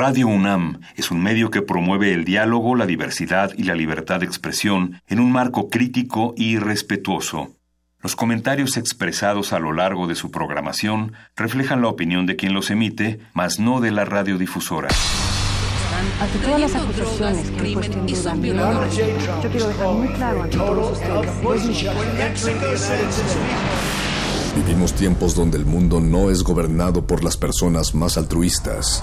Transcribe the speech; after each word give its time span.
Radio 0.00 0.28
UNAM 0.28 0.80
es 0.96 1.10
un 1.10 1.22
medio 1.22 1.50
que 1.50 1.60
promueve 1.60 2.14
el 2.14 2.24
diálogo, 2.24 2.74
la 2.74 2.86
diversidad 2.86 3.52
y 3.54 3.64
la 3.64 3.74
libertad 3.74 4.20
de 4.20 4.24
expresión 4.24 5.02
en 5.06 5.20
un 5.20 5.30
marco 5.30 5.68
crítico 5.68 6.32
y 6.38 6.56
respetuoso. 6.56 7.50
Los 8.00 8.16
comentarios 8.16 8.78
expresados 8.78 9.52
a 9.52 9.58
lo 9.58 9.74
largo 9.74 10.06
de 10.06 10.14
su 10.14 10.30
programación 10.30 11.12
reflejan 11.36 11.82
la 11.82 11.88
opinión 11.88 12.24
de 12.24 12.36
quien 12.36 12.54
los 12.54 12.70
emite, 12.70 13.20
mas 13.34 13.60
no 13.60 13.82
de 13.82 13.90
la 13.90 14.06
radiodifusora. 14.06 14.88
Ante 16.18 16.38
todas 16.38 16.60
las 16.62 16.74
acusaciones 16.76 17.50
que 17.50 17.60
han 17.60 17.74
puesto 17.74 17.98
en 17.98 18.06
duda 18.06 18.88
yo 18.88 19.50
quiero 19.50 19.68
dejar 19.68 19.92
muy 19.92 20.08
claro 20.08 20.42
ante 20.44 20.56
todos 20.56 20.92
ustedes. 20.92 21.30
Vivimos 24.56 24.94
tiempos 24.94 25.34
donde 25.34 25.58
el 25.58 25.66
mundo 25.66 26.00
no 26.00 26.30
es 26.30 26.42
gobernado 26.42 27.06
por 27.06 27.22
las 27.22 27.36
personas 27.36 27.94
más 27.94 28.16
altruistas. 28.16 29.02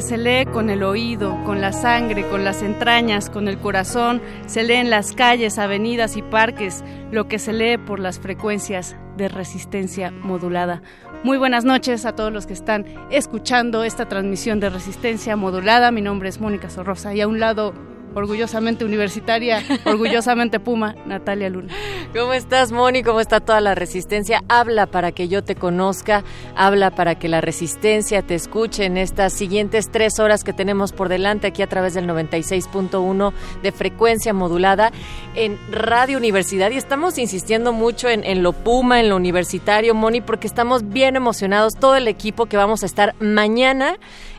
Se 0.00 0.16
lee 0.16 0.46
con 0.46 0.70
el 0.70 0.84
oído, 0.84 1.36
con 1.44 1.60
la 1.60 1.72
sangre, 1.72 2.26
con 2.28 2.44
las 2.44 2.62
entrañas, 2.62 3.28
con 3.28 3.48
el 3.48 3.58
corazón, 3.58 4.22
se 4.46 4.62
lee 4.62 4.74
en 4.74 4.90
las 4.90 5.12
calles, 5.12 5.58
avenidas 5.58 6.16
y 6.16 6.22
parques, 6.22 6.84
lo 7.10 7.26
que 7.26 7.38
se 7.38 7.52
lee 7.52 7.78
por 7.78 7.98
las 7.98 8.20
frecuencias 8.20 8.96
de 9.16 9.28
resistencia 9.28 10.10
modulada. 10.10 10.82
Muy 11.24 11.36
buenas 11.36 11.64
noches 11.64 12.06
a 12.06 12.14
todos 12.14 12.32
los 12.32 12.46
que 12.46 12.52
están 12.52 12.86
escuchando 13.10 13.82
esta 13.82 14.08
transmisión 14.08 14.60
de 14.60 14.70
resistencia 14.70 15.36
modulada. 15.36 15.90
Mi 15.90 16.00
nombre 16.00 16.28
es 16.28 16.40
Mónica 16.40 16.70
Sorrosa 16.70 17.12
y 17.12 17.20
a 17.20 17.28
un 17.28 17.40
lado 17.40 17.74
orgullosamente 18.14 18.84
universitaria, 18.84 19.62
orgullosamente 19.84 20.60
Puma, 20.60 20.94
Natalia 21.06 21.48
Luna. 21.48 21.72
¿Cómo 22.14 22.32
estás, 22.32 22.72
Moni? 22.72 23.02
¿Cómo 23.02 23.20
está 23.20 23.40
toda 23.40 23.60
la 23.60 23.74
resistencia? 23.74 24.42
Habla 24.48 24.86
para 24.86 25.12
que 25.12 25.28
yo 25.28 25.44
te 25.44 25.54
conozca, 25.54 26.24
habla 26.56 26.90
para 26.90 27.16
que 27.16 27.28
la 27.28 27.40
resistencia 27.40 28.22
te 28.22 28.34
escuche 28.34 28.84
en 28.84 28.96
estas 28.96 29.32
siguientes 29.32 29.90
tres 29.90 30.18
horas 30.18 30.44
que 30.44 30.52
tenemos 30.52 30.92
por 30.92 31.08
delante 31.08 31.48
aquí 31.48 31.62
a 31.62 31.68
través 31.68 31.94
del 31.94 32.06
96.1 32.08 33.32
de 33.62 33.72
frecuencia 33.72 34.32
modulada 34.32 34.92
en 35.34 35.58
Radio 35.70 36.18
Universidad. 36.18 36.70
Y 36.70 36.76
estamos 36.76 37.18
insistiendo 37.18 37.72
mucho 37.72 38.08
en, 38.08 38.24
en 38.24 38.42
lo 38.42 38.52
Puma, 38.52 39.00
en 39.00 39.08
lo 39.08 39.16
universitario, 39.16 39.94
Moni, 39.94 40.20
porque 40.20 40.46
estamos 40.46 40.88
bien 40.88 41.16
emocionados, 41.16 41.74
todo 41.74 41.96
el 41.96 42.08
equipo 42.08 42.46
que 42.46 42.56
vamos 42.56 42.82
a 42.82 42.86
estar 42.86 43.14
mañana 43.20 43.98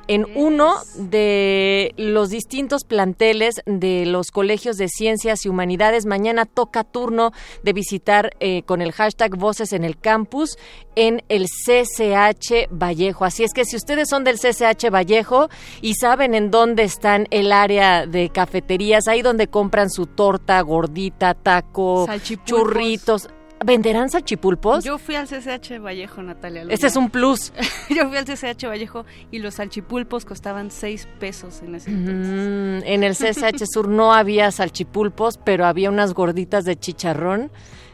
en 0.09 0.25
uno 0.33 0.73
de 0.95 1.93
los 1.95 2.31
distintos 2.31 2.83
planteles 2.83 3.61
de 3.67 4.07
los 4.07 4.31
colegios 4.31 4.75
de 4.77 4.87
ciencias 4.87 5.45
y 5.45 5.49
humanidades. 5.49 6.07
Mañana 6.07 6.45
toca 6.45 6.83
turno 6.83 7.31
de 7.61 7.73
visitar 7.73 8.31
eh, 8.39 8.63
con 8.63 8.81
el 8.81 8.91
hashtag 8.91 9.37
Voces 9.37 9.71
en 9.71 9.83
el 9.83 9.99
Campus 9.99 10.57
en 10.95 11.23
el 11.29 11.45
CCH 11.45 12.69
Vallejo. 12.71 13.23
Así 13.23 13.43
es 13.43 13.53
que 13.53 13.65
si 13.65 13.75
ustedes 13.75 14.09
son 14.09 14.23
del 14.23 14.39
CCH 14.39 14.89
Vallejo 14.91 15.47
y 15.79 15.93
saben 15.93 16.33
en 16.33 16.49
dónde 16.49 16.83
están 16.83 17.27
el 17.29 17.51
área 17.51 18.07
de 18.07 18.29
cafeterías, 18.29 19.07
ahí 19.07 19.21
donde 19.21 19.47
compran 19.47 19.91
su 19.91 20.07
torta 20.07 20.59
gordita, 20.61 21.35
taco, 21.35 22.07
churritos, 22.45 23.29
¿Venderán 23.65 24.09
salchipulpos? 24.09 24.83
Yo 24.85 24.97
fui 24.97 25.15
al 25.15 25.27
CCH 25.27 25.79
Vallejo, 25.79 26.23
Natalia. 26.23 26.65
Ese 26.69 26.87
es 26.87 26.95
un 26.95 27.09
plus. 27.09 27.51
Yo 27.89 28.07
fui 28.07 28.17
al 28.17 28.25
CCH 28.25 28.67
Vallejo 28.67 29.05
y 29.31 29.39
los 29.39 29.55
salchipulpos 29.55 30.25
costaban 30.25 30.71
seis 30.71 31.07
pesos 31.19 31.61
en 31.61 31.75
ese 31.75 31.89
entonces. 31.89 32.27
Mm, 32.27 32.87
en 32.87 33.03
el 33.03 33.15
CCH 33.17 33.65
Sur 33.71 33.89
no 33.89 34.13
había 34.13 34.51
salchipulpos, 34.51 35.37
pero 35.37 35.65
había 35.65 35.89
unas 35.89 36.13
gorditas 36.13 36.63
de 36.63 36.77
chicharrón 36.77 37.51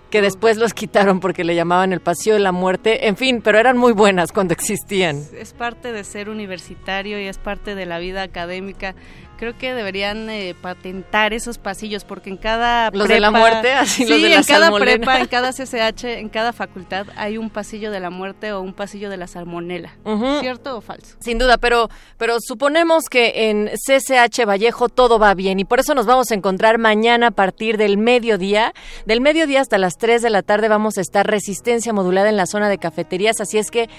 que 0.10 0.22
después 0.22 0.58
los 0.58 0.74
quitaron 0.74 1.20
porque 1.20 1.44
le 1.44 1.56
llamaban 1.56 1.92
el 1.92 2.00
Paseo 2.00 2.36
de 2.36 2.40
la 2.40 2.52
Muerte. 2.52 3.08
En 3.08 3.18
fin, 3.18 3.42
pero 3.44 3.60
eran 3.60 3.78
muy 3.78 3.92
buenas 3.92 4.32
cuando 4.32 4.54
existían. 4.54 5.22
Es 5.38 5.54
parte 5.54 5.92
de 5.92 6.04
ser 6.04 6.30
universitario 6.30 7.20
y 7.20 7.26
es 7.26 7.38
parte 7.38 7.76
de 7.76 7.86
la 7.86 8.00
vida 8.00 8.22
académica 8.22 8.96
creo 9.36 9.58
que 9.58 9.74
deberían 9.74 10.30
eh, 10.30 10.56
patentar 10.60 11.34
esos 11.34 11.58
pasillos 11.58 12.04
porque 12.04 12.30
en 12.30 12.38
cada 12.38 12.92
los 12.92 13.08
de 13.08 13.20
la 13.20 13.32
muerte 13.32 13.74
así 13.74 14.04
sí, 14.06 14.10
los 14.10 14.22
de 14.22 14.30
la 14.30 14.36
en 14.38 14.44
cada 14.44 14.66
salmonela. 14.68 14.98
prepa 14.98 15.20
en 15.20 15.28
cada 15.28 15.52
CCH 15.52 16.06
en 16.06 16.30
cada 16.30 16.54
facultad 16.54 17.08
hay 17.16 17.38
un 17.38 17.50
pasillo 17.50 17.92
de 17.92 18.00
la 18.00 18.10
muerte 18.10 18.52
o 18.54 18.62
un 18.62 18.74
pasillo 18.74 19.10
de 19.10 19.18
la 19.18 19.28
salmonela 19.28 19.96
cierto 20.42 20.78
o 20.78 20.82
falso 20.82 21.16
Sin 21.20 21.38
duda, 21.38 21.58
pero, 21.58 21.90
pero 22.18 22.38
suponemos 22.40 23.06
que 23.10 23.50
en 23.50 23.70
CCH 23.70 24.46
Vallejo 24.46 24.90
todo 24.90 25.20
va 25.20 25.34
bien 25.34 25.60
y 25.60 25.66
por 25.66 25.80
eso 25.80 25.94
nos 25.94 26.06
vamos 26.06 26.32
a 26.32 26.36
encontrar 26.36 26.78
mañana 26.78 27.28
a 27.28 27.32
partir 27.32 27.78
del 27.78 27.98
mediodía. 27.98 28.74
Del 29.06 29.22
mediodía 29.22 29.62
hasta 29.62 29.78
las 29.78 29.98
3 29.98 30.22
de 30.22 30.30
la 30.30 30.42
tarde 30.42 30.68
vamos 30.68 30.98
a 30.98 31.02
estar 31.02 31.28
resistencia 31.28 31.94
modulada 31.94 32.30
en 32.30 32.38
la 32.38 32.46
zona 32.46 32.70
de 32.70 32.78
cafeterías, 32.78 33.42
así 33.42 33.58
es 33.58 33.72
que 33.72 33.90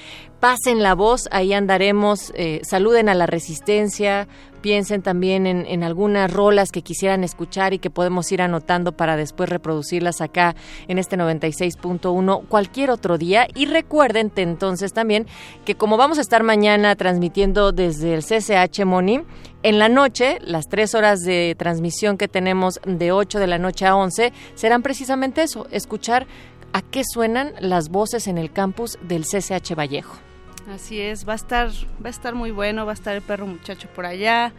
pasen 0.41 0.83
la 0.83 0.95
voz, 0.95 1.29
ahí 1.31 1.53
andaremos, 1.53 2.33
eh, 2.35 2.61
saluden 2.63 3.09
a 3.09 3.15
la 3.15 3.27
resistencia, 3.27 4.29
piensen 4.67 5.01
también 5.01 5.47
en, 5.47 5.85
algunas 5.85 6.29
rolas 6.29 6.73
que 6.73 6.83
quisieran 6.83 7.23
escuchar 7.23 7.73
y 7.73 7.79
que 7.79 7.89
podemos 7.89 8.33
ir 8.33 8.43
anotando 8.43 8.91
para 8.91 9.17
después 9.17 9.49
reproducirlas 9.49 10.21
acá 10.21 10.57
en 10.89 10.99
este 10.99 11.17
96.1 11.17 12.49
cualquier 12.49 12.91
otro 12.91 13.17
día. 13.17 13.47
Y 13.55 13.67
recuerden 13.67 14.33
entonces 14.35 14.93
también 14.93 15.29
que 15.65 15.77
como 15.77 15.97
vamos 15.97 16.19
a 16.19 16.21
estar 16.21 16.43
mañana 16.43 16.97
transmitiendo 16.97 17.71
desde 17.71 18.13
el 18.15 18.25
CCH 18.25 18.85
Moni, 18.85 19.21
en 19.63 19.79
la 19.79 19.89
noche, 19.89 20.39
las 20.41 20.67
tres 20.67 20.97
horas 20.97 21.21
de 21.21 21.55
transmisión 21.57 22.19
que 22.19 22.27
tenemos 22.27 22.81
de 22.85 23.13
8 23.13 23.39
de 23.39 23.47
la 23.47 23.59
noche 23.59 23.87
a 23.87 23.95
11 23.95 24.33
serán 24.57 24.83
precisamente 24.83 25.45
eso, 25.45 25.69
escuchar 25.71 26.27
a 26.73 26.83
qué 26.83 27.05
suenan 27.05 27.53
las 27.61 27.89
voces 27.89 28.27
en 28.27 28.37
el 28.37 28.51
campus 28.51 28.99
del 29.01 29.27
CCH 29.27 29.77
Vallejo. 29.77 30.17
Así 30.69 31.01
es, 31.01 31.29
va 31.29 31.33
a 31.33 31.37
estar, 31.37 31.71
va 32.05 32.07
a 32.07 32.11
estar 32.11 32.35
muy 32.35 32.51
bueno, 32.51 32.85
va 32.87 32.93
a 32.93 32.95
estar 32.95 33.15
el 33.15 33.23
perro 33.23 33.47
muchacho 33.47 33.89
por 33.95 34.05
allá, 34.05 34.53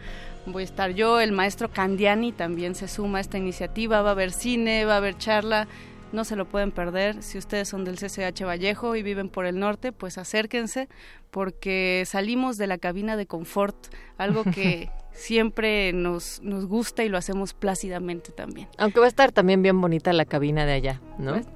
voy 0.46 0.62
a 0.62 0.64
estar 0.64 0.92
yo, 0.92 1.20
el 1.20 1.32
maestro 1.32 1.70
Candiani 1.70 2.32
también 2.32 2.74
se 2.74 2.88
suma 2.88 3.18
a 3.18 3.20
esta 3.20 3.36
iniciativa, 3.36 4.00
va 4.00 4.10
a 4.10 4.12
haber 4.12 4.32
cine, 4.32 4.84
va 4.84 4.94
a 4.94 4.96
haber 4.98 5.18
charla, 5.18 5.68
no 6.12 6.24
se 6.24 6.36
lo 6.36 6.46
pueden 6.46 6.72
perder. 6.72 7.22
Si 7.22 7.38
ustedes 7.38 7.68
son 7.68 7.84
del 7.84 7.96
CCH 7.96 8.44
Vallejo 8.44 8.96
y 8.96 9.02
viven 9.02 9.28
por 9.28 9.44
el 9.44 9.58
norte, 9.58 9.92
pues 9.92 10.18
acérquense, 10.18 10.88
porque 11.30 12.04
salimos 12.06 12.56
de 12.56 12.66
la 12.66 12.78
cabina 12.78 13.16
de 13.16 13.26
confort, 13.26 13.76
algo 14.16 14.44
que 14.44 14.90
siempre 15.12 15.92
nos, 15.92 16.40
nos 16.42 16.66
gusta 16.66 17.04
y 17.04 17.08
lo 17.08 17.18
hacemos 17.18 17.52
plácidamente 17.52 18.32
también. 18.32 18.68
Aunque 18.78 19.00
va 19.00 19.06
a 19.06 19.10
estar 19.10 19.32
también 19.32 19.62
bien 19.62 19.80
bonita 19.80 20.12
la 20.12 20.24
cabina 20.24 20.64
de 20.64 20.72
allá, 20.72 21.00
¿no? 21.18 21.32
Pues, 21.32 21.46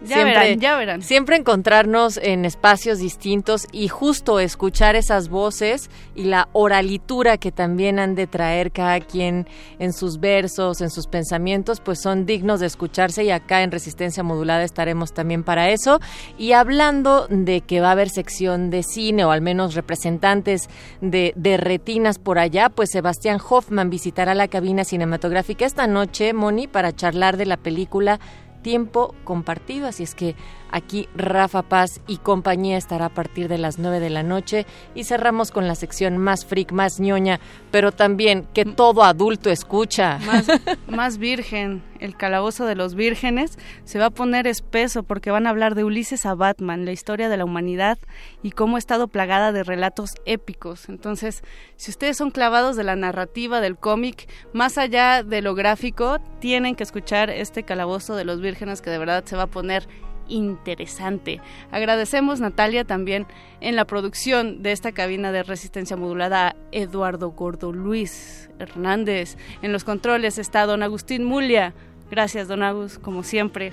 ya 0.00 0.16
siempre, 0.16 0.34
verán, 0.34 0.60
ya 0.60 0.76
verán. 0.76 1.02
Siempre 1.02 1.36
encontrarnos 1.36 2.18
en 2.18 2.44
espacios 2.44 2.98
distintos 2.98 3.66
y 3.72 3.88
justo 3.88 4.40
escuchar 4.40 4.96
esas 4.96 5.28
voces 5.28 5.90
y 6.14 6.24
la 6.24 6.48
oralitura 6.52 7.38
que 7.38 7.52
también 7.52 7.98
han 7.98 8.14
de 8.14 8.26
traer 8.26 8.72
cada 8.72 9.00
quien 9.00 9.46
en 9.78 9.92
sus 9.92 10.20
versos, 10.20 10.80
en 10.80 10.90
sus 10.90 11.06
pensamientos, 11.06 11.80
pues 11.80 12.00
son 12.00 12.26
dignos 12.26 12.60
de 12.60 12.66
escucharse 12.66 13.24
y 13.24 13.30
acá 13.30 13.62
en 13.62 13.70
Resistencia 13.70 14.22
Modulada 14.22 14.64
estaremos 14.64 15.12
también 15.12 15.44
para 15.44 15.70
eso. 15.70 16.00
Y 16.36 16.52
hablando 16.52 17.26
de 17.28 17.62
que 17.62 17.80
va 17.80 17.88
a 17.88 17.92
haber 17.92 18.10
sección 18.10 18.70
de 18.70 18.82
cine 18.82 19.24
o 19.24 19.30
al 19.30 19.40
menos 19.40 19.74
representantes 19.74 20.68
de, 21.00 21.32
de 21.36 21.56
retinas 21.56 22.18
por 22.18 22.38
allá, 22.38 22.68
pues 22.68 22.90
Sebastián 22.90 23.38
Hoffman 23.48 23.90
visitará 23.90 24.34
la 24.34 24.48
cabina 24.48 24.84
cinematográfica 24.84 25.64
esta 25.64 25.86
noche, 25.86 26.32
Moni, 26.32 26.66
para 26.66 26.94
charlar 26.94 27.36
de 27.36 27.46
la 27.46 27.56
película 27.56 28.20
tiempo 28.66 29.14
compartido, 29.22 29.86
así 29.86 30.02
es 30.02 30.16
que 30.16 30.34
aquí 30.70 31.08
Rafa 31.14 31.62
Paz 31.62 32.00
y 32.06 32.18
compañía 32.18 32.76
estará 32.76 33.06
a 33.06 33.14
partir 33.14 33.48
de 33.48 33.58
las 33.58 33.78
9 33.78 34.00
de 34.00 34.10
la 34.10 34.22
noche 34.22 34.66
y 34.94 35.04
cerramos 35.04 35.50
con 35.50 35.66
la 35.66 35.74
sección 35.74 36.18
más 36.18 36.44
freak, 36.44 36.72
más 36.72 37.00
ñoña, 37.00 37.40
pero 37.70 37.92
también 37.92 38.46
que 38.54 38.64
todo 38.64 39.04
adulto 39.04 39.50
escucha. 39.50 40.18
Más, 40.26 40.46
más 40.88 41.18
virgen, 41.18 41.82
el 42.00 42.16
calabozo 42.16 42.66
de 42.66 42.74
los 42.74 42.94
vírgenes 42.94 43.58
se 43.84 43.98
va 43.98 44.06
a 44.06 44.10
poner 44.10 44.46
espeso 44.46 45.02
porque 45.02 45.30
van 45.30 45.46
a 45.46 45.50
hablar 45.50 45.74
de 45.74 45.84
Ulises 45.84 46.26
a 46.26 46.34
Batman, 46.34 46.84
la 46.84 46.92
historia 46.92 47.28
de 47.28 47.36
la 47.36 47.44
humanidad 47.44 47.98
y 48.42 48.50
cómo 48.50 48.76
ha 48.76 48.78
estado 48.78 49.08
plagada 49.08 49.52
de 49.52 49.62
relatos 49.62 50.14
épicos. 50.24 50.88
Entonces, 50.88 51.42
si 51.76 51.90
ustedes 51.90 52.16
son 52.16 52.30
clavados 52.30 52.76
de 52.76 52.84
la 52.84 52.96
narrativa 52.96 53.60
del 53.60 53.76
cómic, 53.76 54.28
más 54.52 54.78
allá 54.78 55.22
de 55.22 55.42
lo 55.42 55.54
gráfico, 55.54 56.18
tienen 56.40 56.74
que 56.74 56.82
escuchar 56.82 57.30
este 57.30 57.62
calabozo 57.62 58.16
de 58.16 58.24
los 58.24 58.40
vírgenes 58.40 58.82
que 58.82 58.90
de 58.90 58.98
verdad 58.98 59.24
se 59.24 59.36
va 59.36 59.44
a 59.44 59.48
poner 59.48 59.88
interesante. 60.28 61.40
Agradecemos, 61.70 62.40
Natalia, 62.40 62.84
también 62.84 63.26
en 63.60 63.76
la 63.76 63.84
producción 63.84 64.62
de 64.62 64.72
esta 64.72 64.92
cabina 64.92 65.32
de 65.32 65.42
resistencia 65.42 65.96
modulada 65.96 66.48
a 66.48 66.56
Eduardo 66.72 67.30
Gordo 67.30 67.72
Luis 67.72 68.50
Hernández. 68.58 69.36
En 69.62 69.72
los 69.72 69.84
controles 69.84 70.38
está 70.38 70.66
don 70.66 70.82
Agustín 70.82 71.24
Mulia. 71.24 71.74
Gracias, 72.10 72.48
don 72.48 72.62
Agus, 72.62 72.98
como 72.98 73.22
siempre. 73.22 73.72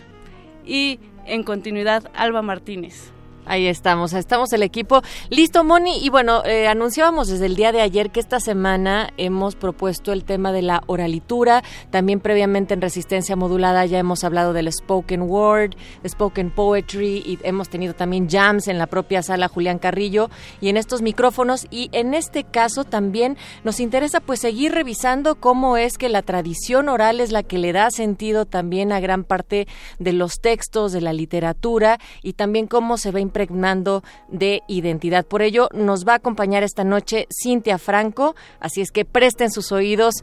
Y 0.66 1.00
en 1.26 1.44
continuidad, 1.44 2.12
Alba 2.16 2.42
Martínez. 2.42 3.12
Ahí 3.46 3.68
estamos, 3.68 4.14
estamos 4.14 4.54
el 4.54 4.64
equipo. 4.64 5.02
Listo, 5.30 5.64
Moni. 5.64 5.98
Y 6.04 6.10
bueno, 6.10 6.44
eh, 6.46 6.68
anunciábamos 6.68 7.28
desde 7.28 7.46
el 7.46 7.56
día 7.56 7.72
de 7.72 7.82
ayer 7.82 8.10
que 8.10 8.22
esta 8.22 8.40
semana 8.40 9.10
hemos 9.18 9.56
propuesto 9.56 10.14
el 10.14 10.24
tema 10.24 10.54
de 10.54 10.62
la 10.62 10.82
oralitura. 10.88 11.62
También 11.90 12.22
previamente 12.22 12.74
en 12.74 12.82
Resistencia 12.82 13.36
Modulada 13.36 13.86
ya 13.86 14.00
hemos 14.00 14.24
hablado 14.24 14.54
del 14.54 14.72
spoken 14.72 15.24
word, 15.24 15.76
spoken 16.08 16.52
poetry 16.52 17.18
y 17.26 17.40
hemos 17.44 17.68
tenido 17.68 17.94
también 17.94 18.30
jams 18.30 18.68
en 18.68 18.78
la 18.78 18.88
propia 18.88 19.22
sala 19.22 19.50
Julián 19.50 19.78
Carrillo 19.78 20.30
y 20.62 20.70
en 20.70 20.78
estos 20.78 21.02
micrófonos. 21.02 21.68
Y 21.70 21.90
en 21.92 22.14
este 22.14 22.46
caso 22.46 22.86
también 22.86 23.38
nos 23.66 23.82
interesa 23.82 24.22
pues 24.22 24.40
seguir 24.40 24.72
revisando 24.72 25.36
cómo 25.36 25.76
es 25.76 25.98
que 25.98 26.08
la 26.08 26.22
tradición 26.22 26.88
oral 26.88 27.20
es 27.20 27.32
la 27.32 27.44
que 27.44 27.58
le 27.58 27.74
da 27.74 27.92
sentido 27.92 28.46
también 28.46 28.92
a 28.94 29.02
gran 29.02 29.26
parte 29.26 29.68
de 30.00 30.14
los 30.14 30.40
textos, 30.40 30.94
de 30.94 31.02
la 31.02 31.12
literatura 31.12 32.00
y 32.22 32.34
también 32.34 32.68
cómo 32.68 32.98
se 32.98 33.12
va 33.12 33.20
impregnando 33.34 34.04
de 34.28 34.62
identidad. 34.68 35.26
Por 35.26 35.42
ello, 35.42 35.68
nos 35.74 36.06
va 36.08 36.14
a 36.14 36.18
acompañar 36.18 36.62
esta 36.62 36.84
noche 36.84 37.28
Cintia 37.32 37.80
Franco, 37.80 38.36
así 38.60 38.82
es 38.82 38.92
que 38.92 39.06
presten 39.06 39.50
sus 39.50 39.72
oídos, 39.72 40.14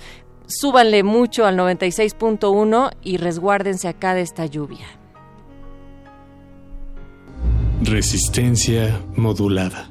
súbanle 0.47 1.03
mucho 1.03 1.45
al 1.45 1.59
96.1 1.59 2.93
y 3.03 3.17
resguárdense 3.17 3.89
acá 3.89 4.15
de 4.15 4.21
esta 4.23 4.47
lluvia. 4.47 4.87
Resistencia 7.83 9.01
modulada. 9.17 9.91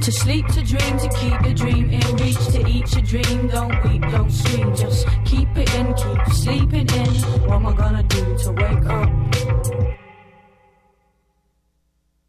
To 0.00 0.10
sleep, 0.10 0.46
to 0.48 0.62
dream, 0.62 0.98
to 0.98 1.08
keep 1.10 1.42
the 1.42 1.52
dream 1.54 1.90
in 1.90 2.16
reach, 2.16 2.46
to 2.52 2.66
eat 2.66 2.90
your 2.94 3.02
dream. 3.02 3.48
Don't 3.48 3.84
weep, 3.84 4.00
don't 4.10 4.30
scream, 4.30 4.74
just 4.74 5.06
keep 5.26 5.48
it 5.54 5.74
in, 5.74 5.92
keep 5.92 6.34
sleeping 6.34 6.88
in. 6.88 7.14
What 7.42 7.56
am 7.56 7.66
I 7.66 7.76
gonna 7.76 8.02
do 8.04 8.38
to 8.38 8.52
wake 8.52 8.86
up? 8.86 9.19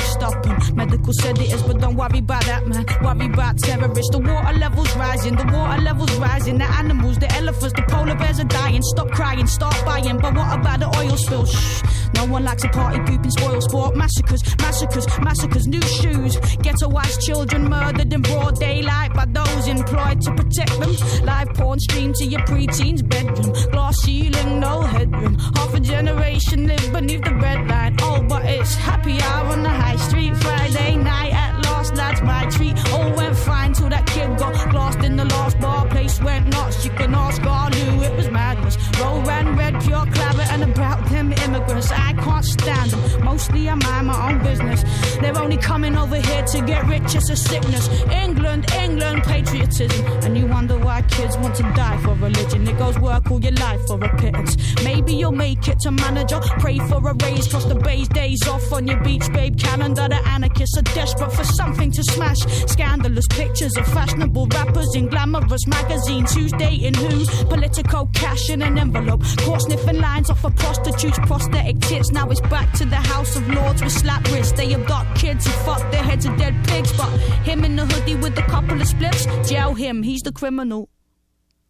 stopping. 0.00 0.56
Medical 0.74 1.12
said 1.12 1.38
it 1.38 1.52
is, 1.52 1.62
but 1.62 1.78
don't 1.80 1.96
worry 1.96 2.18
about 2.18 2.44
that, 2.44 2.66
man. 2.66 2.84
Worry 3.02 3.26
about 3.32 3.58
terrorists. 3.58 4.10
The 4.10 4.18
water 4.18 4.58
levels 4.58 4.94
rising, 4.96 5.36
the 5.36 5.44
water 5.44 5.80
levels 5.82 6.12
rising. 6.16 6.58
The 6.58 6.64
animals, 6.64 7.18
the 7.18 7.30
elephants, 7.34 7.74
the 7.74 7.82
polar 7.88 8.14
bears 8.16 8.40
are 8.40 8.44
dying. 8.44 8.82
Stop 8.82 9.10
crying, 9.10 9.46
start 9.46 9.76
buying. 9.84 10.18
But 10.18 10.34
what 10.34 10.58
about 10.58 10.80
the 10.80 10.88
oil 10.98 11.16
spill? 11.16 11.46
Shh. 11.46 11.82
No 12.14 12.24
one 12.26 12.44
likes 12.44 12.64
a 12.64 12.68
party 12.68 12.98
pooping 13.00 13.30
spoil 13.30 13.60
sport. 13.60 13.96
Massacres, 13.96 14.42
massacres, 14.58 15.06
massacres. 15.20 15.66
New 15.66 15.82
shoes. 15.82 16.36
Ghettoized 16.64 17.20
children 17.22 17.68
murdered 17.68 18.12
in 18.12 18.22
broad 18.22 18.58
daylight 18.58 19.14
by 19.14 19.26
those 19.26 19.68
employed 19.68 20.20
to 20.22 20.34
protect 20.34 20.78
them. 20.80 20.94
Live 21.24 21.48
porn 21.54 21.78
streamed 21.78 22.16
to 22.16 22.24
your 22.24 22.44
preteen's 22.44 23.02
bedroom. 23.02 23.52
Glass 23.70 23.96
ceiling, 24.02 24.60
no 24.60 24.80
headroom. 24.82 25.38
Half 25.56 25.74
a 25.74 25.80
generation 25.80 26.66
live 26.66 26.92
beneath 26.92 27.24
the 27.24 27.34
red 27.34 27.68
line. 27.68 27.96
Oh, 28.00 28.24
but 28.28 28.44
it's 28.44 28.74
happy 28.74 29.20
hour 29.22 29.52
on 29.52 29.62
the 29.62 29.70
high 29.70 29.87
street. 29.96 30.36
Friday 30.36 30.96
night 30.96 31.32
at 31.32 31.64
last, 31.64 31.94
that's 31.94 32.20
my 32.22 32.46
treat. 32.50 32.76
Oh, 32.88 33.02
All 33.02 33.12
went 33.16 33.36
fine 33.36 33.67
till 33.88 33.96
that 33.96 34.06
kid 34.06 34.38
got 34.38 34.74
lost 34.74 34.98
in 35.00 35.16
the 35.16 35.24
last 35.24 35.58
bar. 35.60 35.86
Place 35.88 36.20
went 36.20 36.46
nuts. 36.48 36.84
You 36.84 36.90
can 36.90 37.14
ask 37.14 37.40
Garlu, 37.42 38.02
it 38.04 38.16
was 38.16 38.30
madness. 38.30 38.76
Roll 39.00 39.22
ran 39.22 39.56
red, 39.56 39.80
pure 39.82 40.06
clabber, 40.06 40.46
and 40.50 40.62
about 40.62 41.08
them 41.08 41.32
immigrants. 41.32 41.90
I 41.90 42.12
can't 42.14 42.44
stand 42.44 42.90
them. 42.90 43.24
Mostly 43.24 43.68
I 43.68 43.74
mind 43.74 44.06
my 44.06 44.30
own 44.30 44.42
business. 44.42 44.82
They're 45.20 45.38
only 45.38 45.56
coming 45.56 45.96
over 45.96 46.16
here 46.16 46.44
to 46.44 46.60
get 46.62 46.86
rich. 46.86 47.14
It's 47.14 47.30
a 47.30 47.36
sickness. 47.36 47.88
England, 48.10 48.70
England, 48.72 49.22
patriotism. 49.24 50.06
And 50.24 50.36
you 50.36 50.46
wonder 50.46 50.78
why 50.78 51.02
kids 51.02 51.36
want 51.38 51.54
to 51.56 51.62
die 51.74 51.98
for 51.98 52.14
religion. 52.14 52.66
It 52.68 52.78
goes 52.78 52.98
work 52.98 53.30
all 53.30 53.40
your 53.40 53.52
life 53.52 53.80
for 53.86 54.02
a 54.02 54.16
pittance. 54.16 54.56
Maybe 54.84 55.14
you'll 55.14 55.32
make 55.32 55.66
it 55.68 55.80
to 55.80 55.90
manager. 55.90 56.40
Pray 56.58 56.78
for 56.78 56.98
a 57.08 57.14
raise, 57.24 57.48
cross 57.48 57.64
the 57.64 57.74
bay's 57.74 58.08
days 58.08 58.46
off 58.48 58.72
on 58.72 58.86
your 58.86 59.00
beach, 59.02 59.26
babe. 59.32 59.58
Calendar. 59.58 60.08
The 60.08 60.20
anarchists 60.28 60.76
are 60.78 60.82
desperate 60.82 61.32
for 61.32 61.44
something 61.44 61.90
to 61.92 62.02
smash. 62.02 62.40
Scandalous 62.66 63.26
pictures 63.28 63.77
of 63.78 63.86
fashionable 63.86 64.46
rappers 64.48 64.94
in 64.94 65.06
glamorous 65.06 65.66
magazines. 65.66 66.34
Who's 66.34 66.52
dating 66.52 66.94
who? 66.94 67.24
Political 67.48 68.06
cash 68.08 68.50
in 68.50 68.62
an 68.62 68.78
envelope. 68.78 69.22
Caught 69.38 69.62
sniffing 69.62 70.00
lines 70.00 70.30
off 70.30 70.44
of 70.44 70.54
prostitutes, 70.56 71.18
prosthetic 71.20 71.80
tits. 71.80 72.10
Now 72.10 72.28
it's 72.30 72.40
back 72.42 72.72
to 72.74 72.84
the 72.84 72.96
House 72.96 73.36
of 73.36 73.48
Lords 73.48 73.82
with 73.82 73.92
slap 73.92 74.24
wrists. 74.30 74.52
They 74.52 74.74
abduct 74.74 75.18
kids 75.18 75.46
who 75.46 75.52
fuck 75.64 75.90
their 75.90 76.02
heads 76.02 76.26
of 76.26 76.36
dead 76.36 76.54
pigs. 76.66 76.92
But 76.96 77.10
him 77.48 77.64
in 77.64 77.76
the 77.76 77.86
hoodie 77.86 78.16
with 78.16 78.38
a 78.38 78.42
couple 78.42 78.80
of 78.80 78.86
spliffs, 78.86 79.48
jail 79.48 79.74
him, 79.74 80.02
he's 80.02 80.22
the 80.22 80.32
criminal. 80.32 80.88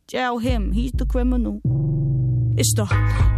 Jail 0.06 0.38
him, 0.38 0.72
he's 0.72 0.92
the 0.92 1.06
criminal. 1.06 1.60
It's 2.56 2.74
the 2.74 3.37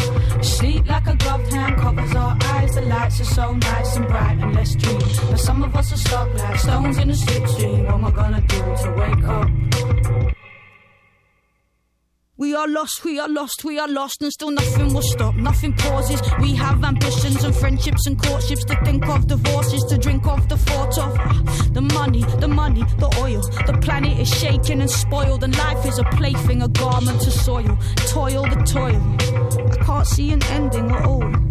Sleep 0.41 0.87
like 0.87 1.07
a 1.07 1.15
gloved 1.15 1.51
hand 1.53 1.77
covers 1.77 2.15
our 2.15 2.37
eyes. 2.43 2.73
The 2.75 2.81
lights 2.81 3.21
are 3.21 3.25
so 3.25 3.53
nice 3.53 3.95
and 3.97 4.07
bright 4.07 4.37
and 4.39 4.55
let's 4.55 4.75
dream. 4.75 4.99
But 5.29 5.39
some 5.39 5.63
of 5.63 5.75
us 5.75 5.91
are 5.93 5.97
stuck 5.97 6.33
like 6.33 6.59
stones 6.59 6.97
in 6.97 7.09
a 7.09 7.13
slipstream. 7.13 7.85
What 7.85 7.93
am 7.95 8.05
I 8.05 8.11
gonna 8.11 8.41
do 8.41 8.57
to 8.57 8.93
wake 8.97 9.23
up? 9.25 10.00
We 12.41 12.55
are 12.55 12.67
lost, 12.67 13.05
we 13.05 13.19
are 13.19 13.29
lost, 13.29 13.63
we 13.63 13.77
are 13.77 13.87
lost, 13.87 14.23
and 14.23 14.31
still 14.33 14.49
nothing 14.49 14.95
will 14.95 15.03
stop, 15.03 15.35
nothing 15.35 15.73
pauses. 15.73 16.23
We 16.41 16.55
have 16.55 16.83
ambitions 16.83 17.43
and 17.43 17.55
friendships 17.55 18.07
and 18.07 18.19
courtships 18.19 18.65
to 18.65 18.83
think 18.83 19.07
of, 19.07 19.27
divorces 19.27 19.83
to 19.89 19.97
drink 19.99 20.25
of, 20.25 20.49
the 20.49 20.57
thought 20.57 20.97
of 20.97 21.73
the 21.75 21.81
money, 21.81 22.23
the 22.39 22.47
money, 22.47 22.83
the 22.97 23.15
oil. 23.19 23.41
The 23.67 23.77
planet 23.83 24.17
is 24.17 24.27
shaken 24.27 24.81
and 24.81 24.89
spoiled, 24.89 25.43
and 25.43 25.55
life 25.55 25.85
is 25.85 25.99
a 25.99 26.03
plaything, 26.17 26.63
a 26.63 26.67
garment 26.67 27.21
to 27.21 27.29
soil. 27.29 27.77
Toil, 28.07 28.41
the 28.49 28.63
toil. 28.65 28.99
I 29.73 29.85
can't 29.85 30.07
see 30.07 30.31
an 30.31 30.41
ending 30.45 30.89
at 30.89 31.05
all 31.05 31.50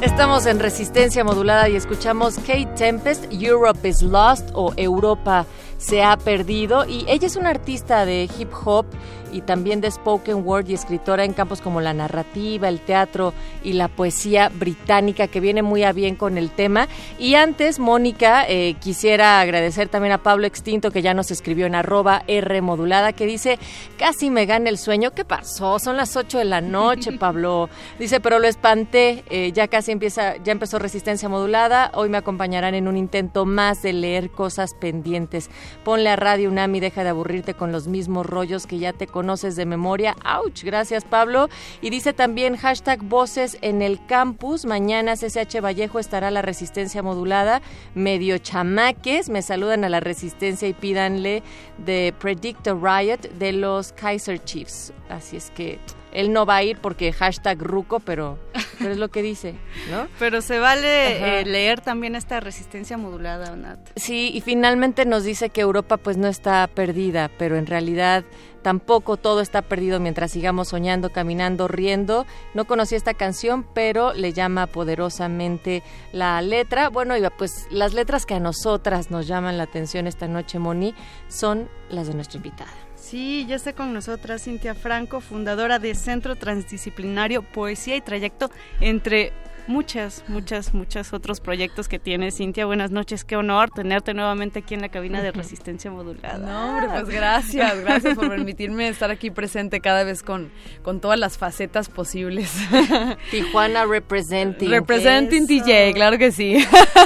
Estamos 0.00 0.46
en 0.46 0.60
resistencia 0.60 1.24
modulada 1.24 1.68
y 1.68 1.74
escuchamos 1.74 2.36
Kate 2.36 2.68
Tempest, 2.76 3.24
Europe 3.32 3.88
is 3.88 4.00
Lost 4.00 4.48
o 4.54 4.72
Europa 4.76 5.44
se 5.78 6.02
ha 6.02 6.16
perdido. 6.18 6.84
Y 6.84 7.06
ella 7.08 7.26
es 7.26 7.36
una 7.36 7.50
artista 7.50 8.04
de 8.04 8.28
hip 8.38 8.50
hop 8.64 8.84
y 9.32 9.42
también 9.42 9.80
de 9.80 9.90
spoken 9.90 10.46
word 10.46 10.68
y 10.68 10.74
escritora 10.74 11.24
en 11.24 11.32
campos 11.32 11.60
como 11.60 11.80
la 11.80 11.94
narrativa, 11.94 12.68
el 12.68 12.80
teatro 12.80 13.34
y 13.62 13.74
la 13.74 13.88
poesía 13.88 14.48
británica, 14.48 15.28
que 15.28 15.40
viene 15.40 15.62
muy 15.62 15.84
a 15.84 15.92
bien 15.92 16.16
con 16.16 16.38
el 16.38 16.50
tema. 16.50 16.88
Y 17.18 17.34
antes, 17.34 17.78
Mónica, 17.78 18.44
eh, 18.48 18.76
quisiera 18.80 19.40
agradecer 19.40 19.88
también 19.88 20.12
a 20.12 20.22
Pablo 20.22 20.46
Extinto, 20.46 20.90
que 20.90 21.02
ya 21.02 21.14
nos 21.14 21.30
escribió 21.30 21.66
en 21.66 21.74
arroba 21.74 22.22
R 22.26 22.60
modulada, 22.62 23.12
que 23.12 23.26
dice, 23.26 23.58
casi 23.98 24.30
me 24.30 24.46
gana 24.46 24.68
el 24.70 24.78
sueño. 24.78 25.12
¿Qué 25.12 25.24
pasó? 25.24 25.78
Son 25.78 25.96
las 25.96 26.16
8 26.16 26.38
de 26.38 26.44
la 26.44 26.60
noche, 26.60 27.12
Pablo. 27.18 27.68
Dice, 27.98 28.20
pero 28.20 28.38
lo 28.38 28.46
espanté, 28.46 29.24
eh, 29.30 29.52
ya 29.52 29.68
casi 29.68 29.92
empieza, 29.92 30.36
ya 30.36 30.52
empezó 30.52 30.78
resistencia 30.78 31.28
modulada. 31.28 31.90
Hoy 31.94 32.08
me 32.08 32.18
acompañarán 32.18 32.74
en 32.74 32.88
un 32.88 32.96
intento 32.96 33.44
más 33.44 33.82
de 33.82 33.92
leer 33.92 34.30
cosas 34.30 34.70
pendientes. 34.74 35.50
Ponle 35.84 36.10
a 36.10 36.16
Radio 36.16 36.50
Unami, 36.50 36.80
deja 36.80 37.02
de 37.02 37.10
aburrirte 37.10 37.54
con 37.54 37.72
los 37.72 37.88
mismos 37.88 38.26
rollos 38.26 38.66
que 38.66 38.78
ya 38.78 38.92
te 38.92 39.06
conoces 39.06 39.56
de 39.56 39.66
memoria. 39.66 40.16
¡Auch! 40.24 40.62
Gracias, 40.62 41.04
Pablo. 41.04 41.48
Y 41.80 41.90
dice 41.90 42.12
también 42.12 42.56
hashtag 42.56 43.02
voces 43.02 43.58
en 43.62 43.82
el 43.82 44.04
campus. 44.06 44.64
Mañana 44.64 45.14
CCH 45.14 45.60
Vallejo 45.62 45.98
estará 45.98 46.30
la 46.30 46.42
resistencia 46.42 47.02
modulada. 47.02 47.62
Medio 47.94 48.38
chamaques. 48.38 49.28
Me 49.28 49.42
saludan 49.42 49.84
a 49.84 49.88
la 49.88 50.00
resistencia 50.00 50.68
y 50.68 50.74
pídanle 50.74 51.42
de 51.78 52.14
Predict 52.18 52.68
a 52.68 52.74
Riot 52.74 53.28
de 53.38 53.52
los 53.52 53.92
Kaiser 53.92 54.42
Chiefs. 54.44 54.92
Así 55.08 55.36
es 55.36 55.50
que 55.50 55.78
él 56.12 56.32
no 56.32 56.46
va 56.46 56.56
a 56.56 56.62
ir 56.62 56.78
porque 56.78 57.12
hashtag 57.12 57.60
ruco, 57.62 58.00
pero, 58.00 58.38
pero 58.78 58.92
es 58.92 58.98
lo 58.98 59.08
que 59.08 59.22
dice, 59.22 59.54
¿no? 59.90 60.08
Pero 60.18 60.40
se 60.40 60.58
vale 60.58 61.40
eh, 61.40 61.44
leer 61.44 61.80
también 61.80 62.14
esta 62.14 62.40
resistencia 62.40 62.96
modulada, 62.96 63.54
Nat. 63.56 63.78
Sí, 63.96 64.30
y 64.32 64.40
finalmente 64.40 65.04
nos 65.04 65.24
dice 65.24 65.50
que 65.50 65.60
Europa 65.60 65.96
pues 65.96 66.16
no 66.16 66.28
está 66.28 66.66
perdida, 66.68 67.30
pero 67.38 67.56
en 67.56 67.66
realidad 67.66 68.24
tampoco 68.62 69.16
todo 69.16 69.40
está 69.40 69.62
perdido 69.62 70.00
mientras 70.00 70.30
sigamos 70.32 70.68
soñando, 70.68 71.10
caminando, 71.10 71.68
riendo. 71.68 72.26
No 72.54 72.66
conocí 72.66 72.94
esta 72.94 73.14
canción, 73.14 73.66
pero 73.74 74.12
le 74.12 74.32
llama 74.32 74.66
poderosamente 74.66 75.82
la 76.12 76.40
letra. 76.42 76.88
Bueno, 76.88 77.14
pues 77.36 77.66
las 77.70 77.94
letras 77.94 78.26
que 78.26 78.34
a 78.34 78.40
nosotras 78.40 79.10
nos 79.10 79.26
llaman 79.26 79.56
la 79.56 79.64
atención 79.64 80.06
esta 80.06 80.28
noche, 80.28 80.58
Moni, 80.58 80.94
son 81.28 81.68
las 81.90 82.08
de 82.08 82.14
nuestra 82.14 82.36
invitada. 82.38 82.87
Sí, 83.00 83.46
ya 83.48 83.56
está 83.56 83.72
con 83.72 83.94
nosotras 83.94 84.42
Cintia 84.42 84.74
Franco, 84.74 85.20
fundadora 85.20 85.78
de 85.78 85.94
Centro 85.94 86.36
Transdisciplinario 86.36 87.42
Poesía 87.42 87.96
y 87.96 88.00
Trayecto, 88.00 88.50
entre 88.80 89.32
muchas, 89.68 90.24
muchas, 90.28 90.74
muchos 90.74 91.12
otros 91.12 91.40
proyectos 91.40 91.88
que 91.88 91.98
tiene 91.98 92.30
Cintia. 92.30 92.66
Buenas 92.66 92.90
noches, 92.90 93.24
qué 93.24 93.36
honor 93.36 93.70
tenerte 93.70 94.14
nuevamente 94.14 94.60
aquí 94.60 94.74
en 94.74 94.80
la 94.80 94.88
cabina 94.88 95.22
de 95.22 95.30
Resistencia 95.30 95.90
Modulada. 95.90 96.38
No, 96.38 96.70
hombre, 96.70 96.88
pues 96.88 97.08
gracias, 97.14 97.80
gracias 97.80 98.14
por 98.14 98.28
permitirme 98.28 98.88
estar 98.88 99.10
aquí 99.10 99.30
presente 99.30 99.80
cada 99.80 100.04
vez 100.04 100.22
con, 100.22 100.50
con 100.82 101.00
todas 101.00 101.18
las 101.18 101.38
facetas 101.38 101.88
posibles. 101.88 102.52
Tijuana 103.30 103.84
representing. 103.84 104.70
Representing 104.70 105.46
TJ, 105.46 105.92
claro 105.94 106.18
que 106.18 106.32
sí. 106.32 106.56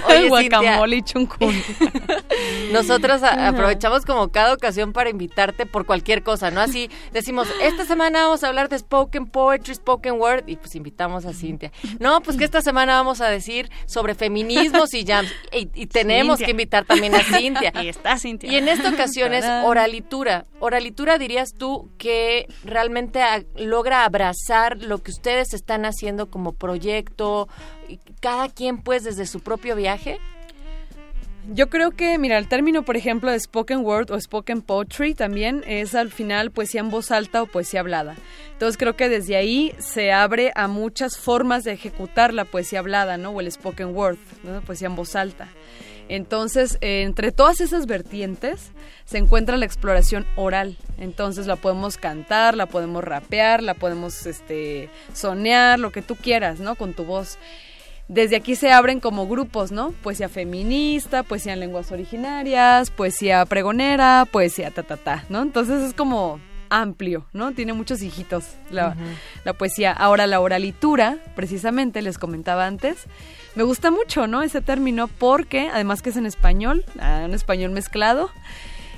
Oye, 0.09 0.29
Guacamole 0.29 0.97
y 0.97 1.03
chuncún. 1.03 1.55
Nosotros 2.73 3.23
aprovechamos 3.23 4.07
como 4.07 4.31
cada 4.31 4.55
ocasión 4.55 4.93
para 4.93 5.11
invitarte 5.11 5.67
por 5.67 5.85
cualquier 5.85 6.23
cosa, 6.23 6.51
¿no? 6.51 6.61
Así 6.61 6.89
decimos, 7.13 7.49
esta 7.61 7.85
semana 7.85 8.23
vamos 8.23 8.45
a 8.45 8.49
hablar 8.49 8.69
de 8.69 8.79
spoken 8.79 9.27
poetry, 9.27 9.75
spoken 9.75 10.15
word, 10.15 10.45
y 10.47 10.57
pues 10.57 10.75
invitamos 10.77 11.27
a 11.27 11.33
Cintia. 11.33 11.73
No, 11.99 12.21
pues 12.21 12.37
que 12.37 12.52
esta 12.53 12.61
semana 12.61 12.97
vamos 12.97 13.23
a 13.23 13.31
decir 13.31 13.71
sobre 13.87 14.15
feminismos 14.15 14.93
y 14.93 15.07
jams. 15.07 15.33
Y, 15.53 15.87
tenemos 15.87 16.39
que 16.39 16.51
invitar 16.51 16.85
también 16.85 17.15
a 17.15 17.21
Cintia. 17.21 17.73
Y 17.83 17.89
está 17.89 18.19
Cintia. 18.19 18.53
Y 18.53 18.57
en 18.57 18.69
esta 18.69 18.91
ocasión 18.91 19.33
es 19.33 19.47
oralitura. 19.65 20.45
Oralitura 20.61 21.17
dirías 21.17 21.55
tú 21.55 21.91
que 21.97 22.47
realmente 22.63 23.23
logra 23.57 24.05
abrazar 24.05 24.83
lo 24.83 24.99
que 24.99 25.13
ustedes 25.13 25.55
están 25.55 25.87
haciendo 25.87 26.29
como 26.29 26.53
proyecto, 26.53 27.49
cada 28.21 28.51
quien 28.51 28.83
pues 28.83 29.03
desde 29.05 29.25
su 29.25 29.41
propio 29.41 29.75
viaje. 29.75 30.19
Yo 31.51 31.69
creo 31.69 31.91
que, 31.91 32.19
mira, 32.19 32.39
el 32.39 32.47
término, 32.47 32.85
por 32.85 32.97
ejemplo, 32.97 33.31
de 33.31 33.41
spoken 33.41 33.81
word 33.81 34.13
o 34.13 34.21
spoken 34.21 34.63
poetry 34.63 35.15
también 35.15 35.65
es 35.67 35.95
al 35.97 36.13
final 36.13 36.53
poesía 36.53 36.81
en 36.81 36.91
voz 36.91 37.11
alta 37.11 37.43
o 37.43 37.47
poesía 37.47 37.81
hablada. 37.81 38.15
Entonces 38.53 38.79
creo 38.79 38.95
que 38.95 39.09
desde 39.09 39.35
ahí 39.35 39.75
se 39.79 40.13
abre 40.13 40.53
a 40.55 40.69
muchas 40.69 41.19
formas 41.19 41.65
de 41.65 41.73
ejecutar 41.73 42.33
la 42.33 42.45
poesía 42.45 42.79
hablada, 42.79 43.17
¿no? 43.17 43.31
O 43.31 43.41
el 43.41 43.51
spoken 43.51 43.89
word, 43.95 44.19
¿no? 44.45 44.61
Poesía 44.61 44.87
en 44.87 44.95
voz 44.95 45.17
alta. 45.17 45.49
Entonces, 46.09 46.79
eh, 46.81 47.03
entre 47.03 47.33
todas 47.33 47.61
esas 47.61 47.87
vertientes 47.87 48.71
se 49.05 49.19
encuentra 49.19 49.57
la 49.57 49.67
exploración 49.67 50.27
oral. 50.37 50.77
Entonces 50.99 51.49
la 51.49 51.57
podemos 51.57 51.97
cantar, 51.97 52.57
la 52.57 52.67
podemos 52.67 53.03
rapear, 53.03 53.63
la 53.63 53.75
podemos 53.75 54.27
este, 54.27 54.91
sonear, 55.13 55.81
lo 55.81 55.91
que 55.91 56.03
tú 56.03 56.15
quieras, 56.15 56.61
¿no? 56.61 56.77
Con 56.77 56.93
tu 56.93 57.05
voz 57.05 57.39
desde 58.13 58.37
aquí 58.37 58.57
se 58.57 58.71
abren 58.71 59.01
como 59.01 59.27
grupos, 59.27 59.73
¿no? 59.73 59.93
Poesía 60.03 60.29
feminista, 60.29 61.23
poesía 61.23 61.55
en 61.55 61.61
lenguas 61.61 61.93
originarias, 61.93 62.91
poesía 62.91 63.47
pregonera, 63.47 64.27
poesía 64.31 64.71
ta 64.71 64.83
ta 64.83 64.99
ta, 64.99 65.25
¿no? 65.31 65.41
Entonces 65.41 65.83
es 65.83 65.95
como 65.95 66.39
amplio, 66.69 67.25
¿no? 67.33 67.53
Tiene 67.53 67.73
muchos 67.73 68.03
hijitos 68.03 68.45
la, 68.71 68.97
la 69.45 69.55
poesía. 69.55 69.93
Ahora 69.93 70.27
la 70.27 70.41
oralitura, 70.41 71.17
precisamente, 71.35 72.03
les 72.03 72.19
comentaba 72.19 72.67
antes, 72.67 73.07
me 73.55 73.63
gusta 73.63 73.91
mucho, 73.91 74.27
¿no? 74.27 74.43
Ese 74.43 74.61
término 74.61 75.09
porque, 75.09 75.71
además 75.73 76.03
que 76.03 76.11
es 76.11 76.17
en 76.19 76.27
español, 76.27 76.85
ah, 76.99 77.23
un 77.25 77.35
español 77.35 77.71
mezclado, 77.71 78.31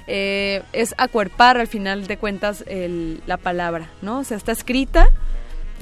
eh, 0.09 0.63
es 0.73 0.93
acuerpar 0.99 1.57
al 1.57 1.69
final 1.69 2.09
de 2.09 2.17
cuentas 2.17 2.65
el, 2.67 3.23
la 3.27 3.37
palabra, 3.37 3.89
¿no? 4.03 4.19
O 4.19 4.25
sea, 4.25 4.37
está 4.37 4.51
escrita 4.51 5.09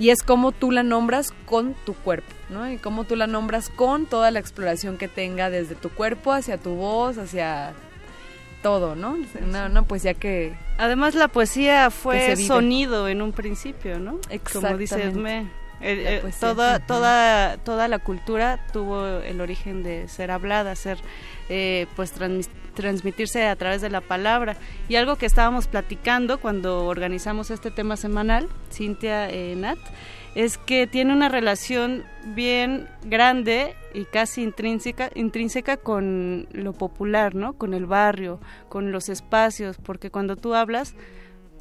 y 0.02 0.10
es 0.10 0.24
como 0.24 0.50
tú 0.50 0.72
la 0.72 0.82
nombras 0.82 1.32
con 1.46 1.74
tu 1.86 1.94
cuerpo, 1.94 2.32
¿no? 2.48 2.68
Y 2.68 2.76
cómo 2.78 3.04
tú 3.04 3.14
la 3.14 3.28
nombras 3.28 3.68
con 3.68 4.06
toda 4.06 4.32
la 4.32 4.40
exploración 4.40 4.98
que 4.98 5.06
tenga 5.06 5.48
desde 5.48 5.76
tu 5.76 5.90
cuerpo 5.90 6.32
hacia 6.32 6.58
tu 6.58 6.70
voz, 6.74 7.18
hacia 7.18 7.72
todo, 8.64 8.96
¿no? 8.96 9.16
Una, 9.40 9.82
poesía 9.82 10.14
que... 10.14 10.56
Además 10.76 11.14
la 11.14 11.28
poesía 11.28 11.90
fue 11.90 12.34
sonido 12.34 13.06
en 13.06 13.22
un 13.22 13.30
principio, 13.30 14.00
¿no? 14.00 14.18
Exactamente. 14.28 14.52
Como 14.52 14.76
dice 14.76 15.46
eh, 15.82 16.20
toda, 16.40 16.80
toda, 16.80 17.58
toda 17.58 17.86
la 17.86 18.00
cultura 18.00 18.58
tuvo 18.72 19.06
el 19.06 19.40
origen 19.40 19.84
de 19.84 20.08
ser 20.08 20.32
hablada, 20.32 20.74
ser 20.74 20.98
eh, 21.48 21.86
pues 21.94 22.10
transmitirse 22.74 23.46
a 23.46 23.56
través 23.56 23.80
de 23.80 23.90
la 23.90 24.00
palabra. 24.00 24.56
Y 24.88 24.96
algo 24.96 25.16
que 25.16 25.26
estábamos 25.26 25.66
platicando 25.66 26.40
cuando 26.40 26.86
organizamos 26.86 27.50
este 27.50 27.70
tema 27.70 27.96
semanal, 27.96 28.48
Cintia 28.70 29.30
eh, 29.30 29.54
Nat, 29.56 29.78
es 30.34 30.56
que 30.56 30.86
tiene 30.86 31.12
una 31.12 31.28
relación 31.28 32.04
bien 32.24 32.88
grande 33.04 33.74
y 33.92 34.04
casi 34.06 34.42
intrínseca, 34.42 35.10
intrínseca 35.14 35.76
con 35.76 36.46
lo 36.52 36.72
popular, 36.72 37.34
¿no? 37.34 37.52
Con 37.52 37.74
el 37.74 37.86
barrio, 37.86 38.40
con 38.68 38.92
los 38.92 39.08
espacios, 39.08 39.76
porque 39.82 40.10
cuando 40.10 40.36
tú 40.36 40.54
hablas, 40.54 40.94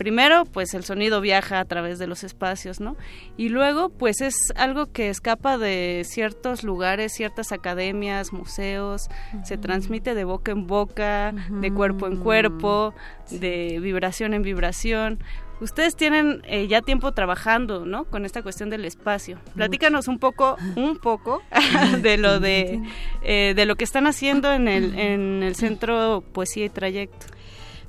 primero 0.01 0.45
pues 0.45 0.73
el 0.73 0.83
sonido 0.83 1.21
viaja 1.21 1.59
a 1.59 1.65
través 1.65 1.99
de 1.99 2.07
los 2.07 2.23
espacios, 2.23 2.79
¿no? 2.79 2.97
Y 3.37 3.49
luego 3.49 3.89
pues 3.89 4.19
es 4.21 4.33
algo 4.55 4.91
que 4.91 5.09
escapa 5.09 5.59
de 5.59 6.01
ciertos 6.05 6.63
lugares, 6.63 7.13
ciertas 7.13 7.51
academias, 7.51 8.33
museos, 8.33 9.09
se 9.43 9.59
transmite 9.59 10.15
de 10.15 10.23
boca 10.23 10.53
en 10.53 10.65
boca, 10.65 11.35
de 11.51 11.71
cuerpo 11.71 12.07
en 12.07 12.17
cuerpo, 12.17 12.95
de 13.29 13.77
vibración 13.79 14.33
en 14.33 14.41
vibración. 14.41 15.19
Ustedes 15.59 15.95
tienen 15.95 16.41
eh, 16.45 16.67
ya 16.67 16.81
tiempo 16.81 17.11
trabajando, 17.11 17.85
¿no? 17.85 18.05
Con 18.05 18.25
esta 18.25 18.41
cuestión 18.41 18.71
del 18.71 18.85
espacio. 18.85 19.37
Platícanos 19.53 20.07
un 20.07 20.17
poco, 20.17 20.57
un 20.75 20.97
poco 20.97 21.43
de 22.01 22.17
lo 22.17 22.39
de, 22.39 22.81
eh, 23.21 23.53
de 23.55 23.65
lo 23.67 23.75
que 23.75 23.83
están 23.83 24.07
haciendo 24.07 24.51
en 24.51 24.67
el, 24.67 24.97
en 24.97 25.43
el 25.43 25.53
centro 25.53 26.23
Poesía 26.33 26.65
y 26.65 26.69
Trayecto. 26.69 27.27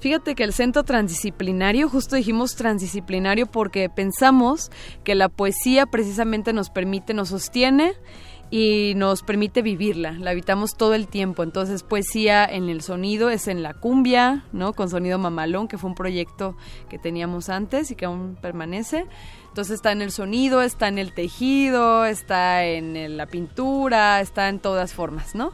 Fíjate 0.03 0.35
que 0.35 0.43
el 0.43 0.53
centro 0.53 0.83
transdisciplinario, 0.83 1.89
justo 1.89 2.17
dijimos 2.17 2.57
transdisciplinario 2.57 3.47
porque 3.47 3.89
pensamos 3.89 4.73
que 5.05 5.15
la 5.15 5.29
poesía 5.29 5.87
precisamente 5.87 6.53
nos 6.53 6.71
permite, 6.71 7.15
nos 7.15 7.29
sostiene 7.29 7.93
y 8.51 8.95
nos 8.97 9.23
permite 9.23 9.63
vivirla, 9.63 10.11
la 10.11 10.33
habitamos 10.33 10.77
todo 10.77 10.95
el 10.95 11.07
tiempo. 11.07 11.45
Entonces, 11.45 11.85
poesía 11.85 12.45
en 12.45 12.69
el 12.69 12.83
sonido 12.83 13.31
es 13.31 13.47
en 13.47 13.63
la 13.63 13.75
cumbia, 13.75 14.45
¿no? 14.51 14.73
Con 14.73 14.91
sonido 14.91 15.21
mamalón, 15.21 15.69
que 15.69 15.79
fue 15.79 15.91
un 15.91 15.95
proyecto 15.95 16.57
que 16.91 16.99
teníamos 16.99 17.49
antes 17.49 17.93
y 17.93 17.95
que 17.95 18.07
aún 18.07 18.37
permanece. 18.43 19.07
Entonces 19.51 19.77
está 19.77 19.93
en 19.93 20.03
el 20.03 20.11
sonido, 20.11 20.63
está 20.63 20.89
en 20.89 20.99
el 20.99 21.15
tejido, 21.15 22.07
está 22.07 22.65
en 22.65 23.17
la 23.17 23.27
pintura, 23.27 24.21
está 24.21 24.49
en 24.49 24.59
todas 24.59 24.95
formas, 24.95 25.37
¿no? 25.37 25.53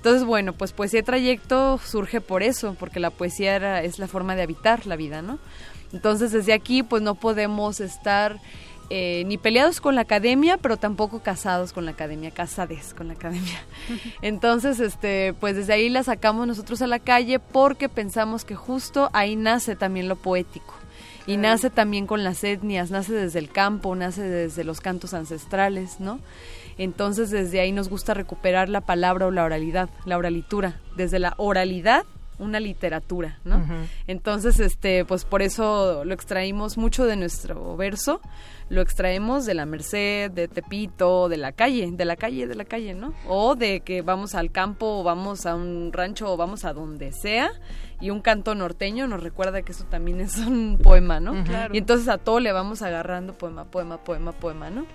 Entonces, 0.00 0.24
bueno, 0.24 0.54
pues 0.54 0.72
poesía 0.72 1.02
trayecto 1.02 1.76
surge 1.76 2.22
por 2.22 2.42
eso, 2.42 2.74
porque 2.80 3.00
la 3.00 3.10
poesía 3.10 3.82
es 3.82 3.98
la 3.98 4.08
forma 4.08 4.34
de 4.34 4.40
habitar 4.40 4.86
la 4.86 4.96
vida, 4.96 5.20
¿no? 5.20 5.38
Entonces, 5.92 6.32
desde 6.32 6.54
aquí, 6.54 6.82
pues 6.82 7.02
no 7.02 7.16
podemos 7.16 7.80
estar 7.80 8.40
eh, 8.88 9.24
ni 9.26 9.36
peleados 9.36 9.82
con 9.82 9.94
la 9.94 10.00
academia, 10.00 10.56
pero 10.56 10.78
tampoco 10.78 11.20
casados 11.20 11.74
con 11.74 11.84
la 11.84 11.90
academia, 11.90 12.30
casades 12.30 12.94
con 12.94 13.08
la 13.08 13.12
academia. 13.12 13.62
Entonces, 14.22 14.80
este, 14.80 15.34
pues 15.38 15.54
desde 15.54 15.74
ahí 15.74 15.90
la 15.90 16.02
sacamos 16.02 16.46
nosotros 16.46 16.80
a 16.80 16.86
la 16.86 16.98
calle 16.98 17.38
porque 17.38 17.90
pensamos 17.90 18.46
que 18.46 18.54
justo 18.54 19.10
ahí 19.12 19.36
nace 19.36 19.76
también 19.76 20.08
lo 20.08 20.16
poético. 20.16 20.72
Y 21.26 21.36
nace 21.36 21.68
también 21.68 22.06
con 22.06 22.24
las 22.24 22.42
etnias, 22.42 22.90
nace 22.90 23.12
desde 23.12 23.38
el 23.38 23.50
campo, 23.50 23.94
nace 23.94 24.22
desde 24.22 24.64
los 24.64 24.80
cantos 24.80 25.12
ancestrales, 25.12 26.00
¿no? 26.00 26.18
Entonces 26.80 27.30
desde 27.30 27.60
ahí 27.60 27.72
nos 27.72 27.90
gusta 27.90 28.14
recuperar 28.14 28.70
la 28.70 28.80
palabra 28.80 29.26
o 29.26 29.30
la 29.30 29.44
oralidad, 29.44 29.90
la 30.06 30.16
oralitura, 30.16 30.80
desde 30.96 31.18
la 31.18 31.34
oralidad 31.36 32.06
una 32.38 32.58
literatura, 32.58 33.38
¿no? 33.44 33.62
Entonces, 34.06 34.58
este, 34.60 35.04
pues 35.04 35.26
por 35.26 35.42
eso 35.42 36.06
lo 36.06 36.14
extraímos 36.14 36.78
mucho 36.78 37.04
de 37.04 37.16
nuestro 37.16 37.76
verso, 37.76 38.22
lo 38.70 38.80
extraemos 38.80 39.44
de 39.44 39.52
la 39.52 39.66
Merced, 39.66 40.30
de 40.30 40.48
Tepito, 40.48 41.28
de 41.28 41.36
la 41.36 41.52
calle, 41.52 41.90
de 41.92 42.04
la 42.06 42.16
calle, 42.16 42.46
de 42.46 42.54
la 42.54 42.64
calle, 42.64 42.94
¿no? 42.94 43.12
O 43.28 43.56
de 43.56 43.80
que 43.80 44.00
vamos 44.00 44.34
al 44.34 44.50
campo, 44.50 45.00
o 45.00 45.02
vamos 45.02 45.44
a 45.44 45.54
un 45.54 45.92
rancho, 45.92 46.32
o 46.32 46.38
vamos 46.38 46.64
a 46.64 46.72
donde 46.72 47.12
sea, 47.12 47.50
y 48.00 48.10
un 48.10 48.20
canto 48.20 48.54
norteño 48.54 49.06
nos 49.06 49.22
recuerda 49.22 49.62
que 49.62 49.72
eso 49.72 49.84
también 49.84 50.20
es 50.20 50.38
un 50.38 50.78
poema, 50.82 51.20
¿no? 51.20 51.34
Y 51.72 51.78
entonces 51.78 52.08
a 52.08 52.18
todo 52.18 52.40
le 52.40 52.52
vamos 52.52 52.82
agarrando 52.82 53.34
poema, 53.34 53.64
poema, 53.64 53.98
poema, 53.98 54.32
poema, 54.32 54.70
¿no? 54.70 54.86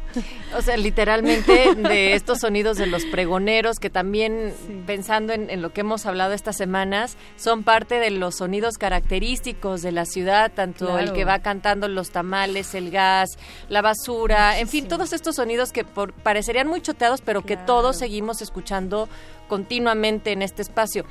O 0.57 0.61
sea, 0.61 0.75
literalmente 0.77 1.75
de 1.75 2.13
estos 2.15 2.39
sonidos 2.39 2.77
de 2.77 2.87
los 2.87 3.05
pregoneros 3.05 3.79
que 3.79 3.89
también, 3.89 4.53
pensando 4.87 5.33
en, 5.33 5.61
lo 5.61 5.71
que 5.71 5.81
hemos 5.81 6.05
hablado 6.05 6.33
estas 6.33 6.57
semanas, 6.57 7.17
son 7.35 7.63
parte 7.63 7.99
de 7.99 8.09
los 8.09 8.35
sonidos 8.35 8.77
característicos 8.77 9.81
de 9.81 9.91
la 9.91 10.05
ciudad, 10.05 10.51
tanto 10.53 10.97
el 10.97 11.13
que 11.13 11.25
va 11.25 11.39
cantando 11.39 11.87
los 11.87 12.09
tamales, 12.09 12.73
el 12.73 12.91
gas, 12.91 13.37
la 13.69 13.81
basura, 13.81 14.59
en 14.59 14.67
fin, 14.67 14.87
todos 14.87 15.13
estos 15.13 15.35
sonidos 15.35 15.71
que 15.71 15.85
parecerían 16.23 16.67
muy 16.67 16.81
choteados, 16.81 17.21
pero 17.21 17.43
que 17.43 17.57
todos 17.57 17.97
seguimos 17.97 18.41
escuchando 18.41 19.07
continuamente 19.47 20.31
en 20.31 20.41
este 20.41 20.61
espacio. 20.61 21.05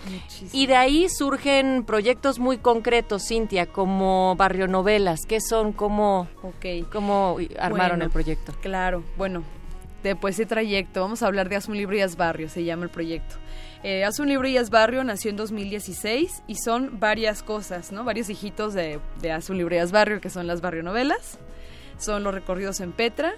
Y 0.53 0.67
de 0.67 0.77
ahí 0.77 1.09
surgen 1.09 1.85
proyectos 1.85 2.39
muy 2.39 2.59
concretos, 2.59 3.27
Cintia, 3.27 3.67
como 3.67 4.35
Barrio 4.37 4.69
Novelas. 4.69 5.21
¿Qué 5.27 5.41
son? 5.41 5.73
¿Cómo, 5.73 6.29
cómo 6.93 7.37
armaron 7.59 8.03
el 8.03 8.11
proyecto? 8.11 8.53
Claro, 8.61 9.05
bueno, 9.17 9.43
después 10.03 10.37
de 10.37 10.47
trayecto, 10.47 11.01
vamos 11.01 11.23
a 11.23 11.27
hablar 11.27 11.49
de 11.49 11.57
Haz 11.57 11.69
un 11.69 11.77
libro 11.77 11.97
y 11.97 12.01
haz 12.01 12.17
barrio, 12.17 12.49
se 12.49 12.63
llama 12.63 12.85
el 12.85 12.91
proyecto. 12.91 13.37
Eh, 13.83 14.05
Haz 14.05 14.19
un 14.19 14.29
libro 14.29 14.49
y 14.49 14.57
haz 14.57 14.71
barrio 14.71 15.05
nació 15.05 15.31
en 15.31 15.37
2016 15.37 16.43
y 16.47 16.55
son 16.57 17.01
varias 17.01 17.43
cosas, 17.43 17.93
¿no? 17.93 18.05
Varios 18.05 18.31
hijitos 18.31 18.73
de, 18.75 19.01
de 19.21 19.33
Haz 19.33 19.51
un 19.51 19.59
libro 19.59 19.75
y 19.75 19.79
haz 19.79 19.93
barrio, 19.93 20.21
que 20.21 20.31
son 20.31 20.47
las 20.47 20.61
barrio 20.61 20.83
novelas, 20.83 21.39
son 21.99 22.23
los 22.23 22.33
recorridos 22.33 22.81
en 22.81 22.93
Petra 22.93 23.35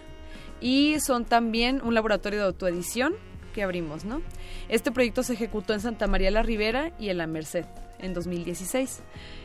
y 0.60 0.98
son 1.00 1.24
también 1.24 1.80
un 1.82 1.94
laboratorio 1.94 2.40
de 2.40 2.46
autoedición 2.46 3.14
que 3.56 3.62
abrimos, 3.62 4.04
¿no? 4.04 4.20
Este 4.68 4.92
proyecto 4.92 5.22
se 5.22 5.32
ejecutó 5.32 5.72
en 5.72 5.80
Santa 5.80 6.06
María 6.06 6.30
la 6.30 6.42
Ribera 6.42 6.92
y 6.98 7.08
en 7.08 7.16
La 7.16 7.26
Merced 7.26 7.64
en 7.98 8.12
2016. 8.12 9.00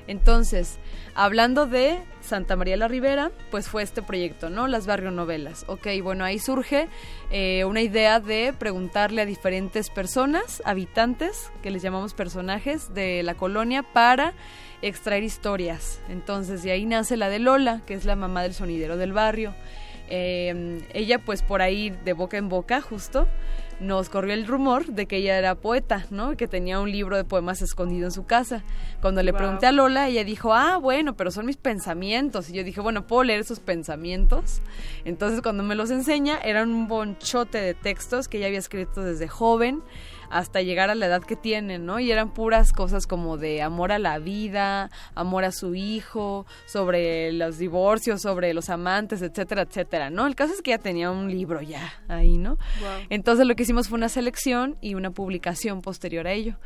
Entonces, 0.07 0.79
hablando 1.15 1.65
de 1.65 1.97
Santa 2.19 2.57
María 2.57 2.75
la 2.75 2.89
Ribera, 2.89 3.31
pues 3.51 3.69
fue 3.69 3.83
este 3.83 4.01
proyecto, 4.01 4.49
¿no? 4.49 4.67
Las 4.67 4.85
barrio 4.85 5.11
novelas. 5.11 5.63
Ok, 5.69 5.87
bueno, 6.03 6.25
ahí 6.25 6.39
surge 6.39 6.89
eh, 7.31 7.63
una 7.63 7.79
idea 7.79 8.19
de 8.19 8.51
preguntarle 8.51 9.21
a 9.21 9.25
diferentes 9.25 9.89
personas, 9.89 10.61
habitantes, 10.65 11.49
que 11.63 11.71
les 11.71 11.81
llamamos 11.81 12.13
personajes 12.13 12.93
de 12.93 13.23
la 13.23 13.35
colonia, 13.35 13.81
para 13.81 14.33
extraer 14.81 15.23
historias. 15.23 16.01
Entonces, 16.09 16.63
de 16.63 16.71
ahí 16.71 16.85
nace 16.85 17.15
la 17.15 17.29
de 17.29 17.39
Lola, 17.39 17.81
que 17.85 17.93
es 17.93 18.03
la 18.03 18.17
mamá 18.17 18.43
del 18.43 18.53
sonidero 18.53 18.97
del 18.97 19.13
barrio. 19.13 19.55
Eh, 20.13 20.81
ella, 20.93 21.19
pues 21.19 21.41
por 21.41 21.61
ahí, 21.61 21.89
de 22.03 22.11
boca 22.11 22.35
en 22.35 22.49
boca, 22.49 22.81
justo, 22.81 23.29
nos 23.81 24.09
corrió 24.09 24.33
el 24.33 24.47
rumor 24.47 24.85
de 24.85 25.07
que 25.07 25.17
ella 25.17 25.37
era 25.37 25.55
poeta, 25.55 26.05
¿no? 26.11 26.37
Que 26.37 26.47
tenía 26.47 26.79
un 26.79 26.91
libro 26.91 27.17
de 27.17 27.23
poemas 27.23 27.61
escondido 27.61 28.05
en 28.05 28.11
su 28.11 28.25
casa. 28.25 28.63
Cuando 29.01 29.23
le 29.23 29.33
pregunté 29.33 29.65
a 29.65 29.71
Lola, 29.71 30.07
ella 30.07 30.23
dijo, 30.23 30.53
ah, 30.53 30.77
bueno, 30.77 31.17
pero 31.17 31.31
son 31.31 31.47
mis 31.47 31.57
pensamientos. 31.57 32.49
Y 32.49 32.53
yo 32.53 32.63
dije, 32.63 32.79
bueno, 32.79 33.07
¿puedo 33.07 33.23
leer 33.23 33.41
esos 33.41 33.59
pensamientos? 33.59 34.61
Entonces, 35.03 35.41
cuando 35.41 35.63
me 35.63 35.75
los 35.75 35.89
enseña, 35.89 36.37
era 36.37 36.63
un 36.63 36.87
bonchote 36.87 37.59
de 37.59 37.73
textos 37.73 38.27
que 38.27 38.37
ella 38.37 38.47
había 38.47 38.59
escrito 38.59 39.01
desde 39.01 39.27
joven 39.27 39.81
hasta 40.31 40.61
llegar 40.61 40.89
a 40.89 40.95
la 40.95 41.05
edad 41.05 41.23
que 41.23 41.35
tienen, 41.35 41.85
¿no? 41.85 41.99
Y 41.99 42.11
eran 42.11 42.33
puras 42.33 42.71
cosas 42.71 43.05
como 43.05 43.37
de 43.37 43.61
amor 43.61 43.91
a 43.91 43.99
la 43.99 44.17
vida, 44.19 44.89
amor 45.13 45.43
a 45.43 45.51
su 45.51 45.75
hijo, 45.75 46.45
sobre 46.65 47.31
los 47.33 47.57
divorcios, 47.57 48.21
sobre 48.21 48.53
los 48.53 48.69
amantes, 48.69 49.21
etcétera, 49.21 49.63
etcétera, 49.63 50.09
¿no? 50.09 50.27
El 50.27 50.35
caso 50.35 50.53
es 50.53 50.61
que 50.61 50.71
ya 50.71 50.77
tenía 50.77 51.11
un 51.11 51.29
libro 51.29 51.61
ya 51.61 51.93
ahí, 52.07 52.37
¿no? 52.37 52.57
Entonces 53.09 53.45
lo 53.45 53.55
que 53.55 53.63
hicimos 53.63 53.89
fue 53.89 53.97
una 53.97 54.09
selección 54.09 54.77
y 54.81 54.95
una 54.95 55.11
publicación 55.11 55.81
posterior 55.81 56.27
a 56.27 56.31
ello. 56.31 56.57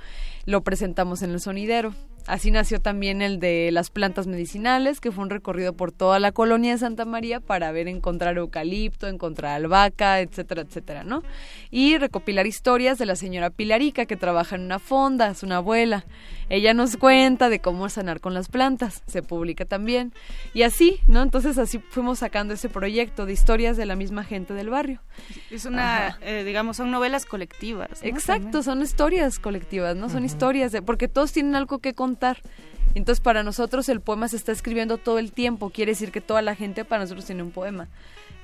Lo 0.46 0.62
presentamos 0.62 1.22
en 1.24 1.32
el 1.32 1.40
sonidero. 1.40 1.94
Así 2.28 2.50
nació 2.50 2.82
también 2.82 3.22
el 3.22 3.40
de 3.40 3.70
las 3.72 3.92
plantas 3.92 4.26
medicinales, 4.26 5.00
que 5.00 5.12
fue 5.12 5.24
un 5.24 5.30
recorrido 5.30 5.74
por 5.74 5.92
toda 5.92 6.20
la 6.20 6.32
colonia 6.32 6.72
de 6.72 6.80
Santa 6.80 7.06
María 7.06 7.40
para 7.40 7.72
ver 7.72 7.88
encontrar 7.88 8.38
eucalipto, 8.38 9.08
encontrar 9.08 9.58
albahaca, 9.58 10.20
etcétera, 10.22 10.64
etcétera, 10.64 11.04
¿no? 11.04 11.22
Y 11.70 12.00
recopilar 12.00 12.48
historias 12.48 12.98
de 12.98 13.06
la 13.06 13.16
señora 13.16 13.52
Pilarica, 13.52 14.08
que 14.08 14.18
trabaja 14.18 14.56
en 14.56 14.64
una 14.64 14.80
fonda, 14.80 15.30
es 15.30 15.44
una 15.44 15.58
abuela. 15.58 16.06
Ella 16.50 16.74
nos 16.74 16.98
cuenta 16.98 17.50
de 17.50 17.60
cómo 17.60 17.90
sanar 17.90 18.20
con 18.20 18.34
las 18.34 18.50
plantas, 18.50 19.04
se 19.06 19.22
publica 19.22 19.66
también. 19.66 20.12
Y 20.54 20.64
así, 20.64 21.00
¿no? 21.08 21.22
Entonces 21.22 21.60
así 21.60 21.78
fuimos 21.78 22.20
sacando 22.20 22.56
ese 22.56 22.70
proyecto 22.70 23.28
de 23.28 23.34
historias 23.34 23.78
de 23.78 23.86
la 23.86 23.96
misma 23.96 24.24
gente 24.24 24.54
del 24.54 24.70
barrio. 24.70 25.02
Es 25.52 25.66
una, 25.66 26.18
eh, 26.22 26.44
digamos, 26.44 26.78
son 26.78 26.90
novelas 26.90 27.26
colectivas. 27.26 28.02
Exacto, 28.02 28.64
son 28.64 28.82
historias 28.82 29.38
colectivas, 29.38 29.96
¿no? 29.96 30.10
Son 30.10 30.26
historias, 30.26 30.72
de, 30.72 30.82
porque 30.82 31.08
todos 31.08 31.32
tienen 31.32 31.56
algo 31.56 31.80
que 31.80 31.94
contar 31.94 32.15
entonces 32.96 33.22
para 33.22 33.44
nosotros 33.44 33.90
el 33.90 34.00
poema 34.00 34.30
se 34.30 34.38
está 34.38 34.52
escribiendo 34.54 34.98
todo 34.98 35.20
el 35.20 35.34
tiempo, 35.34 35.70
quiere 35.70 35.92
decir 35.92 36.12
que 36.12 36.22
toda 36.22 36.42
la 36.42 36.56
gente 36.56 36.86
para 36.86 37.04
nosotros 37.04 37.26
tiene 37.26 37.44
un 37.44 37.52
poema. 37.52 37.88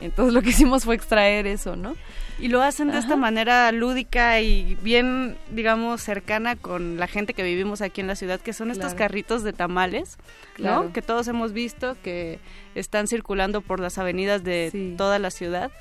Entonces 0.02 0.34
lo 0.34 0.42
que 0.42 0.50
hicimos 0.50 0.84
fue 0.84 0.96
extraer 0.96 1.48
eso, 1.48 1.76
¿no? 1.76 1.96
Y 2.40 2.50
lo 2.50 2.62
hacen 2.62 2.92
de 2.92 2.98
esta 2.98 3.16
manera 3.16 3.72
lúdica 3.72 4.42
y 4.42 4.76
bien, 4.82 5.38
digamos, 5.52 6.02
cercana 6.02 6.56
con 6.56 6.98
la 6.98 7.08
gente 7.08 7.34
que 7.34 7.44
vivimos 7.44 7.82
aquí 7.82 8.02
en 8.02 8.08
la 8.08 8.16
ciudad, 8.16 8.42
que 8.42 8.52
son 8.52 8.72
estos 8.72 8.94
carritos 8.94 9.44
de 9.44 9.54
tamales, 9.54 10.18
¿no? 10.58 10.92
Que 10.92 11.02
todos 11.02 11.28
hemos 11.28 11.54
visto 11.54 11.96
que 12.04 12.40
están 12.76 13.08
circulando 13.08 13.62
por 13.62 13.80
las 13.80 13.98
avenidas 13.98 14.44
de 14.44 14.96
toda 14.98 15.20
la 15.20 15.32
ciudad. 15.32 15.72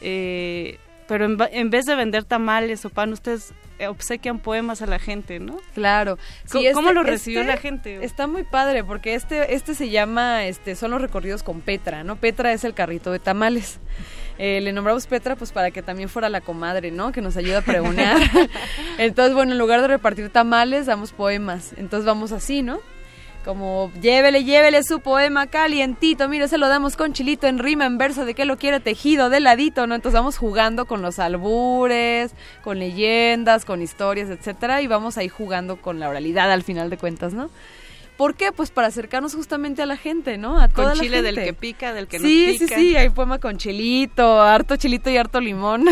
eh, 0.00 0.78
pero 1.06 1.24
en, 1.24 1.38
en, 1.52 1.70
vez 1.70 1.86
de 1.86 1.94
vender 1.94 2.24
tamales 2.24 2.84
o 2.84 2.90
pan, 2.90 3.14
ustedes 3.14 3.54
obsequian 3.86 4.38
poemas 4.38 4.82
a 4.82 4.86
la 4.86 4.98
gente, 4.98 5.38
¿no? 5.38 5.58
Claro. 5.74 6.18
¿Cómo, 6.50 6.66
este, 6.66 6.92
lo 6.94 7.02
recibió 7.02 7.40
este 7.40 7.52
la 7.52 7.58
gente? 7.58 8.04
Está 8.04 8.26
muy 8.26 8.42
padre 8.42 8.82
porque 8.82 9.14
este, 9.14 9.54
este 9.54 9.74
se 9.74 9.90
llama, 9.90 10.46
este, 10.46 10.74
son 10.74 10.90
los 10.90 11.00
recorridos 11.00 11.42
con 11.42 11.60
Petra, 11.60 12.02
¿no? 12.02 12.16
Petra 12.16 12.52
es 12.52 12.64
el 12.64 12.74
carrito 12.74 13.12
de 13.12 13.18
tamales. 13.18 13.78
Eh, 14.38 14.60
le 14.60 14.72
nombramos 14.72 15.06
Petra 15.06 15.34
pues 15.34 15.50
para 15.52 15.70
que 15.70 15.82
también 15.82 16.08
fuera 16.08 16.28
la 16.28 16.40
comadre, 16.40 16.90
¿no? 16.90 17.12
Que 17.12 17.20
nos 17.20 17.36
ayuda 17.36 17.58
a 17.58 17.62
pregonear. 17.62 18.18
Entonces, 18.98 19.34
bueno, 19.34 19.52
en 19.52 19.58
lugar 19.58 19.80
de 19.82 19.88
repartir 19.88 20.30
tamales, 20.30 20.86
damos 20.86 21.12
poemas. 21.12 21.72
Entonces 21.76 22.06
vamos 22.06 22.32
así, 22.32 22.62
¿no? 22.62 22.80
Como 23.44 23.90
llévele, 24.00 24.44
llévele 24.44 24.82
su 24.82 25.00
poema 25.00 25.46
calientito, 25.46 26.28
mire, 26.28 26.48
se 26.48 26.58
lo 26.58 26.68
damos 26.68 26.96
con 26.96 27.12
chilito 27.12 27.46
en 27.46 27.58
rima, 27.58 27.86
en 27.86 27.98
verso, 27.98 28.24
de 28.24 28.34
que 28.34 28.44
lo 28.44 28.58
quiere 28.58 28.80
tejido, 28.80 29.30
de 29.30 29.40
ladito, 29.40 29.86
¿no? 29.86 29.94
Entonces 29.94 30.18
vamos 30.18 30.36
jugando 30.36 30.86
con 30.86 31.02
los 31.02 31.18
albures, 31.18 32.32
con 32.62 32.78
leyendas, 32.78 33.64
con 33.64 33.82
historias, 33.82 34.28
etcétera, 34.28 34.82
y 34.82 34.86
vamos 34.86 35.18
ahí 35.18 35.28
jugando 35.28 35.76
con 35.76 35.98
la 36.00 36.08
oralidad 36.08 36.50
al 36.52 36.62
final 36.62 36.90
de 36.90 36.98
cuentas, 36.98 37.32
¿no? 37.32 37.50
¿Por 38.18 38.34
qué? 38.34 38.50
Pues 38.50 38.72
para 38.72 38.88
acercarnos 38.88 39.36
justamente 39.36 39.80
a 39.80 39.86
la 39.86 39.96
gente, 39.96 40.38
¿no? 40.38 40.58
A 40.58 40.66
toda 40.66 40.90
con 40.90 41.00
chile 41.00 41.22
la 41.22 41.28
gente. 41.28 41.40
del 41.40 41.44
que 41.50 41.54
pica, 41.54 41.92
del 41.94 42.08
que 42.08 42.18
sí, 42.18 42.46
no 42.46 42.52
pica. 42.52 42.66
Sí, 42.66 42.74
sí, 42.74 42.88
sí, 42.90 42.96
hay 42.96 43.10
poema 43.10 43.38
con 43.38 43.58
chilito, 43.58 44.42
harto 44.42 44.74
chilito 44.74 45.08
y 45.08 45.16
harto 45.16 45.40
limón. 45.40 45.84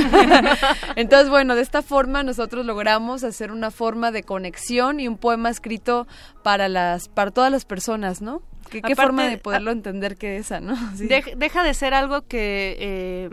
Entonces, 0.97 1.29
bueno, 1.29 1.55
de 1.55 1.63
esta 1.63 1.83
forma 1.83 2.25
nosotros 2.25 2.67
logramos 2.67 3.23
hacer 3.23 3.53
una 3.53 3.71
forma 3.71 4.11
de 4.11 4.25
conexión 4.25 4.99
y 4.99 5.07
un 5.07 5.19
poema 5.19 5.51
escrito 5.51 6.09
para 6.43 6.69
las 6.69 7.09
para 7.09 7.31
todas 7.31 7.53
las 7.53 7.65
personas, 7.65 8.21
¿no? 8.21 8.43
¿Qué, 8.71 8.97
forma 8.97 9.29
de 9.29 9.39
poderlo 9.39 9.71
entender 9.71 10.17
que 10.17 10.37
esa, 10.37 10.59
no? 10.59 10.77
Sí. 10.97 11.07
De, 11.07 11.23
deja 11.37 11.63
de 11.63 11.75
ser 11.75 11.95
algo 11.95 12.23
que... 12.23 12.77
Eh, 12.81 13.31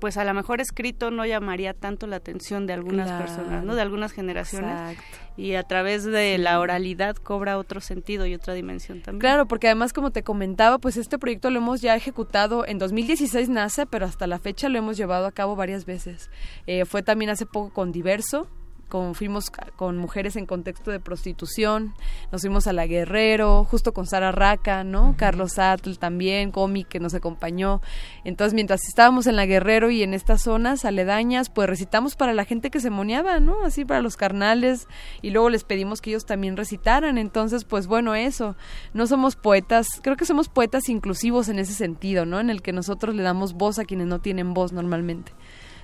pues 0.00 0.16
a 0.16 0.24
lo 0.24 0.34
mejor 0.34 0.60
escrito 0.60 1.10
no 1.10 1.24
llamaría 1.26 1.74
tanto 1.74 2.06
la 2.06 2.16
atención 2.16 2.66
de 2.66 2.72
algunas 2.72 3.06
Claro. 3.06 3.24
personas, 3.24 3.64
¿no? 3.64 3.74
De 3.74 3.82
algunas 3.82 4.12
generaciones. 4.12 4.72
Exacto. 4.72 5.02
Y 5.36 5.54
a 5.54 5.62
través 5.62 6.04
de 6.04 6.36
la 6.38 6.58
oralidad 6.58 7.16
cobra 7.16 7.56
otro 7.58 7.80
sentido 7.80 8.26
y 8.26 8.34
otra 8.34 8.52
dimensión 8.54 9.00
también. 9.00 9.20
Claro, 9.20 9.46
porque 9.46 9.68
además 9.68 9.92
como 9.92 10.10
te 10.10 10.22
comentaba, 10.22 10.78
pues 10.78 10.96
este 10.96 11.18
proyecto 11.18 11.50
lo 11.50 11.58
hemos 11.58 11.80
ya 11.80 11.94
ejecutado 11.94 12.66
en 12.66 12.78
2016 12.78 13.48
nace, 13.48 13.86
pero 13.86 14.06
hasta 14.06 14.26
la 14.26 14.38
fecha 14.38 14.68
lo 14.68 14.78
hemos 14.78 14.96
llevado 14.96 15.26
a 15.26 15.32
cabo 15.32 15.54
varias 15.56 15.84
veces. 15.86 16.30
Eh, 16.66 16.84
fue 16.84 17.02
también 17.02 17.30
hace 17.30 17.46
poco 17.46 17.72
con 17.72 17.92
Diverso, 17.92 18.48
con, 18.90 19.14
fuimos 19.14 19.50
con 19.76 19.96
mujeres 19.96 20.36
en 20.36 20.44
contexto 20.44 20.90
de 20.90 21.00
prostitución, 21.00 21.94
nos 22.30 22.42
fuimos 22.42 22.66
a 22.66 22.74
La 22.74 22.86
Guerrero, 22.86 23.64
justo 23.64 23.94
con 23.94 24.06
Sara 24.06 24.32
Raca, 24.32 24.84
¿no? 24.84 25.14
Carlos 25.16 25.58
Atl 25.58 25.96
también, 25.96 26.50
Comi 26.50 26.84
que 26.84 27.00
nos 27.00 27.14
acompañó. 27.14 27.80
Entonces, 28.24 28.52
mientras 28.52 28.82
estábamos 28.86 29.26
en 29.26 29.36
La 29.36 29.46
Guerrero 29.46 29.90
y 29.90 30.02
en 30.02 30.12
estas 30.12 30.42
zonas 30.42 30.84
aledañas, 30.84 31.48
pues 31.48 31.68
recitamos 31.68 32.16
para 32.16 32.34
la 32.34 32.44
gente 32.44 32.70
que 32.70 32.80
se 32.80 32.90
moneaba, 32.90 33.40
¿no? 33.40 33.64
Así 33.64 33.86
para 33.86 34.02
los 34.02 34.18
carnales 34.18 34.86
y 35.22 35.30
luego 35.30 35.48
les 35.48 35.64
pedimos 35.64 36.02
que 36.02 36.10
ellos 36.10 36.26
también 36.26 36.58
recitaran. 36.58 37.16
Entonces, 37.16 37.64
pues 37.64 37.86
bueno, 37.86 38.14
eso. 38.14 38.56
No 38.92 39.06
somos 39.06 39.36
poetas, 39.36 39.86
creo 40.02 40.16
que 40.16 40.26
somos 40.26 40.50
poetas 40.50 40.88
inclusivos 40.90 41.48
en 41.48 41.58
ese 41.58 41.72
sentido, 41.72 42.26
¿no? 42.26 42.40
En 42.40 42.50
el 42.50 42.60
que 42.60 42.72
nosotros 42.72 43.14
le 43.14 43.22
damos 43.22 43.54
voz 43.54 43.78
a 43.78 43.84
quienes 43.84 44.08
no 44.08 44.18
tienen 44.18 44.52
voz 44.52 44.72
normalmente 44.72 45.32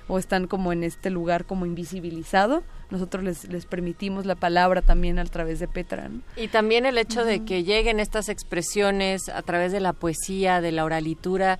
o 0.07 0.17
están 0.17 0.47
como 0.47 0.71
en 0.71 0.83
este 0.83 1.09
lugar 1.09 1.45
como 1.45 1.65
invisibilizado, 1.65 2.63
nosotros 2.89 3.23
les, 3.23 3.49
les 3.49 3.65
permitimos 3.65 4.25
la 4.25 4.35
palabra 4.35 4.81
también 4.81 5.19
a 5.19 5.25
través 5.25 5.59
de 5.59 5.67
Petra. 5.67 6.09
¿no? 6.09 6.21
Y 6.35 6.47
también 6.47 6.85
el 6.85 6.97
hecho 6.97 7.25
de 7.25 7.43
que 7.43 7.63
lleguen 7.63 7.99
estas 7.99 8.29
expresiones 8.29 9.29
a 9.29 9.41
través 9.41 9.71
de 9.71 9.79
la 9.79 9.93
poesía, 9.93 10.61
de 10.61 10.71
la 10.71 10.85
oralitura, 10.85 11.59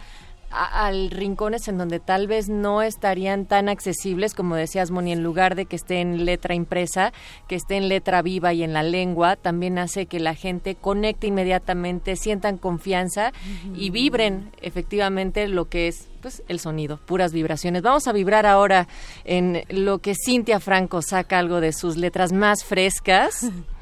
al 0.66 1.12
rincones 1.12 1.68
en 1.68 1.78
donde 1.78 2.00
tal 2.00 2.28
vez 2.28 2.50
no 2.50 2.82
estarían 2.82 3.46
tan 3.46 3.70
accesibles, 3.70 4.34
como 4.34 4.56
decías, 4.56 4.92
Moni, 4.92 5.12
en 5.12 5.24
lugar 5.24 5.56
de 5.56 5.66
que 5.66 5.76
esté 5.76 6.02
en 6.02 6.26
letra 6.26 6.56
impresa, 6.56 7.14
que 7.48 7.56
esté 7.56 7.78
en 7.78 7.90
letra 7.90 8.22
viva 8.22 8.54
y 8.54 8.64
en 8.64 8.74
la 8.74 8.84
lengua, 8.84 9.36
también 9.36 9.78
hace 9.78 10.06
que 10.06 10.20
la 10.20 10.36
gente 10.36 10.76
conecte 10.76 11.28
inmediatamente, 11.28 12.16
sientan 12.16 12.58
confianza 12.58 13.32
y 13.76 13.90
vibren 13.90 14.52
efectivamente 14.62 15.48
lo 15.48 15.66
que 15.66 15.88
es 15.88 16.08
pues 16.22 16.44
el 16.48 16.60
sonido, 16.60 16.98
puras 16.98 17.32
vibraciones. 17.32 17.84
Vamos 17.84 18.08
a 18.08 18.12
vibrar 18.12 18.46
ahora 18.46 18.88
en 19.24 19.64
lo 19.70 20.00
que 20.00 20.16
Cintia 20.16 20.60
Franco 20.60 21.02
saca 21.02 21.40
algo 21.40 21.62
de 21.62 21.74
sus 21.74 21.96
letras 21.96 22.32
más 22.32 22.64
frescas 22.64 23.52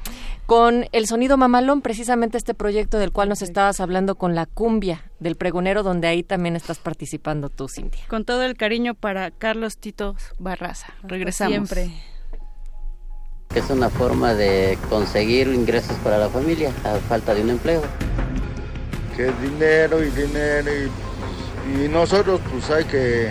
con 0.46 0.86
el 0.92 1.06
sonido 1.06 1.36
mamalón, 1.36 1.82
precisamente 1.82 2.38
este 2.38 2.54
proyecto 2.54 2.98
del 2.98 3.12
cual 3.12 3.28
nos 3.28 3.42
estabas 3.42 3.80
hablando 3.80 4.14
con 4.14 4.34
la 4.34 4.46
cumbia 4.46 5.10
del 5.18 5.36
pregonero, 5.36 5.82
donde 5.82 6.06
ahí 6.06 6.22
también 6.22 6.54
estás 6.56 6.78
participando 6.78 7.48
tú, 7.48 7.68
Cintia. 7.68 8.04
Con 8.08 8.24
todo 8.24 8.44
el 8.44 8.56
cariño 8.56 8.94
para 8.94 9.30
Carlos 9.32 9.76
Tito 9.78 10.14
Barraza. 10.38 10.94
Regresamos. 11.02 11.68
Siempre. 11.68 11.90
Es 13.54 13.70
una 13.70 13.88
forma 13.88 14.34
de 14.34 14.78
conseguir 14.88 15.48
ingresos 15.48 15.96
para 15.98 16.18
la 16.18 16.28
familia 16.28 16.72
a 16.84 16.96
falta 17.08 17.34
de 17.34 17.42
un 17.42 17.50
empleo. 17.50 17.82
que 19.16 19.28
es 19.28 19.42
dinero 19.42 20.04
y 20.04 20.10
dinero 20.10 20.70
y, 20.70 21.84
y 21.84 21.88
nosotros 21.88 22.40
pues 22.50 22.70
hay 22.70 22.84
que 22.84 23.30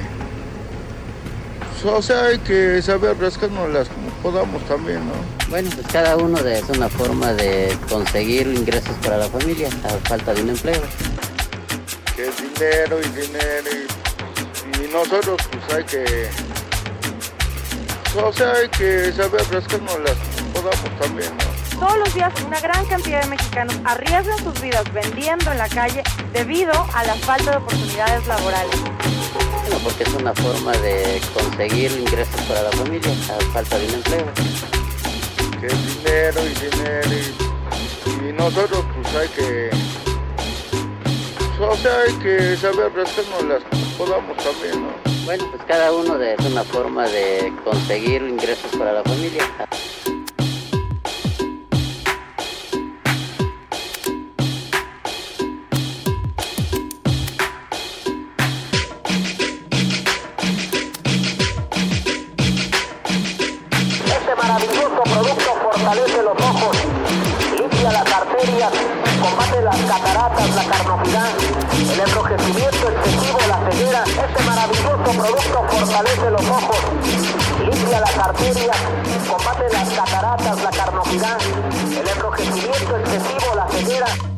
o 1.84 2.02
sea 2.02 2.26
hay 2.26 2.40
que 2.40 2.82
saber 2.82 3.18
rascárnoslas 3.20 3.90
como 3.90 4.10
podamos 4.22 4.64
también 4.66 5.06
no 5.08 5.14
Bueno, 5.50 5.70
pues 5.76 5.88
cada 5.88 6.16
uno 6.18 6.42
de, 6.42 6.60
es 6.60 6.70
una 6.70 6.90
forma 6.90 7.34
de 7.34 7.78
conseguir 7.90 8.48
ingresos 8.48 8.96
para 9.04 9.18
la 9.18 9.28
familia 9.28 9.70
a 9.84 9.90
falta 10.08 10.34
de 10.34 10.42
un 10.44 10.50
empleo. 10.50 10.82
que 12.16 12.28
es 12.28 12.38
dinero 12.38 12.98
y 13.00 13.10
dinero 13.10 13.70
y, 13.72 14.84
y 14.84 14.88
nosotros 14.92 15.38
pues 15.52 15.78
hay 15.78 15.84
que 15.84 16.30
o 18.20 18.32
sea 18.32 18.52
hay 18.54 18.70
que 18.70 19.12
saber 19.12 19.42
rascárnoslas 19.52 20.18
como 20.36 20.54
podamos 20.54 21.00
también 21.00 21.32
no 21.38 21.65
Todos 21.80 21.98
los 21.98 22.14
días 22.14 22.34
una 22.46 22.60
gran 22.62 22.86
cantidad 22.86 23.22
de 23.22 23.30
mexicanos 23.30 23.76
arriesgan 23.84 24.38
sus 24.40 24.62
vidas 24.62 24.84
vendiendo 24.94 25.52
en 25.52 25.58
la 25.58 25.68
calle 25.68 26.04
debido 26.32 26.72
a 26.94 27.04
la 27.04 27.16
falta 27.16 27.52
de 27.52 27.58
oportunidades 27.58 28.26
laborales. 28.28 28.76
Bueno, 29.62 29.78
porque 29.84 30.04
es 30.04 30.14
una 30.14 30.34
forma 30.34 30.72
de 30.78 31.22
conseguir 31.34 31.92
ingresos 31.92 32.40
para 32.42 32.64
la 32.64 32.72
familia 32.72 33.12
a 33.30 33.54
falta 33.54 33.78
de 33.78 33.88
un 33.88 33.94
empleo. 33.96 34.26
que 35.60 35.68
es 35.68 35.96
dinero 35.96 36.42
y 36.46 36.54
dinero 36.66 37.10
y, 37.10 38.30
y 38.30 38.34
nosotros 38.34 38.86
pues 38.96 39.16
hay 39.16 39.28
que 39.30 39.70
pues, 41.58 41.70
o 41.70 41.76
sea 41.76 41.92
hay 42.08 42.14
que 42.16 42.56
saber 42.58 42.94
rascárnoslas 42.94 43.64
como 43.70 43.86
podamos 43.98 44.38
también 44.38 44.82
no 44.82 45.26
Bueno, 45.26 45.46
pues 45.52 45.64
cada 45.68 45.92
uno 45.92 46.18
de, 46.18 46.36
es 46.36 46.46
una 46.46 46.64
forma 46.64 47.08
de 47.08 47.52
conseguir 47.64 48.22
ingresos 48.22 48.72
para 48.78 48.94
la 48.94 49.04
familia. 49.04 49.44
Los 66.26 66.42
ojos, 66.42 66.76
limpia 67.56 67.92
las 67.92 68.12
arterias, 68.12 68.72
combate 69.22 69.62
las 69.62 69.78
cataratas, 69.78 70.56
la 70.56 70.64
carnosidad, 70.64 71.30
el 71.94 72.00
enrojecimiento 72.00 72.90
excesivo, 72.90 73.40
la 73.48 73.70
ceguera. 73.70 74.04
Este 74.06 74.44
maravilloso 74.44 75.04
producto 75.04 75.64
fortalece 75.70 76.32
los 76.32 76.42
ojos, 76.50 76.78
limpia 77.60 78.00
las 78.00 78.18
arterias, 78.18 78.78
combate 79.30 79.70
las 79.72 79.90
cataratas, 79.90 80.64
la 80.64 80.72
carnosidad, 80.72 81.38
el 81.92 82.08
enrojecimiento 82.08 82.98
excesivo, 82.98 83.56
la 83.56 83.68
ceguera. 83.68 84.35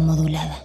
Modulada. 0.00 0.64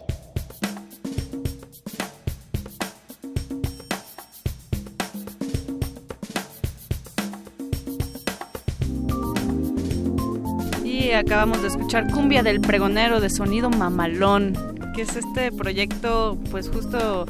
Y 10.84 11.12
acabamos 11.12 11.62
de 11.62 11.67
escuchar 11.69 12.10
Cumbia 12.12 12.43
del 12.43 12.60
Pregonero 12.60 13.19
de 13.21 13.30
Sonido 13.30 13.69
Mamalón, 13.69 14.54
que 14.95 15.04
es 15.04 15.15
este 15.15 15.52
proyecto, 15.52 16.38
pues 16.52 16.69
justo 16.69 17.26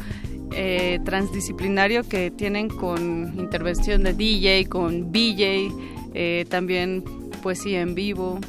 eh, 0.54 1.00
transdisciplinario 1.06 2.04
que 2.04 2.32
tienen 2.32 2.70
con 2.70 3.34
intervención 3.40 4.04
de 4.04 4.14
DJ, 4.14 4.66
con 4.68 5.12
BJ, 5.12 5.72
eh, 6.14 6.46
también 6.50 7.04
poesía 7.42 7.82
en 7.82 7.94
vivo. 7.96 8.40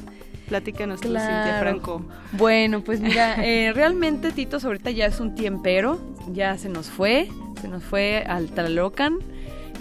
Platícanos 0.48 1.00
tú, 1.00 1.08
Cintia 1.08 1.24
Claro. 1.24 1.60
Franco. 1.60 2.03
Bueno, 2.32 2.82
pues 2.82 3.00
mira, 3.00 3.44
eh, 3.44 3.72
realmente 3.72 4.32
Titos 4.32 4.64
ahorita 4.64 4.90
ya 4.90 5.06
es 5.06 5.20
un 5.20 5.34
tiempero, 5.34 6.00
ya 6.32 6.58
se 6.58 6.68
nos 6.68 6.88
fue, 6.90 7.28
se 7.60 7.68
nos 7.68 7.82
fue 7.84 8.24
al 8.26 8.48
Tlalocan. 8.48 9.18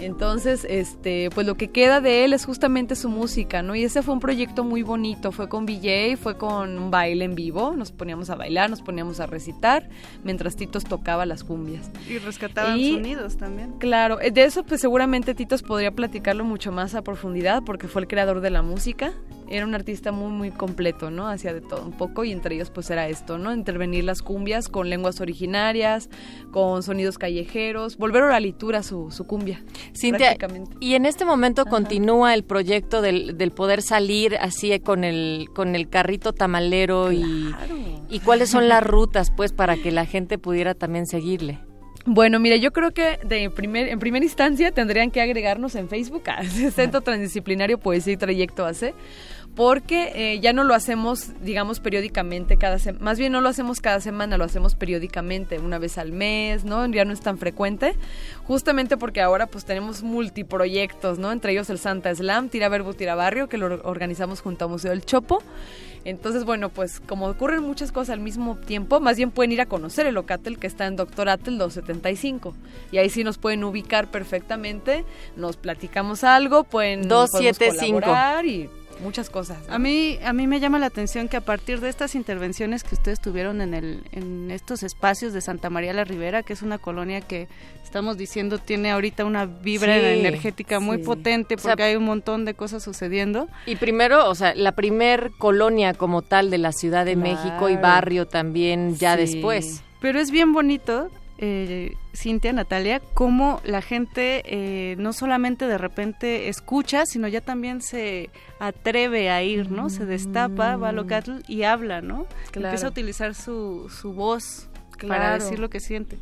Entonces, 0.00 0.66
este, 0.68 1.30
pues 1.32 1.46
lo 1.46 1.54
que 1.56 1.68
queda 1.70 2.00
de 2.00 2.24
él 2.24 2.32
es 2.32 2.44
justamente 2.44 2.96
su 2.96 3.08
música, 3.08 3.62
¿no? 3.62 3.76
Y 3.76 3.84
ese 3.84 4.02
fue 4.02 4.12
un 4.12 4.18
proyecto 4.18 4.64
muy 4.64 4.82
bonito, 4.82 5.30
fue 5.30 5.48
con 5.48 5.66
VJ, 5.66 6.16
fue 6.20 6.36
con 6.36 6.76
un 6.78 6.90
baile 6.90 7.24
en 7.24 7.36
vivo, 7.36 7.74
nos 7.76 7.92
poníamos 7.92 8.28
a 8.28 8.34
bailar, 8.34 8.68
nos 8.70 8.82
poníamos 8.82 9.20
a 9.20 9.26
recitar, 9.26 9.88
mientras 10.24 10.56
Titos 10.56 10.82
tocaba 10.82 11.26
las 11.26 11.44
cumbias. 11.44 11.90
Y 12.08 12.18
rescataban 12.18 12.76
Y- 12.78 12.94
sonidos 12.94 13.36
también. 13.36 13.72
Claro, 13.78 14.20
eh, 14.20 14.32
de 14.32 14.44
eso 14.44 14.64
pues 14.64 14.80
seguramente 14.80 15.32
Titos 15.32 15.62
podría 15.62 15.92
platicarlo 15.92 16.44
mucho 16.44 16.72
más 16.72 16.96
a 16.96 17.02
profundidad 17.02 17.62
porque 17.64 17.86
fue 17.86 18.02
el 18.02 18.08
creador 18.08 18.40
de 18.40 18.50
la 18.50 18.62
música. 18.62 19.12
Era 19.54 19.66
un 19.66 19.74
artista 19.74 20.12
muy 20.12 20.32
muy 20.32 20.50
completo, 20.50 21.10
¿no? 21.10 21.28
Hacía 21.28 21.54
de 21.54 21.60
todo 21.60 21.84
un 21.84 21.92
poco 21.92 22.24
y 22.24 22.32
entre 22.32 22.56
ellos 22.56 22.70
pues 22.70 22.90
era 22.90 23.08
esto, 23.08 23.38
¿no? 23.38 23.54
Intervenir 23.54 24.04
las 24.04 24.22
cumbias 24.22 24.68
con 24.68 24.90
lenguas 24.90 25.20
originarias, 25.20 26.10
con 26.50 26.82
sonidos 26.82 27.18
callejeros, 27.18 27.96
volver 27.96 28.22
oralitura 28.22 28.82
su, 28.82 29.10
su 29.10 29.26
cumbia. 29.26 29.62
Cintia, 29.94 30.36
prácticamente. 30.36 30.76
y 30.80 30.94
en 30.94 31.06
este 31.06 31.24
momento 31.24 31.66
continúa 31.66 32.34
el 32.34 32.44
proyecto 32.44 33.00
del, 33.00 33.38
del 33.38 33.52
poder 33.52 33.82
salir 33.82 34.36
así 34.36 34.78
con 34.80 35.04
el, 35.04 35.48
con 35.54 35.76
el 35.76 35.88
carrito 35.88 36.32
tamalero 36.32 37.12
y, 37.12 37.54
y 38.08 38.20
cuáles 38.20 38.50
son 38.50 38.68
las 38.68 38.82
rutas 38.82 39.30
pues 39.30 39.52
para 39.52 39.76
que 39.76 39.92
la 39.92 40.06
gente 40.06 40.38
pudiera 40.38 40.74
también 40.74 41.06
seguirle. 41.06 41.60
Bueno, 42.06 42.38
mira, 42.38 42.56
yo 42.56 42.70
creo 42.70 42.92
que 42.92 43.18
de 43.24 43.48
primer, 43.48 43.88
en 43.88 43.98
primera 43.98 44.24
instancia 44.24 44.70
tendrían 44.72 45.10
que 45.10 45.22
agregarnos 45.22 45.74
en 45.74 45.88
Facebook 45.88 46.24
a 46.28 46.44
Centro 46.70 47.00
Transdisciplinario 47.00 47.78
Poesía 47.78 48.12
y 48.12 48.16
Trayecto 48.18 48.66
AC, 48.66 48.94
porque 49.54 50.12
eh, 50.14 50.40
ya 50.40 50.52
no 50.52 50.64
lo 50.64 50.74
hacemos, 50.74 51.30
digamos, 51.42 51.78
periódicamente 51.78 52.56
cada 52.56 52.78
semana, 52.78 53.04
más 53.04 53.18
bien 53.18 53.32
no 53.32 53.40
lo 53.40 53.48
hacemos 53.48 53.80
cada 53.80 54.00
semana, 54.00 54.36
lo 54.36 54.44
hacemos 54.44 54.74
periódicamente, 54.74 55.58
una 55.58 55.78
vez 55.78 55.96
al 55.98 56.12
mes, 56.12 56.64
¿no? 56.64 56.86
Ya 56.86 57.04
no 57.04 57.12
es 57.12 57.20
tan 57.20 57.38
frecuente, 57.38 57.94
justamente 58.46 58.96
porque 58.96 59.20
ahora 59.20 59.46
pues 59.46 59.64
tenemos 59.64 60.02
multiproyectos, 60.02 61.18
¿no? 61.18 61.30
Entre 61.30 61.52
ellos 61.52 61.70
el 61.70 61.78
Santa 61.78 62.14
Slam, 62.14 62.48
Tira 62.48 62.68
Verbo, 62.68 62.94
Tira 62.94 63.14
Barrio, 63.14 63.48
que 63.48 63.58
lo 63.58 63.80
organizamos 63.84 64.40
junto 64.40 64.64
a 64.64 64.68
Museo 64.68 64.90
del 64.90 65.04
Chopo. 65.04 65.42
Entonces, 66.04 66.44
bueno, 66.44 66.68
pues 66.68 67.00
como 67.00 67.28
ocurren 67.28 67.62
muchas 67.62 67.90
cosas 67.90 68.10
al 68.10 68.20
mismo 68.20 68.56
tiempo, 68.56 69.00
más 69.00 69.16
bien 69.16 69.30
pueden 69.30 69.52
ir 69.52 69.62
a 69.62 69.66
conocer 69.66 70.06
el 70.06 70.14
Locatel 70.14 70.58
que 70.58 70.66
está 70.66 70.86
en 70.86 70.96
Doctor 70.96 71.30
Atel 71.30 71.56
275. 71.56 72.54
Y 72.92 72.98
ahí 72.98 73.08
sí 73.08 73.24
nos 73.24 73.38
pueden 73.38 73.64
ubicar 73.64 74.10
perfectamente, 74.10 75.04
nos 75.36 75.56
platicamos 75.56 76.22
algo, 76.22 76.64
pueden 76.64 77.08
podemos 77.08 77.32
275. 77.32 78.00
colaborar 78.00 78.44
y 78.44 78.68
muchas 79.00 79.30
cosas. 79.30 79.58
¿no? 79.68 79.74
A 79.74 79.78
mí, 79.78 80.18
a 80.24 80.32
mí 80.32 80.46
me 80.46 80.60
llama 80.60 80.78
la 80.78 80.86
atención 80.86 81.28
que 81.28 81.36
a 81.36 81.40
partir 81.40 81.80
de 81.80 81.88
estas 81.88 82.14
intervenciones 82.14 82.84
que 82.84 82.94
ustedes 82.94 83.20
tuvieron 83.20 83.60
en, 83.60 83.74
el, 83.74 84.04
en 84.12 84.50
estos 84.50 84.82
espacios 84.82 85.32
de 85.32 85.40
Santa 85.40 85.70
María 85.70 85.92
la 85.92 86.04
Ribera, 86.04 86.42
que 86.42 86.52
es 86.52 86.62
una 86.62 86.78
colonia 86.78 87.20
que 87.20 87.48
estamos 87.82 88.16
diciendo 88.16 88.58
tiene 88.58 88.90
ahorita 88.90 89.24
una 89.24 89.46
vibra 89.46 89.94
Sí, 89.98 90.04
energética 90.04 90.80
muy 90.80 90.98
sí. 90.98 91.04
potente 91.04 91.54
O 91.54 91.58
sea, 91.58 91.70
porque 91.72 91.84
hay 91.84 91.96
un 91.96 92.04
montón 92.04 92.44
de 92.44 92.54
cosas 92.54 92.82
sucediendo. 92.82 93.48
Y 93.66 93.76
primero, 93.76 94.28
o 94.28 94.34
sea, 94.34 94.54
la 94.54 94.72
primer 94.72 95.30
colonia 95.38 95.94
como 95.94 96.22
tal 96.22 96.50
de 96.50 96.58
la 96.58 96.72
Ciudad 96.72 97.04
de 97.04 97.16
México 97.16 97.68
y 97.68 97.76
barrio 97.76 98.26
también 98.26 98.96
ya 98.96 99.14
Sí. 99.16 99.20
después. 99.34 99.82
Pero 100.00 100.18
es 100.20 100.30
bien 100.30 100.52
bonito, 100.52 101.08
eh, 101.38 101.96
Cintia, 102.14 102.52
Natalia, 102.52 103.00
cómo 103.14 103.60
la 103.64 103.82
gente 103.82 104.42
eh, 104.46 104.96
no 104.98 105.12
solamente 105.12 105.66
de 105.66 105.78
repente 105.78 106.48
escucha, 106.48 107.06
sino 107.06 107.26
ya 107.28 107.40
también 107.40 107.82
se 107.82 108.30
atreve 108.60 109.30
a 109.30 109.42
ir, 109.42 109.70
¿no? 109.70 109.90
Se 109.90 110.06
destapa, 110.06 110.76
va 110.76 110.90
a 110.90 110.92
Locatl 110.92 111.40
y 111.48 111.64
habla, 111.64 112.00
¿no? 112.00 112.26
Claro. 112.52 112.68
Empieza 112.68 112.86
a 112.86 112.90
utilizar 112.90 113.34
su, 113.34 113.88
su 113.90 114.12
voz 114.12 114.68
para 115.08 115.34
decir 115.34 115.58
lo 115.58 115.68
que 115.70 115.80
siente. 115.80 116.18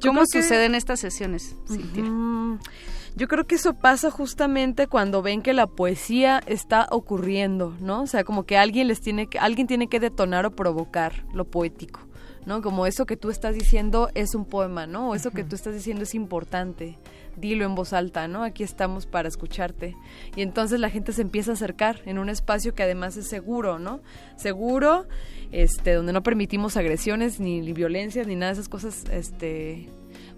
Yo 0.00 0.10
¿Cómo 0.10 0.20
que- 0.30 0.42
suceden 0.42 0.74
estas 0.74 1.00
sesiones, 1.00 1.56
Cintia? 1.66 2.04
Mm, 2.04 2.60
Yo 3.16 3.26
creo 3.26 3.46
que 3.48 3.56
eso 3.56 3.74
pasa 3.74 4.12
justamente 4.12 4.86
cuando 4.86 5.22
ven 5.22 5.42
que 5.42 5.52
la 5.52 5.66
poesía 5.66 6.40
está 6.46 6.86
ocurriendo, 6.92 7.74
¿no? 7.80 8.02
O 8.02 8.06
sea, 8.06 8.22
como 8.22 8.44
que 8.44 8.56
alguien 8.56 8.86
les 8.86 9.00
tiene 9.00 9.26
que, 9.26 9.40
alguien 9.40 9.66
tiene 9.66 9.88
que 9.88 9.98
detonar 9.98 10.46
o 10.46 10.52
provocar 10.52 11.24
lo 11.34 11.44
poético, 11.46 12.00
¿no? 12.48 12.62
Como 12.62 12.86
eso 12.86 13.04
que 13.04 13.18
tú 13.18 13.28
estás 13.28 13.54
diciendo 13.54 14.08
es 14.14 14.34
un 14.34 14.46
poema, 14.46 14.86
¿no? 14.86 15.10
O 15.10 15.14
eso 15.14 15.30
que 15.30 15.44
tú 15.44 15.54
estás 15.54 15.74
diciendo 15.74 16.04
es 16.04 16.14
importante. 16.14 16.98
Dilo 17.36 17.66
en 17.66 17.74
voz 17.74 17.92
alta, 17.92 18.26
¿no? 18.26 18.42
Aquí 18.42 18.64
estamos 18.64 19.06
para 19.06 19.28
escucharte. 19.28 19.94
Y 20.34 20.40
entonces 20.40 20.80
la 20.80 20.88
gente 20.88 21.12
se 21.12 21.20
empieza 21.22 21.50
a 21.50 21.54
acercar 21.54 22.00
en 22.06 22.18
un 22.18 22.30
espacio 22.30 22.74
que 22.74 22.82
además 22.82 23.18
es 23.18 23.28
seguro, 23.28 23.78
¿no? 23.78 24.00
Seguro, 24.36 25.06
este, 25.52 25.92
donde 25.92 26.14
no 26.14 26.22
permitimos 26.22 26.78
agresiones 26.78 27.38
ni, 27.38 27.60
ni 27.60 27.74
violencias 27.74 28.26
ni 28.26 28.34
nada 28.34 28.52
de 28.52 28.54
esas 28.54 28.70
cosas, 28.70 29.04
este, 29.12 29.90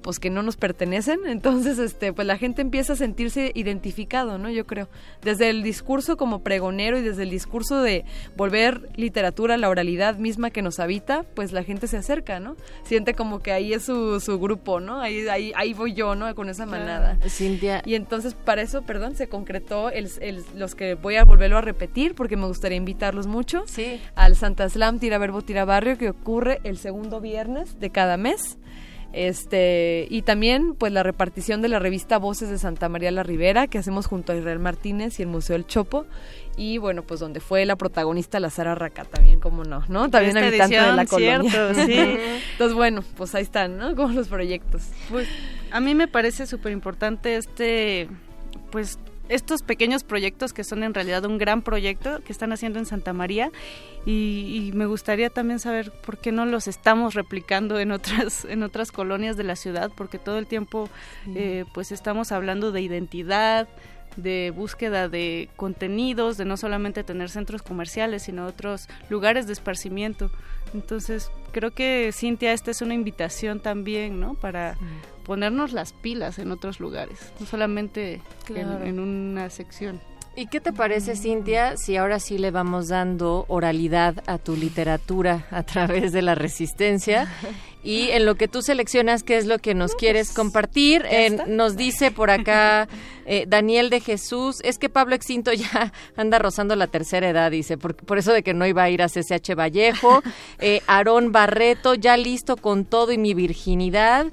pues 0.03 0.19
que 0.19 0.31
no 0.31 0.43
nos 0.43 0.57
pertenecen, 0.57 1.21
entonces 1.27 1.79
este 1.79 2.13
pues 2.13 2.27
la 2.27 2.39
gente 2.39 2.63
empieza 2.63 2.95
a 2.95 2.97
sentirse 2.97 3.53
identificado, 3.55 4.39
¿no? 4.39 4.51
Yo 4.51 4.67
creo, 4.67 4.89
desde 5.23 5.51
el 5.51 5.63
discurso 5.63 6.17
como 6.17 6.43
pregonero 6.43 6.99
y 6.99 7.03
desde 7.03 7.23
el 7.25 7.31
discurso 7.31 7.83
de 7.83 8.05
volver 8.37 8.89
literatura 8.97 9.55
a 9.55 9.59
la 9.59 9.69
oralidad 9.69 10.17
misma 10.17 10.51
que 10.51 10.63
nos 10.63 10.81
habita, 10.81 11.25
pues 11.35 11.53
la 11.53 11.63
gente 11.65 11.87
se 11.87 11.97
acerca, 11.97 12.41
¿no? 12.41 12.57
Siente 12.85 13.15
como 13.15 13.41
que 13.41 13.53
ahí 13.53 13.73
es 13.73 13.85
su, 13.85 14.21
su 14.21 14.39
grupo, 14.39 14.81
¿no? 14.81 15.01
Ahí, 15.01 15.29
ahí, 15.29 15.53
ahí 15.57 15.75
voy 15.75 15.93
yo, 15.95 16.15
¿no? 16.15 16.35
Con 16.35 16.49
esa 16.49 16.67
manada. 16.67 17.19
Cintia. 17.29 17.83
Y 17.85 17.95
entonces 17.95 18.35
para 18.35 18.63
eso, 18.63 18.83
perdón, 18.83 19.17
se 19.17 19.29
concretó 19.29 19.91
el, 19.91 20.09
el- 20.21 20.45
los 20.57 20.75
que 20.75 20.95
voy 20.95 21.17
a 21.17 21.25
volverlo 21.25 21.59
a 21.59 21.61
repetir 21.61 22.15
porque 22.15 22.37
me 22.37 22.47
gustaría 22.47 22.77
invitarlos 22.77 23.27
mucho 23.27 23.65
Sí. 23.67 24.01
al 24.15 24.37
Santa 24.37 24.69
Slam 24.69 24.99
Tira 24.99 25.19
Verbo 25.19 25.43
Tira 25.43 25.65
Barrio 25.65 25.99
que 25.99 26.09
ocurre 26.11 26.61
el 26.65 26.79
segundo 26.79 27.21
viernes 27.21 27.79
de 27.81 27.91
cada 27.91 28.17
mes 28.17 28.59
Este, 29.12 30.07
y 30.09 30.23
también 30.23 30.75
pues 30.75 30.92
la 30.92 31.03
repartición 31.03 31.62
de 31.62 31.68
la 31.68 31.81
revista 31.81 32.18
Voces 32.18 32.49
de 32.49 32.59
Santa 32.59 32.88
María 32.88 33.11
la 33.11 33.25
Ribera 33.25 33.66
que 33.66 33.79
hacemos 33.79 34.07
junto 34.07 34.33
a 34.33 34.37
Israel 34.37 34.61
Martínez 34.61 35.18
y 35.18 35.23
el 35.23 35.29
Museo 35.29 35.55
del 35.55 35.66
Chopo 35.66 36.07
y 36.57 36.79
bueno, 36.79 37.03
pues 37.03 37.18
donde 37.18 37.40
fue 37.40 37.64
la 37.64 37.77
protagonista 37.77 38.38
la 38.38 38.51
Sara 38.51 38.75
Raca 38.75 39.05
también, 39.05 39.40
como 39.40 39.64
no, 39.64 39.83
¿no? 39.88 40.11
También 40.11 40.37
Esta 40.37 40.49
habitante 40.49 40.75
de 40.77 40.92
la 40.92 41.03
edición, 41.03 41.38
colonia. 41.40 41.51
cierto, 41.51 41.75
sí. 41.87 42.18
Entonces, 42.53 42.77
bueno, 42.77 43.03
pues 43.16 43.35
ahí 43.35 43.42
están, 43.42 43.79
¿no? 43.79 43.96
Como 43.96 44.12
los 44.12 44.29
proyectos. 44.29 44.83
Pues 45.09 45.27
a 45.70 45.81
mí 45.81 45.94
me 45.94 46.07
parece 46.07 46.46
súper 46.46 46.73
importante 46.73 47.37
este, 47.37 48.09
pues 48.70 48.99
estos 49.31 49.62
pequeños 49.62 50.05
proyectos 50.05 50.53
que 50.53 50.64
son 50.64 50.83
en 50.83 50.93
realidad 50.93 51.25
un 51.25 51.38
gran 51.38 51.62
proyecto 51.62 52.21
que 52.23 52.33
están 52.33 52.53
haciendo 52.53 52.79
en 52.79 52.87
Santa 52.87 53.12
María 53.12 53.51
y, 54.05 54.71
y 54.71 54.73
me 54.73 54.87
gustaría 54.87 55.31
también 55.31 55.61
saber 55.61 55.90
por 55.90 56.19
qué 56.19 56.33
no 56.33 56.45
los 56.45 56.69
estamos 56.69 57.14
replicando 57.14 57.79
en 57.79 57.93
otras 57.93 58.45
en 58.49 58.62
otras 58.62 58.93
colonias 58.93 59.37
de 59.37 59.45
la 59.45 59.57
ciudad 59.57 59.90
porque 59.97 60.19
todo 60.19 60.38
el 60.38 60.47
tiempo 60.47 60.90
eh, 61.35 61.64
pues 61.73 61.93
estamos 61.93 62.33
hablando 62.33 62.73
de 62.73 62.83
identidad 62.83 63.69
de 64.16 64.53
búsqueda 64.55 65.09
de 65.09 65.49
contenidos, 65.57 66.37
de 66.37 66.45
no 66.45 66.57
solamente 66.57 67.05
tener 67.05 67.31
centros 67.31 67.62
comerciales, 67.62 68.25
sino 68.25 68.47
otros 68.47 68.88
lugares 69.09 69.47
de 69.47 69.53
esparcimiento. 69.53 70.31
Entonces, 70.75 71.31
creo 71.53 71.73
que 71.73 72.11
Cintia, 72.12 72.53
esta 72.53 72.71
es 72.71 72.83
una 72.83 72.95
invitación 72.95 73.61
también, 73.61 74.21
¿no? 74.21 74.35
Para 74.35 74.77
ponernos 75.31 75.73
las 75.73 75.93
pilas 75.93 76.40
en 76.40 76.51
otros 76.51 76.81
lugares, 76.81 77.16
no 77.38 77.47
solamente 77.47 78.14
en- 78.14 78.21
Claro. 78.47 78.85
en, 78.85 78.99
una 78.99 79.49
sección. 79.49 80.01
¿Y 80.35 80.47
qué 80.49 80.59
te 80.61 80.73
parece, 80.73 81.14
Cintia, 81.14 81.77
si 81.77 81.97
ahora 81.97 82.19
sí 82.19 82.37
le 82.37 82.51
vamos 82.51 82.88
dando 82.88 83.45
oralidad 83.47 84.25
a 84.27 84.38
tu 84.38 84.57
literatura 84.57 85.47
a 85.53 85.62
través 85.62 86.11
de 86.12 86.23
la 86.23 86.35
resistencia? 86.35 87.29
Y 87.85 88.11
en 88.11 88.27
lo 88.27 88.35
que 88.35 88.49
tú 88.49 88.61
seleccionas, 88.61 89.23
¿qué 89.23 89.38
es 89.38 89.47
lo 89.47 89.59
que 89.61 89.75
nos 89.75 89.95
quieres 89.95 90.33
compartir? 90.33 91.07
En- 91.09 91.35
está. 91.35 91.47
nos 91.47 91.77
dice 91.77 92.11
por 92.11 92.31
acá 92.33 92.88
eh, 93.25 93.45
Daniel 93.47 93.88
de 93.88 94.01
Jesús, 94.01 94.57
es 94.64 94.79
que 94.79 94.88
Pablo 94.88 95.14
Extinto 95.14 95.53
ya 95.53 95.93
anda 96.16 96.40
rozando 96.40 96.75
la 96.75 96.88
tercera 96.88 97.29
edad, 97.29 97.53
dice, 97.53 97.79
por, 97.79 97.95
por 97.95 98.19
eso 98.19 98.33
de 98.33 98.43
que 98.43 98.53
no 98.53 98.66
iba 98.66 98.83
a 98.83 98.90
ir 98.90 99.01
a 99.03 99.07
CCH 99.09 99.55
Vallejo. 99.57 100.23
Eh, 100.59 100.83
Aarón 100.88 101.31
Barreto, 101.31 101.95
ya 101.95 102.16
listo 102.16 102.57
con 102.57 102.85
todo 102.85 103.12
y 103.12 103.19
mi 103.19 103.33
virginidad. 103.35 104.27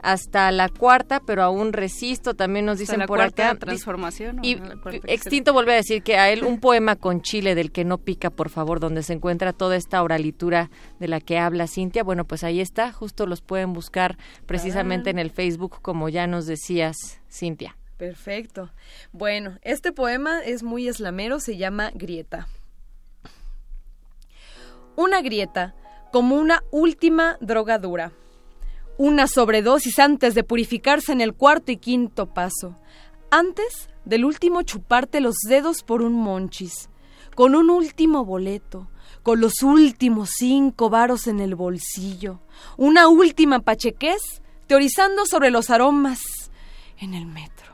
Hasta 0.00 0.50
la 0.52 0.68
cuarta, 0.68 1.20
pero 1.20 1.42
aún 1.42 1.72
resisto, 1.72 2.34
también 2.34 2.66
nos 2.66 2.78
dicen 2.78 3.00
la 3.00 3.06
por 3.06 3.18
cuarta 3.18 3.50
acá. 3.50 3.58
transformación, 3.58 4.38
¿o 4.38 4.42
Y 4.44 4.60
Extinto 5.04 5.52
vuelve 5.52 5.72
a 5.72 5.76
decir 5.76 6.02
que 6.02 6.16
a 6.16 6.30
él 6.30 6.44
un 6.44 6.60
poema 6.60 6.96
con 6.96 7.20
chile 7.20 7.54
del 7.54 7.72
que 7.72 7.84
no 7.84 7.98
pica, 7.98 8.30
por 8.30 8.48
favor, 8.48 8.80
donde 8.80 9.02
se 9.02 9.12
encuentra 9.12 9.52
toda 9.52 9.76
esta 9.76 10.02
oralitura 10.02 10.70
de 11.00 11.08
la 11.08 11.20
que 11.20 11.38
habla 11.38 11.66
Cintia. 11.66 12.04
Bueno, 12.04 12.24
pues 12.24 12.44
ahí 12.44 12.60
está, 12.60 12.92
justo 12.92 13.26
los 13.26 13.40
pueden 13.40 13.72
buscar 13.72 14.18
precisamente 14.46 15.10
en 15.10 15.18
el 15.18 15.30
Facebook, 15.30 15.80
como 15.82 16.08
ya 16.08 16.26
nos 16.26 16.46
decías, 16.46 17.20
Cintia. 17.30 17.76
Perfecto. 17.96 18.70
Bueno, 19.10 19.58
este 19.62 19.92
poema 19.92 20.40
es 20.40 20.62
muy 20.62 20.86
eslamero, 20.86 21.40
se 21.40 21.56
llama 21.56 21.90
Grieta. 21.92 22.46
Una 24.94 25.20
grieta, 25.20 25.74
como 26.12 26.36
una 26.36 26.62
última 26.70 27.36
drogadura. 27.40 28.12
Una 28.98 29.26
sobredosis 29.26 29.98
antes 29.98 30.34
de 30.34 30.44
purificarse 30.44 31.12
en 31.12 31.22
el 31.22 31.32
cuarto 31.32 31.72
y 31.72 31.78
quinto 31.78 32.26
paso. 32.26 32.76
Antes 33.30 33.88
del 34.04 34.26
último 34.26 34.62
chuparte 34.62 35.20
los 35.20 35.36
dedos 35.48 35.82
por 35.82 36.02
un 36.02 36.12
monchis. 36.12 36.90
Con 37.34 37.54
un 37.54 37.70
último 37.70 38.26
boleto. 38.26 38.90
Con 39.22 39.40
los 39.40 39.62
últimos 39.62 40.30
cinco 40.36 40.90
varos 40.90 41.26
en 41.26 41.40
el 41.40 41.54
bolsillo. 41.54 42.40
Una 42.76 43.08
última 43.08 43.60
pachequez 43.60 44.42
teorizando 44.66 45.24
sobre 45.24 45.50
los 45.50 45.70
aromas 45.70 46.20
en 46.98 47.14
el 47.14 47.24
metro 47.24 47.68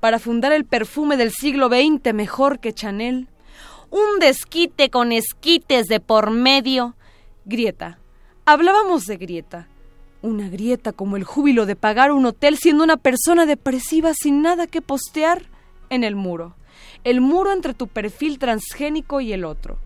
para 0.00 0.18
fundar 0.18 0.52
el 0.52 0.64
perfume 0.64 1.16
del 1.16 1.32
siglo 1.32 1.68
XX 1.68 2.14
mejor 2.14 2.60
que 2.60 2.72
Chanel. 2.72 3.28
Un 3.90 4.18
desquite 4.20 4.90
con 4.90 5.12
esquites 5.12 5.86
de 5.86 6.00
por 6.00 6.30
medio. 6.30 6.94
Grieta. 7.44 7.98
Hablábamos 8.44 9.06
de 9.06 9.16
grieta. 9.16 9.67
Una 10.20 10.48
grieta 10.48 10.92
como 10.92 11.16
el 11.16 11.24
júbilo 11.24 11.64
de 11.64 11.76
pagar 11.76 12.10
un 12.10 12.26
hotel 12.26 12.58
siendo 12.58 12.82
una 12.82 12.96
persona 12.96 13.46
depresiva 13.46 14.12
sin 14.14 14.42
nada 14.42 14.66
que 14.66 14.82
postear 14.82 15.42
en 15.90 16.02
el 16.02 16.16
muro. 16.16 16.56
El 17.04 17.20
muro 17.20 17.52
entre 17.52 17.74
tu 17.74 17.86
perfil 17.86 18.38
transgénico 18.38 19.20
y 19.20 19.32
el 19.32 19.44
otro. 19.44 19.78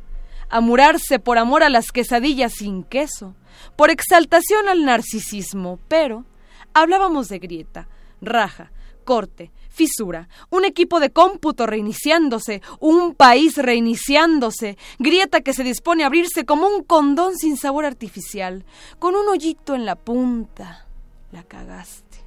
Amurarse 0.49 1.19
por 1.19 1.39
amor 1.39 1.63
a 1.63 1.69
las 1.69 1.93
quesadillas 1.93 2.55
sin 2.55 2.83
queso. 2.85 3.35
Por 3.77 3.91
exaltación 3.91 4.69
al 4.69 4.85
narcisismo. 4.85 5.79
Pero 5.89 6.25
hablábamos 6.73 7.29
de 7.29 7.39
grieta, 7.39 7.89
raja, 8.23 8.73
corte, 9.05 9.51
fisura, 9.73 10.29
un 10.51 10.65
equipo 10.65 11.01
de 11.01 11.11
cómputo 11.11 11.67
reiniciándose, 11.67 12.63
un 12.79 13.15
país 13.15 13.57
reiniciándose, 13.57 14.77
grieta 14.99 15.41
que 15.41 15.55
se 15.55 15.65
dispone 15.65 16.05
a 16.05 16.07
abrirse 16.07 16.45
como 16.45 16.69
un 16.69 16.83
condón 16.85 17.37
sin 17.37 17.57
sabor 17.57 17.85
artificial, 17.85 18.65
con 18.99 19.17
un 19.17 19.29
hoyito 19.29 19.75
en 19.75 19.87
la 19.87 19.97
punta. 19.97 20.87
La 21.33 21.43
cagaste. 21.43 22.19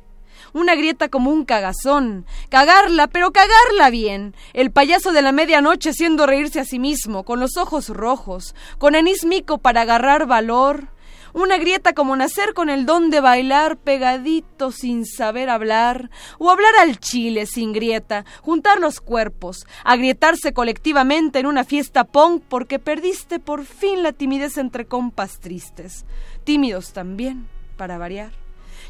Una 0.53 0.73
grieta 0.75 1.09
como 1.09 1.31
un 1.31 1.45
cagazón. 1.45 2.25
Cagarla, 2.49 3.07
pero 3.07 3.31
cagarla 3.31 3.89
bien. 3.89 4.33
El 4.53 4.71
payaso 4.71 5.11
de 5.11 5.21
la 5.21 5.31
medianoche 5.31 5.89
haciendo 5.89 6.25
reírse 6.25 6.59
a 6.59 6.65
sí 6.65 6.79
mismo, 6.79 7.23
con 7.23 7.39
los 7.39 7.57
ojos 7.57 7.89
rojos, 7.89 8.55
con 8.77 8.95
anís 8.95 9.25
mico 9.25 9.57
para 9.57 9.81
agarrar 9.81 10.27
valor. 10.27 10.87
Una 11.35 11.57
grieta 11.57 11.91
como 11.91 12.15
nacer 12.15 12.53
con 12.53 12.69
el 12.69 12.85
don 12.85 13.09
de 13.09 13.19
bailar 13.19 13.75
pegadito 13.75 14.71
sin 14.71 15.05
saber 15.05 15.49
hablar, 15.49 16.09
o 16.39 16.49
hablar 16.49 16.73
al 16.79 16.97
chile 16.97 17.45
sin 17.45 17.73
grieta, 17.73 18.23
juntar 18.41 18.79
los 18.79 19.01
cuerpos, 19.01 19.67
agrietarse 19.83 20.53
colectivamente 20.53 21.39
en 21.39 21.45
una 21.45 21.65
fiesta 21.65 22.05
punk 22.05 22.41
porque 22.47 22.79
perdiste 22.79 23.39
por 23.39 23.65
fin 23.65 24.01
la 24.01 24.13
timidez 24.13 24.57
entre 24.57 24.85
compas 24.85 25.41
tristes, 25.41 26.05
tímidos 26.45 26.93
también, 26.93 27.49
para 27.75 27.97
variar. 27.97 28.31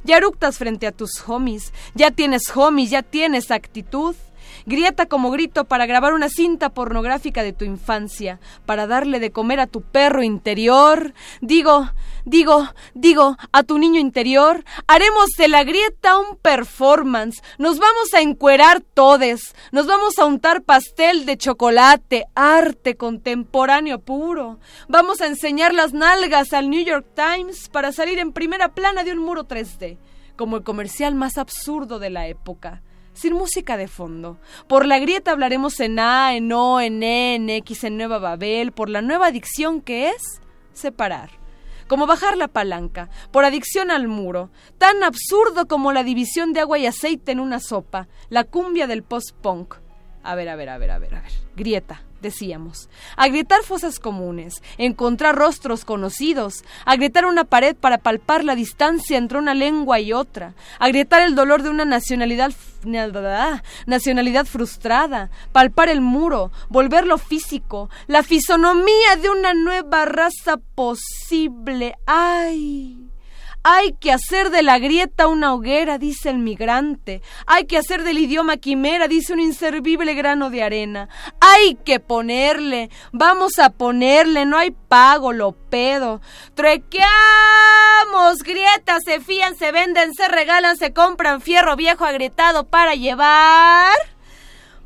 Ya 0.03 0.17
eructas 0.17 0.59
frente 0.59 0.85
a 0.85 0.91
tus 0.91 1.27
homies, 1.27 1.73
ya 1.95 2.11
tienes 2.11 2.55
homies, 2.55 2.91
ya 2.91 3.01
tienes 3.01 3.49
actitud. 3.49 4.15
Grieta 4.67 5.05
como 5.05 5.29
grito 5.29 5.65
para 5.65 5.85
grabar 5.85 6.13
una 6.13 6.27
cinta 6.27 6.69
pornográfica 6.69 7.43
de 7.43 7.53
tu 7.53 7.65
infancia, 7.65 8.39
para 8.65 8.87
darle 8.87 9.19
de 9.19 9.31
comer 9.31 9.59
a 9.59 9.67
tu 9.67 9.81
perro 9.81 10.23
interior. 10.23 11.13
Digo, 11.39 11.91
digo, 12.25 12.67
digo, 12.95 13.37
a 13.51 13.61
tu 13.61 13.77
niño 13.77 13.99
interior, 13.99 14.65
haremos 14.87 15.29
de 15.37 15.49
la 15.49 15.63
grieta 15.63 16.17
un 16.17 16.35
performance. 16.37 17.43
Nos 17.59 17.77
vamos 17.77 18.11
a 18.15 18.21
encuerar 18.21 18.81
todes, 18.81 19.53
nos 19.71 19.85
vamos 19.85 20.17
a 20.17 20.25
untar 20.25 20.63
pastel 20.63 21.27
de 21.27 21.37
chocolate, 21.37 22.25
arte 22.33 22.95
contemporáneo 22.95 23.99
puro. 23.99 24.57
Vamos 24.87 25.21
a 25.21 25.27
enseñar 25.27 25.75
las 25.75 25.93
nalgas 25.93 26.53
al 26.53 26.71
New 26.71 26.83
York 26.83 27.05
Times 27.13 27.69
para 27.69 27.91
salir 27.91 28.17
en 28.17 28.33
primera 28.33 28.69
plana 28.69 29.03
de 29.03 29.11
un 29.11 29.19
muro 29.19 29.47
3D, 29.47 29.99
como 30.35 30.57
el 30.57 30.63
comercial 30.63 31.13
más 31.13 31.37
absurdo 31.37 31.99
de 31.99 32.09
la 32.09 32.27
época 32.27 32.81
sin 33.15 33.33
música 33.33 33.77
de 33.77 33.87
fondo. 33.87 34.37
Por 34.67 34.85
la 34.85 34.99
grieta 34.99 35.31
hablaremos 35.31 35.79
en 35.79 35.97
A, 35.97 36.35
en 36.35 36.51
O, 36.51 36.79
en 36.79 37.01
E, 37.01 37.35
en 37.35 37.49
X, 37.49 37.83
en 37.85 37.97
Nueva 37.97 38.19
Babel, 38.19 38.71
por 38.71 38.89
la 38.89 39.01
nueva 39.01 39.27
adicción 39.27 39.81
que 39.81 40.09
es 40.09 40.41
separar. 40.73 41.31
Como 41.87 42.07
bajar 42.07 42.35
la 42.37 42.47
palanca, 42.47 43.09
por 43.31 43.45
adicción 43.45 43.91
al 43.91 44.07
muro, 44.07 44.49
tan 44.77 45.03
absurdo 45.03 45.67
como 45.67 45.93
la 45.93 46.03
división 46.03 46.51
de 46.53 46.59
agua 46.59 46.77
y 46.77 46.85
aceite 46.87 47.31
en 47.31 47.39
una 47.39 47.59
sopa, 47.59 48.07
la 48.29 48.43
cumbia 48.43 48.87
del 48.87 49.03
post-punk. 49.03 49.75
A 50.23 50.35
ver, 50.35 50.49
a 50.49 50.55
ver, 50.55 50.69
a 50.69 50.77
ver, 50.77 50.91
a 50.91 50.99
ver, 50.99 51.15
a 51.15 51.21
ver. 51.21 51.31
Grieta, 51.55 52.03
decíamos. 52.25 52.89
Agrietar 53.15 53.61
fosas 53.63 53.99
comunes, 53.99 54.61
encontrar 54.77 55.35
rostros 55.35 55.85
conocidos, 55.85 56.63
agrietar 56.85 57.25
una 57.25 57.45
pared 57.45 57.75
para 57.75 57.99
palpar 57.99 58.43
la 58.43 58.55
distancia 58.55 59.17
entre 59.17 59.37
una 59.37 59.53
lengua 59.53 59.99
y 59.99 60.11
otra, 60.11 60.55
agrietar 60.79 61.21
el 61.21 61.35
dolor 61.35 61.63
de 61.63 61.69
una 61.69 61.85
nacionalidad, 61.85 62.51
nacionalidad 63.85 64.45
frustrada, 64.45 65.29
palpar 65.51 65.89
el 65.89 66.01
muro, 66.01 66.51
volverlo 66.69 67.17
físico, 67.17 67.89
la 68.07 68.23
fisonomía 68.23 69.15
de 69.21 69.29
una 69.29 69.53
nueva 69.53 70.05
raza 70.05 70.57
posible. 70.75 71.95
¡Ay! 72.05 73.04
Hay 73.67 73.93
que 73.93 74.11
hacer 74.11 74.51
de 74.51 74.61
la 74.61 74.77
grieta 74.77 75.27
una 75.27 75.55
hoguera, 75.55 75.97
dice 75.97 76.29
el 76.29 76.37
migrante. 76.37 77.23
Hay 77.47 77.65
que 77.65 77.79
hacer 77.79 78.03
del 78.03 78.19
idioma 78.19 78.57
quimera, 78.57 79.07
dice 79.07 79.33
un 79.33 79.39
inservible 79.39 80.13
grano 80.13 80.51
de 80.51 80.61
arena. 80.61 81.09
Hay 81.39 81.73
que 81.83 81.99
ponerle, 81.99 82.91
vamos 83.11 83.57
a 83.57 83.71
ponerle, 83.71 84.45
no 84.45 84.59
hay 84.59 84.69
pago, 84.69 85.33
lo 85.33 85.53
pedo. 85.53 86.21
Trequeamos, 86.53 87.07
grietas, 88.43 89.01
se 89.03 89.19
fían, 89.19 89.55
se 89.55 89.71
venden, 89.71 90.13
se 90.13 90.27
regalan, 90.27 90.77
se 90.77 90.93
compran 90.93 91.41
fierro 91.41 91.75
viejo 91.75 92.05
agrietado 92.05 92.67
para 92.67 92.93
llevar. 92.93 93.95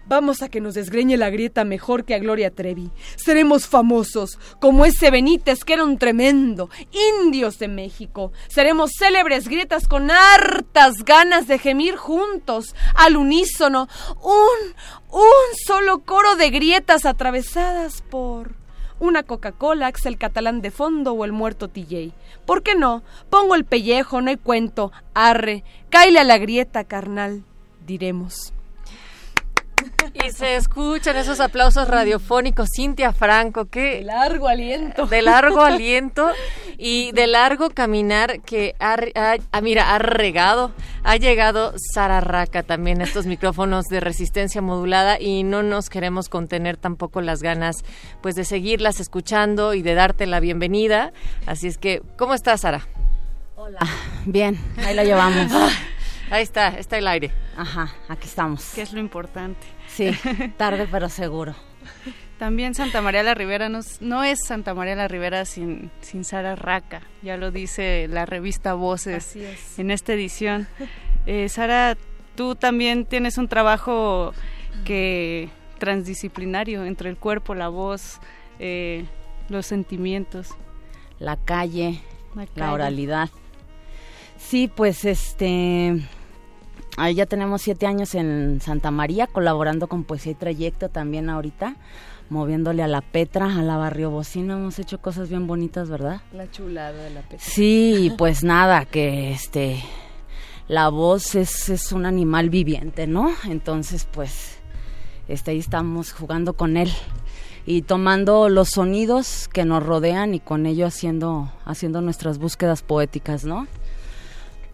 Vamos 0.10 0.42
a 0.42 0.50
que 0.50 0.60
nos 0.60 0.74
desgreñe 0.74 1.18
la 1.18 1.30
grieta 1.30 1.64
mejor 1.64 2.04
que 2.04 2.16
a 2.16 2.20
Gloria 2.20 2.50
Trevi. 2.50 2.90
Seremos 3.16 3.68
famosos, 3.68 4.40
como 4.60 4.84
ese 4.84 5.12
Benítez 5.12 5.64
que 5.64 5.74
era 5.74 5.84
un 5.84 6.00
tremendo. 6.00 6.72
Indios 7.22 7.60
de 7.60 7.68
México. 7.68 8.32
Seremos 8.48 8.90
célebres 8.98 9.48
grietas 9.48 9.88
con 9.88 10.10
hartas 10.10 11.06
ganas 11.06 11.48
de 11.48 11.60
gemir 11.60 11.96
juntos, 11.96 12.74
al 12.96 13.18
unísono. 13.18 13.88
Un, 14.24 14.74
un 15.12 15.56
solo 15.68 16.00
coro 16.00 16.36
de 16.38 16.50
grietas 16.50 17.06
atravesadas 17.06 18.02
por 18.02 18.56
una 19.00 19.22
Coca-Cola, 19.22 19.86
Axel 19.86 20.18
Catalán 20.18 20.62
de 20.62 20.72
fondo 20.72 21.14
o 21.14 21.24
el 21.24 21.34
muerto 21.34 21.68
TJ. 21.68 22.14
¿Por 22.48 22.64
qué 22.64 22.74
no? 22.74 23.04
Pongo 23.30 23.54
el 23.54 23.64
pellejo, 23.64 24.22
no 24.22 24.32
hay 24.32 24.38
cuento. 24.38 24.92
Arre, 25.14 25.64
cáile 25.92 26.18
a 26.18 26.24
la 26.24 26.40
grieta, 26.40 26.84
carnal, 26.84 27.44
diremos. 27.86 28.54
Y 30.14 30.32
se 30.32 30.56
escuchan 30.56 31.18
esos 31.18 31.40
aplausos 31.40 31.88
radiofónicos. 31.88 32.70
Cintia 32.76 33.14
Franco, 33.14 33.66
que... 33.66 33.98
De 33.98 34.04
largo 34.04 34.48
aliento. 34.48 35.06
De 35.06 35.22
largo 35.22 35.62
aliento 35.62 36.30
y 36.78 37.12
de 37.12 37.28
largo 37.28 37.70
caminar 37.70 38.42
que 38.42 38.76
ha, 38.80 38.98
ah, 39.52 39.62
mira, 39.62 39.94
ha 39.94 40.00
regado. 40.00 40.72
Ha 41.04 41.16
llegado 41.18 41.74
Sara 41.78 42.22
Raca 42.22 42.64
también 42.64 43.02
a 43.02 43.04
estos 43.04 43.26
micrófonos 43.26 43.86
de 43.86 44.00
resistencia 44.00 44.62
modulada 44.62 45.20
y 45.20 45.44
no 45.44 45.64
nos 45.64 45.90
queremos 45.90 46.30
contener 46.30 46.78
tampoco 46.78 47.22
las 47.22 47.42
ganas 47.42 47.84
pues 48.22 48.36
de 48.36 48.46
seguirlas 48.46 49.00
escuchando 49.00 49.74
y 49.74 49.82
de 49.82 49.94
darte 49.94 50.26
la 50.26 50.40
bienvenida. 50.40 51.14
Así 51.46 51.68
es 51.68 51.78
que, 51.78 52.02
¿cómo 52.18 52.34
estás, 52.34 52.62
Sara? 52.62 52.88
Hola, 53.56 53.80
bien, 54.26 54.58
ahí 54.78 54.96
la 54.96 55.04
llevamos. 55.04 55.52
Ahí 56.32 56.44
está, 56.44 56.70
está 56.78 56.98
el 56.98 57.08
aire. 57.08 57.32
Ajá, 57.58 57.92
aquí 58.08 58.28
estamos. 58.28 58.72
¿Qué 58.76 58.82
es 58.82 58.94
lo 58.94 59.00
importante? 59.00 59.66
Sí, 59.88 60.12
tarde 60.58 60.88
pero 60.90 61.10
seguro. 61.10 61.56
También 62.38 62.74
Santa 62.74 63.02
María 63.02 63.24
la 63.24 63.34
Ribera 63.34 63.68
no, 63.68 63.82
no 64.00 64.24
es 64.24 64.40
Santa 64.46 64.74
María 64.74 64.96
la 64.96 65.08
Ribera 65.08 65.44
sin, 65.46 65.92
sin 66.02 66.24
Sara 66.24 66.56
Raca, 66.56 67.02
ya 67.22 67.36
lo 67.36 67.52
dice 67.52 68.08
la 68.10 68.26
revista 68.26 68.76
Voces 68.76 69.36
en 69.78 69.92
esta 69.92 70.14
edición. 70.14 70.68
Eh, 71.26 71.50
Sara, 71.50 71.98
tú 72.36 72.56
también 72.56 73.06
tienes 73.06 73.38
un 73.38 73.50
trabajo 73.50 74.34
que 74.86 75.50
transdisciplinario 75.80 76.86
entre 76.86 77.10
el 77.10 77.18
cuerpo, 77.18 77.56
la 77.56 77.68
voz, 77.68 78.20
eh, 78.60 79.06
los 79.50 79.66
sentimientos. 79.66 80.50
La 81.20 81.36
calle, 81.36 82.00
la 82.56 82.72
oralidad. 82.72 83.30
Sí, 84.38 84.72
pues 84.74 85.04
este 85.04 86.00
Ahí 87.00 87.16
ya 87.16 87.26
tenemos 87.26 87.62
siete 87.62 87.88
años 87.88 88.14
en 88.14 88.60
Santa 88.60 88.92
María, 88.92 89.26
colaborando 89.26 89.88
con 89.88 90.04
Poesía 90.04 90.34
y 90.34 90.36
Trayecto 90.36 90.90
también 90.90 91.30
ahorita, 91.30 91.78
moviéndole 92.30 92.84
a 92.84 92.88
la 92.88 93.00
Petra, 93.00 93.46
a 93.46 93.62
la 93.62 93.78
Barrio 93.78 94.12
Bocina. 94.12 94.56
Hemos 94.56 94.80
hecho 94.80 95.00
cosas 95.00 95.30
bien 95.30 95.48
bonitas, 95.48 95.90
¿verdad? 95.90 96.20
La 96.34 96.52
chulada 96.52 96.92
de 96.92 97.10
la 97.12 97.22
Petra. 97.22 97.40
Sí, 97.40 98.14
pues 98.18 98.44
nada, 98.44 98.84
que 98.84 99.32
este. 99.32 99.82
La 100.68 100.90
voz 100.90 101.36
es, 101.36 101.70
es 101.70 101.94
un 101.94 102.06
animal 102.06 102.50
viviente, 102.50 103.08
¿no? 103.08 103.32
Entonces, 103.46 104.06
pues. 104.12 104.58
Este, 105.30 105.52
ahí 105.52 105.60
estamos 105.60 106.12
jugando 106.12 106.52
con 106.52 106.76
él 106.76 106.92
y 107.66 107.84
tomando 107.84 108.50
los 108.50 108.72
sonidos 108.72 109.48
que 109.48 109.64
nos 109.64 109.84
rodean 109.84 110.34
y 110.34 110.42
con 110.42 110.66
ello 110.66 110.86
haciendo, 110.86 111.50
haciendo 111.64 112.02
nuestras 112.02 112.40
búsquedas 112.40 112.82
poéticas, 112.82 113.46
¿no? 113.46 113.68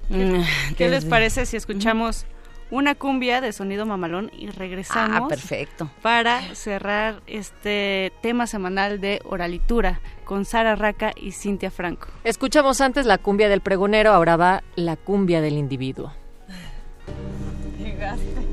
¿Qué, 0.09 0.89
les 0.89 1.05
parece 1.05 1.45
si 1.45 1.57
escuchamos 1.57 2.25
una 2.71 2.95
cumbia 2.95 3.41
de 3.41 3.53
sonido 3.53 3.85
mamalón 3.85 4.31
y 4.37 4.47
regresamos? 4.47 5.23
Ah, 5.23 5.27
perfecto. 5.27 5.89
Para 6.01 6.55
cerrar 6.55 7.21
este 7.27 8.11
tema 8.21 8.47
semanal 8.47 8.99
de 8.99 9.21
oralitura 9.25 10.01
con 10.23 10.45
Sara 10.45 10.75
Raca 10.75 11.13
y 11.15 11.31
Cintia 11.31 11.71
Franco. 11.71 12.07
Escuchamos 12.23 12.81
antes 12.81 13.05
la 13.05 13.17
cumbia 13.17 13.49
del 13.49 13.61
pregonero, 13.61 14.11
ahora 14.11 14.37
va 14.37 14.63
la 14.75 14.95
cumbia 14.95 15.41
del 15.41 15.53
individuo. 15.53 16.13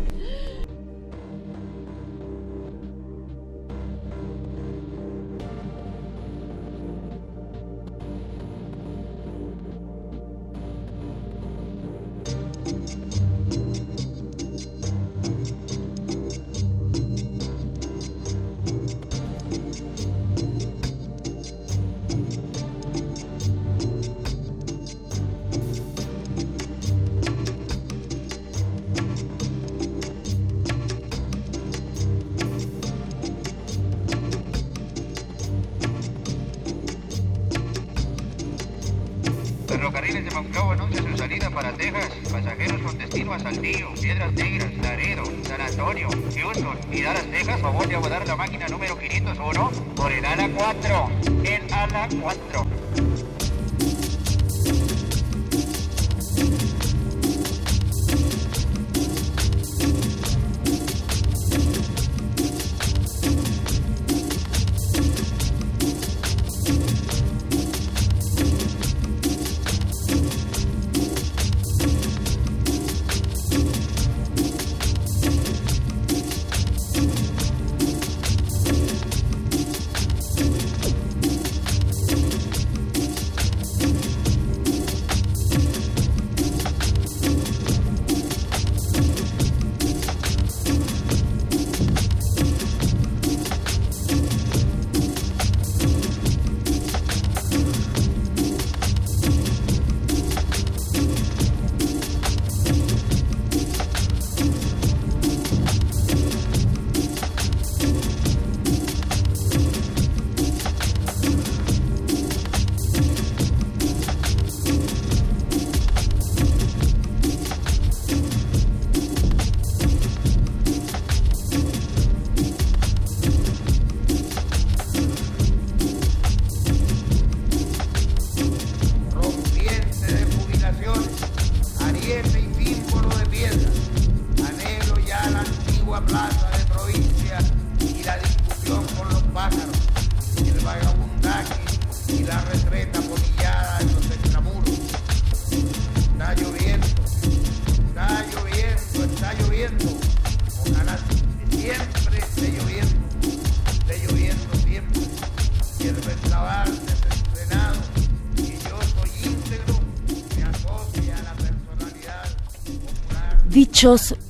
Piedras 43.32 44.32
Negras, 44.34 44.74
Laredo, 44.82 45.24
San 45.44 45.58
Antonio, 45.58 46.06
Houston 46.34 46.78
y 46.92 47.00
Dallas, 47.00 47.24
Texas, 47.30 47.60
favor 47.62 47.88
de 47.88 47.96
abordar 47.96 48.26
la 48.26 48.36
máquina 48.36 48.68
número 48.68 48.98
501 48.98 49.70
por 49.96 50.12
el 50.12 50.22
ala 50.22 50.50
4. 50.54 51.10
El 51.42 51.72
ala 51.72 52.08
4. 52.20 53.31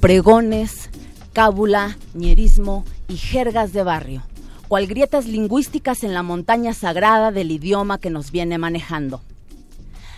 Pregones, 0.00 0.88
cábula, 1.34 1.98
ñerismo 2.14 2.86
y 3.06 3.18
jergas 3.18 3.74
de 3.74 3.82
barrio, 3.82 4.22
cual 4.68 4.86
grietas 4.86 5.26
lingüísticas 5.26 6.04
en 6.04 6.14
la 6.14 6.22
montaña 6.22 6.72
sagrada 6.72 7.32
del 7.32 7.50
idioma 7.50 7.98
que 7.98 8.08
nos 8.08 8.30
viene 8.30 8.56
manejando. 8.56 9.20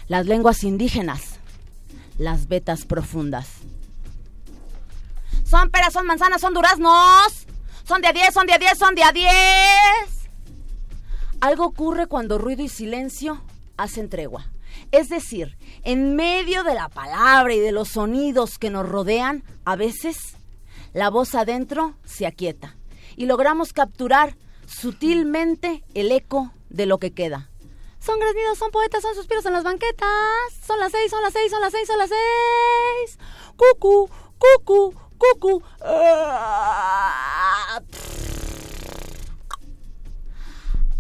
Las 0.07 0.27
lenguas 0.27 0.63
indígenas, 0.63 1.41
las 2.17 2.47
vetas 2.47 2.85
profundas. 2.85 3.49
Son 5.45 5.69
peras, 5.71 5.93
son 5.93 6.07
manzanas, 6.07 6.41
son 6.41 6.55
duraznos. 6.55 7.47
Son 7.89 8.01
de 8.01 8.09
a 8.09 8.13
10, 8.13 8.33
son 8.33 8.47
de 8.47 8.53
a 8.53 8.59
10, 8.59 8.79
son 8.79 8.95
de 8.95 9.03
a 9.03 9.11
10. 9.11 9.31
Algo 11.41 11.67
ocurre 11.67 12.07
cuando 12.07 12.39
ruido 12.39 12.63
y 12.63 12.69
silencio 12.69 13.43
hacen 13.77 14.09
tregua. 14.09 14.47
Es 14.95 15.09
decir, 15.09 15.59
en 15.83 16.15
medio 16.15 16.63
de 16.63 16.73
la 16.73 16.89
palabra 16.89 17.53
y 17.53 17.59
de 17.59 17.73
los 17.73 17.89
sonidos 17.89 18.59
que 18.59 18.71
nos 18.71 18.89
rodean, 18.89 19.43
a 19.65 19.75
veces 19.75 20.37
la 20.93 21.11
voz 21.11 21.35
adentro 21.35 21.97
se 22.05 22.27
aquieta 22.27 22.77
y 23.17 23.27
logramos 23.27 23.73
capturar 23.73 24.37
sutilmente 24.69 25.83
el 25.95 26.13
eco 26.13 26.53
de 26.71 26.87
lo 26.87 26.99
que 26.99 27.13
queda. 27.13 27.51
Son 27.99 28.21
graznidos, 28.21 28.57
son 28.57 28.71
poetas, 28.71 29.03
son 29.03 29.17
suspiros 29.17 29.45
en 29.47 29.55
las 29.55 29.65
banquetas. 29.65 30.09
Son 30.65 30.79
las 30.79 30.93
seis, 30.93 31.11
son 31.11 31.23
las 31.23 31.33
seis, 31.33 31.51
son 31.51 31.61
las 31.61 31.73
seis, 31.73 31.89
son 31.89 31.99
las 31.99 32.11
seis. 32.11 33.19
Cucu, 33.57 34.09
cucu, 34.39 34.95
cucu. 35.19 35.63
Ah, 35.81 37.81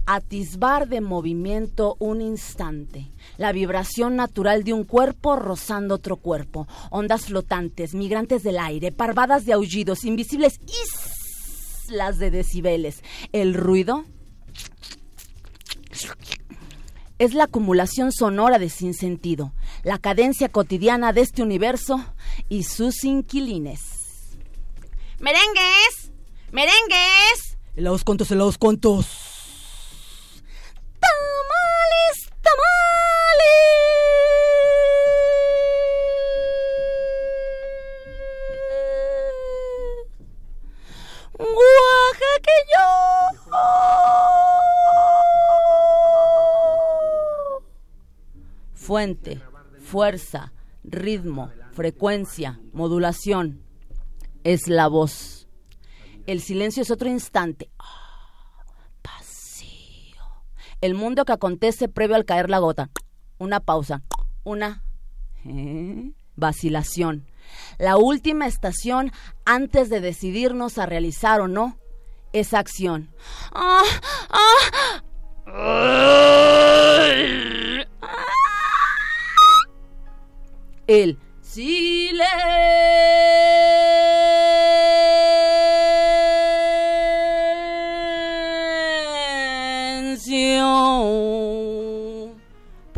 Atisbar 0.06 0.88
de 0.88 1.00
movimiento 1.00 1.94
un 2.00 2.20
instante. 2.20 3.13
La 3.36 3.52
vibración 3.52 4.16
natural 4.16 4.64
de 4.64 4.72
un 4.72 4.84
cuerpo 4.84 5.36
rozando 5.36 5.96
otro 5.96 6.16
cuerpo. 6.16 6.66
Ondas 6.90 7.26
flotantes, 7.26 7.94
migrantes 7.94 8.42
del 8.42 8.58
aire, 8.58 8.92
parvadas 8.92 9.44
de 9.44 9.52
aullidos, 9.52 10.04
invisibles 10.04 10.60
islas 11.88 12.18
de 12.18 12.30
decibeles. 12.30 13.02
El 13.32 13.54
ruido 13.54 14.04
es 17.18 17.34
la 17.34 17.44
acumulación 17.44 18.12
sonora 18.12 18.58
de 18.58 18.68
sinsentido, 18.68 19.52
la 19.82 19.98
cadencia 19.98 20.48
cotidiana 20.48 21.12
de 21.12 21.20
este 21.20 21.42
universo 21.42 22.04
y 22.48 22.64
sus 22.64 23.04
inquilines. 23.04 23.80
¡Merengues! 25.20 26.12
¡Merengues! 26.50 27.56
Helados 27.76 28.04
contos, 28.04 28.30
helados 28.30 28.58
contos. 28.58 29.06
¡Tamales! 31.00 32.30
¡Tamales! 32.42 32.83
Fuente, 48.84 49.40
fuerza, 49.80 50.52
ritmo, 50.82 51.50
frecuencia, 51.72 52.60
modulación. 52.74 53.62
Es 54.44 54.68
la 54.68 54.88
voz. 54.88 55.48
El 56.26 56.42
silencio 56.42 56.82
es 56.82 56.90
otro 56.90 57.08
instante. 57.08 57.70
Vacío. 59.02 60.22
El 60.82 60.94
mundo 60.94 61.24
que 61.24 61.32
acontece 61.32 61.88
previo 61.88 62.14
al 62.14 62.26
caer 62.26 62.50
la 62.50 62.58
gota. 62.58 62.90
Una 63.38 63.60
pausa. 63.60 64.02
Una 64.42 64.82
¿eh? 65.46 66.12
vacilación. 66.36 67.26
La 67.78 67.96
última 67.96 68.46
estación 68.46 69.12
antes 69.44 69.90
de 69.90 70.00
decidirnos 70.00 70.78
a 70.78 70.86
realizar 70.86 71.40
o 71.40 71.48
no 71.48 71.78
esa 72.32 72.58
acción. 72.58 73.10
Ah, 73.52 73.82
ah. 74.30 75.02
El 80.86 81.18
silencio. 81.40 82.24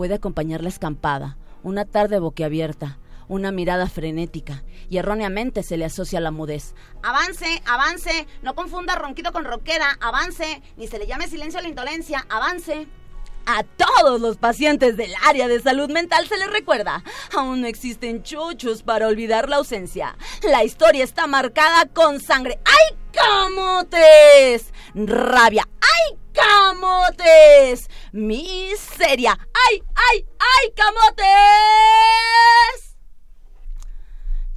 Puede 0.06 0.14
acompañar 0.14 0.62
la 0.62 0.68
escampada, 0.68 1.36
una 1.64 1.84
tarde 1.84 2.20
boquiabierta, 2.20 3.00
una 3.26 3.50
mirada 3.50 3.88
frenética 3.88 4.62
y 4.88 4.98
erróneamente 4.98 5.64
se 5.64 5.76
le 5.76 5.84
asocia 5.84 6.20
la 6.20 6.30
mudez. 6.30 6.76
Avance, 7.02 7.60
avance, 7.66 8.28
no 8.40 8.54
confunda 8.54 8.94
ronquido 8.94 9.32
con 9.32 9.44
roquera, 9.44 9.98
avance, 10.00 10.62
ni 10.76 10.86
se 10.86 11.00
le 11.00 11.08
llame 11.08 11.26
silencio 11.26 11.58
a 11.58 11.62
la 11.62 11.70
indolencia, 11.70 12.24
avance. 12.28 12.86
A 13.46 13.62
todos 13.62 14.20
los 14.20 14.38
pacientes 14.38 14.96
del 14.96 15.14
área 15.24 15.46
de 15.46 15.60
salud 15.60 15.88
mental 15.88 16.26
se 16.26 16.36
les 16.36 16.50
recuerda, 16.50 17.04
aún 17.32 17.60
no 17.60 17.68
existen 17.68 18.24
chuchos 18.24 18.82
para 18.82 19.06
olvidar 19.06 19.48
la 19.48 19.56
ausencia. 19.56 20.16
La 20.42 20.64
historia 20.64 21.04
está 21.04 21.28
marcada 21.28 21.86
con 21.86 22.20
sangre. 22.20 22.58
¡Ay, 22.64 22.96
camotes! 23.12 24.72
Rabia. 24.94 25.68
¡Ay, 25.80 26.16
camotes! 26.32 27.88
Miseria. 28.12 29.38
¡Ay, 29.68 29.82
ay, 29.94 30.26
ay, 30.38 30.72
camotes! 30.74 31.26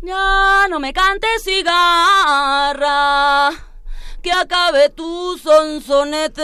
Ya 0.01 0.67
no 0.69 0.79
me 0.79 0.93
cantes 0.93 1.43
cigarra, 1.43 3.49
que 4.21 4.31
acabe 4.31 4.89
tu 4.89 5.37
sonsonete. 5.37 6.43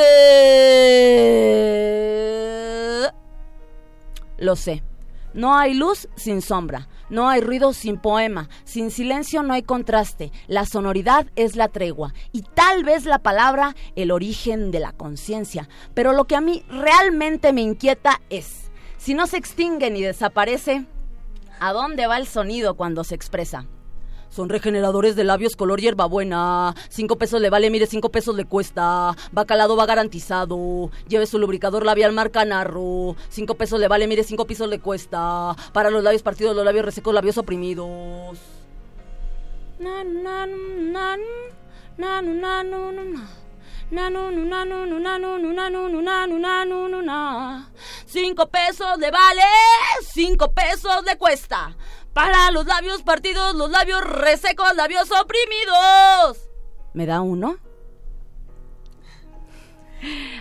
Lo 4.37 4.55
sé, 4.55 4.83
no 5.33 5.57
hay 5.57 5.73
luz 5.73 6.07
sin 6.15 6.41
sombra, 6.41 6.87
no 7.09 7.29
hay 7.29 7.41
ruido 7.41 7.73
sin 7.73 7.97
poema, 7.97 8.49
sin 8.63 8.91
silencio 8.91 9.43
no 9.43 9.53
hay 9.53 9.63
contraste, 9.63 10.31
la 10.47 10.65
sonoridad 10.65 11.27
es 11.35 11.55
la 11.55 11.69
tregua 11.69 12.13
y 12.31 12.41
tal 12.41 12.83
vez 12.83 13.05
la 13.05 13.19
palabra 13.19 13.75
el 13.95 14.11
origen 14.11 14.71
de 14.71 14.79
la 14.79 14.91
conciencia. 14.91 15.69
Pero 15.93 16.13
lo 16.13 16.25
que 16.25 16.35
a 16.35 16.41
mí 16.41 16.63
realmente 16.69 17.53
me 17.53 17.61
inquieta 17.61 18.21
es, 18.29 18.71
si 18.97 19.13
no 19.13 19.27
se 19.27 19.37
extingue 19.37 19.89
ni 19.89 20.01
desaparece, 20.01 20.85
¿A 21.59 21.71
dónde 21.71 22.05
va 22.07 22.17
el 22.17 22.27
sonido 22.27 22.75
cuando 22.75 23.03
se 23.03 23.15
expresa? 23.15 23.65
Son 24.35 24.49
regeneradores 24.49 25.15
de 25.15 25.23
labios 25.23 25.55
color 25.55 25.79
hierbabuena. 25.79 26.75
Cinco 26.89 27.15
pesos 27.15 27.39
le 27.39 27.49
vale, 27.49 27.69
mire, 27.69 27.87
cinco 27.87 28.09
pesos 28.09 28.35
le 28.35 28.43
cuesta. 28.43 29.15
Va 29.35 29.45
calado, 29.45 29.77
va 29.77 29.85
garantizado. 29.85 30.91
Lleve 31.07 31.25
su 31.25 31.39
lubricador 31.39 31.85
labial 31.85 32.11
marca 32.11 32.43
Narro. 32.43 33.15
Cinco 33.29 33.55
pesos 33.55 33.79
le 33.79 33.87
vale, 33.87 34.07
mire, 34.07 34.25
cinco 34.25 34.45
pesos 34.45 34.67
le 34.67 34.79
cuesta. 34.79 35.55
Para 35.71 35.89
los 35.89 36.03
labios 36.03 36.21
partidos, 36.21 36.53
los 36.53 36.65
labios 36.65 36.83
resecos, 36.83 37.13
labios 37.13 37.37
oprimidos. 37.37 38.37
Cinco 48.05 48.47
pesos 48.47 48.97
le 48.99 49.11
vale, 49.11 49.43
cinco 50.11 50.51
pesos 50.51 51.05
le 51.05 51.17
cuesta. 51.17 51.73
Para 52.15 52.49
los 52.51 52.65
labios 52.65 53.03
partidos, 53.03 53.55
los 53.55 53.69
labios 53.69 53.99
resecos, 53.99 54.73
labios 54.77 55.11
oprimidos. 55.11 56.49
¿Me 56.93 57.05
da 57.05 57.19
uno? 57.19 57.57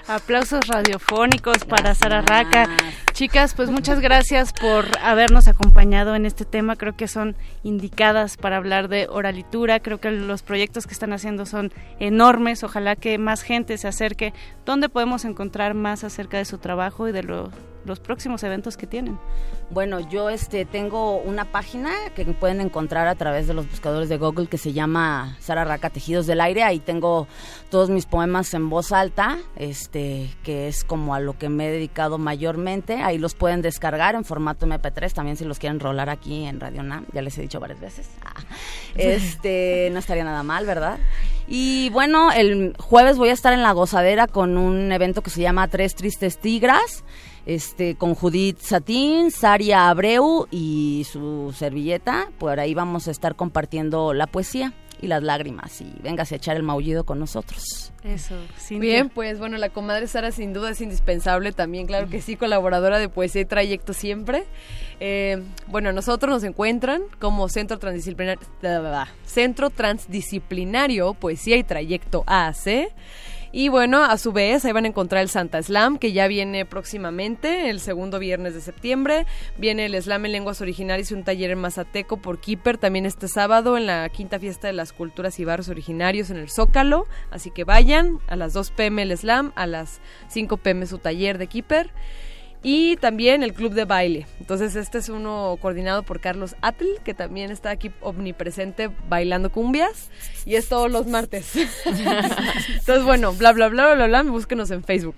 Aplausos 0.07 0.69
radiofónicos 0.69 1.65
para 1.65 1.97
Sara 1.97 2.23
Raca. 2.23 2.69
Chicas, 3.13 3.55
pues 3.55 3.71
muchas 3.71 3.99
gracias 3.99 4.53
por 4.53 4.87
habernos 5.03 5.49
acompañado 5.49 6.15
en 6.15 6.27
este 6.27 6.45
tema. 6.45 6.77
Creo 6.77 6.97
que 6.97 7.09
son 7.09 7.35
indicadas 7.65 8.37
para 8.37 8.59
hablar 8.59 8.87
de 8.87 9.09
oralitura. 9.09 9.81
Creo 9.81 9.99
que 9.99 10.13
los 10.13 10.45
proyectos 10.45 10.87
que 10.87 10.93
están 10.93 11.13
haciendo 11.13 11.45
son 11.45 11.73
enormes. 11.99 12.63
Ojalá 12.63 12.95
que 12.95 13.19
más 13.19 13.43
gente 13.43 13.79
se 13.79 13.89
acerque. 13.89 14.33
¿Dónde 14.65 14.89
podemos 14.89 15.25
encontrar 15.25 15.75
más 15.75 16.05
acerca 16.05 16.39
de 16.39 16.45
su 16.45 16.59
trabajo 16.59 17.09
y 17.09 17.13
de 17.13 17.25
lo, 17.25 17.51
los 17.85 18.01
próximos 18.01 18.43
eventos 18.43 18.77
que 18.77 18.87
tienen? 18.87 19.19
Bueno, 19.71 20.01
yo 20.01 20.29
este 20.29 20.65
tengo 20.65 21.17
una 21.17 21.51
página 21.51 21.91
que 22.15 22.25
pueden 22.27 22.61
encontrar 22.61 23.07
a 23.09 23.15
través 23.15 23.47
de 23.47 23.55
los 23.55 23.69
buscadores 23.69 24.09
de 24.09 24.19
Google 24.19 24.47
que 24.47 24.59
se 24.59 24.73
llama 24.73 25.37
Sara 25.41 25.65
Raca 25.65 25.91
Tejidos 25.91 26.27
del 26.27 26.41
Aire. 26.41 26.63
Ahí 26.63 26.81
tengo 26.81 27.27
todos 27.71 27.91
mis 27.91 28.07
poemas 28.07 28.53
en 28.55 28.69
voz 28.69 28.93
alta, 28.93 29.39
este, 29.57 30.31
que 30.43 30.69
es 30.69 30.85
como 30.85 31.15
a 31.15 31.21
lo 31.21 31.39
que 31.39 31.49
me 31.49 31.69
he 31.69 31.73
dedicado 31.73 32.19
mayormente. 32.19 33.03
Ahí 33.03 33.19
los 33.19 33.35
pueden 33.35 33.63
descargar 33.63 34.15
en 34.15 34.25
formato 34.25 34.67
MP3, 34.67 35.13
también 35.13 35.37
si 35.37 35.45
los 35.45 35.59
quieren 35.59 35.81
rolar 35.81 36.11
aquí 36.11 36.45
en 36.45 36.61
Radio 36.61 36.83
NAM, 36.83 37.07
ya 37.13 37.23
les 37.23 37.37
he 37.39 37.43
dicho 37.43 37.61
varias 37.61 37.81
veces. 37.81 38.09
Ah, 38.37 38.43
este, 38.97 39.91
no 39.93 39.99
estaría 39.99 40.25
nada 40.25 40.43
mal, 40.43 40.67
¿verdad? 40.67 40.99
Y 41.47 41.91
bueno, 41.91 42.33
el 42.33 42.75
jueves 42.79 43.19
voy 43.19 43.29
a 43.29 43.33
estar 43.33 43.53
en 43.53 43.63
La 43.63 43.73
Gozadera 43.73 44.27
con 44.27 44.57
un 44.57 44.91
evento 44.93 45.23
que 45.23 45.31
se 45.31 45.43
llama 45.43 45.69
Tres 45.69 45.95
Tristes 45.95 46.39
Tigras 46.39 47.04
este, 47.47 47.95
con 47.95 48.15
Judith 48.15 48.59
Satín, 48.61 49.31
Saria 49.31 49.89
Abreu 49.89 50.47
y 50.51 51.07
su 51.11 51.55
servilleta. 51.57 52.29
Por 52.39 52.61
ahí 52.61 52.75
vamos 52.75 53.09
a 53.09 53.11
estar 53.11 53.37
compartiendo 53.37 54.15
la 54.15 54.27
poesía 54.27 54.73
y 55.01 55.07
las 55.07 55.23
lágrimas 55.23 55.81
y 55.81 55.93
véngase 56.03 56.35
a 56.35 56.39
echar 56.39 56.57
el 56.57 56.63
maullido 56.63 57.05
con 57.05 57.19
nosotros. 57.19 57.93
Eso, 58.03 58.35
Bien, 58.71 59.09
pues 59.09 59.39
bueno, 59.39 59.57
la 59.57 59.71
comadre 59.71 60.07
Sara 60.07 60.31
sin 60.31 60.53
duda 60.53 60.71
es 60.71 60.81
indispensable 60.81 61.53
también, 61.53 61.87
claro 61.87 62.09
que 62.09 62.21
sí, 62.21 62.37
colaboradora 62.37 62.99
de 62.99 63.09
Poesía 63.09 63.43
y 63.43 63.45
Trayecto 63.45 63.93
siempre. 63.93 64.45
Eh, 65.01 65.43
bueno, 65.69 65.93
nosotros 65.93 66.31
nos 66.31 66.45
encuentran 66.45 67.03
como 67.19 67.49
Centro 67.49 67.79
Transdisciplinario, 67.79 68.41
Centro 69.25 69.71
Transdisciplinario 69.71 71.15
Poesía 71.15 71.57
y 71.57 71.65
Trayecto 71.65 72.25
AAC. 72.27 72.93
Y 73.57 73.69
bueno, 73.69 74.03
a 74.03 74.19
su 74.19 74.33
vez, 74.33 74.65
ahí 74.65 74.73
van 74.73 74.85
a 74.85 74.89
encontrar 74.89 75.23
el 75.23 75.29
Santa 75.29 75.63
Slam, 75.63 75.99
que 75.99 76.13
ya 76.13 76.27
viene 76.27 76.67
próximamente, 76.67 77.71
el 77.71 77.79
segundo 77.79 78.19
viernes 78.19 78.53
de 78.53 78.61
septiembre. 78.61 79.27
Viene 79.59 79.87
el 79.87 80.03
Slam 80.03 80.27
en 80.27 80.33
lenguas 80.33 80.61
originales 80.61 81.13
y 81.13 81.15
un 81.15 81.23
taller 81.23 81.53
en 81.53 81.61
Mazateco 81.61 82.17
por 82.17 82.41
Keeper, 82.41 82.79
también 82.79 83.07
este 83.07 83.29
sábado 83.29 83.77
en 83.77 83.87
la 83.87 84.09
quinta 84.09 84.41
fiesta 84.41 84.67
de 84.67 84.73
las 84.73 84.93
culturas 84.93 85.39
y 85.39 85.45
barrios 85.45 85.69
originarios 85.69 86.31
en 86.31 86.39
el 86.39 86.51
Zócalo. 86.51 87.07
Así 87.31 87.53
que 87.53 87.63
vayan 87.63 88.19
a 88.27 88.35
las 88.35 88.55
2 88.55 88.73
pm 88.73 89.03
el 89.03 89.17
Slam, 89.17 89.53
a 89.55 89.69
las 89.69 90.01
5 90.31 90.57
pm 90.57 90.87
su 90.87 90.99
taller 90.99 91.39
de 91.39 91.47
Keeper 91.47 91.93
y 92.65 92.97
también 92.97 93.43
el 93.43 93.53
club 93.53 93.75
de 93.75 93.85
baile. 93.85 94.27
Entonces 94.41 94.75
este 94.75 94.99
es 94.99 95.09
uno 95.09 95.57
coordinado 95.61 96.03
por 96.03 96.19
Carlos 96.19 96.57
Atl, 96.63 96.87
que 97.05 97.15
también 97.15 97.53
está 97.53 97.71
aquí 97.71 97.93
omnipresente 98.01 98.91
bailando 99.09 99.53
cumbias 99.53 100.11
y 100.47 100.57
es 100.57 100.69
todos 100.69 100.91
los 100.91 101.07
martes. 101.07 101.55
Entonces 101.85 103.05
bueno, 103.05 103.35
bla 103.35 103.53
bla 103.53 103.69
bla 103.69 103.95
bla 103.95 104.07
bla, 104.07 104.23
búsquenos 104.23 104.71
en 104.71 104.83
Facebook. 104.83 105.17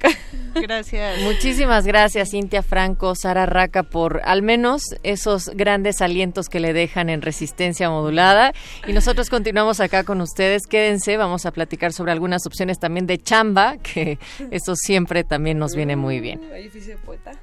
Gracias. 0.55 1.21
Muchísimas 1.23 1.87
gracias 1.87 2.31
Cintia 2.31 2.63
Franco, 2.63 3.15
Sara 3.15 3.47
Raca 3.47 3.85
por 3.85 4.21
al 4.25 4.43
menos 4.43 4.83
esos 5.05 5.51
grandes 5.51 6.03
alientos 6.03 6.49
que 6.49 6.61
le 6.61 6.73
dejan 6.73 7.11
en 7.11 7.23
resistencia 7.23 7.89
modulada 7.91 8.53
y 8.89 8.93
nosotros 8.93 9.31
continuamos 9.31 9.81
acá 9.81 10.03
con 10.03 10.21
ustedes. 10.21 10.67
Quédense, 10.67 11.17
vamos 11.17 11.47
a 11.47 11.53
platicar 11.53 11.93
sobre 11.93 12.11
algunas 12.11 12.45
opciones 12.47 12.81
también 12.81 13.07
de 13.07 13.19
chamba, 13.19 13.77
que 13.79 14.19
eso 14.51 14.75
siempre 14.75 15.23
también 15.23 15.59
nos 15.59 15.77
viene 15.77 15.95
muy 15.95 16.19
bien. 16.21 16.41
Ahí 16.53 16.71
poeta. 17.05 17.36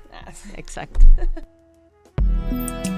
Exacto. 0.55 0.99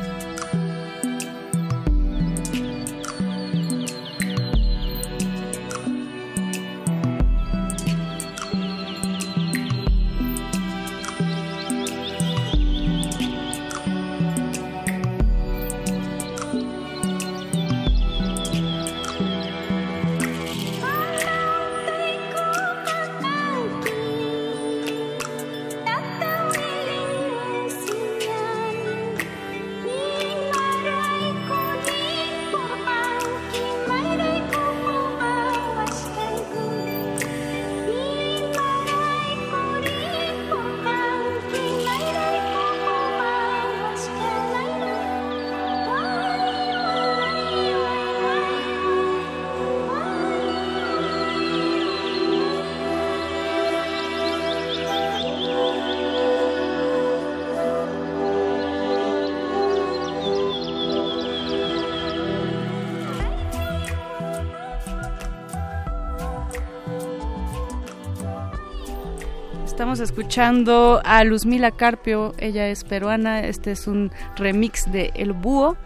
escuchando 70.05 71.01
a 71.03 71.23
Luzmila 71.23 71.71
Carpio, 71.71 72.33
ella 72.37 72.67
es 72.67 72.83
peruana, 72.83 73.39
este 73.39 73.71
es 73.71 73.87
un 73.87 74.11
remix 74.35 74.91
de 74.91 75.11
El 75.15 75.33
Búho, 75.33 75.77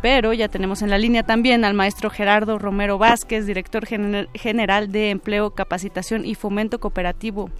pero 0.00 0.32
ya 0.32 0.46
tenemos 0.48 0.80
en 0.82 0.90
la 0.90 0.96
línea 0.96 1.24
también 1.24 1.64
al 1.64 1.74
maestro 1.74 2.08
Gerardo 2.08 2.58
Romero 2.60 2.98
Vázquez, 2.98 3.46
director 3.46 3.84
general 3.84 4.92
de 4.92 5.10
Empleo, 5.10 5.50
Capacitación 5.50 6.24
y 6.24 6.36
Fomento 6.36 6.78
Cooperativo. 6.78 7.50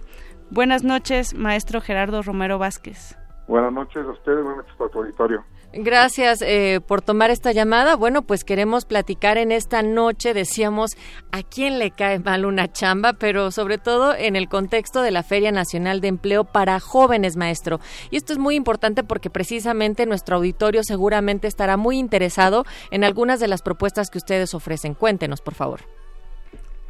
Buenas 0.51 0.85
noches, 0.85 1.33
maestro 1.33 1.81
Gerardo 1.81 2.21
Romero 2.21 2.57
Vázquez. 2.59 3.17
Buenas 3.49 3.73
noches 3.73 4.05
a 4.05 4.11
ustedes, 4.11 4.41
buenas 4.41 4.65
noches 4.65 4.81
a 4.81 4.89
tu 4.89 4.99
auditorio. 4.99 5.43
Gracias 5.77 6.41
eh, 6.41 6.79
por 6.87 7.01
tomar 7.01 7.31
esta 7.31 7.51
llamada. 7.51 7.97
Bueno, 7.97 8.21
pues 8.21 8.45
queremos 8.45 8.85
platicar 8.85 9.37
en 9.37 9.51
esta 9.51 9.81
noche, 9.81 10.33
decíamos, 10.33 10.91
a 11.33 11.43
quién 11.43 11.79
le 11.79 11.91
cae 11.91 12.19
mal 12.19 12.45
una 12.45 12.71
chamba, 12.71 13.11
pero 13.19 13.51
sobre 13.51 13.77
todo 13.77 14.15
en 14.15 14.37
el 14.37 14.47
contexto 14.47 15.01
de 15.01 15.11
la 15.11 15.21
Feria 15.21 15.51
Nacional 15.51 15.99
de 15.99 16.07
Empleo 16.07 16.45
para 16.45 16.79
Jóvenes, 16.79 17.35
maestro. 17.35 17.81
Y 18.09 18.15
esto 18.15 18.31
es 18.31 18.39
muy 18.39 18.55
importante 18.55 19.03
porque 19.03 19.29
precisamente 19.29 20.05
nuestro 20.05 20.37
auditorio 20.37 20.81
seguramente 20.81 21.49
estará 21.49 21.75
muy 21.75 21.99
interesado 21.99 22.63
en 22.89 23.03
algunas 23.03 23.41
de 23.41 23.49
las 23.49 23.61
propuestas 23.61 24.09
que 24.09 24.17
ustedes 24.17 24.53
ofrecen. 24.53 24.93
Cuéntenos, 24.93 25.41
por 25.41 25.55
favor. 25.55 25.81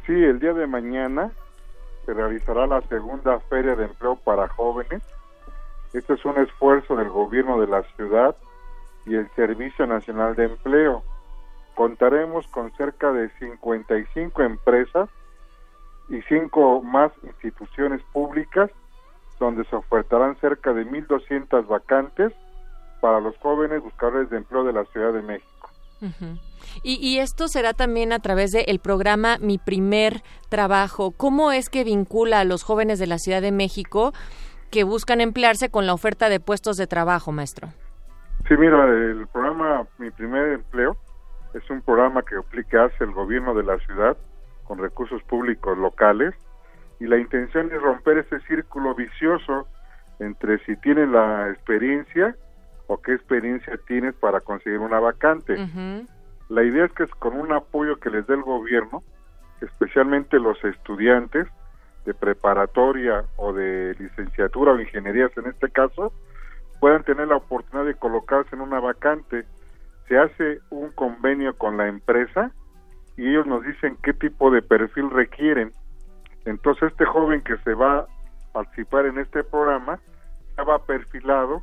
Sí, 0.06 0.12
el 0.12 0.38
día 0.38 0.52
de 0.52 0.68
mañana 0.68 1.32
se 2.04 2.14
realizará 2.14 2.68
la 2.68 2.82
segunda 2.82 3.40
Feria 3.50 3.74
de 3.74 3.86
Empleo 3.86 4.14
para 4.14 4.46
Jóvenes. 4.46 5.02
Este 5.92 6.14
es 6.14 6.24
un 6.24 6.38
esfuerzo 6.38 6.94
del 6.94 7.08
gobierno 7.08 7.60
de 7.60 7.66
la 7.66 7.82
ciudad 7.96 8.36
y 9.06 9.14
el 9.14 9.30
Servicio 9.34 9.86
Nacional 9.86 10.34
de 10.34 10.44
Empleo. 10.44 11.02
Contaremos 11.74 12.46
con 12.48 12.72
cerca 12.76 13.12
de 13.12 13.30
55 13.38 14.42
empresas 14.42 15.08
y 16.08 16.20
cinco 16.22 16.82
más 16.82 17.12
instituciones 17.22 18.02
públicas 18.12 18.70
donde 19.38 19.64
se 19.64 19.76
ofertarán 19.76 20.36
cerca 20.40 20.72
de 20.72 20.86
1.200 20.86 21.66
vacantes 21.66 22.32
para 23.00 23.20
los 23.20 23.36
jóvenes 23.38 23.82
buscadores 23.82 24.30
de 24.30 24.38
empleo 24.38 24.64
de 24.64 24.72
la 24.72 24.84
Ciudad 24.86 25.12
de 25.12 25.22
México. 25.22 25.70
y, 26.82 27.18
esto 27.18 27.48
será 27.48 27.72
también 27.72 28.12
a 28.12 28.18
través 28.18 28.52
del 28.52 28.78
programa 28.78 29.38
Mi 29.38 29.58
Primer 29.58 30.22
Trabajo. 30.48 31.10
¿Cómo 31.10 31.52
es 31.52 31.68
que 31.68 31.84
vincula 31.84 32.40
a 32.40 32.44
los 32.44 32.62
jóvenes 32.62 32.98
de 32.98 33.06
la 33.06 33.18
Ciudad 33.18 33.42
de 33.42 33.52
México 33.52 34.12
que 34.70 34.84
buscan 34.84 35.20
emplearse 35.20 35.70
con 35.70 35.86
la 35.86 35.94
oferta 35.94 36.28
de 36.28 36.40
puestos 36.40 36.76
de 36.76 36.86
trabajo, 36.86 37.32
maestro? 37.32 37.68
Sí, 38.48 38.56
mira, 38.56 38.84
el 38.86 39.26
programa 39.32 39.86
Mi 39.98 40.10
Primer 40.10 40.52
Empleo 40.52 40.96
es 41.54 41.68
un 41.70 41.80
programa 41.82 42.22
que 42.22 42.36
aplica 42.36 42.84
hace 42.84 43.04
el 43.04 43.12
gobierno 43.12 43.54
de 43.54 43.64
la 43.64 43.78
ciudad 43.78 44.16
con 44.64 44.78
recursos 44.78 45.22
públicos 45.24 45.76
locales 45.78 46.34
y 47.00 47.06
la 47.06 47.18
intención 47.18 47.70
es 47.72 47.80
romper 47.80 48.18
ese 48.18 48.40
círculo 48.40 48.94
vicioso 48.94 49.66
entre 50.18 50.58
si 50.64 50.76
tienes 50.76 51.08
la 51.08 51.50
experiencia 51.50 52.36
o 52.86 52.98
qué 52.98 53.14
experiencia 53.14 53.78
tienes 53.86 54.14
para 54.14 54.40
conseguir 54.40 54.78
una 54.78 55.00
vacante. 55.00 55.56
La 56.48 56.62
idea 56.62 56.84
es 56.84 56.92
que 56.92 57.06
con 57.18 57.38
un 57.38 57.52
apoyo 57.52 57.96
que 57.96 58.10
les 58.10 58.26
dé 58.26 58.34
el 58.34 58.42
gobierno, 58.42 59.02
especialmente 59.60 60.38
los 60.38 60.62
estudiantes 60.64 61.48
de 62.04 62.14
preparatoria 62.14 63.24
o 63.36 63.52
de 63.52 63.96
licenciatura 63.98 64.72
o 64.72 64.80
ingenierías 64.80 65.36
en 65.36 65.46
este 65.46 65.68
caso, 65.70 66.12
puedan 66.86 67.02
tener 67.02 67.26
la 67.26 67.38
oportunidad 67.38 67.84
de 67.84 67.96
colocarse 67.96 68.54
en 68.54 68.60
una 68.60 68.78
vacante. 68.78 69.44
Se 70.06 70.16
hace 70.16 70.60
un 70.70 70.92
convenio 70.92 71.58
con 71.58 71.76
la 71.76 71.88
empresa 71.88 72.52
y 73.16 73.28
ellos 73.28 73.44
nos 73.44 73.64
dicen 73.64 73.98
qué 74.04 74.12
tipo 74.12 74.52
de 74.52 74.62
perfil 74.62 75.10
requieren. 75.10 75.72
Entonces 76.44 76.92
este 76.92 77.04
joven 77.04 77.42
que 77.42 77.56
se 77.64 77.74
va 77.74 77.98
a 77.98 78.06
participar 78.52 79.06
en 79.06 79.18
este 79.18 79.42
programa 79.42 79.98
ya 80.56 80.62
va 80.62 80.78
perfilado, 80.78 81.60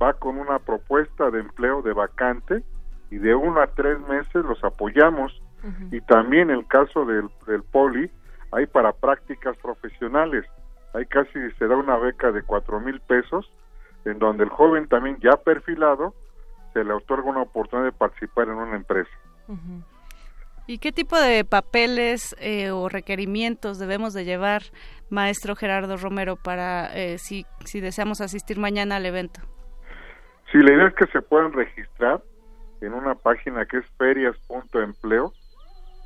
va 0.00 0.12
con 0.12 0.38
una 0.38 0.60
propuesta 0.60 1.32
de 1.32 1.40
empleo 1.40 1.82
de 1.82 1.92
vacante 1.92 2.62
y 3.10 3.18
de 3.18 3.34
uno 3.34 3.60
a 3.60 3.66
tres 3.66 3.98
meses 4.06 4.44
los 4.44 4.62
apoyamos. 4.62 5.42
Y 5.90 6.00
también 6.02 6.48
el 6.48 6.64
caso 6.68 7.04
del, 7.04 7.28
del 7.48 7.64
poli, 7.64 8.08
hay 8.52 8.66
para 8.66 8.92
prácticas 8.92 9.56
profesionales, 9.56 10.46
hay 10.94 11.06
casi 11.06 11.40
se 11.58 11.66
da 11.66 11.74
una 11.74 11.96
beca 11.96 12.30
de 12.30 12.44
cuatro 12.44 12.78
mil 12.78 13.00
pesos 13.00 13.50
en 14.04 14.18
donde 14.18 14.44
el 14.44 14.50
joven 14.50 14.88
también 14.88 15.18
ya 15.20 15.36
perfilado 15.36 16.14
se 16.72 16.84
le 16.84 16.92
otorga 16.92 17.30
una 17.30 17.42
oportunidad 17.42 17.86
de 17.86 17.92
participar 17.92 18.48
en 18.48 18.54
una 18.54 18.76
empresa. 18.76 19.10
¿Y 20.66 20.78
qué 20.78 20.92
tipo 20.92 21.18
de 21.20 21.44
papeles 21.44 22.36
eh, 22.38 22.70
o 22.70 22.88
requerimientos 22.88 23.78
debemos 23.78 24.14
de 24.14 24.24
llevar, 24.24 24.62
maestro 25.08 25.56
Gerardo 25.56 25.96
Romero, 25.96 26.36
para 26.36 26.94
eh, 26.96 27.18
si, 27.18 27.44
si 27.64 27.80
deseamos 27.80 28.20
asistir 28.20 28.58
mañana 28.58 28.96
al 28.96 29.06
evento? 29.06 29.40
Sí, 30.52 30.58
la 30.58 30.72
idea 30.72 30.86
es 30.88 30.94
que 30.94 31.06
se 31.06 31.22
puedan 31.22 31.52
registrar 31.52 32.22
en 32.80 32.92
una 32.92 33.14
página 33.14 33.66
que 33.66 33.78
es 33.78 33.86
ferias.empleo 33.98 35.32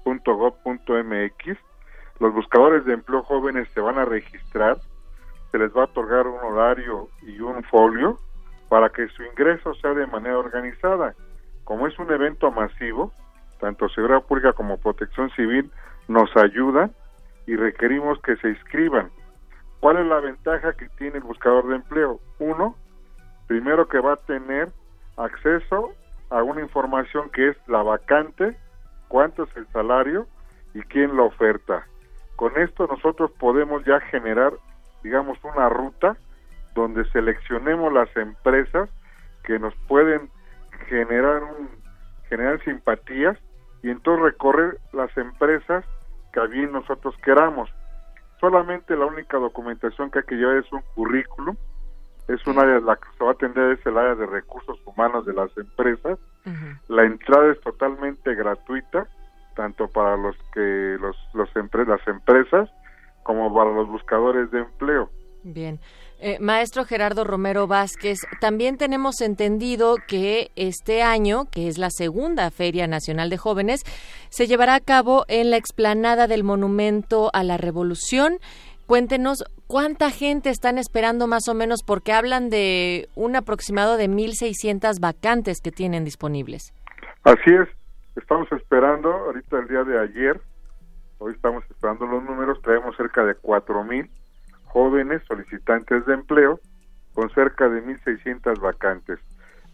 ferias.gov.mx. 0.04 1.58
Los 2.20 2.32
buscadores 2.32 2.84
de 2.84 2.94
empleo 2.94 3.22
jóvenes 3.22 3.68
se 3.74 3.80
van 3.80 3.98
a 3.98 4.04
registrar, 4.04 4.76
se 5.54 5.58
les 5.60 5.70
va 5.70 5.82
a 5.82 5.84
otorgar 5.84 6.26
un 6.26 6.40
horario 6.42 7.08
y 7.22 7.40
un 7.40 7.62
folio 7.62 8.18
para 8.68 8.88
que 8.88 9.06
su 9.10 9.22
ingreso 9.22 9.72
sea 9.74 9.94
de 9.94 10.04
manera 10.08 10.36
organizada. 10.36 11.14
Como 11.62 11.86
es 11.86 11.96
un 12.00 12.10
evento 12.10 12.50
masivo, 12.50 13.12
tanto 13.60 13.88
Seguridad 13.90 14.24
Pública 14.24 14.52
como 14.52 14.78
Protección 14.78 15.30
Civil 15.30 15.70
nos 16.08 16.36
ayudan 16.36 16.90
y 17.46 17.54
requerimos 17.54 18.20
que 18.22 18.34
se 18.38 18.48
inscriban. 18.48 19.12
¿Cuál 19.78 19.98
es 19.98 20.06
la 20.06 20.18
ventaja 20.18 20.72
que 20.72 20.88
tiene 20.98 21.18
el 21.18 21.22
buscador 21.22 21.68
de 21.68 21.76
empleo? 21.76 22.18
Uno, 22.40 22.74
primero 23.46 23.86
que 23.86 24.00
va 24.00 24.14
a 24.14 24.26
tener 24.26 24.72
acceso 25.16 25.92
a 26.30 26.42
una 26.42 26.62
información 26.62 27.30
que 27.30 27.50
es 27.50 27.56
la 27.68 27.84
vacante, 27.84 28.56
cuánto 29.06 29.44
es 29.44 29.56
el 29.56 29.68
salario 29.68 30.26
y 30.74 30.80
quién 30.82 31.16
la 31.16 31.22
oferta. 31.22 31.86
Con 32.34 32.58
esto 32.58 32.88
nosotros 32.88 33.30
podemos 33.38 33.84
ya 33.84 34.00
generar, 34.00 34.52
digamos, 35.04 35.38
una 35.44 35.68
ruta 35.68 36.16
donde 36.74 37.04
seleccionemos 37.10 37.92
las 37.92 38.08
empresas 38.16 38.88
que 39.44 39.58
nos 39.58 39.74
pueden 39.86 40.28
generar 40.88 41.44
un, 41.44 41.68
generar 42.28 42.60
simpatías 42.64 43.38
y 43.82 43.90
entonces 43.90 44.24
recorrer 44.24 44.78
las 44.92 45.16
empresas 45.16 45.84
que 46.32 46.40
a 46.40 46.46
bien 46.46 46.72
nosotros 46.72 47.14
queramos. 47.22 47.70
Solamente 48.40 48.96
la 48.96 49.06
única 49.06 49.36
documentación 49.36 50.10
que 50.10 50.20
hay 50.20 50.24
que 50.24 50.34
llevar 50.34 50.56
es 50.56 50.72
un 50.72 50.82
currículum, 50.94 51.56
es 52.26 52.44
un 52.46 52.58
área, 52.58 52.80
la 52.80 52.96
que 52.96 53.06
se 53.16 53.24
va 53.24 53.30
a 53.30 53.34
atender 53.34 53.72
es 53.72 53.86
el 53.86 53.98
área 53.98 54.14
de 54.14 54.26
recursos 54.26 54.78
humanos 54.86 55.26
de 55.26 55.34
las 55.34 55.56
empresas. 55.56 56.18
La 56.88 57.04
entrada 57.04 57.52
es 57.52 57.60
totalmente 57.60 58.34
gratuita, 58.34 59.06
tanto 59.54 59.86
para 59.88 60.16
los 60.16 60.36
que 60.52 60.96
los, 60.98 61.16
los 61.34 61.48
las 61.86 62.06
empresas 62.06 62.70
como 63.24 63.52
para 63.52 63.72
los 63.72 63.88
buscadores 63.88 64.50
de 64.52 64.60
empleo. 64.60 65.10
Bien. 65.42 65.80
Eh, 66.20 66.38
maestro 66.40 66.84
Gerardo 66.84 67.24
Romero 67.24 67.66
Vázquez, 67.66 68.20
también 68.40 68.78
tenemos 68.78 69.20
entendido 69.20 69.96
que 70.08 70.50
este 70.56 71.02
año, 71.02 71.50
que 71.50 71.68
es 71.68 71.76
la 71.76 71.90
segunda 71.90 72.50
Feria 72.50 72.86
Nacional 72.86 73.28
de 73.28 73.36
Jóvenes, 73.36 73.82
se 74.30 74.46
llevará 74.46 74.74
a 74.74 74.80
cabo 74.80 75.24
en 75.28 75.50
la 75.50 75.58
explanada 75.58 76.26
del 76.26 76.44
Monumento 76.44 77.30
a 77.34 77.42
la 77.42 77.58
Revolución. 77.58 78.38
Cuéntenos 78.86 79.44
cuánta 79.66 80.10
gente 80.10 80.50
están 80.50 80.78
esperando 80.78 81.26
más 81.26 81.48
o 81.48 81.54
menos, 81.54 81.82
porque 81.82 82.12
hablan 82.12 82.48
de 82.48 83.08
un 83.14 83.36
aproximado 83.36 83.96
de 83.96 84.08
1.600 84.08 85.00
vacantes 85.00 85.60
que 85.60 85.72
tienen 85.72 86.04
disponibles. 86.04 86.72
Así 87.24 87.50
es, 87.50 87.68
estamos 88.16 88.50
esperando, 88.52 89.10
ahorita 89.10 89.58
el 89.58 89.68
día 89.68 89.84
de 89.84 90.00
ayer, 90.00 90.40
hoy 91.24 91.32
estamos 91.32 91.64
esperando 91.70 92.06
los 92.06 92.22
números, 92.22 92.60
traemos 92.60 92.94
cerca 92.96 93.24
de 93.24 93.34
4.000 93.36 94.10
jóvenes 94.64 95.22
solicitantes 95.26 96.04
de 96.04 96.12
empleo 96.12 96.60
con 97.14 97.30
cerca 97.30 97.70
de 97.70 97.82
1.600 97.82 98.60
vacantes. 98.60 99.18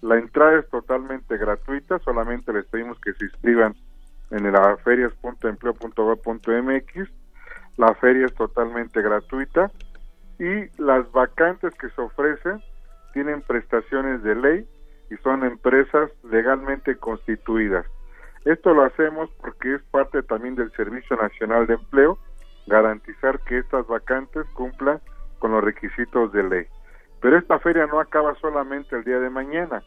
La 0.01 0.17
entrada 0.17 0.61
es 0.61 0.71
totalmente 0.71 1.37
gratuita, 1.37 1.99
solamente 2.01 2.53
les 2.53 2.67
pedimos 2.67 3.01
que 3.01 3.15
se 3.15 3.25
inscriban 3.25 3.75
en 4.31 4.53
la 4.53 4.77
ferias.empleo.gov.mx. 4.85 7.11
La 7.79 7.97
feria 7.97 8.27
es 8.27 8.35
totalmente 8.35 9.03
gratuita 9.03 9.73
y 10.39 10.69
las 10.81 11.11
vacantes 11.11 11.75
que 11.75 11.91
se 11.91 12.01
ofrecen 12.01 12.63
tienen 13.13 13.43
prestaciones 13.43 14.23
de 14.23 14.37
ley 14.37 14.69
y 15.11 15.17
son 15.17 15.43
empresas 15.43 16.13
legalmente 16.23 16.97
constituidas. 16.97 17.87
Esto 18.45 18.73
lo 18.73 18.85
hacemos 18.85 19.29
porque 19.41 19.75
es 19.75 19.83
parte 19.91 20.23
también 20.23 20.55
del 20.55 20.73
Servicio 20.73 21.17
Nacional 21.17 21.67
de 21.67 21.75
Empleo 21.75 22.19
garantizar 22.67 23.41
que 23.41 23.59
estas 23.59 23.87
vacantes 23.87 24.47
cumplan 24.55 25.01
con 25.39 25.53
los 25.53 25.63
requisitos 25.63 26.33
de 26.33 26.43
ley. 26.45 26.67
Pero 27.21 27.37
esta 27.37 27.59
feria 27.59 27.87
no 27.87 28.01
acaba 28.01 28.35
solamente 28.37 28.97
el 28.97 29.05
día 29.05 29.19
de 29.19 29.29
mañana. 29.29 29.83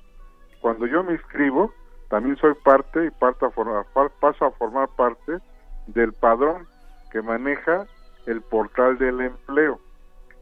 Cuando 0.61 0.85
yo 0.85 1.03
me 1.03 1.13
inscribo, 1.13 1.73
también 2.09 2.35
soy 2.37 2.53
parte 2.63 3.05
y 3.05 3.11
paso 3.11 3.47
a 3.47 4.51
formar 4.51 4.87
parte 4.95 5.39
del 5.87 6.13
padrón 6.13 6.67
que 7.11 7.21
maneja 7.21 7.87
el 8.27 8.41
portal 8.41 8.97
del 8.97 9.21
empleo. 9.21 9.79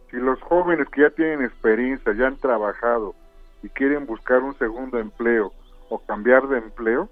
Si 0.09 0.17
los 0.17 0.41
jóvenes 0.41 0.89
que 0.89 1.01
ya 1.01 1.09
tienen 1.11 1.45
experiencia, 1.45 2.13
ya 2.13 2.27
han 2.27 2.37
trabajado 2.37 3.15
y 3.63 3.69
quieren 3.69 4.05
buscar 4.05 4.39
un 4.39 4.57
segundo 4.57 4.99
empleo 4.99 5.53
o 5.89 5.99
cambiar 5.99 6.47
de 6.49 6.57
empleo, 6.57 7.09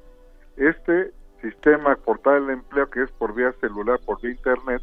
este 0.59 1.11
sistema 1.41 1.95
portal 1.95 2.45
del 2.45 2.57
empleo 2.57 2.89
que 2.89 3.03
es 3.03 3.11
por 3.11 3.33
vía 3.33 3.53
celular, 3.61 3.99
por 4.05 4.21
vía 4.21 4.31
internet, 4.31 4.81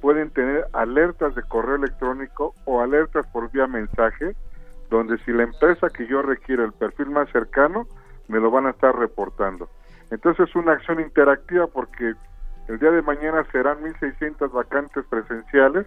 pueden 0.00 0.30
tener 0.30 0.66
alertas 0.72 1.34
de 1.34 1.42
correo 1.42 1.76
electrónico 1.76 2.54
o 2.66 2.80
alertas 2.80 3.26
por 3.28 3.50
vía 3.50 3.66
mensaje, 3.66 4.36
donde 4.90 5.18
si 5.24 5.32
la 5.32 5.44
empresa 5.44 5.88
que 5.88 6.06
yo 6.06 6.22
requiero 6.22 6.64
el 6.64 6.72
perfil 6.72 7.10
más 7.10 7.30
cercano, 7.30 7.86
me 8.28 8.38
lo 8.38 8.50
van 8.50 8.66
a 8.66 8.70
estar 8.70 8.94
reportando. 8.94 9.68
Entonces 10.10 10.48
es 10.48 10.54
una 10.54 10.72
acción 10.72 11.00
interactiva 11.00 11.66
porque 11.66 12.14
el 12.68 12.78
día 12.78 12.90
de 12.90 13.02
mañana 13.02 13.44
serán 13.52 13.78
1.600 13.80 14.52
vacantes 14.52 15.04
presenciales, 15.08 15.86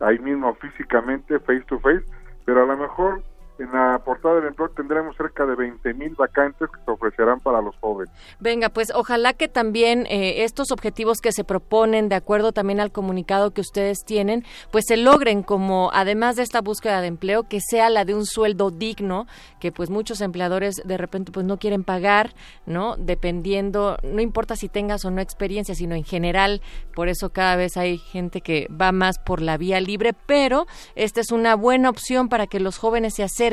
ahí 0.00 0.18
mismo 0.18 0.54
físicamente, 0.54 1.38
face 1.40 1.64
to 1.68 1.78
face, 1.80 2.04
pero 2.44 2.64
a 2.64 2.66
lo 2.66 2.76
mejor 2.76 3.22
en 3.58 3.72
la 3.72 4.00
portada 4.04 4.36
del 4.36 4.48
empleo 4.48 4.68
tendremos 4.70 5.16
cerca 5.16 5.46
de 5.46 5.54
20 5.54 5.94
mil 5.94 6.14
vacantes 6.14 6.68
que 6.68 6.84
se 6.84 6.90
ofrecerán 6.90 7.40
para 7.40 7.62
los 7.62 7.74
jóvenes. 7.76 8.12
Venga, 8.38 8.68
pues 8.68 8.92
ojalá 8.94 9.32
que 9.32 9.48
también 9.48 10.06
eh, 10.10 10.44
estos 10.44 10.70
objetivos 10.70 11.20
que 11.20 11.32
se 11.32 11.44
proponen, 11.44 12.08
de 12.08 12.16
acuerdo 12.16 12.52
también 12.52 12.80
al 12.80 12.92
comunicado 12.92 13.52
que 13.52 13.60
ustedes 13.60 14.04
tienen, 14.04 14.44
pues 14.70 14.84
se 14.86 14.96
logren 14.96 15.42
como, 15.42 15.90
además 15.92 16.36
de 16.36 16.42
esta 16.42 16.60
búsqueda 16.60 17.00
de 17.00 17.06
empleo, 17.06 17.44
que 17.44 17.60
sea 17.60 17.88
la 17.88 18.04
de 18.04 18.14
un 18.14 18.26
sueldo 18.26 18.70
digno, 18.70 19.26
que 19.60 19.72
pues 19.72 19.88
muchos 19.88 20.20
empleadores 20.20 20.82
de 20.84 20.98
repente 20.98 21.32
pues 21.32 21.46
no 21.46 21.58
quieren 21.58 21.84
pagar, 21.84 22.34
¿no? 22.66 22.96
Dependiendo, 22.96 23.96
no 24.02 24.20
importa 24.20 24.56
si 24.56 24.68
tengas 24.68 25.04
o 25.04 25.10
no 25.10 25.20
experiencia, 25.20 25.74
sino 25.74 25.94
en 25.94 26.04
general, 26.04 26.60
por 26.94 27.08
eso 27.08 27.30
cada 27.30 27.56
vez 27.56 27.76
hay 27.76 27.98
gente 27.98 28.40
que 28.40 28.68
va 28.68 28.92
más 28.92 29.18
por 29.18 29.40
la 29.40 29.56
vía 29.56 29.80
libre, 29.80 30.12
pero 30.26 30.66
esta 30.94 31.20
es 31.20 31.32
una 31.32 31.54
buena 31.54 31.88
opción 31.88 32.28
para 32.28 32.46
que 32.46 32.60
los 32.60 32.78
jóvenes 32.78 33.14
se 33.14 33.22
acerquen 33.22 33.45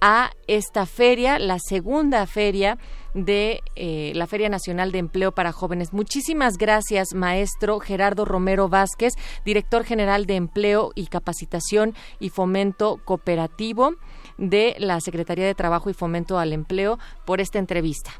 a 0.00 0.30
esta 0.46 0.86
feria, 0.86 1.38
la 1.38 1.58
segunda 1.58 2.26
feria 2.26 2.78
de 3.14 3.60
eh, 3.76 4.12
la 4.14 4.26
Feria 4.26 4.48
Nacional 4.48 4.92
de 4.92 4.98
Empleo 4.98 5.32
para 5.32 5.52
Jóvenes. 5.52 5.92
Muchísimas 5.92 6.58
gracias, 6.58 7.14
maestro 7.14 7.80
Gerardo 7.80 8.24
Romero 8.24 8.68
Vázquez, 8.68 9.14
director 9.44 9.84
general 9.84 10.26
de 10.26 10.36
Empleo 10.36 10.90
y 10.94 11.06
Capacitación 11.06 11.94
y 12.20 12.28
Fomento 12.28 12.98
Cooperativo 13.04 13.94
de 14.36 14.76
la 14.78 15.00
Secretaría 15.00 15.46
de 15.46 15.54
Trabajo 15.54 15.88
y 15.88 15.94
Fomento 15.94 16.38
al 16.38 16.52
Empleo, 16.52 16.98
por 17.24 17.40
esta 17.40 17.58
entrevista. 17.58 18.10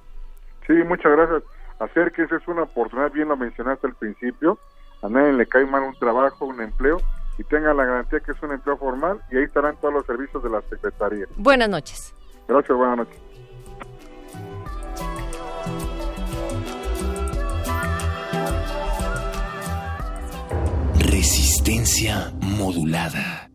Sí, 0.66 0.72
muchas 0.72 1.12
gracias. 1.12 1.42
Hacer 1.78 2.10
que 2.12 2.22
esa 2.22 2.36
es 2.36 2.48
una 2.48 2.62
oportunidad, 2.62 3.12
bien 3.12 3.28
lo 3.28 3.36
mencionaste 3.36 3.86
al 3.86 3.94
principio, 3.94 4.58
a 5.02 5.08
nadie 5.08 5.34
le 5.34 5.46
cae 5.46 5.66
mal 5.66 5.82
un 5.82 5.94
trabajo, 5.98 6.46
un 6.46 6.62
empleo, 6.62 6.96
y 7.38 7.44
tengan 7.44 7.76
la 7.76 7.84
garantía 7.84 8.20
que 8.20 8.32
es 8.32 8.42
un 8.42 8.52
empleo 8.52 8.76
formal 8.76 9.20
y 9.30 9.36
ahí 9.36 9.44
estarán 9.44 9.76
todos 9.80 9.94
los 9.94 10.06
servicios 10.06 10.42
de 10.42 10.50
la 10.50 10.62
Secretaría. 10.62 11.26
Buenas 11.36 11.68
noches. 11.68 12.14
Gracias, 12.48 12.76
buenas 12.76 12.98
noches. 12.98 13.20
Resistencia 21.10 22.32
modulada. 22.40 23.50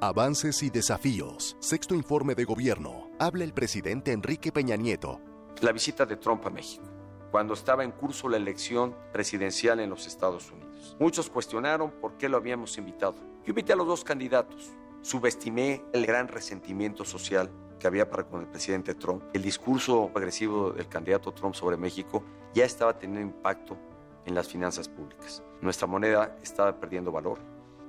Avances 0.00 0.62
y 0.62 0.70
desafíos. 0.70 1.56
Sexto 1.60 1.94
informe 1.94 2.34
de 2.34 2.44
gobierno. 2.44 3.08
Habla 3.20 3.44
el 3.44 3.54
presidente 3.54 4.12
Enrique 4.12 4.50
Peña 4.50 4.76
Nieto. 4.76 5.20
La 5.60 5.70
visita 5.70 6.04
de 6.04 6.16
Trump 6.16 6.44
a 6.44 6.50
México, 6.50 6.84
cuando 7.30 7.54
estaba 7.54 7.84
en 7.84 7.92
curso 7.92 8.28
la 8.28 8.36
elección 8.36 8.96
presidencial 9.12 9.78
en 9.78 9.90
los 9.90 10.08
Estados 10.08 10.50
Unidos. 10.50 10.61
Muchos 10.98 11.30
cuestionaron 11.30 11.90
por 11.90 12.16
qué 12.16 12.28
lo 12.28 12.36
habíamos 12.36 12.76
invitado. 12.78 13.14
Yo 13.44 13.50
invité 13.50 13.72
a 13.72 13.76
los 13.76 13.86
dos 13.86 14.04
candidatos. 14.04 14.70
Subestimé 15.00 15.82
el 15.92 16.06
gran 16.06 16.28
resentimiento 16.28 17.04
social 17.04 17.50
que 17.78 17.86
había 17.86 18.08
para 18.08 18.24
con 18.24 18.40
el 18.40 18.46
presidente 18.46 18.94
Trump. 18.94 19.24
El 19.32 19.42
discurso 19.42 20.10
agresivo 20.14 20.70
del 20.70 20.88
candidato 20.88 21.32
Trump 21.32 21.54
sobre 21.54 21.76
México 21.76 22.22
ya 22.54 22.64
estaba 22.64 22.96
teniendo 22.96 23.20
impacto 23.20 23.76
en 24.24 24.34
las 24.34 24.48
finanzas 24.48 24.88
públicas. 24.88 25.42
Nuestra 25.60 25.86
moneda 25.88 26.36
estaba 26.42 26.78
perdiendo 26.78 27.10
valor 27.10 27.38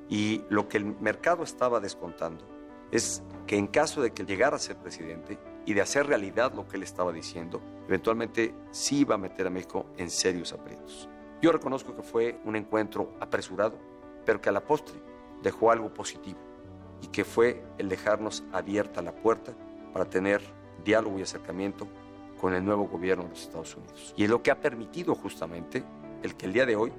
y 0.09 0.43
lo 0.49 0.67
que 0.67 0.77
el 0.77 0.85
mercado 0.85 1.43
estaba 1.43 1.79
descontando 1.79 2.43
es 2.91 3.23
que 3.47 3.57
en 3.57 3.67
caso 3.67 4.01
de 4.01 4.11
que 4.11 4.25
llegara 4.25 4.55
a 4.55 4.59
ser 4.59 4.77
presidente 4.77 5.37
y 5.65 5.73
de 5.73 5.81
hacer 5.81 6.07
realidad 6.07 6.53
lo 6.53 6.67
que 6.67 6.77
él 6.77 6.83
estaba 6.83 7.11
diciendo, 7.11 7.61
eventualmente 7.87 8.53
sí 8.71 8.99
iba 8.99 9.15
a 9.15 9.17
meter 9.17 9.47
a 9.47 9.49
México 9.49 9.87
en 9.97 10.09
serios 10.09 10.53
aprietos. 10.53 11.09
Yo 11.43 11.51
reconozco 11.51 11.93
que 11.93 12.03
fue 12.03 12.39
un 12.45 12.55
encuentro 12.55 13.11
apresurado, 13.19 13.77
pero 14.25 14.39
que 14.39 14.47
a 14.47 14.53
la 14.53 14.61
postre 14.61 14.95
dejó 15.41 15.71
algo 15.71 15.93
positivo 15.93 16.39
y 17.01 17.07
que 17.07 17.25
fue 17.25 17.61
el 17.77 17.89
dejarnos 17.89 18.45
abierta 18.53 19.01
la 19.01 19.11
puerta 19.11 19.51
para 19.91 20.05
tener 20.05 20.41
diálogo 20.85 21.19
y 21.19 21.23
acercamiento 21.23 21.85
con 22.39 22.53
el 22.53 22.63
nuevo 22.63 22.87
gobierno 22.87 23.25
de 23.25 23.31
los 23.31 23.41
Estados 23.41 23.75
Unidos. 23.75 24.13
Y 24.15 24.23
es 24.23 24.29
lo 24.29 24.41
que 24.41 24.51
ha 24.51 24.61
permitido 24.61 25.15
justamente 25.15 25.83
el 26.23 26.35
que 26.35 26.45
el 26.45 26.53
día 26.53 26.65
de 26.65 26.77
hoy 26.77 26.93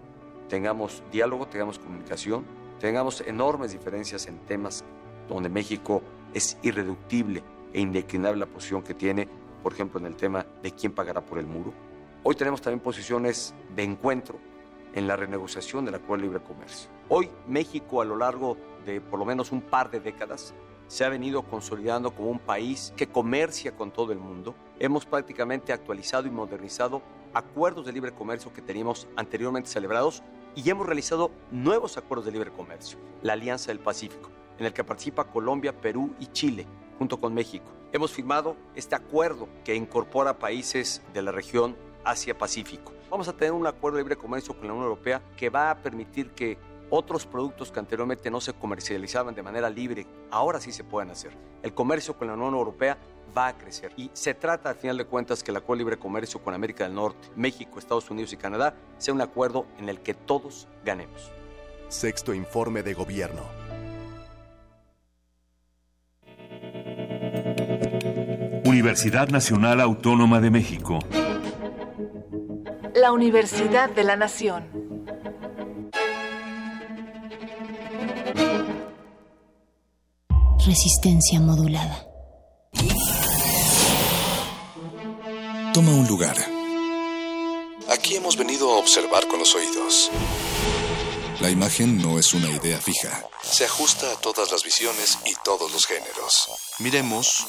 tengamos 0.50 1.02
diálogo, 1.10 1.46
tengamos 1.48 1.78
comunicación, 1.78 2.44
tengamos 2.80 3.22
enormes 3.22 3.72
diferencias 3.72 4.26
en 4.26 4.40
temas 4.40 4.84
donde 5.26 5.48
México 5.48 6.02
es 6.34 6.58
irreductible 6.60 7.42
e 7.72 7.80
indeclinable 7.80 8.40
la 8.40 8.46
posición 8.52 8.82
que 8.82 8.92
tiene, 8.92 9.26
por 9.62 9.72
ejemplo, 9.72 9.98
en 10.00 10.04
el 10.04 10.16
tema 10.16 10.44
de 10.62 10.70
quién 10.72 10.92
pagará 10.92 11.22
por 11.22 11.38
el 11.38 11.46
muro. 11.46 11.72
Hoy 12.26 12.36
tenemos 12.36 12.62
también 12.62 12.80
posiciones 12.80 13.54
de 13.76 13.82
encuentro 13.82 14.38
en 14.94 15.06
la 15.06 15.14
renegociación 15.14 15.84
del 15.84 15.96
Acuerdo 15.96 16.22
de 16.22 16.28
Libre 16.28 16.42
Comercio. 16.42 16.88
Hoy 17.10 17.28
México 17.46 18.00
a 18.00 18.06
lo 18.06 18.16
largo 18.16 18.56
de 18.86 19.02
por 19.02 19.18
lo 19.18 19.26
menos 19.26 19.52
un 19.52 19.60
par 19.60 19.90
de 19.90 20.00
décadas 20.00 20.54
se 20.86 21.04
ha 21.04 21.10
venido 21.10 21.42
consolidando 21.42 22.14
como 22.14 22.30
un 22.30 22.38
país 22.38 22.94
que 22.96 23.08
comercia 23.08 23.76
con 23.76 23.90
todo 23.90 24.10
el 24.10 24.18
mundo. 24.18 24.54
Hemos 24.78 25.04
prácticamente 25.04 25.74
actualizado 25.74 26.26
y 26.26 26.30
modernizado 26.30 27.02
acuerdos 27.34 27.84
de 27.84 27.92
libre 27.92 28.12
comercio 28.12 28.54
que 28.54 28.62
teníamos 28.62 29.06
anteriormente 29.16 29.68
celebrados 29.68 30.22
y 30.54 30.70
hemos 30.70 30.86
realizado 30.86 31.30
nuevos 31.50 31.98
acuerdos 31.98 32.24
de 32.24 32.32
libre 32.32 32.50
comercio, 32.50 32.96
la 33.20 33.34
Alianza 33.34 33.66
del 33.70 33.80
Pacífico, 33.80 34.30
en 34.58 34.64
el 34.64 34.72
que 34.72 34.82
participa 34.82 35.24
Colombia, 35.24 35.78
Perú 35.78 36.14
y 36.18 36.28
Chile, 36.28 36.66
junto 36.98 37.20
con 37.20 37.34
México. 37.34 37.66
Hemos 37.92 38.12
firmado 38.12 38.56
este 38.74 38.94
acuerdo 38.94 39.46
que 39.62 39.74
incorpora 39.74 40.38
países 40.38 41.02
de 41.12 41.20
la 41.20 41.30
región 41.30 41.76
Asia-Pacífico. 42.04 42.92
Vamos 43.10 43.28
a 43.28 43.32
tener 43.32 43.52
un 43.52 43.66
acuerdo 43.66 43.96
de 43.96 44.02
libre 44.02 44.16
comercio 44.16 44.54
con 44.56 44.66
la 44.66 44.72
Unión 44.72 44.88
Europea 44.88 45.22
que 45.36 45.50
va 45.50 45.70
a 45.70 45.76
permitir 45.76 46.30
que 46.30 46.58
otros 46.90 47.26
productos 47.26 47.72
que 47.72 47.80
anteriormente 47.80 48.30
no 48.30 48.40
se 48.40 48.52
comercializaban 48.52 49.34
de 49.34 49.42
manera 49.42 49.70
libre, 49.70 50.06
ahora 50.30 50.60
sí 50.60 50.72
se 50.72 50.84
pueden 50.84 51.10
hacer. 51.10 51.32
El 51.62 51.74
comercio 51.74 52.16
con 52.16 52.28
la 52.28 52.34
Unión 52.34 52.54
Europea 52.54 52.98
va 53.36 53.48
a 53.48 53.58
crecer. 53.58 53.92
Y 53.96 54.10
se 54.12 54.34
trata, 54.34 54.70
al 54.70 54.76
final 54.76 54.98
de 54.98 55.06
cuentas, 55.06 55.42
que 55.42 55.50
el 55.50 55.56
acuerdo 55.56 55.78
de 55.78 55.84
libre 55.84 55.98
comercio 55.98 56.42
con 56.42 56.54
América 56.54 56.84
del 56.84 56.94
Norte, 56.94 57.28
México, 57.36 57.78
Estados 57.78 58.10
Unidos 58.10 58.32
y 58.32 58.36
Canadá 58.36 58.74
sea 58.98 59.14
un 59.14 59.20
acuerdo 59.20 59.66
en 59.78 59.88
el 59.88 60.00
que 60.00 60.14
todos 60.14 60.68
ganemos. 60.84 61.32
Sexto 61.88 62.34
informe 62.34 62.82
de 62.82 62.94
gobierno. 62.94 63.42
Universidad 68.64 69.28
Nacional 69.28 69.80
Autónoma 69.80 70.40
de 70.40 70.50
México. 70.50 70.98
La 72.94 73.10
Universidad 73.10 73.90
de 73.90 74.04
la 74.04 74.14
Nación. 74.14 74.70
Resistencia 80.64 81.40
modulada. 81.40 82.06
Toma 85.72 85.90
un 85.90 86.06
lugar. 86.06 86.36
Aquí 87.90 88.14
hemos 88.14 88.36
venido 88.36 88.72
a 88.72 88.78
observar 88.78 89.26
con 89.26 89.40
los 89.40 89.56
oídos. 89.56 90.12
La 91.40 91.50
imagen 91.50 92.00
no 92.00 92.20
es 92.20 92.32
una 92.32 92.48
idea 92.48 92.78
fija. 92.78 93.24
Se 93.42 93.64
ajusta 93.64 94.12
a 94.12 94.16
todas 94.20 94.52
las 94.52 94.62
visiones 94.62 95.18
y 95.26 95.34
todos 95.44 95.72
los 95.72 95.84
géneros. 95.84 96.48
Miremos 96.78 97.44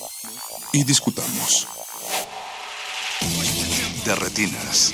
y 0.74 0.84
discutamos. 0.84 1.68
De 4.06 4.14
retinas. 4.14 4.94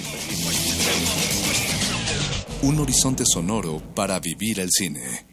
Un 2.61 2.79
horizonte 2.79 3.25
sonoro 3.25 3.81
para 3.93 4.17
vivir 4.21 4.61
el 4.61 4.69
cine. 4.71 5.27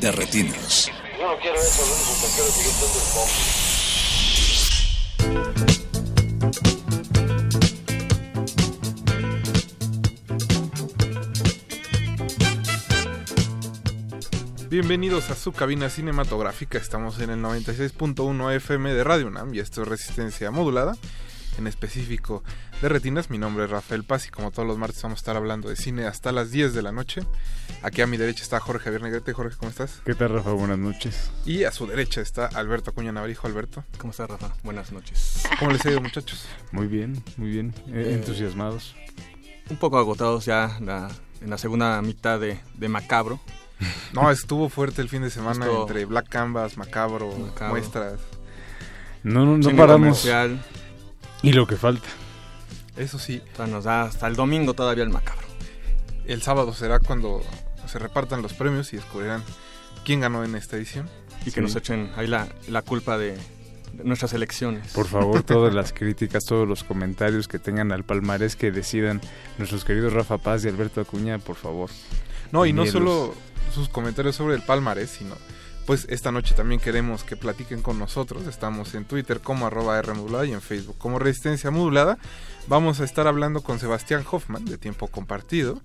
De, 0.00 0.12
retinas. 0.12 0.90
Bienvenidos 14.70 15.28
a 15.28 15.34
su 15.34 15.52
cabina 15.52 15.90
cinematográfica. 15.90 16.78
Estamos 16.78 17.20
en 17.20 17.28
el 17.28 17.40
96.1 17.40 18.54
FM 18.56 18.94
de 18.94 19.04
Radio 19.04 19.26
UNAM 19.26 19.54
y 19.54 19.58
esto 19.58 19.82
es 19.82 19.88
Resistencia 19.88 20.50
Modulada, 20.50 20.96
en 21.58 21.66
específico 21.66 22.42
de 22.80 22.88
Retinas. 22.88 23.30
Mi 23.30 23.38
nombre 23.38 23.64
es 23.64 23.70
Rafael 23.70 24.04
Paz 24.04 24.26
y 24.26 24.30
como 24.30 24.50
todos 24.50 24.66
los 24.66 24.78
martes 24.78 25.02
vamos 25.02 25.18
a 25.18 25.20
estar 25.20 25.36
hablando 25.36 25.68
de 25.68 25.76
cine 25.76 26.06
hasta 26.06 26.32
las 26.32 26.50
10 26.50 26.72
de 26.74 26.82
la 26.82 26.92
noche. 26.92 27.22
Aquí 27.82 28.00
a 28.02 28.06
mi 28.06 28.16
derecha 28.16 28.42
está 28.42 28.60
Jorge 28.60 28.84
Javier 28.84 29.02
Negrete. 29.02 29.32
Jorge, 29.32 29.56
¿cómo 29.56 29.70
estás? 29.70 30.00
¿Qué 30.04 30.14
tal, 30.14 30.30
Rafa? 30.30 30.50
Buenas 30.52 30.78
noches. 30.78 31.30
Y 31.44 31.64
a 31.64 31.72
su 31.72 31.86
derecha 31.86 32.20
está 32.20 32.46
Alberto 32.46 32.90
Acuña 32.90 33.12
Navarijo. 33.12 33.46
Alberto. 33.46 33.84
¿Cómo 33.98 34.10
estás, 34.12 34.28
Rafa? 34.30 34.52
Buenas 34.62 34.92
noches. 34.92 35.44
¿Cómo 35.58 35.70
les 35.72 35.84
ha 35.84 35.90
ido, 35.90 36.00
muchachos? 36.00 36.46
Muy 36.72 36.86
bien, 36.86 37.22
muy 37.36 37.50
bien. 37.50 37.74
Eh, 37.88 38.04
Eh, 38.08 38.14
entusiasmados. 38.14 38.94
Un 39.70 39.76
poco 39.76 39.98
agotados 39.98 40.44
ya 40.46 40.78
la- 40.80 41.10
en 41.42 41.50
la 41.50 41.58
segunda 41.58 42.00
mitad 42.02 42.40
de, 42.40 42.58
de 42.74 42.88
Macabro. 42.88 43.38
No, 44.12 44.28
estuvo 44.30 44.68
fuerte 44.68 45.02
el 45.02 45.08
fin 45.08 45.22
de 45.22 45.30
semana 45.30 45.66
Estuvo- 45.66 45.82
entre 45.82 46.04
Black 46.04 46.28
Canvas, 46.28 46.76
Macabro, 46.76 47.30
Macabro. 47.36 47.74
muestras. 47.74 48.20
No, 49.22 49.44
no, 49.44 49.58
no 49.58 49.70
paramos. 49.76 50.20
comercial. 50.22 50.64
Y 51.42 51.52
lo 51.52 51.66
que 51.66 51.76
falta. 51.76 52.08
Eso 52.96 53.18
sí. 53.18 53.42
O 53.52 53.56
sea, 53.56 53.66
nos 53.66 53.84
da 53.84 54.02
hasta 54.02 54.26
el 54.26 54.36
domingo 54.36 54.74
todavía 54.74 55.04
el 55.04 55.10
Macabro. 55.10 55.46
El 56.26 56.42
sábado 56.42 56.72
será 56.74 56.98
cuando 56.98 57.42
se 57.86 57.98
repartan 57.98 58.42
los 58.42 58.52
premios 58.52 58.92
y 58.92 58.96
descubrirán 58.96 59.42
quién 60.04 60.20
ganó 60.20 60.44
en 60.44 60.54
esta 60.56 60.76
edición. 60.76 61.08
Y 61.46 61.52
que 61.52 61.60
nos 61.60 61.76
echen 61.76 62.10
ahí 62.16 62.26
la, 62.26 62.48
la 62.68 62.82
culpa 62.82 63.16
de, 63.16 63.36
de 63.92 64.04
nuestras 64.04 64.32
elecciones. 64.32 64.92
Por 64.92 65.06
favor, 65.06 65.42
todas 65.44 65.72
las 65.72 65.92
críticas, 65.92 66.44
todos 66.44 66.66
los 66.66 66.84
comentarios 66.84 67.48
que 67.48 67.58
tengan 67.58 67.92
al 67.92 68.04
palmarés 68.04 68.56
que 68.56 68.70
decidan 68.70 69.20
nuestros 69.56 69.84
queridos 69.84 70.12
Rafa 70.12 70.38
Paz 70.38 70.64
y 70.64 70.68
Alberto 70.68 71.00
Acuña, 71.00 71.38
por 71.38 71.56
favor. 71.56 71.90
No, 72.52 72.66
y 72.66 72.72
no 72.72 72.86
solo 72.86 73.34
sus 73.72 73.88
comentarios 73.88 74.36
sobre 74.36 74.56
el 74.56 74.62
palmarés, 74.62 75.10
sino 75.10 75.36
pues 75.88 76.06
esta 76.10 76.30
noche 76.30 76.54
también 76.54 76.82
queremos 76.82 77.24
que 77.24 77.34
platiquen 77.34 77.80
con 77.80 77.98
nosotros. 77.98 78.46
Estamos 78.46 78.94
en 78.94 79.06
Twitter 79.06 79.40
como 79.40 79.66
arroba 79.66 79.98
R 79.98 80.12
modulada 80.12 80.44
y 80.44 80.52
en 80.52 80.60
Facebook 80.60 80.98
como 80.98 81.18
Resistencia 81.18 81.70
Modulada. 81.70 82.18
Vamos 82.66 83.00
a 83.00 83.04
estar 83.04 83.26
hablando 83.26 83.62
con 83.62 83.78
Sebastián 83.78 84.22
Hoffman 84.30 84.66
de 84.66 84.76
Tiempo 84.76 85.08
Compartido. 85.08 85.80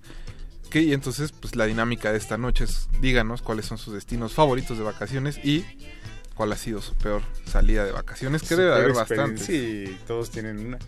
Que, 0.68 0.82
y 0.82 0.92
entonces, 0.92 1.32
pues 1.32 1.56
la 1.56 1.64
dinámica 1.64 2.12
de 2.12 2.18
esta 2.18 2.36
noche 2.36 2.64
es 2.64 2.90
díganos 3.00 3.40
cuáles 3.40 3.64
son 3.64 3.78
sus 3.78 3.94
destinos 3.94 4.34
favoritos 4.34 4.76
de 4.76 4.84
vacaciones 4.84 5.42
y 5.42 5.64
cuál 6.34 6.52
ha 6.52 6.56
sido 6.56 6.82
su 6.82 6.92
peor 6.96 7.22
salida 7.46 7.86
de 7.86 7.92
vacaciones, 7.92 8.42
que 8.42 8.48
Su 8.48 8.56
debe 8.56 8.74
haber 8.74 8.92
bastante. 8.92 9.42
Sí, 9.42 9.98
todos 10.06 10.30
tienen 10.30 10.66
una. 10.66 10.78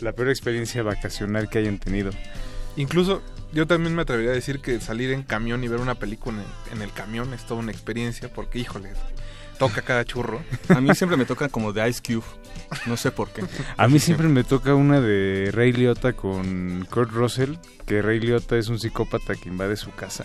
La 0.00 0.12
peor 0.12 0.28
experiencia 0.28 0.84
vacacional 0.84 1.50
que 1.50 1.58
hayan 1.58 1.80
tenido. 1.80 2.12
Incluso 2.76 3.20
yo 3.52 3.66
también 3.66 3.94
me 3.94 4.02
atrevería 4.02 4.30
a 4.32 4.34
decir 4.34 4.60
que 4.60 4.80
salir 4.80 5.10
en 5.12 5.22
camión 5.22 5.62
y 5.64 5.68
ver 5.68 5.80
una 5.80 5.94
película 5.96 6.42
en, 6.70 6.76
en 6.76 6.82
el 6.82 6.92
camión 6.92 7.32
es 7.34 7.44
toda 7.46 7.60
una 7.60 7.72
experiencia 7.72 8.32
porque, 8.32 8.58
híjole, 8.58 8.90
toca 9.58 9.82
cada 9.82 10.04
churro. 10.04 10.40
A 10.68 10.80
mí 10.80 10.94
siempre 10.94 11.16
me 11.16 11.24
toca 11.26 11.48
como 11.48 11.72
de 11.72 11.88
Ice 11.88 12.00
Cube. 12.06 12.24
No 12.86 12.96
sé 12.96 13.10
por 13.10 13.30
qué. 13.30 13.42
A 13.76 13.88
mí 13.88 13.98
siempre 13.98 14.28
me 14.28 14.44
toca 14.44 14.74
una 14.74 15.00
de 15.00 15.50
Ray 15.52 15.72
Liotta 15.72 16.12
con 16.12 16.86
Kurt 16.90 17.10
Russell, 17.10 17.54
que 17.86 18.00
Ray 18.02 18.20
Liotta 18.20 18.56
es 18.56 18.68
un 18.68 18.78
psicópata 18.78 19.34
que 19.34 19.48
invade 19.48 19.76
su 19.76 19.90
casa. 19.92 20.24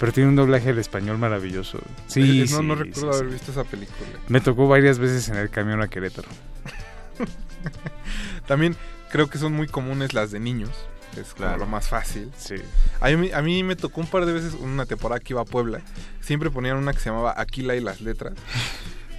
Pero 0.00 0.12
tiene 0.12 0.28
un 0.28 0.36
doblaje 0.36 0.70
al 0.70 0.78
español 0.78 1.18
maravilloso. 1.18 1.78
Sí, 2.08 2.42
Eh, 2.42 2.46
no, 2.50 2.58
sí, 2.58 2.64
no 2.66 2.74
recuerdo 2.74 3.12
sí. 3.12 3.18
haber 3.20 3.32
visto 3.32 3.52
esa 3.52 3.62
película. 3.64 4.08
Me 4.28 4.40
tocó 4.40 4.66
varias 4.66 4.98
veces 4.98 5.28
en 5.28 5.36
el 5.36 5.50
camión 5.50 5.80
a 5.80 5.88
Querétaro. 5.88 6.28
También 8.46 8.76
creo 9.10 9.28
que 9.30 9.38
son 9.38 9.52
muy 9.52 9.68
comunes 9.68 10.12
las 10.14 10.30
de 10.30 10.40
niños. 10.40 10.70
Es 11.16 11.28
como 11.34 11.46
Claro. 11.46 11.58
lo 11.58 11.66
más 11.66 11.88
fácil. 11.88 12.30
Sí. 12.36 12.56
A 13.00 13.08
mí, 13.10 13.30
a 13.32 13.42
mí 13.42 13.62
me 13.62 13.76
tocó 13.76 14.00
un 14.00 14.06
par 14.06 14.26
de 14.26 14.32
veces 14.32 14.54
una 14.54 14.86
temporada 14.86 15.20
que 15.20 15.32
iba 15.32 15.40
a 15.42 15.44
Puebla. 15.44 15.80
Siempre 16.20 16.50
ponían 16.50 16.76
una 16.76 16.92
que 16.92 16.98
se 17.00 17.10
llamaba 17.10 17.34
Aquila 17.36 17.74
y 17.76 17.80
las 17.80 18.00
letras. 18.00 18.34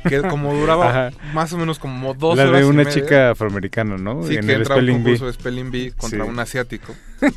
Que 0.07 0.21
como 0.21 0.53
duraba 0.53 0.89
Ajá. 1.09 1.17
más 1.33 1.51
o 1.53 1.57
menos 1.57 1.79
como 1.79 2.13
dos 2.13 2.37
La 2.37 2.43
horas. 2.43 2.61
de 2.61 2.67
y 2.67 2.69
una 2.69 2.83
media. 2.83 2.91
chica 2.93 3.31
afroamericana, 3.31 3.97
¿no? 3.97 4.21
Sí, 4.23 4.35
en 4.35 4.45
que 4.45 4.53
el 4.53 4.61
entra 4.61 4.75
un 4.75 4.87
concurso 4.87 5.25
de 5.25 5.33
Spelling 5.33 5.71
Bee 5.71 5.91
contra 5.91 6.23
Sí. 6.23 6.29
un 6.29 6.39
asiático. 6.39 6.93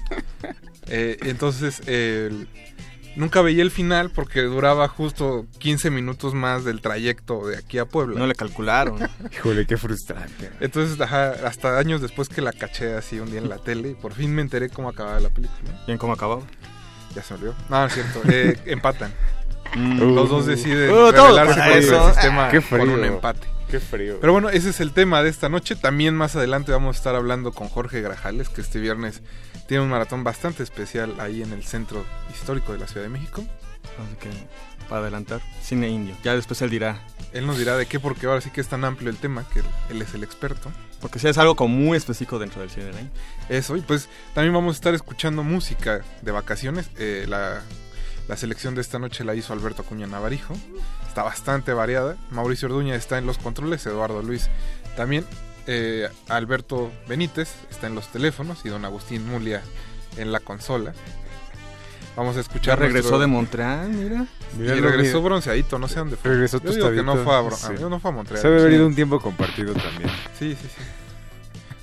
Eh, 0.90 1.18
entonces, 1.24 1.82
el- 1.86 2.48
nunca 3.18 3.42
veía 3.42 3.62
el 3.62 3.70
final 3.70 4.08
porque 4.10 4.40
duraba 4.42 4.88
justo 4.88 5.46
15 5.58 5.90
minutos 5.90 6.32
más 6.32 6.64
del 6.64 6.80
trayecto 6.80 7.46
de 7.46 7.58
aquí 7.58 7.76
a 7.78 7.84
Puebla. 7.84 8.18
No 8.18 8.26
le 8.26 8.34
calcularon. 8.34 8.98
Híjole, 9.32 9.66
qué 9.66 9.76
frustrante. 9.76 10.50
Entonces, 10.60 10.98
ajá, 11.00 11.32
hasta 11.46 11.78
años 11.78 12.00
después 12.00 12.28
que 12.30 12.40
la 12.40 12.52
caché 12.52 12.94
así 12.94 13.20
un 13.20 13.30
día 13.30 13.40
en 13.40 13.48
la 13.50 13.58
tele 13.58 13.90
y 13.90 13.94
por 13.94 14.14
fin 14.14 14.34
me 14.34 14.40
enteré 14.42 14.70
cómo 14.70 14.88
acababa 14.88 15.20
la 15.20 15.28
película. 15.30 15.82
¿Bien 15.86 15.98
cómo 15.98 16.14
acababa? 16.14 16.42
Ya 17.14 17.22
se 17.22 17.34
olvidó. 17.34 17.54
No, 17.68 17.80
no 17.80 17.86
es 17.86 17.92
cierto. 17.92 18.22
Eh, 18.30 18.58
empatan. 18.66 19.12
Mm. 19.76 20.14
Los 20.14 20.30
dos 20.30 20.46
deciden 20.46 20.90
Uh, 20.90 21.08
eso. 21.10 22.08
el 22.08 22.12
sistema 22.14 22.48
Qué 22.48 22.62
por 22.62 22.80
frío. 22.80 22.94
un 22.94 23.04
empate. 23.04 23.46
Qué 23.70 23.80
frío. 23.80 24.18
Pero 24.20 24.32
bueno, 24.32 24.48
ese 24.48 24.70
es 24.70 24.80
el 24.80 24.92
tema 24.92 25.22
de 25.22 25.28
esta 25.28 25.48
noche. 25.48 25.76
También 25.76 26.14
más 26.14 26.36
adelante 26.36 26.72
vamos 26.72 26.96
a 26.96 26.98
estar 26.98 27.14
hablando 27.14 27.52
con 27.52 27.68
Jorge 27.68 28.00
Grajales, 28.00 28.48
que 28.48 28.62
este 28.62 28.80
viernes 28.80 29.20
tiene 29.66 29.84
un 29.84 29.90
maratón 29.90 30.24
bastante 30.24 30.62
especial 30.62 31.14
ahí 31.20 31.42
en 31.42 31.52
el 31.52 31.62
centro 31.64 32.04
histórico 32.32 32.72
de 32.72 32.78
la 32.78 32.86
Ciudad 32.86 33.02
de 33.02 33.10
México. 33.10 33.44
Así 33.98 34.16
que, 34.20 34.30
para 34.88 35.02
adelantar, 35.02 35.42
cine 35.62 35.88
indio. 35.88 36.16
Ya 36.24 36.34
después 36.34 36.62
él 36.62 36.70
dirá 36.70 37.00
Él 37.32 37.46
nos 37.46 37.58
dirá 37.58 37.76
de 37.76 37.86
qué, 37.86 38.00
porque 38.00 38.26
ahora 38.26 38.40
sí 38.40 38.50
que 38.50 38.60
es 38.60 38.68
tan 38.68 38.84
amplio 38.84 39.10
el 39.10 39.16
tema 39.16 39.44
que 39.52 39.60
él, 39.90 40.00
es 40.00 40.14
el 40.14 40.22
experto. 40.22 40.72
Porque 41.00 41.18
sí 41.18 41.28
es 41.28 41.36
algo 41.36 41.54
como 41.54 41.76
muy 41.76 41.96
específico 41.96 42.38
dentro 42.38 42.62
del 42.62 42.70
cine, 42.70 42.90
¿eh? 42.90 43.10
Eso, 43.50 43.76
y 43.76 43.82
pues 43.82 44.08
también 44.34 44.54
vamos 44.54 44.76
a 44.76 44.78
estar 44.78 44.94
escuchando 44.94 45.42
música 45.42 46.00
de 46.22 46.32
vacaciones. 46.32 46.90
Eh, 46.98 47.26
la, 47.28 47.62
la 48.29 48.37
selección 48.37 48.74
de 48.74 48.81
esta 48.83 48.99
noche 48.99 49.24
la 49.24 49.35
hizo 49.35 49.53
Alberto 49.53 49.83
Acuña 49.83 50.07
Navarijo. 50.07 50.55
Está 51.09 51.22
bastante 51.22 51.72
variada. 51.72 52.16
Mauricio 52.31 52.68
Orduña 52.68 52.95
está 52.95 53.18
en 53.18 53.26
los 53.26 53.39
controles, 53.39 53.85
Eduardo 53.87 54.22
Luis 54.22 54.49
también. 54.97 55.24
eh, 55.70 56.09
Alberto 56.29 56.91
Benítez 57.09 57.51
está 57.70 57.89
en 57.89 57.95
los 57.95 58.09
teléfonos 58.09 58.64
y 58.64 58.68
don 58.70 58.85
Agustín 58.87 59.26
Mulia 59.26 59.62
en 60.16 60.33
la 60.33 60.41
consola. 60.41 60.95
Vamos 62.16 62.37
a 62.37 62.41
escuchar. 62.41 62.76
Ya 62.79 62.85
regresó 62.87 63.11
nuestro- 63.11 63.18
de 63.20 63.26
Montreal, 63.29 63.89
mira. 63.91 64.26
Y 64.59 64.62
regresó 64.81 65.18
mira. 65.18 65.24
bronceadito, 65.29 65.79
no 65.79 65.87
sé 65.87 65.99
dónde 66.01 66.16
fue. 66.16 66.31
Regresó 66.33 66.61
Yo 66.62 66.72
digo 66.72 66.91
que 66.91 67.03
no 67.03 67.16
fue 67.22 67.35
a, 67.35 67.41
Bro- 67.41 67.57
sí. 67.57 67.72
no 67.79 68.01
fue 68.01 68.11
a 68.11 68.14
Montreal. 68.14 68.41
Se 68.43 68.49
debe 68.49 68.61
haber 68.61 68.72
Sí. 68.72 68.76
ido 68.79 68.87
un 68.87 68.95
tiempo 68.95 69.20
compartido 69.20 69.74
también. 69.74 70.11
Sí, 70.39 70.57
sí, 70.61 70.68
sí. 70.68 70.83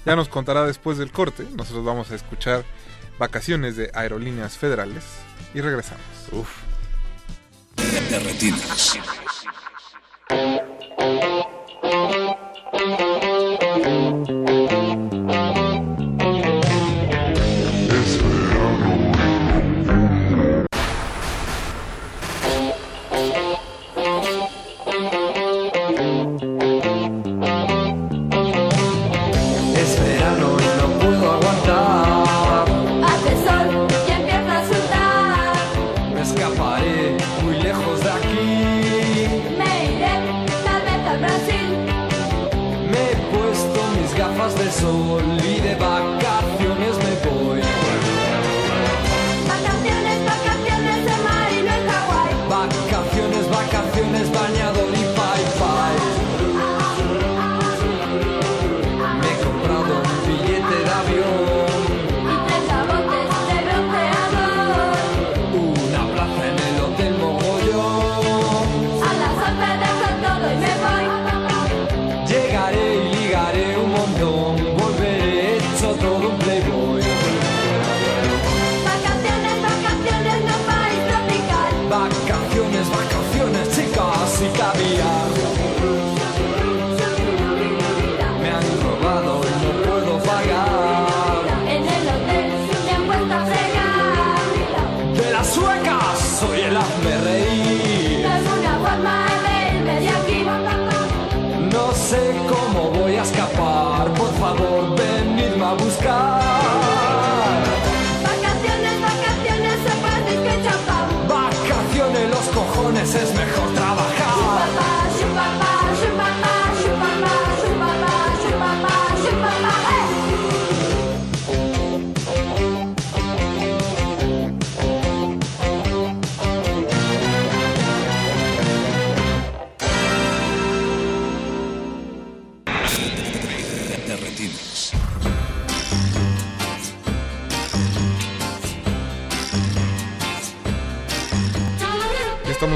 Ya 0.06 0.16
nos 0.16 0.28
contará 0.30 0.66
después 0.66 0.98
del 0.98 1.12
corte. 1.12 1.46
Nosotros 1.56 1.86
vamos 1.86 2.12
a 2.12 2.16
escuchar 2.16 2.66
Vacaciones 3.18 3.76
de 3.76 3.92
Aerolíneas 3.94 4.58
Federales 4.58 5.04
y 5.54 5.62
regresamos. 5.62 6.04
Uf. 6.32 6.50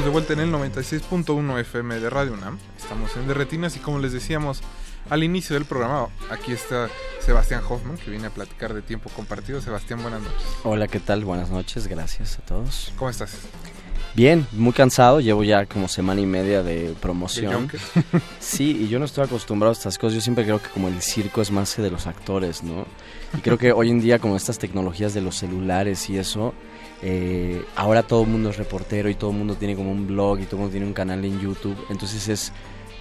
De 0.09 0.13
vuelta 0.13 0.33
en 0.33 0.39
el 0.39 0.51
96.1 0.51 1.59
FM 1.59 1.99
de 1.99 2.09
Radio 2.09 2.33
UNAM. 2.33 2.57
Estamos 2.79 3.15
en 3.15 3.27
Derretinas 3.27 3.75
y 3.75 3.79
como 3.79 3.99
les 3.99 4.11
decíamos 4.11 4.61
al 5.07 5.23
inicio 5.23 5.53
del 5.53 5.65
programa, 5.65 6.07
aquí 6.31 6.51
está 6.51 6.89
Sebastián 7.19 7.61
Hoffman 7.69 7.95
que 7.95 8.09
viene 8.09 8.25
a 8.25 8.31
platicar 8.31 8.73
de 8.73 8.81
tiempo 8.81 9.11
compartido. 9.15 9.61
Sebastián, 9.61 10.01
buenas 10.01 10.23
noches. 10.23 10.41
Hola, 10.63 10.87
¿qué 10.87 10.99
tal? 10.99 11.23
Buenas 11.25 11.51
noches, 11.51 11.85
gracias 11.85 12.39
a 12.39 12.41
todos. 12.41 12.91
¿Cómo 12.97 13.11
estás? 13.11 13.37
Bien, 14.15 14.47
muy 14.51 14.73
cansado, 14.73 15.19
llevo 15.19 15.43
ya 15.43 15.67
como 15.67 15.87
semana 15.87 16.19
y 16.19 16.25
media 16.25 16.63
de 16.63 16.89
¿De 16.89 16.93
promoción. 16.95 17.69
Sí, 18.39 18.85
y 18.85 18.87
yo 18.87 18.97
no 18.97 19.05
estoy 19.05 19.25
acostumbrado 19.25 19.69
a 19.69 19.73
estas 19.73 19.99
cosas, 19.99 20.15
yo 20.15 20.21
siempre 20.21 20.43
creo 20.43 20.59
que 20.59 20.69
como 20.69 20.87
el 20.87 21.03
circo 21.03 21.39
es 21.39 21.51
más 21.51 21.75
que 21.75 21.83
de 21.83 21.91
los 21.91 22.07
actores, 22.07 22.63
¿no? 22.63 22.87
Y 23.37 23.41
creo 23.41 23.59
que 23.59 23.73
hoy 23.73 23.91
en 23.91 24.01
día 24.01 24.17
como 24.17 24.35
estas 24.35 24.57
tecnologías 24.57 25.13
de 25.13 25.21
los 25.21 25.35
celulares 25.35 26.09
y 26.09 26.17
eso, 26.17 26.55
eh, 27.01 27.63
ahora 27.75 28.03
todo 28.03 28.23
el 28.23 28.29
mundo 28.29 28.49
es 28.49 28.57
reportero 28.57 29.09
y 29.09 29.15
todo 29.15 29.31
el 29.31 29.37
mundo 29.37 29.55
tiene 29.55 29.75
como 29.75 29.91
un 29.91 30.05
blog 30.07 30.39
y 30.39 30.43
todo 30.45 30.57
el 30.57 30.59
mundo 30.61 30.71
tiene 30.71 30.85
un 30.85 30.93
canal 30.93 31.23
en 31.23 31.39
YouTube, 31.39 31.77
entonces 31.89 32.27
es... 32.27 32.51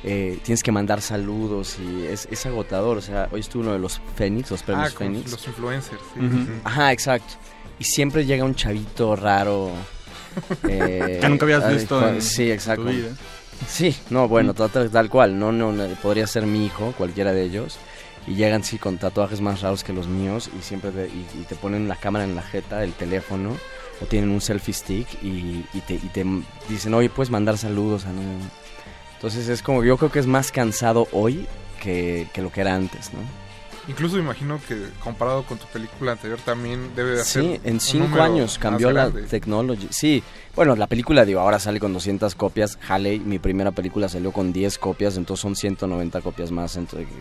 eh, 0.05 0.38
tienes 0.44 0.62
que 0.62 0.70
mandar 0.70 1.01
saludos 1.03 1.76
y 1.80 2.07
es, 2.07 2.28
es 2.30 2.46
agotador, 2.46 2.99
o 2.99 3.01
sea, 3.03 3.28
hoy 3.32 3.40
estuvo 3.40 3.62
uno 3.62 3.72
de 3.72 3.78
los 3.80 4.01
Fénix, 4.16 4.51
los 4.51 4.62
premios 4.62 4.90
Ah, 4.92 4.94
con 4.96 5.07
Fénix. 5.09 5.30
los 5.32 5.46
influencers. 5.46 6.01
sí. 6.14 6.20
Ajá, 6.64 6.92
exacto. 6.92 7.34
Y 7.80 7.84
siempre 7.84 8.24
llega 8.26 8.44
un 8.44 8.55
chavito 8.55 9.14
raro. 9.16 9.70
eh, 10.68 11.18
Que 11.20 11.28
nunca 11.28 11.44
habías 11.44 11.68
visto 11.72 12.07
en 12.09 12.20
Sí, 12.22 12.51
exacto. 12.51 12.84
tu 12.84 12.90
vida. 12.90 13.09
Sí, 13.68 13.96
no, 14.11 14.28
bueno, 14.28 14.55
tal, 14.55 14.70
tal- 14.70 14.90
tal 14.90 15.09
cual. 15.11 15.36
No, 15.38 15.51
no, 15.53 15.72
no, 15.72 15.86
podría 16.03 16.26
ser 16.28 16.44
mi 16.46 16.64
hijo, 16.66 16.92
cualquiera 16.96 17.32
de 17.32 17.42
ellos. 17.44 17.78
Y 18.26 18.34
llegan, 18.34 18.62
sí, 18.62 18.78
con 18.78 18.99
tatuajes 18.99 19.40
más 19.40 19.62
raros 19.62 19.82
que 19.84 19.92
los 19.92 20.07
míos. 20.07 20.51
Y 20.59 20.62
siempre 20.62 20.90
te, 20.92 21.07
y, 21.09 21.26
y 21.40 21.44
te 21.49 21.55
ponen 21.57 21.88
la 21.88 21.96
cámara 21.96 22.24
en 22.24 22.34
la 22.36 22.42
jeta, 22.42 22.84
el 22.84 22.92
teléfono. 22.92 23.57
O 24.01 24.07
tienen 24.07 24.30
un 24.30 24.40
selfie 24.40 24.74
stick. 24.74 25.07
Y, 25.22 25.64
y 25.74 25.80
te, 25.86 25.94
y 25.94 26.09
te 26.12 26.24
dicen, 26.68 26.94
oye, 26.94 27.09
puedes 27.11 27.30
mandar 27.30 27.59
saludos 27.59 28.07
a. 28.07 28.11
Entonces 29.14 29.49
es 29.49 29.62
como, 29.62 29.82
yo 29.82 29.96
creo 29.96 30.12
que 30.12 30.20
es 30.20 30.26
más 30.26 30.53
cansado 30.53 31.09
hoy 31.12 31.46
que, 31.82 32.28
que 32.32 32.42
lo 32.42 32.53
que 32.53 32.61
era 32.61 32.74
antes, 32.74 33.12
¿no? 33.12 33.20
Incluso 33.88 34.16
me 34.16 34.22
imagino 34.22 34.61
que 34.68 34.76
comparado 35.03 35.44
con 35.44 35.57
tu 35.57 35.66
película 35.66 36.12
anterior 36.12 36.38
también 36.44 36.94
debe 36.94 37.12
de 37.12 37.20
hacer 37.22 37.42
Sí, 37.42 37.61
en 37.64 37.80
cinco 37.80 38.20
años 38.20 38.59
cambió 38.59 38.92
la 38.92 39.11
tecnología. 39.11 39.88
Sí, 39.90 40.22
bueno, 40.55 40.76
la 40.76 40.86
película, 40.86 41.24
digo, 41.24 41.40
ahora 41.40 41.59
sale 41.59 41.80
con 41.80 41.94
200 41.94 42.34
copias. 42.34 42.78
Halley, 42.86 43.18
mi 43.18 43.38
primera 43.38 43.70
película 43.70 44.11
salió 44.11 44.30
con 44.30 44.53
10 44.53 44.76
copias, 44.76 45.16
entonces 45.16 45.40
son 45.40 45.57
190 45.57 46.20
copias 46.20 46.51
más 46.51 46.78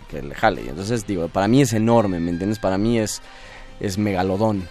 que 0.09 0.19
el 0.19 0.33
Halley. 0.39 0.67
Entonces, 0.67 1.07
digo, 1.07 1.29
para 1.29 1.47
mí 1.47 1.61
es 1.61 1.71
enorme, 1.71 2.19
¿me 2.19 2.31
entiendes? 2.31 2.59
Para 2.59 2.77
mí 2.77 2.99
es, 2.99 3.21
es 3.79 3.97
megalodón. 3.97 4.67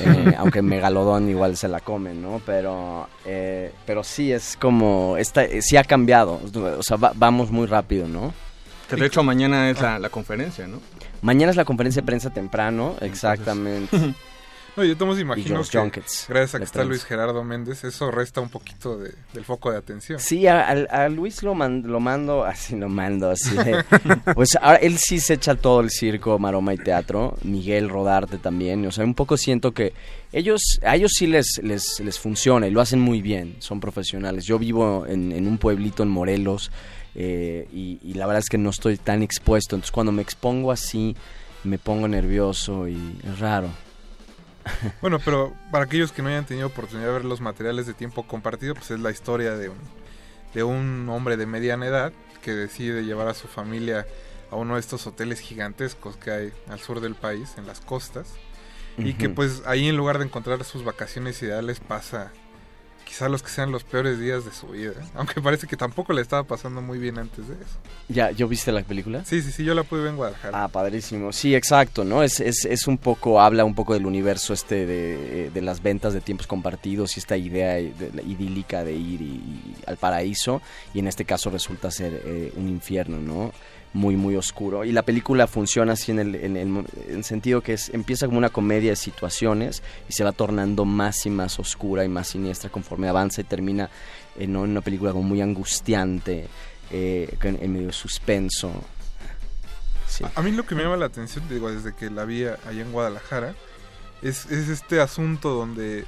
Eh, 0.00 0.34
aunque 0.38 0.62
megalodón 0.62 1.28
igual 1.28 1.56
se 1.56 1.68
la 1.68 1.80
come, 1.80 2.14
¿no? 2.14 2.40
Pero, 2.44 3.08
eh, 3.24 3.72
pero 3.86 4.04
sí 4.04 4.32
es 4.32 4.56
como, 4.60 5.16
esta, 5.16 5.44
eh, 5.44 5.62
sí 5.62 5.76
ha 5.76 5.84
cambiado. 5.84 6.40
O 6.78 6.82
sea, 6.82 6.96
va- 6.96 7.12
vamos 7.14 7.50
muy 7.50 7.66
rápido, 7.66 8.06
¿no? 8.08 8.32
Que 8.88 8.96
de 8.96 9.06
hecho 9.06 9.22
mañana 9.22 9.70
es 9.70 9.80
la, 9.80 9.98
la 9.98 10.08
conferencia, 10.10 10.66
¿no? 10.66 10.80
Mañana 11.22 11.50
es 11.50 11.56
la 11.56 11.64
conferencia 11.64 12.02
de 12.02 12.06
prensa 12.06 12.30
temprano, 12.30 12.96
exactamente. 13.00 13.96
No, 14.76 14.82
yo 14.82 14.96
tomo 14.96 15.16
imagino 15.16 15.62
que 15.62 15.78
Junkets, 15.78 16.26
gracias 16.28 16.54
a 16.56 16.58
que 16.58 16.64
está 16.64 16.78
trans. 16.80 16.88
Luis 16.88 17.04
Gerardo 17.04 17.44
Méndez, 17.44 17.84
eso 17.84 18.10
resta 18.10 18.40
un 18.40 18.48
poquito 18.48 18.98
de- 18.98 19.14
del 19.32 19.44
foco 19.44 19.70
de 19.70 19.78
atención. 19.78 20.18
Sí, 20.18 20.48
a, 20.48 20.68
a- 20.68 21.04
a 21.04 21.08
Luis 21.08 21.44
lo, 21.44 21.54
man- 21.54 21.84
lo 21.86 22.00
mando, 22.00 22.44
así 22.44 22.74
lo 22.76 22.88
mando, 22.88 23.30
así. 23.30 23.54
de- 23.56 23.84
pues 24.34 24.56
ahora 24.60 24.78
él 24.78 24.98
sí 24.98 25.20
se 25.20 25.34
echa 25.34 25.54
todo 25.54 25.80
el 25.80 25.90
circo, 25.90 26.38
maroma 26.40 26.74
y 26.74 26.78
teatro. 26.78 27.36
Miguel 27.44 27.88
Rodarte 27.88 28.38
también. 28.38 28.84
O 28.86 28.90
sea, 28.90 29.04
un 29.04 29.14
poco 29.14 29.36
siento 29.36 29.72
que 29.72 29.92
ellos, 30.32 30.60
a 30.84 30.96
ellos 30.96 31.12
sí 31.14 31.28
les, 31.28 31.60
les, 31.62 32.00
les 32.00 32.18
funciona 32.18 32.66
y 32.66 32.72
lo 32.72 32.80
hacen 32.80 32.98
muy 33.00 33.22
bien. 33.22 33.54
Son 33.60 33.78
profesionales. 33.78 34.44
Yo 34.44 34.58
vivo 34.58 35.06
en, 35.06 35.30
en 35.30 35.46
un 35.46 35.58
pueblito 35.58 36.02
en 36.02 36.08
Morelos 36.08 36.72
eh, 37.14 37.68
y, 37.72 38.00
y 38.02 38.14
la 38.14 38.26
verdad 38.26 38.40
es 38.40 38.48
que 38.48 38.58
no 38.58 38.70
estoy 38.70 38.96
tan 38.96 39.22
expuesto. 39.22 39.76
Entonces 39.76 39.92
cuando 39.92 40.10
me 40.10 40.22
expongo 40.22 40.72
así, 40.72 41.14
me 41.62 41.78
pongo 41.78 42.08
nervioso 42.08 42.88
y 42.88 42.98
es 43.24 43.38
raro. 43.38 43.68
Bueno, 45.00 45.18
pero 45.18 45.54
para 45.70 45.84
aquellos 45.84 46.12
que 46.12 46.22
no 46.22 46.28
hayan 46.28 46.46
tenido 46.46 46.66
oportunidad 46.66 47.08
de 47.08 47.12
ver 47.12 47.24
los 47.24 47.40
materiales 47.40 47.86
de 47.86 47.94
tiempo 47.94 48.26
compartido, 48.26 48.74
pues 48.74 48.90
es 48.90 49.00
la 49.00 49.10
historia 49.10 49.56
de 49.56 49.68
un, 49.68 49.78
de 50.54 50.62
un 50.62 51.08
hombre 51.08 51.36
de 51.36 51.46
mediana 51.46 51.86
edad 51.86 52.12
que 52.42 52.52
decide 52.52 53.04
llevar 53.04 53.28
a 53.28 53.34
su 53.34 53.48
familia 53.48 54.06
a 54.50 54.56
uno 54.56 54.74
de 54.74 54.80
estos 54.80 55.06
hoteles 55.06 55.40
gigantescos 55.40 56.16
que 56.16 56.30
hay 56.30 56.52
al 56.68 56.78
sur 56.78 57.00
del 57.00 57.14
país, 57.14 57.54
en 57.56 57.66
las 57.66 57.80
costas, 57.80 58.34
y 58.96 59.14
que 59.14 59.28
pues 59.28 59.62
ahí 59.66 59.88
en 59.88 59.96
lugar 59.96 60.18
de 60.18 60.26
encontrar 60.26 60.62
sus 60.62 60.84
vacaciones 60.84 61.42
ideales 61.42 61.80
pasa 61.80 62.32
quizá 63.06 63.28
los 63.28 63.42
que 63.42 63.48
sean 63.50 63.70
los 63.70 63.84
peores 63.84 64.18
días 64.18 64.44
de 64.44 64.52
su 64.52 64.68
vida, 64.68 64.92
¿eh? 64.92 65.04
aunque 65.14 65.40
parece 65.40 65.66
que 65.66 65.76
tampoco 65.76 66.12
le 66.12 66.20
estaba 66.22 66.42
pasando 66.44 66.80
muy 66.82 66.98
bien 66.98 67.18
antes 67.18 67.46
de 67.48 67.54
eso. 67.54 67.76
¿Ya, 68.08 68.30
¿Yo 68.32 68.48
viste 68.48 68.72
la 68.72 68.82
película? 68.82 69.24
Sí, 69.24 69.40
sí, 69.42 69.50
sí, 69.52 69.64
yo 69.64 69.74
la 69.74 69.82
pude 69.84 70.00
ver 70.00 70.10
en 70.10 70.16
Guadalajara. 70.16 70.64
Ah, 70.64 70.68
padrísimo. 70.68 71.32
Sí, 71.32 71.54
exacto, 71.54 72.04
¿no? 72.04 72.22
Es, 72.22 72.40
es, 72.40 72.64
es 72.64 72.86
un 72.86 72.98
poco, 72.98 73.40
habla 73.40 73.64
un 73.64 73.74
poco 73.74 73.94
del 73.94 74.06
universo 74.06 74.52
este 74.52 74.86
de, 74.86 75.50
de 75.52 75.62
las 75.62 75.82
ventas 75.82 76.12
de 76.12 76.20
tiempos 76.20 76.46
compartidos 76.46 77.16
y 77.16 77.20
esta 77.20 77.36
idea 77.36 77.74
de- 77.74 78.10
la 78.14 78.22
idílica 78.22 78.84
de 78.84 78.92
ir 78.94 79.20
y- 79.22 79.24
y 79.24 79.74
al 79.86 79.96
paraíso 79.96 80.60
y 80.92 80.98
en 80.98 81.06
este 81.08 81.24
caso 81.24 81.50
resulta 81.50 81.90
ser 81.90 82.22
eh, 82.24 82.52
un 82.56 82.68
infierno, 82.68 83.18
¿no? 83.18 83.52
Muy, 83.94 84.16
muy 84.16 84.34
oscuro. 84.36 84.84
Y 84.84 84.90
la 84.92 85.02
película 85.02 85.46
funciona 85.46 85.92
así 85.92 86.10
en 86.10 86.18
el, 86.18 86.34
en 86.34 86.56
el, 86.56 86.66
en 86.68 86.86
el 87.16 87.24
sentido 87.24 87.60
que 87.62 87.74
es, 87.74 87.90
empieza 87.90 88.26
como 88.26 88.38
una 88.38 88.50
comedia 88.50 88.90
de 88.90 88.96
situaciones 88.96 89.82
y 90.08 90.12
se 90.12 90.24
va 90.24 90.32
tornando 90.32 90.84
más 90.84 91.24
y 91.26 91.30
más 91.30 91.58
oscura 91.60 92.04
y 92.04 92.08
más 92.08 92.26
siniestra 92.28 92.70
conforme 92.70 93.08
avanza 93.08 93.40
y 93.40 93.44
termina 93.44 93.88
¿no? 94.36 94.64
en 94.64 94.70
una 94.72 94.80
película 94.80 95.12
como 95.12 95.22
muy 95.22 95.40
angustiante, 95.40 96.48
eh, 96.90 97.36
en 97.42 97.72
medio 97.72 97.86
de 97.86 97.92
suspenso. 97.92 98.72
Sí. 100.08 100.24
A 100.34 100.42
mí 100.42 100.50
lo 100.50 100.64
que 100.66 100.74
me 100.74 100.82
llama 100.82 100.96
la 100.96 101.06
atención, 101.06 101.48
digo, 101.48 101.70
desde 101.70 101.94
que 101.94 102.10
la 102.10 102.24
vi 102.24 102.44
a- 102.44 102.58
allá 102.68 102.82
en 102.82 102.92
Guadalajara, 102.92 103.54
es, 104.22 104.46
es 104.46 104.68
este 104.68 105.00
asunto 105.00 105.50
donde 105.50 106.04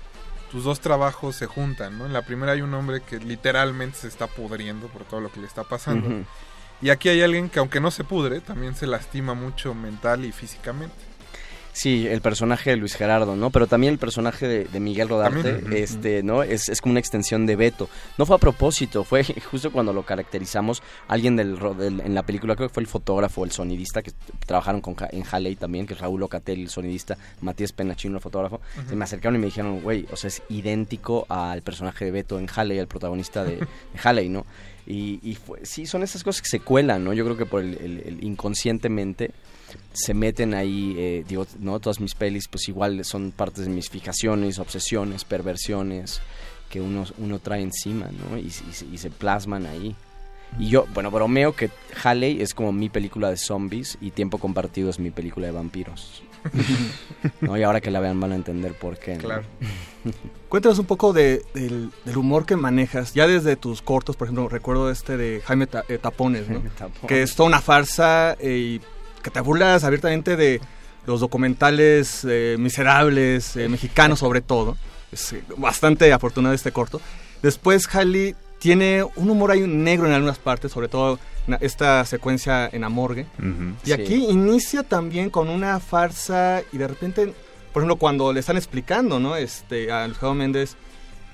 tus 0.51 0.65
dos 0.65 0.81
trabajos 0.81 1.37
se 1.37 1.47
juntan, 1.47 1.99
¿no? 1.99 2.07
En 2.07 2.13
la 2.13 2.23
primera 2.23 2.53
hay 2.53 2.63
un 2.63 2.73
hombre 2.75 3.01
que 3.03 3.19
literalmente 3.19 3.99
se 3.99 4.09
está 4.09 4.27
pudriendo 4.27 4.89
por 4.89 5.05
todo 5.05 5.21
lo 5.21 5.31
que 5.31 5.41
le 5.41 5.47
está 5.47 5.65
pasando. 5.65 6.25
Y 6.83 6.91
aquí 6.91 7.09
hay 7.09 7.23
alguien 7.23 7.49
que 7.49 7.59
aunque 7.59 7.81
no 7.81 7.91
se 7.91 8.05
pudre, 8.05 8.41
también 8.41 8.75
se 8.75 8.87
lastima 8.87 9.35
mucho 9.35 9.75
mental 9.75 10.25
y 10.25 10.33
físicamente. 10.33 10.95
Sí, 11.79 12.07
el 12.09 12.23
personaje 12.23 12.71
de 12.71 12.77
Luis 12.77 12.95
Gerardo, 12.95 13.37
¿no? 13.37 13.51
Pero 13.51 13.67
también 13.67 13.93
el 13.93 13.99
personaje 13.99 14.49
de, 14.49 14.65
de 14.65 14.81
Miguel 14.81 15.11
Rodarte, 15.11 15.53
También. 15.57 15.83
Este, 15.83 16.23
¿no? 16.23 16.43
Es, 16.43 16.71
es 16.71 16.81
como 16.81 16.93
una 16.93 17.01
extensión 17.01 17.45
de 17.45 17.55
Beto. 17.55 17.91
No 18.17 18.25
fue 18.25 18.35
a 18.37 18.39
propósito, 18.39 19.05
fue 19.05 19.23
justo 19.51 19.71
cuando 19.71 19.93
lo 19.93 20.03
caracterizamos, 20.03 20.83
alguien 21.07 21.37
del, 21.37 21.59
del- 21.77 22.01
en 22.01 22.15
la 22.15 22.23
película, 22.23 22.57
creo 22.57 22.69
que 22.69 22.73
fue 22.75 22.83
el 22.83 22.87
fotógrafo, 22.87 23.45
el 23.45 23.51
sonidista, 23.51 24.01
que 24.03 24.13
trabajaron 24.47 24.81
con, 24.81 24.97
en 25.11 25.23
Halley 25.31 25.55
también, 25.57 25.87
que 25.87 25.93
es 25.93 26.01
Raúl 26.01 26.19
Locatelli, 26.21 26.63
el 26.63 26.71
sonidista, 26.71 27.19
Matías 27.43 27.73
Penachino, 27.73 28.17
el 28.17 28.23
fotógrafo. 28.23 28.63
Se 28.89 28.97
me 28.97 29.05
acercaron 29.05 29.37
y 29.37 29.39
me 29.41 29.45
dijeron, 29.47 29.83
güey, 29.83 30.07
o 30.11 30.17
sea, 30.17 30.29
es 30.29 30.43
idéntico 30.49 31.27
al 31.29 31.61
personaje 31.61 32.07
de 32.07 32.11
Beto 32.11 32.39
en 32.39 32.49
Halley, 32.55 32.79
al 32.79 32.87
protagonista 32.87 33.45
de, 33.45 33.57
de 33.57 33.67
Halley, 34.03 34.31
¿no? 34.31 34.47
Y, 34.87 35.21
y 35.23 35.35
fue- 35.35 35.61
sí, 35.67 35.85
son 35.85 36.03
esas 36.03 36.25
cosas 36.25 36.41
que 36.41 36.49
se 36.49 36.61
cuelan, 36.61 37.05
¿no? 37.05 37.13
Yo 37.13 37.23
creo 37.25 37.37
que 37.37 37.45
por 37.45 37.61
el, 37.61 37.75
el- 37.75 38.03
el 38.07 38.25
inconscientemente 38.25 39.33
se 39.93 40.15
meten 40.15 40.55
ahí, 40.55 40.95
eh, 40.99 41.25
digo, 41.29 41.47
¿no? 41.59 41.79
Todas 41.81 42.01
mis 42.01 42.15
pelis, 42.15 42.49
pues 42.49 42.69
igual 42.69 43.05
son 43.05 43.31
partes 43.33 43.65
de 43.65 43.71
mis 43.71 43.89
fijaciones, 43.91 44.59
obsesiones, 44.59 45.25
perversiones 45.25 46.21
que 46.71 46.81
uno, 46.81 47.05
uno 47.19 47.39
trae 47.39 47.63
encima, 47.63 48.07
¿no? 48.31 48.37
Y, 48.39 48.47
y 48.47 48.51
se- 48.51 48.87
y 48.87 48.99
se 48.99 49.11
plasman 49.11 49.67
ahí. 49.67 49.95
Y 50.59 50.69
yo, 50.69 50.87
bueno, 50.95 51.11
bromeo 51.11 51.55
que 51.55 51.71
Halley 52.05 52.41
es 52.41 52.55
como 52.55 52.73
mi 52.73 52.89
película 52.89 53.29
de 53.31 53.37
zombies 53.37 53.99
y 54.01 54.11
Tiempo 54.13 54.39
Compartido 54.39 54.89
es 54.91 54.99
mi 54.99 55.11
película 55.11 55.47
de 55.47 55.53
vampiros. 55.53 56.23
¿No? 57.41 57.57
Y 57.57 57.63
ahora 57.65 57.81
que 57.81 57.91
la 57.91 57.99
vean 58.01 58.21
van 58.21 58.33
a 58.33 58.37
entender 58.37 58.73
por 58.75 58.99
qué. 58.99 59.15
¿no? 59.17 59.21
Claro. 59.21 59.43
Cuéntanos 60.49 60.79
un 60.79 60.87
poco 60.87 61.13
de- 61.13 61.43
del, 61.55 61.91
del 62.05 62.17
humor 62.17 62.47
que 62.47 62.55
manejas, 62.57 63.13
ya 63.15 63.27
desde 63.27 63.57
tus 63.57 63.83
cortos, 63.83 64.17
por 64.17 64.27
ejemplo, 64.29 64.49
recuerdo 64.49 64.91
este 64.91 65.17
de 65.17 65.43
Jaime 65.45 65.67
Ta- 65.67 65.85
eh, 65.89 65.99
Tapones, 65.99 66.49
¿no? 66.49 66.55
Jaime 66.57 66.71
Tapones. 66.71 67.07
que 67.09 67.23
es 67.23 67.35
toda 67.35 67.49
una 67.49 67.61
farsa 67.61 68.37
eh, 68.39 68.79
y 68.81 68.81
que 69.27 69.31
te 69.33 69.41
burlas 69.41 69.83
abiertamente 69.83 70.37
de 70.37 70.61
los 71.05 71.19
documentales 71.19 72.25
eh, 72.29 72.55
miserables, 72.61 73.57
eh, 73.57 73.69
mexicanos 73.69 74.21
sobre 74.21 74.41
todo. 74.41 74.77
Es 75.11 75.33
eh, 75.33 75.43
bastante 75.57 76.13
afortunado 76.13 76.55
este 76.55 76.71
corto. 76.71 77.01
Después 77.43 77.89
Halley 77.93 78.37
tiene 78.61 79.03
un 79.03 79.29
humor 79.29 79.51
ahí 79.51 79.67
negro 79.67 80.07
en 80.07 80.13
algunas 80.13 80.39
partes, 80.39 80.71
sobre 80.71 80.87
todo 80.87 81.19
esta 81.61 82.05
secuencia 82.05 82.69
en 82.73 82.83
la 82.83 82.89
morgue. 82.89 83.27
Y 83.85 83.87
Sí. 83.89 83.93
aquí 83.95 84.15
inicia 84.31 84.85
también 84.85 85.29
con 85.29 85.49
una 85.49 85.81
farsa 85.81 86.63
y 86.73 86.79
de 86.79 86.87
repente, 86.87 87.35
por 87.73 87.83
ejemplo, 87.83 87.97
cuando 87.97 88.33
le 88.33 88.39
están 88.39 88.57
explicando, 88.57 89.19
¿no? 89.19 89.35
Este, 89.35 89.91
a 89.91 90.07
Luis 90.07 90.23
Méndez, 90.37 90.77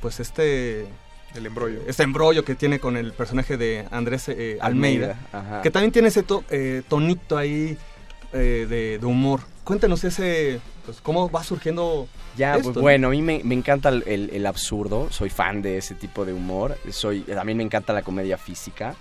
pues 0.00 0.18
este... 0.18 0.86
El 1.34 1.46
embrollo. 1.46 1.80
Este 1.86 2.02
embrollo 2.02 2.44
que 2.44 2.54
tiene 2.54 2.78
con 2.78 2.96
el 2.96 3.12
personaje 3.12 3.56
de 3.56 3.86
Andrés 3.90 4.28
eh, 4.28 4.58
Almeida, 4.60 5.60
que 5.62 5.70
también 5.70 5.92
tiene 5.92 6.08
ese 6.08 6.22
to- 6.22 6.44
eh, 6.50 6.82
tonito 6.88 7.36
ahí 7.38 7.76
eh, 8.32 8.66
de, 8.68 8.98
de 8.98 9.06
humor. 9.06 9.40
Cuéntanos 9.64 10.02
ese, 10.04 10.60
pues 10.84 11.00
cómo 11.00 11.30
va 11.30 11.42
surgiendo 11.44 12.08
Ya, 12.36 12.56
esto, 12.56 12.64
pues 12.64 12.76
¿no? 12.76 12.82
bueno, 12.82 13.08
a 13.08 13.10
mí 13.10 13.22
me, 13.22 13.40
me 13.44 13.54
encanta 13.54 13.88
el, 13.90 14.02
el- 14.06 14.30
el 14.30 14.46
absurdo, 14.46 15.08
soy 15.10 15.30
fan 15.30 15.62
de 15.62 15.78
ese 15.78 15.94
tipo 15.94 16.24
de 16.24 16.32
humor, 16.32 16.76
soy, 16.90 17.20
también 17.22 17.56
me 17.58 17.64
encanta 17.64 17.92
la 17.92 18.02
comedia 18.02 18.36
física, 18.38 18.94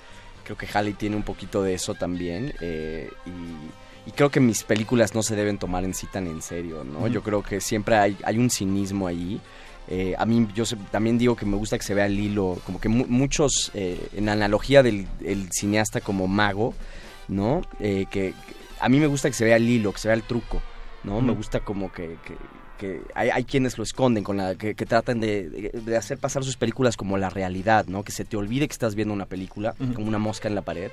creo 0.43 0.57
que 0.57 0.67
Halley 0.73 0.93
tiene 0.93 1.15
un 1.15 1.23
poquito 1.23 1.63
de 1.63 1.73
eso 1.73 1.95
también, 1.95 2.53
eh, 2.61 3.09
y, 3.25 4.09
y 4.09 4.11
creo 4.13 4.29
que 4.29 4.39
mis 4.39 4.63
películas 4.63 5.15
no 5.15 5.23
se 5.23 5.35
deben 5.35 5.57
tomar 5.57 5.83
en 5.83 5.93
sí 5.95 6.07
tan 6.11 6.27
en 6.27 6.41
serio, 6.41 6.83
¿no? 6.83 7.07
Yo 7.07 7.23
creo 7.23 7.41
que 7.43 7.59
siempre 7.59 7.95
hay, 7.97 8.17
hay 8.23 8.37
un 8.37 8.49
cinismo 8.49 9.07
ahí. 9.07 9.41
Eh, 9.87 10.15
a 10.17 10.25
mí 10.25 10.47
yo 10.55 10.63
también 10.91 11.17
digo 11.17 11.35
que 11.35 11.45
me 11.45 11.57
gusta 11.57 11.77
que 11.77 11.83
se 11.83 11.93
vea 11.93 12.05
el 12.05 12.17
hilo, 12.19 12.59
como 12.65 12.79
que 12.79 12.87
mu- 12.89 13.07
muchos, 13.07 13.71
eh, 13.73 14.09
en 14.15 14.29
analogía 14.29 14.83
del 14.83 15.07
el 15.25 15.49
cineasta 15.51 15.99
como 16.01 16.27
mago, 16.27 16.73
¿no? 17.27 17.61
Eh, 17.79 18.05
que, 18.09 18.31
que 18.33 18.55
a 18.79 18.87
mí 18.89 18.99
me 18.99 19.07
gusta 19.07 19.29
que 19.29 19.33
se 19.35 19.43
vea 19.45 19.57
el 19.57 19.67
hilo, 19.67 19.91
que 19.91 19.99
se 19.99 20.07
vea 20.07 20.15
el 20.15 20.23
truco, 20.23 20.61
¿no? 21.03 21.19
Me 21.21 21.33
gusta 21.33 21.59
como 21.61 21.91
que, 21.91 22.15
que- 22.25 22.37
que 22.81 23.01
hay, 23.13 23.29
hay 23.29 23.43
quienes 23.43 23.77
lo 23.77 23.83
esconden, 23.83 24.23
con 24.23 24.37
la, 24.37 24.55
que, 24.55 24.73
que 24.73 24.85
tratan 24.87 25.19
de, 25.19 25.71
hacer 25.97 26.17
pasar 26.17 26.43
sus 26.43 26.57
películas 26.57 26.97
como 26.97 27.17
la 27.17 27.29
realidad, 27.29 27.85
¿no? 27.85 28.03
Que 28.03 28.11
se 28.11 28.25
te 28.25 28.35
olvide 28.37 28.67
que 28.67 28.73
estás 28.73 28.95
viendo 28.95 29.13
una 29.13 29.27
película, 29.27 29.75
como 29.93 30.07
una 30.07 30.17
mosca 30.17 30.47
en 30.47 30.55
la 30.55 30.63
pared, 30.63 30.89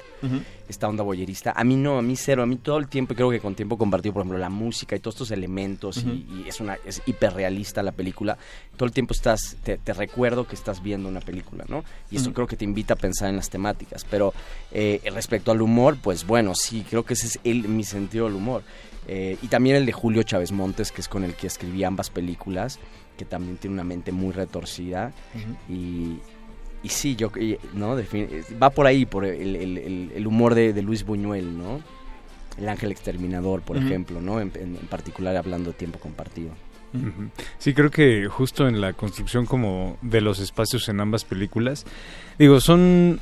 esta 0.69 0.87
onda 0.87 1.03
boyerista. 1.03 1.53
A 1.57 1.65
mí 1.65 1.77
no, 1.77 1.97
a 1.99 2.03
mí 2.03 2.15
cero, 2.17 2.43
a 2.43 2.47
mí 2.47 2.57
todo 2.57 2.77
el 2.79 2.89
tiempo, 2.89 3.15
creo 3.15 3.31
que 3.31 3.41
con 3.41 3.55
tiempo 3.55 3.79
compartido, 3.79 4.13
por 4.13 4.21
ejemplo, 4.23 4.39
la 4.39 4.51
música 4.51 4.95
y 4.95 5.01
todos 5.01 5.15
estos 5.15 5.31
elementos, 5.31 5.97
y- 6.05 6.45
es 6.47 6.61
una 6.61 6.77
es 6.85 7.01
hiperrealista 7.07 7.83
la 7.83 7.93
película, 7.93 8.37
todo 8.77 8.87
el 8.87 8.93
tiempo 8.93 9.15
estás, 9.15 9.57
te, 9.65 9.79
te 9.79 9.93
recuerdo 9.95 10.47
que 10.47 10.55
estás 10.55 10.83
viendo 10.83 11.09
una 11.09 11.21
película, 11.21 11.65
¿no? 11.69 11.85
Y 12.11 12.17
eso 12.17 12.33
creo 12.35 12.47
que 12.47 12.57
te 12.57 12.65
invita 12.65 12.95
a 12.95 12.97
pensar 12.97 13.29
en 13.31 13.37
las 13.37 13.49
temáticas. 13.51 14.05
Pero 14.09 14.33
eh, 14.73 15.01
respecto 15.15 15.51
al 15.51 15.63
humor, 15.63 15.97
pues 16.03 16.27
bueno, 16.27 16.55
sí, 16.55 16.85
creo 16.89 17.05
que 17.05 17.15
ese 17.15 17.27
es 17.29 17.41
el, 17.45 17.67
mi 17.69 17.85
sentido 17.85 18.27
del 18.27 18.35
humor. 18.35 18.63
Eh, 19.09 19.39
y 19.43 19.49
también 19.49 19.77
el 19.77 19.87
de 19.87 19.93
Julio 19.93 20.23
Chávez 20.23 20.53
Montes, 20.53 20.93
que 20.93 21.01
es 21.01 21.09
con 21.09 21.25
el 21.25 21.35
que 21.35 21.47
escribí 21.47 21.83
ambas 21.83 22.11
películas, 22.11 22.79
que 23.17 23.25
también 23.25 23.57
tiene 23.57 23.75
una 23.75 23.85
mente 23.85 24.13
muy 24.13 24.33
retorcida. 24.33 25.13
Y, 25.69 26.19
y 26.83 26.89
sí, 26.91 27.17
yo, 27.17 27.33
y, 27.41 27.57
¿no? 27.75 27.97
Va 28.63 28.71
por 28.71 28.87
ahí, 28.87 29.07
por 29.07 29.25
el, 29.25 29.57
el- 29.57 29.79
el- 29.79 30.13
el 30.15 30.27
humor 30.27 30.55
de, 30.55 30.73
de 30.73 30.83
Luis 30.83 31.05
Buñuel, 31.05 31.57
¿no? 31.59 31.81
El 32.59 32.69
ángel 32.69 32.91
exterminador, 32.91 33.63
por 33.63 33.77
ejemplo, 33.77 34.21
¿no? 34.21 34.41
En, 34.41 34.53
en- 34.55 34.77
en 34.77 34.87
particular 34.89 35.37
hablando 35.37 35.71
de 35.71 35.77
tiempo 35.79 35.99
compartido. 35.99 36.51
Sí, 37.59 37.75
creo 37.75 37.91
que 37.91 38.29
justo 38.29 38.67
en 38.67 38.81
la 38.81 38.95
construcción 38.95 39.45
como 39.47 39.99
de 40.03 40.21
los 40.23 40.39
espacios 40.39 40.89
en 40.89 41.01
ambas 41.01 41.25
películas, 41.25 41.85
digo, 42.39 42.61
son... 42.61 43.21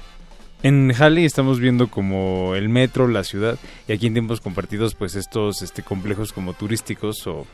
En 0.63 0.93
Halley 0.99 1.25
estamos 1.25 1.61
viendo 1.61 1.89
como 1.89 2.55
el 2.55 2.69
metro, 2.69 3.09
la 3.09 3.25
ciudad, 3.25 3.59
y 3.87 3.93
aquí 3.93 4.07
en 4.07 4.15
tiempos 4.15 4.41
compartidos, 4.41 4.95
pues 4.95 5.15
estos 5.15 5.63
este, 5.63 5.83
complejos 5.83 6.33
como 6.33 6.55
turísticos 6.55 7.27
o 7.27 7.47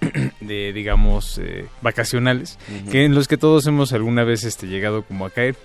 de, 0.40 0.72
digamos, 0.72 1.38
eh, 1.38 1.66
vacacionales, 1.82 2.58
que 2.90 3.04
en 3.04 3.14
los 3.14 3.28
que 3.28 3.36
todos 3.36 3.66
hemos 3.66 3.92
alguna 3.92 4.24
vez 4.24 4.44
este, 4.44 4.66
llegado 4.66 5.02
como 5.02 5.26
a 5.26 5.30
caer, 5.30 5.56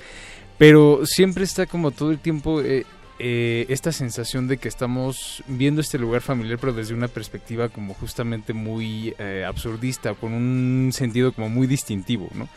pero 0.58 1.02
siempre 1.04 1.44
está 1.44 1.66
como 1.66 1.92
todo 1.92 2.12
el 2.12 2.20
tiempo 2.20 2.62
eh, 2.62 2.86
eh, 3.20 3.66
esta 3.70 3.92
sensación 3.92 4.48
de 4.48 4.58
que 4.58 4.70
estamos 4.70 5.44
viendo 5.48 5.82
este 5.82 6.00
lugar 6.00 6.22
familiar 6.22 6.58
pero 6.60 6.74
desde 6.74 6.94
una 6.94 7.08
perspectiva 7.08 7.70
como 7.70 7.94
justamente 7.94 8.54
muy 8.54 9.14
absurdista, 9.46 10.14
con 10.14 10.34
un 10.34 10.92
sentido 10.94 11.34
como 11.34 11.50
muy 11.50 11.68
distintivo, 11.68 12.30
¿no? 12.34 12.48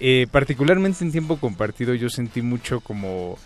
Eh, 0.00 0.26
particularmente 0.30 1.04
en 1.04 1.12
tiempo 1.12 1.36
compartido 1.36 1.94
yo 1.94 2.08
sentí 2.08 2.40
mucho 2.40 2.80
como 2.80 3.36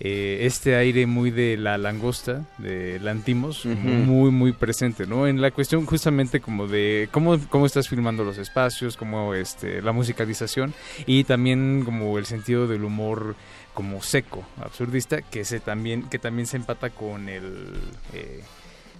eh, 0.00 0.46
este 0.46 0.76
aire 0.76 1.06
muy 1.06 1.30
de 1.30 1.58
la 1.58 1.76
langosta, 1.76 2.46
de 2.56 2.98
Lantimos, 3.00 3.66
muy, 3.66 4.30
muy 4.30 4.52
presente, 4.52 5.06
¿no? 5.06 5.26
En 5.26 5.42
la 5.42 5.50
cuestión 5.50 5.84
justamente 5.84 6.40
como 6.40 6.66
de 6.66 7.08
cómo, 7.12 7.38
cómo 7.50 7.66
estás 7.66 7.88
filmando 7.88 8.24
los 8.24 8.38
espacios, 8.38 8.96
como 8.96 9.34
este, 9.34 9.82
la 9.82 9.92
musicalización 9.92 10.72
y 11.04 11.24
también 11.24 11.82
como 11.84 12.16
el 12.18 12.24
sentido 12.24 12.66
del 12.66 12.84
humor 12.84 13.36
como 13.74 14.02
seco, 14.02 14.42
absurdista, 14.60 15.20
que 15.20 15.44
se 15.44 15.60
también, 15.60 16.08
que 16.08 16.18
también 16.18 16.46
se 16.46 16.56
empata 16.56 16.90
con 16.90 17.28
el... 17.28 17.78
eh, 18.14 18.42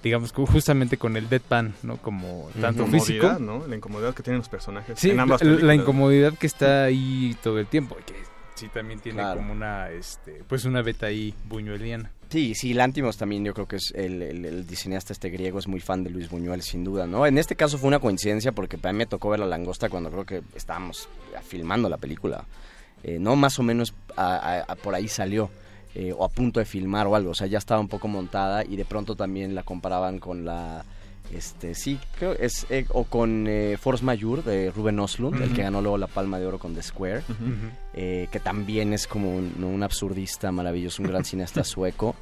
digamos 0.03 0.33
justamente 0.33 0.97
con 0.97 1.17
el 1.17 1.29
deadpan, 1.29 1.75
¿no? 1.83 1.97
Como 1.99 2.49
tanto 2.61 2.83
Incomodidad, 2.85 3.05
físico, 3.05 3.39
¿no? 3.39 3.67
La 3.67 3.77
incomodidad 3.77 4.15
que 4.15 4.23
tienen 4.23 4.39
los 4.39 4.49
personajes 4.49 4.99
Sí, 4.99 5.11
en 5.11 5.21
ambas 5.21 5.43
la, 5.43 5.53
la 5.53 5.75
incomodidad 5.75 6.35
que 6.35 6.47
está 6.47 6.85
ahí 6.85 7.37
todo 7.43 7.59
el 7.59 7.67
tiempo, 7.67 7.97
que 8.07 8.15
sí 8.55 8.69
también 8.69 9.01
tiene 9.01 9.19
Claro. 9.21 9.39
como 9.41 9.53
una, 9.53 9.91
este, 9.91 10.43
pues 10.49 10.65
una 10.65 10.83
beta 10.83 11.07
ahí 11.07 11.35
buñueliana. 11.49 12.11
Sí, 12.31 12.55
sí, 12.55 12.75
Lántimos 12.75 13.17
también 13.17 13.45
yo 13.45 13.53
creo 13.53 13.67
que 13.67 13.77
es 13.77 13.93
el, 13.95 14.23
el- 14.23 14.45
el 14.45 14.67
este 14.71 15.31
griego 15.31 15.59
es 15.59 15.67
muy 15.67 15.81
fan 15.81 16.05
de 16.05 16.11
Luis 16.11 16.31
Buñuel 16.31 16.63
sin 16.63 16.85
duda, 16.85 17.07
¿no? 17.07 17.27
En 17.27 17.39
este 17.39 17.57
caso 17.57 17.77
fue 17.77 17.89
una 17.89 17.99
coincidencia 17.99 18.53
porque 18.53 18.79
para 18.79 18.93
mí 18.93 18.99
me 18.99 19.07
tocó 19.07 19.31
ver 19.31 19.41
La 19.41 19.47
Langosta 19.47 19.89
cuando 19.89 20.11
creo 20.11 20.25
que 20.25 20.43
estábamos 20.55 21.09
filmando 21.47 21.89
la 21.89 21.97
película, 21.99 22.45
Eh, 23.03 23.19
no 23.19 23.35
más 23.35 23.59
o 23.59 23.63
menos 23.63 23.95
a- 24.15 24.37
a- 24.37 24.61
a- 24.73 24.75
por 24.77 24.95
ahí 24.95 25.09
salió 25.09 25.51
eh, 25.95 26.13
o 26.17 26.25
a 26.25 26.29
punto 26.29 26.61
de 26.61 26.67
filmar 26.67 27.07
o 27.07 27.17
algo, 27.17 27.31
o 27.31 27.35
sea 27.35 27.47
ya 27.47 27.59
estaba 27.59 27.81
un 27.81 27.89
poco 27.89 28.09
montada 28.09 28.65
y 28.65 28.77
de 28.77 28.85
pronto 28.85 29.17
también 29.17 29.55
la 29.55 29.63
comparaban 29.63 30.19
con 30.19 30.45
la 30.45 30.85
este 31.35 31.75
sí 31.75 31.99
creo 32.19 32.33
es 32.33 32.67
eh, 32.71 32.87
o 32.91 33.05
con 33.05 33.47
eh, 33.49 33.77
Force 33.81 34.05
Majeure 34.05 34.43
de 34.43 34.71
Ruben 34.71 34.99
Oslund 34.99 35.41
el 35.41 35.53
que 35.53 35.63
ganó 35.63 35.81
luego 35.81 35.97
la 35.97 36.09
Palma 36.09 36.39
de 36.39 36.47
Oro 36.47 36.59
con 36.59 36.75
The 36.75 36.83
Square. 36.83 37.23
Eh, 37.95 38.29
que 38.31 38.39
también 38.41 38.93
es 38.93 39.07
como 39.07 39.35
un, 39.37 39.63
un 39.65 39.83
absurdista 39.83 40.53
maravilloso, 40.53 41.03
un 41.03 41.09
gran 41.09 41.25
cineasta 41.27 41.65
sueco. 41.65 42.15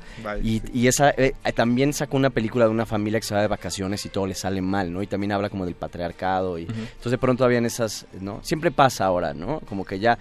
Y, 0.43 0.62
y 0.73 0.86
esa 0.86 1.11
eh, 1.11 1.35
eh, 1.45 1.53
también 1.53 1.93
sacó 1.93 2.16
una 2.16 2.31
película 2.31 2.65
de 2.65 2.70
una 2.70 2.86
familia 2.86 3.20
que 3.20 3.27
se 3.27 3.35
va 3.35 3.40
de 3.43 3.49
vacaciones 3.49 4.05
y 4.07 4.09
todo 4.09 4.27
le 4.27 4.35
sale 4.35 4.61
mal, 4.62 4.93
¿no? 4.93 5.03
Y 5.03 5.07
también 5.07 5.32
habla 5.32 5.51
como 5.51 5.65
del 5.65 5.74
patriarcado 5.74 6.59
y 6.59 6.62
entonces 6.62 7.11
de 7.12 7.19
pronto 7.19 7.45
habían 7.45 7.66
esas, 7.66 8.07
¿no? 8.20 8.40
Siempre 8.43 8.70
pasa 8.70 9.05
ahora, 9.07 9.35
¿no? 9.35 9.61
Como 9.61 9.85
que 9.85 9.99
ya- 9.99 10.19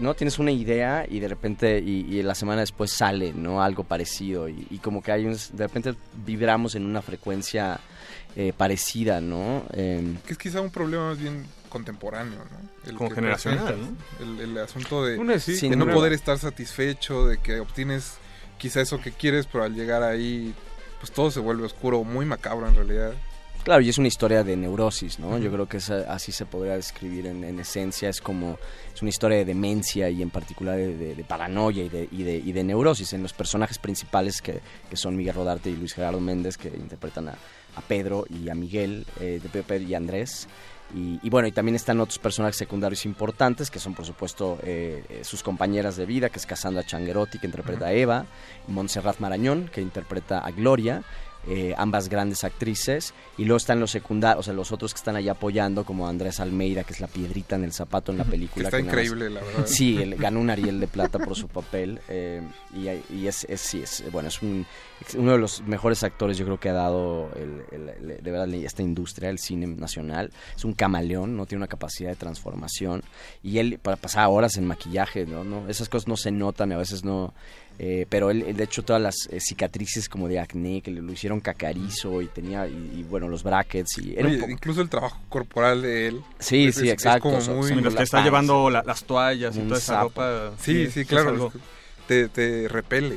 no 0.00 0.14
tienes 0.14 0.40
una 0.40 0.50
idea 0.50 1.06
y 1.08 1.20
de 1.20 1.28
repente 1.28 1.78
y, 1.78 2.00
y 2.16 2.22
la 2.24 2.34
semana 2.34 2.62
después 2.62 2.90
sale, 2.90 3.32
¿no? 3.32 3.62
Algo 3.62 3.84
parecido 3.84 4.48
y, 4.48 4.66
y 4.70 4.78
como 4.78 5.02
que 5.02 5.12
hay 5.12 5.24
un, 5.24 5.34
de 5.52 5.66
repente 5.68 5.94
vibramos 6.24 6.74
en 6.74 6.84
una 6.84 7.00
frecuencia 7.00 7.78
eh, 8.34 8.52
parecida, 8.56 9.20
¿no? 9.20 9.62
Em, 9.72 10.16
Que 10.26 10.32
es 10.32 10.38
quizá 10.38 10.60
un 10.60 10.70
problema 10.70 11.10
más 11.10 11.18
bien 11.18 11.46
contemporáneo, 11.66 12.38
¿no? 12.38 12.90
El 12.90 12.96
Como 12.96 13.08
que 13.10 13.16
generacional, 13.16 13.64
presentas, 13.74 14.20
El, 14.20 14.40
el 14.50 14.58
asunto 14.58 15.04
de, 15.04 15.18
no 15.76 15.84
poder 15.94 16.12
estar 16.12 16.38
satisfecho, 16.38 17.26
de 17.26 17.38
que 17.38 17.60
obtienes 17.60 18.14
quizá 18.58 18.80
eso 18.80 19.00
que 19.00 19.12
quieres, 19.12 19.46
pero 19.46 19.64
al 19.64 19.74
llegar 19.74 20.02
ahí, 20.02 20.54
pues 21.00 21.12
todo 21.12 21.30
se 21.30 21.40
vuelve 21.40 21.64
oscuro, 21.64 22.02
muy 22.04 22.24
macabro 22.24 22.68
en 22.68 22.74
realidad. 22.74 23.12
Claro, 23.64 23.80
y 23.82 23.88
es 23.88 23.98
una 23.98 24.06
historia 24.06 24.44
de 24.44 24.56
neurosis, 24.56 25.18
¿no? 25.18 25.38
Yo 25.38 25.50
creo 25.50 25.68
que 25.68 25.78
esa- 25.78 26.12
así 26.14 26.30
se 26.30 26.46
podría 26.46 26.74
describir 26.76 27.26
en, 27.26 27.42
en 27.42 27.58
esencia. 27.58 28.08
Es 28.08 28.20
como, 28.20 28.58
es 28.94 29.02
una 29.02 29.08
historia 29.08 29.38
de 29.38 29.44
demencia 29.44 30.08
y 30.08 30.22
en 30.22 30.30
particular 30.30 30.76
de, 30.76 30.96
de- 30.96 31.14
de 31.16 31.24
paranoia 31.24 31.82
y 31.82 31.88
de, 31.88 32.08
y, 32.12 32.22
de, 32.22 32.36
y 32.36 32.52
de 32.52 32.62
neurosis 32.62 33.12
en 33.12 33.24
los 33.24 33.32
personajes 33.32 33.78
principales 33.78 34.40
que, 34.40 34.60
que 34.88 34.96
son 34.96 35.16
Miguel 35.16 35.34
Rodarte 35.34 35.68
y 35.68 35.74
Luis 35.74 35.94
Gerardo 35.94 36.20
Méndez, 36.20 36.56
que 36.56 36.68
interpretan 36.68 37.28
a, 37.28 37.32
a 37.74 37.80
Pedro 37.80 38.24
y 38.30 38.48
a 38.50 38.54
Miguel, 38.54 39.04
eh, 39.20 39.40
de 39.42 39.48
Pepe 39.48 39.78
y 39.82 39.94
Andrés. 39.96 40.46
Y, 40.94 41.18
y 41.22 41.30
bueno, 41.30 41.48
y 41.48 41.52
también 41.52 41.74
están 41.74 42.00
otros 42.00 42.18
personajes 42.18 42.56
secundarios 42.56 43.04
importantes, 43.06 43.70
que 43.70 43.78
son 43.78 43.94
por 43.94 44.06
supuesto 44.06 44.58
eh, 44.62 45.04
eh, 45.08 45.24
sus 45.24 45.42
compañeras 45.42 45.96
de 45.96 46.06
vida, 46.06 46.28
que 46.28 46.38
es 46.38 46.46
Cassandra 46.46 46.84
Changuerotti, 46.84 47.38
que 47.38 47.46
interpreta 47.46 47.86
a 47.86 47.92
Eva, 47.92 48.26
Montserrat 48.68 49.18
Marañón, 49.18 49.68
que 49.72 49.80
interpreta 49.80 50.38
a 50.38 50.50
Gloria, 50.52 51.02
eh, 51.48 51.74
ambas 51.76 52.08
grandes 52.08 52.44
actrices, 52.44 53.14
y 53.38 53.44
luego 53.44 53.56
están 53.58 53.80
los 53.80 53.90
secundarios, 53.90 54.40
o 54.40 54.42
sea, 54.42 54.54
los 54.54 54.72
otros 54.72 54.92
que 54.92 54.98
están 54.98 55.16
ahí 55.16 55.28
apoyando, 55.28 55.84
como 55.84 56.08
Andrés 56.08 56.40
Almeida, 56.40 56.84
que 56.84 56.92
es 56.92 57.00
la 57.00 57.06
piedrita 57.06 57.56
en 57.56 57.64
el 57.64 57.72
zapato 57.72 58.12
en 58.12 58.18
la 58.18 58.24
película. 58.24 58.68
Que 58.70 58.76
está 58.76 58.78
más- 58.78 58.86
increíble, 58.86 59.30
la 59.30 59.40
verdad. 59.40 59.66
Sí, 59.66 59.96
él 60.02 60.16
ganó 60.16 60.40
un 60.40 60.50
Ariel 60.50 60.80
de 60.80 60.86
Plata 60.88 61.18
por 61.18 61.36
su 61.36 61.48
papel, 61.48 62.00
eh, 62.08 62.42
y, 62.74 62.88
y 63.14 63.26
es, 63.26 63.44
es- 63.48 63.60
sí, 63.60 63.80
es, 63.82 64.02
bueno, 64.12 64.28
es 64.28 64.42
un, 64.42 64.66
es 65.06 65.14
uno 65.14 65.32
de 65.32 65.38
los 65.38 65.62
mejores 65.62 66.02
actores, 66.02 66.36
yo 66.38 66.44
creo 66.44 66.58
que 66.60 66.68
ha 66.70 66.74
dado 66.74 67.30
el- 67.36 67.62
el- 67.70 67.88
el- 68.10 68.22
de 68.22 68.30
verdad 68.30 68.52
esta 68.54 68.82
industria, 68.82 69.30
el 69.30 69.38
cine 69.38 69.66
nacional. 69.66 70.30
Es 70.56 70.64
un 70.64 70.72
camaleón, 70.72 71.36
no 71.36 71.46
tiene 71.46 71.60
una 71.60 71.68
capacidad 71.68 72.10
de 72.10 72.16
transformación, 72.16 73.02
y 73.42 73.58
él 73.58 73.78
para 73.80 73.96
pasar 73.96 74.26
horas 74.28 74.56
en 74.56 74.66
maquillaje, 74.66 75.26
¿no? 75.26 75.44
no 75.44 75.68
esas 75.68 75.88
cosas 75.88 76.08
no 76.08 76.16
se 76.16 76.30
notan, 76.30 76.72
a 76.72 76.76
veces 76.76 77.04
no... 77.04 77.32
eh, 77.78 78.06
pero 78.08 78.30
él, 78.30 78.42
él, 78.46 78.56
de 78.56 78.64
hecho, 78.64 78.82
todas 78.82 79.02
las 79.02 79.14
eh, 79.30 79.38
cicatrices 79.40 80.08
como 80.08 80.28
de 80.28 80.38
acné 80.40 80.80
que 80.80 80.90
le 80.90 81.02
lo 81.02 81.12
hicieron 81.12 81.40
cacarizo 81.40 82.22
y 82.22 82.26
tenía, 82.26 82.66
y, 82.66 82.72
y, 82.96 83.02
bueno, 83.08 83.28
los 83.28 83.42
brackets. 83.42 83.98
Y 83.98 84.12
era 84.14 84.22
un 84.22 84.32
Oye, 84.32 84.38
poco- 84.38 84.52
incluso 84.52 84.80
el 84.80 84.88
trabajo 84.88 85.20
corporal 85.28 85.82
de 85.82 86.08
él. 86.08 86.20
Sí, 86.38 86.66
es- 86.66 86.76
sí, 86.76 86.86
es- 86.88 86.94
exacto, 86.94 87.36
Es 87.36 87.48
como 87.48 87.60
muy... 87.62 87.74
la 87.80 87.90
que 87.90 88.02
está 88.02 88.22
llevando 88.24 88.70
la- 88.70 88.82
las 88.82 89.04
toallas 89.04 89.56
y 89.56 89.60
toda 89.60 89.78
esa 89.78 89.94
sapo. 89.94 90.04
ropa. 90.08 90.52
Sí, 90.60 90.90
sí, 90.90 91.04
claro. 91.04 91.52
Te, 92.06 92.28
te 92.28 92.68
repele. 92.68 93.16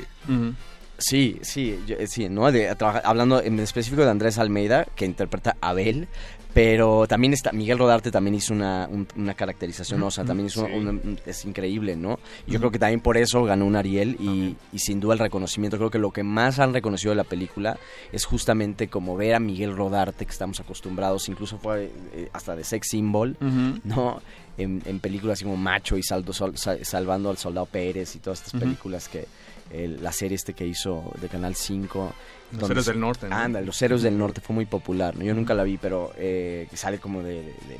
Sí, 0.97 1.39
sí, 1.43 1.79
yo- 1.87 1.95
eh, 1.95 2.07
sí, 2.07 2.27
¿no? 2.27 2.51
De, 2.51 2.75
hablando 3.05 3.41
en 3.41 3.57
específico 3.61 4.03
de 4.03 4.09
Andrés 4.09 4.37
Almeida, 4.37 4.85
que 4.95 5.05
interpreta 5.05 5.55
a 5.61 5.69
Abel, 5.69 6.09
pero 6.53 7.05
también 7.07 7.33
está, 7.33 7.51
Miguel 7.51 7.77
Rodarte 7.77 8.09
también 8.11 8.33
hizo 8.35 8.53
una, 8.53 8.87
un- 8.89 9.07
una 9.15 9.33
caracterización, 9.35 10.01
o 10.01 10.09
sea, 10.11 10.25
también 10.25 10.47
hizo 10.47 10.65
Sí. 10.65 10.71
un- 10.73 11.19
es 11.25 11.45
increíble, 11.45 11.95
¿no? 11.95 12.19
Yo 12.47 12.59
creo 12.59 12.71
que 12.71 12.79
también 12.79 13.01
por 13.01 13.17
eso 13.17 13.43
ganó 13.43 13.65
un 13.65 13.75
Ariel 13.75 14.17
y, 14.19 14.55
y 14.73 14.79
sin 14.79 14.99
duda 14.99 15.13
el 15.13 15.19
reconocimiento, 15.19 15.77
creo 15.77 15.91
que 15.91 15.99
lo 15.99 16.11
que 16.11 16.23
más 16.23 16.57
han 16.59 16.73
reconocido 16.73 17.11
de 17.11 17.17
la 17.17 17.23
película 17.23 17.77
es 18.11 18.25
justamente 18.25 18.87
como 18.87 19.15
ver 19.15 19.35
a 19.35 19.39
Miguel 19.39 19.75
Rodarte, 19.77 20.25
que 20.25 20.31
estamos 20.31 20.59
acostumbrados, 20.59 21.29
incluso 21.29 21.57
fue 21.59 21.91
eh, 22.13 22.29
hasta 22.33 22.55
de 22.55 22.63
sex 22.63 22.87
symbol. 22.89 23.37
¿no? 23.83 24.21
En, 24.57 24.81
en 24.85 24.99
películas 24.99 25.37
así 25.37 25.45
como 25.45 25.55
Macho 25.55 25.97
y 25.97 26.03
Saldo, 26.03 26.33
Sol- 26.33 26.55
Salvando 26.57 27.29
al 27.29 27.37
Soldado 27.37 27.65
Pérez 27.67 28.15
y 28.15 28.19
todas 28.19 28.41
estas 28.43 28.59
películas 28.59 29.07
que 29.07 29.25
el- 29.71 30.03
la 30.03 30.11
serie 30.11 30.35
este 30.35 30.53
que 30.53 30.65
hizo 30.67 31.03
de 31.21 31.29
Canal 31.29 31.55
5 31.55 32.11
Los 32.51 32.61
donde 32.61 32.73
Héroes 32.73 32.85
se- 32.85 32.91
del 32.91 32.99
Norte, 33.01 33.29
¿no? 33.29 33.35
Anda, 33.35 33.61
Los 33.61 33.81
Héroes 33.81 34.01
del 34.01 34.17
Norte 34.17 34.41
fue 34.41 34.53
muy 34.55 34.65
popular, 34.65 35.15
¿no? 35.15 35.23
Yo 35.23 35.33
nunca 35.35 35.53
la 35.53 35.63
vi, 35.63 35.77
pero 35.77 36.11
eh, 36.17 36.67
que 36.71 36.77
sale 36.77 36.97
como 36.99 37.21
de, 37.21 37.33
de, 37.43 37.43
de 37.43 37.79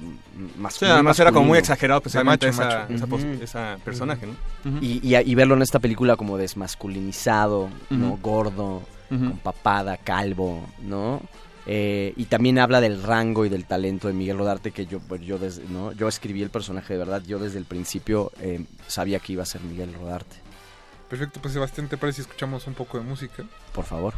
más 0.58 0.76
Sí, 0.76 0.86
además 0.86 1.20
era 1.20 1.32
como 1.32 1.48
muy 1.48 1.58
exagerado 1.58 2.02
precisamente 2.02 2.48
macho, 2.52 2.62
esa, 2.62 2.80
macho. 2.82 2.94
esa, 2.94 3.08
pos- 3.08 3.24
Ujú. 3.24 3.44
esa 3.44 3.78
personaje, 3.84 4.28
¿no? 4.28 4.36
Y, 4.82 5.00
y, 5.04 5.16
y 5.18 5.36
verlo 5.36 5.56
en 5.56 5.62
esta 5.64 5.80
película 5.80 6.16
como 6.16 6.38
desmasculinizado, 6.38 7.70
¿no? 7.90 8.18
Gordo, 8.22 8.84
con 9.10 9.38
papada, 9.40 9.98
calvo, 9.98 10.66
¿no? 10.82 11.22
Eh, 11.66 12.14
y 12.16 12.26
también 12.26 12.58
habla 12.60 12.80
del 12.82 13.04
rango 13.04 13.46
y 13.46 13.50
del 13.50 13.66
talento 13.66 14.08
de 14.08 14.14
Miguel 14.14 14.38
Rodarte 14.38 14.72
que 14.72 14.86
yo 14.88 15.00
pues, 15.00 15.22
yo 15.22 15.38
desde, 15.38 15.64
¿no? 15.68 15.92
yo 15.92 16.08
escribí 16.08 16.42
el 16.42 16.50
personaje 16.50 16.94
de 16.94 17.00
verdad 17.00 17.22
yo 17.28 17.38
desde 17.38 17.60
el 17.60 17.66
principio 17.66 18.32
eh, 18.40 18.64
sabía 18.88 19.20
que 19.20 19.34
iba 19.34 19.44
a 19.44 19.46
ser 19.46 19.62
Miguel 19.62 19.94
Rodarte 19.94 20.38
Perfecto, 21.10 21.40
pues 21.42 21.54
Sebastián, 21.54 21.88
¿te 21.88 21.98
parece 21.98 22.18
si 22.18 22.22
escuchamos 22.22 22.66
un 22.66 22.74
poco 22.74 22.98
de 22.98 23.04
música? 23.04 23.44
por 23.74 23.86
favor 23.86 24.14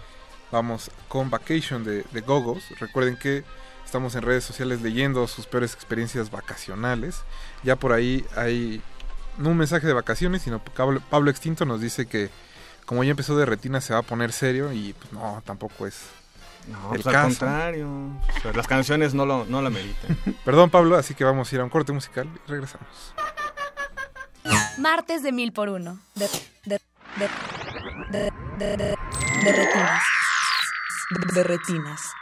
Vamos 0.52 0.92
con 1.08 1.30
Vacation 1.30 1.84
de, 1.84 2.04
de 2.12 2.22
Gogos. 2.22 2.64
Recuerden 2.80 3.16
que 3.18 3.44
estamos 3.86 4.16
en 4.16 4.22
redes 4.24 4.44
sociales 4.44 4.82
leyendo 4.82 5.28
sus 5.28 5.46
peores 5.48 5.74
experiencias 5.74 6.30
vacacionales. 6.32 7.22
Ya 7.64 7.76
por 7.76 7.94
ahí 7.94 8.26
hay 8.36 8.82
no 9.38 9.50
un 9.50 9.58
mensaje 9.58 9.88
de 9.88 9.94
vacaciones, 9.94 10.42
sino 10.42 10.60
Pablo, 10.64 11.02
Pablo 11.10 11.32
Extinto 11.32 11.66
nos 11.66 11.80
dice 11.82 12.06
que 12.06 12.30
como 12.86 13.04
ya 13.04 13.12
empezó 13.12 13.38
de 13.38 13.46
retina 13.46 13.80
se 13.80 13.94
va 13.94 14.00
a 14.00 14.04
poner 14.04 14.34
serio 14.34 14.74
y 14.74 14.92
pues 14.94 15.14
no, 15.14 15.42
tampoco 15.46 15.88
es 15.88 16.02
No, 16.68 16.94
el 16.94 17.02
pues 17.02 17.08
al 17.08 17.14
caso. 17.14 17.28
contrario. 17.28 17.88
O 17.88 18.42
sea, 18.42 18.52
las 18.54 18.68
canciones 18.68 19.14
no 19.14 19.26
lo, 19.26 19.46
no 19.46 19.62
la 19.62 19.70
meritan. 19.70 20.18
Perdón 20.46 20.70
Pablo, 20.70 20.98
así 20.98 21.14
que 21.16 21.24
vamos 21.24 21.50
a 21.52 21.56
ir 21.56 21.62
a 21.62 21.64
un 21.64 21.70
corte 21.70 21.94
musical 21.94 22.28
y 22.46 22.50
regresamos. 22.52 22.88
Martes 24.78 25.24
de 25.24 25.32
mil 25.32 25.54
por 25.54 25.70
uno. 25.70 26.00
De, 26.16 26.28
de, 26.66 26.82
de, 27.16 27.30
de, 28.12 28.32
de, 28.58 28.78
de, 28.78 28.96
de 29.46 29.52
retinas. 29.54 30.04
De, 31.12 31.44
retinas. 31.44 32.14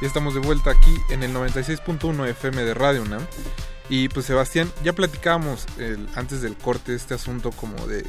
Ya 0.00 0.06
estamos 0.06 0.34
de 0.34 0.40
vuelta 0.40 0.70
aquí 0.70 0.96
en 1.10 1.22
el 1.22 1.32
96.1 1.34 2.26
FM 2.28 2.64
de 2.64 2.74
Radio 2.74 3.02
UNAM. 3.02 3.22
Y 3.88 4.08
pues 4.08 4.26
Sebastián, 4.26 4.70
ya 4.84 4.92
platicábamos 4.94 5.66
el- 5.78 6.08
antes 6.14 6.40
del 6.42 6.56
corte 6.56 6.94
este 6.94 7.14
asunto 7.14 7.50
como 7.50 7.86
de, 7.86 8.04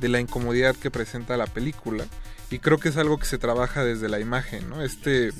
de 0.00 0.08
la 0.08 0.20
incomodidad 0.20 0.74
que 0.74 0.90
presenta 0.90 1.36
la 1.36 1.46
película. 1.46 2.04
Y 2.50 2.58
creo 2.60 2.78
que 2.78 2.88
es 2.88 2.96
algo 2.96 3.18
que 3.18 3.26
se 3.26 3.38
trabaja 3.38 3.84
desde 3.84 4.08
la 4.08 4.20
imagen, 4.20 4.68
¿no? 4.70 4.82
Este 4.82 5.30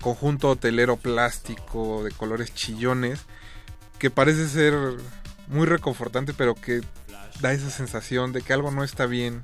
conjunto 0.00 0.50
hotelero 0.50 0.96
plástico 0.96 2.04
de 2.04 2.12
colores 2.12 2.54
chillones 2.54 3.20
que 3.98 4.10
parece 4.10 4.48
ser 4.48 4.74
muy 5.48 5.66
reconfortante, 5.66 6.32
pero 6.34 6.54
que 6.54 6.82
da 7.40 7.52
esa 7.52 7.70
sensación 7.70 8.32
de 8.32 8.42
que 8.42 8.52
algo 8.52 8.70
no 8.70 8.84
está 8.84 9.06
bien 9.06 9.42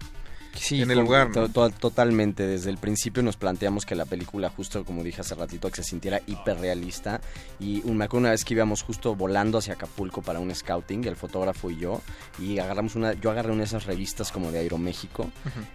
Sí, 0.57 0.81
en 0.83 0.91
el 0.91 0.99
lugar, 1.01 1.29
¿no? 1.29 1.49
to- 1.49 1.49
to- 1.49 1.71
totalmente. 1.71 2.47
Desde 2.47 2.71
el 2.71 2.79
principio 2.79 3.23
nos 3.23 3.37
planteamos 3.37 3.85
que 3.85 3.95
la 3.95 4.05
película, 4.07 4.49
justo 4.51 4.85
como 4.85 5.03
dije 5.03 5.21
hace 5.21 5.35
ratito, 5.35 5.69
que 5.71 5.77
se 5.77 5.85
sintiera 5.85 6.21
hiperrealista. 6.27 7.21
Y 7.61 7.83
me 7.83 8.05
acuerdo 8.05 8.23
una 8.23 8.31
vez 8.31 8.45
que 8.45 8.55
íbamos 8.55 8.83
justo 8.83 9.15
volando 9.15 9.59
hacia 9.59 9.75
Acapulco 9.75 10.23
para 10.23 10.41
un 10.41 10.55
scouting, 10.55 11.05
el 11.05 11.17
fotógrafo 11.17 11.71
y 11.71 11.79
yo, 11.79 12.01
y 12.39 12.59
agarramos 12.59 12.95
una, 12.95 13.13
yo 13.15 13.31
agarré 13.31 13.51
una 13.51 13.59
de 13.61 13.65
esas 13.67 13.85
revistas 13.85 14.31
como 14.33 14.51
de 14.53 14.61
Aeroméxico, 14.61 15.31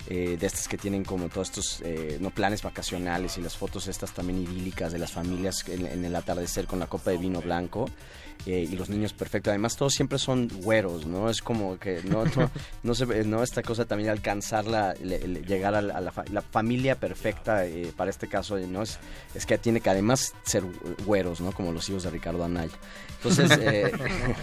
eh, 0.07 0.37
de 0.39 0.47
estas 0.47 0.67
que 0.67 0.77
tienen 0.77 1.03
como 1.03 1.29
todos 1.29 1.49
estos 1.49 1.81
eh, 1.83 2.17
no 2.19 2.29
planes 2.31 2.61
vacacionales 2.63 3.37
y 3.37 3.41
las 3.41 3.55
fotos 3.57 3.87
estas 3.87 4.11
también 4.13 4.41
idílicas 4.41 4.91
de 4.91 4.99
las 4.99 5.11
familias 5.11 5.67
en, 5.67 5.85
en 5.85 6.05
el 6.05 6.15
atardecer 6.15 6.65
con 6.67 6.79
la 6.79 6.87
copa 6.87 7.11
de 7.11 7.17
vino 7.17 7.41
blanco. 7.41 7.89
Eh, 8.45 8.67
y 8.71 8.75
los 8.75 8.89
niños 8.89 9.13
perfecto. 9.13 9.49
Además, 9.49 9.75
todos 9.75 9.93
siempre 9.93 10.17
son 10.17 10.47
güeros, 10.63 11.05
¿no? 11.05 11.29
Es 11.29 11.41
como 11.41 11.77
que 11.77 12.01
no, 12.03 12.23
no, 12.25 12.49
no 12.83 12.95
se 12.95 13.05
¿no? 13.25 13.43
Esta 13.43 13.61
cosa 13.61 13.85
también 13.85 14.05
de 14.07 14.11
alcanzar 14.11 14.65
la, 14.65 14.93
le- 14.95 15.27
le- 15.27 15.41
llegar 15.41 15.75
a 15.75 15.81
la, 15.81 15.95
a 15.97 16.01
la 16.01 16.11
fa- 16.11 16.25
la 16.31 16.41
familia 16.41 16.95
perfecta, 16.95 17.65
eh, 17.65 17.91
para 17.95 18.09
este 18.09 18.27
caso, 18.27 18.57
eh, 18.57 18.65
¿no? 18.67 18.81
Es, 18.83 18.97
es 19.35 19.45
que 19.45 19.57
tiene 19.57 19.81
que 19.81 19.89
además 19.89 20.33
ser 20.43 20.63
güeros, 21.05 21.41
¿no? 21.41 21.51
Como 21.51 21.71
los 21.71 21.87
hijos 21.89 22.03
de 22.03 22.09
Ricardo 22.11 22.43
Anaya. 22.43 22.71
Entonces, 23.17 23.51
eh, 23.61 23.91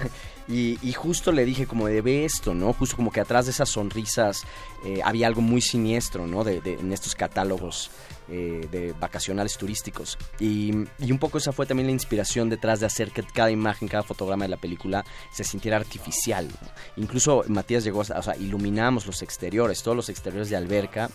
y, 0.49 0.79
y 0.87 0.93
justo 0.93 1.33
le 1.33 1.45
dije 1.45 1.67
como 1.67 1.87
de 1.89 2.03
ve 2.03 2.25
esto, 2.25 2.55
¿no? 2.55 2.73
Justo 2.75 2.97
como 2.97 3.11
que 3.11 3.21
atrás 3.21 3.47
de 3.47 3.53
esas 3.53 3.69
sonrisas 3.71 4.43
eh, 4.85 5.01
había 5.05 5.27
algo 5.27 5.41
muy 5.41 5.61
siniestro, 5.63 6.27
¿no? 6.27 6.45
De, 6.45 6.61
de- 6.61 6.75
en 6.75 6.93
estos 6.93 7.15
catálogos 7.15 7.91
eh, 8.29 8.67
de 8.71 8.93
vacacionales 8.99 9.57
turísticos. 9.57 10.19
Y, 10.41 10.73
y 10.99 11.13
un 11.13 11.19
poco 11.19 11.39
esa 11.39 11.53
fue 11.53 11.67
también 11.67 11.87
la 11.87 11.93
inspiración 11.93 12.49
detrás 12.49 12.81
de 12.81 12.87
hacer 12.87 13.11
que 13.13 13.23
cada 13.23 13.51
imagen, 13.51 13.89
cada 13.89 14.03
fotograma 14.03 14.45
de 14.45 14.49
la 14.51 14.57
película 14.57 15.05
se 15.33 15.45
sintiera 15.45 15.77
artificial. 15.77 16.49
¿no? 16.49 16.69
Incluso 17.03 17.45
Matías 17.49 17.85
llegó 17.85 18.03
a, 18.03 18.19
o 18.19 18.23
sea, 18.23 18.37
iluminamos 18.37 19.07
los 19.07 19.23
exteriores, 19.23 19.83
todos 19.83 19.97
los 19.97 20.09
exteriores 20.09 20.51
de 20.51 20.57
alberca 20.57 21.11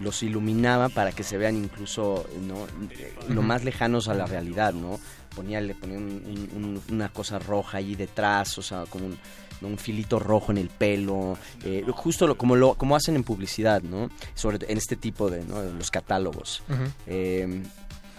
los 0.00 0.22
iluminaba 0.22 0.88
para 0.90 1.10
que 1.10 1.24
se 1.24 1.36
vean 1.38 1.56
incluso 1.56 2.24
¿no? 2.46 2.66
Eh, 2.92 3.12
lo 3.28 3.42
más 3.42 3.64
lejanos 3.64 4.06
a 4.08 4.14
la 4.14 4.26
realidad, 4.26 4.72
¿no? 4.72 5.00
Ponía, 5.34 5.60
le 5.60 5.74
ponía 5.74 5.98
un- 5.98 6.48
un- 6.54 6.64
un- 6.64 6.82
una 6.94 7.08
cosa 7.08 7.38
roja 7.40 7.78
ahí 7.78 7.96
detrás, 7.96 8.56
o 8.58 8.62
sea, 8.62 8.84
como 8.88 9.06
un. 9.06 9.18
Un 9.62 9.78
filito 9.78 10.18
rojo 10.18 10.52
en 10.52 10.58
el 10.58 10.68
pelo, 10.68 11.36
eh, 11.64 11.84
justo 11.92 12.26
lo- 12.26 12.36
como 12.38 12.54
lo 12.56 12.74
como 12.74 12.94
hacen 12.96 13.16
en 13.16 13.24
publicidad, 13.24 13.82
¿no? 13.82 14.10
Sobre 14.34 14.70
en 14.70 14.78
este 14.78 14.96
tipo 14.96 15.30
de, 15.30 15.42
los 15.78 15.90
catálogos. 15.90 16.62
Eh, 17.06 17.62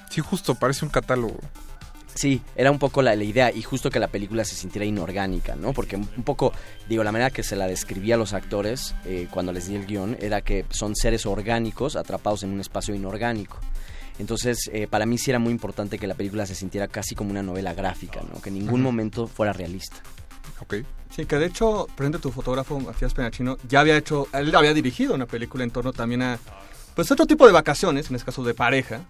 Sí, 0.10 0.22
justo, 0.22 0.56
parece 0.56 0.86
un 0.86 0.90
catálogo. 0.92 1.38
Sí, 2.16 2.42
era 2.56 2.72
un 2.72 2.80
poco 2.80 3.04
la, 3.04 3.16
la 3.16 3.24
idea 3.24 3.52
y 3.54 3.62
justo 3.62 3.92
que 3.92 4.00
la 4.00 4.08
película 4.08 4.44
se 4.44 4.56
sintiera 4.56 4.84
inorgánica, 4.84 5.56
¿no? 5.56 5.72
Porque 5.72 5.96
un 5.98 6.24
poco, 6.24 6.52
digo, 6.90 7.04
la 7.04 7.12
manera 7.12 7.30
que 7.30 7.44
se 7.44 7.56
la 7.56 7.68
describía 7.68 8.16
a 8.16 8.18
los 8.18 8.34
actores 8.34 8.96
eh, 9.06 9.28
cuando 9.30 9.52
les 9.54 9.68
di 9.68 9.76
el 9.76 9.86
guion 9.86 10.18
era 10.20 10.42
que 10.42 10.66
son 10.72 10.96
seres 10.96 11.28
orgánicos 11.28 11.96
atrapados 11.96 12.42
en 12.42 12.50
un 12.50 12.60
espacio 12.60 12.96
inorgánico. 12.96 13.60
Entonces, 14.18 14.70
eh, 14.74 14.88
para 14.88 15.06
mí 15.06 15.18
sí 15.20 15.30
era 15.30 15.38
muy 15.40 15.52
importante 15.54 16.00
que 16.00 16.08
la 16.08 16.16
película 16.16 16.46
se 16.48 16.56
sintiera 16.56 16.88
casi 16.88 17.14
como 17.16 17.30
una 17.30 17.44
novela 17.44 17.74
gráfica, 17.76 18.22
¿no? 18.34 18.42
Que 18.42 18.50
en 18.50 18.56
ningún 18.56 18.82
momento 18.82 19.28
fuera 19.28 19.54
realista. 19.54 19.98
Ok. 20.62 20.76
Sí, 21.10 21.26
que 21.26 21.38
de 21.38 21.48
hecho, 21.48 21.88
prende 21.96 22.20
tu 22.20 22.32
fotógrafo, 22.32 22.80
Matías 22.80 23.14
Penachino, 23.14 23.58
ya 23.68 23.80
había 23.80 23.98
hecho, 23.98 24.28
él 24.34 24.56
había 24.56 24.74
dirigido 24.74 25.16
una 25.16 25.26
película 25.26 25.64
en 25.64 25.72
torno 25.72 25.92
también 25.92 26.22
a, 26.22 26.40
pues 26.96 27.10
otro 27.12 27.26
tipo 27.26 27.48
de 27.48 27.52
vacaciones, 27.54 28.10
en 28.10 28.16
este 28.16 28.26
caso 28.28 28.44
de 28.44 28.54
pareja, 28.54 29.02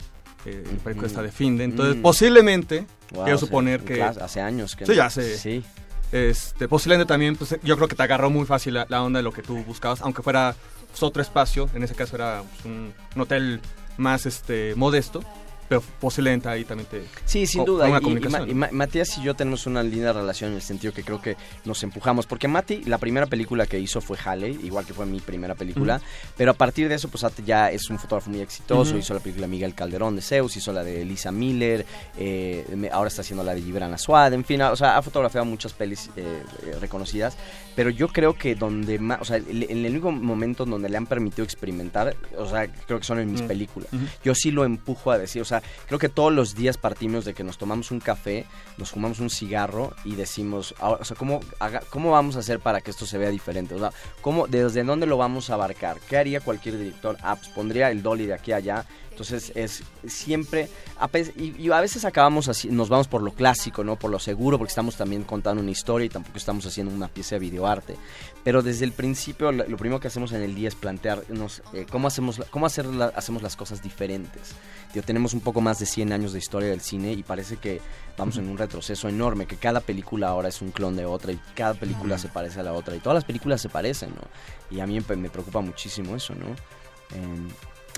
eh, 0.45 0.63
la 0.65 0.83
película 0.83 1.07
está 1.07 1.21
de 1.21 1.31
fin 1.31 1.57
de, 1.57 1.65
entonces 1.65 1.97
Mm. 1.97 2.01
posiblemente, 2.01 2.85
Wow, 3.11 3.23
quiero 3.25 3.35
o 3.35 3.39
sea, 3.39 3.47
suponer 3.47 3.81
que... 3.83 4.01
hace 4.01 4.39
años 4.39 4.75
que 4.75 4.85
Sí, 4.85 4.95
ya 4.95 5.05
hace... 5.07 5.37
sí. 5.37 5.63
Este, 6.11 6.67
posiblemente 6.67 7.07
también, 7.07 7.35
pues 7.35 7.55
yo 7.63 7.75
creo 7.75 7.87
que 7.87 7.95
te 7.95 8.01
agarró 8.03 8.29
muy 8.31 8.45
fácil 8.45 8.73
la, 8.75 8.85
la 8.89 9.03
onda 9.03 9.19
de 9.19 9.23
lo 9.23 9.31
que 9.31 9.43
tú 9.43 9.57
buscabas, 9.65 10.01
aunque 10.01 10.23
fuera 10.23 10.55
pues, 10.89 11.03
otro 11.03 11.21
espacio, 11.21 11.69
en 11.75 11.83
ese 11.83 11.93
caso 11.93 12.15
era 12.15 12.41
pues, 12.49 12.65
un, 12.65 12.93
un 13.15 13.21
hotel 13.21 13.59
más 13.97 14.25
este 14.25 14.73
modesto, 14.75 15.21
pero 15.69 15.83
posiblemente 15.99 16.49
ahí 16.49 16.65
también 16.65 16.89
te... 16.89 17.03
Sí, 17.25 17.45
sin 17.45 17.63
duda. 17.63 17.85
una 17.87 18.01
Y- 18.47 18.53
Matías 18.55 19.17
y 19.19 19.23
yo 19.23 19.35
tenemos 19.35 19.67
una 19.67 19.83
linda 19.83 20.11
relación 20.11 20.49
en 20.49 20.55
el 20.55 20.63
sentido 20.63 20.91
que 20.91 21.03
creo 21.03 21.21
que 21.21 21.37
nos 21.63 21.83
empujamos. 21.83 22.25
Porque 22.25 22.47
Mati, 22.47 22.83
la 22.85 22.97
primera 22.97 23.27
película 23.27 23.67
que 23.67 23.79
hizo 23.79 24.01
fue 24.01 24.17
Halley, 24.17 24.59
igual 24.63 24.85
que 24.85 24.95
fue 24.95 25.05
mi 25.05 25.19
primera 25.19 25.53
película. 25.53 26.01
Pero 26.35 26.51
a 26.51 26.53
partir 26.55 26.89
de 26.89 26.95
eso, 26.95 27.07
pues 27.07 27.23
ya 27.45 27.69
es 27.71 27.87
un 27.89 27.99
fotógrafo 27.99 28.31
muy 28.31 28.41
exitoso. 28.41 28.97
Hizo 28.97 29.13
la 29.13 29.19
película 29.19 29.45
Miguel 29.45 29.75
Calderón 29.75 30.15
de 30.15 30.23
Zeus, 30.23 30.57
hizo 30.57 30.73
la 30.73 30.83
de 30.83 31.05
Lisa 31.05 31.31
Miller, 31.31 31.85
eh, 32.17 32.89
ahora 32.91 33.07
está 33.09 33.21
haciendo 33.21 33.43
la 33.43 33.53
de 33.53 33.61
Gibran 33.61 33.93
Aswad. 33.93 34.33
En 34.33 34.43
fin, 34.43 34.61
o 34.63 34.75
sea, 34.75 34.97
ha 34.97 35.01
fotografiado 35.03 35.45
muchas 35.45 35.73
pelis 35.73 36.09
eh, 36.15 36.43
reconocidas. 36.81 37.37
Pero 37.79 37.91
yo 37.91 38.09
creo 38.09 38.33
que 38.33 38.55
donde 38.55 38.99
más, 38.99 39.21
o 39.21 39.23
sea, 39.23 39.37
en 39.37 39.85
el 39.85 39.91
único 39.91 40.11
momento 40.11 40.65
en 40.65 40.71
donde 40.71 40.89
le 40.89 40.97
han 40.97 41.05
permitido 41.05 41.45
experimentar, 41.45 42.13
o 42.37 42.45
sea, 42.45 42.67
creo 42.67 42.99
que 42.99 43.05
son 43.05 43.19
en 43.19 43.31
mis 43.31 43.41
Mm. 43.41 43.47
películas. 43.47 43.87
Yo 44.21 44.35
sí 44.35 44.51
lo 44.51 44.65
empujo 44.65 45.11
a 45.11 45.17
decir, 45.17 45.41
o 45.41 45.45
sea, 45.45 45.63
creo 45.87 45.97
que 45.97 46.09
todos 46.09 46.33
los 46.33 46.55
días 46.55 46.75
partimos 46.77 47.23
de 47.23 47.33
que 47.33 47.45
nos 47.45 47.57
tomamos 47.57 47.89
un 47.91 48.01
café, 48.01 48.45
nos 48.77 48.91
fumamos 48.91 49.21
un 49.21 49.29
cigarro 49.29 49.93
y 50.03 50.15
decimos, 50.15 50.75
ah, 50.81 50.89
o 50.99 51.05
sea, 51.05 51.15
¿cómo, 51.15 51.39
haga- 51.59 51.81
¿cómo 51.89 52.11
vamos 52.11 52.35
a 52.35 52.39
hacer 52.39 52.59
para 52.59 52.81
que 52.81 52.91
esto 52.91 53.05
se 53.05 53.17
vea 53.17 53.29
diferente? 53.29 53.75
O 53.75 53.79
sea, 53.79 53.93
¿cómo, 54.19 54.45
¿desde 54.47 54.83
dónde 54.83 55.05
lo 55.05 55.15
vamos 55.15 55.49
a 55.49 55.53
abarcar? 55.53 55.99
¿Qué 56.09 56.17
haría 56.17 56.41
cualquier 56.41 56.77
director? 56.77 57.15
Ah, 57.21 57.37
pues 57.37 57.47
pondría 57.47 57.89
el 57.91 58.03
dolly 58.03 58.25
de 58.25 58.33
aquí 58.33 58.51
a 58.51 58.57
allá. 58.57 58.85
Entonces 59.19 59.51
es 59.53 59.83
siempre, 60.07 60.69
y, 61.35 61.61
y 61.61 61.71
a 61.73 61.81
veces 61.81 62.05
acabamos 62.05 62.47
así, 62.47 62.69
nos 62.69 62.87
vamos 62.87 63.09
por 63.09 63.21
lo 63.21 63.33
clásico, 63.33 63.83
¿no? 63.83 63.97
Por 63.97 64.11
lo 64.11 64.17
seguro, 64.17 64.57
porque 64.57 64.69
estamos 64.69 64.95
también 64.95 65.23
contando 65.25 65.61
una 65.61 65.71
historia 65.71 66.05
y 66.05 66.09
tampoco 66.09 66.37
estamos 66.37 66.65
haciendo 66.65 66.93
una 66.93 67.09
pieza 67.09 67.35
de 67.35 67.39
videoarte. 67.39 67.97
Pero 68.45 68.61
desde 68.61 68.85
el 68.85 68.93
principio 68.93 69.51
lo, 69.51 69.67
lo 69.67 69.75
primero 69.75 69.99
que 69.99 70.07
hacemos 70.07 70.31
en 70.31 70.41
el 70.41 70.55
día 70.55 70.69
es 70.69 70.75
plantearnos 70.75 71.61
eh, 71.73 71.85
cómo, 71.91 72.07
hacemos, 72.07 72.41
cómo 72.49 72.65
hacer 72.65 72.85
la- 72.85 73.07
hacemos 73.07 73.43
las 73.43 73.57
cosas 73.57 73.83
diferentes. 73.83 74.53
Digo, 74.93 75.05
tenemos 75.05 75.33
un 75.33 75.41
poco 75.41 75.59
más 75.59 75.79
de 75.79 75.85
100 75.85 76.13
años 76.13 76.31
de 76.31 76.39
historia 76.39 76.69
del 76.69 76.79
cine 76.79 77.11
y 77.11 77.21
parece 77.23 77.57
que 77.57 77.81
vamos 78.17 78.37
en 78.37 78.47
un 78.47 78.57
retroceso 78.57 79.09
enorme, 79.09 79.47
que 79.47 79.57
cada 79.57 79.81
película 79.81 80.29
ahora 80.29 80.47
es 80.47 80.61
un 80.61 80.71
clon 80.71 80.95
de 80.95 81.05
otra 81.05 81.33
y 81.33 81.39
cada 81.55 81.73
película 81.73 82.17
se 82.17 82.29
parece 82.29 82.61
a 82.61 82.63
la 82.63 82.71
otra 82.71 82.95
y 82.95 82.99
todas 82.99 83.15
las 83.15 83.25
películas 83.25 83.59
se 83.59 83.67
parecen, 83.67 84.11
¿no? 84.11 84.21
Y 84.75 84.79
a 84.79 84.87
mí 84.87 84.97
me, 84.97 85.29
preocupa 85.29 85.59
muchísimo 85.59 86.15
eso, 86.15 86.33
¿no? 86.35 86.45
Em, 87.17 87.49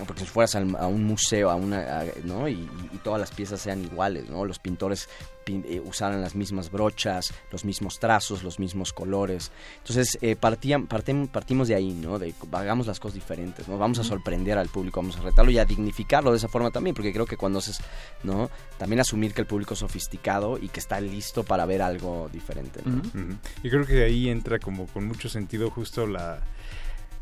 porque 0.07 0.21
si 0.21 0.27
fueras 0.27 0.55
al- 0.55 0.75
a 0.77 0.87
un 0.87 1.03
museo, 1.03 1.49
a 1.49 1.55
una, 1.55 2.01
a- 2.01 2.05
¿no? 2.23 2.47
Y, 2.47 2.69
todas 3.03 3.19
las 3.19 3.31
piezas 3.31 3.59
sean 3.61 3.83
iguales, 3.83 4.29
¿no? 4.29 4.45
Los 4.45 4.59
pintores 4.59 5.09
pin- 5.43 5.65
eh, 5.67 5.81
usaran 5.83 6.21
las 6.21 6.35
mismas 6.35 6.69
brochas, 6.69 7.33
los 7.51 7.65
mismos 7.65 7.99
trazos, 7.99 8.43
los 8.43 8.59
mismos 8.59 8.93
colores. 8.93 9.51
Entonces, 9.79 10.17
eh, 10.21 10.35
partían- 10.35 10.87
partim- 10.87 11.27
partimos 11.27 11.67
de 11.67 11.73
ahí, 11.75 11.93
¿no? 11.93 12.19
De 12.19 12.33
hagamos 12.51 12.85
las 12.87 12.99
cosas 12.99 13.15
diferentes, 13.15 13.67
¿no? 13.67 13.77
Vamos 13.79 13.97
a 13.99 14.03
sorprender 14.03 14.57
al 14.59 14.69
público, 14.69 15.01
vamos 15.01 15.17
a 15.17 15.21
retarlo 15.21 15.49
y 15.51 15.57
a 15.57 15.65
dignificarlo 15.65 16.29
de 16.31 16.37
esa 16.37 16.47
forma 16.47 16.69
también, 16.69 16.95
porque 16.95 17.11
creo 17.11 17.25
que 17.25 17.37
cuando 17.37 17.57
haces, 17.59 17.79
¿no? 18.23 18.49
También 18.77 18.99
asumir 18.99 19.33
que 19.33 19.41
el 19.41 19.47
público 19.47 19.73
es 19.73 19.79
sofisticado 19.79 20.59
y 20.59 20.67
que 20.69 20.79
está 20.79 21.01
listo 21.01 21.43
para 21.43 21.65
ver 21.65 21.81
algo 21.81 22.29
diferente, 22.31 22.81
¿no? 22.85 22.97
Ujú. 22.97 23.35
Y 23.63 23.69
creo 23.69 23.85
que 23.85 24.03
ahí 24.03 24.29
entra 24.29 24.59
como 24.59 24.85
con 24.85 25.07
mucho 25.07 25.27
sentido 25.27 25.71
justo 25.71 26.05
la, 26.05 26.39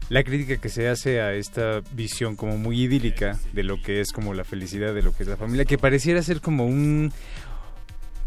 la 0.10 0.24
crítica 0.24 0.58
que 0.58 0.70
se 0.70 0.88
hace 0.88 1.22
a 1.22 1.34
esta 1.34 1.82
visión 1.94 2.36
como 2.36 2.58
muy 2.58 2.82
idílica 2.82 3.40
de 3.54 3.64
lo 3.64 3.82
que 3.82 4.02
es 4.02 4.12
como 4.12 4.34
la 4.34 4.44
felicidad, 4.44 4.94
de 4.94 5.04
lo 5.04 5.16
que 5.16 5.24
es 5.24 5.30
la 5.30 5.38
familia, 5.38 5.66
que 5.66 5.78
pareciera 5.78 6.22
ser 6.22 6.42
como 6.42 6.66
un 6.66 7.14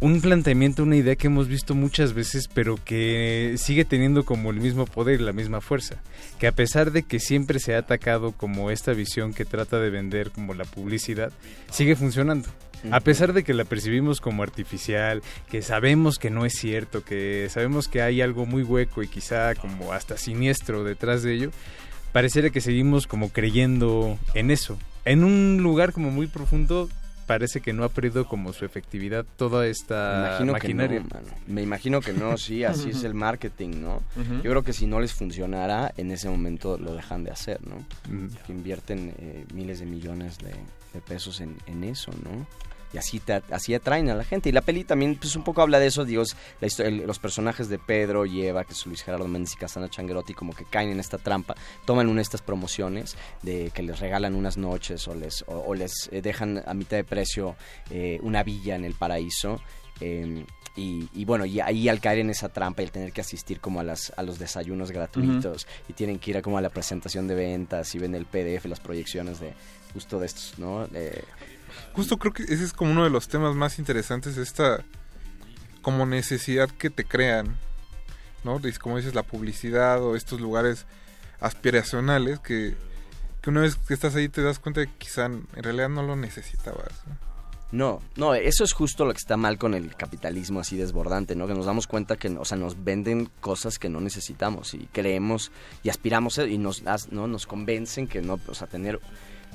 un 0.03 0.21
planteamiento, 0.21 0.83
una 0.83 0.97
idea 0.97 1.15
que 1.15 1.29
hemos 1.29 1.47
visto 1.47 1.77
muchas 1.77 2.13
veces, 2.13 2.49
pero 2.53 2.77
que 2.85 3.55
sigue 3.57 3.85
teniendo 3.85 4.25
como 4.25 4.51
el 4.51 4.59
mismo 4.59 4.85
poder 4.85 5.21
la 5.21 5.33
misma 5.33 5.61
fuerza. 5.61 6.03
Que 6.41 6.49
a 6.49 6.53
pesar 6.53 6.91
de 6.91 7.05
que 7.05 7.21
siempre 7.21 7.61
se 7.61 7.77
ha 7.77 7.79
atacado 7.79 8.33
como 8.33 8.73
esta 8.73 8.95
visión 8.95 9.33
que 9.33 9.45
trata 9.45 9.79
de 9.79 9.91
vender 9.91 10.33
como 10.33 10.55
la 10.55 10.65
publicidad, 10.65 11.33
sigue 11.71 11.95
funcionando. 11.95 12.49
A 12.91 13.01
pesar 13.01 13.33
de 13.33 13.45
que 13.45 13.55
la 13.55 13.65
percibimos 13.65 14.21
como 14.21 14.43
artificial, 14.43 15.23
que 15.51 15.63
sabemos 15.63 16.19
que 16.19 16.31
no 16.31 16.45
es 16.45 16.55
cierto, 16.55 17.05
que 17.05 17.49
sabemos 17.51 17.89
que 17.89 18.03
hay 18.03 18.21
algo 18.21 18.45
muy 18.47 18.63
hueco 18.63 19.03
y 19.03 19.09
quizá 19.09 19.55
como 19.55 19.93
hasta 19.93 20.17
siniestro 20.17 20.83
detrás 20.85 21.23
de 21.23 21.35
ello, 21.35 21.51
pareciera 22.13 22.51
que 22.51 22.61
seguimos 22.61 23.07
como 23.07 23.29
creyendo 23.31 24.19
en 24.35 24.51
eso. 24.51 24.79
En 25.05 25.25
un 25.25 25.59
lugar 25.63 25.93
como 25.93 26.11
muy 26.11 26.27
profundo, 26.27 26.89
parece 27.27 27.61
que 27.61 27.73
no 27.73 27.85
ha 27.85 27.89
perdido 27.89 28.27
como 28.27 28.53
su 28.53 28.65
efectividad 28.65 29.25
toda 29.37 29.67
esta 29.67 30.13
Me 30.13 30.27
imagino 30.27 30.39
que 30.39 30.45
no, 30.47 30.53
maquinaria. 30.53 31.01
mano. 31.01 31.27
Me 31.47 31.63
imagino 31.63 32.01
que 32.01 32.13
no, 32.13 32.37
sí, 32.37 32.65
así 32.65 32.91
es 32.91 33.05
el 33.05 33.15
marketing, 33.15 33.81
¿no? 33.81 34.03
Yo 34.43 34.51
creo 34.51 34.63
que 34.63 34.73
si 34.73 34.87
no 34.87 35.01
les 35.01 35.13
funcionara, 35.15 35.93
en 35.97 36.11
ese 36.11 36.29
momento 36.29 36.77
lo 36.79 36.95
dejan 36.95 37.25
de 37.25 37.31
hacer, 37.31 37.61
¿no? 37.67 37.77
Que 38.47 38.53
invierten 38.53 39.15
eh, 39.19 39.45
miles 39.55 39.79
de 39.81 39.87
millones 39.87 40.39
de, 40.39 40.51
de 40.93 41.01
pesos 41.01 41.41
en, 41.41 41.57
en 41.67 41.85
eso, 41.85 42.11
¿no? 42.25 42.47
Y 42.93 42.99
así, 42.99 43.21
te- 43.21 43.43
así 43.51 43.75
atraen 43.75 44.11
a 44.11 44.15
la 44.15 44.25
gente. 44.25 44.49
Y 44.49 44.53
la 44.53 44.61
peli 44.61 44.85
también, 44.85 45.17
pues 45.17 45.35
un 45.37 45.45
poco 45.45 45.63
habla 45.63 45.79
de 45.79 45.87
eso, 45.87 46.05
digo, 46.05 46.23
la 46.61 46.67
histo- 46.69 46.85
el- 46.85 47.07
los 47.07 47.19
personajes 47.19 47.69
de 47.69 47.79
Pedro 47.79 48.27
y 48.27 48.45
Eva, 48.47 48.65
que 48.65 48.73
es 48.75 48.87
Luis 48.87 49.03
Gerardo 49.03 49.27
Méndez 49.29 49.55
y 49.55 49.57
Casana 49.57 49.89
Changuerotti, 49.89 50.35
como 50.35 50.53
que 50.53 50.65
caen 50.65 50.91
en 50.91 51.01
esta 51.01 51.19
trampa, 51.19 51.55
toman 51.87 52.09
una 52.09 52.17
de 52.19 52.23
estas 52.23 52.43
promociones 52.43 53.17
de 53.43 53.71
que 53.75 53.83
les 53.83 53.99
regalan 54.01 54.35
unas 54.35 54.57
noches 54.59 55.09
o 55.09 55.15
les, 55.15 55.43
o, 55.49 55.57
o 55.67 55.75
les 55.75 56.09
eh, 56.13 56.21
dejan 56.23 56.63
a 56.67 56.75
mitad 56.75 56.97
de 56.99 57.05
precio 57.05 57.57
eh, 57.91 58.19
una 58.23 58.43
villa 58.43 58.77
en 58.77 58.85
el 58.85 58.95
paraíso. 58.95 59.61
eh, 60.01 60.45
y, 60.75 61.07
y 61.13 61.27
bueno, 61.27 61.45
y 61.45 61.61
ahí 61.61 61.91
al 61.91 62.01
caer 62.01 62.21
en 62.21 62.31
esa 62.31 62.49
trampa 62.49 62.81
y 62.81 62.87
al 62.87 62.91
tener 62.93 63.13
que 63.13 63.21
asistir 63.21 63.61
como 63.61 63.81
a, 63.81 63.83
las, 63.85 64.11
a 64.17 64.23
los 64.23 64.39
desayunos 64.39 64.91
gratuitos 64.91 65.67
y 65.87 65.93
tienen 65.93 66.19
que 66.19 66.31
ir 66.31 66.39
a 66.39 66.43
como 66.43 66.57
a 66.57 66.63
la 66.63 66.71
presentación 66.71 67.29
de 67.29 67.35
ventas 67.35 67.95
y 67.95 67.99
ven 67.99 68.15
el 68.15 68.25
PDF, 68.25 68.65
las 68.65 68.81
proyecciones 68.81 69.39
de 69.39 69.53
justo 69.93 70.19
de 70.19 70.25
estos, 70.27 70.59
¿no? 70.59 70.87
Eh, 70.95 71.25
Justo 71.95 72.19
creo 72.19 72.33
que 72.33 72.45
ese 72.45 72.65
es 72.65 72.73
como 72.73 72.93
uno 72.93 73.05
de 73.05 73.11
los 73.11 73.29
temas 73.29 73.55
más 73.55 73.79
interesantes, 73.79 74.37
esta 74.37 74.85
como 75.83 76.07
necesidad 76.07 76.71
que 76.71 76.91
te 76.91 77.05
crean, 77.05 77.57
¿no? 78.45 78.61
Como 78.81 78.97
dices, 78.97 79.15
la 79.15 79.25
publicidad 79.25 80.03
o 80.03 80.17
estos 80.17 80.41
lugares 80.41 80.87
aspiracionales 81.41 82.39
que, 82.39 82.77
que 83.41 83.51
una 83.51 83.63
vez 83.63 83.77
que 83.77 83.95
estás 83.95 84.15
ahí 84.15 84.29
te 84.29 84.43
das 84.43 84.59
cuenta 84.59 84.81
de 84.81 84.87
que 84.87 84.97
quizá 84.99 85.27
en 85.27 85.47
realidad 85.55 85.89
no 85.89 86.03
lo 86.03 86.17
necesitabas. 86.17 86.93
¿no? 87.73 88.03
No, 88.17 88.35
eso 88.35 88.65
es 88.65 88.73
justo 88.75 89.07
lo 89.07 89.13
que 89.13 89.19
está 89.19 89.39
mal 89.39 89.59
con 89.59 89.75
el 89.75 89.97
capitalismo 89.97 90.61
así 90.61 90.77
desbordante, 90.77 91.35
¿no? 91.35 91.47
Que 91.47 91.55
nos 91.55 91.65
damos 91.65 91.87
cuenta 91.87 92.17
que, 92.17 92.29
o 92.29 92.45
sea, 92.45 92.59
nos 92.59 92.85
venden 92.85 93.31
cosas 93.41 93.79
que 93.79 93.89
no 93.89 94.01
necesitamos 94.01 94.75
y 94.75 94.87
creemos 94.93 95.51
y 95.83 95.89
aspiramos 95.89 96.39
y 96.39 96.59
nos, 96.59 96.83
¿no? 97.11 97.27
nos 97.27 97.47
convencen 97.47 98.07
que 98.07 98.21
no, 98.21 98.39
o 98.47 98.55
sea, 98.55 98.67
tener 98.67 99.01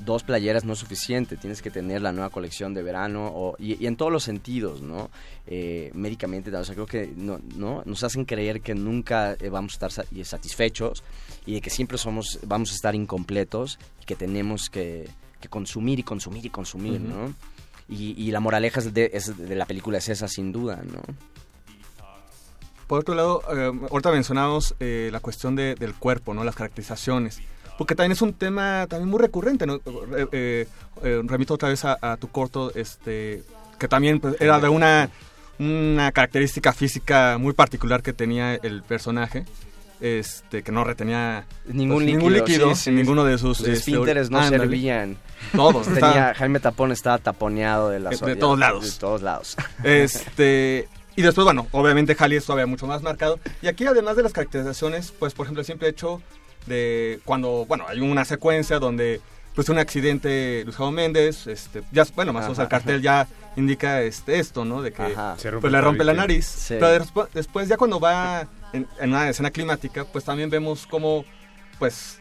dos 0.04 0.22
playeras 0.22 0.64
no 0.64 0.72
es 0.74 0.78
suficiente, 0.78 1.36
tienes 1.36 1.60
que 1.62 1.70
tener 1.70 2.02
la 2.02 2.12
nueva 2.12 2.30
colección 2.30 2.72
de 2.74 2.82
verano 2.82 3.26
o, 3.34 3.56
y, 3.58 3.82
y 3.82 3.86
en 3.86 3.96
todos 3.96 4.12
los 4.12 4.22
sentidos, 4.22 4.80
¿no? 4.80 5.10
Eh, 5.46 5.90
médicamente, 5.94 6.54
o 6.54 6.64
sea, 6.64 6.74
creo 6.74 6.86
que 6.86 7.12
no, 7.16 7.40
no 7.56 7.82
nos 7.84 8.04
hacen 8.04 8.24
creer 8.24 8.60
que 8.60 8.74
nunca 8.74 9.34
eh, 9.40 9.48
vamos 9.48 9.72
a 9.72 9.86
estar 9.86 10.06
satisfechos 10.24 11.02
y 11.46 11.54
de 11.54 11.60
que 11.60 11.70
siempre 11.70 11.98
somos, 11.98 12.38
vamos 12.46 12.70
a 12.72 12.74
estar 12.74 12.94
incompletos 12.94 13.78
y 14.02 14.04
que 14.04 14.14
tenemos 14.16 14.70
que, 14.70 15.08
que 15.40 15.48
consumir 15.48 15.98
y 15.98 16.02
consumir 16.02 16.46
y 16.46 16.50
consumir. 16.50 17.00
¿no? 17.00 17.34
Y, 17.88 18.12
y 18.22 18.30
la 18.30 18.40
moraleja 18.40 18.80
es 18.80 18.92
de, 18.92 19.10
es 19.14 19.36
de 19.36 19.56
la 19.56 19.64
película 19.66 19.98
es 19.98 20.08
esa, 20.10 20.28
sin 20.28 20.52
duda, 20.52 20.82
¿no? 20.84 21.00
Por 22.86 23.00
otro 23.00 23.14
lado, 23.14 23.42
eh, 23.54 23.70
ahorita 23.90 24.10
mencionamos 24.10 24.74
eh, 24.80 25.10
la 25.12 25.20
cuestión 25.20 25.54
de- 25.56 25.74
del 25.74 25.94
cuerpo, 25.94 26.32
¿no? 26.32 26.42
Las 26.42 26.54
caracterizaciones. 26.54 27.40
Porque 27.78 27.94
también 27.94 28.12
es 28.12 28.20
un 28.22 28.34
tema 28.34 28.86
también 28.88 29.08
muy 29.08 29.20
recurrente, 29.20 29.64
¿no? 29.64 29.76
Eh, 29.76 29.80
eh, 30.32 30.68
eh, 31.04 31.22
remito 31.24 31.54
otra 31.54 31.68
vez 31.68 31.84
a, 31.84 31.96
a 32.02 32.16
tu 32.16 32.28
corto, 32.28 32.72
este, 32.74 33.44
que 33.78 33.86
también 33.88 34.18
pues, 34.20 34.34
era 34.40 34.58
de 34.58 34.68
una, 34.68 35.08
una 35.60 36.10
característica 36.12 36.72
física 36.72 37.38
muy 37.38 37.52
particular 37.52 38.02
que 38.02 38.12
tenía 38.12 38.54
el 38.56 38.82
personaje, 38.82 39.44
este, 40.00 40.62
que 40.62 40.70
no 40.72 40.84
retenía 40.84 41.44
Ningún 41.66 41.98
pues, 42.04 42.06
líquido, 42.06 42.30
líquido 42.30 42.74
sí, 42.74 42.82
sí. 42.82 42.90
en 42.90 42.96
ninguno 42.96 43.24
de 43.24 43.38
sus... 43.38 43.60
Los 43.60 43.68
este, 43.68 43.72
esfínteres 43.72 44.30
no 44.30 44.38
ándale. 44.38 44.58
servían. 44.58 45.16
Todos. 45.54 45.84
Tenía, 45.92 46.08
estaba- 46.08 46.34
Jaime 46.34 46.60
Tapón 46.60 46.92
estaba 46.92 47.18
taponeado 47.18 47.90
de 47.90 48.00
las 48.00 48.20
De- 48.20 48.26
de 48.26 48.36
todos 48.36 48.58
lados. 48.58 48.94
De 48.94 49.00
todos 49.00 49.22
lados. 49.22 49.56
Este. 49.84 50.88
Y 51.16 51.22
después, 51.22 51.44
bueno, 51.44 51.66
obviamente 51.72 52.16
Halley 52.18 52.38
es 52.38 52.44
todavía 52.44 52.66
mucho 52.66 52.86
más 52.86 53.02
marcado. 53.02 53.40
Y 53.60 53.66
aquí, 53.66 53.86
además 53.86 54.16
de 54.16 54.22
las 54.22 54.32
caracterizaciones, 54.32 55.12
pues, 55.18 55.34
por 55.34 55.46
ejemplo, 55.46 55.60
el 55.62 55.66
simple 55.66 55.88
hecho 55.88 56.22
de 56.68 57.20
cuando, 57.24 57.64
bueno, 57.66 57.84
hay 57.88 58.00
una 58.00 58.24
secuencia 58.24 58.78
donde, 58.78 59.20
pues, 59.54 59.68
un 59.68 59.78
accidente, 59.78 60.62
Luis 60.64 60.76
Javo 60.76 60.92
Méndez, 60.92 61.46
este, 61.46 61.82
ya, 61.90 62.06
bueno, 62.14 62.32
más 62.32 62.44
o 62.44 62.48
menos 62.48 62.58
el 62.60 62.68
cartel 62.68 63.02
ya 63.02 63.26
indica 63.56 64.02
este, 64.02 64.38
esto, 64.38 64.64
¿no? 64.64 64.82
De 64.82 64.92
que 64.92 65.02
Ajá. 65.02 65.34
Se 65.38 65.50
rompe 65.50 65.62
pues, 65.62 65.72
le 65.72 65.80
rompe 65.80 66.04
la 66.04 66.14
nariz. 66.14 66.46
Sí. 66.46 66.76
Pero 66.78 67.04
despu- 67.04 67.28
después, 67.34 67.68
ya 67.68 67.76
cuando 67.76 67.98
va 67.98 68.46
en, 68.72 68.86
en 69.00 69.10
una 69.10 69.28
escena 69.28 69.50
climática, 69.50 70.04
pues 70.04 70.24
también 70.24 70.48
vemos 70.50 70.86
cómo, 70.86 71.24
pues, 71.78 72.17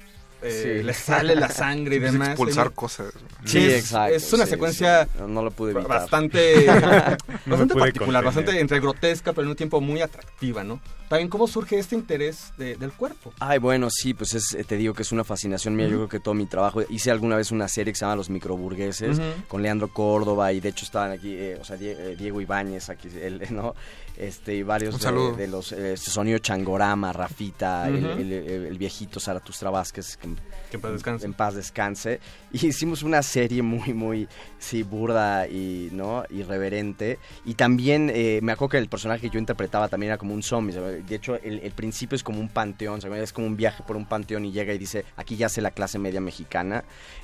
eh, 0.48 0.78
Sí. 0.80 0.84
le 0.84 0.94
sale 0.94 1.36
la 1.36 1.49
sangre 1.49 1.95
y 1.98 1.99
demás. 1.99 2.30
expulsar 2.30 2.72
cosas. 2.74 3.14
Sí, 3.45 3.60
es, 3.60 3.91
es 3.94 4.34
una 4.34 4.45
sí, 4.45 4.52
secuencia 4.52 5.06
sí. 5.06 5.19
No, 5.28 5.41
lo 5.44 5.52
pude 5.52 5.72
evitar. 5.72 5.88
bastante, 5.90 6.65
No 6.65 6.72
me 6.74 6.78
bastante 6.82 7.74
pude 7.74 7.80
particular, 7.82 7.94
contener. 7.94 8.24
bastante 8.24 8.60
entre 8.60 8.80
grotesca, 8.80 9.32
pero 9.34 9.44
en 9.44 9.49
un 9.49 9.56
tiempo 9.56 9.80
muy 9.82 10.02
atractiva, 10.02 10.64
¿no? 10.64 10.80
También 11.10 11.30
cómo 11.30 11.48
surge 11.48 11.80
este 11.80 11.95
interés 11.95 12.52
de- 12.57 12.76
del 12.76 12.91
cuerpo. 12.91 13.32
Ay, 13.40 13.60
bueno, 13.60 13.88
sí, 13.90 14.14
pues 14.14 14.34
es, 14.34 14.53
eh, 14.53 14.65
te 14.65 14.76
digo 14.76 14.94
que 14.94 15.03
es 15.03 15.11
una 15.14 15.24
fascinación 15.24 15.74
mía. 15.74 15.88
Yo 15.88 15.95
creo 15.95 16.10
que 16.10 16.19
todo 16.19 16.34
mi 16.34 16.45
trabajo. 16.48 16.82
Hice 16.90 17.11
alguna 17.11 17.38
vez 17.38 17.52
una 17.52 17.69
serie 17.69 17.94
que 17.94 17.98
se 17.99 18.03
llama 18.03 18.18
Los 18.18 18.30
Microburgueses 18.30 19.18
con 19.48 19.61
Leandro 19.61 19.88
Córdoba 19.94 20.52
y 20.52 20.60
de 20.60 20.68
hecho 20.69 20.84
estaban 20.84 21.11
aquí, 21.11 21.34
eh, 21.34 21.57
o 21.61 21.64
sea, 21.64 21.78
Die- 21.78 22.15
Diego 22.18 22.41
Ibáñez, 22.41 22.90
aquí, 22.90 23.07
él, 23.22 23.41
¿no? 23.52 23.74
Este, 24.18 24.56
y 24.56 24.64
varios 24.64 24.99
de, 24.99 25.48
los. 25.48 25.72
eh, 25.72 25.94
este 25.94 26.10
Sonido 26.10 26.39
Changorama, 26.39 27.14
Rafita, 27.14 27.88
el- 27.88 28.03
el, 28.03 28.34
el- 28.34 28.65
el 28.65 28.77
viejito 28.77 29.19
Zaratustra 29.19 29.69
Vázquez, 29.69 30.18
que, 30.18 30.27
Que 30.72 30.77
en 30.77 30.81
paz 30.81 30.91
descanse. 30.94 31.26
en 31.27 31.34
paz 31.34 31.53
descanse. 31.56 32.19
Y 32.52 32.65
hicimos 32.65 33.03
una 33.03 33.22
serie 33.22 33.61
muy, 33.61 33.94
muy, 33.94 34.27
sí, 34.57 34.81
burda 34.84 35.48
y, 35.48 35.89
¿no? 35.91 36.23
Irreverente. 36.31 37.19
Y 37.45 37.53
también 37.53 38.10
eh, 38.11 38.39
me 38.41 38.53
acuerdo 38.53 38.69
que 38.72 38.77
el 38.80 38.89
personaje 38.89 39.22
que 39.22 39.30
yo 39.30 39.38
interpretaba 39.39 39.88
también 39.88 40.10
era 40.11 40.18
como 40.18 40.34
un 40.34 40.41
zombie. 40.41 40.73
¿sabes? 40.73 41.06
De 41.07 41.15
hecho, 41.15 41.35
el, 41.35 41.60
el 41.60 41.72
principio 41.73 42.15
es 42.15 42.23
como 42.23 42.39
un 42.39 42.49
panteón, 42.49 43.02
¿sabes? 43.02 43.22
es 43.22 43.34
como 43.34 43.45
un 43.48 43.56
viaje 43.56 43.84
por 43.85 43.95
un 43.98 44.06
panteón 44.06 44.45
y 44.45 44.52
llega 44.52 44.73
y 44.73 44.77
dice, 44.80 45.06
aquí 45.15 45.35
ya 45.35 45.45
hace 45.45 45.61
la 45.61 45.72
clase 45.72 45.99
media 45.99 46.22
mexicana. 46.22 46.84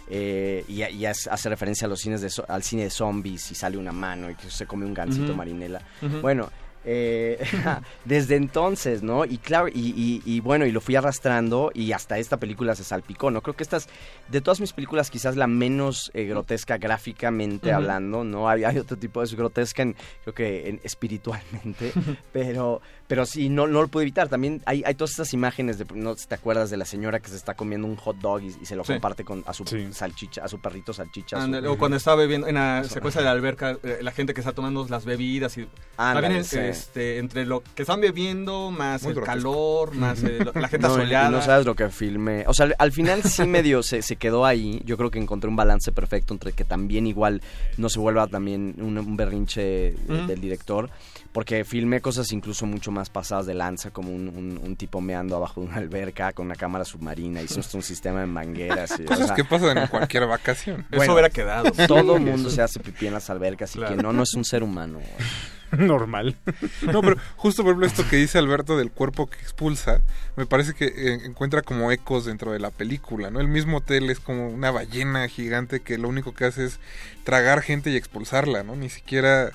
eh, 0.09 0.63
y, 0.67 0.83
y 0.83 1.05
hace 1.05 1.29
hace 1.29 1.49
referencia 1.49 1.85
a 1.85 1.89
los 1.89 1.99
cines 2.01 2.21
de, 2.21 2.29
al 2.47 2.61
cine 2.61 2.83
de 2.83 2.89
zombies 2.89 3.49
y 3.51 3.55
sale 3.55 3.77
una 3.77 3.91
mano 3.93 4.29
y 4.29 4.35
que 4.35 4.49
se 4.51 4.65
come 4.67 4.85
un 4.85 4.93
gansito 4.93 5.27
Ujú. 5.31 5.35
marinela. 5.35 5.81
Bueno, 6.21 6.51
eh, 6.85 7.43
desde 8.05 8.35
entonces, 8.35 9.03
¿no? 9.03 9.25
Y 9.25 9.37
claro, 9.37 9.67
y, 9.67 9.71
y- 9.73 10.21
y 10.25 10.39
bueno, 10.39 10.65
y 10.65 10.71
lo 10.71 10.81
fui 10.81 10.95
arrastrando 10.95 11.71
y 11.73 11.91
hasta 11.91 12.17
esta 12.17 12.37
película 12.37 12.75
se 12.75 12.83
salpicó, 12.83 13.31
¿no? 13.31 13.41
Creo 13.41 13.55
que 13.55 13.63
esta 13.63 13.77
es, 13.77 13.87
de 14.29 14.41
todas 14.41 14.59
mis 14.59 14.73
películas, 14.73 15.09
quizás 15.09 15.35
la 15.35 15.47
menos 15.47 16.11
eh, 16.13 16.25
grotesca 16.25 16.77
gráficamente 16.77 17.71
hablando, 17.71 18.23
¿no? 18.23 18.49
Hay, 18.49 18.63
hay 18.63 18.77
otro 18.77 18.97
tipo 18.97 19.25
de 19.25 19.35
grotesca, 19.35 19.81
en, 19.83 19.95
creo 20.23 20.33
que 20.33 20.69
en- 20.69 20.81
espiritualmente, 20.83 21.91
pero, 22.33 22.81
pero 23.07 23.25
sí, 23.25 23.49
no, 23.49 23.67
no 23.67 23.81
lo 23.81 23.87
pude 23.87 24.03
evitar. 24.03 24.27
También 24.27 24.61
hay, 24.65 24.83
hay 24.85 24.95
todas 24.95 25.11
estas 25.11 25.33
imágenes, 25.33 25.77
de, 25.77 25.85
no 25.93 26.15
te 26.15 26.35
acuerdas 26.35 26.69
de 26.69 26.77
la 26.77 26.85
señora 26.85 27.19
que 27.19 27.29
se 27.29 27.35
está 27.35 27.53
comiendo 27.53 27.87
un 27.87 27.95
hot 27.95 28.17
dog 28.17 28.41
y, 28.41 28.47
y 28.61 28.65
se 28.65 28.75
lo 28.75 28.83
Sí. 28.83 28.93
comparte 28.93 29.23
con, 29.23 29.43
a 29.47 29.53
su 29.53 29.63
salchicha, 29.91 30.43
a 30.43 30.47
su 30.47 30.59
perrito 30.59 30.91
salchicha. 30.93 31.39
su- 31.45 31.71
o 31.71 31.77
cuando 31.77 31.97
está 31.97 32.15
bebiendo 32.15 32.47
en 32.47 32.55
la 32.55 32.83
secuencia 32.83 33.21
de 33.21 33.25
la 33.25 33.31
alberca, 33.31 33.77
eh, 33.83 33.99
la 34.01 34.11
gente 34.11 34.33
que 34.33 34.41
está 34.41 34.51
tomando 34.51 34.85
las 34.89 35.05
bebidas 35.05 35.57
y 35.57 35.67
Ándale, 35.97 36.27
también. 36.27 36.43
Este, 36.77 37.17
entre 37.17 37.45
lo 37.45 37.63
que 37.75 37.83
están 37.83 38.01
bebiendo, 38.01 38.69
más 38.71 39.03
Muy 39.03 39.11
el 39.11 39.15
grotesco. 39.15 39.35
calor, 39.41 39.95
más 39.95 40.23
eh, 40.23 40.39
lo- 40.43 40.51
la 40.59 40.67
gente 40.67 40.87
no, 40.87 40.93
asoleada. 40.93 41.29
No 41.29 41.41
sabes 41.41 41.65
lo 41.65 41.75
que 41.75 41.89
filmé. 41.89 42.43
O 42.47 42.53
sea, 42.53 42.65
al- 42.67 42.75
al 42.77 42.91
final 42.91 43.23
sí 43.23 43.43
medio 43.47 43.81
se, 43.83 44.01
se 44.01 44.15
quedó 44.15 44.45
ahí. 44.45 44.81
Yo 44.85 44.97
creo 44.97 45.09
que 45.11 45.19
encontré 45.19 45.49
un 45.49 45.55
balance 45.55 45.91
perfecto 45.91 46.33
entre 46.33 46.51
que 46.53 46.65
también 46.65 47.07
igual 47.07 47.41
no 47.77 47.89
se 47.89 47.99
vuelva 47.99 48.27
también 48.27 48.75
un, 48.79 48.97
un 48.97 49.17
berrinche 49.17 49.87
eh, 49.89 49.95
Ujú. 50.09 50.27
del 50.27 50.41
director. 50.41 50.89
Porque 51.33 51.65
filmé 51.65 51.99
cosas 51.99 52.31
incluso 52.31 52.65
mucho 52.67 52.91
más 52.91 53.09
pasadas 53.09 53.45
de 53.47 53.55
lanza, 53.55 53.89
como 53.91 54.11
un, 54.11 54.29
un- 54.29 54.59
un 54.63 54.75
tipo 54.75 55.01
meando 55.01 55.35
abajo 55.35 55.61
de 55.61 55.67
una 55.67 55.77
alberca 55.77 56.31
con 56.31 56.45
una 56.45 56.55
cámara 56.55 56.85
submarina. 56.85 57.41
Hicimos 57.41 57.73
un 57.73 57.81
sistema 57.83 58.19
de 58.21 58.27
mangueras. 58.27 58.97
y, 58.99 59.03
o 59.03 59.05
Cosas 59.07 59.27
sea, 59.27 59.35
que 59.35 59.43
pasan 59.43 59.77
en 59.79 59.87
cualquier 59.87 60.27
vacación. 60.27 60.85
Eso 60.91 61.11
hubiera 61.11 61.29
quedado. 61.31 61.71
Todo 61.87 62.15
el 62.17 62.21
mundo 62.21 62.49
se 62.51 62.61
hace 62.61 62.79
pipí 62.79 63.07
en 63.07 63.13
las 63.13 63.29
albercas 63.31 63.75
y 63.75 63.79
Claro. 63.79 63.95
que 63.97 64.01
no, 64.03 64.13
no 64.13 64.21
es 64.23 64.33
un 64.35 64.45
ser 64.45 64.61
humano. 64.63 64.99
Normal. 65.71 66.37
No, 66.83 67.01
pero 67.01 67.17
justo 67.35 67.63
por 67.63 67.71
ejemplo 67.71 67.87
esto 67.87 68.07
que 68.07 68.17
dice 68.17 68.37
Alberto 68.37 68.77
del 68.77 68.91
cuerpo 68.91 69.27
que 69.27 69.39
expulsa, 69.39 70.01
me 70.35 70.45
parece 70.45 70.75
que 70.75 70.85
eh, 70.85 71.19
encuentra 71.25 71.63
como 71.63 71.91
ecos 71.91 72.25
dentro 72.25 72.51
de 72.51 72.59
la 72.59 72.69
película, 72.69 73.31
¿no? 73.31 73.39
El 73.39 73.47
mismo 73.47 73.77
hotel 73.77 74.09
es 74.11 74.19
como 74.19 74.49
una 74.49 74.69
ballena 74.69 75.27
gigante 75.27 75.79
que 75.79 75.97
lo 75.97 76.09
único 76.09 76.33
que 76.35 76.45
hace 76.45 76.65
es 76.65 76.79
tragar 77.23 77.61
gente 77.63 77.89
y 77.89 77.95
expulsarla, 77.95 78.61
¿no? 78.61 78.75
Ni 78.75 78.89
siquiera 78.89 79.49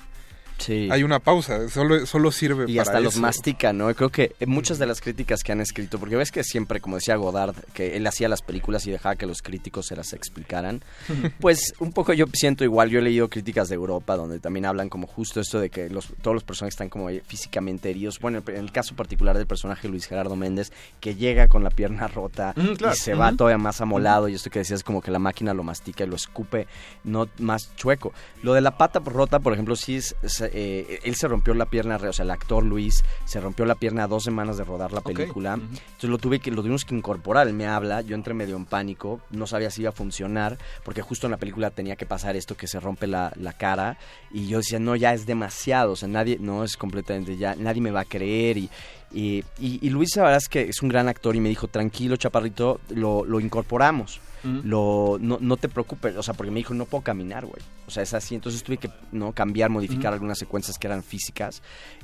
Sí. 0.59 0.87
hay 0.91 1.03
una 1.03 1.19
pausa, 1.19 1.69
solo, 1.69 2.05
solo 2.05 2.31
sirve 2.31 2.65
y 2.67 2.75
para 2.75 2.81
hasta 2.83 2.99
los 2.99 3.17
mastica, 3.17 3.73
¿no? 3.73 3.93
Creo 3.95 4.09
que 4.09 4.35
muchas 4.45 4.79
de 4.79 4.85
las 4.85 5.01
críticas 5.01 5.43
que 5.43 5.51
han 5.51 5.61
escrito, 5.61 5.99
porque 5.99 6.15
ves 6.15 6.31
que 6.31 6.43
siempre, 6.43 6.79
como 6.79 6.97
decía 6.97 7.15
Godard, 7.15 7.55
que 7.73 7.97
él 7.97 8.05
hacía 8.07 8.29
las 8.29 8.41
películas 8.41 8.85
y 8.87 8.91
dejaba 8.91 9.15
que 9.15 9.25
los 9.25 9.41
críticos 9.41 9.87
se 9.87 9.95
las 9.95 10.13
explicaran, 10.13 10.81
pues 11.39 11.73
un 11.79 11.91
poco 11.91 12.13
yo 12.13 12.25
siento 12.33 12.63
igual, 12.63 12.89
yo 12.89 12.99
he 12.99 13.01
leído 13.01 13.29
críticas 13.29 13.69
de 13.69 13.75
Europa 13.75 14.15
donde 14.15 14.39
también 14.39 14.65
hablan 14.65 14.89
como 14.89 15.07
justo 15.07 15.39
esto 15.39 15.59
de 15.59 15.69
que 15.69 15.89
los, 15.89 16.07
todos 16.21 16.35
los 16.35 16.43
personajes 16.43 16.73
están 16.73 16.89
como 16.89 17.09
físicamente 17.25 17.89
heridos. 17.89 18.19
Bueno, 18.19 18.43
en 18.47 18.55
el 18.55 18.71
caso 18.71 18.95
particular 18.95 19.37
del 19.37 19.47
personaje 19.47 19.87
Luis 19.87 20.05
Gerardo 20.07 20.35
Méndez, 20.35 20.71
que 20.99 21.15
llega 21.15 21.47
con 21.47 21.63
la 21.63 21.69
pierna 21.69 22.07
rota 22.07 22.29
Mm, 22.55 22.75
claro. 22.75 22.93
y 22.93 22.97
se 22.97 23.13
va 23.13 23.31
todavía 23.33 23.57
más 23.57 23.81
amolado 23.81 24.27
y 24.27 24.35
esto 24.35 24.49
que 24.49 24.59
decías 24.59 24.83
como 24.83 25.01
que 25.01 25.11
la 25.11 25.19
máquina 25.19 25.53
lo 25.53 25.63
mastica 25.63 26.03
y 26.03 26.07
lo 26.07 26.15
escupe 26.15 26.67
no 27.03 27.27
más 27.39 27.75
chueco. 27.75 28.13
Lo 28.43 28.53
de 28.53 28.61
la 28.61 28.77
pata 28.77 28.99
rota, 28.99 29.39
por 29.39 29.53
ejemplo, 29.53 29.75
sí 29.75 29.95
es, 29.95 30.15
es, 30.21 30.41
eh, 30.53 30.99
él 31.03 31.15
se 31.15 31.27
rompió 31.27 31.53
la 31.53 31.65
pierna, 31.65 31.97
o 31.97 32.13
sea, 32.13 32.23
el 32.23 32.31
actor 32.31 32.63
Luis 32.63 33.03
se 33.25 33.39
rompió 33.39 33.65
la 33.65 33.75
pierna 33.75 34.03
a 34.03 34.07
dos 34.07 34.23
semanas 34.23 34.57
de 34.57 34.63
rodar 34.63 34.91
la 34.91 35.01
película. 35.01 35.53
Entonces 35.53 36.09
lo 36.09 36.17
tuve 36.17 36.39
que 36.39 36.51
lo 36.51 36.61
tuvimos 36.61 36.85
que 36.85 36.95
incorporar. 36.95 37.47
Él 37.47 37.53
me 37.53 37.67
habla, 37.67 38.01
yo 38.01 38.15
entré 38.15 38.33
medio 38.33 38.55
en 38.55 38.65
pánico, 38.65 39.21
no 39.31 39.47
sabía 39.47 39.69
si 39.71 39.81
iba 39.81 39.89
a 39.89 39.93
funcionar, 39.93 40.57
porque 40.83 41.01
justo 41.01 41.27
en 41.27 41.31
la 41.31 41.37
película 41.37 41.69
tenía 41.71 41.95
que 41.95 42.05
pasar 42.05 42.35
esto 42.35 42.55
que 42.55 42.67
se 42.67 42.79
rompe 42.79 43.07
la, 43.07 43.31
la 43.35 43.53
cara 43.53 43.97
y 44.31 44.47
yo 44.47 44.57
decía, 44.59 44.79
"No, 44.79 44.95
ya 44.95 45.13
es 45.13 45.25
demasiado, 45.25 45.93
o 45.93 45.95
sea, 45.95 46.07
nadie 46.07 46.37
no 46.39 46.63
es 46.63 46.77
completamente 46.77 47.37
ya 47.37 47.55
nadie 47.55 47.81
me 47.81 47.91
va 47.91 48.01
a 48.01 48.05
creer 48.05 48.57
y 48.57 48.69
y, 49.11 49.43
y- 49.59 49.79
y 49.81 49.89
Luis, 49.89 50.15
la 50.17 50.21
verdad 50.23 50.37
es 50.37 50.47
que 50.47 50.61
es 50.69 50.83
un 50.83 50.89
gran 50.89 51.07
actor 51.07 51.35
y 51.35 51.39
me 51.39 51.49
dijo, 51.49 51.67
tranquilo, 51.67 52.15
chaparrito, 52.15 52.79
lo, 52.89 53.25
lo 53.25 53.39
incorporamos. 53.39 54.19
Lo, 54.43 55.17
no, 55.19 55.37
no 55.41 55.57
te 55.57 55.69
preocupes, 55.69 56.15
o 56.15 56.23
sea, 56.23 56.33
porque 56.33 56.51
me 56.51 56.59
dijo, 56.59 56.73
no 56.73 56.85
puedo 56.85 57.03
caminar, 57.03 57.45
güey. 57.45 57.61
O 57.87 57.91
sea, 57.91 58.03
es 58.03 58.13
así. 58.13 58.35
Entonces 58.35 58.63
tuve 58.63 58.77
que 58.77 58.89
no 59.11 59.31
cambiar, 59.33 59.69
modificar 59.69 60.13
algunas 60.13 60.37
secuencias 60.39 60.77
que 60.77 60.87
eran 60.87 61.03
físicas 61.03 61.61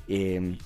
eh, 0.08 0.58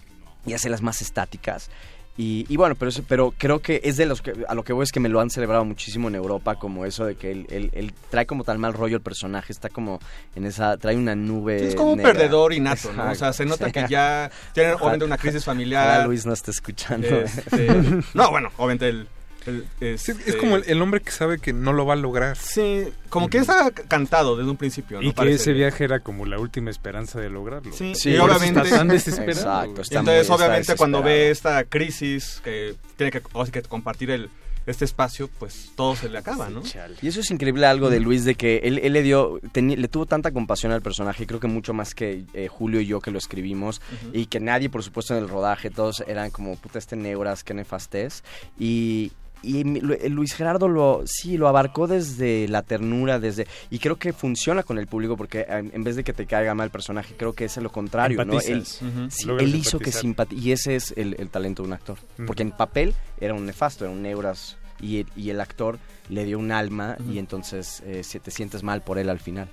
y 0.45 0.53
hacerlas 0.53 0.81
más 0.81 1.01
estáticas. 1.01 1.69
Y, 2.17 2.45
y 2.49 2.57
bueno, 2.57 2.75
pero, 2.75 2.91
pero 3.07 3.33
creo 3.37 3.59
que 3.61 3.79
es 3.81 3.95
de 3.95 4.05
los 4.05 4.21
que, 4.21 4.33
a 4.49 4.53
lo 4.53 4.63
que 4.65 4.73
voy 4.73 4.83
es 4.83 4.91
que 4.91 4.99
me 4.99 5.07
lo 5.07 5.21
han 5.21 5.29
celebrado 5.29 5.63
muchísimo 5.63 6.09
en 6.09 6.15
Europa, 6.15 6.55
como 6.55 6.83
eso 6.85 7.05
de 7.05 7.15
que 7.15 7.31
él, 7.31 7.45
él- 7.49 7.69
él 7.73 7.93
trae 8.09 8.25
como 8.25 8.43
tal 8.43 8.57
mal 8.59 8.73
rollo 8.73 8.97
el 8.97 9.01
personaje, 9.01 9.53
está 9.53 9.69
como 9.69 9.99
en 10.35 10.43
esa, 10.43 10.75
trae 10.75 10.97
una 10.97 11.15
nube. 11.15 11.67
Es 11.69 11.75
como 11.75 11.93
un 11.93 12.01
perdedor 12.01 12.51
innato, 12.51 12.91
¿no? 12.91 13.09
O 13.09 13.15
sea, 13.15 13.31
se 13.31 13.45
nota 13.45 13.67
sí. 13.67 13.71
que 13.71 13.85
ya 13.87 14.29
tiene 14.53 14.73
obviamente 14.73 15.05
una 15.05 15.17
crisis 15.17 15.45
familiar. 15.45 15.87
ojalá 15.87 16.05
Luis 16.07 16.25
no 16.25 16.33
está 16.33 16.51
escuchando. 16.51 17.07
Este, 17.07 17.67
no, 18.13 18.29
bueno, 18.31 18.49
obviamente 18.57 18.89
el... 18.89 19.07
Sí, 19.45 19.63
este, 19.79 20.11
es 20.29 20.35
como 20.35 20.57
el, 20.57 20.63
el 20.67 20.81
hombre 20.81 21.01
que 21.01 21.11
sabe 21.11 21.39
que 21.39 21.53
no 21.53 21.73
lo 21.73 21.85
va 21.85 21.93
a 21.93 21.97
lograr. 21.97 22.37
Sí, 22.37 22.83
como 23.09 23.29
que 23.29 23.39
está 23.39 23.71
cantado 23.71 24.35
desde 24.35 24.49
un 24.51 24.57
principio, 24.57 24.97
¿no? 24.97 25.03
Y 25.03 25.09
que 25.11 25.15
Parece. 25.15 25.35
ese 25.35 25.53
viaje 25.53 25.83
era 25.85 25.99
como 26.01 26.25
la 26.25 26.37
última 26.39 26.69
esperanza 26.69 27.19
de 27.19 27.29
lograrlo. 27.29 27.71
Sí, 27.73 27.93
Sí, 27.95 28.11
y 28.11 28.17
obviamente... 28.17 28.59
está 28.61 28.77
tan 28.77 28.87
desesperado. 28.89 29.31
Exacto, 29.63 29.81
está 29.81 29.99
entonces, 29.99 30.27
muy- 30.29 30.33
está 30.35 30.45
obviamente, 30.45 30.75
cuando 30.75 31.01
ve 31.01 31.29
esta 31.31 31.63
crisis 31.63 32.41
que 32.43 32.75
tiene 32.97 33.11
que, 33.11 33.21
compartir 33.67 34.11
el, 34.11 34.29
este 34.65 34.85
espacio, 34.85 35.29
pues 35.39 35.71
todo 35.75 35.95
se 35.95 36.09
le 36.09 36.17
acaba, 36.19 36.49
¿no? 36.49 36.61
Y 37.01 37.07
eso 37.07 37.21
es 37.21 37.31
increíble 37.31 37.65
algo 37.65 37.89
de 37.89 37.99
Luis, 37.99 38.25
de 38.25 38.35
que 38.35 38.57
él, 38.57 38.77
él 38.83 38.93
le 38.93 39.01
dio, 39.01 39.39
teni- 39.53 39.77
le 39.77 39.87
tuvo 39.87 40.05
tanta 40.05 40.31
compasión 40.31 40.71
al 40.71 40.81
personaje, 40.83 41.25
creo 41.25 41.39
que 41.39 41.47
mucho 41.47 41.73
más 41.73 41.95
que 41.95 42.25
eh, 42.33 42.47
Julio 42.49 42.79
y 42.81 42.85
yo 42.85 42.99
que 42.99 43.09
lo 43.09 43.17
escribimos, 43.17 43.81
y 44.13 44.27
que 44.27 44.39
nadie, 44.39 44.69
por 44.69 44.83
supuesto, 44.83 45.15
en 45.15 45.23
el 45.23 45.29
rodaje, 45.29 45.71
todos 45.71 46.03
eran 46.07 46.29
como, 46.29 46.55
puta, 46.57 46.77
este 46.77 46.95
neuras, 46.97 47.43
qué 47.43 47.53
nefastez, 47.53 48.23
y... 48.59 49.11
Y 49.41 49.61
eh, 49.61 50.09
Luis 50.09 50.33
Gerardo 50.33 50.67
lo 50.67 51.03
sí 51.05 51.37
lo 51.37 51.47
abarcó 51.47 51.87
desde 51.87 52.47
la 52.49 52.61
ternura, 52.63 53.19
desde 53.19 53.47
y 53.69 53.79
creo 53.79 53.97
que 53.97 54.11
funciona 54.13 54.63
con 54.63 54.77
el 54.77 54.87
público 54.87 55.15
porque 55.15 55.45
en, 55.47 55.71
en 55.73 55.83
vez 55.83 55.95
de 55.95 56.03
que 56.03 56.13
te 56.13 56.25
caiga 56.25 56.53
mal 56.55 56.65
el 56.65 56.71
personaje, 56.71 57.15
creo 57.17 57.33
que 57.33 57.45
es 57.45 57.57
lo 57.57 57.71
contrario, 57.71 58.17
¿no? 58.25 58.33
Él, 58.51 58.65
sí, 59.09 59.29
él 59.29 59.55
hizo 59.55 59.79
que 59.79 59.85
empatizar. 59.91 60.01
simpati 60.01 60.35
y 60.37 60.51
ese 60.51 60.75
es 60.75 60.93
el, 60.97 61.15
el 61.19 61.29
talento 61.29 61.63
de 61.63 61.67
un 61.67 61.73
actor, 61.73 61.97
porque 62.27 62.43
en 62.43 62.51
papel 62.51 62.93
era 63.19 63.33
un 63.33 63.45
nefasto, 63.45 63.85
era 63.85 63.93
un 63.93 64.01
neuras 64.01 64.57
y 64.81 64.99
el, 64.99 65.07
y 65.15 65.29
el 65.29 65.39
actor 65.41 65.77
le 66.09 66.25
dio 66.25 66.39
un 66.39 66.51
alma 66.51 66.97
y 67.09 67.17
entonces 67.19 67.81
eh, 67.85 68.03
se- 68.03 68.19
te 68.19 68.31
sientes 68.31 68.63
mal 68.63 68.81
por 68.81 68.97
él 68.97 69.09
al 69.09 69.19
final. 69.19 69.47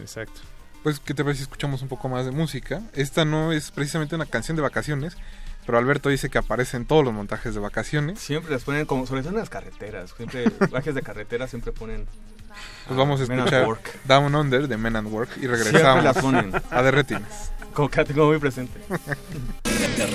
Exacto. 0.00 0.40
Pues, 0.82 1.00
¿qué 1.00 1.14
te 1.14 1.24
parece 1.24 1.38
si 1.38 1.42
escuchamos 1.42 1.82
un 1.82 1.88
poco 1.88 2.08
más 2.08 2.24
de 2.24 2.30
música? 2.30 2.80
Esta 2.94 3.24
no 3.24 3.52
es 3.52 3.70
precisamente 3.72 4.14
una 4.14 4.26
canción 4.26 4.56
de 4.56 4.62
vacaciones, 4.62 5.16
pero 5.66 5.78
Alberto 5.78 6.08
dice 6.08 6.30
que 6.30 6.38
aparece 6.38 6.76
en 6.76 6.86
todos 6.86 7.04
los 7.04 7.12
montajes 7.12 7.52
de 7.54 7.60
vacaciones. 7.60 8.20
Siempre 8.20 8.52
les 8.54 8.64
ponen 8.64 8.86
como, 8.86 9.06
sobre 9.06 9.22
todo 9.22 9.32
en 9.32 9.38
las 9.38 9.50
carreteras, 9.50 10.14
siempre, 10.16 10.44
viajes 10.70 10.94
de 10.94 11.02
carretera 11.02 11.48
siempre 11.48 11.72
ponen... 11.72 12.06
Pues 12.86 12.96
vamos 12.96 13.20
a 13.20 13.24
escuchar 13.24 13.66
Work. 13.66 13.98
Down 14.04 14.34
Under 14.34 14.66
de 14.66 14.76
Men 14.78 14.96
and 14.96 15.08
Work 15.12 15.30
y 15.36 15.40
Siempre 15.40 15.62
regresamos 15.62 16.04
la 16.04 16.14
ponen. 16.14 16.54
a 16.54 16.82
The 16.82 16.90
Retinas. 16.90 17.52
Como 17.74 17.90
que 17.90 17.96
la 17.98 18.04
tengo 18.06 18.26
muy 18.28 18.38
presente. 18.38 18.80
De 19.64 20.06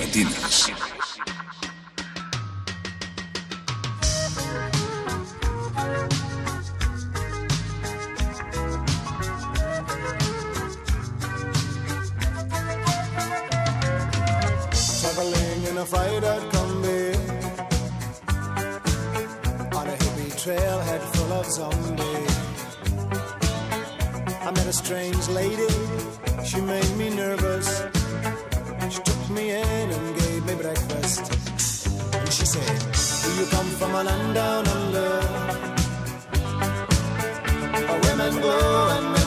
a 15.82 15.84
fighter 15.84 16.38
combi 16.52 17.02
on 19.78 19.86
a 19.88 19.96
hippie 20.02 20.32
trailhead 20.42 21.02
full 21.14 21.32
of 21.32 21.46
zombies. 21.56 22.34
I 24.46 24.50
met 24.56 24.66
a 24.66 24.72
strange 24.72 25.28
lady, 25.40 25.74
she 26.44 26.60
made 26.60 26.92
me 26.96 27.10
nervous. 27.10 27.68
She 28.92 29.00
took 29.08 29.30
me 29.30 29.44
in 29.50 29.86
and 29.96 30.06
gave 30.20 30.46
me 30.46 30.54
breakfast. 30.54 31.22
And 32.14 32.32
she 32.36 32.46
said, 32.54 32.78
Do 33.22 33.30
you 33.40 33.46
come 33.50 33.70
from 33.80 33.92
a 34.00 34.04
land 34.04 34.34
down 34.34 34.68
under? 34.76 35.10
Where 37.88 38.00
women 38.06 38.34
go 38.40 38.56
and 38.96 39.06
men 39.14 39.21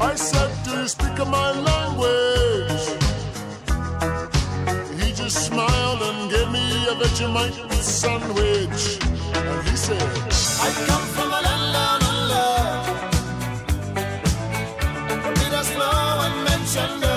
I 0.00 0.14
said, 0.14 0.50
Do 0.64 0.70
you 0.70 0.88
speak 0.88 1.18
my 1.26 1.52
language? 1.52 2.47
Smiled 5.28 6.00
and 6.00 6.30
gave 6.30 6.50
me 6.50 6.86
a 6.88 6.94
Vegemite 6.94 7.70
sandwich. 7.82 8.98
And 9.34 9.68
he 9.68 9.76
said, 9.76 10.00
I 10.00 10.72
come 10.86 11.06
from 11.14 11.28
a 11.28 11.40
land 11.46 11.72
down 11.74 12.02
under. 12.10 12.48
Peter's 15.34 15.70
flow 15.70 16.22
and 16.24 16.44
mentioner. 16.44 17.07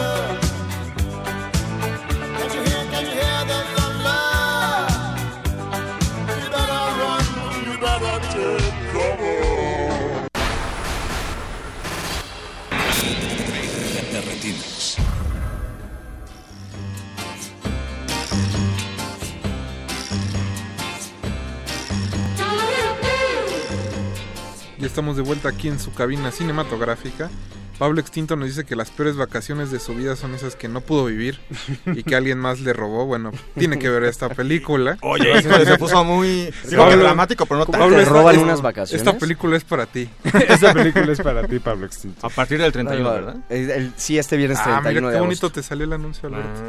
Estamos 24.91 25.15
de 25.15 25.21
vuelta 25.23 25.47
aquí 25.49 25.69
en 25.69 25.79
su 25.79 25.93
cabina 25.93 26.31
cinematográfica. 26.31 27.29
Pablo 27.79 27.99
Extinto 27.99 28.35
nos 28.35 28.47
dice 28.49 28.63
que 28.63 28.75
las 28.75 28.91
peores 28.91 29.15
vacaciones 29.15 29.71
de 29.71 29.79
su 29.79 29.95
vida 29.95 30.15
son 30.15 30.35
esas 30.35 30.55
que 30.55 30.67
no 30.67 30.81
pudo 30.81 31.05
vivir 31.05 31.39
y 31.87 32.03
que 32.03 32.15
alguien 32.15 32.37
más 32.37 32.59
le 32.59 32.73
robó. 32.73 33.07
Bueno, 33.07 33.31
tiene 33.57 33.79
que 33.79 33.89
ver 33.89 34.03
esta 34.03 34.29
película. 34.29 34.99
Oye, 35.01 35.41
se 35.41 35.77
puso 35.79 36.03
muy 36.03 36.53
Pablo- 36.77 36.97
dramático, 36.97 37.47
pero 37.47 37.61
no 37.61 37.65
¿Cómo 37.65 37.79
tanto. 37.79 37.95
te 37.95 38.01
esta- 38.03 38.13
roban 38.13 38.35
esta- 38.35 38.45
unas 38.45 38.61
vacaciones? 38.61 39.07
Esta 39.07 39.17
película 39.17 39.57
es 39.57 39.63
para 39.63 39.87
ti. 39.87 40.07
Esta 40.47 40.73
película 40.73 41.11
es 41.11 41.21
para 41.21 41.47
ti, 41.47 41.57
Pablo 41.57 41.87
Extinto. 41.87 42.27
A 42.27 42.29
partir 42.29 42.61
del 42.61 42.71
31, 42.71 43.11
¿verdad? 43.13 43.35
El- 43.49 43.71
el- 43.71 43.93
sí, 43.95 44.19
este 44.19 44.37
viernes 44.37 44.59
Ah, 44.59 44.63
31 44.83 44.83
mira 44.83 44.93
de 45.07 45.13
qué 45.13 45.17
agosto. 45.17 45.47
bonito 45.47 45.51
te 45.51 45.63
salió 45.63 45.85
el 45.85 45.93
anuncio, 45.93 46.29
Alberto. 46.29 46.61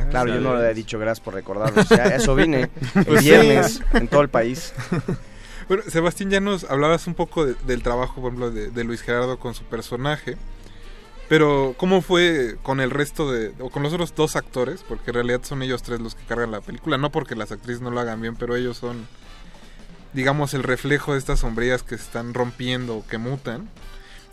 Ah. 0.00 0.06
Claro, 0.08 0.32
yo 0.32 0.40
no 0.40 0.56
le 0.56 0.70
he 0.70 0.74
dicho 0.74 0.98
gracias 0.98 1.20
por 1.22 1.34
recordarlo. 1.34 1.82
O 1.82 1.84
sea, 1.84 2.06
eso 2.16 2.34
vine 2.34 2.70
el 2.94 3.04
Pues 3.04 3.22
viernes 3.22 3.82
en 3.92 4.08
todo 4.08 4.22
el 4.22 4.30
país. 4.30 4.72
Bueno, 5.68 5.82
Sebastián, 5.88 6.30
ya 6.30 6.40
nos 6.40 6.64
hablabas 6.64 7.06
un 7.06 7.14
poco 7.14 7.46
de- 7.46 7.54
del 7.66 7.82
trabajo, 7.82 8.20
por 8.20 8.32
ejemplo, 8.32 8.50
de, 8.50 8.84
Luis 8.84 9.02
Gerardo 9.02 9.38
con 9.38 9.54
su 9.54 9.64
personaje. 9.64 10.36
Pero, 11.28 11.74
¿cómo 11.78 12.02
fue 12.02 12.56
con 12.62 12.80
el 12.80 12.90
resto 12.90 13.32
de, 13.32 13.54
o 13.58 13.70
con 13.70 13.82
los 13.82 13.92
otros 13.94 14.14
dos 14.14 14.36
actores? 14.36 14.84
Porque 14.86 15.10
en 15.10 15.14
realidad 15.14 15.40
son 15.42 15.62
ellos 15.62 15.82
tres 15.82 16.00
los 16.00 16.14
que 16.14 16.24
cargan 16.24 16.50
la 16.50 16.60
película, 16.60 16.98
no 16.98 17.10
porque 17.10 17.34
las 17.34 17.50
actrices 17.50 17.80
no 17.80 17.90
lo 17.90 18.00
hagan 18.00 18.20
bien, 18.20 18.36
pero 18.36 18.56
ellos 18.56 18.76
son, 18.76 19.06
digamos, 20.12 20.52
el 20.52 20.62
reflejo 20.62 21.12
de 21.14 21.18
estas 21.18 21.40
sombrías 21.40 21.82
que 21.82 21.96
se 21.96 22.04
están 22.04 22.34
rompiendo 22.34 22.96
o 22.96 23.06
que 23.06 23.16
mutan. 23.16 23.70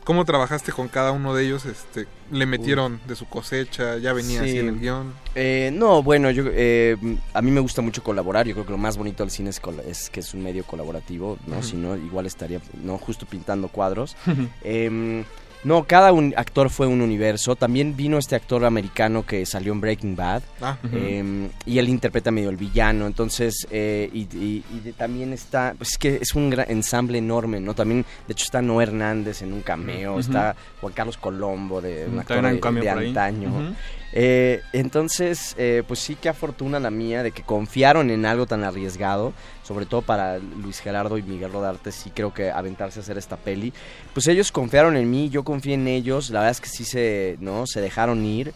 ¿Cómo 0.04 0.26
trabajaste 0.26 0.72
con 0.72 0.88
cada 0.88 1.12
uno 1.12 1.34
de 1.36 1.46
ellos? 1.46 1.66
Este, 1.66 2.08
¿Le 2.32 2.46
metieron 2.48 3.00
de 3.08 3.16
su 3.16 3.28
cosecha? 3.28 3.98
¿Ya 3.98 4.14
venía 4.14 4.42
así 4.42 4.52
Sí. 4.54 4.58
en 4.60 4.68
el 4.70 4.80
guion? 4.80 5.14
Eh, 5.36 5.70
no, 5.74 6.02
bueno, 6.02 6.32
yo, 6.32 6.44
eh, 6.48 6.98
a 7.34 7.42
mí 7.42 7.52
me 7.52 7.60
gusta 7.60 7.82
mucho 7.84 8.02
colaborar. 8.04 8.48
Yo 8.48 8.54
creo 8.54 8.66
que 8.66 8.72
lo 8.72 8.78
más 8.80 8.98
bonito 8.98 9.22
del 9.24 9.30
cine 9.32 9.52
es, 9.52 10.10
que 10.10 10.20
es 10.22 10.34
un 10.34 10.42
medio 10.42 10.64
colaborativo, 10.64 11.38
¿no? 11.46 11.58
Ujú. 11.60 11.64
Si 11.68 11.76
no, 11.76 11.96
igual 11.96 12.26
estaría, 12.26 12.60
¿no? 12.84 12.98
Justo 12.98 13.26
pintando 13.28 13.68
cuadros. 13.68 14.16
Em, 14.64 15.24
no, 15.64 15.84
cada 15.84 16.12
un 16.12 16.34
actor 16.38 16.70
fue 16.70 16.88
un 16.88 17.02
universo. 17.02 17.56
También 17.56 17.96
vino 17.96 18.18
este 18.18 18.36
actor 18.36 18.66
americano 18.66 19.26
que 19.26 19.46
salió 19.46 19.74
en 19.74 19.82
Breaking 19.82 20.16
Bad. 20.16 20.42
Ah. 20.62 20.78
Em, 20.92 21.50
y 21.66 21.78
él 21.78 21.88
interpreta 21.90 22.32
medio 22.32 22.50
el 22.50 22.58
villano. 22.58 23.06
Entonces, 23.08 23.68
eh, 23.70 24.10
y, 24.12 24.22
y- 24.36 24.64
y 24.74 24.80
de- 24.80 24.94
también 24.94 25.34
está, 25.34 25.76
pues 25.78 25.92
es 25.92 25.98
que 25.98 26.16
es 26.22 26.34
un 26.34 26.50
gran 26.50 26.70
ensamble 26.70 27.18
enorme, 27.20 27.60
¿no? 27.60 27.74
También, 27.76 28.06
de 28.28 28.32
hecho, 28.34 28.46
está 28.46 28.62
Noé 28.62 28.84
Hernández 28.86 29.42
en 29.44 29.54
un 29.54 29.62
cameo. 29.62 30.20
Está 30.20 30.56
Juan 30.82 30.94
Carlos 30.94 31.18
Colombo, 31.18 31.80
de 31.82 32.08
un 32.08 32.20
actor 32.20 32.38
de, 32.82 32.90
antaño. 33.08 33.76
Eh, 34.14 34.62
entonces, 34.74 35.56
eh, 35.58 35.84
pues 35.88 36.00
sí, 36.00 36.18
qué 36.20 36.28
afortuna 36.30 36.80
la 36.80 36.90
mía 36.92 37.24
de 37.24 37.32
que 37.32 37.44
confiaron 37.44 38.10
en 38.10 38.26
algo 38.26 38.46
tan 38.46 38.64
arriesgado, 38.64 39.32
sobre 39.64 39.86
todo 39.86 40.02
para 40.02 40.38
Luis 40.38 40.80
Gerardo 40.80 41.18
y 41.18 41.24
Miguel 41.24 41.52
Rodarte, 41.52 41.92
sí 41.92 42.12
creo 42.14 42.34
que 42.34 42.52
aventarse 42.52 43.00
a 43.00 43.04
hacer 43.04 43.18
esta 43.18 43.38
peli. 43.38 43.74
Pues 44.14 44.28
ellos 44.28 44.52
confiaron 44.52 44.96
en 44.96 45.10
mí, 45.10 45.30
yo 45.30 45.44
confié 45.44 45.76
en 45.76 45.88
ellos, 45.88 46.30
la 46.30 46.40
verdad 46.40 46.52
es 46.52 46.62
que 46.62 46.70
sí 46.70 46.86
se, 46.86 47.38
¿no? 47.40 47.66
se 47.68 47.82
dejaron 47.82 48.26
ir. 48.26 48.54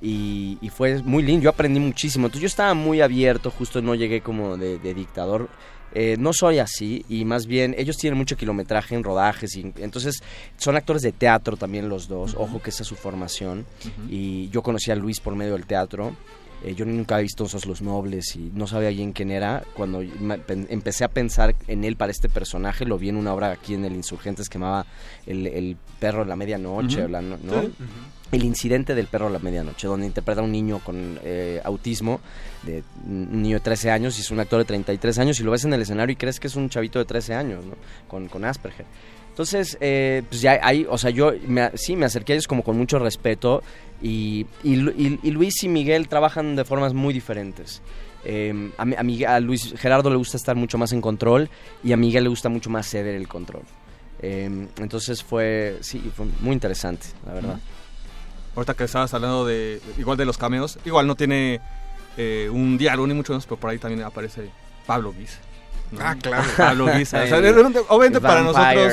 Y, 0.00 0.58
y 0.60 0.68
fue 0.68 1.00
muy 1.02 1.22
lindo, 1.22 1.44
yo 1.44 1.50
aprendí 1.50 1.78
muchísimo. 1.78 2.26
Entonces 2.26 2.42
yo 2.42 2.46
estaba 2.48 2.74
muy 2.74 3.00
abierto, 3.00 3.50
justo 3.50 3.80
no 3.80 3.94
llegué 3.94 4.20
como 4.20 4.56
de, 4.56 4.78
de 4.78 4.94
dictador. 4.94 5.48
Eh, 5.94 6.16
no 6.18 6.32
soy 6.32 6.58
así 6.58 7.04
y 7.10 7.26
más 7.26 7.46
bien 7.46 7.74
ellos 7.76 7.98
tienen 7.98 8.16
mucho 8.16 8.34
kilometraje 8.34 8.94
en 8.94 9.04
rodajes 9.04 9.54
y 9.56 9.72
entonces 9.76 10.22
son 10.56 10.74
actores 10.76 11.02
de 11.02 11.12
teatro 11.12 11.58
también 11.58 11.90
los 11.90 12.08
dos, 12.08 12.34
ojo 12.34 12.62
que 12.62 12.70
esa 12.70 12.82
es 12.82 12.88
su 12.88 12.94
formación 12.94 13.66
y 14.08 14.48
yo 14.48 14.62
conocí 14.62 14.90
a 14.90 14.96
Luis 14.96 15.20
por 15.20 15.36
medio 15.36 15.52
del 15.52 15.66
teatro. 15.66 16.16
Eh, 16.64 16.74
yo 16.74 16.84
nunca 16.84 17.16
había 17.16 17.24
visto 17.24 17.44
esos 17.44 17.66
Los 17.66 17.82
Nobles 17.82 18.36
y 18.36 18.50
no 18.54 18.66
sabía 18.66 18.90
bien 18.90 19.12
quién 19.12 19.30
era. 19.30 19.64
Cuando 19.74 20.00
empecé 20.00 21.04
a 21.04 21.08
pensar 21.08 21.54
en 21.66 21.84
él 21.84 21.96
para 21.96 22.12
este 22.12 22.28
personaje, 22.28 22.84
lo 22.84 22.98
vi 22.98 23.08
en 23.08 23.16
una 23.16 23.34
obra 23.34 23.50
aquí 23.50 23.74
en 23.74 23.84
el 23.84 23.94
Insurgentes 23.94 24.48
que 24.48 24.58
llamaba 24.58 24.86
El, 25.26 25.46
el 25.46 25.76
perro 25.98 26.20
de 26.20 26.28
la 26.28 26.36
medianoche, 26.36 27.08
la 27.08 27.20
no-. 27.20 27.38
El 28.30 28.44
incidente 28.44 28.94
del 28.94 29.08
perro 29.08 29.26
de 29.26 29.32
la 29.34 29.38
medianoche, 29.40 29.86
donde 29.86 30.06
interpreta 30.06 30.40
a 30.40 30.44
un 30.44 30.52
niño 30.52 30.78
con 30.78 31.18
eh, 31.22 31.60
autismo, 31.64 32.20
de 32.62 32.82
un 33.06 33.42
niño 33.42 33.58
de 33.58 33.60
13 33.60 33.90
años, 33.90 34.16
y 34.16 34.22
es 34.22 34.30
un 34.30 34.40
actor 34.40 34.58
de 34.60 34.64
33 34.64 35.18
años, 35.18 35.38
y 35.38 35.42
lo 35.42 35.50
ves 35.50 35.66
en 35.66 35.74
el 35.74 35.82
escenario 35.82 36.14
y 36.14 36.16
crees 36.16 36.40
que 36.40 36.46
es 36.46 36.56
un 36.56 36.70
chavito 36.70 36.98
de 36.98 37.04
13 37.04 37.34
años, 37.34 37.64
¿no? 37.66 37.74
Con, 38.08 38.28
con 38.28 38.46
Asperger. 38.46 38.86
Entonces, 39.32 39.78
eh, 39.80 40.22
pues 40.28 40.42
ya 40.42 40.60
ahí, 40.62 40.86
o 40.88 40.98
sea, 40.98 41.10
yo 41.10 41.32
me, 41.46 41.70
sí 41.74 41.96
me 41.96 42.04
acerqué 42.04 42.32
a 42.32 42.36
ellos 42.36 42.46
como 42.46 42.62
con 42.62 42.76
mucho 42.76 42.98
respeto, 42.98 43.62
y, 44.02 44.46
y, 44.62 44.76
Lu- 44.76 44.92
y- 44.96 45.18
y 45.22 45.30
Luis 45.30 45.62
y 45.62 45.68
Miguel 45.68 46.06
trabajan 46.08 46.54
de 46.54 46.64
formas 46.66 46.92
muy 46.92 47.14
diferentes. 47.14 47.80
Eh, 48.24 48.70
a, 48.76 48.82
a 48.82 49.02
Miguel- 49.02 49.28
a 49.28 49.40
Luis 49.40 49.74
Gerardo 49.78 50.10
le 50.10 50.16
gusta 50.16 50.36
estar 50.36 50.54
mucho 50.54 50.76
más 50.76 50.92
en 50.92 51.00
control, 51.00 51.48
y 51.82 51.92
a 51.92 51.96
Miguel 51.96 52.24
le 52.24 52.28
gusta 52.30 52.48
mucho 52.50 52.68
más 52.68 52.86
ceder 52.88 53.14
el 53.14 53.26
control. 53.26 53.62
Eh, 54.20 54.68
entonces 54.78 55.22
fue, 55.24 55.78
sí, 55.80 55.98
fue 56.14 56.26
muy 56.40 56.52
interesante, 56.52 57.06
la 57.26 57.32
verdad. 57.32 57.58
Ahorita 58.54 58.74
que 58.74 58.84
estabas 58.84 59.14
hablando 59.14 59.46
de 59.46 59.80
igual 59.96 60.18
de 60.18 60.26
los 60.26 60.36
cameos, 60.36 60.78
igual 60.84 61.06
no 61.06 61.14
tiene 61.14 61.58
eh, 62.18 62.50
un 62.52 62.76
diálogo 62.76 63.06
ni 63.06 63.14
mucho 63.14 63.32
menos, 63.32 63.46
pero 63.46 63.56
por 63.56 63.70
ahí 63.70 63.78
también 63.78 64.02
aparece 64.02 64.50
Pablo 64.86 65.14
Guisa. 65.18 65.38
¿no? 65.90 66.00
Ah, 66.02 66.14
claro. 66.20 66.44
Pablo 66.56 66.86
Guisa. 66.94 67.22
O 67.22 67.26
sea, 67.26 67.38
El- 67.38 67.58
obviamente 67.88 68.20
para 68.20 68.42
nosotros 68.42 68.92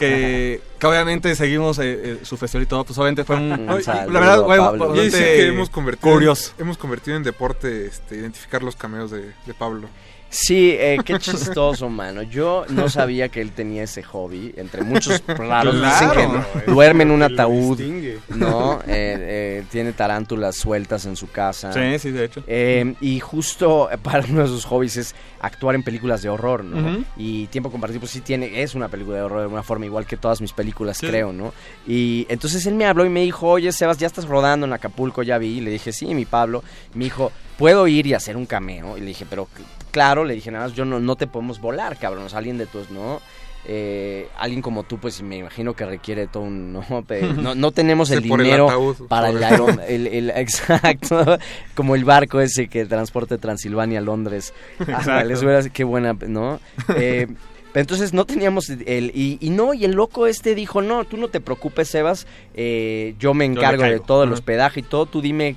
que, 0.00 0.60
que 0.78 0.86
obviamente 0.86 1.34
seguimos 1.34 1.78
eh, 1.78 2.00
eh, 2.02 2.18
su 2.22 2.36
festival 2.36 2.64
y 2.64 2.66
todo, 2.66 2.84
pues 2.84 2.98
obviamente 2.98 3.24
fue 3.24 3.36
un... 3.36 3.68
Un 3.70 3.82
saludo 3.82 4.12
la 4.12 4.20
verdad, 4.20 4.42
bueno, 4.42 4.64
Pablo. 4.76 4.96
Y 4.96 5.00
ahí 5.00 5.10
sí 5.10 5.12
bastante 5.12 5.36
que 5.36 5.46
hemos 5.48 5.70
convertido, 5.70 6.12
curioso. 6.12 6.52
hemos 6.58 6.78
convertido 6.78 7.16
en 7.16 7.22
deporte 7.22 7.86
este, 7.86 8.16
identificar 8.16 8.62
los 8.62 8.76
cameos 8.76 9.10
de, 9.10 9.32
de 9.46 9.54
Pablo. 9.54 9.88
Sí, 10.32 10.70
eh, 10.78 10.98
qué 11.04 11.18
chistoso, 11.18 11.88
mano. 11.88 12.22
Yo 12.22 12.64
no 12.68 12.88
sabía 12.88 13.28
que 13.28 13.40
él 13.40 13.50
tenía 13.50 13.82
ese 13.82 14.02
hobby. 14.04 14.54
Entre 14.56 14.82
muchos 14.82 15.20
raros 15.26 15.74
dicen 15.74 16.10
Claro. 16.10 16.46
que 16.64 16.70
duerme 16.70 17.02
en 17.02 17.10
un 17.10 17.22
ataúd. 17.24 17.80
¿no? 18.28 18.78
Eh, 18.86 19.16
eh, 19.18 19.64
tiene 19.70 19.92
tarántulas 19.92 20.56
sueltas 20.56 21.04
en 21.06 21.16
su 21.16 21.28
casa. 21.30 21.72
Sí, 21.72 21.98
sí, 21.98 22.10
de 22.12 22.24
hecho. 22.26 22.44
Eh, 22.46 22.94
y 23.00 23.18
justo 23.18 23.88
para 24.02 24.24
uno 24.28 24.42
de 24.42 24.46
sus 24.48 24.64
hobbies 24.66 24.96
es 24.98 25.14
actuar 25.40 25.74
en 25.74 25.82
películas 25.82 26.22
de 26.22 26.28
horror, 26.28 26.62
¿no? 26.64 27.04
Y 27.16 27.48
Tiempo 27.48 27.70
Compartido, 27.72 28.00
pues 28.00 28.12
sí 28.12 28.20
tiene, 28.20 28.62
es 28.62 28.74
una 28.76 28.88
película 28.88 29.16
de 29.16 29.22
horror 29.22 29.38
de 29.38 29.44
alguna 29.44 29.62
forma, 29.64 29.84
igual 29.86 30.06
que 30.06 30.16
todas 30.16 30.40
mis 30.40 30.52
películas, 30.52 30.98
Sí. 30.98 31.06
creo, 31.08 31.32
¿no? 31.32 31.52
Y 31.88 32.26
entonces 32.28 32.64
él 32.66 32.74
me 32.74 32.86
habló 32.86 33.04
y 33.04 33.08
me 33.08 33.22
dijo, 33.22 33.48
oye, 33.48 33.72
Sebas, 33.72 33.98
ya 33.98 34.06
estás 34.06 34.26
rodando 34.28 34.66
en 34.66 34.72
Acapulco, 34.72 35.22
ya 35.22 35.38
vi. 35.38 35.58
Y 35.58 35.60
le 35.60 35.70
dije, 35.72 35.92
sí, 35.92 36.14
mi 36.14 36.24
Pablo. 36.24 36.62
Me 36.94 37.04
dijo, 37.04 37.32
¿puedo 37.60 37.86
ir 37.86 38.06
y 38.08 38.14
hacer 38.14 38.36
un 38.36 38.46
cameo? 38.46 38.96
Y 38.96 39.00
le 39.02 39.06
dije, 39.06 39.24
pero 39.30 39.46
claro, 39.92 40.24
le 40.24 40.34
dije, 40.34 40.50
nada 40.50 40.66
más, 40.66 40.74
yo 40.74 40.84
no, 40.84 40.98
no 40.98 41.14
te 41.14 41.26
podemos 41.28 41.60
volar, 41.60 41.96
cabrón, 41.98 42.24
o 42.24 42.28
sea, 42.28 42.38
alguien 42.38 42.58
de 42.58 42.66
tus, 42.66 42.90
¿no? 42.90 43.20
Eh, 43.66 44.26
alguien 44.38 44.62
como 44.62 44.84
tú, 44.84 44.96
pues 44.96 45.20
me 45.20 45.36
imagino 45.36 45.74
que 45.74 45.84
requiere 45.84 46.26
todo 46.26 46.44
un... 46.44 46.72
No, 46.72 46.82
no, 47.36 47.54
no 47.54 47.70
tenemos 47.72 48.08
Sí, 48.08 48.14
el 48.14 48.22
el 48.24 48.24
dinero 48.24 48.70
ataúd, 48.70 49.06
para 49.06 49.28
el, 49.28 49.38
el, 49.86 50.06
el- 50.06 50.30
exacto, 50.30 51.38
como 51.74 51.94
el 51.94 52.04
barco 52.06 52.40
ese 52.40 52.68
que 52.68 52.86
transporte 52.86 53.36
Transilvania 53.36 53.98
a 53.98 54.02
Londres. 54.02 54.54
Ah, 54.92 55.22
les 55.24 55.42
qué 55.72 55.84
buena, 55.84 56.16
¿no? 56.26 56.58
Eh, 56.96 57.26
pero 57.72 57.82
entonces 57.82 58.12
no 58.14 58.24
teníamos 58.24 58.68
el 58.70 59.12
y, 59.14 59.36
y 59.40 59.50
no 59.50 59.74
y 59.74 59.84
el 59.84 59.92
loco 59.92 60.26
este 60.26 60.56
dijo 60.56 60.82
no 60.82 61.04
tú 61.04 61.16
no 61.16 61.28
te 61.28 61.40
preocupes 61.40 61.86
Sebas 61.88 62.26
eh, 62.54 63.14
yo 63.20 63.32
me 63.32 63.44
encargo 63.44 63.84
de 63.84 63.90
caigo". 63.90 64.04
todo 64.06 64.24
el 64.24 64.30
Ajá. 64.30 64.34
hospedaje 64.34 64.80
y 64.80 64.82
todo 64.82 65.06
tú 65.06 65.20
dime 65.22 65.54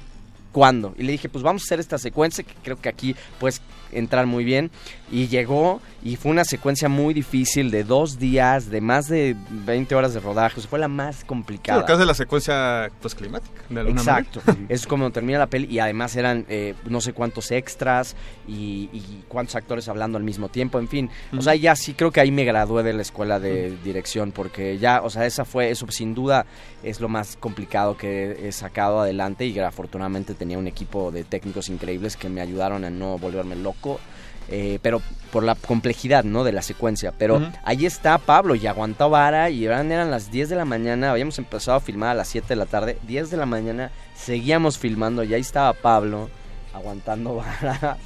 cuándo 0.54 0.94
y 0.98 1.04
le 1.04 1.12
dije 1.12 1.28
pues 1.28 1.44
vamos 1.44 1.64
a 1.64 1.66
hacer 1.66 1.82
esta 1.82 1.98
secuencia 1.98 2.46
que 2.46 2.54
creo 2.64 2.80
que 2.80 2.88
aquí 2.88 3.16
puedes 3.40 3.62
entrar 3.92 4.26
muy 4.26 4.44
bien. 4.44 4.72
Y 5.12 5.28
llegó 5.28 5.82
y 6.04 6.18
fue 6.18 6.32
una 6.32 6.44
secuencia 6.44 6.90
muy 6.90 7.14
difícil 7.14 7.72
de 7.72 7.84
dos 7.84 8.20
días 8.20 8.70
de 8.70 8.82
más 8.82 9.08
de 9.08 9.36
20 9.50 9.96
horas 9.96 10.14
de 10.14 10.20
rodaje 10.20 10.60
o 10.60 10.62
sea, 10.62 10.70
fue 10.70 10.80
la 10.80 10.88
más 10.88 11.18
Sí, 11.18 11.26
complicada 11.26 11.80
porque 11.80 11.94
hace 11.94 12.06
la 12.06 12.14
secuencia 12.14 12.92
pues, 13.02 13.16
climática, 13.16 13.62
de 13.70 13.80
alguna 13.80 14.02
Exacto, 14.02 14.42
manera. 14.46 14.66
es 14.70 14.86
como 14.86 15.12
termina 15.12 15.40
la 15.40 15.48
peli 15.48 15.68
y 15.70 15.80
además 15.80 16.16
eran 16.16 16.46
eh, 16.50 16.74
no 16.86 17.02
sé 17.02 17.14
cuántos 17.14 17.52
extras 17.52 18.16
y, 18.48 18.90
y 18.92 19.24
cuántos 19.28 19.56
actores 19.56 19.88
hablando 19.88 20.18
al 20.18 20.24
mismo 20.24 20.50
tiempo, 20.50 20.80
en 20.80 20.88
fin. 20.88 21.10
O 21.38 21.42
sea, 21.42 21.56
ya 21.56 21.76
sí 21.76 21.94
creo 21.94 22.12
que 22.12 22.20
ahí 22.20 22.32
me 22.32 22.44
gradué 22.44 22.84
de 22.84 22.94
la 22.94 23.02
escuela 23.02 23.40
de 23.40 23.78
dirección 23.84 24.32
porque 24.32 24.78
ya, 24.78 25.02
o 25.02 25.10
sea, 25.10 25.26
esa 25.26 25.46
fue, 25.46 25.70
eso 25.70 25.86
sin 25.90 26.14
duda 26.14 26.46
es 26.84 27.00
lo 27.00 27.08
más 27.10 27.38
complicado 27.40 27.96
que 27.98 28.48
he 28.48 28.52
sacado 28.52 29.02
adelante 29.02 29.46
y 29.46 29.58
afortunadamente 29.60 30.34
tenía 30.34 30.58
un 30.58 30.68
equipo 30.68 31.12
de 31.12 31.24
técnicos 31.24 31.70
increíbles 31.70 32.18
que 32.18 32.30
me 32.30 32.42
ayudaron 32.42 32.84
a 32.84 32.90
no 32.90 33.18
volverme 33.18 33.56
loco. 33.56 34.00
Eh, 34.50 34.80
pero 34.82 35.02
por 35.32 35.44
la 35.44 35.56
complejidad, 35.56 36.24
¿no? 36.24 36.44
De 36.44 36.52
la 36.52 36.62
secuencia. 36.62 37.12
Pero 37.18 37.38
Ujú. 37.38 37.46
ahí 37.64 37.86
está 37.86 38.18
Pablo 38.18 38.56
y 38.56 38.68
aguantó 38.68 39.10
vara 39.10 39.50
y 39.50 39.66
eran, 39.66 39.92
eran 39.92 40.12
las 40.12 40.30
10 40.32 40.50
de 40.50 40.56
la 40.56 40.66
mañana. 40.66 41.12
Habíamos 41.12 41.38
empezado 41.40 41.78
a 41.78 41.82
filmar 41.82 42.10
a 42.10 42.14
las 42.14 42.28
7 42.28 42.48
de 42.50 42.56
la 42.56 42.66
tarde. 42.66 42.98
10 43.08 43.30
de 43.32 43.38
la 43.38 43.46
mañana 43.46 43.92
seguíamos 44.16 44.78
filmando 44.78 45.24
y 45.24 45.34
ahí 45.34 45.42
estaba 45.42 45.74
Pablo 45.74 46.30
aguantando 46.74 47.36
vara. 47.62 47.98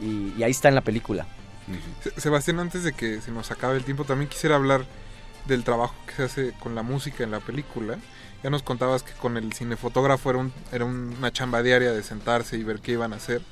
y, 0.00 0.32
y 0.38 0.42
ahí 0.42 0.50
está 0.50 0.68
en 0.68 0.74
la 0.76 0.80
película. 0.80 1.26
Se- 2.02 2.20
Sebastián, 2.20 2.60
antes 2.60 2.82
de 2.84 2.92
que 2.92 3.20
se 3.20 3.30
nos 3.30 3.50
acabe 3.50 3.76
el 3.76 3.84
tiempo, 3.84 4.04
también 4.04 4.28
quisiera 4.28 4.56
hablar 4.56 4.84
del 5.46 5.64
trabajo 5.64 5.94
que 6.06 6.14
se 6.14 6.22
hace 6.24 6.52
con 6.60 6.74
la 6.74 6.82
música 6.82 7.24
en 7.24 7.30
la 7.30 7.40
película. 7.40 7.96
Ya 8.42 8.50
nos 8.50 8.62
contabas 8.62 9.02
que 9.02 9.12
con 9.12 9.36
el 9.36 9.52
cinefotógrafo 9.52 10.30
era, 10.30 10.38
un- 10.38 10.52
era 10.72 10.84
una 10.84 11.32
chamba 11.32 11.62
diaria 11.62 11.92
de 11.92 12.02
sentarse 12.02 12.56
y 12.56 12.62
ver 12.64 12.80
qué 12.80 12.92
iban 12.92 13.12
a 13.12 13.16
hacer. 13.16 13.42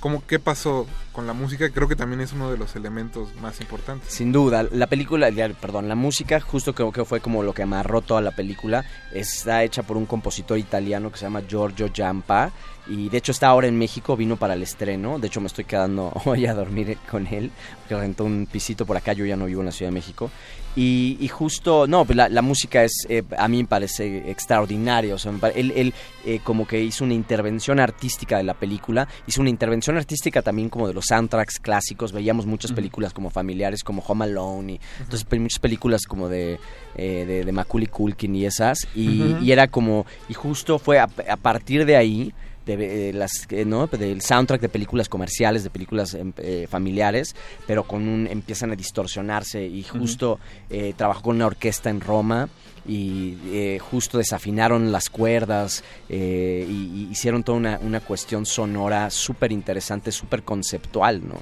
¿Cómo, 0.00 0.22
¿Qué 0.26 0.38
pasó 0.38 0.86
con 1.12 1.26
la 1.26 1.32
música? 1.32 1.70
Creo 1.70 1.88
que 1.88 1.96
también 1.96 2.20
es 2.20 2.32
uno 2.32 2.50
de 2.50 2.56
los 2.56 2.76
elementos 2.76 3.34
más 3.36 3.60
importantes. 3.60 4.12
Sin 4.12 4.30
duda, 4.30 4.64
la 4.70 4.86
película, 4.86 5.28
perdón, 5.60 5.88
la 5.88 5.96
música, 5.96 6.40
justo 6.40 6.74
creo 6.74 6.92
que 6.92 7.04
fue 7.04 7.20
como 7.20 7.42
lo 7.42 7.52
que 7.52 7.62
amarró 7.62 8.00
toda 8.00 8.20
la 8.20 8.30
película, 8.30 8.84
está 9.12 9.64
hecha 9.64 9.82
por 9.82 9.96
un 9.96 10.06
compositor 10.06 10.58
italiano 10.58 11.10
que 11.10 11.18
se 11.18 11.26
llama 11.26 11.42
Giorgio 11.48 11.90
Giampa 11.92 12.52
y 12.88 13.08
de 13.08 13.18
hecho 13.18 13.32
está 13.32 13.48
ahora 13.48 13.66
en 13.66 13.76
México, 13.78 14.16
vino 14.16 14.36
para 14.36 14.54
el 14.54 14.62
estreno, 14.62 15.18
de 15.18 15.26
hecho 15.28 15.40
me 15.40 15.46
estoy 15.46 15.64
quedando 15.64 16.12
hoy 16.24 16.46
a 16.46 16.54
dormir 16.54 16.96
con 17.10 17.26
él, 17.26 17.50
porque 17.80 17.96
rentó 17.96 18.24
un 18.24 18.46
pisito 18.50 18.86
por 18.86 18.96
acá, 18.96 19.12
yo 19.12 19.24
ya 19.26 19.36
no 19.36 19.46
vivo 19.46 19.60
en 19.60 19.66
la 19.66 19.72
Ciudad 19.72 19.90
de 19.90 19.94
México. 19.94 20.30
Y, 20.76 21.16
y 21.20 21.26
justo, 21.26 21.88
no, 21.88 22.04
pues 22.04 22.16
la, 22.16 22.28
la 22.28 22.40
música 22.40 22.84
es, 22.84 22.92
eh, 23.08 23.24
a 23.36 23.48
mí 23.48 23.62
me 23.62 23.68
parece 23.68 24.30
extraordinaria, 24.30 25.12
o 25.14 25.18
sea, 25.18 25.32
pare- 25.32 25.58
él, 25.58 25.72
él, 25.74 25.92
eh, 26.24 26.38
como 26.44 26.68
que 26.68 26.80
hizo 26.80 27.02
una 27.04 27.14
intervención 27.14 27.80
artística 27.80 28.36
de 28.36 28.44
la 28.44 28.54
película, 28.54 29.08
hizo 29.26 29.40
una 29.40 29.50
intervención 29.50 29.96
artística 29.96 30.40
también 30.40 30.68
como 30.68 30.86
de 30.86 30.94
los 30.94 31.06
soundtracks 31.06 31.58
clásicos, 31.58 32.12
veíamos 32.12 32.46
muchas 32.46 32.70
películas 32.72 33.12
como 33.12 33.30
familiares, 33.30 33.82
como 33.82 34.02
Home 34.06 34.26
Alone, 34.26 34.74
y 34.74 34.80
entonces 35.00 35.24
pe- 35.24 35.40
muchas 35.40 35.58
películas 35.58 36.04
como 36.06 36.28
de, 36.28 36.60
eh, 36.96 37.24
de, 37.26 37.44
de 37.44 37.52
Macaulay 37.52 37.88
Culkin 37.88 38.36
y 38.36 38.44
esas, 38.46 38.78
y, 38.94 39.32
Ujú. 39.32 39.42
y 39.42 39.50
era 39.52 39.66
como, 39.66 40.06
y 40.28 40.34
justo 40.34 40.78
fue 40.78 41.00
a, 41.00 41.08
a 41.28 41.36
partir 41.36 41.86
de 41.86 41.96
ahí, 41.96 42.32
de, 42.76 43.08
eh, 43.08 43.12
las 43.12 43.46
eh, 43.50 43.64
no 43.64 43.86
del 43.86 44.20
soundtrack 44.20 44.60
de 44.60 44.68
películas 44.68 45.08
comerciales 45.08 45.64
de 45.64 45.70
películas 45.70 46.14
em, 46.14 46.32
eh, 46.38 46.66
familiares 46.68 47.34
pero 47.66 47.84
con 47.84 48.06
un 48.06 48.26
empiezan 48.26 48.70
a 48.72 48.76
distorsionarse 48.76 49.66
y 49.66 49.82
justo 49.82 50.38
eh, 50.70 50.94
trabajó 50.96 51.22
con 51.22 51.36
una 51.36 51.46
orquesta 51.46 51.90
en 51.90 52.00
Roma 52.00 52.48
y 52.86 53.36
eh, 53.46 53.78
justo 53.78 54.18
desafinaron 54.18 54.92
las 54.92 55.10
cuerdas 55.10 55.84
y, 56.08 56.14
y 56.14 57.08
hicieron 57.10 57.42
toda 57.42 57.58
una, 57.58 57.78
una 57.82 58.00
cuestión 58.00 58.46
sonora 58.46 59.10
súper 59.10 59.52
interesante 59.52 60.12
súper 60.12 60.42
conceptual 60.42 61.26
no 61.26 61.36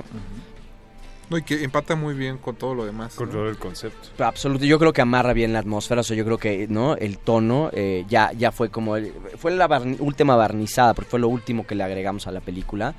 No, 1.29 1.39
y 1.39 1.43
que 1.43 1.65
empata 1.65 1.97
muy 1.97 2.15
bien 2.15 2.39
con 2.39 2.55
todo 2.55 2.75
lo 2.75 2.85
demás. 2.87 3.15
Con 3.15 3.27
¿no? 3.29 3.33
todo 3.35 3.49
el 3.49 3.57
concepto. 3.59 3.97
Absolutamente. 3.99 4.25
Absoluto, 4.25 4.65
yo 4.65 4.79
creo 4.79 4.93
que 4.93 5.01
amarra 5.03 5.33
bien 5.33 5.53
la 5.53 5.59
atmósfera, 5.59 6.01
o 6.03 6.05
sea, 6.05 6.17
yo 6.17 6.25
creo 6.25 6.39
que 6.39 6.67
no 6.69 6.95
el 6.97 7.19
tono 7.19 7.71
eh, 7.73 8.05
ya 8.09 8.31
ya 8.33 8.53
fue 8.53 8.69
como 8.71 8.97
el- 8.97 9.13
fue 9.37 9.51
la 9.51 9.69
barni- 9.69 9.97
última 10.01 10.37
barnizada, 10.37 10.95
porque 10.95 11.11
fue 11.11 11.19
lo 11.21 11.29
último 11.29 11.67
que 11.67 11.75
le 11.75 11.83
agregamos 11.85 12.27
a 12.27 12.31
la 12.31 12.41
película 12.41 12.95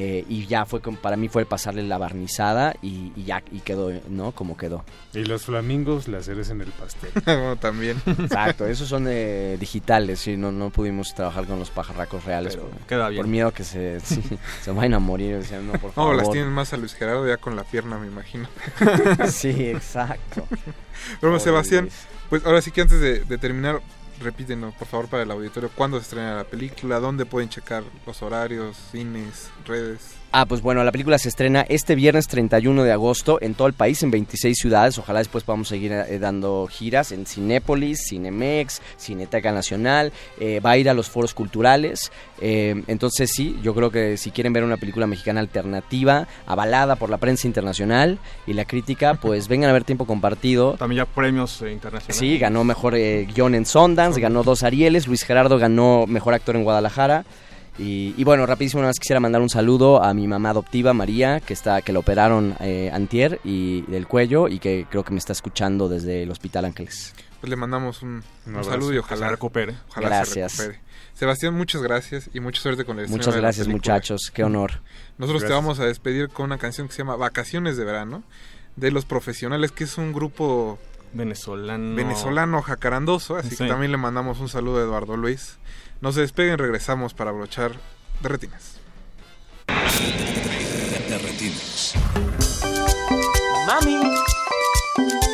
eh, 0.00 0.24
y 0.28 0.46
ya 0.46 0.64
fue 0.64 0.80
como, 0.80 0.96
para 0.96 1.16
mí 1.16 1.28
fue 1.28 1.44
pasarle 1.44 1.82
la 1.82 1.98
barnizada 1.98 2.72
y, 2.82 3.10
y 3.16 3.24
ya 3.24 3.42
y 3.50 3.58
quedó, 3.58 3.90
¿no? 4.08 4.30
Como 4.30 4.56
quedó. 4.56 4.84
Y 5.12 5.24
los 5.24 5.42
flamingos, 5.42 6.06
las 6.06 6.26
cereza 6.26 6.52
en 6.52 6.60
el 6.60 6.70
pastel. 6.70 7.10
Bueno, 7.24 7.56
también. 7.60 8.00
Exacto, 8.06 8.64
esos 8.64 8.86
son 8.88 9.06
eh, 9.08 9.56
digitales, 9.58 10.20
sí, 10.20 10.36
no, 10.36 10.52
no 10.52 10.70
pudimos 10.70 11.12
trabajar 11.16 11.46
con 11.46 11.58
los 11.58 11.70
pajarracos 11.70 12.24
reales 12.24 12.54
Pero 12.54 12.68
por, 12.68 12.80
queda 12.86 13.08
bien. 13.08 13.22
por 13.22 13.28
miedo 13.28 13.50
que 13.52 13.64
se, 13.64 13.98
sí, 14.04 14.22
se 14.62 14.70
vayan 14.70 14.94
a 14.94 14.98
morir, 15.00 15.38
decían, 15.38 15.66
no, 15.66 15.72
por 15.72 15.90
No, 15.96 16.12
las 16.14 16.30
tienen 16.30 16.50
más 16.52 16.72
a 16.72 16.76
Luis 16.76 16.94
Gerardo 16.94 17.26
ya 17.26 17.38
con 17.38 17.56
la 17.56 17.64
pierna, 17.64 17.98
me 17.98 18.06
imagino. 18.06 18.48
sí, 19.28 19.48
exacto. 19.68 20.46
Pero 21.20 21.32
Pobre 21.32 21.40
Sebastián, 21.40 21.84
Luis. 21.86 22.06
pues 22.30 22.46
ahora 22.46 22.62
sí 22.62 22.70
que 22.70 22.82
antes 22.82 23.00
de, 23.00 23.24
de 23.24 23.38
terminar, 23.38 23.80
repítenos, 24.20 24.74
por 24.74 24.88
favor, 24.88 25.08
para 25.08 25.22
el 25.22 25.30
auditorio, 25.30 25.70
cuándo 25.74 25.98
se 25.98 26.02
estrena 26.02 26.36
la 26.36 26.44
película, 26.44 27.00
dónde 27.00 27.26
pueden 27.26 27.48
checar 27.48 27.84
los 28.06 28.22
horarios, 28.22 28.76
cines, 28.90 29.50
redes. 29.64 30.17
Ah, 30.30 30.44
pues 30.44 30.60
bueno, 30.60 30.84
la 30.84 30.92
película 30.92 31.16
se 31.18 31.30
estrena 31.30 31.64
este 31.70 31.94
viernes 31.94 32.28
31 32.28 32.84
de 32.84 32.92
agosto 32.92 33.38
en 33.40 33.54
todo 33.54 33.66
el 33.66 33.72
país, 33.72 34.02
en 34.02 34.10
26 34.10 34.58
ciudades. 34.58 34.98
Ojalá 34.98 35.20
después 35.20 35.42
podamos 35.42 35.68
seguir 35.68 35.90
eh, 35.90 36.18
dando 36.18 36.68
giras 36.70 37.12
en 37.12 37.24
Cinépolis, 37.24 38.00
Cinemex, 38.06 38.82
Cineteca 38.98 39.52
Nacional. 39.52 40.12
eh, 40.38 40.60
va 40.60 40.72
a 40.72 40.76
ir 40.76 40.90
a 40.90 40.94
los 40.94 41.08
foros 41.08 41.32
culturales. 41.32 42.12
eh, 42.42 42.82
entonces 42.88 43.30
sí, 43.34 43.58
yo 43.62 43.74
creo 43.74 43.90
que 43.90 44.18
si 44.18 44.30
quieren 44.30 44.52
ver 44.52 44.64
una 44.64 44.76
película 44.76 45.06
mexicana 45.06 45.40
alternativa, 45.40 46.28
avalada 46.46 46.96
por 46.96 47.08
la 47.08 47.16
prensa 47.16 47.46
internacional 47.46 48.18
y 48.46 48.52
la 48.52 48.66
crítica, 48.66 49.14
pues 49.22 49.48
vengan 49.48 49.70
a 49.70 49.72
ver 49.72 49.84
Tiempo 49.84 50.04
Compartido. 50.06 50.74
También 50.74 50.98
ya 50.98 51.06
premios 51.06 51.62
eh, 51.62 51.72
internacionales. 51.72 52.16
Sí, 52.16 52.36
ganó 52.38 52.64
mejor 52.64 52.94
eh, 52.96 53.26
guion 53.34 53.54
en 53.54 53.64
Sundance, 53.64 54.20
ganó 54.20 54.42
dos 54.42 54.62
Arieles, 54.62 55.06
Luis 55.06 55.22
Gerardo 55.22 55.56
ganó 55.56 56.04
mejor 56.06 56.34
actor 56.34 56.54
en 56.54 56.64
Guadalajara. 56.64 57.24
Y, 57.78 58.14
y 58.16 58.24
bueno, 58.24 58.44
rapidísimo, 58.44 58.82
nada 58.82 58.90
más 58.90 58.98
quisiera 58.98 59.20
mandar 59.20 59.40
un 59.40 59.48
saludo 59.48 60.02
a 60.02 60.12
mi 60.12 60.26
mamá 60.26 60.50
adoptiva, 60.50 60.92
María, 60.92 61.40
que 61.40 61.52
está 61.52 61.80
que 61.82 61.92
la 61.92 62.00
operaron 62.00 62.56
eh, 62.60 62.90
antier 62.92 63.40
y 63.44 63.82
del 63.82 64.06
cuello 64.08 64.48
y 64.48 64.58
que 64.58 64.86
creo 64.90 65.04
que 65.04 65.12
me 65.12 65.18
está 65.18 65.32
escuchando 65.32 65.88
desde 65.88 66.24
el 66.24 66.30
Hospital 66.30 66.64
Ángeles. 66.64 67.14
Pues 67.40 67.50
le 67.50 67.56
mandamos 67.56 68.02
un, 68.02 68.22
saludo 68.62 68.94
y 68.94 68.98
ojalá 68.98 69.26
se 69.26 69.30
recupere. 69.30 69.76
Ojalá 69.90 70.08
Gracias. 70.08 70.52
se 70.52 70.62
recupere. 70.62 70.88
Sebastián, 71.14 71.54
muchas 71.54 71.82
gracias 71.82 72.30
y 72.32 72.40
mucha 72.40 72.60
suerte 72.60 72.84
con 72.84 72.98
el 72.98 73.04
estreno 73.04 73.18
Muchas 73.18 73.34
de 73.34 73.40
la 73.40 73.46
gracias, 73.48 73.68
muchachos, 73.68 74.30
qué 74.32 74.44
honor. 74.44 74.80
Nosotros 75.18 75.44
te 75.44 75.52
vamos 75.52 75.80
a 75.80 75.84
despedir 75.84 76.28
con 76.28 76.46
una 76.46 76.58
canción 76.58 76.86
que 76.88 76.92
se 76.94 76.98
llama 76.98 77.16
Vacaciones 77.16 77.76
de 77.76 77.84
Verano 77.84 78.22
de 78.76 78.90
Los 78.92 79.04
Profesionales, 79.04 79.72
que 79.72 79.84
es 79.84 79.98
un 79.98 80.12
grupo 80.12 80.78
venezolano 81.12 81.96
venezolano 81.96 82.62
jacarandoso, 82.62 83.36
así 83.36 83.50
Sí. 83.50 83.56
que 83.56 83.68
también 83.68 83.90
le 83.92 83.98
mandamos 83.98 84.40
un 84.40 84.48
saludo 84.48 84.78
a 84.78 84.82
Eduardo 84.82 85.16
Luis. 85.16 85.58
No 86.00 86.12
se 86.12 86.20
despeguen, 86.20 86.58
regresamos 86.58 87.12
para 87.12 87.32
brochar 87.32 87.72
de 88.22 88.28
retinas. 88.28 88.74
De 89.66 91.18
retinas. 91.18 91.94
Mami, 93.66 94.00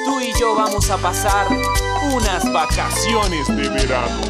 tú 0.06 0.20
y 0.20 0.32
yo 0.40 0.54
vamos 0.54 0.88
a 0.88 0.96
pasar 0.96 1.48
unas 2.14 2.50
vacaciones 2.50 3.46
de 3.48 3.68
verano. 3.68 4.20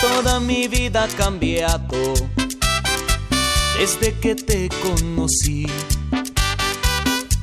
Toda 0.00 0.40
mi 0.40 0.66
vida 0.66 1.04
ha 1.04 1.08
cambiado 1.08 2.14
desde 3.78 4.12
que 4.18 4.34
te 4.34 4.68
conocí. 4.82 5.66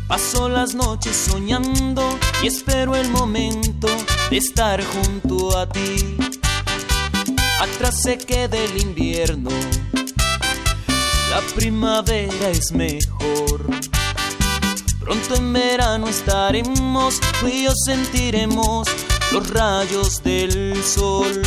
Paso 0.09 0.49
las 0.49 0.73
noches 0.73 1.15
soñando 1.15 2.01
y 2.41 2.47
espero 2.47 2.95
el 2.95 3.11
momento 3.11 3.87
de 4.31 4.37
estar 4.37 4.83
junto 4.83 5.55
a 5.55 5.69
ti. 5.69 6.17
Atrás 7.61 8.01
se 8.01 8.17
queda 8.17 8.57
el 8.57 8.81
invierno, 8.81 9.51
la 11.29 11.41
primavera 11.55 12.49
es 12.49 12.71
mejor. 12.71 13.69
Pronto 14.99 15.35
en 15.35 15.53
verano 15.53 16.07
estaremos, 16.07 17.19
tú 17.39 17.47
y 17.47 17.67
sentiremos 17.85 18.87
los 19.31 19.47
rayos 19.51 20.23
del 20.23 20.83
sol. 20.83 21.39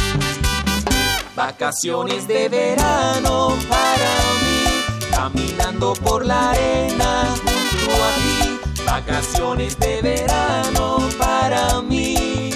Vacaciones 1.34 2.28
de 2.28 2.48
verano 2.48 3.56
para 3.68 4.12
mí, 4.40 5.10
caminando 5.10 5.94
por 5.94 6.24
la 6.24 6.50
arena. 6.50 7.34
Vacaciones 9.06 9.78
de 9.80 10.00
verano 10.00 10.98
para 11.18 11.80
mí. 11.82 12.50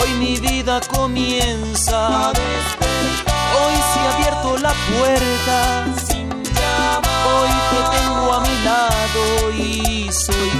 Hoy 0.00 0.10
mi 0.18 0.38
vida 0.40 0.80
comienza 0.88 2.28
a 2.28 2.32
despertar. 2.32 3.32
Hoy 3.64 3.74
se 3.92 4.00
ha 4.00 4.14
abierto 4.14 4.58
la 4.58 4.74
puerta 4.90 5.86
sin 6.06 6.28
llamar. 6.28 7.02
Hoy 7.34 7.50
te 7.70 7.96
tengo 7.96 8.32
a 8.32 8.40
mi 8.40 8.56
lado 8.64 9.22
y 9.56 10.10
soy 10.12 10.50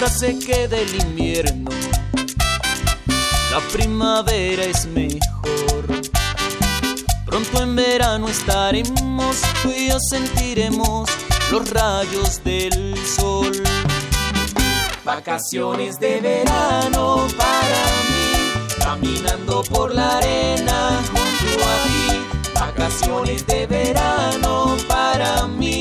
Atrás 0.00 0.18
se 0.18 0.38
queda 0.38 0.78
el 0.78 0.94
invierno, 0.94 1.70
la 3.50 3.60
primavera 3.70 4.64
es 4.64 4.86
mejor. 4.86 5.84
Pronto 7.26 7.62
en 7.62 7.76
verano 7.76 8.26
estaremos, 8.26 9.42
tú 9.62 9.68
y 9.68 9.90
yo 9.90 9.98
sentiremos 10.00 11.10
los 11.52 11.68
rayos 11.68 12.42
del 12.42 12.96
sol. 13.06 13.62
Vacaciones 15.04 16.00
de 16.00 16.18
verano 16.22 17.26
para 17.36 17.84
mí, 18.08 18.78
caminando 18.82 19.62
por 19.64 19.94
la 19.94 20.16
arena 20.16 20.98
junto 21.08 21.62
a 21.62 21.76
ti. 21.84 22.54
Vacaciones 22.54 23.46
de 23.46 23.66
verano 23.66 24.78
para 24.88 25.46
mí. 25.46 25.79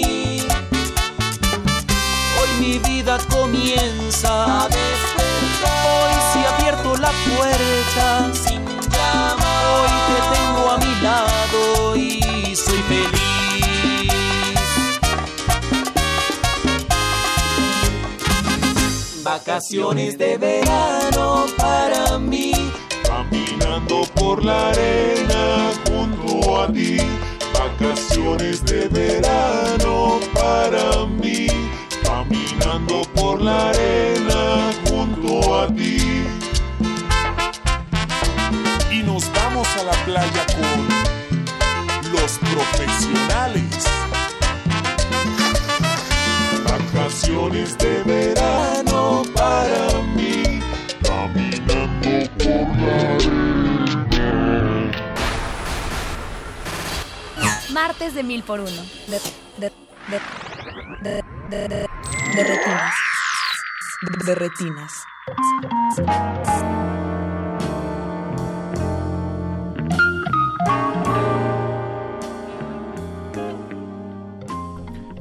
Comienza 3.49 4.63
a 4.63 4.67
despertar. 4.67 5.85
Hoy 5.85 6.45
ha 6.45 6.55
abierto 6.55 6.97
la 6.97 7.11
puerta 7.11 8.33
sin 8.33 8.63
llamar. 8.65 9.65
Hoy 9.75 9.93
te 10.07 10.17
tengo 10.35 10.63
a 10.69 10.77
mi 10.77 10.93
lado 11.01 11.95
y 11.95 12.55
soy 12.55 12.81
feliz. 12.83 14.13
Vacaciones 19.23 20.17
de 20.17 20.37
verano 20.37 21.45
para 21.57 22.17
mí. 22.19 22.53
Caminando 23.03 24.03
por 24.15 24.43
la 24.43 24.69
arena 24.69 25.71
junto 25.87 26.61
a 26.61 26.71
ti. 26.71 26.97
Vacaciones 27.53 28.63
de 28.65 28.87
verano 28.87 30.19
para 30.33 31.05
mí 31.05 31.68
caminando 32.79 33.01
por 33.13 33.41
la 33.41 33.69
arena 33.69 34.71
junto 34.87 35.61
a 35.61 35.67
ti. 35.67 36.25
Y 38.91 39.03
nos 39.03 39.31
vamos 39.33 39.67
a 39.77 39.83
la 39.83 40.05
playa 40.05 40.45
con 40.55 40.87
los 42.11 42.39
profesionales. 42.39 43.85
Vacaciones 46.65 47.77
de 47.77 48.03
verano 48.03 49.23
para 49.35 50.01
mí, 50.15 50.61
caminando 51.03 52.29
por 52.37 52.77
la 52.77 52.97
arena. 53.15 54.91
Martes 57.71 58.13
de 58.13 58.23
mil 58.23 58.43
por 58.43 58.59
uno 58.59 58.81
de 62.35 62.43
retinas. 62.43 62.93
De, 64.25 64.35
retinas. 64.35 65.05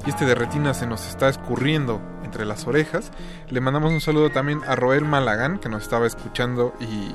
y 0.04 0.10
este 0.10 0.24
de 0.26 0.74
se 0.74 0.86
nos 0.86 1.06
está 1.06 1.28
escurriendo 1.28 2.00
entre 2.24 2.44
las 2.44 2.66
orejas. 2.66 3.10
Le 3.48 3.60
mandamos 3.60 3.92
un 3.92 4.00
saludo 4.00 4.30
también 4.30 4.60
a 4.66 4.74
Roel 4.76 5.04
Malagán, 5.04 5.58
que 5.58 5.68
nos 5.68 5.82
estaba 5.82 6.06
escuchando 6.06 6.74
y 6.80 7.12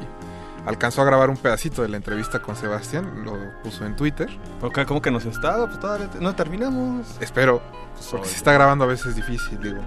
alcanzó 0.65 1.02
a 1.02 1.06
grabar 1.06 1.30
un 1.30 1.38
pedacito 1.38 1.81
de 1.81 1.90
la 1.90 1.98
entrevista 1.98 2.41
con 2.41 2.56
Sebastián, 2.56 3.23
lo 3.23 3.38
puso 3.64 3.85
en 3.85 3.95
Twitter. 3.95 4.30
Ok, 4.61 4.85
¿Cómo 4.85 5.02
que 5.02 5.11
nos 5.11 5.26
está? 5.26 5.65
Pues 5.68 5.80
todavía 5.80 6.10
te- 6.10 6.19
no 6.19 6.34
terminamos. 6.35 7.06
Espero, 7.19 7.61
porque 8.11 8.27
si 8.27 8.35
está 8.35 8.53
grabando 8.53 8.84
a 8.85 8.88
veces 8.88 9.07
es 9.07 9.15
difícil, 9.15 9.60
digo. 9.61 9.81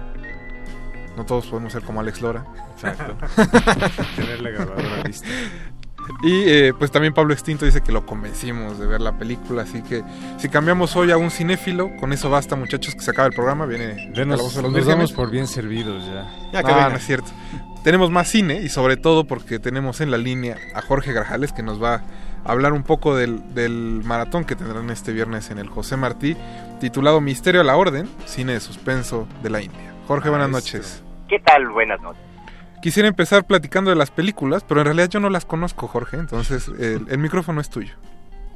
No 1.15 1.25
todos 1.25 1.47
podemos 1.47 1.73
ser 1.73 1.81
como 1.81 1.99
Alex 1.99 2.21
Lora. 2.21 2.45
Exacto. 2.75 3.17
Tener 4.15 4.39
la 4.41 4.49
grabadora 4.51 5.03
lista. 5.03 5.27
Y 6.23 6.43
eh, 6.47 6.73
pues 6.77 6.89
también 6.91 7.13
Pablo 7.13 7.33
Extinto 7.33 7.65
dice 7.65 7.81
que 7.81 7.91
lo 7.91 8.05
convencimos 8.05 8.79
de 8.79 8.85
ver 8.87 9.01
la 9.01 9.17
película, 9.17 9.63
así 9.63 9.81
que 9.81 10.03
si 10.37 10.47
cambiamos 10.47 10.95
hoy 10.95 11.11
a 11.11 11.17
un 11.17 11.29
cinéfilo, 11.31 11.89
con 11.99 12.13
eso 12.13 12.29
basta 12.29 12.55
muchachos 12.55 12.93
que 12.95 13.01
se 13.01 13.11
acaba 13.11 13.27
el 13.27 13.33
programa, 13.33 13.65
viene 13.65 14.13
Denos- 14.13 14.37
los 14.37 14.71
nos 14.71 14.85
damos 14.85 15.11
por 15.11 15.29
bien 15.29 15.47
servidos 15.47 16.05
ya. 16.05 16.31
Ya 16.53 16.63
que 16.63 16.69
no, 16.69 16.75
venga. 16.75 16.89
no 16.91 16.95
es 16.95 17.05
cierto. 17.05 17.27
Tenemos 17.87 18.11
más 18.11 18.27
cine 18.27 18.55
y 18.55 18.67
sobre 18.67 18.97
todo 18.97 19.23
porque 19.23 19.59
tenemos 19.59 20.01
en 20.01 20.11
la 20.11 20.17
línea 20.17 20.57
a 20.75 20.81
Jorge 20.81 21.13
Grajales 21.13 21.53
que 21.53 21.63
nos 21.63 21.81
va 21.81 22.01
a 22.43 22.51
hablar 22.51 22.73
un 22.73 22.83
poco 22.83 23.15
del, 23.15 23.53
del 23.55 24.01
maratón 24.03 24.43
que 24.43 24.57
tendrán 24.57 24.89
este 24.89 25.13
viernes 25.13 25.51
en 25.51 25.57
el 25.57 25.69
José 25.69 25.95
Martí, 25.95 26.35
titulado 26.81 27.21
Misterio 27.21 27.61
a 27.61 27.63
la 27.63 27.77
Orden, 27.77 28.09
cine 28.25 28.51
de 28.51 28.59
suspenso 28.59 29.25
de 29.41 29.49
la 29.49 29.61
India. 29.61 29.93
Jorge, 30.05 30.29
buenas 30.29 30.49
noches. 30.49 31.01
¿Qué 31.29 31.39
tal? 31.39 31.69
Buenas 31.69 32.01
noches. 32.01 32.21
Quisiera 32.81 33.07
empezar 33.07 33.45
platicando 33.45 33.89
de 33.89 33.95
las 33.95 34.11
películas, 34.11 34.65
pero 34.65 34.81
en 34.81 34.87
realidad 34.87 35.07
yo 35.07 35.21
no 35.21 35.29
las 35.29 35.45
conozco, 35.45 35.87
Jorge, 35.87 36.17
entonces 36.17 36.67
el, 36.67 37.05
el 37.09 37.17
micrófono 37.19 37.61
es 37.61 37.69
tuyo. 37.69 37.95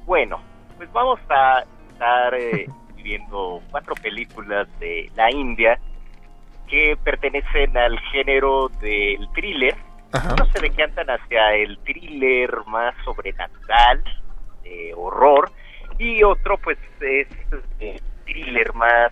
Bueno, 0.05 0.41
pues 0.75 0.91
vamos 0.91 1.21
a 1.29 1.63
estar 1.93 2.33
eh, 2.33 2.67
viendo 3.01 3.61
cuatro 3.71 3.95
películas 3.95 4.67
de 4.81 5.09
la 5.15 5.31
India 5.31 5.79
que 6.71 6.97
pertenecen 7.03 7.77
al 7.77 7.99
género 8.11 8.69
del 8.81 9.27
thriller. 9.33 9.75
Ajá. 10.13 10.33
Unos 10.33 10.49
se 10.51 10.61
decantan 10.61 11.09
hacia 11.09 11.53
el 11.53 11.77
thriller 11.79 12.49
más 12.67 12.95
sobrenatural, 13.03 14.03
de 14.63 14.93
horror, 14.95 15.51
y 15.99 16.23
otro 16.23 16.57
pues 16.57 16.77
es 17.01 17.27
eh, 17.79 17.99
thriller 18.25 18.73
más 18.73 19.11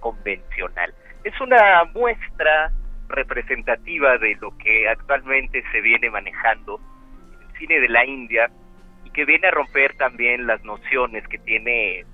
convencional. 0.00 0.94
Es 1.24 1.38
una 1.40 1.84
muestra 1.92 2.72
representativa 3.08 4.16
de 4.18 4.36
lo 4.40 4.56
que 4.58 4.88
actualmente 4.88 5.62
se 5.72 5.80
viene 5.80 6.08
manejando 6.08 6.80
en 7.34 7.42
el 7.42 7.58
cine 7.58 7.80
de 7.80 7.88
la 7.88 8.06
India 8.06 8.50
y 9.04 9.10
que 9.10 9.24
viene 9.24 9.48
a 9.48 9.50
romper 9.50 9.96
también 9.96 10.46
las 10.46 10.62
nociones 10.64 11.26
que 11.28 11.38
tiene 11.38 12.04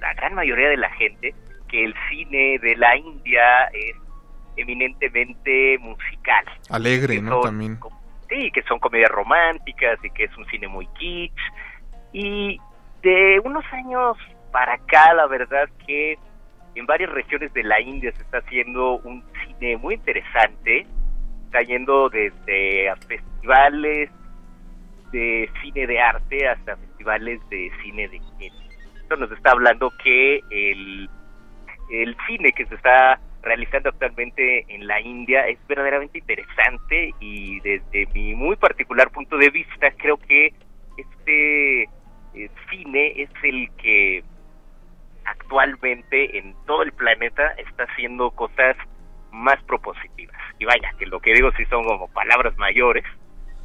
la 0.00 0.14
gran 0.14 0.34
mayoría 0.34 0.68
de 0.70 0.76
la 0.78 0.90
gente 0.90 1.34
que 1.68 1.84
el 1.84 1.94
cine 2.10 2.58
de 2.58 2.76
la 2.76 2.96
India 2.96 3.64
es 3.72 3.96
eminentemente 4.56 5.78
musical. 5.78 6.44
Alegre, 6.70 7.20
¿no? 7.20 7.32
son- 7.34 7.42
También. 7.42 7.78
Sí, 8.28 8.50
que 8.52 8.62
son 8.62 8.78
comedias 8.78 9.10
románticas 9.10 9.98
y 10.02 10.10
que 10.10 10.24
es 10.24 10.36
un 10.36 10.46
cine 10.46 10.66
muy 10.68 10.86
kitsch. 10.98 11.38
Y 12.12 12.58
de 13.02 13.40
unos 13.44 13.64
años 13.72 14.16
para 14.50 14.74
acá, 14.74 15.12
la 15.14 15.26
verdad 15.26 15.68
que 15.86 16.18
en 16.74 16.86
varias 16.86 17.10
regiones 17.10 17.52
de 17.52 17.62
la 17.64 17.80
India 17.80 18.10
se 18.12 18.22
está 18.22 18.38
haciendo 18.38 18.98
un 19.00 19.22
cine 19.46 19.76
muy 19.76 19.94
interesante. 19.94 20.86
Está 21.46 21.60
yendo 21.62 22.08
desde 22.08 22.88
a 22.88 22.96
festivales 22.96 24.10
de 25.12 25.50
cine 25.62 25.86
de 25.86 26.00
arte 26.00 26.48
hasta 26.48 26.76
festivales 26.76 27.40
de 27.50 27.70
cine 27.82 28.08
de 28.08 28.18
género. 28.38 28.54
Esto 29.02 29.16
nos 29.16 29.30
está 29.32 29.50
hablando 29.50 29.92
que 30.02 30.40
el, 30.50 31.10
el 31.90 32.16
cine 32.26 32.52
que 32.52 32.64
se 32.64 32.74
está 32.76 33.20
realizando 33.42 33.90
actualmente 33.90 34.64
en 34.68 34.86
la 34.86 35.00
India 35.00 35.46
es 35.48 35.58
verdaderamente 35.66 36.18
interesante 36.18 37.12
y 37.20 37.60
desde 37.60 38.06
mi 38.14 38.34
muy 38.34 38.56
particular 38.56 39.10
punto 39.10 39.36
de 39.36 39.50
vista 39.50 39.90
creo 39.98 40.16
que 40.16 40.54
este 40.96 41.82
eh, 41.82 42.50
cine 42.70 43.22
es 43.22 43.30
el 43.42 43.70
que 43.76 44.24
actualmente 45.24 46.38
en 46.38 46.54
todo 46.66 46.82
el 46.82 46.92
planeta 46.92 47.48
está 47.58 47.84
haciendo 47.84 48.30
cosas 48.30 48.76
más 49.32 49.62
propositivas. 49.64 50.36
Y 50.58 50.64
vaya, 50.64 50.92
que 50.98 51.06
lo 51.06 51.20
que 51.20 51.32
digo 51.32 51.50
sí 51.56 51.64
son 51.66 51.84
como 51.84 52.08
palabras 52.12 52.56
mayores 52.58 53.04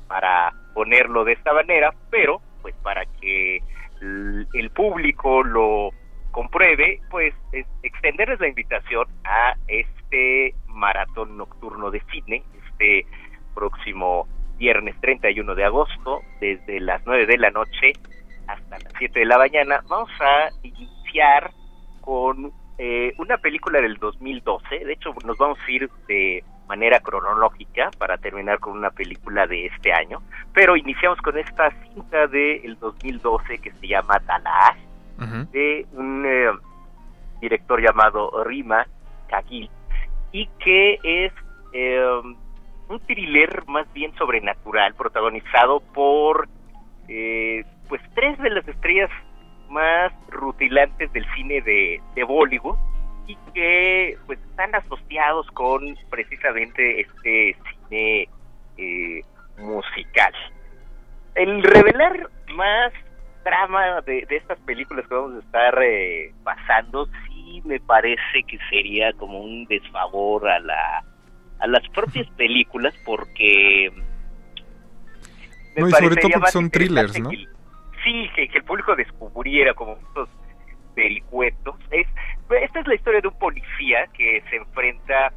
para 0.07 0.53
ponerlo 0.73 1.23
de 1.23 1.33
esta 1.33 1.53
manera, 1.53 1.93
pero 2.09 2.41
pues 2.61 2.75
para 2.83 3.05
que 3.19 3.61
el 4.01 4.69
público 4.71 5.43
lo 5.43 5.91
compruebe, 6.31 7.01
pues 7.09 7.33
es 7.51 7.65
extenderles 7.83 8.39
la 8.39 8.47
invitación 8.47 9.07
a 9.23 9.55
este 9.67 10.55
maratón 10.67 11.37
nocturno 11.37 11.91
de 11.91 12.01
cine, 12.11 12.43
este 12.69 13.05
próximo 13.55 14.27
viernes 14.57 14.95
31 15.01 15.55
de 15.55 15.63
agosto, 15.63 16.21
desde 16.39 16.79
las 16.79 17.05
9 17.05 17.25
de 17.25 17.37
la 17.37 17.51
noche 17.51 17.93
hasta 18.47 18.79
las 18.79 18.93
7 18.97 19.19
de 19.19 19.25
la 19.25 19.37
mañana. 19.37 19.81
Vamos 19.87 20.11
a 20.19 20.49
iniciar 20.63 21.51
con 22.01 22.51
eh, 22.77 23.13
una 23.17 23.37
película 23.37 23.81
del 23.81 23.95
2012, 23.95 24.85
de 24.85 24.93
hecho 24.93 25.13
nos 25.25 25.37
vamos 25.37 25.57
a 25.65 25.71
ir 25.71 25.89
de 26.07 26.43
manera 26.67 26.99
cronológica 26.99 27.89
para 27.97 28.17
terminar 28.17 28.59
con 28.59 28.77
una 28.77 28.91
película 28.91 29.47
de 29.47 29.65
este 29.67 29.93
año, 29.93 30.21
pero 30.53 30.75
iniciamos 30.75 31.19
con 31.21 31.37
esta 31.37 31.71
cinta 31.81 32.27
del 32.27 32.77
2012 32.79 33.57
que 33.59 33.71
se 33.71 33.87
llama 33.87 34.19
De 35.51 35.85
un 35.93 36.25
eh, 36.25 36.51
director 37.41 37.81
llamado 37.81 38.43
Rima 38.43 38.85
Kagil 39.29 39.69
y 40.31 40.47
que 40.63 40.99
es 41.03 41.33
eh, 41.73 42.21
un 42.89 42.99
thriller 43.01 43.65
más 43.67 43.91
bien 43.93 44.13
sobrenatural 44.15 44.93
protagonizado 44.93 45.79
por 45.79 46.47
eh, 47.07 47.63
pues 47.89 48.01
tres 48.13 48.37
de 48.39 48.49
las 48.49 48.67
estrellas 48.67 49.09
más 49.69 50.11
rutilantes 50.29 51.11
del 51.13 51.25
cine 51.35 51.61
de, 51.61 52.01
de 52.15 52.23
Bollywood 52.23 52.77
y 53.27 53.35
que 53.53 54.17
pues 54.25 54.39
están 54.49 54.73
asociados 54.75 55.47
con 55.51 55.97
precisamente 56.09 57.01
este 57.01 57.57
cine 57.89 58.29
eh, 58.77 59.21
musical. 59.57 60.33
El 61.35 61.61
revelar 61.61 62.29
más 62.55 62.93
trama 63.47 64.01
de, 64.01 64.25
de 64.25 64.35
estas 64.35 64.59
películas 64.59 65.07
que 65.07 65.15
vamos 65.15 65.35
a 65.35 65.39
estar 65.39 65.81
eh, 65.81 66.33
pasando 66.43 67.07
sí 67.25 67.61
me 67.65 67.79
parece 67.79 68.43
que 68.45 68.57
sería 68.69 69.13
como 69.13 69.39
un 69.39 69.65
desfavor 69.65 70.49
a 70.49 70.59
la 70.59 71.03
a 71.59 71.67
las 71.67 71.87
propias 71.89 72.27
películas 72.31 72.93
porque 73.05 73.89
me 75.75 75.81
No, 75.81 75.87
y 75.87 75.91
sobre 75.91 76.15
todo 76.17 76.31
porque 76.33 76.51
son 76.51 76.69
thrillers, 76.69 77.19
¿no? 77.19 77.29
que 77.29 77.37
sí, 78.03 78.29
que, 78.35 78.49
que 78.49 78.57
el 78.57 78.63
público 78.63 78.95
descubriera 78.95 79.73
como 79.73 79.93
estos 79.93 80.29
vericuetos. 80.95 81.75
Es, 81.91 82.07
esta 82.49 82.79
es 82.79 82.87
la 82.87 82.95
historia 82.95 83.21
de 83.21 83.27
un 83.27 83.39
policía 83.39 84.07
que 84.13 84.43
se 84.49 84.57
enfrenta 84.57 85.31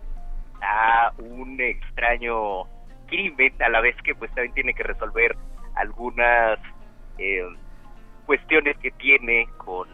a 0.62 1.12
un 1.18 1.60
extraño 1.60 2.64
crimen, 3.06 3.52
a 3.60 3.68
la 3.68 3.80
vez 3.80 3.96
que 4.02 4.14
pues 4.14 4.30
también 4.34 4.54
tiene 4.54 4.74
que 4.74 4.82
resolver 4.82 5.36
algunas 5.74 6.58
eh, 7.18 7.44
cuestiones 8.30 8.78
que 8.78 8.92
tiene 8.92 9.48
con 9.56 9.88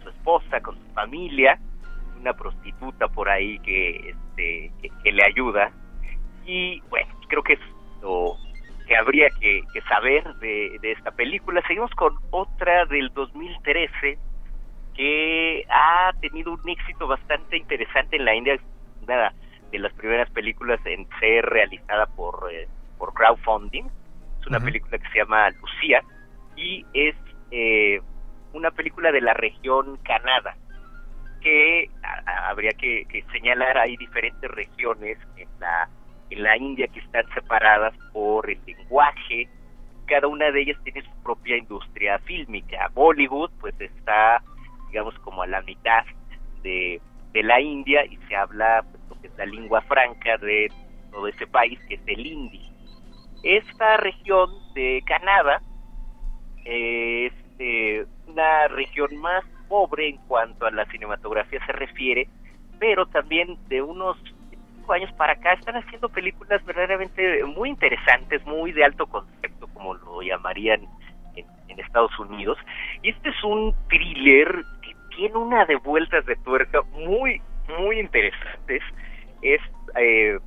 su 0.00 0.08
esposa, 0.10 0.60
con 0.60 0.76
su 0.76 0.94
familia, 0.94 1.58
una 2.20 2.32
prostituta 2.32 3.08
por 3.08 3.28
ahí 3.28 3.58
que, 3.58 4.10
este, 4.10 4.70
que, 4.80 4.90
que 5.02 5.10
le 5.10 5.24
ayuda. 5.24 5.72
Y 6.46 6.80
bueno, 6.88 7.12
creo 7.26 7.42
que 7.42 7.54
es 7.54 7.60
lo 8.00 8.36
que 8.86 8.96
habría 8.96 9.28
que, 9.40 9.62
que 9.72 9.80
saber 9.88 10.22
de, 10.36 10.78
de 10.80 10.92
esta 10.92 11.10
película. 11.10 11.60
Seguimos 11.66 11.90
con 11.96 12.14
otra 12.30 12.84
del 12.84 13.08
2013 13.12 14.16
que 14.94 15.64
ha 15.68 16.12
tenido 16.20 16.52
un 16.52 16.68
éxito 16.68 17.08
bastante 17.08 17.56
interesante 17.56 18.18
en 18.18 18.24
la 18.24 18.36
India. 18.36 18.56
Una 19.02 19.32
de 19.72 19.78
las 19.80 19.92
primeras 19.94 20.30
películas 20.30 20.78
en 20.86 21.08
ser 21.18 21.44
realizada 21.44 22.06
por, 22.06 22.48
eh, 22.52 22.68
por 22.98 23.12
crowdfunding. 23.14 23.86
Es 24.40 24.46
una 24.46 24.60
película 24.60 24.96
que 24.96 25.08
se 25.08 25.18
llama 25.18 25.50
Lucía 25.50 26.04
y 26.54 26.86
es 26.92 27.16
eh, 27.50 28.00
una 28.52 28.70
película 28.70 29.12
de 29.12 29.20
la 29.20 29.34
región 29.34 29.98
Canadá 30.04 30.56
que 31.40 31.88
habría 32.48 32.72
que, 32.72 33.04
que 33.06 33.22
señalar 33.32 33.78
hay 33.78 33.96
diferentes 33.96 34.50
regiones 34.50 35.18
en 35.36 35.48
la 35.60 35.88
en 36.30 36.42
la 36.42 36.56
India 36.56 36.88
que 36.88 37.00
están 37.00 37.24
separadas 37.32 37.94
por 38.12 38.50
el 38.50 38.58
lenguaje 38.66 39.48
cada 40.06 40.26
una 40.26 40.50
de 40.50 40.62
ellas 40.62 40.78
tiene 40.82 41.02
su 41.02 41.22
propia 41.22 41.56
industria 41.56 42.18
fílmica 42.20 42.90
Bollywood 42.94 43.50
pues 43.60 43.74
está 43.80 44.42
digamos 44.88 45.16
como 45.20 45.42
a 45.42 45.46
la 45.46 45.62
mitad 45.62 46.04
de, 46.62 47.00
de 47.32 47.42
la 47.42 47.60
India 47.60 48.04
y 48.04 48.16
se 48.28 48.36
habla 48.36 48.84
pues, 48.90 49.02
lo 49.08 49.20
que 49.20 49.28
es 49.28 49.36
la 49.36 49.46
lengua 49.46 49.80
franca 49.82 50.36
de 50.38 50.70
todo 51.10 51.26
ese 51.28 51.46
país, 51.46 51.78
que 51.88 51.94
es 51.94 52.00
el 52.06 52.26
hindi. 52.26 52.70
Esta 53.42 53.96
región 53.98 54.50
de 54.74 55.02
Canadá 55.06 55.62
es 56.68 57.32
eh, 57.58 58.04
una 58.26 58.68
región 58.68 59.16
más 59.16 59.42
pobre 59.68 60.08
en 60.10 60.16
cuanto 60.28 60.66
a 60.66 60.70
la 60.70 60.84
cinematografía 60.86 61.64
se 61.64 61.72
refiere, 61.72 62.28
pero 62.78 63.06
también 63.06 63.56
de 63.68 63.80
unos 63.80 64.18
cinco 64.50 64.92
años 64.92 65.10
para 65.12 65.32
acá 65.32 65.54
están 65.54 65.76
haciendo 65.76 66.10
películas 66.10 66.62
verdaderamente 66.66 67.42
muy 67.44 67.70
interesantes, 67.70 68.44
muy 68.44 68.72
de 68.72 68.84
alto 68.84 69.06
concepto, 69.06 69.66
como 69.68 69.94
lo 69.94 70.22
llamarían 70.22 70.82
en, 71.34 71.46
Estados 71.78 72.18
Unidos. 72.18 72.58
Y 73.04 73.10
este 73.10 73.28
es 73.28 73.44
un 73.44 73.72
thriller 73.88 74.64
que 74.82 74.96
tiene 75.14 75.36
una 75.36 75.64
de 75.64 75.76
vueltas 75.76 76.26
de 76.26 76.34
tuerca 76.36 76.82
muy, 76.92 77.40
muy 77.78 78.00
interesantes. 78.00 78.82
Es 79.42 79.60
eh, 79.94 80.40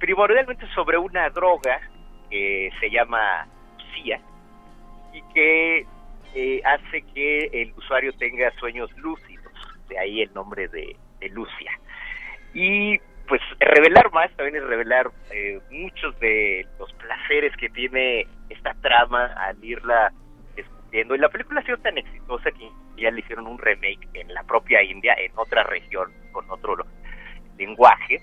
primordialmente 0.00 0.66
sobre 0.74 0.98
una 0.98 1.30
droga 1.30 1.80
que 2.28 2.70
se 2.80 2.90
llama 2.90 3.46
CIA 3.94 4.20
y 5.12 5.22
que 5.34 5.86
eh, 6.34 6.62
hace 6.64 7.02
que 7.14 7.50
el 7.52 7.72
usuario 7.76 8.12
tenga 8.14 8.50
sueños 8.58 8.90
lúcidos, 8.96 9.52
de 9.88 9.98
ahí 9.98 10.22
el 10.22 10.32
nombre 10.32 10.68
de, 10.68 10.96
de 11.20 11.28
Lucia. 11.30 11.72
Y 12.54 12.98
pues 13.28 13.40
revelar 13.60 14.12
más 14.12 14.30
también 14.36 14.62
es 14.62 14.68
revelar 14.68 15.10
eh, 15.30 15.60
muchos 15.70 16.18
de 16.20 16.66
los 16.78 16.92
placeres 16.94 17.56
que 17.56 17.70
tiene 17.70 18.26
esta 18.50 18.74
trama 18.82 19.26
al 19.38 19.62
irla 19.64 20.12
descubriendo. 20.54 21.14
Y 21.14 21.18
la 21.18 21.28
película 21.28 21.60
ha 21.60 21.64
sido 21.64 21.78
tan 21.78 21.96
exitosa 21.98 22.50
que 22.50 22.68
ya 23.00 23.10
le 23.10 23.20
hicieron 23.20 23.46
un 23.46 23.58
remake 23.58 24.06
en 24.14 24.32
la 24.34 24.42
propia 24.44 24.82
India, 24.82 25.14
en 25.18 25.32
otra 25.36 25.62
región, 25.64 26.12
con 26.32 26.50
otro 26.50 26.76
lenguaje, 27.56 28.20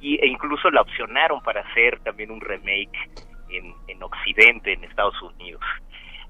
y, 0.00 0.16
e 0.16 0.26
incluso 0.26 0.70
la 0.70 0.82
opcionaron 0.82 1.42
para 1.42 1.62
hacer 1.62 1.98
también 2.00 2.30
un 2.30 2.40
remake 2.40 3.10
en, 3.48 3.72
en 3.88 4.02
Occidente, 4.02 4.72
en 4.72 4.84
Estados 4.84 5.20
Unidos. 5.22 5.62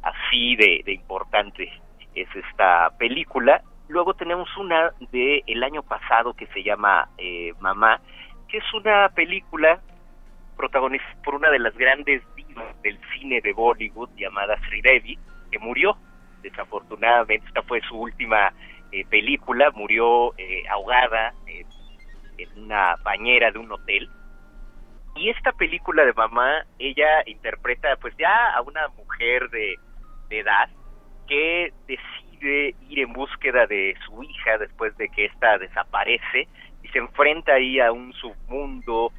Así 0.04 0.54
de, 0.56 0.82
de 0.84 0.92
importante 0.92 1.72
es 2.14 2.28
esta 2.36 2.90
película. 2.98 3.62
Luego 3.88 4.14
tenemos 4.14 4.54
una 4.58 4.92
de 5.12 5.42
el 5.46 5.62
año 5.64 5.82
pasado 5.82 6.34
que 6.34 6.46
se 6.48 6.62
llama 6.62 7.08
eh, 7.16 7.52
Mamá, 7.60 8.00
que 8.48 8.58
es 8.58 8.74
una 8.74 9.08
película 9.08 9.80
protagonizada 10.56 11.22
por 11.24 11.34
una 11.36 11.50
de 11.50 11.58
las 11.58 11.76
grandes 11.76 12.22
divas 12.36 12.80
del 12.82 12.98
cine 13.14 13.40
de 13.40 13.52
Bollywood 13.54 14.10
llamada 14.16 14.58
Sridevi, 14.66 15.18
que 15.50 15.58
murió 15.58 15.96
desafortunadamente. 16.42 17.46
Esta 17.46 17.62
fue 17.62 17.80
su 17.88 17.96
última 17.96 18.52
eh, 18.92 19.06
película, 19.06 19.70
murió 19.70 20.34
eh, 20.36 20.64
ahogada 20.70 21.32
en, 21.46 21.66
en 22.38 22.64
una 22.64 22.96
bañera 23.02 23.50
de 23.50 23.58
un 23.58 23.72
hotel. 23.72 24.08
Y 25.16 25.30
esta 25.30 25.52
película 25.52 26.04
de 26.04 26.12
mamá, 26.12 26.66
ella 26.78 27.22
interpreta 27.26 27.96
pues 28.00 28.14
ya 28.18 28.52
a 28.54 28.62
una 28.62 28.88
mujer 28.88 29.48
de, 29.50 29.76
de 30.28 30.40
edad 30.40 30.68
que 31.26 31.72
decide 31.86 32.74
ir 32.88 33.00
en 33.00 33.12
búsqueda 33.12 33.66
de 33.66 33.94
su 34.04 34.22
hija 34.22 34.58
después 34.58 34.96
de 34.96 35.08
que 35.08 35.26
ésta 35.26 35.58
desaparece 35.58 36.48
y 36.82 36.88
se 36.88 36.98
enfrenta 36.98 37.54
ahí 37.54 37.80
a 37.80 37.92
un 37.92 38.12
submundo 38.12 39.12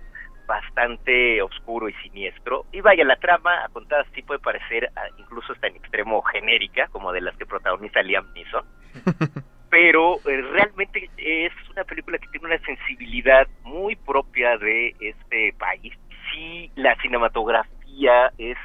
bastante 0.46 1.42
oscuro 1.42 1.90
y 1.90 1.94
siniestro. 1.96 2.66
Y 2.72 2.82
vaya, 2.82 3.04
la 3.04 3.16
trama 3.16 3.66
a 3.66 3.70
contadas 3.70 4.08
sí 4.14 4.22
puede 4.22 4.40
parecer 4.40 4.90
ah, 4.96 5.08
incluso 5.18 5.54
hasta 5.54 5.68
en 5.68 5.78
extremo 5.78 6.22
genérica, 6.22 6.88
como 6.90 7.12
de 7.12 7.22
las 7.22 7.36
que 7.38 7.46
protagoniza 7.46 8.04
Liam 8.04 8.32
Neeson, 8.34 8.66
pero 9.70 10.18
eh, 10.28 10.42
realmente 10.52 11.10
es 11.18 11.52
una 11.72 11.84
película 11.84 12.18
que 12.18 12.28
tiene 12.28 12.48
una 12.48 12.60
sensibilidad 12.60 13.48
muy 13.64 13.96
propia 13.96 14.58
de 14.58 14.96
este 15.00 15.54
país. 15.58 15.94
Sí, 16.32 16.72
la 16.76 16.96
cinematografía 17.02 18.32
es 18.38 18.58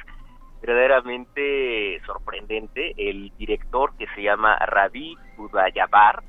verdaderamente 0.61 1.99
sorprendente. 2.05 2.93
El 2.97 3.31
director 3.37 3.95
que 3.97 4.07
se 4.15 4.23
llama 4.23 4.57
Ravi 4.57 5.17
Udayabar 5.37 6.23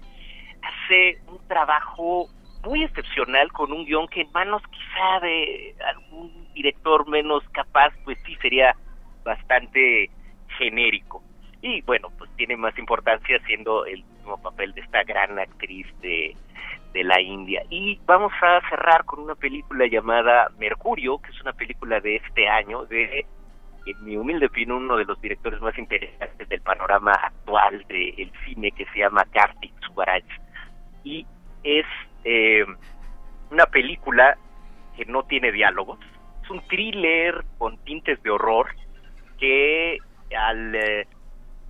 hace 0.62 1.18
un 1.28 1.46
trabajo 1.46 2.28
muy 2.64 2.84
excepcional 2.84 3.50
con 3.52 3.72
un 3.72 3.84
guion 3.84 4.06
que 4.08 4.22
en 4.22 4.32
manos 4.32 4.62
quizá 4.70 5.20
de 5.20 5.74
algún 5.86 6.48
director 6.54 7.08
menos 7.08 7.42
capaz, 7.50 7.92
pues 8.04 8.18
sí 8.24 8.36
sería 8.36 8.74
bastante 9.24 10.10
genérico. 10.58 11.22
Y 11.60 11.80
bueno, 11.82 12.08
pues 12.18 12.30
tiene 12.36 12.56
más 12.56 12.76
importancia 12.78 13.38
siendo 13.46 13.84
el 13.84 14.04
mismo 14.04 14.40
papel 14.40 14.72
de 14.74 14.80
esta 14.80 15.02
gran 15.04 15.38
actriz 15.38 15.86
de, 16.00 16.36
de 16.92 17.04
la 17.04 17.20
India. 17.20 17.62
Y 17.70 18.00
vamos 18.04 18.32
a 18.42 18.60
cerrar 18.68 19.04
con 19.04 19.20
una 19.20 19.34
película 19.34 19.86
llamada 19.86 20.48
Mercurio, 20.58 21.18
que 21.18 21.30
es 21.30 21.40
una 21.40 21.52
película 21.52 22.00
de 22.00 22.16
este 22.16 22.48
año, 22.48 22.84
de, 22.86 23.26
en 23.86 24.04
mi 24.04 24.16
humilde 24.16 24.46
opinión, 24.46 24.84
uno 24.84 24.96
de 24.96 25.04
los 25.04 25.20
directores 25.20 25.60
más 25.60 25.76
interesantes 25.78 26.48
del 26.48 26.60
panorama 26.60 27.12
actual 27.12 27.84
del 27.88 28.32
cine, 28.44 28.70
que 28.72 28.86
se 28.86 29.00
llama 29.00 29.24
Kartik 29.32 29.72
Subaraj. 29.86 30.24
Y 31.04 31.26
es 31.64 31.86
eh, 32.24 32.64
una 33.50 33.66
película 33.66 34.36
que 34.96 35.04
no 35.06 35.24
tiene 35.24 35.52
diálogos, 35.52 35.98
es 36.42 36.50
un 36.50 36.60
thriller 36.68 37.44
con 37.58 37.78
tintes 37.84 38.22
de 38.22 38.30
horror 38.30 38.66
que 39.38 39.98
al 40.36 40.74
eh, 40.74 41.06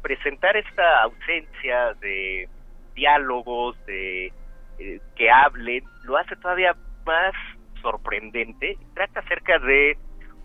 presentar 0.03 0.57
esta 0.57 1.03
ausencia 1.03 1.95
de 1.95 2.49
diálogos, 2.95 3.77
de 3.87 4.33
eh, 4.79 5.01
que 5.17 5.31
hablen, 5.31 5.85
lo 6.05 6.17
hace 6.17 6.37
todavía 6.37 6.75
más 7.05 7.33
sorprendente. 7.81 8.77
Trata 8.95 9.21
acerca 9.21 9.59
de 9.59 9.97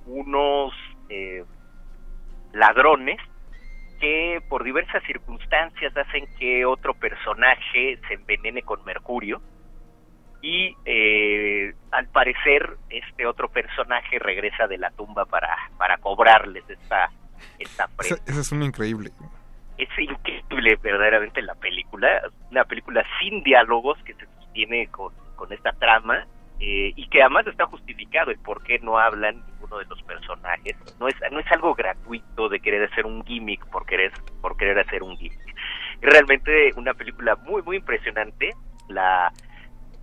unos 0.06 0.74
eh, 1.10 1.44
ladrones 2.58 3.20
que 4.00 4.42
por 4.48 4.64
diversas 4.64 5.04
circunstancias 5.04 5.96
hacen 5.96 6.28
que 6.38 6.66
otro 6.66 6.94
personaje 6.94 8.00
se 8.08 8.14
envenene 8.14 8.62
con 8.62 8.84
mercurio 8.86 9.42
y 10.42 10.76
eh, 10.86 11.74
al 11.92 12.08
parecer 12.10 12.78
este 12.90 13.26
otro 13.26 13.50
personaje 13.50 14.20
regresa 14.20 14.68
de 14.68 14.78
la 14.78 14.92
tumba 14.92 15.26
para, 15.26 15.56
para 15.78 15.98
cobrarles 15.98 16.64
esta, 16.70 17.10
esta 17.58 17.88
prenda. 17.88 18.22
Esa, 18.28 18.42
es 18.42 18.52
una 18.52 18.66
increíble. 18.66 19.12
Es 19.78 19.90
increíble 19.98 20.78
verdaderamente 20.82 21.42
la 21.42 21.56
película, 21.56 22.22
una 22.52 22.66
película 22.66 23.04
sin 23.20 23.42
diálogos 23.44 23.98
que 24.04 24.14
se 24.14 24.26
sostiene 24.26 24.88
con, 24.88 25.12
con 25.36 25.52
esta 25.52 25.72
trama 25.74 26.28
eh, 26.60 26.92
y 26.96 27.08
que 27.10 27.22
además 27.22 27.46
está 27.48 27.66
justificado 27.68 28.32
el 28.32 28.40
por 28.40 28.64
qué 28.64 28.80
no 28.80 28.98
hablan 28.98 29.46
ninguno 29.46 29.78
de 29.78 29.86
los 29.86 30.02
personajes. 30.04 30.76
No 31.00 31.08
es, 31.08 31.16
no 31.32 31.40
es 31.40 31.52
algo 31.52 31.76
gratuito 31.76 32.50
de 32.50 32.60
querer 32.60 32.90
hacer 32.92 33.06
un 33.06 33.24
gimmick 33.24 33.66
por 33.68 33.86
querer, 33.86 34.12
por 34.42 34.58
querer 34.58 34.80
hacer 34.80 35.04
un 35.04 35.16
gimmick. 35.18 35.56
Es 36.02 36.14
realmente 36.14 36.72
una 36.76 36.94
película 36.94 37.36
muy, 37.36 37.62
muy 37.62 37.78
impresionante. 37.78 38.52
La 38.90 39.32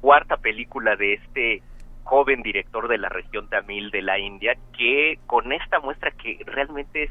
cuarta 0.00 0.36
película 0.36 0.94
de 0.94 1.14
este 1.14 1.62
joven 2.04 2.42
director 2.42 2.86
de 2.86 2.98
la 2.98 3.08
región 3.08 3.48
tamil 3.48 3.90
de 3.90 4.02
la 4.02 4.18
India, 4.18 4.54
que 4.76 5.18
con 5.26 5.52
esta 5.52 5.80
muestra 5.80 6.10
que 6.12 6.38
realmente 6.46 7.04
es 7.04 7.10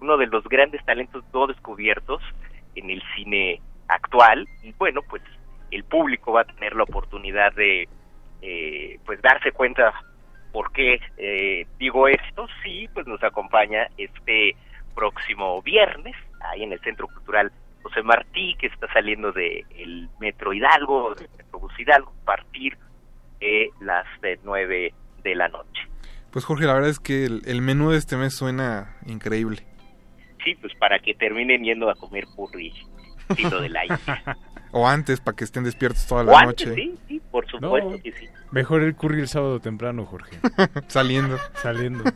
uno 0.00 0.16
de 0.16 0.26
los 0.26 0.42
grandes 0.44 0.84
talentos 0.84 1.22
no 1.32 1.46
descubiertos 1.46 2.22
en 2.74 2.90
el 2.90 3.02
cine 3.14 3.60
actual. 3.86 4.48
Y 4.62 4.72
bueno, 4.72 5.02
pues 5.08 5.22
el 5.70 5.84
público 5.84 6.32
va 6.32 6.40
a 6.40 6.44
tener 6.44 6.74
la 6.74 6.84
oportunidad 6.84 7.52
de 7.52 7.88
eh, 8.42 8.98
pues 9.04 9.20
darse 9.22 9.52
cuenta 9.52 9.92
por 10.52 10.72
qué 10.72 11.00
eh, 11.16 11.66
digo 11.78 12.08
esto. 12.08 12.46
Sí, 12.62 12.88
pues 12.92 13.06
nos 13.06 13.22
acompaña 13.22 13.88
este 13.96 14.56
próximo 14.94 15.62
viernes 15.62 16.16
ahí 16.40 16.62
en 16.62 16.72
el 16.72 16.80
Centro 16.80 17.06
Cultural 17.06 17.52
José 17.82 18.02
Martí, 18.02 18.56
que 18.58 18.66
está 18.66 18.92
saliendo 18.92 19.32
del 19.32 19.64
el 19.76 20.08
Metro 20.18 20.52
Hidalgo, 20.52 21.14
del 21.14 21.28
Metrobús 21.36 21.72
Hidalgo, 21.78 22.12
a 22.22 22.24
partir 22.24 22.76
de 23.40 23.70
las 23.80 24.06
eh, 24.22 24.38
nueve 24.44 24.92
de 25.22 25.34
la 25.34 25.48
noche. 25.48 25.82
Pues 26.30 26.44
Jorge, 26.44 26.66
la 26.66 26.74
verdad 26.74 26.90
es 26.90 27.00
que 27.00 27.24
el, 27.24 27.42
el 27.46 27.62
menú 27.62 27.90
de 27.90 27.98
este 27.98 28.16
mes 28.16 28.34
suena 28.34 28.96
increíble. 29.06 29.66
Sí, 30.44 30.54
pues 30.54 30.74
para 30.76 30.98
que 30.98 31.14
terminen 31.14 31.64
yendo 31.64 31.90
a 31.90 31.94
comer 31.94 32.24
curry, 32.36 32.72
estilo 33.28 33.60
de 33.60 33.68
la 33.68 33.84
India. 33.84 34.36
O 34.72 34.86
antes, 34.86 35.20
para 35.20 35.36
que 35.36 35.44
estén 35.44 35.64
despiertos 35.64 36.06
toda 36.06 36.22
la 36.24 36.32
O 36.32 36.36
antes, 36.36 36.66
noche. 36.68 36.74
sí, 36.74 36.98
sí, 37.08 37.20
por 37.30 37.44
supuesto 37.50 37.90
No, 37.90 38.02
que 38.02 38.12
sí. 38.12 38.28
Mejor 38.52 38.82
el 38.82 38.94
curry 38.94 39.20
el 39.20 39.28
sábado 39.28 39.60
temprano, 39.60 40.04
Jorge. 40.06 40.38
Saliendo. 40.88 41.38
Saliendo. 41.62 42.04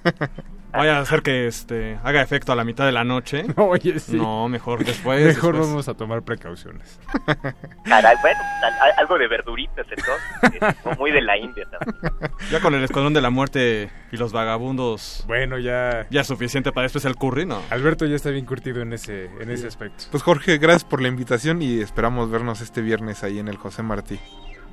Vaya 0.76 0.98
a 0.98 1.00
hacer 1.00 1.22
que 1.22 1.46
este 1.46 1.98
haga 2.02 2.20
efecto 2.22 2.52
a 2.52 2.56
la 2.56 2.64
mitad 2.64 2.84
de 2.86 2.92
la 2.92 3.04
noche. 3.04 3.44
Oye, 3.56 3.98
sí. 3.98 4.16
No, 4.16 4.48
mejor 4.48 4.84
después. 4.84 5.24
Mejor 5.24 5.52
después. 5.54 5.68
vamos 5.70 5.88
a 5.88 5.94
tomar 5.94 6.22
precauciones. 6.22 6.98
Caray, 7.84 8.16
bueno, 8.22 8.40
al- 8.62 8.72
al- 8.90 8.92
algo 8.98 9.18
de 9.18 9.28
verduritas 9.28 9.86
entonces, 9.88 10.76
o 10.84 10.94
muy 10.96 11.10
de 11.10 11.20
la 11.22 11.36
India 11.36 11.64
también. 11.70 12.12
Ya 12.50 12.60
con 12.60 12.74
el 12.74 12.82
escuadrón 12.84 13.14
de 13.14 13.20
la 13.20 13.30
muerte 13.30 13.90
y 14.12 14.16
los 14.16 14.32
vagabundos. 14.32 15.24
Bueno, 15.26 15.58
ya. 15.58 16.06
Ya 16.10 16.20
es 16.22 16.26
suficiente 16.26 16.72
para 16.72 16.84
después 16.84 17.04
el 17.04 17.16
curry, 17.16 17.46
¿no? 17.46 17.62
Alberto 17.70 18.06
ya 18.06 18.16
está 18.16 18.30
bien 18.30 18.44
curtido 18.44 18.82
en 18.82 18.92
ese, 18.92 19.26
en 19.40 19.50
ese 19.50 19.66
aspecto. 19.66 20.04
Pues 20.10 20.22
Jorge, 20.22 20.58
gracias 20.58 20.84
por 20.84 21.00
la 21.00 21.08
invitación 21.08 21.62
y 21.62 21.80
esperamos 21.80 22.30
vernos 22.30 22.60
este 22.60 22.80
viernes 22.80 23.22
ahí 23.24 23.38
en 23.38 23.48
el 23.48 23.56
José 23.56 23.82
Martí. 23.82 24.18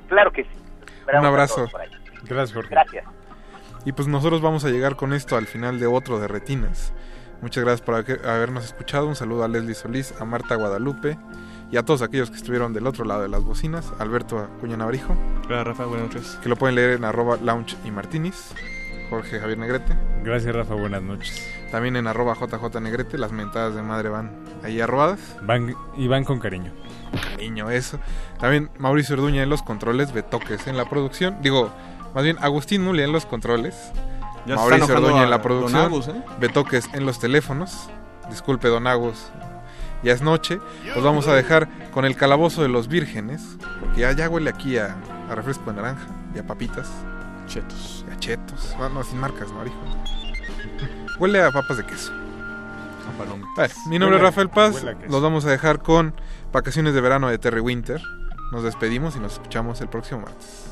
Claro 0.08 0.32
que 0.32 0.44
sí. 0.44 0.50
Esperamos 1.00 1.26
Un 1.28 1.32
abrazo. 1.34 1.54
todos 1.56 1.70
por 1.72 1.80
ahí. 1.80 1.88
Gracias, 2.24 2.52
Jorge. 2.54 2.70
Gracias. 2.70 3.04
Y 3.84 3.92
pues 3.92 4.06
nosotros 4.08 4.40
vamos 4.40 4.64
a 4.64 4.70
llegar 4.70 4.96
con 4.96 5.12
esto 5.12 5.36
al 5.36 5.46
final 5.46 5.80
de 5.80 5.86
otro 5.86 6.20
de 6.20 6.28
Retinas. 6.28 6.92
Muchas 7.40 7.64
gracias 7.64 7.80
por 7.84 7.96
haber- 7.96 8.24
habernos 8.28 8.64
escuchado. 8.64 9.06
Un 9.08 9.16
saludo 9.16 9.42
a 9.44 9.48
Leslie 9.48 9.74
Solís, 9.74 10.14
a 10.20 10.24
Marta 10.24 10.54
Guadalupe 10.54 11.18
y 11.72 11.76
a 11.76 11.82
todos 11.84 12.02
aquellos 12.02 12.30
que 12.30 12.36
estuvieron 12.36 12.72
del 12.72 12.86
otro 12.86 13.04
lado 13.04 13.22
de 13.22 13.28
las 13.28 13.42
bocinas. 13.42 13.92
Alberto 13.98 14.38
Acuña 14.38 14.76
Navarijo. 14.76 15.16
Gracias, 15.48 15.66
Rafa. 15.66 15.84
Buenas 15.86 16.14
noches. 16.14 16.38
Que 16.42 16.48
lo 16.48 16.56
pueden 16.56 16.76
leer 16.76 16.90
en 16.92 17.04
arroba 17.04 17.36
lounge 17.42 17.76
y 17.84 17.90
martinis. 17.90 18.54
Jorge 19.10 19.40
Javier 19.40 19.58
Negrete. 19.58 19.94
Gracias, 20.22 20.54
Rafa. 20.54 20.74
Buenas 20.74 21.02
noches. 21.02 21.44
También 21.72 21.96
en 21.96 22.06
arroba 22.06 22.34
JJ 22.34 22.80
Negrete. 22.80 23.18
Las 23.18 23.32
mentadas 23.32 23.74
de 23.74 23.82
madre 23.82 24.08
van 24.08 24.30
ahí 24.62 24.80
arrobadas. 24.80 25.18
Van, 25.42 25.74
y 25.96 26.06
van 26.06 26.22
con 26.22 26.38
cariño. 26.38 26.72
Cariño, 27.32 27.70
eso. 27.70 27.98
También 28.38 28.70
Mauricio 28.78 29.16
Orduña 29.16 29.42
en 29.42 29.50
los 29.50 29.62
controles, 29.62 30.12
Betoques 30.12 30.66
en 30.68 30.76
la 30.76 30.88
producción. 30.88 31.38
Digo, 31.42 31.70
más 32.14 32.24
bien 32.24 32.36
Agustín 32.40 32.82
Muli 32.82 33.02
en 33.02 33.12
los 33.12 33.26
controles. 33.26 33.92
Ya 34.46 34.56
Mauricio 34.56 34.96
Orduña 34.96 35.22
en 35.24 35.30
la 35.30 35.40
producción. 35.40 35.80
Agus, 35.80 36.08
¿eh? 36.08 36.22
Betoques 36.40 36.88
en 36.92 37.06
los 37.06 37.18
teléfonos. 37.20 37.88
Disculpe, 38.28 38.68
Don 38.68 38.86
Agus. 38.86 39.30
Ya 40.02 40.12
es 40.12 40.22
noche. 40.22 40.58
Los 40.94 41.04
vamos 41.04 41.28
a 41.28 41.34
dejar 41.34 41.68
con 41.92 42.04
el 42.04 42.16
calabozo 42.16 42.62
de 42.62 42.68
los 42.68 42.88
vírgenes. 42.88 43.56
Porque 43.80 44.00
ya, 44.00 44.12
ya 44.12 44.28
huele 44.28 44.50
aquí 44.50 44.78
a, 44.78 44.96
a 45.30 45.34
refresco 45.34 45.70
de 45.70 45.76
naranja 45.76 46.06
y 46.34 46.38
a 46.40 46.46
papitas. 46.46 46.90
Chetos. 47.46 48.04
Y 48.08 48.12
a 48.12 48.18
chetos. 48.18 48.74
No, 48.78 48.88
no, 48.88 49.04
sin 49.04 49.20
marcas, 49.20 49.52
no, 49.52 49.64
hijo. 49.64 49.76
Huele 51.20 51.42
a 51.42 51.52
papas 51.52 51.76
de 51.76 51.86
queso. 51.86 52.12
Mi 53.86 53.98
nombre 53.98 54.16
Huele 54.16 54.16
es 54.16 54.22
Rafael 54.22 54.48
Paz. 54.48 54.84
Los 55.08 55.22
vamos 55.22 55.44
a 55.44 55.50
dejar 55.50 55.82
con 55.82 56.14
Vacaciones 56.52 56.94
de 56.94 57.00
Verano 57.00 57.28
de 57.28 57.38
Terry 57.38 57.60
Winter. 57.60 58.00
Nos 58.50 58.62
despedimos 58.62 59.16
y 59.16 59.20
nos 59.20 59.34
escuchamos 59.34 59.80
el 59.80 59.88
próximo 59.88 60.22
martes. 60.22 60.71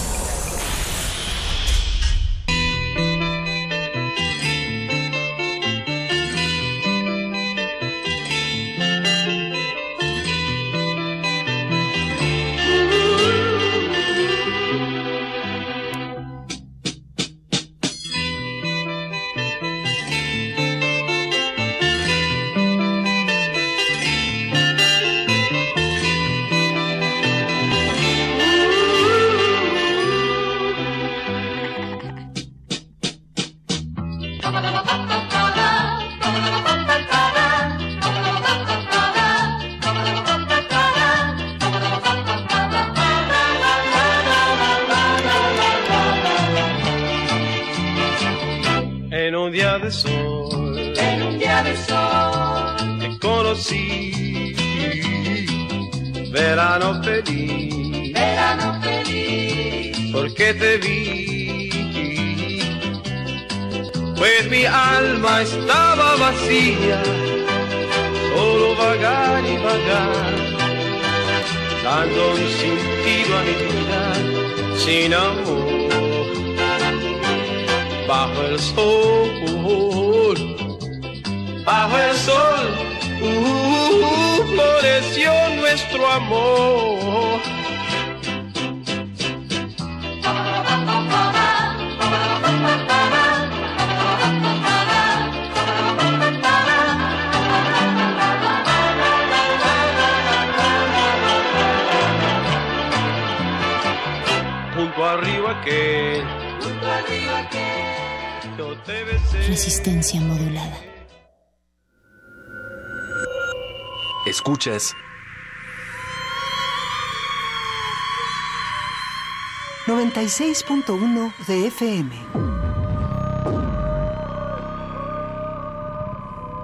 96.1 120.65 121.45
de 121.47 121.67
FM. 121.67 122.11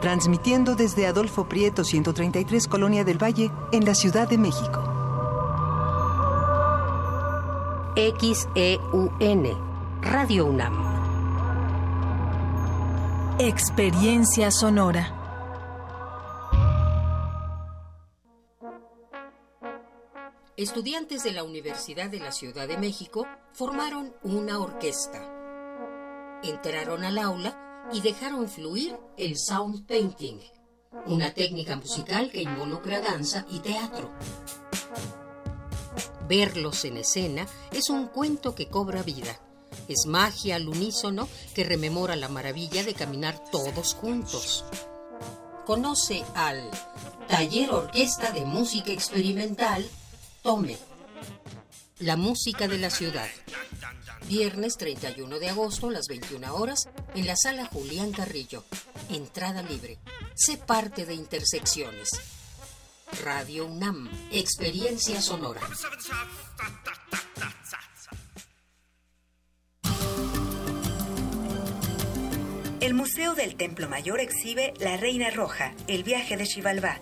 Transmitiendo 0.02 0.76
desde 0.76 1.08
Adolfo 1.08 1.46
Prieto 1.46 1.84
133 1.84 2.68
Colonia 2.68 3.04
del 3.04 3.22
Valle 3.22 3.52
en 3.72 3.86
la 3.86 3.96
Ciudad 3.96 4.28
de 4.30 4.38
México. 4.38 4.84
XEUN, 7.96 9.48
Radio 10.02 10.46
UNAM. 10.46 10.98
Experiencia 13.40 14.52
sonora. 14.52 15.18
Estudiantes 20.58 21.24
de 21.24 21.34
la 21.34 21.44
Universidad 21.44 22.10
de 22.10 22.20
la 22.20 22.32
Ciudad 22.32 22.68
de 22.68 22.78
México 22.78 23.28
formaron 23.54 24.14
una 24.24 24.60
orquesta. 24.60 26.40
Entraron 26.44 27.04
al 27.04 27.18
aula 27.18 27.88
y 27.92 28.02
dejaron 28.02 28.48
fluir 28.48 28.98
el 29.18 29.38
sound 29.38 29.86
painting, 29.86 30.40
una 31.06 31.34
técnica 31.34 31.76
musical 31.76 32.30
que 32.32 32.42
involucra 32.42 33.02
danza 33.02 33.46
y 33.50 33.60
teatro. 33.60 34.12
Verlos 36.28 36.84
en 36.86 36.98
escena 36.98 37.48
es 37.72 37.90
un 37.90 38.08
cuento 38.08 38.54
que 38.54 38.68
cobra 38.68 39.02
vida. 39.02 39.40
Es 39.88 40.06
magia 40.06 40.58
al 40.58 40.68
unísono 40.68 41.28
que 41.56 41.64
rememora 41.64 42.16
la 42.16 42.28
maravilla 42.28 42.84
de 42.84 42.94
caminar 42.94 43.42
todos 43.52 43.94
juntos. 43.94 44.66
Conoce 45.66 46.24
al 46.36 46.70
Taller 47.28 47.72
Orquesta 47.72 48.32
de 48.32 48.46
Música 48.46 48.92
Experimental 48.92 49.86
Tome. 50.42 50.78
La 52.00 52.16
música 52.16 52.68
de 52.68 52.78
la 52.78 52.92
ciudad. 52.92 53.28
Viernes 54.28 54.78
31 54.78 55.40
de 55.40 55.50
agosto 55.50 55.90
a 55.90 55.92
las 55.92 56.08
21 56.08 56.54
horas 56.54 56.88
en 57.16 57.26
la 57.26 57.36
sala 57.36 57.66
Julián 57.66 58.12
Carrillo. 58.12 58.64
Entrada 59.10 59.64
libre. 59.64 59.98
Sé 60.36 60.58
parte 60.58 61.06
de 61.06 61.16
Intersecciones. 61.16 62.10
Radio 63.24 63.66
UNAM. 63.66 64.12
Experiencia 64.32 65.24
sonora. 65.24 65.62
El 72.80 72.94
Museo 72.94 73.34
del 73.34 73.56
Templo 73.56 73.90
Mayor 73.90 74.20
exhibe 74.20 74.74
La 74.80 74.98
Reina 74.98 75.32
Roja, 75.32 75.74
el 75.88 76.04
viaje 76.04 76.38
de 76.38 76.46
Xibalbá, 76.46 77.02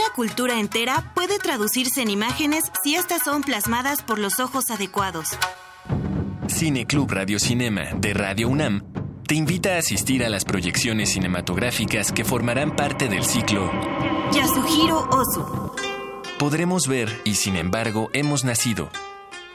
Una 0.00 0.14
cultura 0.14 0.58
entera 0.58 1.12
puede 1.14 1.38
traducirse 1.38 2.00
en 2.00 2.08
imágenes 2.08 2.64
si 2.82 2.94
estas 2.94 3.22
son 3.22 3.42
plasmadas 3.42 4.00
por 4.02 4.18
los 4.18 4.40
ojos 4.40 4.70
adecuados. 4.70 5.28
Cine 6.48 6.86
Club 6.86 7.10
Radio 7.10 7.38
Cinema 7.38 7.82
de 7.94 8.14
Radio 8.14 8.48
UNAM 8.48 8.82
te 9.26 9.34
invita 9.34 9.74
a 9.74 9.78
asistir 9.78 10.24
a 10.24 10.30
las 10.30 10.46
proyecciones 10.46 11.10
cinematográficas 11.10 12.12
que 12.12 12.24
formarán 12.24 12.76
parte 12.76 13.08
del 13.08 13.24
ciclo 13.24 13.70
Yasuhiro 14.32 15.06
Ozu. 15.10 15.72
Podremos 16.38 16.88
ver 16.88 17.20
y 17.24 17.34
sin 17.34 17.56
embargo 17.56 18.08
hemos 18.14 18.42
nacido. 18.42 18.88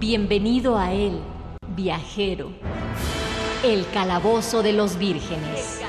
Bienvenido 0.00 0.78
a 0.78 0.94
él, 0.94 1.20
viajero. 1.76 2.52
El 3.62 3.86
calabozo 3.92 4.62
de 4.62 4.72
los 4.72 4.96
vírgenes. 4.96 5.82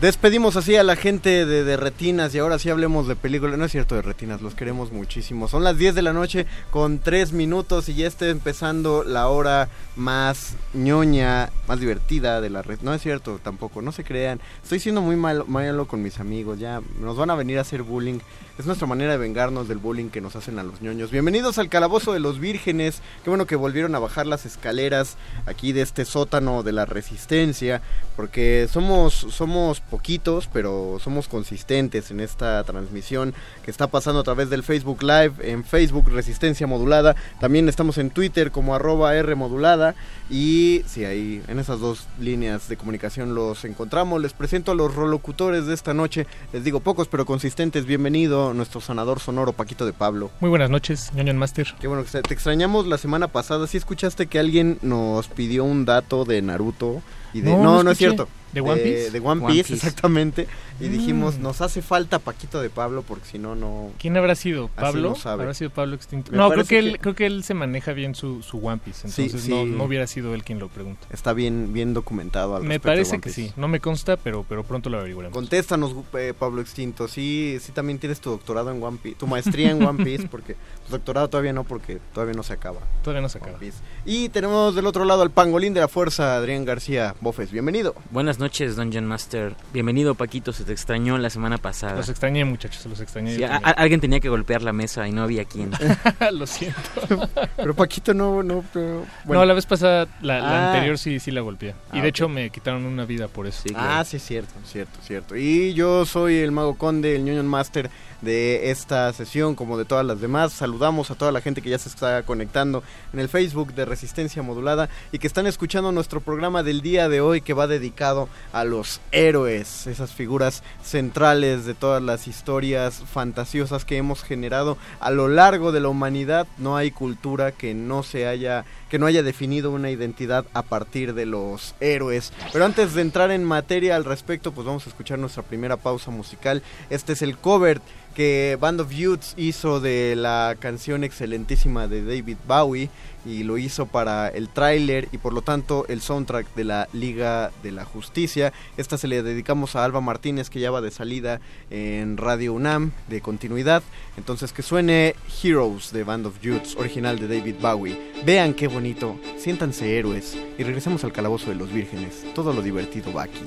Despedimos 0.00 0.56
así 0.56 0.76
a 0.76 0.82
la 0.82 0.96
gente 0.96 1.44
de, 1.44 1.76
Retinas 1.76 2.34
y 2.34 2.38
ahora 2.38 2.58
sí 2.58 2.70
hablemos 2.70 3.06
de 3.06 3.16
películas. 3.16 3.58
No 3.58 3.66
es 3.66 3.72
cierto 3.72 3.96
de 3.96 4.00
Retinas, 4.00 4.40
los 4.40 4.54
queremos 4.54 4.92
muchísimo. 4.92 5.46
Son 5.46 5.62
las 5.62 5.76
10 5.76 5.94
de 5.94 6.00
la 6.00 6.14
noche 6.14 6.46
con 6.70 7.00
3 7.00 7.34
minutos 7.34 7.86
y 7.90 7.94
ya 7.94 8.06
está 8.06 8.26
empezando 8.28 9.04
la 9.04 9.28
hora 9.28 9.68
más 9.96 10.54
ñoña, 10.72 11.50
más 11.68 11.80
divertida 11.80 12.40
de 12.40 12.48
la 12.48 12.62
red. 12.62 12.78
No 12.80 12.94
es 12.94 13.02
cierto 13.02 13.40
tampoco, 13.42 13.82
no 13.82 13.92
se 13.92 14.02
crean. 14.02 14.40
Estoy 14.62 14.80
siendo 14.80 15.02
muy 15.02 15.16
malo, 15.16 15.44
malo 15.44 15.86
con 15.86 16.00
mis 16.00 16.18
amigos, 16.18 16.58
ya 16.58 16.80
nos 16.98 17.18
van 17.18 17.28
a 17.28 17.34
venir 17.34 17.58
a 17.58 17.60
hacer 17.60 17.82
bullying. 17.82 18.20
Es 18.60 18.66
nuestra 18.66 18.86
manera 18.86 19.12
de 19.12 19.16
vengarnos 19.16 19.68
del 19.68 19.78
bullying 19.78 20.10
que 20.10 20.20
nos 20.20 20.36
hacen 20.36 20.58
a 20.58 20.62
los 20.62 20.82
ñoños. 20.82 21.10
Bienvenidos 21.10 21.56
al 21.56 21.70
Calabozo 21.70 22.12
de 22.12 22.20
los 22.20 22.38
Vírgenes. 22.38 23.00
Qué 23.24 23.30
bueno 23.30 23.46
que 23.46 23.56
volvieron 23.56 23.94
a 23.94 23.98
bajar 23.98 24.26
las 24.26 24.44
escaleras 24.44 25.16
aquí 25.46 25.72
de 25.72 25.80
este 25.80 26.04
sótano 26.04 26.62
de 26.62 26.72
la 26.72 26.84
resistencia. 26.84 27.80
Porque 28.16 28.68
somos, 28.70 29.14
somos 29.14 29.80
poquitos, 29.80 30.46
pero 30.52 30.98
somos 31.02 31.26
consistentes 31.26 32.10
en 32.10 32.20
esta 32.20 32.62
transmisión 32.64 33.32
que 33.64 33.70
está 33.70 33.86
pasando 33.86 34.20
a 34.20 34.24
través 34.24 34.50
del 34.50 34.62
Facebook 34.62 35.02
Live, 35.02 35.32
en 35.40 35.64
Facebook 35.64 36.10
Resistencia 36.10 36.66
Modulada. 36.66 37.16
También 37.40 37.66
estamos 37.66 37.96
en 37.96 38.10
Twitter 38.10 38.50
como 38.50 38.74
arroba 38.74 39.16
R 39.16 39.36
Modulada. 39.36 39.94
Y 40.28 40.82
sí, 40.86 41.06
ahí 41.06 41.42
en 41.48 41.58
esas 41.58 41.80
dos 41.80 42.06
líneas 42.20 42.68
de 42.68 42.76
comunicación 42.76 43.34
los 43.34 43.64
encontramos. 43.64 44.20
Les 44.20 44.34
presento 44.34 44.72
a 44.72 44.74
los 44.74 44.94
rolocutores 44.94 45.64
de 45.64 45.72
esta 45.72 45.94
noche. 45.94 46.26
Les 46.52 46.62
digo 46.62 46.80
pocos, 46.80 47.08
pero 47.08 47.24
consistentes. 47.24 47.86
Bienvenido 47.86 48.49
nuestro 48.54 48.80
sanador 48.80 49.20
sonoro 49.20 49.52
Paquito 49.52 49.86
de 49.86 49.92
Pablo. 49.92 50.30
Muy 50.40 50.50
buenas 50.50 50.70
noches, 50.70 51.12
ñoño 51.14 51.34
Master. 51.34 51.74
Qué 51.80 51.86
bueno 51.86 52.04
que 52.04 52.22
te 52.22 52.34
extrañamos 52.34 52.86
la 52.86 52.98
semana 52.98 53.28
pasada. 53.28 53.66
¿Sí 53.66 53.76
escuchaste 53.76 54.26
que 54.26 54.38
alguien 54.38 54.78
nos 54.82 55.28
pidió 55.28 55.64
un 55.64 55.84
dato 55.84 56.24
de 56.24 56.42
Naruto? 56.42 57.02
Y 57.32 57.40
de, 57.42 57.50
No, 57.56 57.82
no, 57.82 57.90
es 57.90 57.98
cierto. 57.98 58.28
¿De 58.52 58.60
One 58.60 58.78
Piece? 58.82 59.10
De 59.12 59.20
One 59.20 59.44
One 59.44 59.54
Piece, 59.54 59.72
Piece. 59.74 59.86
exactamente. 59.86 60.48
Y 60.80 60.86
Mm. 60.88 60.92
dijimos, 60.92 61.38
nos 61.38 61.60
hace 61.60 61.82
falta 61.82 62.18
Paquito 62.18 62.60
de 62.60 62.68
Pablo 62.68 63.02
porque 63.06 63.24
si 63.26 63.38
no, 63.38 63.54
no... 63.54 63.92
¿Quién 64.00 64.16
habrá 64.16 64.34
sido? 64.34 64.66
¿Pablo? 64.66 65.10
no 65.10 65.14
sabe. 65.14 65.42
¿Habrá 65.44 65.54
sido 65.54 65.70
Pablo 65.70 65.94
Extinto? 65.94 66.32
Me 66.32 66.38
No, 66.38 66.50
creo 66.50 66.64
que, 66.64 66.78
él, 66.80 66.92
que- 66.94 66.98
creo 66.98 67.14
que 67.14 67.26
él 67.26 67.44
se 67.44 67.54
maneja 67.54 67.92
bien 67.92 68.16
su, 68.16 68.42
su 68.42 68.58
One 68.58 68.80
Piece, 68.84 69.06
entonces 69.06 69.48
No, 69.48 69.62
sí. 69.62 69.70
no 69.70 69.84
hubiera 69.84 70.08
sido 70.08 70.34
él 70.34 70.42
quien 70.42 70.58
lo 70.58 70.66
pregunta. 70.68 71.06
Está 71.12 71.32
bien, 71.32 71.72
bien 71.72 71.94
documentado 71.94 72.56
al 72.56 72.64
Me 72.64 72.74
de 72.74 72.80
parece 72.80 73.20
que 73.20 73.30
sí, 73.30 73.52
no 73.56 73.68
me 73.68 73.78
consta, 73.78 74.16
pero, 74.16 74.44
pero 74.48 74.64
pronto 74.64 74.90
lo 74.90 74.98
averiguaremos. 74.98 75.32
Contéstanos, 75.32 75.94
eh, 76.14 76.34
Pablo 76.36 76.60
Extinto. 76.60 77.06
Sí, 77.06 77.56
sí 77.60 77.70
también 77.70 78.00
tienes 78.00 78.20
tu 78.20 78.30
doctorado 78.30 78.72
en 78.72 78.82
One 78.82 78.98
Piece, 79.00 79.16
tu 79.16 79.28
maestría 79.28 79.70
en 79.70 79.80
One 79.86 80.02
Piece, 80.04 80.26
porque 80.30 80.54
tu 80.86 80.90
doctorado 80.92 81.28
todavía 81.30 81.52
no, 81.52 81.62
porque 81.62 82.00
todavía 82.12 82.34
no 82.34 82.42
se 82.42 82.54
acaba. 82.54 82.80
Todavía 83.04 83.22
no 83.22 83.28
se 83.28 83.38
acaba. 83.38 83.58
Y 84.04 84.28
tenemos 84.30 84.74
del 84.74 84.86
otro 84.86 85.04
lado 85.04 85.22
al 85.22 85.30
pangolín 85.30 85.72
de 85.72 85.78
la 85.80 85.86
fuerza, 85.88 86.34
Adrián 86.34 86.64
García 86.64 87.14
Bofes. 87.20 87.50
Bienvenido. 87.52 87.94
Buenas 88.10 88.38
noches, 88.38 88.76
Dungeon 88.76 89.04
Master. 89.04 89.54
Bienvenido, 89.72 90.14
Paquito. 90.14 90.52
Se 90.52 90.64
te 90.64 90.72
extrañó 90.72 91.18
la 91.18 91.28
semana 91.30 91.58
pasada. 91.58 91.96
Los 91.96 92.08
extrañé, 92.08 92.44
muchachos, 92.44 92.86
los 92.86 93.00
extrañé. 93.00 93.36
Sí, 93.36 93.44
a- 93.44 93.56
alguien 93.56 94.00
tenía 94.00 94.20
que 94.20 94.28
golpear 94.30 94.62
la 94.62 94.72
mesa 94.72 95.06
y 95.06 95.12
no 95.12 95.22
había 95.22 95.44
quien. 95.44 95.70
lo 96.32 96.46
siento. 96.46 96.80
Pero 97.56 97.74
Paquito 97.74 98.14
no, 98.14 98.42
no, 98.42 98.64
pero, 98.72 99.04
No, 99.26 99.44
la 99.44 99.52
vez 99.54 99.66
pasada, 99.66 100.06
la, 100.22 100.38
la 100.40 100.48
Ah. 100.48 100.72
anterior 100.72 100.96
sí, 100.98 101.20
sí 101.20 101.30
la 101.30 101.42
golpeé. 101.42 101.74
Y 101.92 101.98
Ah, 101.98 102.02
de 102.02 102.08
hecho 102.08 102.24
ok. 102.26 102.30
me 102.32 102.50
quitaron 102.50 102.84
una 102.86 103.04
vida 103.04 103.28
por 103.28 103.46
eso. 103.46 103.64
Ah, 103.74 104.02
sí, 104.06 104.16
es 104.16 104.22
cierto, 104.24 104.52
cierto, 104.64 104.98
cierto. 105.02 105.36
Y 105.36 105.74
yo 105.74 106.06
soy 106.06 106.36
el 106.38 106.52
Mago 106.52 106.76
Conde, 106.78 107.16
el 107.16 107.24
Ñoño 107.24 107.42
Master 107.42 107.90
de 108.20 108.70
esta 108.70 109.12
sesión, 109.12 109.54
como 109.54 109.78
de 109.78 109.84
todas 109.84 110.04
las 110.04 110.20
demás. 110.20 110.52
Saludamos 110.52 111.10
a 111.10 111.14
toda 111.14 111.32
la 111.32 111.40
gente 111.40 111.62
que 111.62 111.70
ya 111.70 111.78
se 111.78 111.88
está 111.88 112.22
conectando 112.22 112.82
en 113.12 113.20
el 113.20 113.28
Facebook 113.28 113.74
de 113.74 113.84
Resistencia 113.84 114.42
Modulada 114.42 114.88
y 115.12 115.18
que 115.18 115.26
están 115.26 115.46
escuchando 115.46 115.92
nuestro 115.92 116.20
programa 116.20 116.62
del 116.62 116.80
día 116.80 117.08
de 117.08 117.20
hoy 117.20 117.40
que 117.40 117.54
va 117.54 117.66
dedicado 117.66 118.28
a 118.52 118.64
los 118.64 119.00
héroes, 119.12 119.86
esas 119.86 120.12
figuras 120.12 120.62
centrales 120.82 121.64
de 121.64 121.74
todas 121.74 122.02
las 122.02 122.28
historias 122.28 123.02
fantasiosas 123.12 123.84
que 123.84 123.96
hemos 123.96 124.22
generado 124.22 124.76
a 125.00 125.10
lo 125.10 125.28
largo 125.28 125.72
de 125.72 125.80
la 125.80 125.88
humanidad. 125.88 126.46
No 126.58 126.76
hay 126.76 126.90
cultura 126.90 127.52
que 127.52 127.74
no 127.74 128.02
se 128.02 128.26
haya 128.26 128.64
que 128.90 128.98
no 128.98 129.06
haya 129.06 129.22
definido 129.22 129.70
una 129.70 129.90
identidad 129.90 130.44
a 130.52 130.62
partir 130.62 131.14
de 131.14 131.24
los 131.24 131.76
héroes. 131.78 132.32
Pero 132.52 132.64
antes 132.64 132.92
de 132.92 133.02
entrar 133.02 133.30
en 133.30 133.44
materia 133.44 133.94
al 133.94 134.04
respecto, 134.04 134.52
pues 134.52 134.66
vamos 134.66 134.84
a 134.84 134.90
escuchar 134.90 135.18
nuestra 135.18 135.44
primera 135.44 135.76
pausa 135.76 136.10
musical. 136.10 136.62
Este 136.90 137.12
es 137.12 137.22
el 137.22 137.38
cover 137.38 137.80
que 138.14 138.58
Band 138.60 138.80
of 138.80 138.90
Youths 138.90 139.34
hizo 139.36 139.80
de 139.80 140.14
la 140.16 140.56
canción 140.58 141.04
excelentísima 141.04 141.88
de 141.88 142.04
David 142.04 142.36
Bowie 142.46 142.90
y 143.24 143.42
lo 143.42 143.58
hizo 143.58 143.86
para 143.86 144.28
el 144.28 144.48
tráiler 144.48 145.08
y 145.12 145.18
por 145.18 145.32
lo 145.32 145.42
tanto 145.42 145.84
el 145.88 146.00
soundtrack 146.00 146.54
de 146.54 146.64
la 146.64 146.88
Liga 146.92 147.50
de 147.62 147.72
la 147.72 147.84
Justicia. 147.84 148.52
Esta 148.76 148.98
se 148.98 149.08
le 149.08 149.22
dedicamos 149.22 149.76
a 149.76 149.84
Alba 149.84 150.00
Martínez 150.00 150.50
que 150.50 150.60
ya 150.60 150.70
va 150.70 150.80
de 150.80 150.90
salida 150.90 151.40
en 151.70 152.16
Radio 152.16 152.54
UNAM 152.54 152.92
de 153.08 153.20
continuidad. 153.20 153.82
Entonces 154.16 154.52
que 154.52 154.62
suene 154.62 155.14
Heroes 155.42 155.92
de 155.92 156.04
Band 156.04 156.26
of 156.26 156.40
Youths, 156.40 156.76
original 156.76 157.18
de 157.18 157.28
David 157.28 157.56
Bowie. 157.60 157.98
Vean 158.24 158.54
qué 158.54 158.68
bonito, 158.68 159.18
siéntanse 159.38 159.98
héroes 159.98 160.36
y 160.58 160.62
regresemos 160.62 161.04
al 161.04 161.12
calabozo 161.12 161.50
de 161.50 161.56
los 161.56 161.72
vírgenes. 161.72 162.24
Todo 162.34 162.52
lo 162.52 162.62
divertido 162.62 163.12
va 163.12 163.24
aquí. 163.24 163.44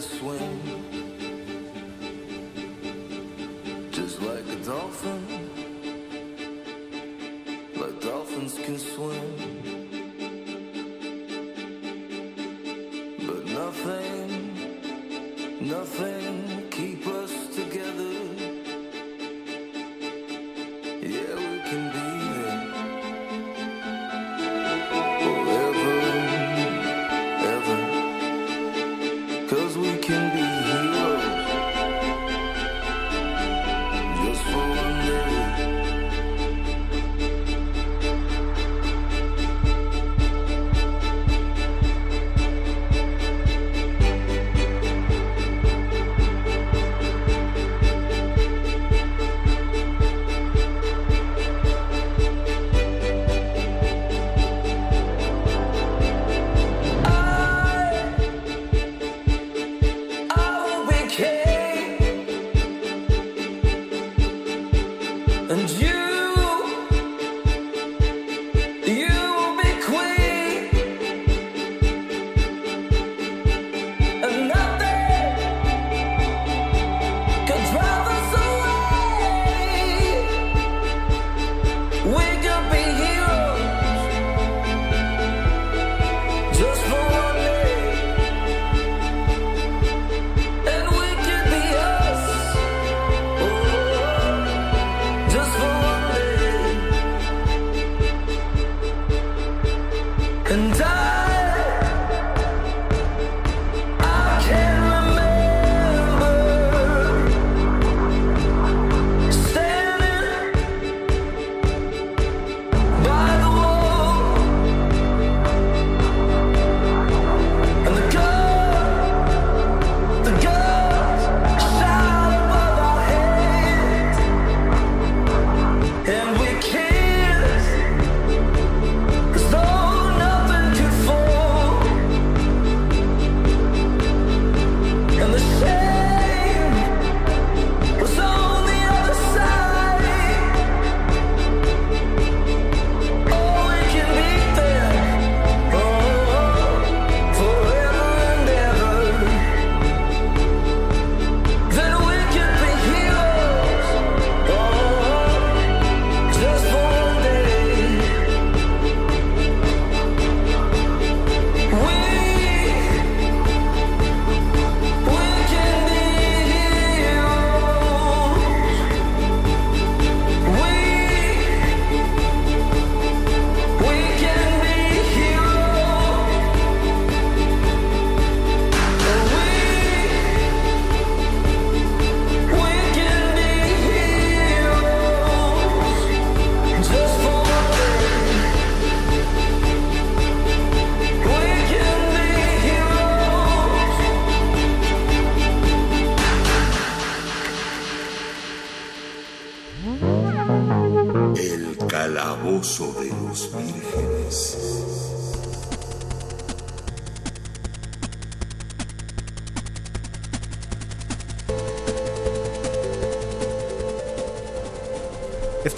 Swim 0.00 0.60
just 3.90 4.22
like 4.22 4.46
a 4.48 4.56
dolphin, 4.64 5.50
like 7.76 8.00
dolphins 8.00 8.54
can 8.64 8.78
swim. 8.78 9.27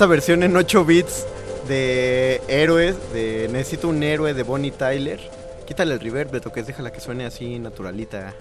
Esta 0.01 0.09
versión 0.09 0.43
en 0.43 0.57
8 0.57 0.87
bits 0.87 1.27
de 1.69 2.41
héroes, 2.49 2.97
de 3.13 3.51
necesito 3.53 3.87
un 3.89 4.03
héroe 4.03 4.33
de 4.33 4.43
Bonnie 4.45 4.71
Tyler. 4.71 5.21
Quítale 5.67 5.93
el 5.93 6.01
reverb, 6.01 6.31
Beto, 6.31 6.51
que 6.51 6.63
déjala 6.63 6.91
que 6.91 7.01
suene 7.01 7.27
así 7.27 7.59
naturalita. 7.59 8.33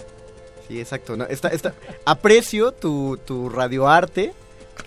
Sí, 0.65 0.80
exacto. 0.80 1.18
¿no? 1.18 1.26
Esta, 1.26 1.49
esta, 1.49 1.73
aprecio 2.06 2.72
tu, 2.72 3.19
tu 3.26 3.49
radioarte 3.49 4.31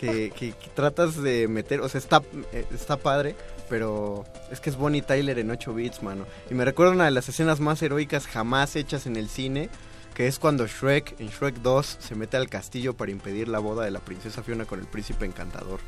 que, 0.01 0.31
que, 0.31 0.53
que 0.53 0.69
tratas 0.75 1.23
de 1.23 1.47
meter. 1.47 1.83
O 1.83 1.91
sea, 1.91 1.99
está, 1.99 2.23
eh, 2.55 2.65
está 2.73 2.97
padre, 2.97 3.35
pero 3.69 4.25
es 4.51 4.59
que 4.59 4.71
es 4.71 4.77
Bonnie 4.77 5.03
Tyler 5.03 5.41
en 5.41 5.51
8 5.51 5.75
bits, 5.75 6.03
mano. 6.03 6.25
Y 6.51 6.55
me 6.55 6.65
recuerda 6.65 6.93
una 6.93 7.05
de 7.05 7.11
las 7.11 7.29
escenas 7.29 7.61
más 7.61 7.83
heroicas 7.83 8.27
jamás 8.27 8.77
hechas 8.77 9.05
en 9.05 9.17
el 9.17 9.29
cine. 9.29 9.69
Que 10.15 10.27
es 10.27 10.39
cuando 10.39 10.67
Shrek, 10.67 11.21
en 11.21 11.29
Shrek 11.29 11.57
2, 11.57 11.99
se 12.01 12.15
mete 12.15 12.39
al 12.39 12.49
castillo 12.49 12.95
para 12.95 13.11
impedir 13.11 13.49
la 13.49 13.59
boda 13.59 13.85
de 13.85 13.91
la 13.91 14.01
princesa 14.01 14.43
Fiona 14.43 14.65
con 14.65 14.81
el 14.81 14.87
príncipe 14.87 15.27
encantador. 15.27 15.81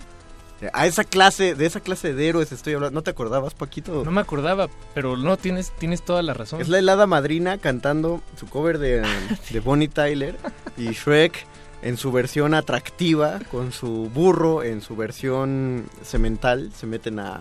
A 0.73 0.87
esa 0.87 1.05
clase, 1.05 1.55
de 1.55 1.67
esa 1.67 1.81
clase 1.81 2.15
de 2.15 2.29
héroes 2.29 2.53
estoy 2.53 2.75
hablando. 2.75 2.95
¿No 2.95 3.03
te 3.03 3.11
acordabas, 3.11 3.55
Paquito? 3.55 4.05
No 4.05 4.11
me 4.11 4.21
acordaba, 4.21 4.69
pero 4.95 5.17
no, 5.17 5.37
tienes, 5.37 5.73
tienes 5.79 6.03
toda 6.05 6.23
la 6.23 6.35
razón. 6.35 6.61
Es 6.61 6.69
la 6.69 6.79
helada 6.79 7.07
madrina 7.07 7.59
cantando 7.59 8.23
su 8.39 8.47
cover 8.47 8.79
de, 8.79 9.03
de 9.51 9.61
Bonnie 9.61 9.89
Tyler 9.89 10.37
y 10.77 10.91
Shrek 10.91 11.47
en 11.83 11.97
su 11.99 12.13
versión 12.13 12.55
atractiva, 12.55 13.41
con 13.51 13.71
su 13.73 14.11
burro 14.15 14.63
en 14.63 14.81
su 14.81 14.97
versión 14.97 15.85
semental, 16.03 16.71
se 16.75 16.87
meten 16.87 17.19
a, 17.19 17.41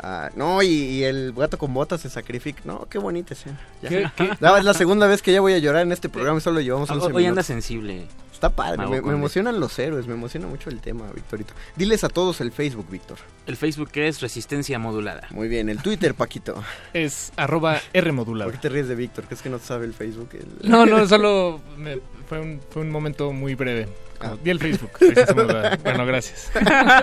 Ah, 0.00 0.30
no, 0.36 0.62
y, 0.62 0.68
y 0.68 1.02
el 1.04 1.32
gato 1.32 1.58
con 1.58 1.74
botas 1.74 2.00
se 2.02 2.08
sacrifica. 2.08 2.60
No, 2.64 2.86
qué 2.88 2.98
bonita 2.98 3.34
escena. 3.34 3.58
Ya. 3.82 3.88
¿Qué- 3.88 4.10
qué? 4.16 4.30
No, 4.38 4.56
es 4.56 4.64
la 4.64 4.72
segunda 4.72 5.08
vez 5.08 5.22
que 5.22 5.32
ya 5.32 5.40
voy 5.40 5.54
a 5.54 5.58
llorar 5.58 5.82
en 5.82 5.90
este 5.90 6.08
programa 6.08 6.38
y 6.38 6.40
solo 6.40 6.60
llevamos 6.60 6.88
11 6.88 7.06
Hoy 7.06 7.08
anda 7.10 7.18
minutos. 7.20 7.46
sensible. 7.46 8.06
Está 8.38 8.50
padre, 8.50 8.86
me, 8.86 8.98
emocionan 8.98 9.58
los 9.58 9.76
héroes, 9.80 10.06
me 10.06 10.14
emociona 10.14 10.46
mucho 10.46 10.70
el 10.70 10.80
tema, 10.80 11.10
Victorito. 11.12 11.54
Diles 11.74 12.04
a 12.04 12.08
todos 12.08 12.40
el 12.40 12.52
Facebook, 12.52 12.88
Víctor. 12.88 13.18
El 13.48 13.56
Facebook 13.56 13.90
es 13.94 14.20
Resistencia 14.20 14.78
Modulada. 14.78 15.26
Muy 15.30 15.48
bien, 15.48 15.68
el 15.68 15.82
Twitter, 15.82 16.14
Paquito. 16.14 16.62
Es 16.94 17.32
arroba 17.34 17.80
R. 17.92 18.12
¿Por 18.12 18.52
qué 18.52 18.58
te 18.58 18.68
ríes 18.68 18.86
de 18.86 18.94
Víctor? 18.94 19.24
¿Crees 19.24 19.42
que 19.42 19.50
no 19.50 19.58
sabe 19.58 19.86
el 19.86 19.92
Facebook? 19.92 20.28
El- 20.34 20.70
No, 20.70 20.86
no, 20.86 21.08
solo 21.08 21.60
me- 21.76 21.98
fue, 22.28 22.38
un, 22.38 22.60
fue 22.70 22.82
un 22.82 22.90
momento 22.92 23.32
muy 23.32 23.56
breve. 23.56 23.88
Ah. 24.20 24.36
Vi 24.40 24.50
el 24.50 24.60
Facebook. 24.60 24.92
Resistencia 25.00 25.34
Modulada. 25.34 25.76
Bueno, 25.82 26.06
gracias. 26.06 26.52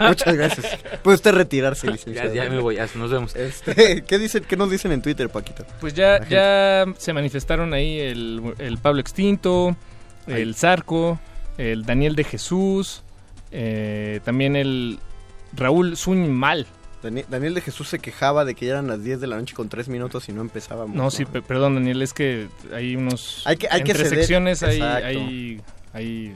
Muchas 0.07 0.35
gracias. 0.37 0.77
Puede 1.03 1.15
usted 1.15 1.33
retirarse, 1.33 1.91
licenciado. 1.91 2.33
Ya, 2.33 2.45
ya 2.45 2.49
me 2.49 2.61
voy, 2.61 2.75
ya, 2.77 2.87
nos 2.95 3.11
vemos. 3.11 3.35
Este, 3.35 4.05
¿qué, 4.07 4.17
dicen, 4.17 4.45
¿Qué 4.47 4.55
nos 4.55 4.71
dicen 4.71 4.93
en 4.93 5.01
Twitter, 5.01 5.27
Paquito? 5.29 5.65
Pues 5.81 5.93
ya, 5.93 6.25
ya 6.29 6.85
se 6.97 7.11
manifestaron 7.11 7.73
ahí 7.73 7.99
el, 7.99 8.53
el 8.57 8.77
Pablo 8.77 9.01
Extinto, 9.01 9.75
el 10.27 10.55
Zarco, 10.55 11.19
el 11.57 11.85
Daniel 11.85 12.15
de 12.15 12.23
Jesús, 12.23 13.03
eh, 13.51 14.19
también 14.23 14.55
el 14.55 14.99
Raúl 15.55 15.95
Mal. 16.29 16.65
Dani- 17.03 17.25
Daniel 17.29 17.53
de 17.53 17.61
Jesús 17.61 17.87
se 17.87 17.99
quejaba 17.99 18.45
de 18.45 18.55
que 18.55 18.65
ya 18.65 18.71
eran 18.73 18.87
las 18.87 19.03
10 19.03 19.21
de 19.21 19.27
la 19.27 19.37
noche 19.37 19.53
con 19.53 19.69
3 19.69 19.87
minutos 19.89 20.27
y 20.27 20.33
no 20.33 20.41
empezábamos. 20.41 20.95
No, 20.95 21.11
sí, 21.11 21.25
pe- 21.25 21.41
perdón, 21.43 21.75
Daniel, 21.75 22.01
es 22.01 22.13
que 22.13 22.47
hay 22.73 22.95
unos... 22.95 23.43
Hay 23.45 23.57
que- 23.57 23.67
hay 23.69 23.81
entre 23.81 23.93
secciones 24.09 24.63
hay, 24.63 24.81
hay, 24.81 25.61
hay 25.93 26.33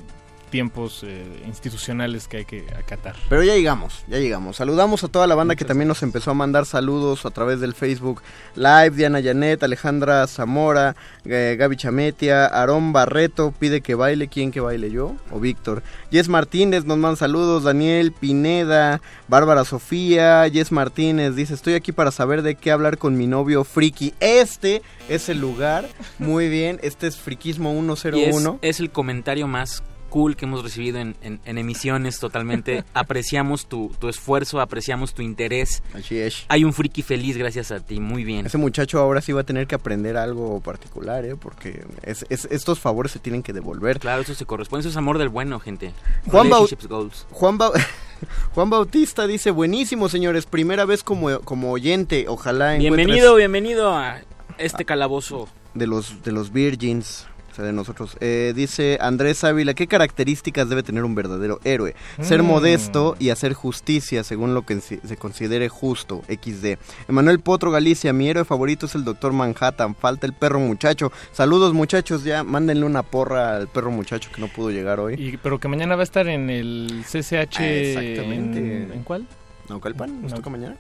tiempos 0.50 1.04
eh, 1.04 1.44
institucionales 1.48 2.28
que 2.28 2.38
hay 2.38 2.46
que 2.46 2.66
acatar. 2.78 3.16
Pero 3.30 3.44
ya 3.44 3.56
llegamos, 3.56 4.04
ya 4.08 4.18
llegamos. 4.18 4.58
Saludamos 4.58 5.04
a 5.04 5.08
toda 5.08 5.28
la 5.28 5.36
banda 5.36 5.56
que 5.56 5.66
también 5.66 5.88
nos 5.88 6.04
empezó 6.04 6.32
a 6.32 6.34
mandar 6.34 6.66
saludos 6.66 7.26
a 7.26 7.32
través 7.32 7.60
del 7.60 7.74
Facebook 7.74 8.22
Live. 8.56 8.92
Diana 8.92 9.20
Yanet, 9.20 9.64
Alejandra 9.64 10.28
Zamora, 10.28 10.96
eh, 11.26 11.56
Gaby 11.58 11.78
Chametia, 11.78 12.46
Aarón 12.46 12.92
Barreto, 12.94 13.54
pide 13.58 13.82
que 13.82 13.96
baile. 13.96 14.28
¿Quién 14.28 14.52
que 14.52 14.60
baile 14.60 14.92
yo? 14.92 15.16
O 15.32 15.40
Víctor. 15.40 15.84
Jess 16.12 16.28
Martínez 16.28 16.86
nos 16.86 16.98
manda 16.98 17.16
saludos. 17.16 17.64
Daniel 17.64 18.12
Pineda, 18.12 19.02
Bárbara 19.28 19.66
Sofía, 19.66 20.50
Jess 20.52 20.72
Martínez 20.72 21.36
dice, 21.36 21.54
estoy 21.54 21.74
aquí 21.74 21.92
para 21.92 22.12
saber 22.12 22.42
de 22.42 22.56
qué 22.56 22.72
hablar 22.72 22.98
con 22.98 23.18
mi 23.18 23.28
novio 23.28 23.64
Friki. 23.64 24.14
Este 24.20 24.82
es 25.08 25.30
el 25.30 25.40
lugar. 25.40 25.88
Muy 26.18 26.50
bien, 26.50 26.80
este 26.84 27.08
es 27.08 27.18
Friquismo 27.18 27.74
Y 27.74 27.92
es, 27.92 28.00
101. 28.02 28.60
es 28.62 28.80
el 28.80 28.90
comentario 28.92 29.48
más 29.48 29.84
cool 30.10 30.36
que 30.36 30.46
hemos 30.46 30.64
recibido 30.64 31.00
en, 31.00 31.16
en- 31.22 31.40
en 31.46 31.58
emisiones 31.58 32.20
totalmente. 32.20 32.84
apreciamos 32.94 33.68
tu, 33.68 33.92
tu 34.00 34.10
esfuerzo, 34.10 34.60
apreciamos 34.60 35.14
tu 35.14 35.22
interés. 35.22 35.82
Así 35.94 36.18
es. 36.18 36.46
Hay 36.50 36.64
un 36.64 36.74
friki 36.74 37.02
feliz 37.02 37.38
gracias 37.38 37.72
a 37.72 37.80
ti, 37.80 38.00
muy 38.00 38.24
bien. 38.24 38.46
Ese 38.46 38.58
muchacho 38.58 39.00
ahora 39.00 39.22
sí 39.22 39.32
va 39.32 39.42
a 39.42 39.44
tener 39.46 39.68
que 39.68 39.76
aprender 39.76 40.18
algo 40.18 40.60
particular, 40.62 41.24
¿eh? 41.26 41.36
Porque 41.36 41.86
es- 42.04 42.26
es- 42.30 42.48
estos 42.52 42.80
favores 42.80 43.12
se 43.12 43.20
tienen 43.20 43.44
que 43.44 43.54
devolver. 43.54 44.00
Claro, 44.00 44.22
eso 44.24 44.34
se 44.36 44.46
corresponde, 44.46 44.82
eso 44.82 44.90
es 44.90 44.98
amor 44.98 45.18
del 45.18 45.30
bueno, 45.30 45.60
gente. 45.60 45.94
Juan, 46.26 46.48
Bau- 46.48 46.66
Relationships 46.66 46.88
goals. 46.88 47.28
Juan, 47.32 47.58
Bau- 47.58 47.74
Juan 48.54 48.70
Bautista 48.70 49.28
dice, 49.28 49.52
buenísimo 49.52 50.10
señores, 50.10 50.46
primera 50.46 50.86
vez 50.86 51.04
como, 51.04 51.40
como 51.42 51.72
oyente, 51.72 52.26
ojalá 52.28 52.76
encuentres 52.76 53.06
Bienvenido, 53.06 53.36
bienvenido 53.36 53.96
a 53.96 54.20
este 54.58 54.84
calabozo. 54.84 55.48
de 55.74 55.88
los, 55.88 56.22
de 56.24 56.32
los 56.34 56.52
Virgins. 56.52 57.26
O 57.52 57.56
sea, 57.56 57.66
de 57.66 57.74
nosotros. 57.74 58.16
Eh, 58.20 58.54
dice 58.56 58.98
Andrés 59.02 59.44
Ávila, 59.44 59.74
¿qué 59.74 59.88
características 59.88 60.70
debe 60.70 60.84
tener 60.84 61.04
un 61.04 61.16
verdadero 61.16 61.60
héroe? 61.64 61.96
Ser 62.22 62.44
Mm. 62.44 62.46
modesto 62.48 63.16
y 63.20 63.30
hacer 63.30 63.54
justicia 63.54 64.24
según 64.24 64.54
lo 64.54 64.66
que 64.66 64.80
se 64.82 65.18
considere 65.18 65.70
justo, 65.70 66.24
XD. 66.28 66.78
Emanuel 67.08 67.40
Potro 67.40 67.72
Galicia, 67.72 68.14
mi 68.14 68.30
héroe 68.30 68.46
favorito 68.46 68.86
es 68.86 68.96
el 68.96 69.04
Doctor 69.04 69.34
Manhattan, 69.34 69.96
falta 69.96 70.26
el 70.28 70.34
perro 70.34 70.60
muchacho. 70.60 71.12
Saludos 71.32 71.74
muchachos, 71.74 72.24
ya 72.24 72.44
mándenle 72.44 72.86
una 72.86 73.04
porra 73.04 73.56
al 73.58 73.68
perro 73.68 73.92
muchacho 73.92 74.30
que 74.34 74.42
no 74.42 74.48
pudo 74.48 74.72
llegar 74.72 75.00
hoy. 75.00 75.16
Y, 75.18 75.38
pero 75.38 75.60
que 75.60 75.68
mañana 75.68 75.96
va 75.96 76.02
a 76.02 76.04
estar 76.04 76.28
en 76.28 76.50
el 76.50 77.04
CCH. 77.06 77.58
Ah, 77.60 77.68
exactamente. 77.68 78.60
¿En, 78.84 78.92
¿en 78.94 79.04
cuál? 79.04 79.26
¿Naucalpan? 79.70 80.22
¿Nos 80.22 80.32
No. 80.32 80.38
toca 80.38 80.50
mañana? 80.50 80.76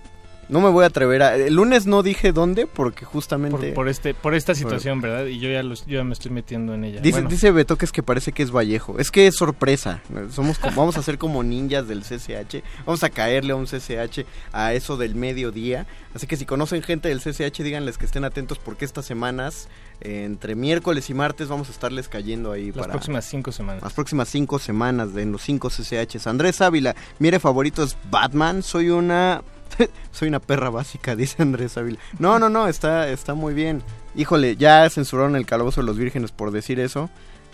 No 0.49 0.61
me 0.61 0.69
voy 0.69 0.83
a 0.83 0.87
atrever 0.87 1.21
a... 1.21 1.35
El 1.35 1.53
lunes 1.53 1.85
no 1.85 2.01
dije 2.01 2.31
dónde 2.31 2.65
porque 2.65 3.05
justamente... 3.05 3.55
Por, 3.57 3.73
por 3.75 3.87
este, 3.87 4.13
por 4.15 4.33
esta 4.33 4.55
situación, 4.55 4.99
¿verdad? 4.99 5.27
Y 5.27 5.39
yo 5.39 5.49
ya, 5.49 5.61
los, 5.61 5.85
yo 5.85 5.97
ya 5.99 6.03
me 6.03 6.13
estoy 6.13 6.31
metiendo 6.31 6.73
en 6.73 6.83
ella. 6.85 7.01
Dice, 7.01 7.17
Bueno, 7.17 7.29
dice 7.29 7.51
Betoques 7.51 7.91
que 7.91 8.01
parece 8.01 8.31
que 8.31 8.41
es 8.41 8.51
Vallejo. 8.51 8.97
Es 8.97 9.11
que 9.11 9.27
es 9.27 9.35
sorpresa. 9.35 10.01
Somos 10.31 10.57
como- 10.57 10.75
vamos 10.75 10.97
a 10.97 11.03
ser 11.03 11.19
como 11.19 11.43
ninjas 11.43 11.87
del 11.87 12.01
CCH. 12.03 12.63
Vamos 12.85 13.03
a 13.03 13.09
caerle 13.11 13.53
a 13.53 13.55
un 13.55 13.67
CCH 13.67 14.25
a 14.51 14.73
eso 14.73 14.97
del 14.97 15.13
mediodía. 15.15 15.85
Así 16.15 16.25
que 16.25 16.35
si 16.35 16.45
conocen 16.47 16.81
gente 16.81 17.09
del 17.09 17.21
CCH, 17.21 17.61
díganles 17.63 17.99
que 17.99 18.05
estén 18.05 18.23
atentos 18.23 18.57
porque 18.57 18.85
estas 18.85 19.05
semanas, 19.05 19.67
eh, 20.01 20.23
entre 20.25 20.55
miércoles 20.55 21.07
y 21.11 21.13
martes, 21.13 21.47
vamos 21.49 21.69
a 21.69 21.71
estarles 21.71 22.09
cayendo 22.09 22.51
ahí 22.51 22.67
las 22.71 22.77
para 22.77 22.93
próximas 22.93 23.25
cinco 23.25 23.51
semanas. 23.51 23.83
las 23.83 23.93
próximas 23.93 24.27
cinco 24.29 24.57
semanas 24.57 25.13
de 25.13 25.21
en 25.21 25.31
los 25.31 25.43
cinco 25.43 25.69
CCHs. 25.69 26.25
Andrés 26.25 26.59
Ávila, 26.61 26.95
mi 27.19 27.27
héroe 27.27 27.39
favorito 27.39 27.83
es 27.83 27.95
Batman. 28.09 28.63
Soy 28.63 28.89
una... 28.89 29.43
Soy 30.11 30.27
una 30.27 30.39
perra 30.39 30.69
básica, 30.69 31.15
dice 31.15 31.41
Andrés 31.41 31.77
Ávila. 31.77 31.99
No, 32.17 32.39
no, 32.39 32.49
no, 32.49 32.67
está, 32.67 33.09
está 33.09 33.33
muy 33.33 33.53
bien. 33.53 33.81
Híjole, 34.15 34.55
ya 34.55 34.89
censuraron 34.89 35.35
el 35.35 35.45
calabozo 35.45 35.81
de 35.81 35.87
los 35.87 35.97
vírgenes 35.97 36.31
por 36.31 36.51
decir 36.51 36.79
eso. 36.79 37.09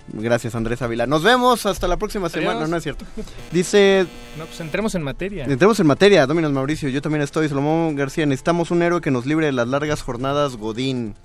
Gracias, 0.07 0.53
Andrés 0.53 0.81
Ávila. 0.83 1.07
Nos 1.07 1.23
vemos 1.23 1.65
hasta 1.65 1.87
la 1.87 1.97
próxima 1.97 2.29
semana. 2.29 2.59
No, 2.61 2.67
no 2.67 2.77
es 2.77 2.83
cierto. 2.83 3.05
Dice, 3.51 4.05
No, 4.37 4.45
pues 4.45 4.59
entremos 4.59 4.93
en 4.93 5.01
materia. 5.01 5.45
entremos 5.45 5.79
en 5.79 5.87
materia, 5.87 6.27
Dominos 6.27 6.51
Mauricio. 6.51 6.89
Yo 6.89 7.01
también 7.01 7.23
estoy. 7.23 7.49
Salomón 7.49 7.95
García, 7.95 8.25
necesitamos 8.27 8.69
un 8.69 8.83
héroe 8.83 9.01
que 9.01 9.09
nos 9.09 9.25
libre 9.25 9.47
de 9.47 9.51
las 9.51 9.67
largas 9.67 10.03
jornadas 10.03 10.57
Godín. 10.57 11.15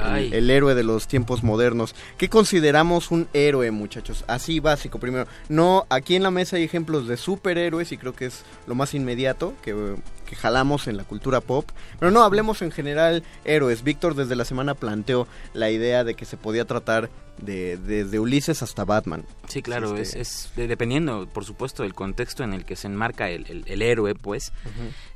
Ay. 0.00 0.28
El, 0.28 0.34
el 0.34 0.50
héroe 0.50 0.76
de 0.76 0.84
los 0.84 1.08
tiempos 1.08 1.42
modernos. 1.42 1.96
¿Qué 2.16 2.28
consideramos 2.28 3.10
un 3.10 3.26
héroe, 3.32 3.72
muchachos? 3.72 4.24
Así 4.28 4.60
básico, 4.60 5.00
primero. 5.00 5.26
No, 5.48 5.86
aquí 5.90 6.14
en 6.14 6.22
la 6.22 6.30
mesa 6.30 6.54
hay 6.56 6.62
ejemplos 6.62 7.08
de 7.08 7.16
superhéroes 7.16 7.90
y 7.90 7.98
creo 7.98 8.14
que 8.14 8.26
es 8.26 8.44
lo 8.68 8.76
más 8.76 8.94
inmediato 8.94 9.54
que, 9.62 9.96
que 10.28 10.36
jalamos 10.36 10.86
en 10.88 10.96
la 10.98 11.04
cultura 11.04 11.40
pop. 11.40 11.68
Pero 11.98 12.10
no, 12.10 12.22
hablemos 12.22 12.60
en 12.62 12.70
general 12.70 13.22
héroes. 13.44 13.82
Víctor 13.82 14.14
desde 14.14 14.36
la 14.36 14.44
semana 14.44 14.74
planteó 14.74 15.26
la 15.54 15.70
idea 15.70 16.04
de 16.04 16.14
que 16.14 16.24
se 16.26 16.36
podía 16.36 16.66
tratar 16.66 17.08
de, 17.40 17.76
desde 17.78 18.18
Ulises 18.18 18.62
hasta 18.62 18.84
Batman. 18.84 19.24
Sí, 19.46 19.62
claro, 19.62 19.96
Este- 19.96 20.20
es, 20.20 20.46
es 20.48 20.52
de- 20.56 20.66
dependiendo, 20.66 21.26
por 21.32 21.44
supuesto, 21.44 21.82
del 21.84 21.94
contexto 21.94 22.42
en 22.44 22.52
el 22.52 22.64
que 22.64 22.76
se 22.76 22.88
enmarca 22.88 23.30
el, 23.30 23.46
el- 23.48 23.64
el 23.66 23.80
héroe, 23.80 24.14
pues, 24.14 24.52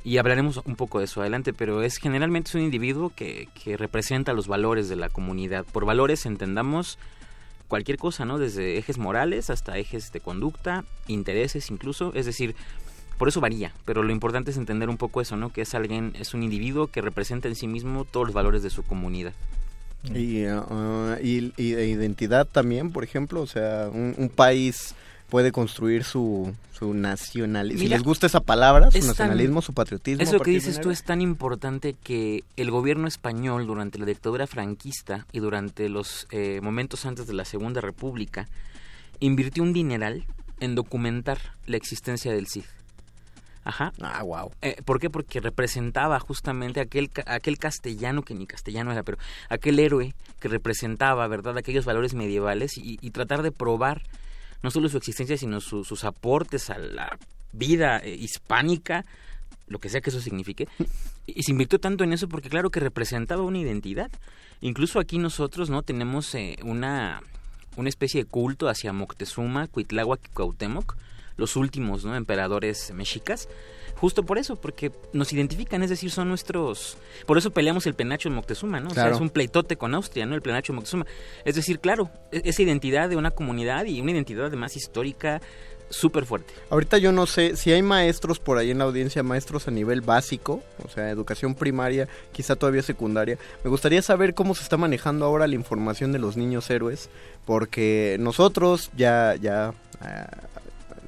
y 0.03 0.17
hablaremos 0.17 0.61
un 0.65 0.75
poco 0.75 0.99
de 0.99 1.05
eso 1.05 1.21
adelante, 1.21 1.53
pero 1.53 1.83
es 1.83 1.97
generalmente 1.97 2.49
es 2.49 2.55
un 2.55 2.61
individuo 2.61 3.11
que, 3.15 3.49
que 3.63 3.77
representa 3.77 4.33
los 4.33 4.47
valores 4.47 4.89
de 4.89 4.95
la 4.95 5.09
comunidad. 5.09 5.65
Por 5.71 5.85
valores 5.85 6.25
entendamos 6.25 6.97
cualquier 7.67 7.97
cosa, 7.97 8.23
¿no? 8.25 8.37
Desde 8.39 8.77
ejes 8.77 8.97
morales 8.97 9.49
hasta 9.49 9.77
ejes 9.77 10.11
de 10.11 10.19
conducta, 10.21 10.85
intereses 11.07 11.69
incluso, 11.71 12.13
es 12.15 12.25
decir, 12.25 12.55
por 13.23 13.29
eso 13.29 13.39
varía, 13.39 13.71
pero 13.85 14.03
lo 14.03 14.11
importante 14.11 14.51
es 14.51 14.57
entender 14.57 14.89
un 14.89 14.97
poco 14.97 15.21
eso, 15.21 15.37
¿no? 15.37 15.49
Que 15.49 15.61
es 15.61 15.73
alguien, 15.75 16.11
es 16.19 16.33
un 16.33 16.43
individuo 16.43 16.87
que 16.87 16.99
representa 16.99 17.47
en 17.47 17.55
sí 17.55 17.67
mismo 17.67 18.03
todos 18.03 18.25
los 18.27 18.33
valores 18.33 18.63
de 18.63 18.69
su 18.69 18.83
comunidad. 18.83 19.31
Y, 20.13 20.43
uh, 20.45 21.15
y, 21.23 21.53
y 21.55 21.71
de 21.71 21.87
identidad 21.87 22.45
también, 22.45 22.91
por 22.91 23.05
ejemplo, 23.05 23.39
o 23.39 23.47
sea, 23.47 23.87
un, 23.93 24.13
un 24.17 24.27
país 24.27 24.93
puede 25.29 25.53
construir 25.53 26.03
su, 26.03 26.53
su 26.77 26.93
nacionalismo. 26.93 27.79
Si 27.79 27.87
les 27.87 28.03
gusta 28.03 28.27
esa 28.27 28.41
palabra, 28.41 28.91
su 28.91 28.97
es 28.97 29.05
tan- 29.05 29.11
nacionalismo, 29.11 29.61
su 29.61 29.71
patriotismo. 29.73 30.21
Eso 30.21 30.41
que 30.41 30.51
dices 30.51 30.81
tú 30.81 30.91
es 30.91 31.05
tan 31.05 31.21
importante 31.21 31.95
que 32.03 32.43
el 32.57 32.71
gobierno 32.71 33.07
español 33.07 33.65
durante 33.65 33.99
la 33.99 34.05
dictadura 34.05 34.47
franquista 34.47 35.27
y 35.31 35.39
durante 35.39 35.87
los 35.87 36.27
eh, 36.31 36.59
momentos 36.61 37.05
antes 37.05 37.25
de 37.25 37.35
la 37.35 37.45
Segunda 37.45 37.79
República 37.79 38.49
invirtió 39.21 39.63
un 39.63 39.71
dineral 39.71 40.25
en 40.59 40.75
documentar 40.75 41.37
la 41.67 41.77
existencia 41.77 42.33
del 42.33 42.47
CID. 42.47 42.65
Ajá. 43.65 43.93
Ah, 44.01 44.21
wow. 44.23 44.51
Eh, 44.61 44.75
¿Por 44.83 44.99
qué? 44.99 45.09
Porque 45.09 45.39
representaba 45.39 46.19
justamente 46.19 46.81
aquel, 46.81 47.09
aquel 47.25 47.57
castellano, 47.57 48.21
que 48.23 48.33
ni 48.35 48.45
castellano 48.45 48.91
era, 48.91 49.03
pero 49.03 49.17
aquel 49.49 49.79
héroe 49.79 50.13
que 50.39 50.49
representaba, 50.49 51.27
¿verdad?, 51.27 51.57
aquellos 51.57 51.85
valores 51.85 52.13
medievales 52.13 52.77
y, 52.77 52.97
y 53.01 53.11
tratar 53.11 53.41
de 53.41 53.51
probar 53.51 54.01
no 54.61 54.71
solo 54.71 54.89
su 54.89 54.97
existencia, 54.97 55.37
sino 55.37 55.61
su- 55.61 55.83
sus 55.85 56.03
aportes 56.03 56.69
a 56.69 56.77
la 56.77 57.17
vida 57.53 57.99
eh, 57.99 58.15
hispánica, 58.15 59.05
lo 59.67 59.79
que 59.79 59.89
sea 59.89 60.01
que 60.01 60.09
eso 60.09 60.19
signifique. 60.21 60.67
Y, 61.25 61.39
y 61.39 61.43
se 61.43 61.51
invirtió 61.51 61.79
tanto 61.79 62.03
en 62.03 62.11
eso 62.13 62.27
porque, 62.27 62.49
claro, 62.49 62.69
que 62.69 62.79
representaba 62.81 63.43
una 63.43 63.59
identidad. 63.59 64.11
Incluso 64.61 64.99
aquí 64.99 65.17
nosotros, 65.19 65.69
¿no?, 65.69 65.83
tenemos 65.83 66.35
eh, 66.35 66.57
una, 66.63 67.21
una 67.77 67.89
especie 67.89 68.23
de 68.23 68.29
culto 68.29 68.67
hacia 68.67 68.91
Moctezuma, 68.93 69.67
Cuitláhuac 69.67 70.19
y 70.25 70.29
Cuauhtémoc, 70.33 70.95
los 71.37 71.55
últimos 71.55 72.05
¿no? 72.05 72.15
emperadores 72.15 72.93
mexicas. 72.93 73.47
Justo 73.95 74.23
por 74.23 74.37
eso, 74.37 74.57
porque 74.57 74.91
nos 75.13 75.31
identifican, 75.31 75.81
es 75.81 75.89
decir, 75.89 76.11
son 76.11 76.27
nuestros... 76.27 76.97
Por 77.25 77.37
eso 77.37 77.51
peleamos 77.51 77.85
el 77.87 77.93
penacho 77.93 78.27
de 78.27 78.35
Moctezuma, 78.35 78.79
¿no? 78.79 78.89
O 78.89 78.93
sea, 78.93 79.09
es 79.09 79.19
un 79.19 79.29
pleitote 79.29 79.77
con 79.77 79.95
Austria, 79.95 80.25
¿no? 80.25 80.35
El 80.35 80.41
penacho 80.41 80.73
de 80.73 80.75
Moctezuma. 80.75 81.05
Es 81.45 81.55
decir, 81.55 81.79
claro, 81.79 82.09
e- 82.31 82.41
esa 82.43 82.63
identidad 82.63 83.07
de 83.07 83.15
una 83.15 83.31
comunidad 83.31 83.85
y 83.85 84.01
una 84.01 84.11
identidad 84.11 84.47
además 84.47 84.75
histórica 84.75 85.41
súper 85.89 86.25
fuerte. 86.25 86.53
Ahorita 86.69 86.97
yo 86.97 87.11
no 87.11 87.25
sé 87.25 87.55
si 87.55 87.71
hay 87.71 87.81
maestros 87.81 88.39
por 88.39 88.57
ahí 88.57 88.71
en 88.71 88.79
la 88.79 88.85
audiencia, 88.85 89.23
maestros 89.23 89.67
a 89.67 89.71
nivel 89.71 90.01
básico, 90.01 90.61
o 90.83 90.89
sea, 90.89 91.09
educación 91.09 91.55
primaria, 91.55 92.07
quizá 92.31 92.55
todavía 92.55 92.81
secundaria. 92.81 93.37
Me 93.63 93.69
gustaría 93.69 94.01
saber 94.01 94.33
cómo 94.33 94.55
se 94.55 94.63
está 94.63 94.75
manejando 94.75 95.25
ahora 95.25 95.47
la 95.47 95.55
información 95.55 96.11
de 96.11 96.19
los 96.19 96.35
niños 96.35 96.69
héroes, 96.69 97.09
porque 97.45 98.17
nosotros 98.19 98.89
ya, 98.97 99.35
ya, 99.35 99.73
ah, 100.01 100.27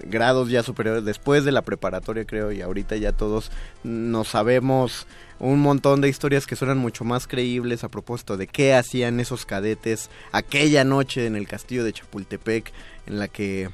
grados 0.04 0.50
ya 0.50 0.64
superiores, 0.64 1.06
después 1.06 1.46
de 1.46 1.52
la 1.52 1.62
preparatoria 1.62 2.26
creo, 2.26 2.52
y 2.52 2.62
ahorita 2.62 2.96
ya 2.96 3.12
todos 3.12 3.52
nos 3.84 4.30
sabemos 4.30 5.08
un 5.40 5.60
montón 5.60 6.02
de 6.02 6.10
historias 6.10 6.46
que 6.46 6.56
suenan 6.56 6.78
mucho 6.78 7.04
más 7.04 7.28
creíbles 7.28 7.84
a 7.84 7.90
propósito 7.90 8.38
de 8.38 8.48
qué 8.48 8.74
hacían 8.74 9.20
esos 9.20 9.46
cadetes 9.46 10.10
aquella 10.32 10.84
noche 10.84 11.26
en 11.26 11.36
el 11.36 11.48
castillo 11.48 11.84
de 11.84 11.94
Chapultepec, 11.94 12.72
en 13.08 13.20
la 13.20 13.28
que 13.28 13.70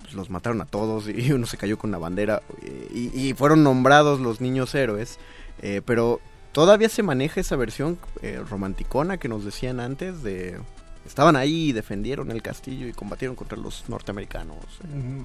pues, 0.00 0.14
los 0.14 0.30
mataron 0.30 0.60
a 0.60 0.66
todos 0.66 1.08
y 1.08 1.32
uno 1.32 1.46
se 1.46 1.56
cayó 1.56 1.78
con 1.78 1.90
la 1.90 1.98
bandera 1.98 2.42
eh, 2.62 2.88
y, 2.94 3.28
y 3.28 3.34
fueron 3.34 3.62
nombrados 3.62 4.20
los 4.20 4.40
niños 4.40 4.74
héroes. 4.74 5.18
eh, 5.60 5.82
pero 5.84 6.20
todavía 6.52 6.88
se 6.88 7.02
maneja 7.02 7.40
esa 7.40 7.56
versión 7.56 7.98
eh, 8.20 8.40
romanticona 8.48 9.16
que 9.16 9.28
nos 9.28 9.44
decían 9.44 9.80
antes 9.80 10.22
de... 10.22 10.58
Estaban 11.04 11.34
ahí 11.34 11.70
y 11.70 11.72
defendieron 11.72 12.30
el 12.30 12.42
castillo 12.42 12.86
y 12.86 12.92
combatieron 12.92 13.34
contra 13.34 13.58
los 13.58 13.88
norteamericanos. 13.88 14.64
Mm, 14.84 15.22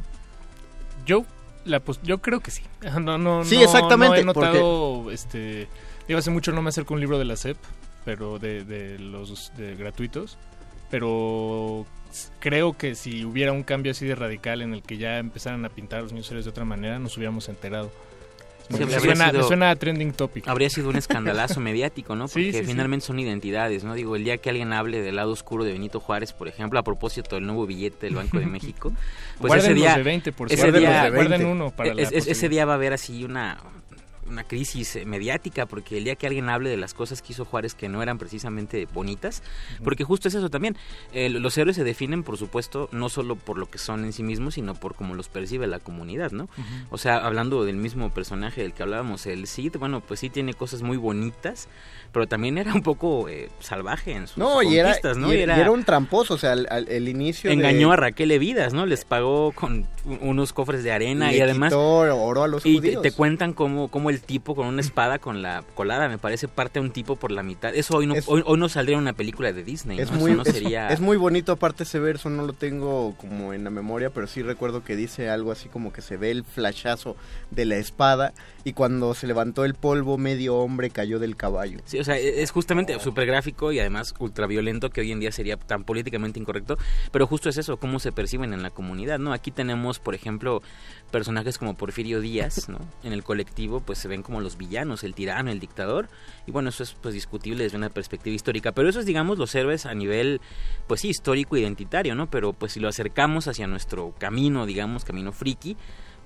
Yo, 1.06 1.26
la 1.66 1.82
yo 2.04 2.20
creo 2.20 2.40
que 2.40 2.52
sí. 2.52 2.64
No, 3.00 3.18
no, 3.18 3.44
Sí, 3.44 3.56
no- 3.56 3.62
exactamente, 3.64 4.16
No 4.16 4.22
he 4.22 4.26
notado, 4.26 5.12
este, 5.12 5.68
digo, 6.08 6.20
hace 6.20 6.30
mucho 6.32 6.52
no 6.52 6.62
me 6.62 6.70
acerco 6.70 6.94
a 6.94 6.96
un 6.96 7.02
libro 7.02 7.18
de 7.20 7.26
la 7.26 7.36
SEP, 7.36 7.58
pero 8.06 8.40
de, 8.40 8.64
de 8.64 9.00
los 9.00 9.52
de 9.58 9.76
gratuitos, 9.76 10.38
pero 10.90 11.86
creo 12.40 12.78
que 12.78 12.96
si 12.96 13.26
hubiera 13.26 13.52
un 13.52 13.64
cambio 13.64 13.92
así 13.92 14.06
de 14.06 14.16
radical 14.16 14.62
en 14.62 14.74
el 14.74 14.82
que 14.82 14.98
ya 14.98 15.18
empezaran 15.20 15.66
a 15.66 15.70
pintar 15.70 16.00
a 16.00 16.02
los 16.04 16.14
niños 16.14 16.30
héroes 16.32 16.46
de 16.46 16.52
otra 16.52 16.66
manera, 16.66 17.00
nos 17.00 17.18
hubiéramos 17.18 17.50
enterado. 17.50 17.92
Sí, 18.70 18.76
me, 18.78 18.84
habría 18.84 19.00
suena, 19.00 19.30
sido- 19.30 19.42
me 19.42 19.48
suena 19.48 19.70
a 19.72 19.76
trending 19.76 20.12
topic. 20.14 20.48
Habría 20.48 20.70
sido 20.70 20.90
un 20.90 20.96
escandalazo 20.98 21.60
mediático, 21.60 22.16
¿no? 22.16 22.28
Porque 22.28 22.52
sí, 22.52 22.60
sí. 22.60 22.64
finalmente 22.66 23.06
son 23.06 23.20
identidades, 23.20 23.84
¿no? 23.84 23.94
Digo, 23.94 24.16
el 24.16 24.24
día 24.24 24.38
que 24.38 24.50
alguien 24.50 24.74
hable 24.74 25.02
del 25.02 25.16
lado 25.16 25.32
oscuro 25.32 25.64
de 25.64 25.72
Benito 25.74 26.00
Juárez, 26.00 26.34
por 26.34 26.48
ejemplo, 26.48 26.78
a 26.80 26.84
propósito 26.84 27.36
del 27.36 27.46
nuevo 27.46 27.66
billete 27.66 28.08
del 28.08 28.16
Banco 28.16 28.40
de 28.40 28.46
México, 28.48 28.92
pues 29.40 29.50
Guarden 29.50 29.60
ese 29.60 29.70
los 29.70 29.80
día, 29.82 29.98
de 29.98 30.04
20, 30.04 30.32
por 30.34 30.52
ese 30.52 30.56
día, 30.56 30.72
Guarden 30.72 30.84
los 30.84 31.04
de 31.04 31.10
20. 31.12 31.28
Guarden 31.30 31.48
uno 31.48 31.72
para 31.72 31.94
la 31.94 32.02
es- 32.02 32.12
es- 32.12 32.28
ese 32.28 32.50
día 32.50 32.66
va 32.66 32.74
a 32.74 32.76
haber 32.76 32.94
así 32.94 33.24
una 33.24 33.58
una 34.30 34.44
crisis 34.44 34.96
eh, 34.96 35.06
mediática 35.06 35.66
porque 35.66 35.98
el 35.98 36.04
día 36.04 36.16
que 36.16 36.28
alguien 36.28 36.50
hable 36.50 36.70
de 36.70 36.78
las 36.78 36.94
cosas 36.94 37.22
que 37.22 37.34
hizo 37.34 37.46
Juárez 37.46 37.74
que 37.76 37.90
no 37.90 38.02
eran 38.04 38.18
precisamente 38.18 38.88
bonitas 38.94 39.44
porque 39.84 40.04
justo 40.04 40.28
es 40.28 40.36
eso 40.36 40.50
también 40.50 40.76
eh, 41.14 41.30
los 41.30 41.58
héroes 41.58 41.76
se 41.76 41.84
definen 41.84 42.24
por 42.24 42.38
supuesto 42.38 42.90
no 42.92 43.10
solo 43.10 43.36
por 43.36 43.58
lo 43.58 43.70
que 43.70 43.78
son 43.78 44.04
en 44.06 44.14
sí 44.14 44.24
mismos 44.24 44.56
sino 44.56 44.74
por 44.76 44.96
cómo 44.96 45.16
los 45.16 45.30
percibe 45.30 45.68
la 45.68 45.80
comunidad 45.80 46.32
no 46.32 46.48
o 46.90 46.98
sea, 46.98 47.18
hablando 47.18 47.66
del 47.66 47.76
mismo 47.78 48.10
personaje 48.14 48.62
del 48.62 48.74
que 48.74 48.84
hablábamos, 48.84 49.26
el 49.26 49.48
Cid, 49.48 49.76
bueno, 49.78 50.02
pues 50.02 50.20
sí 50.20 50.30
tiene 50.30 50.54
cosas 50.54 50.82
muy 50.82 50.98
bonitas, 50.98 51.68
pero 52.12 52.28
también 52.28 52.58
era 52.58 52.74
un 52.74 52.82
poco 52.82 53.28
eh, 53.30 53.50
salvaje 53.60 54.14
en 54.14 54.28
sus 54.28 54.38
No, 54.38 54.62
y 54.62 54.78
era, 54.78 54.96
¿no? 55.16 55.34
y 55.34 55.38
era, 55.38 55.58
y 55.58 55.62
era 55.62 55.72
un 55.72 55.84
tramposo, 55.84 56.36
o 56.36 56.38
sea, 56.38 56.54
al- 56.54 56.68
al- 56.70 56.88
el 56.90 57.08
inicio 57.10 57.52
engañó 57.52 57.88
de- 57.90 57.94
a 57.94 57.98
Raquel 57.98 58.32
Evidas, 58.32 58.74
¿no? 58.74 58.86
Les 58.86 59.06
pagó 59.06 59.52
con 59.52 59.88
unos 60.22 60.54
cofres 60.54 60.84
de 60.84 60.92
arena 60.92 61.34
y 61.34 61.42
además... 61.42 61.70
quitó 61.70 61.82
oro 62.00 62.44
a 62.44 62.48
los 62.48 62.66
y 62.66 62.80
te, 62.80 62.98
te 62.98 63.12
cuentan 63.12 63.54
cómo, 63.54 63.90
cómo 63.90 64.10
el 64.10 64.17
tipo 64.20 64.56
con 64.56 64.68
una 64.68 64.82
espada 64.82 65.20
con 65.20 65.42
la 65.42 65.64
colada, 65.76 66.08
me 66.10 66.18
parece, 66.18 66.48
parte 66.48 66.80
a 66.80 66.82
un 66.82 66.92
tipo 66.92 67.16
por 67.16 67.32
la 67.32 67.44
mitad. 67.44 67.74
Eso 67.76 67.98
hoy 67.98 68.08
no, 68.08 68.14
Es- 68.16 68.28
hoy, 68.28 68.44
hoy 68.46 68.58
no 68.60 68.70
saldría 68.70 68.96
en 68.96 69.02
una 69.04 69.14
película 69.14 69.52
de 69.54 69.64
Disney, 69.64 70.00
Es 70.00 70.12
¿no? 70.12 70.18
muy, 70.20 70.32
Eso 70.32 70.38
no 70.38 70.44
es- 70.44 70.54
sería... 70.54 70.90
es 70.90 71.00
muy 71.00 71.18
bonito 71.18 71.52
aparte 71.52 71.84
ese 71.84 72.00
verso, 72.00 72.30
no 72.30 72.46
lo 72.46 72.54
tengo 72.54 73.16
como 73.18 73.54
en 73.54 73.64
la 73.64 73.70
memoria, 73.70 74.10
pero 74.10 74.28
sí 74.28 74.42
recuerdo 74.42 74.84
que 74.84 74.96
dice 74.96 75.30
algo 75.30 75.52
así 75.52 75.70
como 75.70 75.92
que 75.94 76.02
se 76.02 76.18
ve 76.18 76.32
el 76.32 76.44
flashazo 76.44 77.16
de 77.52 77.66
la 77.66 77.76
espada 77.78 78.34
y 78.64 78.74
cuando 78.74 79.14
se 79.14 79.28
levantó 79.28 79.66
el 79.66 79.74
polvo 79.76 80.18
medio 80.18 80.56
hombre 80.58 80.90
cayó 80.90 81.20
del 81.20 81.36
caballo. 81.36 81.80
Sí, 81.86 82.00
o 82.00 82.04
sea, 82.04 82.18
e- 82.18 82.42
es 82.42 82.52
justamente 82.52 83.00
súper 83.00 83.26
gráfico 83.26 83.72
y 83.72 83.80
además 83.80 84.14
ultraviolento 84.20 84.90
que 84.90 85.02
hoy 85.02 85.12
en 85.12 85.20
día 85.20 85.32
sería 85.32 85.58
tan 85.58 85.84
políticamente 85.84 86.40
incorrecto, 86.40 86.78
pero 87.12 87.28
justo 87.28 87.50
es 87.50 87.58
eso, 87.58 87.78
cómo 87.78 88.00
se 88.00 88.12
perciben 88.12 88.54
en 88.54 88.62
la 88.64 88.70
comunidad, 88.70 89.20
¿no? 89.20 89.34
Aquí 89.34 89.52
tenemos, 89.52 90.00
por 90.00 90.16
ejemplo, 90.16 90.62
personajes 91.12 91.58
como 91.58 91.76
Porfirio 91.76 92.22
Díaz, 92.22 92.68
¿no? 92.70 92.80
En 93.04 93.14
el 93.14 93.24
colectivo, 93.24 93.80
pues 93.80 93.98
se 94.08 94.10
ven 94.10 94.24
como 94.24 94.40
los 94.40 94.58
villanos, 94.58 95.04
el 95.04 95.14
tirano, 95.14 95.52
el 95.52 95.60
dictador, 95.60 96.08
y 96.46 96.52
bueno, 96.52 96.70
eso 96.70 96.84
es 96.84 96.94
pues 96.94 97.14
discutible 97.14 97.64
desde 97.64 97.78
una 97.78 97.90
perspectiva 97.90 98.34
histórica, 98.34 98.72
pero 98.72 98.88
eso 98.88 99.02
es, 99.02 99.06
digamos, 99.06 99.38
los 99.38 99.54
héroes 99.54 99.86
a 99.86 99.94
nivel, 99.94 100.40
pues 100.88 101.02
sí, 101.02 101.10
histórico, 101.10 101.58
identitario, 101.58 102.16
¿no? 102.16 102.30
Pero 102.30 102.54
pues 102.54 102.72
si 102.72 102.80
lo 102.80 102.88
acercamos 102.88 103.48
hacia 103.48 103.68
nuestro 103.68 104.14
camino, 104.18 104.66
digamos, 104.66 105.04
camino 105.04 105.34
friki, 105.34 105.76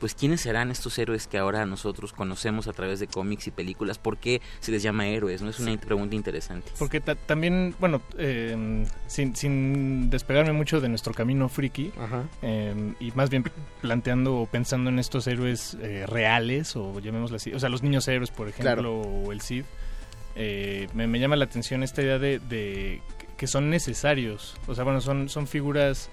pues 0.02 0.14
quiénes 0.16 0.42
serán 0.42 0.70
estos 0.72 0.98
héroes 1.00 1.28
que 1.28 1.38
ahora 1.38 1.66
nosotros 1.66 2.12
conocemos 2.12 2.68
a 2.68 2.74
través 2.74 3.00
de 3.00 3.08
cómics 3.08 3.48
y 3.48 3.52
películas, 3.52 3.98
¿por 4.00 4.18
qué 4.18 4.42
se 4.60 4.72
les 4.74 4.84
llama 4.84 5.08
héroes? 5.08 5.42
¿No? 5.42 5.50
Es 5.50 5.60
una 5.62 5.78
pregunta 5.80 6.16
interesante. 6.16 6.70
Porque 6.78 7.00
ta- 7.00 7.16
también, 7.16 7.74
bueno, 7.80 8.02
eh, 8.18 8.84
sin, 9.08 9.36
sin 9.38 10.10
despegarme 10.10 10.52
mucho 10.52 10.82
de 10.82 10.90
nuestro 10.90 11.14
camino 11.14 11.48
friki, 11.48 11.92
eh, 12.42 12.94
y 13.00 13.12
más 13.12 13.30
bien 13.30 13.46
planteando 13.80 14.36
o 14.38 14.46
pensando 14.48 14.90
en 14.90 15.00
estos 15.00 15.28
héroes 15.28 15.78
eh, 15.80 16.06
reales, 16.08 16.76
o 16.76 17.00
llamémoslo 17.00 17.38
así, 17.38 17.54
o 17.54 17.60
sea, 17.60 17.70
los 17.70 17.84
niños 17.84 18.08
héroes, 18.08 18.32
por 18.32 18.50
ejemplo, 18.50 18.74
Claro. 18.74 19.00
o 19.02 19.32
el 19.32 19.40
Cid, 19.42 19.64
eh, 20.36 20.88
me, 20.94 21.08
me 21.08 21.20
llama 21.20 21.36
la 21.36 21.46
atención 21.46 21.84
esta 21.84 22.02
idea 22.02 22.18
de, 22.18 22.40
de 22.40 23.02
que 23.38 23.48
son 23.48 23.70
necesarios, 23.70 24.56
o 24.68 24.76
sea, 24.76 24.84
bueno, 24.84 25.00
son, 25.02 25.30
son 25.30 25.46
figuras... 25.48 26.10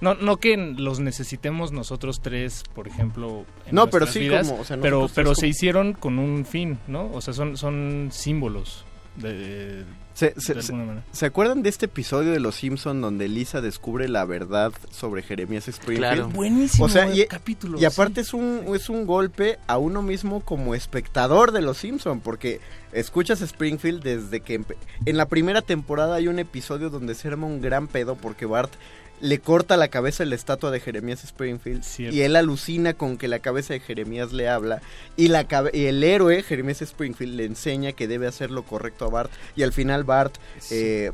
No, 0.00 0.14
no 0.14 0.36
que 0.36 0.56
los 0.56 1.00
necesitemos 1.00 1.72
nosotros 1.72 2.20
tres, 2.22 2.62
por 2.74 2.86
ejemplo. 2.86 3.44
en 3.66 3.74
No, 3.74 3.88
pero 3.88 4.06
sí 4.06 4.20
vidas, 4.20 4.48
como, 4.48 4.60
o 4.60 4.64
sea, 4.64 4.76
pero, 4.80 5.08
pero 5.14 5.34
se 5.34 5.40
como- 5.42 5.50
hicieron 5.50 5.92
con 5.94 6.18
un 6.18 6.44
fin, 6.46 6.78
¿no? 6.86 7.10
O 7.12 7.20
sea, 7.20 7.34
son, 7.34 7.56
son 7.56 8.08
símbolos 8.12 8.84
de, 9.16 9.32
de- 9.32 9.84
Se, 10.14 10.30
de 10.30 10.40
se- 10.40 10.52
alguna 10.52 10.62
se- 10.62 10.72
manera. 10.74 11.04
¿se 11.10 11.26
acuerdan 11.26 11.62
de 11.64 11.68
este 11.70 11.86
episodio 11.86 12.30
de 12.30 12.38
Los 12.38 12.54
Simpson 12.54 13.00
donde 13.00 13.26
Lisa 13.26 13.60
descubre 13.60 14.08
la 14.08 14.24
verdad 14.24 14.72
sobre 14.92 15.22
Jeremías 15.22 15.66
Springfield? 15.66 16.14
Claro. 16.14 16.28
Buenísimo 16.28 16.84
O 16.84 16.88
sea, 16.88 17.12
y, 17.12 17.26
capítulo, 17.26 17.80
y 17.80 17.84
aparte 17.84 18.20
es 18.20 18.32
un 18.32 18.62
es 18.76 18.88
un 18.88 19.04
golpe 19.06 19.58
a 19.66 19.78
uno 19.78 20.02
mismo 20.02 20.40
como 20.42 20.76
espectador 20.76 21.50
de 21.50 21.62
Los 21.62 21.78
Simpson 21.78 22.20
porque 22.20 22.60
escuchas 22.92 23.40
Springfield 23.40 24.00
desde 24.04 24.38
que 24.40 24.60
empe- 24.60 24.76
en 25.06 25.16
la 25.16 25.26
primera 25.26 25.62
temporada 25.62 26.14
hay 26.14 26.28
un 26.28 26.38
episodio 26.38 26.88
donde 26.90 27.16
se 27.16 27.26
arma 27.26 27.48
un 27.48 27.60
gran 27.60 27.88
pedo 27.88 28.14
porque 28.14 28.46
Bart 28.46 28.72
le 29.20 29.38
corta 29.40 29.76
la 29.76 29.88
cabeza 29.88 30.22
a 30.22 30.26
la 30.26 30.34
estatua 30.34 30.70
de 30.70 30.80
Jeremías 30.80 31.24
Springfield 31.24 31.82
Cierto. 31.82 32.14
y 32.16 32.20
él 32.22 32.36
alucina 32.36 32.94
con 32.94 33.16
que 33.16 33.26
la 33.28 33.40
cabeza 33.40 33.72
de 33.74 33.80
Jeremías 33.80 34.32
le 34.32 34.48
habla 34.48 34.80
y 35.16 35.28
la 35.28 35.44
cabe- 35.48 35.70
y 35.74 35.86
el 35.86 36.02
héroe 36.04 36.42
Jeremías 36.42 36.82
Springfield 36.82 37.34
le 37.34 37.44
enseña 37.44 37.92
que 37.92 38.06
debe 38.06 38.26
hacer 38.26 38.50
lo 38.50 38.62
correcto 38.62 39.04
a 39.06 39.08
Bart 39.10 39.30
y 39.56 39.62
al 39.64 39.72
final 39.72 40.04
Bart 40.04 40.36
eh, 40.70 41.10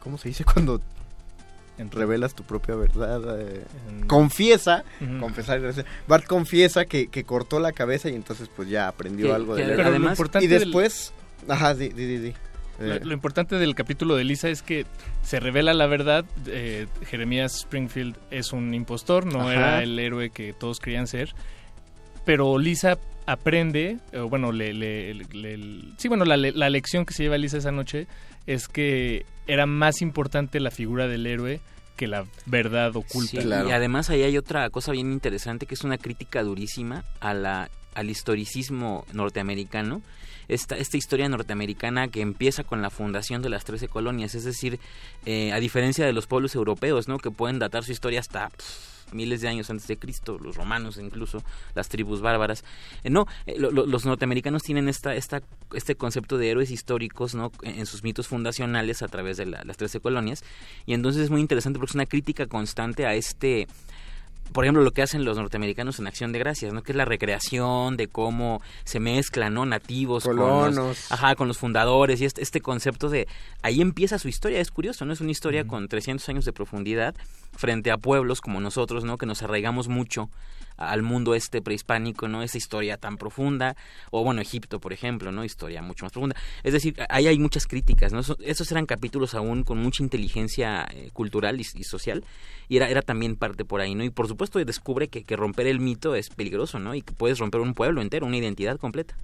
¿cómo 0.00 0.18
se 0.18 0.28
dice 0.28 0.44
cuando 0.44 0.80
revelas 1.90 2.34
tu 2.34 2.44
propia 2.44 2.74
verdad? 2.76 3.40
Eh, 3.40 3.64
confiesa, 4.06 4.84
confesar, 5.20 5.60
gracias. 5.60 5.86
Bart 6.06 6.26
confiesa 6.26 6.84
que, 6.84 7.08
que 7.08 7.24
cortó 7.24 7.58
la 7.60 7.72
cabeza 7.72 8.08
y 8.08 8.14
entonces 8.14 8.48
pues 8.54 8.68
ya 8.68 8.88
aprendió 8.88 9.26
Que- 9.28 9.32
algo 9.32 9.56
que 9.56 9.64
de 9.64 9.74
él. 9.74 10.16
Y 10.40 10.46
del- 10.46 10.60
después, 10.60 11.12
ajá, 11.48 11.74
di, 11.74 11.88
di, 11.88 12.18
di, 12.18 12.34
Lo, 12.78 12.94
Eh, 12.94 13.00
lo 13.04 13.12
importante 13.12 13.56
del 13.56 13.74
capítulo 13.74 14.16
de 14.16 14.24
Lisa 14.24 14.48
es 14.48 14.62
que 14.62 14.86
se 15.22 15.40
revela 15.40 15.72
la 15.74 15.86
verdad. 15.86 16.24
eh, 16.46 16.86
Jeremías 17.06 17.54
Springfield 17.60 18.16
es 18.30 18.52
un 18.52 18.74
impostor, 18.74 19.26
no 19.26 19.42
Ajá. 19.42 19.52
era 19.52 19.82
el 19.82 19.98
héroe 19.98 20.30
que 20.30 20.52
todos 20.52 20.80
creían 20.80 21.06
ser. 21.06 21.34
Pero 22.24 22.58
Lisa 22.58 22.98
aprende, 23.26 23.98
eh, 24.12 24.18
bueno, 24.20 24.52
le, 24.52 24.72
le- 24.72 25.14
le- 25.14 25.56
le- 25.56 25.82
sí, 25.98 26.08
bueno, 26.08 26.24
la 26.24 26.36
lección 26.70 27.04
que 27.04 27.14
se 27.14 27.24
lleva 27.24 27.36
Lisa 27.38 27.58
esa 27.58 27.72
noche 27.72 28.06
es 28.46 28.68
que 28.68 29.24
era 29.46 29.66
más 29.66 30.02
importante 30.02 30.60
la 30.60 30.70
figura 30.70 31.06
del 31.08 31.26
héroe 31.26 31.60
que 31.96 32.06
la 32.08 32.24
verdad 32.46 32.96
oculta. 32.96 33.42
Sí, 33.42 33.48
Y 33.48 33.70
además 33.70 34.08
ahí 34.10 34.22
hay 34.22 34.36
otra 34.38 34.68
cosa 34.70 34.92
bien 34.92 35.12
interesante 35.12 35.66
que 35.66 35.74
es 35.74 35.84
una 35.84 35.98
crítica 35.98 36.42
durísima 36.42 37.04
a 37.20 37.34
la, 37.34 37.70
al 37.94 38.08
historicismo 38.10 39.04
norteamericano. 39.12 40.00
Esta, 40.52 40.76
esta 40.76 40.96
historia 40.96 41.28
norteamericana 41.28 42.08
que 42.08 42.20
empieza 42.20 42.62
con 42.64 42.82
la 42.82 42.90
fundación 42.90 43.42
de 43.42 43.48
las 43.48 43.64
13 43.64 43.88
colonias, 43.88 44.34
es 44.34 44.44
decir, 44.44 44.78
eh, 45.24 45.52
a 45.52 45.60
diferencia 45.60 46.04
de 46.04 46.12
los 46.12 46.26
pueblos 46.26 46.54
europeos, 46.54 47.08
¿no? 47.08 47.18
que 47.18 47.30
pueden 47.30 47.58
datar 47.58 47.84
su 47.84 47.92
historia 47.92 48.20
hasta 48.20 48.50
miles 49.12 49.42
de 49.42 49.48
años 49.48 49.68
antes 49.68 49.86
de 49.88 49.98
Cristo, 49.98 50.38
los 50.42 50.56
romanos 50.56 50.96
incluso, 50.96 51.42
las 51.74 51.88
tribus 51.88 52.20
bárbaras. 52.22 52.64
Eh, 53.04 53.10
no, 53.10 53.26
eh, 53.46 53.56
lo- 53.58 53.70
lo- 53.70 53.84
los 53.86 54.06
norteamericanos 54.06 54.62
tienen 54.62 54.88
esta, 54.88 55.14
esta, 55.14 55.42
este 55.74 55.96
concepto 55.96 56.38
de 56.38 56.50
héroes 56.50 56.70
históricos 56.70 57.34
¿no? 57.34 57.52
en, 57.62 57.84
sus 57.84 58.02
mitos 58.02 58.26
fundacionales 58.28 59.02
a 59.02 59.08
través 59.08 59.36
de 59.36 59.46
la- 59.46 59.62
las 59.64 59.76
13 59.76 60.00
colonias, 60.00 60.42
y 60.86 60.94
entonces 60.94 61.22
es 61.24 61.30
muy 61.30 61.40
interesante 61.42 61.78
porque 61.78 61.90
es 61.90 61.94
una 61.94 62.06
crítica 62.06 62.46
constante 62.46 63.04
a 63.06 63.14
este 63.14 63.66
por 64.52 64.64
ejemplo, 64.64 64.82
lo 64.82 64.90
que 64.92 65.02
hacen 65.02 65.24
los 65.24 65.36
norteamericanos 65.36 65.98
en 65.98 66.06
Acción 66.06 66.32
de 66.32 66.38
Gracias, 66.38 66.72
¿no? 66.72 66.82
Que 66.82 66.92
es 66.92 66.96
la 66.96 67.04
recreación 67.04 67.96
de 67.96 68.08
cómo 68.08 68.62
se 68.84 69.00
mezclan, 69.00 69.54
¿no? 69.54 69.66
Nativos 69.66 70.24
con 70.24 70.36
Colonos. 70.36 70.74
los, 70.74 71.12
ajá, 71.12 71.34
con 71.34 71.48
los 71.48 71.58
fundadores 71.58 72.20
y 72.20 72.24
este, 72.24 72.42
este 72.42 72.60
concepto 72.60 73.08
de 73.08 73.28
ahí 73.62 73.80
empieza 73.80 74.18
su 74.18 74.28
historia, 74.28 74.60
es 74.60 74.70
curioso, 74.70 75.04
¿no? 75.04 75.12
Es 75.12 75.20
una 75.20 75.30
historia 75.30 75.66
con 75.66 75.88
300 75.88 76.28
años 76.28 76.44
de 76.44 76.52
profundidad 76.52 77.14
frente 77.52 77.90
a 77.90 77.98
pueblos 77.98 78.40
como 78.40 78.60
nosotros, 78.60 79.04
¿no? 79.04 79.18
Que 79.18 79.26
nos 79.26 79.42
arraigamos 79.42 79.88
mucho 79.88 80.30
al 80.76 81.02
mundo 81.02 81.34
este 81.34 81.62
prehispánico, 81.62 82.28
¿no? 82.28 82.42
Esa 82.42 82.58
historia 82.58 82.96
tan 82.96 83.16
profunda, 83.16 83.76
o 84.10 84.24
bueno, 84.24 84.40
Egipto, 84.40 84.80
por 84.80 84.92
ejemplo, 84.92 85.32
¿no? 85.32 85.44
Historia 85.44 85.82
mucho 85.82 86.04
más 86.04 86.12
profunda. 86.12 86.36
Es 86.62 86.72
decir, 86.72 86.94
ahí 87.08 87.26
hay 87.26 87.38
muchas 87.38 87.66
críticas, 87.66 88.12
¿no? 88.12 88.20
Eso- 88.20 88.36
Esos 88.40 88.70
eran 88.72 88.86
capítulos 88.86 89.34
aún 89.34 89.62
con 89.64 89.78
mucha 89.78 90.02
inteligencia 90.02 90.86
eh, 90.92 91.10
cultural 91.12 91.60
y, 91.60 91.64
social, 91.64 92.24
y 92.68 92.76
era, 92.76 92.88
era 92.88 93.02
también 93.02 93.36
parte 93.36 93.64
por 93.64 93.80
ahí, 93.80 93.94
¿no? 93.94 94.04
Y 94.04 94.10
por 94.10 94.28
supuesto 94.28 94.58
descubre 94.64 95.08
que, 95.08 95.24
que 95.24 95.36
romper 95.36 95.66
el 95.66 95.80
mito 95.80 96.14
es 96.14 96.28
peligroso, 96.30 96.78
¿no? 96.78 96.94
Y 96.94 97.02
que 97.02 97.12
puedes 97.12 97.38
romper 97.38 97.60
un 97.60 97.74
pueblo 97.74 98.00
entero, 98.02 98.26
una 98.26 98.36
identidad 98.36 98.78
completa. 98.78 99.14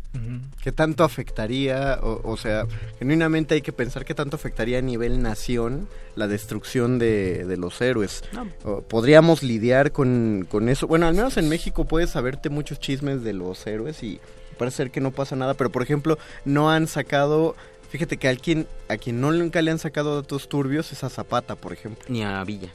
¿Qué 0.62 0.72
tanto 0.72 1.04
afectaría, 1.04 1.98
o, 2.02 2.20
o 2.30 2.36
sea, 2.36 2.66
genuinamente 2.98 3.54
hay 3.54 3.62
que 3.62 3.72
pensar 3.72 4.04
qué 4.04 4.14
tanto 4.14 4.36
afectaría 4.36 4.78
a 4.78 4.82
nivel 4.82 5.22
nación 5.22 5.88
la 6.18 6.28
destrucción 6.28 6.98
de, 6.98 7.44
de 7.46 7.56
los 7.56 7.80
héroes? 7.80 8.22
O, 8.64 8.82
¿Podríamos 8.82 9.42
lidiar 9.42 9.92
con, 9.92 10.46
con 10.50 10.68
eso? 10.68 10.86
Bueno, 10.86 11.06
al 11.06 11.14
menos 11.14 11.36
en 11.36 11.48
México 11.48 11.84
puedes 11.84 12.10
saberte 12.10 12.50
muchos 12.50 12.78
chismes 12.80 13.22
de 13.22 13.32
los 13.32 13.66
héroes 13.66 14.02
y 14.02 14.20
parece 14.58 14.78
ser 14.78 14.90
que 14.90 15.00
no 15.00 15.12
pasa 15.12 15.36
nada, 15.36 15.54
pero 15.54 15.70
por 15.70 15.82
ejemplo, 15.82 16.18
no 16.44 16.70
han 16.70 16.86
sacado... 16.88 17.54
Fíjate 17.90 18.18
que 18.18 18.28
a 18.28 18.36
quien, 18.36 18.66
a 18.88 18.98
quien 18.98 19.18
no 19.20 19.32
nunca 19.32 19.62
le 19.62 19.70
han 19.70 19.78
sacado 19.78 20.16
datos 20.20 20.48
turbios 20.50 20.92
es 20.92 21.04
a 21.04 21.08
Zapata, 21.08 21.54
por 21.54 21.72
ejemplo. 21.72 22.04
Ni 22.08 22.22
a 22.22 22.44
Villa. 22.44 22.68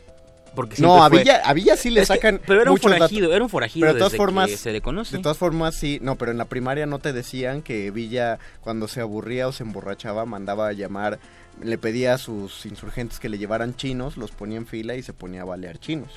Porque 0.56 0.82
no, 0.82 1.03
a 1.03 1.10
fue- 1.10 1.20
Villa, 1.20 1.41
a 1.45 1.53
Villa 1.53 1.76
sí 1.78 1.90
le 1.91 2.02
Es 2.02 2.07
que- 2.10 2.15
sacan. 2.15 2.40
pero 2.48 2.61
era 2.61 2.72
un 2.72 2.78
datos. 2.78 2.94
forajido, 2.94 3.34
era 3.34 3.44
un 3.44 3.49
forajido 3.49 3.82
Pero 3.86 3.94
de 3.94 3.99
todas 3.99 4.11
desde 4.11 4.18
que 4.18 4.24
formas, 4.26 4.52
se 4.52 4.72
le 4.72 4.82
conoce. 4.82 5.18
De 5.18 5.22
todas 5.24 5.38
formas, 5.38 5.76
sí. 5.76 5.99
No, 6.02 6.15
pero 6.15 6.32
en 6.32 6.38
la 6.40 6.45
primaria 6.45 6.86
no 6.88 6.98
te 6.99 7.11
decían 7.14 7.61
que 7.64 7.91
Villa, 7.91 8.40
cuando 8.61 8.88
se 8.88 9.02
aburría 9.02 9.48
o 9.48 9.52
se 9.52 9.64
emborrachaba, 9.64 10.26
mandaba 10.26 10.68
a 10.68 10.74
llamar, 10.74 11.20
le 11.61 11.77
pedía 11.77 12.13
a 12.13 12.17
sus 12.17 12.65
insurgentes 12.65 13.19
que 13.19 13.30
le 13.30 13.38
llevaran 13.38 13.75
chinos, 13.75 14.17
los 14.17 14.31
ponía 14.31 14.57
en 14.57 14.65
fila 14.65 14.95
y 14.95 15.03
se 15.03 15.13
ponía 15.13 15.41
a 15.41 15.45
balear 15.45 15.77
chinos. 15.80 16.09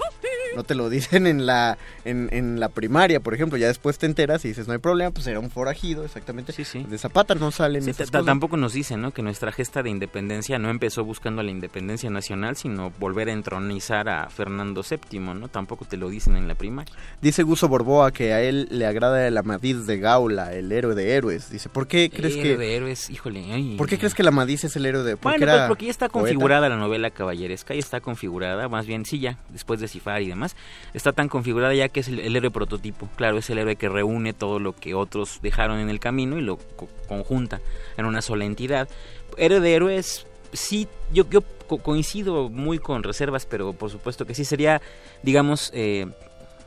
No 0.55 0.65
te 0.65 0.75
lo 0.75 0.89
dicen 0.91 1.27
en 1.27 1.45
la 1.47 1.77
en, 2.05 2.29
en 2.33 2.59
la 2.61 2.69
primaria, 2.71 3.21
por 3.21 3.35
ejemplo. 3.35 3.59
Ya 3.59 3.67
después 3.69 3.99
te 3.99 4.07
enteras 4.07 4.45
y 4.45 4.49
dices, 4.49 4.67
no 4.67 4.73
hay 4.73 4.79
problema, 4.79 5.11
pues 5.11 5.27
era 5.27 5.41
un 5.41 5.51
forajido, 5.51 6.05
exactamente. 6.05 6.53
De 6.57 6.99
Zapata 6.99 7.35
no 7.35 7.51
salen 7.51 7.83
Sí, 7.83 7.91
esas 7.91 8.11
cosas. 8.11 8.25
tampoco 8.27 8.57
nos 8.57 8.73
dicen 8.73 9.03
¿no? 9.03 9.13
que 9.13 9.23
nuestra 9.23 9.53
gesta 9.53 9.83
de 9.83 9.91
independencia 9.91 10.59
no 10.59 10.71
empezó 10.71 11.05
buscando 11.05 11.43
la 11.43 11.51
independencia 11.51 12.09
nacional, 12.11 12.57
sino 12.57 12.93
volver 12.99 13.29
a 13.29 13.33
entronizar 13.33 14.09
a 14.09 14.29
Fernando 14.31 14.83
VII, 14.89 15.19
¿no? 15.21 15.49
Tampoco 15.49 15.85
te 15.85 15.97
lo 15.97 16.09
dicen 16.09 16.37
en 16.37 16.49
la 16.49 16.55
primaria. 16.55 16.95
Dice 17.21 17.43
Guso 17.43 17.69
Borboa 17.69 18.13
que 18.13 18.33
a 18.33 18.43
él 18.43 18.69
le 18.71 18.87
agrada 18.87 19.27
el 19.27 19.37
Amadís 19.37 19.87
de 19.87 19.99
Gaula, 19.99 20.53
el 20.55 20.73
héroe 20.73 20.95
de 20.95 21.13
héroes. 21.15 21.51
Dice, 21.51 21.69
¿por 21.69 21.87
qué 21.89 22.11
crees 22.11 22.35
Héroe 22.37 22.43
que 22.43 22.57
de 22.57 22.77
héroes, 22.77 23.11
híjole. 23.11 23.53
ay. 23.53 23.77
¿Por 23.77 23.89
qué 23.89 23.99
crees 23.99 24.15
que 24.15 24.23
el 24.23 24.29
Amadís 24.29 24.65
es 24.65 24.77
el 24.77 24.87
héroe 24.87 25.03
de 25.03 25.17
Bueno, 25.31 25.47
pues 25.47 25.69
porque 25.69 25.85
ya 25.87 25.91
está 25.91 26.09
poeta? 26.09 26.21
configurada 26.29 26.69
la 26.69 26.77
novela 26.77 27.11
caballeresca, 27.11 27.75
ya 27.75 27.81
está 27.81 28.01
configurada, 28.01 28.69
más 28.69 28.87
bien 28.87 29.05
sí 29.05 29.19
ya, 29.19 29.39
después 29.51 29.81
de 29.81 29.89
Cifar 29.89 30.23
y 30.23 30.29
demás, 30.29 30.57
está 30.95 31.13
tan 31.13 31.29
configurada 31.29 31.75
ya 31.75 31.89
que 31.89 32.01
es 32.01 32.09
el, 32.09 32.21
el 32.21 32.35
héroe 32.37 32.51
prototipo. 32.51 33.09
Claro, 33.17 33.39
es 33.39 33.49
el 33.51 33.59
héroe 33.59 33.77
que 33.77 33.89
reúne 33.89 34.33
todo 34.33 34.59
lo 34.59 34.75
que 34.75 34.95
otros 34.95 35.41
dejaron 35.43 35.79
en 35.79 35.91
el 35.91 36.01
camino 36.01 36.39
y 36.39 36.43
lo 36.43 36.57
co- 36.57 36.89
conjunta 37.09 37.61
en 37.97 38.07
una 38.07 38.23
sola 38.23 38.45
entidad. 38.45 38.89
Héroe 39.37 39.61
de 39.61 39.75
héroes, 39.75 40.27
sí, 40.53 40.89
yo, 41.13 41.29
yo 41.31 41.43
co- 41.69 41.79
coincido 41.79 42.49
muy 42.49 42.79
con 42.79 43.03
reservas, 43.03 43.47
pero 43.47 43.73
por 43.73 43.91
supuesto 43.91 44.25
que 44.27 44.35
sí 44.35 44.45
sería, 44.45 44.81
digamos, 45.23 45.71
eh, 45.75 46.07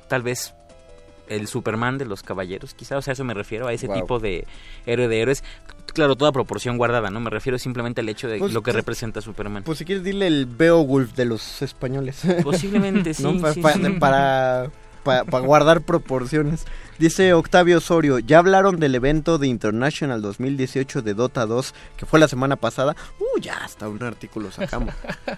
tal 0.07 0.21
vez 0.23 0.53
el 1.27 1.47
Superman 1.47 1.99
de 1.99 2.05
los 2.05 2.23
caballeros, 2.23 2.73
quizá, 2.73 2.97
o 2.97 3.01
sea, 3.03 3.11
a 3.11 3.13
eso 3.13 3.23
me 3.23 3.35
refiero, 3.35 3.67
a 3.67 3.73
ese 3.73 3.85
Wow. 3.85 4.01
tipo 4.01 4.19
de 4.19 4.45
héroe 4.87 5.07
de 5.07 5.21
héroes. 5.21 5.43
Claro, 5.93 6.15
toda 6.15 6.31
proporción 6.31 6.77
guardada, 6.77 7.09
¿no? 7.09 7.19
Me 7.19 7.29
refiero 7.29 7.57
simplemente 7.59 8.01
al 8.01 8.09
hecho 8.09 8.27
de 8.27 8.37
Pues, 8.39 8.53
lo 8.53 8.61
que 8.61 8.71
pues, 8.71 8.75
representa 8.75 9.21
Superman. 9.21 9.63
Pues 9.63 9.77
si 9.79 9.85
quieres 9.85 10.03
dile 10.03 10.27
el 10.27 10.45
Beowulf 10.45 11.13
de 11.15 11.25
los 11.25 11.61
españoles. 11.61 12.21
Posiblemente 12.43 13.13
sí, 13.13 13.23
¿No? 13.23 13.39
Pa- 13.39 13.53
sí, 13.53 13.61
pa- 13.61 13.73
sí. 13.73 13.79
Para, 13.99 14.69
pa- 15.03 15.23
pa 15.25 15.39
guardar 15.39 15.81
proporciones. 15.81 16.65
Dice 16.99 17.33
Octavio 17.33 17.77
Osorio, 17.77 18.19
¿ya 18.19 18.39
hablaron 18.39 18.77
del 18.77 18.93
evento 18.93 19.37
de 19.37 19.47
International 19.47 20.21
2018 20.21 21.01
de 21.01 21.13
Dota 21.13 21.45
2 21.45 21.73
que 21.95 22.05
fue 22.05 22.19
la 22.19 22.27
semana 22.27 22.57
pasada? 22.57 22.93
Uh, 23.19 23.39
ya 23.39 23.55
hasta 23.63 23.87
un 23.87 24.03
artículo 24.03 24.51
sacamos. 24.51 24.93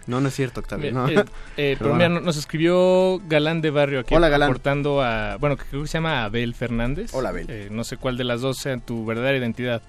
No, 0.07 0.19
no 0.21 0.29
es 0.29 0.33
cierto, 0.33 0.61
Octavio. 0.61 0.91
no. 0.91 1.07
Eh, 1.07 1.23
eh, 1.57 1.75
pero 1.77 1.93
mira, 1.93 2.09
nos 2.09 2.35
escribió 2.37 3.19
Galán 3.27 3.61
de 3.61 3.69
Barrio 3.69 3.99
aquí 3.99 4.15
Hola, 4.15 4.29
Galán. 4.29 4.49
aportando 4.49 5.03
a, 5.03 5.37
bueno, 5.37 5.55
que 5.55 5.65
creo 5.65 5.83
que 5.83 5.87
se 5.87 5.99
llama 5.99 6.23
Abel 6.23 6.55
Fernández. 6.55 7.11
Hola, 7.13 7.29
Abel. 7.29 7.45
Eh, 7.49 7.67
no 7.69 7.83
sé 7.83 7.97
cuál 7.97 8.17
de 8.17 8.23
las 8.23 8.41
dos 8.41 8.57
sea 8.57 8.77
tu 8.79 9.05
verdadera 9.05 9.37
identidad, 9.37 9.83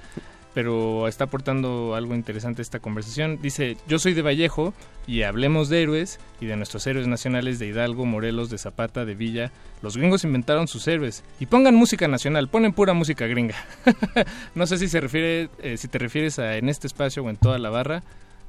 pero 0.55 1.08
está 1.08 1.24
aportando 1.24 1.94
algo 1.94 2.14
interesante 2.14 2.60
a 2.60 2.64
esta 2.64 2.81
conversación. 2.81 3.40
Dice, 3.40 3.76
yo 3.89 3.98
soy 3.98 4.12
de 4.12 4.22
Vallejo 4.22 4.74
y 5.06 5.22
hablemos 5.22 5.68
de 5.68 5.82
héroes 5.82 6.20
y 6.40 6.47
de 6.47 6.56
nuestros 6.56 6.86
héroes 6.86 7.06
nacionales 7.06 7.58
de 7.58 7.68
Hidalgo, 7.68 8.05
Morelos, 8.05 8.50
de 8.50 8.58
Zapata, 8.58 9.05
de 9.05 9.14
Villa. 9.14 9.50
Los 9.81 9.97
gringos 9.97 10.24
inventaron 10.24 10.68
sus 10.68 10.86
héroes 10.89 11.24
y 11.40 11.47
pongan 11.47 11.74
música 11.74 12.06
nacional, 12.06 12.48
ponen 12.48 12.72
pura 12.72 12.92
música 12.92 13.26
gringa. 13.26 13.56
no 14.55 14.66
sé 14.66 14.78
si 14.78 14.89
se 14.89 15.00
refiere, 15.00 15.48
eh, 15.62 15.76
si 15.76 15.89
te 15.89 15.98
refieres 15.98 16.39
a 16.39 16.56
en 16.56 16.68
este 16.68 16.86
espacio 16.86 17.22
o 17.24 17.31
en 17.31 17.36
toda 17.36 17.58
la 17.58 17.70
barra. 17.70 18.02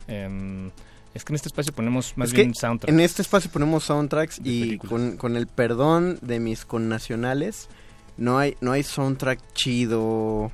Em, 0.07 0.71
es 1.13 1.23
que 1.23 1.31
en 1.31 1.35
este 1.35 1.47
espacio 1.47 1.73
ponemos 1.73 2.17
más 2.17 2.29
Es 2.29 2.33
bien 2.33 2.53
soundtracks. 2.53 2.93
En 2.93 2.99
este 2.99 3.21
espacio 3.21 3.49
ponemos 3.49 3.85
soundtracks 3.85 4.41
y 4.43 4.77
con, 4.77 5.15
con 5.15 5.37
el 5.37 5.47
perdón 5.47 6.17
de 6.21 6.39
mis 6.39 6.65
connacionales, 6.65 7.69
no 8.17 8.39
hay, 8.39 8.57
no 8.61 8.71
hay 8.71 8.83
soundtrack 8.83 9.39
chido 9.53 10.51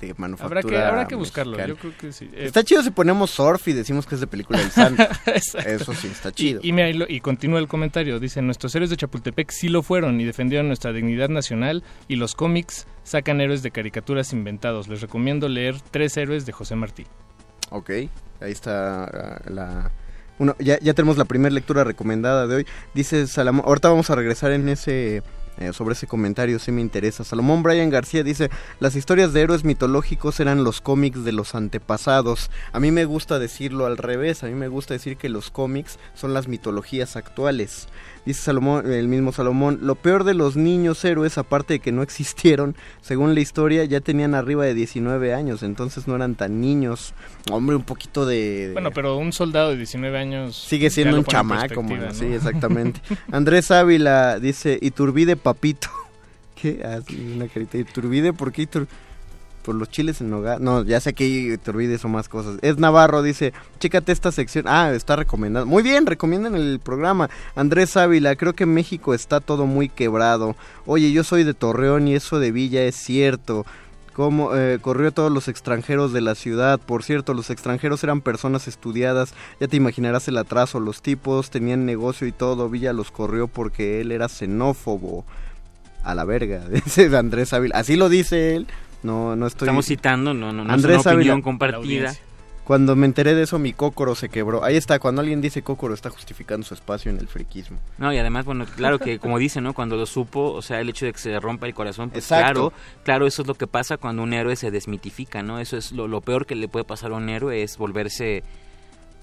de 0.00 0.14
manufactura. 0.16 0.60
Habrá 0.60 0.62
que, 0.70 0.76
habrá 0.84 1.08
que 1.08 1.14
buscarlo, 1.14 1.56
mexicana. 1.56 1.74
yo 1.74 1.80
creo 1.80 1.98
que 1.98 2.12
sí. 2.12 2.30
Eh, 2.32 2.46
Está 2.46 2.62
chido 2.64 2.82
si 2.82 2.90
ponemos 2.90 3.30
surf 3.30 3.66
y 3.68 3.72
decimos 3.72 4.06
que 4.06 4.14
es 4.16 4.20
de 4.20 4.26
película 4.26 4.58
del 4.58 4.70
santo. 4.70 5.02
Eso 5.66 5.94
sí, 5.94 6.08
está 6.08 6.32
chido. 6.32 6.60
Y, 6.62 6.68
y, 6.68 6.72
mira, 6.72 6.88
y 6.88 6.92
lo- 6.94 7.06
y 7.08 7.20
continúa 7.20 7.58
el 7.58 7.68
comentario. 7.68 8.20
Dice, 8.20 8.42
nuestros 8.42 8.74
héroes 8.74 8.90
de 8.90 8.96
Chapultepec 8.96 9.50
sí 9.50 9.68
lo 9.68 9.82
fueron 9.82 10.20
y 10.20 10.24
defendieron 10.24 10.66
nuestra 10.68 10.92
dignidad 10.92 11.28
nacional 11.28 11.82
y 12.08 12.16
los 12.16 12.34
cómics 12.34 12.86
sacan 13.04 13.40
héroes 13.40 13.62
de 13.62 13.70
caricaturas 13.70 14.32
inventados. 14.32 14.88
Les 14.88 15.00
recomiendo 15.00 15.48
leer 15.48 15.76
Tres 15.90 16.16
héroes 16.16 16.46
de 16.46 16.52
José 16.52 16.76
Martí. 16.76 17.06
Ok, 17.70 17.90
ahí 17.90 18.08
está 18.52 19.04
ah, 19.04 19.40
la... 19.48 19.90
Uno, 20.38 20.54
ya, 20.58 20.78
ya 20.80 20.92
tenemos 20.92 21.16
la 21.16 21.24
primera 21.24 21.54
lectura 21.54 21.82
recomendada 21.82 22.46
de 22.46 22.56
hoy. 22.56 22.66
Dice 22.94 23.26
Salomón, 23.26 23.64
ahorita 23.66 23.88
vamos 23.88 24.10
a 24.10 24.14
regresar 24.14 24.52
en 24.52 24.68
ese... 24.68 25.22
eh, 25.58 25.72
sobre 25.72 25.94
ese 25.94 26.06
comentario, 26.06 26.58
sí 26.58 26.72
me 26.72 26.80
interesa. 26.80 27.24
Salomón 27.24 27.62
Brian 27.62 27.90
García 27.90 28.22
dice, 28.22 28.50
las 28.80 28.96
historias 28.96 29.32
de 29.32 29.40
héroes 29.40 29.64
mitológicos 29.64 30.40
eran 30.40 30.64
los 30.64 30.80
cómics 30.80 31.24
de 31.24 31.32
los 31.32 31.54
antepasados. 31.54 32.50
A 32.72 32.80
mí 32.80 32.90
me 32.90 33.04
gusta 33.04 33.38
decirlo 33.38 33.86
al 33.86 33.96
revés, 33.96 34.42
a 34.42 34.46
mí 34.46 34.54
me 34.54 34.68
gusta 34.68 34.94
decir 34.94 35.16
que 35.16 35.28
los 35.28 35.50
cómics 35.50 35.98
son 36.14 36.34
las 36.34 36.48
mitologías 36.48 37.16
actuales. 37.16 37.88
Dice 38.26 38.42
Salomón, 38.42 38.92
el 38.92 39.06
mismo 39.06 39.30
Salomón, 39.32 39.78
lo 39.82 39.94
peor 39.94 40.24
de 40.24 40.34
los 40.34 40.56
niños 40.56 41.04
héroes, 41.04 41.38
aparte 41.38 41.74
de 41.74 41.78
que 41.80 41.92
no 41.92 42.02
existieron, 42.02 42.74
según 43.00 43.34
la 43.34 43.40
historia, 43.40 43.84
ya 43.84 44.00
tenían 44.00 44.34
arriba 44.34 44.64
de 44.64 44.74
19 44.74 45.32
años, 45.32 45.62
entonces 45.62 46.08
no 46.08 46.16
eran 46.16 46.34
tan 46.34 46.60
niños. 46.60 47.14
Hombre, 47.52 47.76
un 47.76 47.84
poquito 47.84 48.26
de... 48.26 48.66
de- 48.68 48.72
Bueno, 48.72 48.90
pero 48.90 49.16
un 49.16 49.32
soldado 49.32 49.70
de 49.70 49.76
19 49.76 50.18
años... 50.18 50.56
Sigue 50.56 50.90
siendo 50.90 51.16
un 51.18 51.24
chamaco. 51.24 51.82
¿no? 51.84 52.12
Sí, 52.12 52.24
exactamente. 52.26 53.00
Andrés 53.30 53.70
Ávila 53.70 54.40
dice, 54.40 54.76
Iturbide 54.82 55.36
papito. 55.36 55.88
¿Qué? 56.60 56.80
Ah, 56.84 56.98
una 57.34 57.46
carita. 57.46 57.78
Iturbide, 57.78 58.32
¿por 58.32 58.50
qué 58.50 58.68
Itur- 58.68 58.88
Por 59.66 59.74
los 59.74 59.88
chiles 59.88 60.20
en 60.20 60.32
hogar. 60.32 60.60
No, 60.60 60.84
ya 60.84 61.00
sé 61.00 61.12
que 61.12 61.26
Iturbide 61.26 61.98
son 61.98 62.12
más 62.12 62.28
cosas. 62.28 62.56
Es 62.62 62.78
Navarro, 62.78 63.20
dice, 63.20 63.52
chécate 63.80 64.12
esta 64.12 64.30
sección. 64.30 64.66
Ah, 64.68 64.92
está 64.92 65.16
recomendado. 65.16 65.66
Muy 65.66 65.82
bien, 65.82 66.06
recomiendan 66.06 66.54
el 66.54 66.78
programa. 66.78 67.28
Andrés 67.56 67.96
Ávila, 67.96 68.36
creo 68.36 68.52
que 68.52 68.64
México 68.64 69.12
está 69.12 69.40
todo 69.40 69.66
muy 69.66 69.88
quebrado. 69.88 70.54
Oye, 70.86 71.10
yo 71.10 71.24
soy 71.24 71.42
de 71.42 71.52
Torreón 71.52 72.06
y 72.06 72.14
eso 72.14 72.38
de 72.38 72.52
Villa 72.52 72.84
es 72.84 72.94
cierto. 72.94 73.66
Cómo 74.12 74.54
eh, 74.54 74.78
corrió 74.80 75.08
a 75.08 75.10
todos 75.10 75.32
los 75.32 75.48
extranjeros 75.48 76.12
de 76.12 76.20
la 76.20 76.36
ciudad. 76.36 76.78
Por 76.78 77.02
cierto, 77.02 77.34
los 77.34 77.50
extranjeros 77.50 78.04
eran 78.04 78.20
personas 78.20 78.68
estudiadas. 78.68 79.34
Ya 79.58 79.66
te 79.66 79.76
imaginarás 79.76 80.28
el 80.28 80.38
atraso. 80.38 80.78
Los 80.78 81.02
tipos 81.02 81.50
tenían 81.50 81.86
negocio 81.86 82.28
y 82.28 82.32
todo. 82.32 82.70
Villa 82.70 82.92
los 82.92 83.10
corrió 83.10 83.48
porque 83.48 84.00
él 84.00 84.12
era 84.12 84.28
xenófobo. 84.28 85.24
A 86.04 86.14
la 86.14 86.24
verga, 86.24 86.68
dice 86.70 87.14
Andrés 87.16 87.52
Ávila. 87.52 87.76
Así 87.76 87.96
lo 87.96 88.08
dice 88.08 88.54
él. 88.54 88.68
No, 89.02 89.36
no 89.36 89.46
estoy. 89.46 89.66
Estamos 89.66 89.86
citando, 89.86 90.34
no, 90.34 90.52
no, 90.52 90.64
no 90.64 90.72
Andrés 90.72 91.00
es 91.00 91.06
una 91.06 91.14
opinión 91.14 91.32
Ávila. 91.34 91.44
compartida. 91.44 92.14
Cuando 92.64 92.96
me 92.96 93.06
enteré 93.06 93.34
de 93.36 93.42
eso, 93.44 93.60
mi 93.60 93.72
cócoro 93.72 94.16
se 94.16 94.28
quebró. 94.28 94.64
Ahí 94.64 94.76
está, 94.76 94.98
cuando 94.98 95.20
alguien 95.20 95.40
dice 95.40 95.62
cócoro, 95.62 95.94
está 95.94 96.10
justificando 96.10 96.66
su 96.66 96.74
espacio 96.74 97.12
en 97.12 97.18
el 97.18 97.28
friquismo. 97.28 97.78
No, 97.96 98.12
y 98.12 98.18
además, 98.18 98.44
bueno, 98.44 98.64
claro 98.74 98.98
que 98.98 99.20
como 99.20 99.38
dice, 99.38 99.60
¿no? 99.60 99.72
Cuando 99.72 99.94
lo 99.96 100.04
supo, 100.04 100.50
o 100.52 100.62
sea, 100.62 100.80
el 100.80 100.88
hecho 100.88 101.06
de 101.06 101.12
que 101.12 101.18
se 101.20 101.38
rompa 101.38 101.68
el 101.68 101.74
corazón, 101.74 102.10
pues 102.10 102.24
Exacto. 102.24 102.70
claro, 102.70 102.72
claro, 103.04 103.26
eso 103.28 103.42
es 103.42 103.48
lo 103.48 103.54
que 103.54 103.68
pasa 103.68 103.98
cuando 103.98 104.24
un 104.24 104.32
héroe 104.32 104.56
se 104.56 104.72
desmitifica, 104.72 105.44
¿no? 105.44 105.60
Eso 105.60 105.76
es 105.76 105.92
lo, 105.92 106.08
lo 106.08 106.20
peor 106.22 106.44
que 106.44 106.56
le 106.56 106.66
puede 106.66 106.84
pasar 106.84 107.12
a 107.12 107.14
un 107.14 107.28
héroe, 107.28 107.62
es 107.62 107.78
volverse 107.78 108.42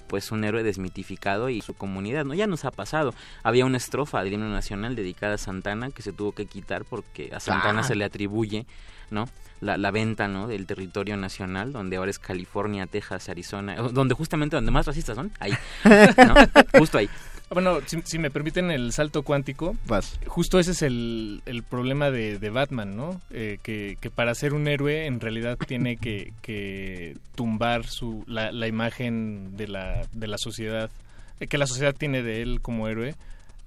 pues 0.06 0.30
un 0.32 0.44
héroe 0.44 0.62
desmitificado 0.62 1.50
y 1.50 1.60
su 1.60 1.74
comunidad, 1.74 2.24
¿no? 2.24 2.32
Ya 2.34 2.46
nos 2.46 2.64
ha 2.64 2.70
pasado. 2.70 3.12
Había 3.42 3.66
una 3.66 3.76
estrofa 3.76 4.22
del 4.22 4.34
himno 4.34 4.48
nacional 4.48 4.96
dedicada 4.96 5.34
a 5.34 5.38
Santana 5.38 5.90
que 5.90 6.00
se 6.02 6.12
tuvo 6.12 6.32
que 6.32 6.46
quitar 6.46 6.84
porque 6.86 7.30
a 7.34 7.40
Santana 7.40 7.80
Ah. 7.80 7.84
se 7.84 7.94
le 7.94 8.04
atribuye, 8.04 8.64
¿no? 9.10 9.26
La, 9.64 9.76
la 9.78 9.90
venta, 9.90 10.28
¿no? 10.28 10.46
Del 10.46 10.66
territorio 10.66 11.16
nacional, 11.16 11.72
donde 11.72 11.96
ahora 11.96 12.10
es 12.10 12.18
California, 12.18 12.86
Texas, 12.86 13.28
Arizona, 13.30 13.76
donde 13.76 14.14
justamente 14.14 14.56
donde 14.56 14.70
más 14.70 14.86
racistas 14.86 15.16
son, 15.16 15.32
ahí, 15.40 15.52
¿no? 15.84 16.34
Justo 16.78 16.98
ahí. 16.98 17.08
Bueno, 17.50 17.78
si, 17.86 18.00
si 18.04 18.18
me 18.18 18.30
permiten 18.30 18.70
el 18.70 18.92
salto 18.92 19.22
cuántico, 19.22 19.76
Vas. 19.86 20.18
justo 20.26 20.58
ese 20.58 20.72
es 20.72 20.82
el, 20.82 21.42
el 21.46 21.62
problema 21.62 22.10
de, 22.10 22.38
de 22.38 22.50
Batman, 22.50 22.96
¿no? 22.96 23.20
Eh, 23.30 23.58
que, 23.62 23.96
que 24.00 24.10
para 24.10 24.34
ser 24.34 24.54
un 24.54 24.66
héroe 24.66 25.06
en 25.06 25.20
realidad 25.20 25.56
tiene 25.66 25.96
que, 25.98 26.32
que 26.42 27.16
tumbar 27.34 27.86
su, 27.86 28.24
la, 28.26 28.50
la 28.50 28.66
imagen 28.66 29.56
de 29.56 29.68
la, 29.68 30.06
de 30.12 30.26
la 30.26 30.38
sociedad, 30.38 30.90
eh, 31.38 31.46
que 31.46 31.58
la 31.58 31.66
sociedad 31.66 31.94
tiene 31.96 32.22
de 32.22 32.42
él 32.42 32.60
como 32.60 32.88
héroe 32.88 33.14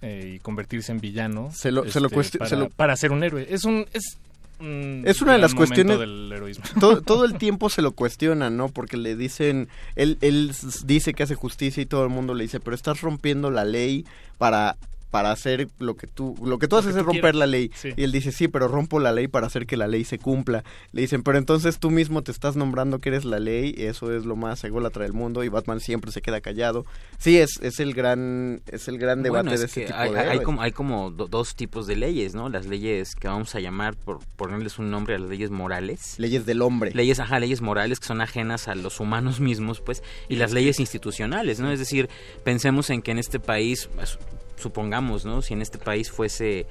eh, 0.01 0.33
y 0.35 0.39
convertirse 0.39 0.91
en 0.91 0.99
villano. 0.99 1.51
Se 1.53 1.71
lo- 1.71 1.89
se 1.89 1.99
lo 2.01 2.09
cuesti- 2.09 2.39
para, 2.39 2.49
se 2.49 2.55
lo- 2.57 2.69
para 2.69 2.95
ser 2.97 3.11
un 3.11 3.23
héroe. 3.23 3.47
Es 3.49 3.63
un... 3.63 3.85
Es, 3.93 4.17
Es 4.59 5.21
una 5.21 5.33
de 5.33 5.37
las 5.37 5.53
cuestiones. 5.53 5.99
del 5.99 6.31
heroísmo. 6.31 6.65
Todo, 6.79 7.01
todo 7.01 7.25
el 7.25 7.37
tiempo 7.37 7.69
se 7.69 7.81
lo 7.81 7.91
cuestionan, 7.91 8.57
¿no? 8.57 8.69
Porque 8.69 8.97
le 8.97 9.15
dicen. 9.15 9.67
Él, 9.95 10.17
él 10.21 10.51
dice 10.85 11.13
que 11.13 11.23
hace 11.23 11.35
justicia 11.35 11.81
y 11.81 11.85
todo 11.85 12.03
el 12.03 12.09
mundo 12.09 12.33
le 12.33 12.43
dice, 12.43 12.59
pero 12.59 12.75
estás 12.75 13.01
rompiendo 13.01 13.51
la 13.51 13.65
ley 13.65 14.05
para 14.37 14.77
para 15.11 15.31
hacer 15.31 15.67
lo 15.79 15.95
que 15.95 16.07
tú 16.07 16.35
lo 16.43 16.59
que 16.59 16.67
tú 16.67 16.75
Lo 16.75 16.79
haces 16.79 16.93
que 16.93 16.99
es 16.99 17.05
romper 17.05 17.35
la 17.35 17.45
ley 17.47 17.71
Sí. 17.75 17.89
y 17.95 18.03
él 18.03 18.11
dice 18.11 18.31
sí 18.31 18.47
pero 18.47 18.67
rompo 18.67 18.99
la 18.99 19.11
ley 19.11 19.27
para 19.27 19.47
hacer 19.47 19.65
que 19.65 19.77
la 19.77 19.87
ley 19.87 20.03
se 20.03 20.19
cumpla 20.19 20.63
le 20.91 21.01
dicen 21.01 21.23
pero 21.23 21.37
entonces 21.37 21.79
tú 21.79 21.89
mismo 21.91 22.21
te 22.23 22.31
estás 22.31 22.55
nombrando 22.55 22.99
que 22.99 23.09
eres 23.09 23.25
la 23.25 23.39
ley 23.39 23.73
y 23.77 23.83
eso 23.83 24.13
es 24.15 24.25
lo 24.25 24.35
más 24.35 24.63
ególatra 24.63 25.03
del 25.03 25.13
mundo 25.13 25.43
y 25.43 25.49
Batman 25.49 25.79
siempre 25.79 26.11
se 26.11 26.21
queda 26.21 26.41
callado 26.41 26.85
sí 27.17 27.37
es 27.37 27.59
es 27.61 27.79
el 27.79 27.93
gran 27.93 28.61
es 28.71 28.87
el 28.87 28.97
gran 28.97 29.23
debate 29.23 29.43
Bueno, 29.49 29.53
es 29.53 29.59
de 29.61 29.65
este 29.67 29.85
tipo 29.85 29.97
hay, 29.97 30.11
de 30.11 30.19
hay 30.19 30.25
héroes. 30.27 30.41
como, 30.45 30.61
hay 30.61 30.71
como 30.71 31.11
do- 31.11 31.27
dos 31.27 31.55
tipos 31.55 31.87
de 31.87 31.95
leyes, 31.95 32.35
¿no? 32.35 32.49
Las 32.49 32.65
leyes 32.67 33.15
que 33.15 33.27
vamos 33.27 33.55
a 33.55 33.59
llamar, 33.59 33.95
por 33.95 34.19
ponerles 34.35 34.77
un 34.79 34.91
nombre, 34.91 35.15
a 35.15 35.19
las 35.19 35.29
leyes 35.29 35.49
morales. 35.51 36.15
leyes 36.19 36.45
del 36.45 36.61
hombre 36.61 36.91
Leyes, 36.93 37.19
ajá, 37.19 37.39
leyes 37.39 37.61
morales 37.61 37.99
que 37.99 38.07
son 38.07 38.21
ajenas 38.21 38.67
a 38.67 38.75
los 38.75 38.99
humanos 38.99 39.39
mismos, 39.39 39.81
pues, 39.81 40.03
y 40.29 40.35
las 40.35 40.51
leyes 40.53 40.79
institucionales, 40.79 41.59
¿no? 41.59 41.71
Es 41.71 41.79
decir, 41.79 42.09
pensemos 42.43 42.89
en 42.89 43.01
que 43.01 43.11
en 43.11 43.19
este 43.19 43.39
país, 43.39 43.89
pues, 43.95 44.17
supongamos, 44.57 45.23
¿no? 45.25 45.41
Si 45.41 45.53
en 45.53 45.61
este 45.61 45.77
país 45.77 46.11
fuese 46.11 46.65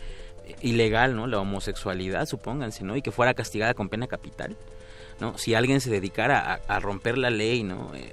ilegal, 0.63 1.17
¿no? 1.17 1.27
La 1.27 1.41
homosexualidad, 1.41 2.27
supónganse, 2.27 2.85
¿no? 2.85 2.97
Y 2.97 3.03
que 3.03 3.11
fuera 3.11 3.35
castigada 3.35 3.75
con 3.75 3.89
pena 3.89 4.07
capital, 4.07 4.57
¿no? 5.21 5.37
Si 5.39 5.55
alguien 5.55 5.81
se 5.81 5.91
dedicara 5.91 6.61
a, 6.69 6.75
a 6.77 6.81
romper 6.81 7.19
la 7.19 7.31
ley, 7.31 7.63
¿no? 7.63 7.91
Eh, 7.95 8.13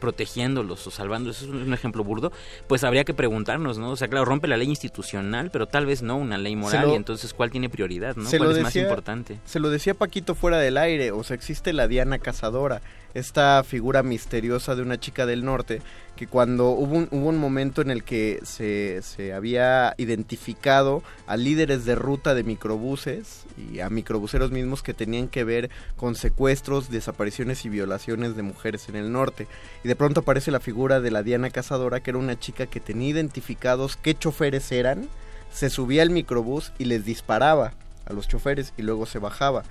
protegiéndolos 0.00 0.86
o 0.86 0.90
salvándolos, 0.90 1.40
eso 1.42 1.46
es 1.56 1.66
un 1.66 1.72
ejemplo 1.72 2.04
burdo, 2.04 2.30
pues 2.66 2.84
habría 2.84 3.04
que 3.04 3.14
preguntarnos, 3.14 3.78
¿no? 3.78 3.90
O 3.90 3.96
sea, 3.96 4.08
claro, 4.08 4.26
rompe 4.26 4.48
la 4.48 4.56
ley 4.58 4.68
institucional, 4.68 5.50
pero 5.50 5.66
tal 5.66 5.86
vez 5.86 6.02
no 6.02 6.16
una 6.16 6.36
ley 6.36 6.56
moral, 6.56 6.88
lo- 6.88 6.92
y 6.92 6.96
entonces, 6.96 7.32
¿cuál 7.32 7.50
tiene 7.50 7.70
prioridad, 7.70 8.14
no? 8.16 8.28
¿Cuál 8.28 8.50
es 8.50 8.58
más 8.62 8.72
decía- 8.74 8.82
importante? 8.82 9.38
Se 9.46 9.60
lo 9.60 9.70
decía 9.70 9.94
Paquito 9.94 10.34
fuera 10.34 10.58
del 10.58 10.76
aire, 10.76 11.10
o 11.10 11.22
sea, 11.24 11.34
existe 11.34 11.72
la 11.72 11.88
Diana 11.88 12.18
Cazadora, 12.18 12.82
esta 13.14 13.62
figura 13.64 14.02
misteriosa 14.02 14.74
de 14.74 14.82
una 14.82 14.98
chica 14.98 15.24
del 15.24 15.44
norte, 15.44 15.80
que 16.16 16.26
cuando 16.26 16.70
hubo 16.70 16.96
un, 16.96 17.08
hubo 17.10 17.28
un 17.28 17.38
momento 17.38 17.80
en 17.80 17.90
el 17.90 18.04
que 18.04 18.40
se, 18.44 19.02
se 19.02 19.32
había 19.32 19.94
identificado 19.96 21.02
a 21.26 21.36
líderes 21.36 21.84
de 21.84 21.94
ruta 21.94 22.34
de 22.34 22.44
microbuses 22.44 23.44
y 23.56 23.80
a 23.80 23.90
microbuseros 23.90 24.50
mismos 24.50 24.82
que 24.82 24.94
tenían 24.94 25.28
que 25.28 25.44
ver 25.44 25.70
con 25.96 26.14
secuestros, 26.14 26.90
desapariciones 26.90 27.64
y 27.64 27.68
violaciones 27.68 28.36
de 28.36 28.42
mujeres 28.42 28.88
en 28.88 28.96
el 28.96 29.12
norte. 29.12 29.46
Y 29.82 29.88
de 29.88 29.96
pronto 29.96 30.20
aparece 30.20 30.50
la 30.50 30.60
figura 30.60 31.00
de 31.00 31.10
la 31.10 31.22
Diana 31.22 31.50
Cazadora, 31.50 32.00
que 32.00 32.10
era 32.10 32.18
una 32.18 32.38
chica 32.38 32.66
que 32.66 32.80
tenía 32.80 33.10
identificados 33.10 33.96
qué 33.96 34.14
choferes 34.14 34.70
eran, 34.72 35.08
se 35.52 35.70
subía 35.70 36.02
al 36.02 36.10
microbús 36.10 36.72
y 36.78 36.84
les 36.84 37.04
disparaba 37.04 37.72
a 38.06 38.12
los 38.12 38.28
choferes 38.28 38.72
y 38.76 38.82
luego 38.82 39.06
se 39.06 39.18
bajaba. 39.18 39.62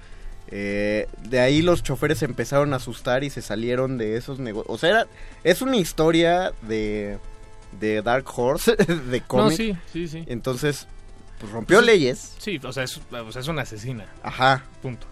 Eh, 0.49 1.07
de 1.27 1.39
ahí 1.39 1.61
los 1.61 1.81
choferes 1.83 2.19
se 2.19 2.25
empezaron 2.25 2.73
a 2.73 2.77
asustar 2.77 3.23
y 3.23 3.30
se 3.30 3.41
salieron 3.41 3.97
de 3.97 4.17
esos 4.17 4.39
negocios. 4.39 4.73
O 4.75 4.77
sea, 4.77 4.89
era- 4.89 5.07
es 5.43 5.61
una 5.61 5.77
historia 5.77 6.53
de, 6.61 7.17
de 7.80 8.01
Dark 8.01 8.25
Horse, 8.35 8.75
de 9.09 9.22
cómic. 9.22 9.51
No, 9.51 9.55
sí, 9.55 9.75
sí, 9.91 10.07
sí. 10.07 10.23
Entonces, 10.27 10.88
pues 11.39 11.51
rompió 11.51 11.81
leyes. 11.81 12.35
Sí, 12.38 12.59
o 12.63 12.72
sea, 12.72 12.83
es, 12.83 12.99
o 13.11 13.31
sea, 13.31 13.41
es 13.41 13.47
una 13.47 13.63
asesina. 13.63 14.05
Ajá. 14.22 14.63
Punto. 14.81 15.07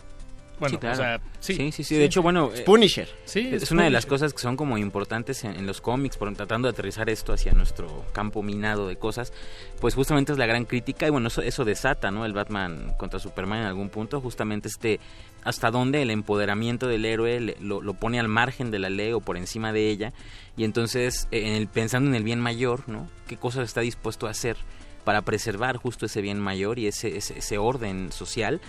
Bueno, 0.62 0.76
Sí, 0.76 0.80
claro. 0.80 0.94
o 0.96 0.98
sea, 0.98 1.22
sí. 1.42 1.56
sí, 1.56 1.72
sí, 1.74 1.84
sí. 1.84 1.96
De 1.96 2.06
hecho, 2.06 2.22
bueno, 2.22 2.50
eh, 2.56 2.62
Punisher. 2.62 3.10
Sí, 3.26 3.50
es, 3.52 3.64
es 3.64 3.72
una 3.72 3.84
de 3.84 3.90
las 3.90 4.06
Punisher. 4.06 4.10
cosas 4.28 4.34
que 4.34 4.40
son 4.40 4.56
como 4.56 4.78
importantes 4.78 5.44
en, 5.44 5.56
en 5.58 5.68
los 5.68 5.82
cómics, 5.82 6.16
por 6.16 6.34
tratando 6.34 6.68
de 6.70 6.72
aterrizar 6.74 7.10
esto 7.10 7.34
hacia 7.34 7.52
nuestro 7.52 8.06
campo 8.14 8.42
minado 8.44 8.88
de 8.88 8.96
cosas, 8.96 9.34
pues 9.82 9.96
justamente 9.96 10.32
es 10.32 10.38
la 10.38 10.46
gran 10.46 10.64
crítica 10.66 11.06
y 11.06 11.10
bueno, 11.10 11.28
eso, 11.28 11.42
eso 11.42 11.66
desata, 11.66 12.12
¿no? 12.12 12.26
El 12.26 12.32
Batman 12.32 12.94
contra 12.98 13.20
Superman 13.20 13.60
en 13.60 13.66
algún 13.66 13.90
punto, 13.90 14.22
justamente 14.22 14.70
este, 14.70 15.00
hasta 15.44 15.72
dónde 15.72 16.04
el 16.04 16.12
empoderamiento 16.12 16.88
del 16.88 17.04
héroe 17.06 17.40
le- 17.42 17.58
lo, 17.60 17.82
lo 17.82 17.94
pone 17.96 18.20
al 18.20 18.28
margen 18.28 18.70
de 18.72 18.80
la 18.80 18.90
ley 18.92 19.12
o 19.12 19.20
por 19.20 19.36
encima 19.38 19.74
de 19.74 19.90
ella 19.90 20.14
y 20.56 20.64
entonces 20.64 21.28
eh, 21.32 21.48
en 21.48 21.54
el, 21.56 21.68
pensando 21.68 22.08
en 22.10 22.16
el 22.16 22.24
bien 22.24 22.40
mayor, 22.40 22.88
¿no? 22.88 23.10
¿Qué 23.28 23.36
cosas 23.36 23.64
está 23.68 23.82
dispuesto 23.82 24.28
a 24.28 24.30
hacer 24.30 24.58
para 25.04 25.24
preservar 25.24 25.78
justo 25.78 26.06
ese 26.06 26.22
bien 26.22 26.40
mayor 26.40 26.78
y 26.78 26.86
ese, 26.86 27.18
ese, 27.18 27.40
ese 27.40 27.58
orden 27.58 28.12
social? 28.12 28.62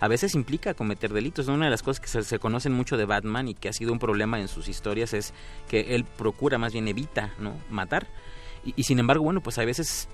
A 0.00 0.08
veces 0.08 0.34
implica 0.34 0.74
cometer 0.74 1.12
delitos. 1.12 1.48
Una 1.48 1.64
de 1.66 1.70
las 1.70 1.82
cosas 1.82 2.00
que 2.00 2.08
se, 2.08 2.22
se 2.22 2.38
conocen 2.38 2.72
mucho 2.72 2.96
de 2.96 3.04
Batman 3.04 3.48
y 3.48 3.54
que 3.54 3.68
ha 3.68 3.72
sido 3.72 3.92
un 3.92 3.98
problema 3.98 4.38
en 4.40 4.48
sus 4.48 4.68
historias 4.68 5.12
es 5.14 5.32
que 5.68 5.94
él 5.94 6.04
procura, 6.04 6.58
más 6.58 6.72
bien 6.72 6.86
evita, 6.88 7.32
¿no? 7.40 7.54
Matar. 7.70 8.06
Y, 8.64 8.74
y 8.76 8.84
sin 8.84 8.98
embargo, 8.98 9.24
bueno, 9.24 9.40
pues 9.40 9.58
a 9.58 9.64
veces, 9.64 10.08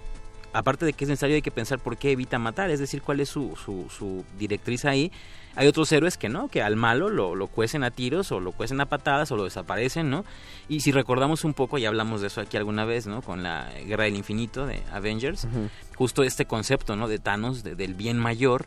aparte 0.52 0.84
de 0.86 0.92
que 0.92 1.04
es 1.04 1.08
necesario, 1.08 1.36
hay 1.36 1.42
que 1.42 1.50
pensar 1.50 1.78
por 1.78 1.96
qué 1.96 2.12
evita 2.12 2.38
matar, 2.38 2.70
es 2.70 2.80
decir, 2.80 3.02
cuál 3.02 3.20
es 3.20 3.28
su, 3.28 3.56
su, 3.62 3.86
su 3.90 4.24
directriz 4.38 4.84
ahí. 4.84 5.10
Hay 5.56 5.68
otros 5.68 5.92
héroes 5.92 6.16
que 6.18 6.28
no, 6.28 6.48
que 6.48 6.62
al 6.62 6.74
malo 6.74 7.10
lo, 7.10 7.36
lo 7.36 7.46
cuecen 7.46 7.84
a 7.84 7.92
tiros 7.92 8.32
o 8.32 8.40
lo 8.40 8.50
cuecen 8.50 8.80
a 8.80 8.86
patadas 8.86 9.30
o 9.30 9.36
lo 9.36 9.44
desaparecen, 9.44 10.10
¿no? 10.10 10.24
Y 10.68 10.80
si 10.80 10.90
recordamos 10.90 11.44
un 11.44 11.54
poco, 11.54 11.78
ya 11.78 11.88
hablamos 11.88 12.20
de 12.22 12.26
eso 12.26 12.40
aquí 12.40 12.56
alguna 12.56 12.84
vez, 12.84 13.06
¿no? 13.06 13.22
Con 13.22 13.44
la 13.44 13.70
Guerra 13.86 14.02
del 14.04 14.16
Infinito 14.16 14.66
de 14.66 14.82
Avengers, 14.92 15.46
justo 15.94 16.24
este 16.24 16.46
concepto, 16.46 16.96
¿no? 16.96 17.06
De 17.06 17.20
Thanos, 17.20 17.62
de- 17.62 17.76
del 17.76 17.94
bien 17.94 18.18
mayor, 18.18 18.66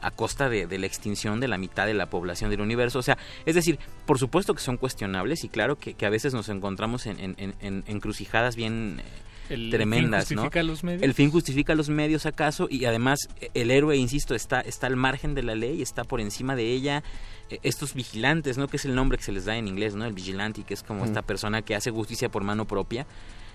a 0.00 0.10
costa 0.10 0.48
de, 0.48 0.66
de 0.66 0.78
la 0.78 0.86
extinción 0.86 1.40
de 1.40 1.48
la 1.48 1.58
mitad 1.58 1.86
de 1.86 1.94
la 1.94 2.06
población 2.06 2.50
del 2.50 2.60
universo. 2.60 2.98
O 2.98 3.02
sea, 3.02 3.18
es 3.46 3.54
decir, 3.54 3.78
por 4.06 4.18
supuesto 4.18 4.54
que 4.54 4.60
son 4.60 4.76
cuestionables 4.76 5.44
y 5.44 5.48
claro 5.48 5.76
que, 5.78 5.94
que 5.94 6.06
a 6.06 6.10
veces 6.10 6.34
nos 6.34 6.48
encontramos 6.48 7.06
en, 7.06 7.18
en- 7.20 7.34
en- 7.38 7.54
en 7.60 7.84
encrucijadas 7.86 8.54
bien 8.56 9.00
eh, 9.00 9.54
El 9.54 9.70
tremendas, 9.70 10.26
fin 10.28 10.36
justifica 10.38 10.62
¿no? 10.62 10.68
los 10.68 10.84
medios. 10.84 11.02
El 11.02 11.14
fin 11.14 11.30
justifica 11.30 11.74
los 11.74 11.88
medios, 11.88 12.26
acaso, 12.26 12.68
y 12.70 12.84
además 12.84 13.18
eh, 13.40 13.50
el 13.54 13.70
héroe, 13.70 13.96
insisto, 13.96 14.34
está, 14.34 14.60
está 14.60 14.86
al 14.86 14.96
margen 14.96 15.34
de 15.34 15.42
la 15.42 15.54
ley, 15.54 15.82
está 15.82 16.04
por 16.04 16.20
encima 16.20 16.54
de 16.54 16.70
ella. 16.72 17.02
Eh, 17.50 17.58
Estos 17.62 17.94
vigilantes, 17.94 18.58
¿no? 18.58 18.68
Que 18.68 18.76
es 18.76 18.84
el 18.84 18.94
nombre 18.94 19.16
que 19.18 19.24
se 19.24 19.32
les 19.32 19.46
da 19.46 19.56
en 19.56 19.66
inglés, 19.68 19.94
¿no? 19.94 20.04
El 20.04 20.12
vigilante, 20.12 20.62
que 20.64 20.74
es 20.74 20.82
como 20.82 21.02
Mm. 21.02 21.08
esta 21.08 21.22
persona 21.22 21.62
que 21.62 21.74
hace 21.74 21.90
justicia 21.90 22.28
por 22.28 22.44
mano 22.44 22.66
propia 22.66 23.06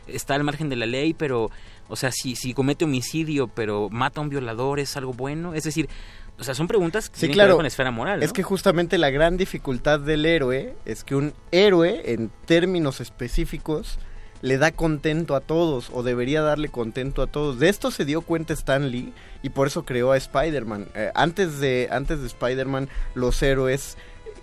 está 0.06 0.36
al 0.36 0.44
margen 0.44 0.68
de 0.68 0.76
la 0.76 0.86
ley, 0.86 1.14
pero, 1.14 1.50
o 1.88 1.96
sea, 1.96 2.12
si, 2.12 2.36
si 2.36 2.54
comete 2.54 2.84
homicidio, 2.84 3.48
pero 3.48 3.88
mata 3.90 4.20
a 4.20 4.24
un 4.24 4.28
violador, 4.30 4.82
¿es 4.82 4.98
algo 4.98 5.14
bueno? 5.14 5.54
Es 5.54 5.64
decir, 5.64 5.88
o 6.44 6.46
sea, 6.46 6.56
son 6.56 6.68
preguntas 6.68 7.10
que 7.10 7.16
Sí, 7.16 7.20
tienen 7.22 7.38
que 7.38 7.46
ver 7.46 7.56
con 7.56 7.64
la 7.64 7.70
esfera 7.70 7.90
moral, 7.90 8.20
¿no? 8.20 8.26
Es 8.26 8.34
que 8.34 8.44
justamente 8.44 8.98
la 8.98 9.10
gran 9.10 9.38
dificultad 9.38 10.02
del 10.02 10.26
héroe 10.26 10.76
es 10.84 11.06
que 11.06 11.16
un 11.16 11.34
héroe, 11.52 12.14
en 12.14 12.30
términos 12.46 13.00
específicos, 13.00 13.98
le 14.42 14.58
da 14.58 14.72
contento 14.72 15.36
a 15.38 15.40
todos 15.40 15.90
o 15.94 16.04
debería 16.04 16.42
darle 16.42 16.68
contento 16.68 17.22
a 17.22 17.28
todos. 17.28 17.60
De 17.60 17.70
esto 17.70 17.92
se 17.92 18.04
dio 18.04 18.22
cuenta 18.22 18.52
Stan 18.52 18.92
Lee 18.92 19.14
y 19.42 19.52
por 19.52 19.68
eso 19.68 19.86
creó 19.86 20.12
a 20.12 20.18
Spider-Man. 20.18 20.90
Eh, 20.96 21.12
antes 21.16 21.62
de, 21.62 21.88
antes 21.90 22.20
de 22.20 22.28
Spider-Man, 22.28 22.90
los 23.16 23.42
héroes 23.42 23.98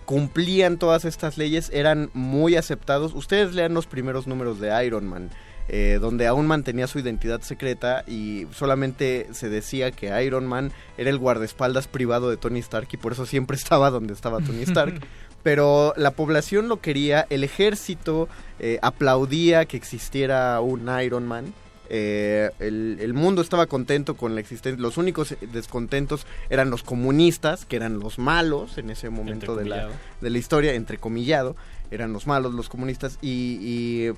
cumplían 0.07 0.79
todas 0.79 1.05
estas 1.05 1.37
leyes, 1.37 1.71
eran 1.75 2.09
muy 2.15 2.57
aceptados. 2.57 3.13
Ustedes 3.13 3.55
lean 3.55 3.75
los 3.75 3.87
primeros 3.87 4.27
números 4.27 4.59
de 4.59 4.87
Iron 4.87 5.07
Man. 5.07 5.29
Eh, 5.73 5.99
donde 6.01 6.27
aún 6.27 6.49
mantenía 6.49 6.89
su 6.89 6.99
identidad 6.99 7.43
secreta 7.43 8.03
y 8.05 8.49
solamente 8.53 9.29
se 9.31 9.49
decía 9.49 9.93
que 9.93 10.21
Iron 10.25 10.45
Man 10.45 10.73
era 10.99 11.11
el 11.11 11.19
guardaespaldas 11.19 11.87
privado 11.87 12.29
de 12.29 12.37
Tony 12.37 12.59
Stark 12.59 12.89
y 12.91 12.97
por 12.97 13.13
eso 13.13 13.25
siempre 13.25 13.57
estaba 13.57 13.91
donde 13.91 14.13
estaba 14.13 14.41
Tony 14.41 14.63
Stark. 14.63 15.01
Pero 15.45 15.95
la 15.97 16.11
población 16.11 16.67
lo 16.67 16.81
quería, 16.81 17.25
el 17.31 17.45
ejército 17.45 18.29
eh, 18.59 18.81
aplaudía 18.83 19.65
que 19.65 19.77
existiera 19.77 20.61
un 20.61 20.91
Iron 21.01 21.29
Man. 21.29 21.55
eh, 21.89 22.51
el, 22.59 22.99
el 23.01 23.15
mundo 23.15 23.41
estaba 23.41 23.67
contento 23.67 24.17
con 24.17 24.35
la 24.35 24.41
existencia. 24.41 24.83
Los 24.83 24.99
únicos 24.99 25.37
descontentos 25.53 26.27
eran 26.51 26.69
los 26.71 26.83
comunistas, 26.83 27.65
que 27.65 27.77
eran 27.77 28.01
los 28.01 28.19
malos 28.19 28.77
en 28.77 28.91
ese 28.91 29.09
momento 29.09 29.55
de 29.55 29.67
la, 29.67 29.89
de 30.21 30.31
la 30.31 30.39
historia, 30.39 30.75
entrecomillado. 30.75 31.55
Eran 31.93 32.13
los 32.13 32.27
malos, 32.27 32.55
los 32.55 32.69
comunistas. 32.69 33.19
Y, 33.23 33.59
y, 33.61 34.13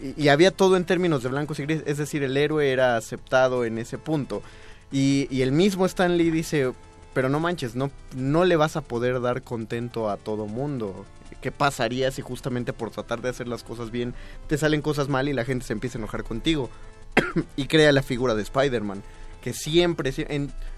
y- 0.00 0.28
había 0.28 0.50
todo 0.50 0.76
en 0.76 0.84
términos 0.84 1.22
de 1.22 1.28
blancos 1.28 1.58
y 1.58 1.62
grises. 1.62 1.84
Es 1.86 1.98
decir, 1.98 2.22
el 2.22 2.36
héroe 2.36 2.70
era 2.70 2.96
aceptado 2.96 3.64
en 3.64 3.78
ese 3.78 3.98
punto. 3.98 4.42
Y, 4.90 5.28
el 5.42 5.52
mismo 5.52 5.86
Stan 5.86 6.16
Lee 6.16 6.30
dice, 6.30 6.72
pero 7.14 7.28
no 7.28 7.40
manches, 7.40 7.74
no, 7.74 7.90
no 8.16 8.44
le 8.44 8.56
vas 8.56 8.76
a 8.76 8.80
poder 8.80 9.20
dar 9.20 9.42
contento 9.42 10.08
a 10.08 10.16
todo 10.16 10.46
mundo. 10.46 11.04
qué 11.42 11.52
pasaría 11.52 12.10
si 12.10 12.22
justamente 12.22 12.72
por 12.72 12.90
tratar 12.90 13.20
de 13.20 13.28
hacer 13.28 13.46
las 13.46 13.62
cosas 13.62 13.92
bien 13.92 14.12
te 14.48 14.58
salen 14.58 14.82
cosas 14.82 15.08
mal 15.08 15.28
y 15.28 15.32
la 15.32 15.44
gente 15.44 15.64
se 15.64 15.72
empieza 15.72 15.98
a 15.98 16.00
enojar 16.00 16.24
contigo. 16.24 16.70
y 17.56 17.66
crea 17.66 17.92
la 17.92 18.02
figura 18.02 18.34
de 18.34 18.42
Spider-Man, 18.42 19.02
que 19.42 19.52
siempre, 19.52 20.12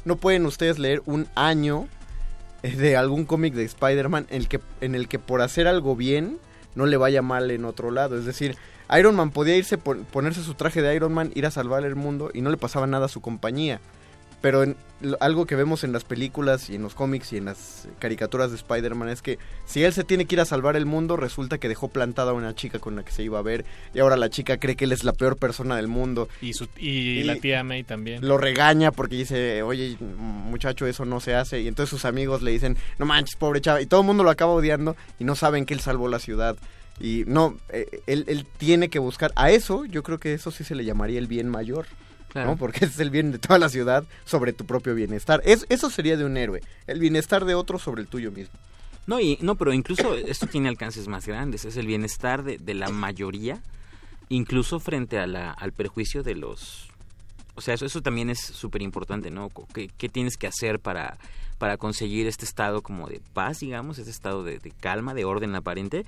no 0.05 0.17
pueden 0.17 0.47
ustedes 0.47 0.79
leer 0.79 1.03
un 1.07 1.29
año 1.35 1.89
eh, 2.63 2.77
de 2.77 2.97
algún 2.97 3.25
cómic 3.25 3.55
de 3.55 3.65
Spider-Man 3.65 4.27
en 4.31 4.95
el 4.95 5.09
que 5.09 5.19
por 5.19 5.43
hacer 5.43 5.67
algo 5.67 5.97
bien 5.97 6.39
no 6.75 6.87
le 6.87 6.97
vaya 6.97 7.23
mal 7.23 7.51
en 7.51 7.65
otro 7.65 7.91
lado. 7.91 8.19
Es 8.19 8.25
decir, 8.25 8.57
Iron 8.99 9.15
Man 9.17 9.31
podía 9.31 9.57
irse, 9.57 9.79
pon- 9.79 10.05
ponerse 10.11 10.43
su 10.43 10.55
traje 10.55 10.83
de 10.83 10.95
Iron 10.95 11.13
Man, 11.13 11.31
ir 11.35 11.47
a 11.47 11.51
salvar 11.51 11.85
el 11.85 11.97
mundo 11.97 12.31
y 12.35 12.41
no 12.41 12.51
le 12.51 12.57
pasaba 12.57 12.87
nada 12.87 13.07
a 13.07 13.09
su 13.09 13.21
compañía. 13.21 13.81
Pero 14.43 14.63
en- 14.63 14.75
lo- 15.03 15.19
algo 15.21 15.45
que 15.45 15.55
vemos 15.55 15.85
en 15.85 15.93
las 15.93 16.05
películas 16.05 16.71
y 16.71 16.75
en 16.75 16.81
los 16.83 16.95
cómics 16.95 17.35
y 17.35 17.37
en 17.37 17.45
las 17.45 17.87
caricaturas 17.99 18.51
de 18.51 18.57
Spider-Man 18.57 19.11
es 19.11 19.21
que 19.21 19.39
si 19.67 19.85
él 19.85 19.93
se 19.93 20.03
tiene 20.03 20.25
que 20.25 20.35
ir 20.35 20.41
a 20.41 20.47
salvar 20.47 20.77
el 20.77 20.87
mundo, 20.87 21.19
resulta 21.19 21.59
que 21.59 21.69
dejó 21.69 21.89
plantada 21.89 22.31
a 22.31 22.35
una 22.35 22.55
chica 22.55 22.79
con 22.79 22.97
la 22.97 23.03
que 23.05 23.13
se 23.13 23.23
iba 23.23 23.39
a 23.39 23.43
ver 23.43 23.67
y 23.93 23.99
ahora 23.99 24.17
la 24.17 24.31
chica 24.31 24.57
cree 24.57 24.77
que 24.77 24.87
él 24.87 24.93
es 24.93 25.05
la 25.05 25.13
peor 25.13 25.37
persona 25.37 25.77
del 25.77 25.89
mundo. 25.89 26.27
Y, 26.41 26.55
su, 26.55 26.69
y, 26.79 27.23
la 27.25 27.37
tía 27.37 27.63
May 27.63 27.85
también. 27.85 28.27
Lo 28.27 28.39
regaña 28.39 28.93
porque 28.93 29.17
dice, 29.17 29.63
oye, 29.63 29.99
muchacho, 30.01 30.87
eso 30.87 31.05
no 31.05 31.21
se 31.21 31.35
hace. 31.35 31.61
Y 31.61 31.69
entonces 31.69 31.91
sus 31.91 32.07
amigos 32.07 32.41
le 32.41 32.51
dicen, 32.51 32.79
no 32.99 33.05
manches, 33.05 33.37
pobre 33.37 33.61
chava. 33.61 33.83
Y 33.83 33.87
todo 33.87 34.01
el 34.01 34.07
mundo 34.07 34.25
lo 34.25 34.31
acaba 34.31 34.53
odiando 34.53 34.97
y 35.19 35.25
no 35.25 35.35
saben 35.35 35.67
que 35.67 35.75
él 35.75 35.81
salvó 35.81 36.09
la 36.09 36.19
ciudad. 36.19 36.57
Y 37.01 37.25
no, 37.27 37.57
eh, 37.71 38.03
él, 38.07 38.25
él 38.29 38.47
tiene 38.59 38.91
que 38.91 38.99
buscar. 38.99 39.33
A 39.35 39.51
eso, 39.51 39.87
yo 39.87 40.03
creo 40.03 40.19
que 40.19 40.35
eso 40.35 40.51
sí 40.51 40.65
se 40.65 40.75
le 40.75 40.85
llamaría 40.85 41.19
el 41.19 41.27
bien 41.27 41.49
mayor. 41.49 41.87
Claro. 42.29 42.51
¿no? 42.51 42.57
Porque 42.57 42.85
es 42.85 42.99
el 43.01 43.11
bien 43.11 43.33
de 43.33 43.39
toda 43.39 43.59
la 43.59 43.69
ciudad 43.69 44.05
sobre 44.25 44.53
tu 44.53 44.65
propio 44.67 44.95
bienestar. 44.95 45.41
Es, 45.45 45.67
eso 45.69 45.91
sería 45.91 46.17
de 46.17 46.25
un 46.25 46.37
héroe. 46.37 46.61
El 46.87 47.01
bienestar 47.01 47.45
de 47.45 47.55
otro 47.55 47.79
sobre 47.79 48.03
el 48.03 48.09
tuyo 48.09 48.31
mismo. 48.31 48.55
No, 49.07 49.19
y, 49.19 49.39
no, 49.41 49.57
pero 49.57 49.73
incluso 49.73 50.15
esto 50.15 50.47
tiene 50.47 50.69
alcances 50.69 51.09
más 51.09 51.27
grandes. 51.27 51.65
Es 51.65 51.77
el 51.77 51.87
bienestar 51.87 52.45
de, 52.45 52.59
de 52.59 52.75
la 52.75 52.91
mayoría, 52.91 53.61
incluso 54.29 54.79
frente 54.79 55.19
a 55.19 55.27
la, 55.27 55.51
al 55.51 55.73
perjuicio 55.73 56.23
de 56.23 56.37
los... 56.37 56.89
O 57.57 57.61
sea, 57.61 57.75
eso, 57.75 57.87
eso 57.87 58.03
también 58.03 58.31
es 58.31 58.39
súper 58.39 58.83
importante, 58.83 59.31
¿no? 59.31 59.51
¿Qué, 59.75 59.91
qué 59.99 60.09
tienes 60.09 60.37
que 60.37 60.47
hacer 60.47 60.79
para, 60.79 61.19
para 61.59 61.77
conseguir 61.77 62.27
este 62.27 62.45
estado 62.45 62.83
como 62.83 63.09
de 63.09 63.21
paz, 63.35 63.59
digamos, 63.59 63.99
este 63.99 64.11
estado 64.11 64.45
de, 64.45 64.61
de 64.61 64.71
calma, 64.71 65.13
de 65.15 65.25
orden 65.25 65.55
aparente? 65.57 66.07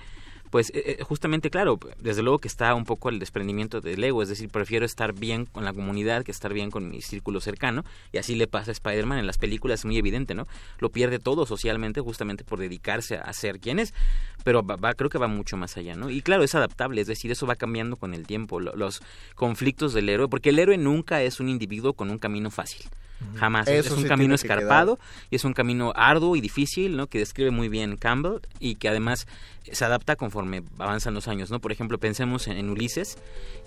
Pues 0.53 0.69
eh, 0.75 0.97
eh, 0.99 1.03
justamente, 1.03 1.49
claro, 1.49 1.79
desde 1.97 2.21
luego 2.21 2.37
que 2.37 2.47
está 2.47 2.75
un 2.75 2.85
poco 2.85 3.09
el 3.09 3.17
desprendimiento 3.17 3.81
del 3.81 4.03
ego, 4.03 4.21
es 4.21 4.29
decir, 4.29 4.49
prefiero 4.49 4.85
estar 4.85 5.11
bien 5.11 5.47
con 5.47 5.65
la 5.65 5.73
comunidad 5.73 6.23
que 6.23 6.29
estar 6.29 6.53
bien 6.53 6.69
con 6.69 6.91
mi 6.91 7.01
círculo 7.01 7.41
cercano, 7.41 7.83
y 8.11 8.19
así 8.19 8.35
le 8.35 8.45
pasa 8.45 8.69
a 8.69 8.73
Spider-Man 8.73 9.17
en 9.17 9.25
las 9.25 9.39
películas, 9.39 9.79
es 9.79 9.85
muy 9.85 9.97
evidente, 9.97 10.35
¿no? 10.35 10.45
Lo 10.77 10.91
pierde 10.91 11.17
todo 11.17 11.47
socialmente 11.47 12.01
justamente 12.01 12.43
por 12.43 12.59
dedicarse 12.59 13.17
a 13.17 13.33
ser 13.33 13.59
quien 13.59 13.79
es, 13.79 13.95
pero 14.43 14.61
va, 14.61 14.75
va- 14.75 14.93
creo 14.93 15.09
que 15.09 15.17
va 15.17 15.27
mucho 15.27 15.57
más 15.57 15.75
allá, 15.75 15.95
¿no? 15.95 16.11
Y 16.11 16.21
claro, 16.21 16.43
es 16.43 16.53
adaptable, 16.53 17.01
es 17.01 17.07
decir, 17.07 17.31
eso 17.31 17.47
va 17.47 17.55
cambiando 17.55 17.95
con 17.95 18.13
el 18.13 18.27
tiempo, 18.27 18.59
lo- 18.59 18.75
los 18.75 19.01
conflictos 19.33 19.95
del 19.95 20.07
héroe, 20.07 20.27
porque 20.27 20.49
el 20.49 20.59
héroe 20.59 20.77
nunca 20.77 21.23
es 21.23 21.39
un 21.39 21.49
individuo 21.49 21.93
con 21.93 22.11
un 22.11 22.19
camino 22.19 22.51
fácil. 22.51 22.85
Jamás. 23.35 23.67
Es- 23.67 23.85
Eso 23.85 23.93
es 23.93 23.97
un 23.97 24.03
sí 24.03 24.09
camino 24.09 24.35
escarpado 24.35 24.99
y 25.29 25.35
es 25.35 25.43
un 25.43 25.53
camino 25.53 25.91
arduo 25.95 26.35
y 26.35 26.41
difícil, 26.41 26.95
¿no? 26.95 27.07
Que 27.07 27.19
describe 27.19 27.51
muy 27.51 27.69
bien 27.69 27.97
Campbell 27.97 28.39
y 28.59 28.75
que 28.75 28.89
además 28.89 29.27
se 29.71 29.85
adapta 29.85 30.15
conforme 30.15 30.63
avanzan 30.77 31.13
los 31.13 31.27
años, 31.27 31.49
¿no? 31.49 31.59
Por 31.59 31.71
ejemplo, 31.71 31.97
pensemos 31.97 32.47
en, 32.47 32.57
en 32.57 32.69
Ulises 32.69 33.17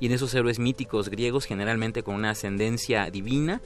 y 0.00 0.06
en 0.06 0.12
esos 0.12 0.34
héroes 0.34 0.58
míticos 0.58 1.08
griegos 1.08 1.46
generalmente 1.46 2.02
con 2.02 2.14
una 2.14 2.30
ascendencia 2.30 3.10
divina, 3.10 3.60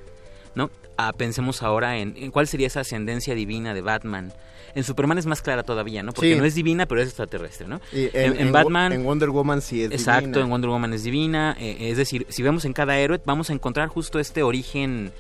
¿no? 0.55 0.70
Ah, 0.97 1.12
pensemos 1.12 1.62
ahora 1.62 1.99
en, 1.99 2.15
en 2.17 2.31
cuál 2.31 2.47
sería 2.47 2.67
esa 2.67 2.81
ascendencia 2.81 3.35
divina 3.35 3.73
de 3.75 3.81
Batman. 3.83 4.33
En 4.75 4.85
Superman 4.85 5.19
es 5.19 5.27
más 5.27 5.43
clara 5.43 5.65
todavía, 5.65 6.02
¿no? 6.05 6.12
Porque 6.12 6.35
Sí. 6.35 6.39
no 6.39 6.44
es 6.44 6.55
divina, 6.55 6.86
pero 6.86 7.01
es 7.01 7.09
extraterrestre, 7.09 7.67
¿no? 7.67 7.81
Y 7.93 8.09
en, 8.12 8.52
Batman... 8.52 8.93
En 8.93 9.02
Wonder 9.05 9.31
Woman 9.31 9.62
sí 9.62 9.83
es 9.83 9.91
Exacto, 9.91 10.27
divina. 10.27 10.44
en 10.44 10.51
Wonder 10.51 10.70
Woman 10.70 10.93
es 10.93 11.02
divina. 11.02 11.57
eh, 11.59 11.89
es 11.91 11.97
decir, 11.97 12.27
si 12.28 12.43
vemos 12.44 12.65
en 12.65 12.73
cada 12.73 12.97
héroe, 12.99 13.20
vamos 13.25 13.51
a 13.51 13.52
encontrar 13.52 13.89
justo 13.89 14.20
este 14.20 14.43
origen 14.44 15.10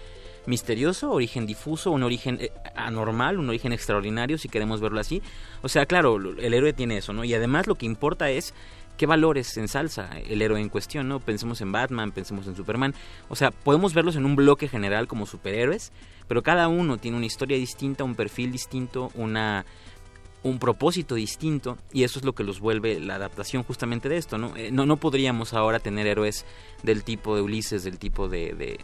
misterioso, 0.50 1.10
origen 1.10 1.46
difuso, 1.46 1.90
un 1.90 2.02
origen 2.02 2.38
eh, 2.40 2.52
anormal, 2.74 3.38
un 3.38 3.48
origen 3.48 3.72
extraordinario, 3.72 4.36
si 4.36 4.50
queremos 4.50 4.82
verlo 4.82 5.00
así. 5.00 5.22
O 5.62 5.68
sea, 5.70 5.86
claro, 5.86 6.16
el 6.16 6.52
héroe 6.52 6.74
tiene 6.74 6.98
eso, 6.98 7.14
¿no? 7.14 7.24
Y 7.24 7.32
además 7.32 7.66
lo 7.66 7.76
que 7.76 7.86
importa 7.86 8.28
es 8.28 8.52
qué 8.98 9.06
valores 9.06 9.56
ensalza 9.56 10.10
el 10.28 10.42
héroe 10.42 10.60
en 10.60 10.68
cuestión, 10.68 11.08
¿no? 11.08 11.20
Pensemos 11.20 11.62
en 11.62 11.72
Batman, 11.72 12.12
pensemos 12.12 12.46
en 12.46 12.54
Superman. 12.54 12.94
O 13.30 13.36
sea, 13.36 13.50
podemos 13.50 13.94
verlos 13.94 14.16
en 14.16 14.26
un 14.26 14.36
bloque 14.36 14.68
general 14.68 15.08
como 15.08 15.24
superhéroes, 15.24 15.92
pero 16.28 16.42
cada 16.42 16.68
uno 16.68 16.98
tiene 16.98 17.16
una 17.16 17.24
historia 17.24 17.56
distinta, 17.56 18.04
un 18.04 18.14
perfil 18.14 18.52
distinto, 18.52 19.10
una 19.14 19.64
un 20.42 20.58
propósito 20.58 21.14
distinto 21.14 21.76
y 21.92 22.04
eso 22.04 22.18
es 22.18 22.24
lo 22.24 22.34
que 22.34 22.44
los 22.44 22.60
vuelve 22.60 22.98
la 22.98 23.16
adaptación 23.16 23.62
justamente 23.62 24.08
de 24.08 24.16
esto, 24.16 24.38
¿no? 24.38 24.56
Eh, 24.56 24.70
no, 24.70 24.86
no 24.86 24.96
podríamos 24.96 25.52
ahora 25.52 25.80
tener 25.80 26.06
héroes 26.06 26.46
del 26.82 27.04
tipo 27.04 27.36
de 27.36 27.42
Ulises, 27.42 27.84
del 27.84 27.98
tipo 27.98 28.28
de, 28.28 28.54
de, 28.54 28.80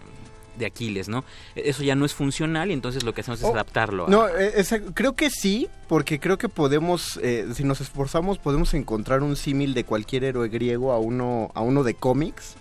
de 0.59 0.67
Aquiles, 0.67 1.09
¿no? 1.09 1.25
Eso 1.55 1.83
ya 1.83 1.95
no 1.95 2.05
es 2.05 2.15
funcional 2.15 2.71
y 2.71 2.73
entonces 2.75 3.03
lo 3.05 3.13
que 3.15 3.21
hacemos 3.23 3.41
es 3.41 3.47
Oh, 3.47 3.53
adaptarlo. 3.53 4.07
a- 4.07 4.11
No, 4.11 4.29
eh, 4.29 4.53
esa- 4.57 4.81
creo 4.81 5.15
que 5.15 5.31
sí, 5.31 5.69
porque 5.89 6.19
creo 6.21 6.39
que 6.39 6.49
podemos, 6.49 7.19
eh, 7.23 7.47
si 7.55 7.65
nos 7.65 7.81
esforzamos, 7.81 8.39
podemos 8.39 8.75
encontrar 8.75 9.23
un 9.23 9.37
símil 9.37 9.75
de 9.75 9.85
cualquier 9.85 10.25
héroe 10.25 10.49
griego 10.49 10.93
a 10.93 10.99
uno, 10.99 11.51
a 11.55 11.61
uno 11.63 11.83
de 11.83 11.95
cómics. 11.95 12.55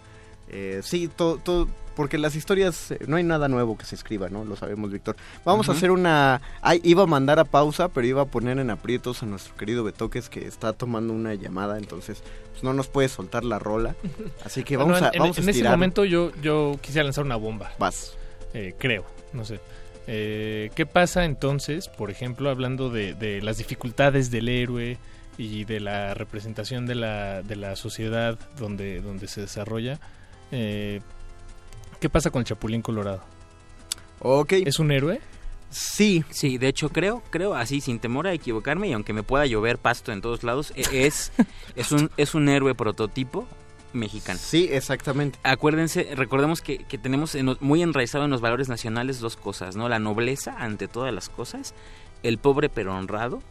Eh, 0.49 0.82
sí, 0.83 1.07
todo, 1.07 1.38
todo, 1.38 1.67
porque 1.95 2.17
las 2.17 2.35
historias, 2.35 2.91
eh, 2.91 2.99
no 3.07 3.15
hay 3.17 3.24
nada 3.24 3.48
nuevo 3.48 3.77
que 3.77 3.85
se 3.85 3.95
escriba, 3.95 4.30
¿no? 4.30 4.45
Lo 4.45 4.56
sabemos, 4.56 4.91
Víctor. 4.91 5.15
Vamos 5.43 5.69
a 5.69 5.72
hacer 5.72 5.91
una... 5.91 6.41
ay, 6.61 6.82
iba 6.83 7.03
a 7.03 7.07
mandar 7.07 7.40
a 7.40 7.45
pausa, 7.45 7.90
pero 7.90 8.06
iba 8.06 8.22
a 8.22 8.25
poner 8.25 8.59
en 8.59 8.69
aprietos 8.69 9.24
a 9.24 9.25
nuestro 9.25 9.56
querido 9.56 9.83
Betoques 9.83 10.30
que 10.30 10.45
está 10.45 10.74
tomando 10.74 11.14
una 11.14 11.33
llamada, 11.33 11.77
entonces 11.77 12.22
pues, 12.51 12.64
no 12.64 12.74
nos 12.74 12.88
puede 12.88 13.07
soltar 13.09 13.43
la 13.43 13.59
rola. 13.59 13.95
Así 14.43 14.64
que 14.64 14.77
Bueno, 14.77 14.93
vamos 14.93 15.07
a, 15.09 15.11
en, 15.14 15.19
vamos 15.19 15.38
a 15.38 15.41
en 15.41 15.43
ese 15.49 15.51
estirar. 15.51 15.74
momento 15.74 16.06
yo, 16.06 16.32
yo 16.41 16.77
quisiera 16.82 17.03
lanzar 17.06 17.24
una 17.25 17.38
bomba. 17.38 17.72
Vas. 17.80 18.15
Eh, 18.53 18.75
creo, 18.77 19.06
no 19.33 19.43
sé. 19.45 19.59
Eh, 20.07 20.69
¿Qué 20.75 20.85
pasa 20.85 21.25
entonces, 21.25 21.88
por 21.88 22.11
ejemplo, 22.11 22.49
hablando 22.51 22.90
de, 22.91 23.15
de 23.15 23.41
las 23.41 23.57
dificultades 23.57 24.30
del 24.30 24.49
héroe 24.49 24.98
y 25.38 25.65
de 25.65 25.80
la 25.80 26.14
representación 26.14 26.85
de 26.85 26.95
la, 26.95 27.41
de 27.41 27.56
la 27.56 27.75
sociedad 27.75 28.38
donde, 28.57 29.01
donde 29.01 29.27
se 29.27 29.41
desarrolla? 29.41 29.99
Eh, 30.51 31.01
¿Qué 31.99 32.09
pasa 32.09 32.30
con 32.30 32.41
el 32.41 32.45
Chapulín 32.45 32.82
Colorado? 32.82 33.22
Ok. 34.19 34.53
¿Es 34.65 34.80
un 34.80 34.91
héroe? 34.91 35.22
Sí. 35.69 36.24
Sí, 36.30 36.57
de 36.57 36.67
hecho 36.67 36.90
creo, 36.90 37.22
creo 37.30 37.56
así 37.56 37.82
sin 37.82 37.99
temor 37.99 38.27
a 38.27 38.33
equivocarme 38.33 38.88
y 38.88 38.93
aunque 38.93 39.14
me 39.14 39.24
pueda 39.24 39.45
llover 39.45 39.77
pasto 39.77 40.11
en 40.11 40.22
todos 40.22 40.43
lados, 40.43 40.72
e- 40.75 41.06
es, 41.06 41.32
es, 41.75 41.91
un, 41.91 42.11
es 42.17 42.35
un 42.35 42.48
héroe 42.49 42.75
prototipo 42.75 43.48
mexicano. 43.93 44.40
Sí, 44.41 44.67
exactamente. 44.72 45.40
Acuérdense, 45.43 46.09
recordemos 46.15 46.61
que, 46.61 46.80
que 46.80 46.98
tenemos 46.98 47.33
en- 47.35 47.57
muy 47.59 47.82
enraizado 47.82 48.25
en 48.25 48.32
los 48.32 48.41
valores 48.41 48.69
nacionales 48.69 49.19
dos 49.19 49.35
cosas, 49.38 49.75
¿no? 49.75 49.90
La 49.90 49.99
nobleza 49.99 50.56
ante 50.59 50.88
todas 50.88 51.14
las 51.14 51.30
cosas, 51.30 51.74
el 52.27 52.37
pobre 52.37 52.69
pero 52.69 52.95
honrado, 52.95 53.41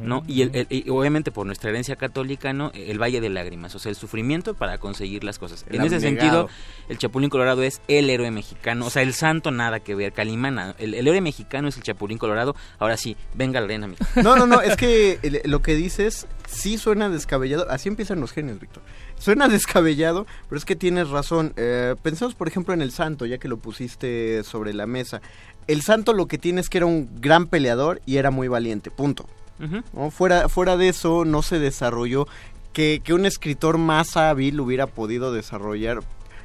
¿no? 0.00 0.22
Y, 0.26 0.42
el, 0.42 0.50
el- 0.54 0.66
y 0.68 0.88
obviamente 0.90 1.30
por 1.32 1.46
nuestra 1.46 1.70
herencia 1.70 1.96
católica, 1.96 2.52
¿no? 2.52 2.70
El 2.74 3.00
valle 3.00 3.20
de 3.20 3.28
lágrimas, 3.30 3.74
o 3.74 3.78
sea, 3.78 3.90
el 3.90 3.96
sufrimiento 3.96 4.54
para 4.54 4.78
conseguir 4.78 5.24
las 5.24 5.38
cosas. 5.38 5.64
El 5.68 5.76
en 5.76 5.82
ese 5.86 6.00
sentido, 6.00 6.48
el 6.88 6.98
Chapulín 6.98 7.30
Colorado 7.30 7.62
es 7.62 7.80
el 7.88 8.10
héroe 8.10 8.30
mexicano, 8.30 8.86
o 8.86 8.90
sea, 8.90 9.02
el 9.02 9.14
santo 9.14 9.50
nada 9.50 9.80
que 9.80 9.94
ver, 9.94 10.12
Calimana, 10.12 10.74
el, 10.78 10.94
el 10.94 11.06
héroe 11.08 11.20
mexicano 11.20 11.68
es 11.68 11.76
el 11.76 11.82
Chapulín 11.82 12.18
Colorado, 12.18 12.54
ahora 12.78 12.96
sí, 12.96 13.16
venga 13.34 13.60
la 13.60 13.66
arena, 13.66 13.86
amigo. 13.86 14.04
No, 14.22 14.36
no, 14.36 14.46
no, 14.46 14.60
es 14.60 14.76
que 14.76 15.42
lo 15.44 15.62
que 15.62 15.74
dices 15.74 16.26
sí 16.46 16.76
suena 16.76 17.08
descabellado. 17.08 17.66
Así 17.70 17.88
empiezan 17.88 18.20
los 18.20 18.32
genios, 18.32 18.60
Víctor. 18.60 18.82
Suena 19.18 19.48
descabellado, 19.48 20.26
pero 20.48 20.58
es 20.58 20.64
que 20.64 20.74
tienes 20.76 21.08
razón. 21.08 21.52
Eh, 21.56 21.94
pensemos, 22.02 22.34
por 22.34 22.48
ejemplo, 22.48 22.74
en 22.74 22.82
el 22.82 22.90
santo, 22.90 23.24
ya 23.24 23.38
que 23.38 23.48
lo 23.48 23.56
pusiste 23.56 24.42
sobre 24.44 24.74
la 24.74 24.86
mesa. 24.86 25.22
El 25.66 25.82
santo 25.82 26.12
lo 26.12 26.26
que 26.26 26.38
tiene 26.38 26.60
es 26.60 26.68
que 26.68 26.78
era 26.78 26.86
un 26.86 27.08
gran 27.20 27.46
peleador 27.46 28.00
y 28.06 28.16
era 28.16 28.30
muy 28.30 28.48
valiente, 28.48 28.90
punto. 28.90 29.26
Fuera, 30.10 30.48
fuera 30.48 30.76
de 30.76 30.88
eso, 30.88 31.24
no 31.24 31.40
se 31.42 31.60
desarrolló 31.60 32.26
que, 32.72 33.00
que 33.04 33.14
un 33.14 33.26
escritor 33.26 33.78
más 33.78 34.16
hábil 34.16 34.58
hubiera 34.60 34.88
podido 34.88 35.32
desarrollar 35.32 36.00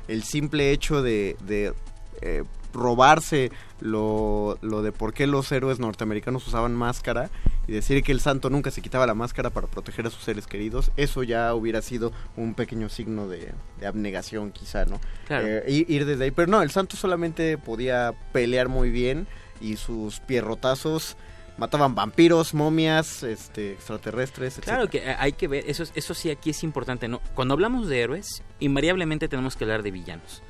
el 0.07 0.21
simple 0.23 0.71
hecho 0.71 1.01
de, 1.01 1.35
de, 1.41 1.73
eh, 2.21 2.43
robarse 2.73 3.51
lo, 3.79 4.57
lo 4.61 4.81
de 4.81 4.91
por 4.91 5.13
qué 5.13 5.25
los 5.27 5.51
héroes 5.51 5.79
norteamericanos 5.79 6.47
usaban 6.47 6.75
máscara 6.75 7.29
y 7.67 7.73
decir 7.73 8.01
que 8.03 8.11
el 8.11 8.19
santo 8.21 8.49
nunca 8.49 8.71
se 8.71 8.81
quitaba 8.81 9.05
la 9.05 9.13
máscara 9.13 9.49
para 9.49 9.67
proteger 9.67 10.07
a 10.07 10.09
sus 10.09 10.23
seres 10.23 10.47
queridos, 10.47 10.91
eso 10.97 11.23
ya 11.23 11.53
hubiera 11.53 11.81
sido 11.81 12.13
un 12.37 12.53
pequeño 12.53 12.87
signo 12.89 13.27
de, 13.27 13.53
de 13.79 13.87
abnegación 13.87 14.51
quizá, 14.51 14.85
¿no? 14.85 14.99
Claro. 15.27 15.45
Eh, 15.47 15.85
ir, 15.87 16.05
desde 16.05 16.23
ahí, 16.25 16.31
pero 16.31 16.49
no, 16.49 16.61
el 16.61 16.71
santo 16.71 16.95
solamente 16.95 17.57
podía 17.57 18.13
pelear 18.31 18.69
muy 18.69 18.89
bien 18.89 19.27
y 19.59 19.75
sus 19.75 20.19
pierrotazos 20.21 21.17
mataban 21.57 21.95
vampiros, 21.95 22.53
momias, 22.53 23.23
este, 23.23 23.71
extraterrestres, 23.73 24.57
etc. 24.59 24.63
Claro 24.65 24.87
que 24.89 24.99
eh, 24.99 25.15
hay 25.17 25.33
que 25.33 25.47
ver, 25.47 25.63
eso, 25.67 25.83
es- 25.83 25.91
eso 25.95 26.13
sí 26.13 26.29
aquí 26.29 26.51
es 26.51 26.63
importante, 26.63 27.07
¿no? 27.07 27.19
Cuando 27.35 27.53
hablamos 27.55 27.87
de 27.89 27.99
héroes, 28.01 28.43
invariablemente 28.59 29.27
tenemos 29.27 29.55
que 29.57 29.63
hablar 29.63 29.83
de 29.83 29.91
villanos. 29.91 30.41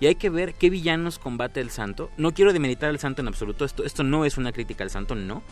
y 0.00 0.06
hay 0.06 0.14
que 0.16 0.30
ver 0.30 0.54
qué 0.54 0.70
villanos 0.70 1.18
combate 1.18 1.60
el 1.60 1.70
santo. 1.70 2.10
No 2.16 2.32
quiero 2.32 2.52
demeritar 2.52 2.88
al 2.88 3.00
santo 3.00 3.20
en 3.22 3.26
absoluto, 3.28 3.64
esto, 3.64 3.84
esto 3.84 4.04
no 4.04 4.24
es 4.24 4.36
una 4.38 4.52
crítica 4.52 4.84
al 4.84 4.90
santo, 4.90 5.14
no. 5.16 5.42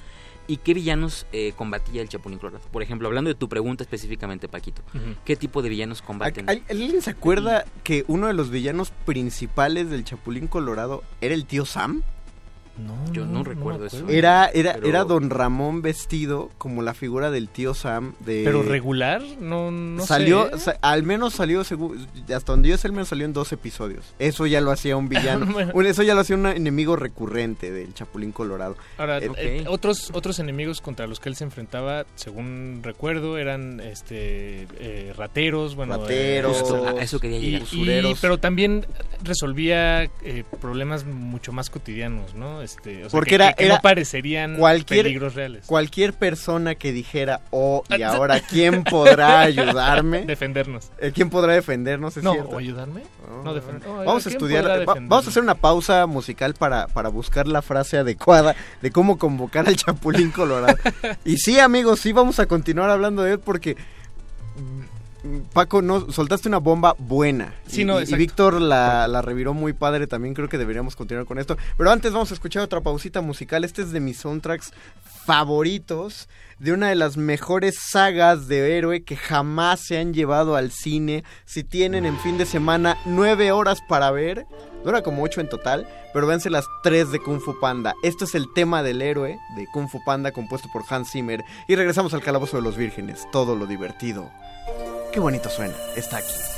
¿Y 0.49 0.59
qué 0.59 0.75
villanos 0.75 1.27
eh, 1.33 1.53
combatía 1.57 2.03
el 2.03 2.09
Chapulín 2.09 2.39
Colorado? 2.39 2.65
Por 2.71 2.83
ejemplo, 2.83 3.09
hablando 3.09 3.29
de 3.29 3.35
tu 3.35 3.49
pregunta 3.49 3.83
específicamente, 3.83 4.49
Paquito. 4.49 4.83
¿qué 5.25 5.35
tipo 5.37 5.61
de 5.63 5.69
villanos 5.69 6.03
combaten? 6.03 6.49
¿Al- 6.49 6.63
¿Alguien 6.71 7.03
se 7.03 7.11
acuerda 7.11 7.65
que 7.83 8.05
uno 8.07 8.27
de 8.29 8.33
los 8.33 8.51
villanos 8.51 8.93
principales 9.05 9.91
del 9.91 10.05
Chapulín 10.05 10.47
Colorado 10.47 11.03
era 11.21 11.35
el 11.35 11.47
tío 11.47 11.65
Sam? 11.67 12.03
No, 12.79 13.13
Yo 13.13 13.25
no, 13.25 13.43
recuerdo 13.43 13.87
eso. 13.87 14.07
Era, 14.09 14.47
era, 14.53 14.75
Pero- 14.75 14.87
era 14.89 15.05
don 15.05 15.31
Ramón 15.31 15.81
vestido 15.83 16.51
como 16.59 16.83
la 16.83 16.93
figura 16.95 17.31
del 17.31 17.49
tío 17.49 17.73
Sam 17.75 18.13
de... 18.21 18.43
Pero 18.45 18.63
regular, 18.63 19.23
no, 19.41 19.71
no 19.71 20.05
salió, 20.05 20.51
sé. 20.51 20.59
sa- 20.59 20.79
al 20.83 21.03
menos 21.03 21.35
salió, 21.35 21.61
hasta 21.63 22.53
donde 22.53 22.69
yo 22.69 22.77
sé, 22.77 22.87
al 22.89 22.93
menos 22.93 23.09
salió 23.09 23.25
en 23.25 23.33
dos 23.33 23.51
episodios. 23.53 24.15
Eso 24.19 24.47
ya 24.47 24.61
lo 24.61 24.71
hacía 24.71 24.97
un 24.97 25.09
villano. 25.09 25.47
Bueno. 25.73 25.81
Eso 25.89 26.03
ya 26.03 26.15
lo 26.15 26.21
hacía 26.21 26.37
un 26.37 26.47
enemigo 26.47 26.97
recurrente 26.97 27.71
del 27.71 27.95
Chapulín 27.95 28.33
Colorado. 28.33 28.77
Ahora, 28.99 29.19
Eh, 29.19 29.31
eh, 29.39 29.65
otros 29.69 30.11
otros 30.13 30.39
enemigos 30.39 30.81
contra 30.81 31.07
los 31.07 31.19
que 31.21 31.29
él 31.31 31.37
se 31.37 31.45
enfrentaba, 31.45 32.05
según 32.17 32.81
recuerdo, 32.83 33.39
eran 33.39 33.81
este 33.81 34.67
eh, 34.79 35.13
rateros, 35.17 35.75
bueno, 35.77 35.97
Rateros, 35.99 36.57
eh, 36.57 36.61
Justo, 36.61 36.87
a 36.89 37.03
eso 37.03 37.21
quería 37.21 37.39
llegar. 37.39 37.61
y- 37.61 37.65
Usureros. 37.65 38.19
pero 38.21 38.39
también 38.39 38.85
resolvía 39.23 40.05
eh, 40.05 40.45
problemas 40.61 41.05
mucho 41.07 41.53
más 41.53 41.71
cotidianos, 41.71 42.35
¿no? 42.35 42.63
Este, 42.67 42.97
o 42.99 43.01
sea, 43.03 43.11
Porque 43.11 43.31
que, 43.31 43.35
era, 43.37 43.49
que- 43.51 43.55
que 43.59 43.65
era 43.67 43.75
no 43.77 43.81
parecerían 43.81 44.57
cualquier, 44.57 45.05
peligros 45.05 45.35
reales. 45.35 45.67
Cualquier 45.67 46.13
persona 46.13 46.75
que 46.75 46.93
dijera, 46.93 47.41
oh, 47.51 47.85
y 47.97 48.03
ahora, 48.03 48.41
¿quién 48.51 48.83
podrá 48.85 49.41
ayudarme? 49.41 50.23
Defendernos. 50.27 50.91
Eh, 51.01 51.13
¿Quién 51.15 51.31
podrá 51.31 51.53
defendernos? 51.55 52.17
Es 52.17 52.25
No, 52.25 52.33
cierto. 52.33 52.51
o 52.51 52.59
ayudarme. 52.59 53.03
No, 53.45 53.55
defend- 53.55 53.85
no, 53.85 53.97
Vamos 54.05 54.27
a 54.27 54.31
¿quién 54.31 54.37
estudiar, 54.37 54.65
va- 54.89 54.95
vamos 54.95 55.27
a 55.27 55.31
hacer 55.31 55.43
una 55.43 55.55
pausa 55.55 56.07
musical 56.07 56.55
para, 56.55 56.87
para 56.89 57.09
buscar 57.09 57.47
la 57.47 57.63
frase 57.63 57.99
adecuada 57.99 58.55
de 58.83 58.91
cómo 58.91 59.19
convocar 59.19 59.69
al 59.69 59.77
Chapulín 59.77 60.31
Colorado. 60.33 60.77
y 61.25 61.37
sí, 61.37 61.61
amigos, 61.61 62.01
sí 62.01 62.13
vamos 62.13 62.41
a 62.41 62.47
continuar 62.47 62.91
hablando 62.91 63.23
de 63.23 63.33
él 63.35 63.39
porque 63.39 63.77
Paco, 65.53 65.83
no, 65.83 66.11
soltaste 66.11 66.49
una 66.49 66.59
bomba 66.59 66.95
buena. 66.99 67.55
Sí, 67.67 67.83
y, 67.83 67.85
no, 67.85 68.01
y-. 68.01 68.05
Víctor 68.15 68.61
la, 68.61 69.09
la 69.09 69.23
reviró 69.23 69.55
muy 69.55 69.73
padre 69.73 70.07
también. 70.07 70.35
Creo 70.35 70.49
que 70.49 70.59
deberíamos 70.59 70.97
continuar 70.97 71.27
con 71.27 71.39
esto. 71.39 71.57
Pero 71.77 71.91
antes 71.91 72.13
vamos 72.13 72.31
a 72.31 72.35
escuchar 72.35 72.63
otra 72.63 72.81
pausita 72.81 73.21
musical. 73.21 73.65
Este 73.65 73.83
es 73.83 73.93
de 73.93 74.01
mis 74.01 74.19
soundtracks 74.19 74.73
favoritos. 75.25 76.29
De 76.59 76.73
una 76.73 76.89
de 76.89 76.95
las 76.95 77.17
mejores 77.19 77.77
sagas 77.79 78.49
de 78.49 78.79
héroe 78.79 79.05
que 79.05 79.17
jamás 79.17 79.81
se 79.81 79.99
han 79.99 80.15
llevado 80.15 80.57
al 80.57 80.71
cine. 80.71 81.23
Si 81.45 81.65
tienen 81.65 82.07
en 82.07 82.19
fin 82.21 82.39
de 82.39 82.47
semana 82.47 82.97
nueve 83.05 83.53
horas 83.53 83.79
para 83.89 84.11
ver. 84.11 84.47
Dura 84.85 85.03
como 85.03 85.25
ocho 85.25 85.41
en 85.41 85.49
total, 85.49 85.89
pero 86.15 86.29
véanse 86.29 86.49
las 86.49 86.65
tres 86.85 87.11
de 87.11 87.19
Kung 87.19 87.41
Fu 87.41 87.59
Panda. 87.59 87.93
Este 88.05 88.25
es 88.25 88.37
el 88.37 88.47
tema 88.55 88.85
del 88.85 89.03
héroe 89.03 89.37
de 89.57 89.67
Kung 89.73 89.89
Fu 89.89 89.99
Panda 90.05 90.31
compuesto 90.31 90.69
por 90.73 90.85
Hans 90.89 91.11
Zimmer. 91.11 91.43
Y 91.67 91.75
regresamos 91.75 92.15
al 92.15 92.23
Calabozo 92.23 92.57
de 92.57 92.63
los 92.63 92.77
Vírgenes. 92.77 93.27
Todo 93.33 93.57
lo 93.57 93.67
divertido. 93.67 94.31
Qué 95.17 95.21
bonito 95.21 95.49
suena. 95.49 95.73
Está 95.97 96.19
aquí. 96.19 96.56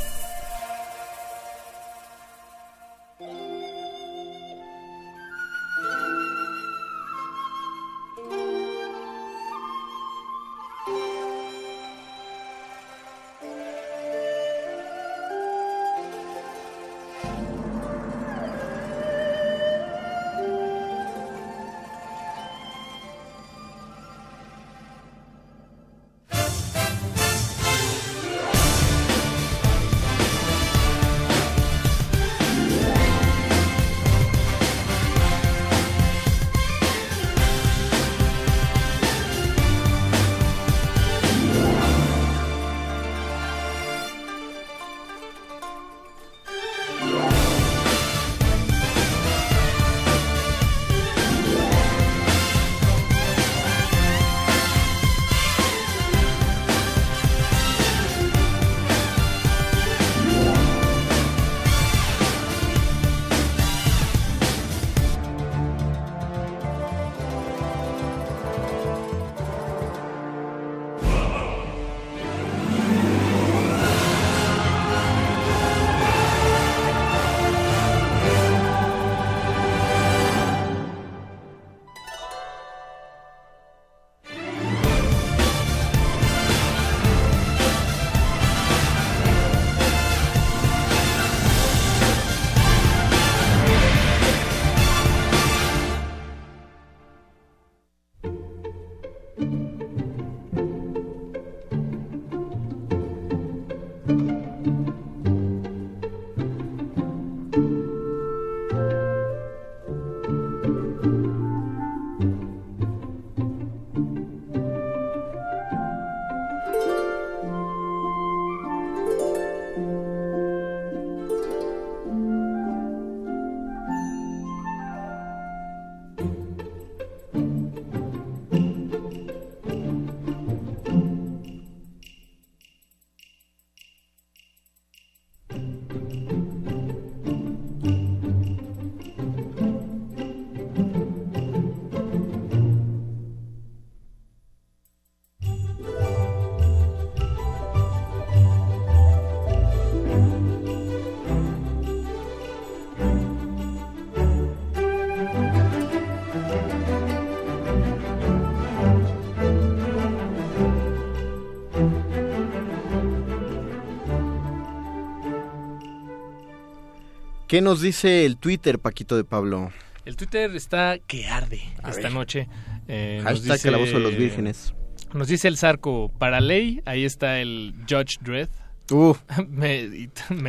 ¿Qué 167.58 167.62
nos 167.62 167.80
dice 167.80 168.24
el 168.24 168.36
Twitter, 168.36 168.78
Paquito 168.78 169.16
de 169.16 169.24
Pablo? 169.24 169.72
El 170.04 170.14
Twitter 170.14 170.54
está 170.54 170.96
que 171.04 171.26
arde 171.26 171.60
A 171.82 171.90
esta 171.90 172.02
ver. 172.02 172.12
noche. 172.12 172.48
Eh, 172.86 173.20
nos 173.24 173.40
Hashtag 173.40 173.62
Calabozo 173.62 173.94
de 173.94 173.98
los 173.98 174.16
Vírgenes. 174.16 174.74
Nos 175.12 175.26
dice 175.26 175.48
el 175.48 175.56
Zarco, 175.56 176.12
para 176.20 176.40
ley, 176.40 176.80
ahí 176.84 177.04
está 177.04 177.40
el 177.40 177.74
Judge 177.80 178.18
Dredd. 178.20 178.48
Uh. 178.92 179.16
me, 179.48 179.80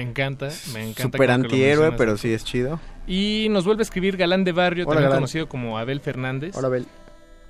encanta, 0.04 0.50
me 0.72 0.84
encanta. 0.84 1.02
Super 1.02 1.32
antihéroe, 1.32 1.94
pero 1.94 2.16
sí 2.16 2.32
es 2.32 2.46
chido. 2.46 2.80
Y 3.08 3.48
nos 3.50 3.66
vuelve 3.66 3.82
a 3.82 3.86
escribir 3.86 4.16
Galán 4.16 4.44
de 4.44 4.52
Barrio, 4.52 4.84
Hola, 4.84 4.94
también 4.94 5.10
Galán. 5.10 5.22
conocido 5.22 5.50
como 5.50 5.80
Abel 5.80 6.02
Fernández. 6.02 6.56
Hola, 6.56 6.68
Abel. 6.68 6.86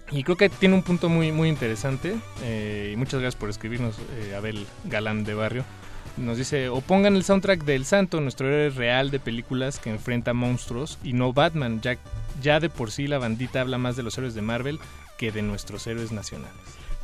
Y 0.09 0.23
creo 0.23 0.37
que 0.37 0.47
tiene 0.47 0.75
un 0.75 0.83
punto 0.83 1.09
muy, 1.09 1.33
muy 1.33 1.49
interesante. 1.49 2.15
eh, 2.43 2.91
y 2.93 2.95
muchas 2.95 3.19
gracias 3.19 3.35
por 3.37 3.49
escribirnos, 3.49 3.97
eh, 4.21 4.35
Abel 4.35 4.65
Galán 4.85 5.25
de 5.25 5.33
Barrio. 5.33 5.65
Nos 6.17 6.37
dice, 6.37 6.67
o 6.69 6.81
pongan 6.81 7.15
el 7.15 7.23
soundtrack 7.23 7.63
del 7.63 7.85
Santo, 7.85 8.19
nuestro 8.19 8.47
héroe 8.47 8.69
real 8.71 9.09
de 9.09 9.19
películas 9.19 9.79
que 9.79 9.89
enfrenta 9.89 10.33
monstruos, 10.33 10.97
y 11.03 11.13
no 11.13 11.31
Batman, 11.33 11.79
ya, 11.81 11.97
ya 12.41 12.59
de 12.59 12.69
por 12.69 12.91
sí 12.91 13.07
la 13.07 13.19
bandita 13.19 13.61
habla 13.61 13.77
más 13.77 13.95
de 13.95 14.03
los 14.03 14.17
héroes 14.17 14.35
de 14.35 14.41
Marvel 14.41 14.79
que 15.17 15.31
de 15.31 15.41
nuestros 15.41 15.87
héroes 15.87 16.11
nacionales. 16.11 16.55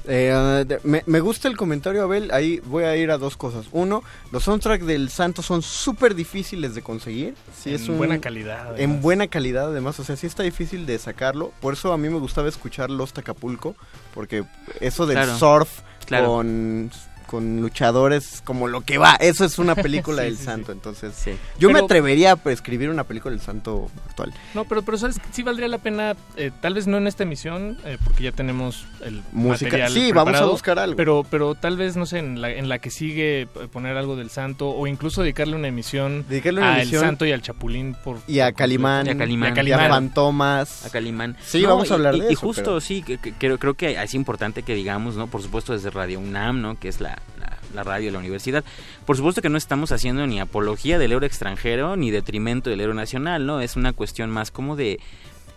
Eh, 0.08 0.64
de- 0.68 0.80
me, 0.84 1.02
me 1.08 1.20
gusta 1.20 1.48
el 1.48 1.58
comentario, 1.58 2.04
Abel. 2.04 2.30
Ahí 2.32 2.62
voy 2.66 2.84
a 2.84 2.96
ir 2.96 3.10
a 3.10 3.18
dos 3.18 3.38
cosas. 3.38 3.66
Uno, 3.72 4.04
los 4.32 4.44
soundtracks 4.44 4.86
del 4.86 5.10
Santo 5.10 5.42
son 5.42 5.64
súper 5.64 6.14
difíciles 6.14 6.76
de 6.76 6.84
conseguir. 6.84 7.34
Sí, 7.60 7.70
En 7.70 7.76
es 7.76 7.88
un- 7.90 7.98
buena 7.98 8.22
calidad, 8.22 8.60
además. 8.68 8.80
En 8.82 9.02
buena 9.02 9.28
calidad, 9.28 9.70
además. 9.70 10.00
O 10.00 10.04
sea, 10.04 10.16
sí 10.16 10.28
está 10.28 10.44
difícil 10.44 10.86
de 10.86 11.00
sacarlo. 11.00 11.52
Por 11.60 11.74
eso 11.74 11.92
a 11.92 11.98
mí 11.98 12.08
me 12.10 12.20
gustaba 12.20 12.48
escuchar 12.50 12.92
Los 12.92 13.18
Acapulco. 13.18 13.76
Porque 14.14 14.44
eso 14.80 15.08
del 15.08 15.18
Claro. 15.18 15.40
surf 15.40 15.80
Claro. 16.06 16.28
con, 16.28 16.92
con 17.26 17.62
luchadores, 17.62 18.42
como 18.46 18.68
lo 18.68 18.82
que 18.82 18.98
va. 18.98 19.16
Eso 19.16 19.46
es 19.46 19.60
una 19.60 19.76
película 19.76 20.22
Sí, 20.22 20.26
del 20.26 20.34
sí, 20.36 20.40
sí. 20.40 20.46
Santo. 20.46 20.72
Entonces, 20.72 21.14
yo 21.60 21.70
me 21.70 21.80
atrevería 21.80 22.38
a 22.44 22.50
escribir 22.52 22.90
una 22.90 23.04
película 23.04 23.32
del 23.36 23.42
Santo 23.42 23.90
actual. 24.08 24.34
No, 24.54 24.66
pero, 24.66 24.82
pero 24.84 24.98
sabes, 24.98 25.20
sí 25.32 25.44
valdría 25.44 25.68
la 25.68 25.78
pena, 25.80 26.16
eh, 26.38 26.52
tal 26.62 26.74
vez 26.74 26.88
no 26.88 26.98
en 26.98 27.08
esta 27.08 27.24
emisión, 27.24 27.78
eh, 27.86 27.98
porque 28.04 28.24
ya 28.24 28.32
tenemos 28.32 28.86
el 29.04 29.22
Música. 29.32 29.66
material 29.66 29.92
Sí, 29.92 30.12
vamos 30.12 30.36
a 30.36 30.46
buscar 30.46 30.80
algo. 30.80 30.96
Pero, 30.96 31.26
pero 31.30 31.56
tal 31.56 31.78
vez, 31.78 31.96
no 31.98 32.06
sé, 32.06 32.20
en 32.20 32.42
la, 32.42 32.52
en 32.52 32.70
la 32.70 32.80
que 32.80 32.90
sigue 32.90 33.42
eh, 33.44 33.48
poner 33.72 33.98
algo 33.98 34.16
del 34.16 34.30
santo 34.30 34.70
o 34.70 34.88
incluso 34.88 35.22
dedicarle 35.22 35.56
una 35.56 35.68
emisión 35.68 36.26
Dedicarle 36.30 36.62
una 36.62 36.74
a 36.76 36.82
emisión. 36.82 37.04
El 37.04 37.10
Santo 37.10 37.26
y 37.26 37.32
al 37.32 37.42
Chapulín. 37.42 37.96
Por, 38.04 38.20
Y 38.28 38.40
a 38.40 38.52
Calimán. 38.54 39.08
Y 39.08 39.10
a 39.10 39.18
Calimán. 39.18 39.50
y 39.50 39.52
a 39.52 39.56
Calimán. 39.56 39.90
Fantomas. 39.90 40.86
A 40.86 40.90
Calimán. 40.90 41.36
Sí, 41.46 41.64
vamos 41.66 41.92
a 41.92 41.96
hablar 41.96 42.16
y- 42.16 42.22
de 42.22 42.30
y 42.30 42.34
eso, 42.34 42.42
justo, 42.42 42.64
pero- 42.64 42.82
sí, 42.82 43.02
que, 43.04 43.18
que- 43.18 43.34
creo, 43.34 43.58
creo 43.60 43.74
que 43.74 44.02
es 44.02 44.14
importante 44.14 44.64
que 44.64 44.74
digamos, 44.76 45.16
¿no? 45.16 45.28
Por 45.28 45.42
supuesto 45.42 45.74
desde 45.74 45.90
Radio 45.90 46.20
UNAM, 46.20 46.62
¿no? 46.62 46.80
Que 46.80 46.88
es 46.88 47.00
la, 47.02 47.15
la- 47.40 47.58
la 47.74 47.84
radio 47.84 48.06
de 48.08 48.12
la 48.14 48.20
universidad. 48.20 48.64
Por 49.06 49.18
supuesto 49.18 49.42
que 49.42 49.50
no 49.50 49.58
estamos 49.58 49.92
haciendo 49.92 50.26
ni 50.28 50.40
apología 50.40 50.98
del 50.98 51.12
euro 51.12 51.26
extranjero 51.26 51.96
ni 51.98 52.10
detrimento 52.12 52.70
del 52.70 52.82
euro 52.82 52.94
nacional, 52.94 53.46
¿no? 53.46 53.60
Es 53.62 53.76
una 53.76 53.92
cuestión 53.94 54.30
más 54.30 54.52
como 54.52 54.76
de 54.76 55.00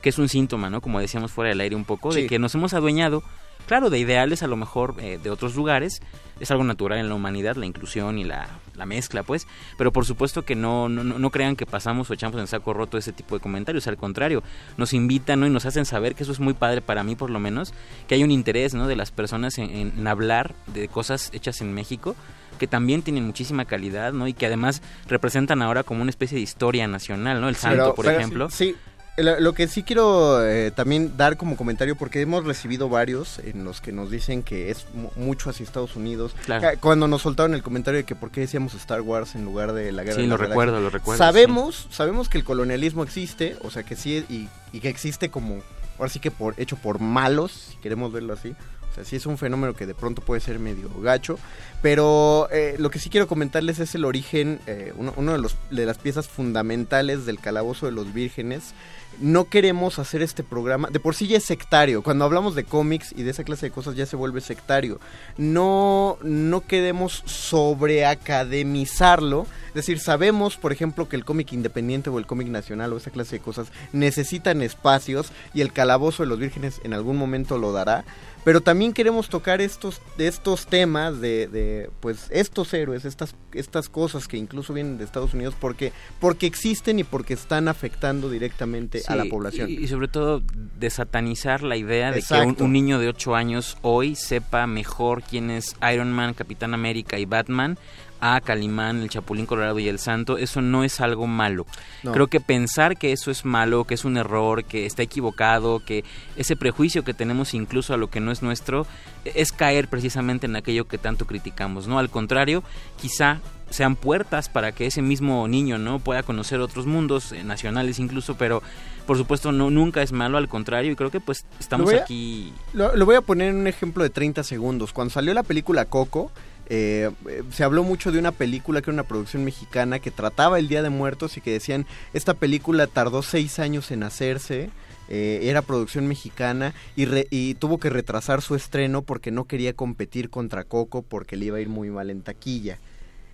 que 0.02 0.08
es 0.10 0.18
un 0.18 0.28
síntoma, 0.28 0.70
¿no? 0.70 0.80
Como 0.80 1.00
decíamos 1.00 1.32
fuera 1.32 1.48
del 1.50 1.60
aire 1.60 1.74
un 1.76 1.84
poco, 1.84 2.12
de 2.22 2.26
que 2.28 2.38
nos 2.38 2.54
hemos 2.54 2.72
adueñado, 2.74 3.22
claro, 3.68 3.90
de 3.90 3.98
ideales 4.00 4.42
a 4.42 4.48
lo 4.48 4.56
mejor 4.56 4.96
eh, 4.98 5.20
de 5.22 5.30
otros 5.30 5.54
lugares. 5.54 6.00
Es 6.40 6.50
algo 6.52 6.62
natural 6.62 6.98
en 6.98 7.08
la 7.08 7.14
humanidad, 7.16 7.56
la 7.56 7.66
inclusión 7.66 8.16
y 8.16 8.24
la, 8.24 8.48
la 8.76 8.86
mezcla, 8.86 9.24
pues. 9.24 9.46
Pero 9.76 9.92
por 9.92 10.04
supuesto 10.06 10.44
que 10.44 10.54
no, 10.54 10.88
no, 10.88 11.02
no 11.04 11.30
crean 11.30 11.56
que 11.56 11.66
pasamos 11.66 12.08
o 12.10 12.14
echamos 12.14 12.40
en 12.40 12.46
saco 12.46 12.72
roto 12.72 12.96
ese 12.96 13.12
tipo 13.12 13.34
de 13.34 13.40
comentarios. 13.40 13.86
Al 13.88 13.96
contrario, 13.96 14.42
nos 14.76 14.92
invitan 14.92 15.40
¿no? 15.40 15.46
y 15.46 15.50
nos 15.50 15.66
hacen 15.66 15.84
saber 15.84 16.14
que 16.14 16.22
eso 16.22 16.30
es 16.32 16.38
muy 16.40 16.54
padre 16.54 16.80
para 16.80 17.02
mí, 17.02 17.16
por 17.16 17.30
lo 17.30 17.40
menos, 17.40 17.74
que 18.06 18.14
hay 18.14 18.22
un 18.22 18.30
interés 18.30 18.74
¿no? 18.74 18.86
de 18.86 18.94
las 18.96 19.10
personas 19.10 19.58
en, 19.58 20.06
hablar 20.06 20.54
de 20.68 20.88
cosas 20.88 21.30
hechas 21.32 21.60
en 21.60 21.74
México 21.74 22.14
que 22.58 22.66
también 22.66 23.02
tienen 23.02 23.24
muchísima 23.24 23.66
calidad, 23.66 24.12
¿no? 24.12 24.26
Y 24.26 24.32
que 24.32 24.46
además 24.46 24.82
representan 25.06 25.62
ahora 25.62 25.84
como 25.84 26.02
una 26.02 26.10
especie 26.10 26.34
de 26.36 26.42
historia 26.42 26.88
nacional, 26.88 27.40
¿no? 27.40 27.48
El 27.48 27.54
Santo, 27.54 27.76
Pero- 27.82 27.94
por 27.94 28.04
pero 28.06 28.18
ejemplo. 28.18 28.50
Sí, 28.50 28.72
lo, 28.72 28.97
lo 29.22 29.52
que 29.52 29.66
sí 29.68 29.82
quiero 29.82 30.46
eh, 30.46 30.70
también 30.70 31.16
dar 31.16 31.36
como 31.36 31.56
comentario, 31.56 31.96
porque 31.96 32.20
hemos 32.20 32.44
recibido 32.44 32.88
varios 32.88 33.38
en 33.40 33.64
los 33.64 33.80
que 33.80 33.92
nos 33.92 34.10
dicen 34.10 34.42
que 34.42 34.70
es 34.70 34.86
mu- 34.94 35.10
mucho 35.16 35.50
hacia 35.50 35.64
Estados 35.64 35.96
Unidos. 35.96 36.34
Claro. 36.44 36.68
Ah, 36.68 36.72
Cuando 36.80 37.08
nos 37.08 37.22
soltaron 37.22 37.54
el 37.54 37.62
comentario 37.62 37.98
de 37.98 38.04
que 38.04 38.14
por 38.14 38.30
qué 38.30 38.40
decíamos 38.42 38.74
Star 38.74 39.00
Wars 39.00 39.34
en 39.34 39.44
lugar 39.44 39.72
de 39.72 39.92
la 39.92 40.02
guerra 40.02 40.16
Sí, 40.16 40.22
de 40.22 40.28
lo 40.28 40.36
las 40.36 40.48
recuerdo, 40.48 40.72
Galaxias. 40.74 40.92
lo 40.92 40.98
recuerdo, 40.98 41.18
Sabemos, 41.18 41.88
sabemos 41.90 42.28
que 42.28 42.38
el 42.38 42.44
colonialismo 42.44 43.02
existe, 43.02 43.56
o 43.62 43.70
sea 43.70 43.82
que 43.82 43.96
sí, 43.96 44.24
y, 44.28 44.48
y 44.72 44.80
que 44.80 44.88
existe 44.88 45.30
como, 45.30 45.60
ahora 45.98 46.10
sí 46.10 46.20
que 46.20 46.30
por 46.30 46.54
hecho 46.56 46.76
por 46.76 46.98
malos, 47.00 47.52
si 47.70 47.76
queremos 47.78 48.12
verlo 48.12 48.34
así. 48.34 48.54
O 48.90 48.94
sea, 48.94 49.04
sí 49.04 49.16
es 49.16 49.26
un 49.26 49.36
fenómeno 49.38 49.74
que 49.74 49.86
de 49.86 49.94
pronto 49.94 50.22
puede 50.22 50.40
ser 50.40 50.58
medio 50.58 50.88
gacho, 51.00 51.38
pero 51.82 52.48
eh, 52.50 52.74
lo 52.78 52.90
que 52.90 52.98
sí 52.98 53.10
quiero 53.10 53.28
comentarles 53.28 53.78
es 53.78 53.94
el 53.94 54.04
origen, 54.04 54.60
eh, 54.66 54.92
uno, 54.96 55.12
uno 55.16 55.32
de, 55.32 55.38
los, 55.38 55.56
de 55.70 55.86
las 55.86 55.98
piezas 55.98 56.26
fundamentales 56.26 57.26
del 57.26 57.38
Calabozo 57.38 57.86
de 57.86 57.92
los 57.92 58.12
Vírgenes. 58.12 58.72
No 59.20 59.46
queremos 59.46 59.98
hacer 59.98 60.22
este 60.22 60.44
programa, 60.44 60.90
de 60.90 61.00
por 61.00 61.16
sí 61.16 61.26
ya 61.26 61.38
es 61.38 61.44
sectario, 61.44 62.02
cuando 62.02 62.24
hablamos 62.24 62.54
de 62.54 62.62
cómics 62.62 63.12
y 63.16 63.24
de 63.24 63.32
esa 63.32 63.42
clase 63.42 63.66
de 63.66 63.72
cosas 63.72 63.96
ya 63.96 64.06
se 64.06 64.14
vuelve 64.14 64.40
sectario. 64.40 65.00
No, 65.36 66.18
no 66.22 66.60
queremos 66.60 67.24
sobreacademizarlo, 67.26 69.48
es 69.68 69.74
decir, 69.74 69.98
sabemos, 69.98 70.56
por 70.56 70.72
ejemplo, 70.72 71.08
que 71.08 71.16
el 71.16 71.24
cómic 71.24 71.52
independiente 71.52 72.10
o 72.10 72.18
el 72.18 72.26
cómic 72.26 72.48
nacional 72.48 72.92
o 72.92 72.96
esa 72.96 73.10
clase 73.10 73.36
de 73.36 73.42
cosas 73.42 73.68
necesitan 73.92 74.62
espacios 74.62 75.32
y 75.52 75.62
el 75.62 75.72
Calabozo 75.72 76.22
de 76.22 76.28
los 76.28 76.38
Vírgenes 76.38 76.80
en 76.84 76.94
algún 76.94 77.16
momento 77.16 77.58
lo 77.58 77.72
dará, 77.72 78.04
pero 78.44 78.60
también 78.60 78.92
queremos 78.92 79.28
tocar 79.28 79.60
estos, 79.60 80.00
estos 80.16 80.66
temas 80.66 81.20
de, 81.20 81.48
de, 81.48 81.90
pues 82.00 82.28
estos 82.30 82.72
héroes, 82.72 83.04
estas, 83.04 83.34
estas 83.52 83.88
cosas 83.88 84.28
que 84.28 84.36
incluso 84.36 84.72
vienen 84.72 84.98
de 84.98 85.04
Estados 85.04 85.34
Unidos 85.34 85.54
porque, 85.58 85.92
porque 86.20 86.46
existen 86.46 86.98
y 86.98 87.04
porque 87.04 87.34
están 87.34 87.68
afectando 87.68 88.30
directamente 88.30 89.02
a 89.06 89.16
la 89.16 89.24
población. 89.26 89.70
Y, 89.70 89.74
y 89.74 89.88
sobre 89.88 90.08
todo 90.08 90.42
desatanizar 90.78 91.62
la 91.62 91.76
idea 91.76 92.12
de 92.12 92.22
que 92.22 92.34
un, 92.34 92.56
un 92.60 92.72
niño 92.72 92.98
de 92.98 93.08
8 93.08 93.34
años 93.34 93.76
hoy 93.82 94.14
sepa 94.14 94.66
mejor 94.66 95.22
quién 95.22 95.50
es 95.50 95.76
Iron 95.92 96.12
Man, 96.12 96.34
Capitán 96.34 96.74
América 96.74 97.18
y 97.18 97.24
Batman 97.24 97.78
a 98.20 98.40
Calimán, 98.40 99.00
el 99.02 99.08
Chapulín 99.08 99.46
Colorado 99.46 99.78
y 99.78 99.88
el 99.88 99.98
Santo, 99.98 100.38
eso 100.38 100.60
no 100.60 100.84
es 100.84 101.00
algo 101.00 101.26
malo. 101.26 101.66
No. 102.02 102.12
Creo 102.12 102.26
que 102.26 102.40
pensar 102.40 102.96
que 102.96 103.12
eso 103.12 103.30
es 103.30 103.44
malo, 103.44 103.84
que 103.84 103.94
es 103.94 104.04
un 104.04 104.16
error, 104.16 104.64
que 104.64 104.86
está 104.86 105.02
equivocado, 105.02 105.80
que 105.84 106.04
ese 106.36 106.56
prejuicio 106.56 107.04
que 107.04 107.14
tenemos 107.14 107.54
incluso 107.54 107.94
a 107.94 107.96
lo 107.96 108.10
que 108.10 108.20
no 108.20 108.32
es 108.32 108.42
nuestro, 108.42 108.86
es 109.24 109.52
caer 109.52 109.88
precisamente 109.88 110.46
en 110.46 110.56
aquello 110.56 110.88
que 110.88 110.98
tanto 110.98 111.26
criticamos, 111.26 111.86
¿no? 111.86 111.98
Al 111.98 112.10
contrario, 112.10 112.62
quizá 113.00 113.40
sean 113.70 113.96
puertas 113.96 114.48
para 114.48 114.72
que 114.72 114.86
ese 114.86 115.02
mismo 115.02 115.46
niño 115.46 115.76
no 115.76 115.98
pueda 115.98 116.22
conocer 116.22 116.58
otros 116.60 116.86
mundos 116.86 117.32
eh, 117.32 117.44
nacionales 117.44 117.98
incluso 117.98 118.34
pero 118.38 118.62
por 119.06 119.18
supuesto 119.18 119.52
no 119.52 119.68
nunca 119.68 120.00
es 120.00 120.10
malo 120.10 120.38
al 120.38 120.48
contrario 120.48 120.90
y 120.90 120.96
creo 120.96 121.10
que 121.10 121.20
pues 121.20 121.44
estamos 121.60 121.84
Lo 121.84 121.90
voy 121.92 121.98
a- 122.00 122.02
aquí 122.02 122.54
Lo, 122.72 122.96
lo 122.96 123.04
voy 123.04 123.16
a 123.16 123.20
poner 123.20 123.48
en 123.50 123.56
un 123.56 123.66
ejemplo 123.66 124.02
de 124.02 124.08
30 124.08 124.42
segundos. 124.42 124.94
Cuando 124.94 125.12
salió 125.12 125.34
la 125.34 125.42
película 125.42 125.84
Coco, 125.84 126.32
eh, 126.68 127.10
se 127.52 127.64
habló 127.64 127.82
mucho 127.84 128.12
de 128.12 128.18
una 128.18 128.32
película 128.32 128.80
que 128.82 128.90
era 128.90 128.94
una 128.94 129.08
producción 129.08 129.44
mexicana 129.44 129.98
que 129.98 130.10
trataba 130.10 130.58
el 130.58 130.68
Día 130.68 130.82
de 130.82 130.90
Muertos 130.90 131.36
y 131.36 131.40
que 131.40 131.52
decían, 131.52 131.86
esta 132.12 132.34
película 132.34 132.86
tardó 132.86 133.22
seis 133.22 133.58
años 133.58 133.90
en 133.90 134.02
hacerse. 134.02 134.70
eh, 135.10 135.40
era 135.48 135.62
producción 135.62 136.06
mexicana 136.06 136.74
y, 136.94 137.06
re- 137.06 137.26
y 137.30 137.54
tuvo 137.54 137.78
que 137.78 137.88
retrasar 137.88 138.42
su 138.42 138.54
estreno 138.54 139.00
porque 139.00 139.30
no 139.30 139.44
quería 139.46 139.72
competir 139.72 140.28
contra 140.28 140.64
Coco 140.64 141.00
porque 141.00 141.36
le 141.36 141.46
iba 141.46 141.56
a 141.56 141.60
ir 141.62 141.70
muy 141.70 141.88
mal 141.88 142.10
en 142.10 142.20
taquilla. 142.20 142.78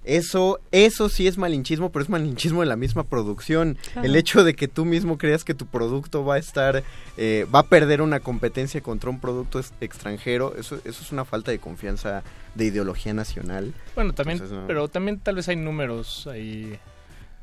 Eso, 0.05 0.61
eso 0.71 1.09
sí 1.09 1.27
es 1.27 1.39
malinchismo, 1.39 1.91
pero 1.91 2.03
es 2.03 2.11
malinchismo 2.11 2.61
de 2.61 2.67
la 2.67 2.77
misma 2.77 3.05
producción. 3.05 3.79
Claro. 3.93 4.07
El 4.07 4.17
hecho 4.17 4.45
de 4.45 4.55
que 4.55 4.69
tú 4.69 4.85
mismo 4.85 5.17
creas 5.17 5.45
que 5.45 5.55
tu 5.55 5.67
producto 5.67 6.25
va 6.25 6.35
a 6.35 6.39
estar, 6.39 6.85
eh, 7.17 7.47
va 7.53 7.61
a 7.61 7.63
perder 7.65 8.03
una 8.03 8.21
competencia 8.21 8.83
contra 8.83 9.09
un 9.09 9.19
producto 9.19 9.61
extranjero, 9.81 10.55
eso, 10.59 10.77
eso 10.85 11.03
es 11.03 11.11
una 11.11 11.25
falta 11.25 11.51
de 11.51 11.59
confianza 11.59 12.23
de 12.55 12.67
ideología 12.67 13.15
nacional. 13.15 13.73
Bueno, 13.95 14.13
también, 14.13 14.37
Entonces, 14.37 14.59
no. 14.59 14.67
pero 14.67 14.89
también 14.89 15.19
tal 15.21 15.37
vez 15.37 15.49
hay 15.49 15.57
números 15.57 16.27
ahí. 16.27 16.79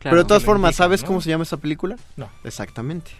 pero 0.03 0.17
de 0.17 0.25
todas 0.25 0.43
formas, 0.43 0.69
indican, 0.71 0.85
¿sabes 0.85 1.01
¿no? 1.01 1.07
cómo 1.07 1.21
se 1.21 1.29
llama 1.29 1.43
esa 1.43 1.57
película? 1.57 1.97
No. 2.15 2.29
Exactamente. 2.43 3.11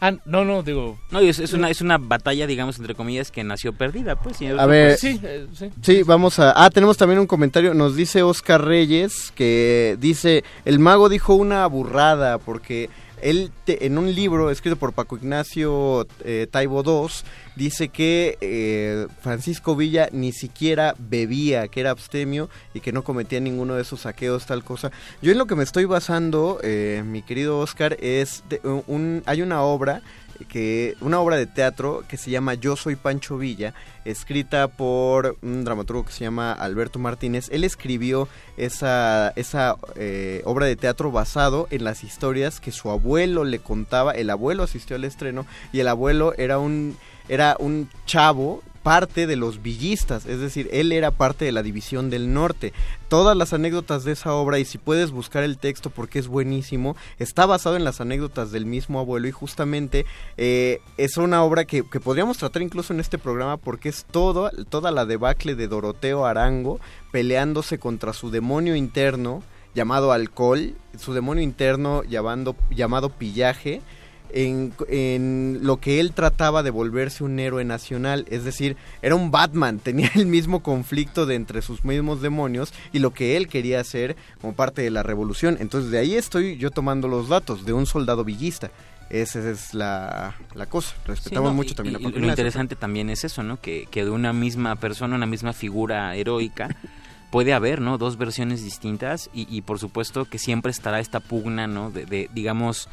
Ah, 0.00 0.12
no, 0.26 0.44
no, 0.44 0.62
digo. 0.62 0.98
no 1.10 1.22
y 1.22 1.28
es, 1.28 1.38
es 1.38 1.52
una 1.52 1.70
es 1.70 1.80
una 1.80 1.96
batalla 1.98 2.46
digamos 2.46 2.78
entre 2.78 2.94
comillas 2.94 3.30
que 3.30 3.42
nació 3.44 3.72
perdida 3.72 4.16
pues 4.16 4.40
y 4.42 4.46
A 4.46 4.66
ver, 4.66 4.98
Sí, 4.98 5.18
eh, 5.22 5.46
sí. 5.54 5.70
Sí, 5.82 6.02
vamos 6.02 6.38
a... 6.38 6.52
Ah, 6.64 6.70
tenemos 6.70 6.96
también 6.96 7.18
un 7.18 7.26
comentario. 7.26 7.74
Nos 7.74 7.96
dice 7.96 8.22
Oscar 8.22 8.64
Reyes 8.64 9.32
que 9.34 9.96
dice, 9.98 10.44
el 10.64 10.78
mago 10.78 11.08
dijo 11.08 11.34
una 11.34 11.66
burrada 11.66 12.38
porque 12.38 12.90
él 13.22 13.50
te- 13.64 13.86
en 13.86 13.98
un 13.98 14.14
libro 14.14 14.50
escrito 14.50 14.76
por 14.76 14.92
Paco 14.92 15.16
Ignacio 15.16 16.06
eh, 16.24 16.46
Taibo 16.50 16.82
II 16.84 17.10
dice 17.56 17.88
que 17.88 18.36
eh, 18.40 19.06
Francisco 19.22 19.74
Villa 19.76 20.08
ni 20.12 20.32
siquiera 20.32 20.94
bebía, 20.98 21.68
que 21.68 21.80
era 21.80 21.90
abstemio 21.90 22.48
y 22.74 22.80
que 22.80 22.92
no 22.92 23.02
cometía 23.04 23.40
ninguno 23.40 23.74
de 23.74 23.82
esos 23.82 24.00
saqueos, 24.02 24.46
tal 24.46 24.62
cosa. 24.64 24.90
Yo 25.22 25.32
en 25.32 25.38
lo 25.38 25.46
que 25.46 25.54
me 25.54 25.64
estoy 25.64 25.84
basando, 25.86 26.58
eh, 26.62 27.02
mi 27.06 27.22
querido 27.22 27.58
Oscar, 27.58 27.96
es 28.00 28.42
de- 28.48 28.60
un, 28.86 29.22
hay 29.26 29.42
una 29.42 29.62
obra 29.62 30.02
que 30.48 30.96
una 31.00 31.20
obra 31.20 31.36
de 31.36 31.46
teatro 31.46 32.04
que 32.08 32.16
se 32.16 32.30
llama 32.30 32.54
Yo 32.54 32.76
soy 32.76 32.96
Pancho 32.96 33.38
Villa, 33.38 33.74
escrita 34.04 34.68
por 34.68 35.36
un 35.42 35.64
dramaturgo 35.64 36.04
que 36.04 36.12
se 36.12 36.24
llama 36.24 36.52
Alberto 36.52 36.98
Martínez. 36.98 37.48
Él 37.50 37.64
escribió 37.64 38.28
esa, 38.56 39.32
esa 39.36 39.76
eh, 39.96 40.42
obra 40.44 40.66
de 40.66 40.76
teatro 40.76 41.10
basado 41.10 41.66
en 41.70 41.84
las 41.84 42.04
historias 42.04 42.60
que 42.60 42.72
su 42.72 42.90
abuelo 42.90 43.44
le 43.44 43.58
contaba. 43.58 44.12
El 44.12 44.30
abuelo 44.30 44.62
asistió 44.62 44.96
al 44.96 45.04
estreno 45.04 45.46
y 45.72 45.80
el 45.80 45.88
abuelo 45.88 46.34
era 46.36 46.58
un, 46.58 46.96
era 47.28 47.56
un 47.58 47.88
chavo 48.06 48.62
parte 48.86 49.26
de 49.26 49.34
los 49.34 49.62
villistas, 49.62 50.26
es 50.26 50.38
decir, 50.38 50.68
él 50.70 50.92
era 50.92 51.10
parte 51.10 51.44
de 51.44 51.50
la 51.50 51.64
división 51.64 52.08
del 52.08 52.32
norte. 52.32 52.72
Todas 53.08 53.36
las 53.36 53.52
anécdotas 53.52 54.04
de 54.04 54.12
esa 54.12 54.32
obra, 54.32 54.60
y 54.60 54.64
si 54.64 54.78
puedes 54.78 55.10
buscar 55.10 55.42
el 55.42 55.58
texto 55.58 55.90
porque 55.90 56.20
es 56.20 56.28
buenísimo, 56.28 56.94
está 57.18 57.46
basado 57.46 57.74
en 57.74 57.82
las 57.82 58.00
anécdotas 58.00 58.52
del 58.52 58.64
mismo 58.64 59.00
abuelo 59.00 59.26
y 59.26 59.32
justamente 59.32 60.06
eh, 60.36 60.78
es 60.98 61.16
una 61.16 61.42
obra 61.42 61.64
que, 61.64 61.82
podríamos 61.82 62.38
tratar 62.38 62.62
incluso 62.62 62.92
en 62.92 63.00
este 63.00 63.18
programa 63.18 63.56
porque 63.56 63.88
es 63.88 64.04
todo, 64.08 64.52
toda 64.68 64.92
la 64.92 65.04
debacle 65.04 65.56
de 65.56 65.66
Doroteo 65.66 66.24
Arango 66.24 66.78
peleándose 67.10 67.80
contra 67.80 68.12
su 68.12 68.30
demonio 68.30 68.76
interno 68.76 69.42
llamado 69.74 70.12
alcohol, 70.12 70.76
su 70.96 71.12
demonio 71.12 71.42
interno 71.42 72.04
llamando, 72.04 72.54
llamado 72.70 73.08
pillaje, 73.08 73.82
en, 74.30 74.72
en 74.88 75.58
lo 75.62 75.78
que 75.78 76.00
él 76.00 76.12
trataba 76.12 76.62
de 76.62 76.70
volverse 76.70 77.24
un 77.24 77.38
héroe 77.38 77.64
nacional, 77.64 78.26
es 78.30 78.44
decir, 78.44 78.76
era 79.02 79.14
un 79.14 79.30
Batman, 79.30 79.78
tenía 79.82 80.10
el 80.14 80.26
mismo 80.26 80.62
conflicto 80.62 81.26
de 81.26 81.34
entre 81.36 81.62
sus 81.62 81.84
mismos 81.84 82.20
demonios 82.22 82.72
y 82.92 82.98
lo 82.98 83.12
que 83.12 83.36
él 83.36 83.48
quería 83.48 83.80
hacer 83.80 84.16
como 84.40 84.54
parte 84.54 84.82
de 84.82 84.90
la 84.90 85.02
revolución. 85.02 85.56
Entonces 85.60 85.90
de 85.90 85.98
ahí 85.98 86.14
estoy 86.14 86.56
yo 86.56 86.70
tomando 86.70 87.08
los 87.08 87.28
datos 87.28 87.64
de 87.64 87.72
un 87.72 87.86
soldado 87.86 88.24
villista. 88.24 88.70
Esa 89.08 89.48
es 89.50 89.72
la, 89.72 90.34
la 90.54 90.66
cosa. 90.66 90.94
Respetamos 91.06 91.50
Sí, 91.50 91.52
no, 91.52 91.54
mucho 91.54 91.72
y- 91.72 91.74
también 91.76 91.92
la 91.94 91.98
y 92.00 92.02
Lo 92.02 92.06
continuidad. 92.08 92.32
interesante 92.32 92.74
también 92.74 93.08
es 93.08 93.22
eso, 93.24 93.44
¿no? 93.44 93.60
Que, 93.60 93.86
que 93.90 94.04
de 94.04 94.10
una 94.10 94.32
misma 94.32 94.74
persona, 94.76 95.14
una 95.14 95.26
misma 95.26 95.52
figura 95.52 96.16
heroica, 96.16 96.74
puede 97.30 97.52
haber, 97.54 97.80
¿no? 97.80 97.98
Dos 97.98 98.16
versiones 98.18 98.64
distintas 98.64 99.30
y, 99.32 99.46
y 99.48 99.62
por 99.62 99.78
supuesto 99.78 100.24
que 100.24 100.38
siempre 100.38 100.72
estará 100.72 100.98
esta 100.98 101.20
pugna, 101.20 101.68
¿no? 101.68 101.92
De, 101.92 102.04
de, 102.04 102.28
digamos, 102.34 102.88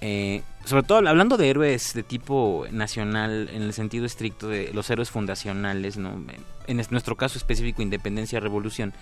eh, 0.00 0.42
sobre 0.64 0.84
todo 0.84 0.98
hablando 1.08 1.36
de 1.36 1.50
héroes 1.50 1.92
de 1.94 2.02
tipo 2.02 2.66
nacional 2.70 3.48
en 3.52 3.62
el 3.62 3.72
sentido 3.72 4.06
estricto 4.06 4.48
de 4.48 4.70
los 4.72 4.88
héroes 4.90 5.10
fundacionales, 5.10 5.96
¿no? 5.96 6.20
En 6.66 6.80
es- 6.80 6.90
nuestro 6.90 7.16
caso 7.16 7.38
específico, 7.38 7.82
independencia, 7.82 8.38
revolución, 8.40 8.92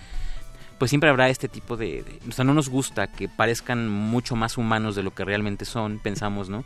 pues 0.79 0.89
siempre 0.89 1.09
habrá 1.09 1.29
este 1.29 1.47
tipo 1.47 1.77
de, 1.77 2.03
de- 2.03 2.19
O 2.27 2.31
sea, 2.31 2.43
no 2.45 2.53
nos 2.55 2.69
gusta 2.69 3.07
que 3.07 3.29
parezcan 3.29 3.87
mucho 3.87 4.35
más 4.35 4.57
humanos 4.57 4.95
de 4.95 5.03
lo 5.03 5.13
que 5.13 5.23
realmente 5.23 5.65
son, 5.65 5.99
pensamos, 5.99 6.49
¿no? 6.49 6.63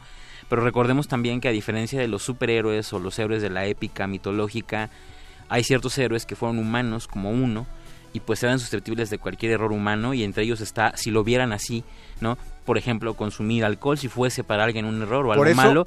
Pero 0.50 0.64
recordemos 0.64 1.08
también 1.08 1.42
que 1.42 1.50
a 1.50 1.52
diferencia 1.52 2.00
de 2.00 2.08
los 2.08 2.24
superhéroes 2.24 2.94
o 2.94 3.00
los 3.00 3.18
héroes 3.20 3.42
de 3.42 3.50
la 3.50 3.66
épica 3.66 4.08
mitológica, 4.08 4.90
hay 5.50 5.64
ciertos 5.64 5.98
héroes 5.98 6.26
que 6.26 6.36
fueron 6.36 6.58
humanos 6.60 7.08
como 7.08 7.32
uno 7.32 7.66
y 8.16 8.22
pues 8.22 8.42
eran 8.44 8.60
susceptibles 8.60 9.10
de 9.10 9.18
cualquier 9.18 9.52
error 9.52 9.72
humano 9.74 10.14
y 10.14 10.24
entre 10.24 10.44
ellos 10.44 10.62
está, 10.62 10.96
si 10.96 11.12
lo 11.12 11.24
vieran 11.24 11.52
así, 11.52 11.84
¿no? 12.22 12.38
Por 12.66 12.78
ejemplo, 12.78 13.14
consumir 13.16 13.66
alcohol 13.66 13.98
si 13.98 14.08
fuese 14.08 14.44
para 14.44 14.64
alguien 14.64 14.86
un 14.86 15.02
error 15.02 15.26
o 15.26 15.32
algo 15.34 15.42
Por 15.42 15.48
eso- 15.50 15.58
malo. 15.58 15.86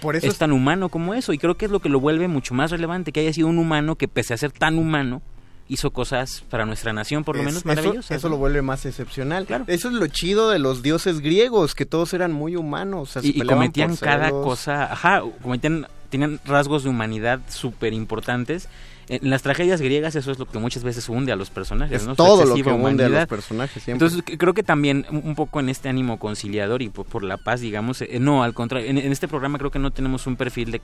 por 0.00 0.16
eso 0.16 0.26
es 0.26 0.32
es- 0.34 0.38
tan 0.38 0.50
humano 0.52 0.88
como 0.88 1.14
eso 1.14 1.32
y 1.32 1.38
creo 1.38 1.56
que 1.56 1.66
es 1.66 1.70
lo 1.70 1.80
que 1.80 1.88
lo 1.88 2.00
vuelve 2.00 2.26
mucho 2.28 2.52
más 2.54 2.70
relevante 2.72 3.12
que 3.12 3.20
haya 3.20 3.32
sido 3.32 3.46
un 3.48 3.58
humano 3.58 3.94
que 3.94 4.08
pese 4.08 4.34
a 4.34 4.36
ser 4.36 4.50
tan 4.52 4.76
humano 4.78 5.22
hizo 5.68 5.90
cosas 5.90 6.42
para 6.50 6.64
nuestra 6.66 6.92
nación 6.92 7.24
por 7.24 7.36
lo 7.36 7.42
Es- 7.42 7.46
menos 7.46 7.58
eso, 7.60 7.68
maravillosas. 7.68 8.10
eso 8.10 8.28
¿no? 8.28 8.34
lo 8.34 8.38
vuelve 8.38 8.60
más 8.62 8.84
excepcional. 8.86 9.46
Eso 9.68 9.88
es 9.88 9.94
lo 9.94 10.06
chido 10.08 10.50
de 10.50 10.58
los 10.58 10.82
dioses 10.82 11.20
griegos, 11.20 11.74
que 11.74 11.84
todos 11.86 12.12
eran 12.14 12.32
muy 12.32 12.56
humanos. 12.56 13.10
o 13.10 13.12
sea, 13.12 13.22
se 13.22 13.28
y, 13.28 13.40
cometían 13.42 13.94
cada 13.96 14.26
celos. 14.30 14.44
cosa, 14.44 14.92
ajá, 14.92 15.22
cometían, 15.42 15.86
tenían 16.10 16.40
rasgos 16.46 16.84
de 16.84 16.88
humanidad 16.90 17.40
súper 17.48 17.92
importantes. 17.92 18.68
En 19.08 19.30
las 19.30 19.42
tragedias 19.42 19.80
griegas 19.80 20.14
eso 20.16 20.30
es 20.30 20.38
lo 20.38 20.46
que 20.46 20.58
muchas 20.58 20.84
veces 20.84 21.08
hunde 21.08 21.32
a 21.32 21.36
los 21.36 21.50
personajes, 21.50 22.02
Es 22.02 22.16
todo 22.16 22.44
lo 22.44 22.54
que 22.54 22.70
hunde 22.70 23.04
a 23.04 23.08
los 23.08 23.26
personajes 23.26 23.82
siempre. 23.82 24.06
Entonces 24.06 24.36
creo 24.38 24.54
que 24.54 24.62
también 24.62 25.06
un 25.10 25.34
poco 25.34 25.60
en 25.60 25.68
este 25.68 25.88
ánimo 25.88 26.18
conciliador 26.18 26.82
y 26.82 26.90
por, 26.90 27.06
por 27.06 27.22
la 27.22 27.38
paz, 27.38 27.60
digamos, 27.60 28.02
eh, 28.02 28.18
no, 28.20 28.42
al 28.42 28.54
contrario, 28.54 28.88
en, 28.88 28.98
en 28.98 29.10
este 29.10 29.28
programa 29.28 29.58
creo 29.58 29.70
que 29.70 29.78
no 29.78 29.90
tenemos 29.90 30.26
un 30.26 30.36
perfil 30.36 30.70
de 30.70 30.82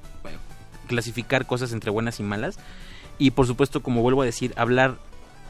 clasificar 0.87 1.47
cosas 1.47 1.73
entre 1.73 1.91
buenas 1.91 2.21
y 2.21 2.23
malas. 2.23 2.59
Y 3.19 3.31
por 3.31 3.47
supuesto, 3.47 3.83
como 3.83 4.03
vuelvo 4.03 4.23
a 4.23 4.25
decir, 4.25 4.53
hablar 4.57 4.97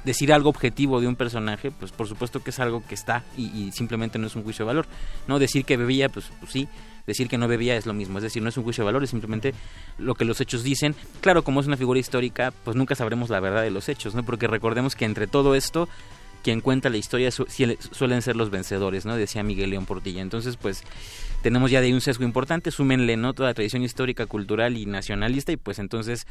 decir 0.04 0.32
algo 0.32 0.50
objetivo 0.50 1.00
de 1.00 1.08
un 1.08 1.16
personaje, 1.16 1.70
pues 1.70 1.90
por 1.90 2.06
supuesto 2.06 2.42
que 2.42 2.50
es 2.50 2.60
algo 2.60 2.82
que 2.86 2.94
está 2.94 3.24
y, 3.36 3.46
y 3.46 3.72
simplemente 3.72 4.18
no 4.18 4.26
es 4.26 4.36
un 4.36 4.42
juicio 4.42 4.64
de 4.64 4.68
valor. 4.68 4.86
No 5.26 5.38
decir 5.38 5.64
que 5.64 5.76
bebía, 5.76 6.08
pues, 6.08 6.30
pues 6.40 6.52
sí, 6.52 6.68
decir 7.06 7.28
que 7.28 7.38
no 7.38 7.48
bebía 7.48 7.76
es 7.76 7.86
lo 7.86 7.92
mismo, 7.94 8.18
es 8.18 8.24
decir, 8.24 8.42
no 8.42 8.48
es 8.48 8.56
un 8.56 8.64
juicio 8.64 8.82
de 8.82 8.86
valor, 8.86 9.04
es 9.04 9.10
simplemente 9.10 9.54
lo 9.98 10.14
que 10.14 10.24
los 10.24 10.40
hechos 10.40 10.62
dicen. 10.62 10.94
Claro, 11.20 11.42
como 11.44 11.60
es 11.60 11.66
una 11.66 11.76
figura 11.76 12.00
histórica, 12.00 12.52
pues 12.64 12.76
nunca 12.76 12.94
sabremos 12.94 13.30
la 13.30 13.40
verdad 13.40 13.62
de 13.62 13.70
los 13.70 13.88
hechos, 13.88 14.14
¿no? 14.14 14.22
Porque 14.24 14.46
recordemos 14.46 14.94
que 14.96 15.04
entre 15.04 15.26
todo 15.26 15.54
esto, 15.54 15.88
quien 16.42 16.60
cuenta 16.60 16.90
la 16.90 16.98
historia 16.98 17.30
su- 17.30 17.46
suele- 17.46 17.78
suelen 17.92 18.20
ser 18.20 18.36
los 18.36 18.50
vencedores, 18.50 19.06
¿no? 19.06 19.16
Decía 19.16 19.42
Miguel 19.42 19.70
León 19.70 19.86
Portilla. 19.86 20.20
Entonces, 20.20 20.56
pues 20.58 20.82
tenemos 21.42 21.70
ya 21.70 21.80
de 21.80 21.86
ahí 21.86 21.92
un 21.94 22.02
sesgo 22.02 22.24
importante, 22.24 22.70
súmenle, 22.70 23.16
¿no? 23.16 23.32
Toda 23.32 23.48
la 23.50 23.54
tradición 23.54 23.82
histórica, 23.82 24.26
cultural 24.26 24.76
y 24.76 24.84
nacionalista 24.86 25.52
y 25.52 25.56
pues 25.56 25.78
entonces 25.78 26.26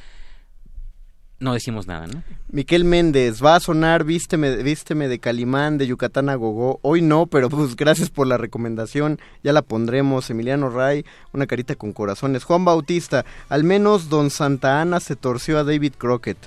no 1.40 1.54
decimos 1.54 1.88
nada, 1.88 2.08
¿no? 2.08 2.24
Miquel 2.50 2.86
Méndez, 2.86 3.44
va 3.44 3.56
a 3.56 3.60
sonar 3.60 4.04
Vísteme, 4.06 4.56
Vísteme 4.64 5.08
de 5.10 5.20
Calimán, 5.20 5.78
de 5.78 5.88
Yucatán 5.88 6.30
a 6.30 6.36
Gogó. 6.36 6.80
Hoy 6.84 7.02
no, 7.02 7.26
pero 7.26 7.50
pues 7.50 7.76
gracias 7.76 8.10
por 8.10 8.28
la 8.28 8.38
recomendación. 8.38 9.20
Ya 9.44 9.52
la 9.52 9.62
pondremos. 9.62 10.30
Emiliano 10.30 10.70
Ray, 10.70 11.06
una 11.34 11.46
carita 11.48 11.76
con 11.76 11.92
corazones. 11.92 12.44
Juan 12.46 12.64
Bautista, 12.64 13.26
al 13.50 13.64
menos 13.66 14.08
Don 14.10 14.30
Santa 14.30 14.80
Ana 14.82 15.00
se 15.02 15.16
torció 15.18 15.58
a 15.60 15.64
David 15.66 15.94
Crockett. 15.98 16.38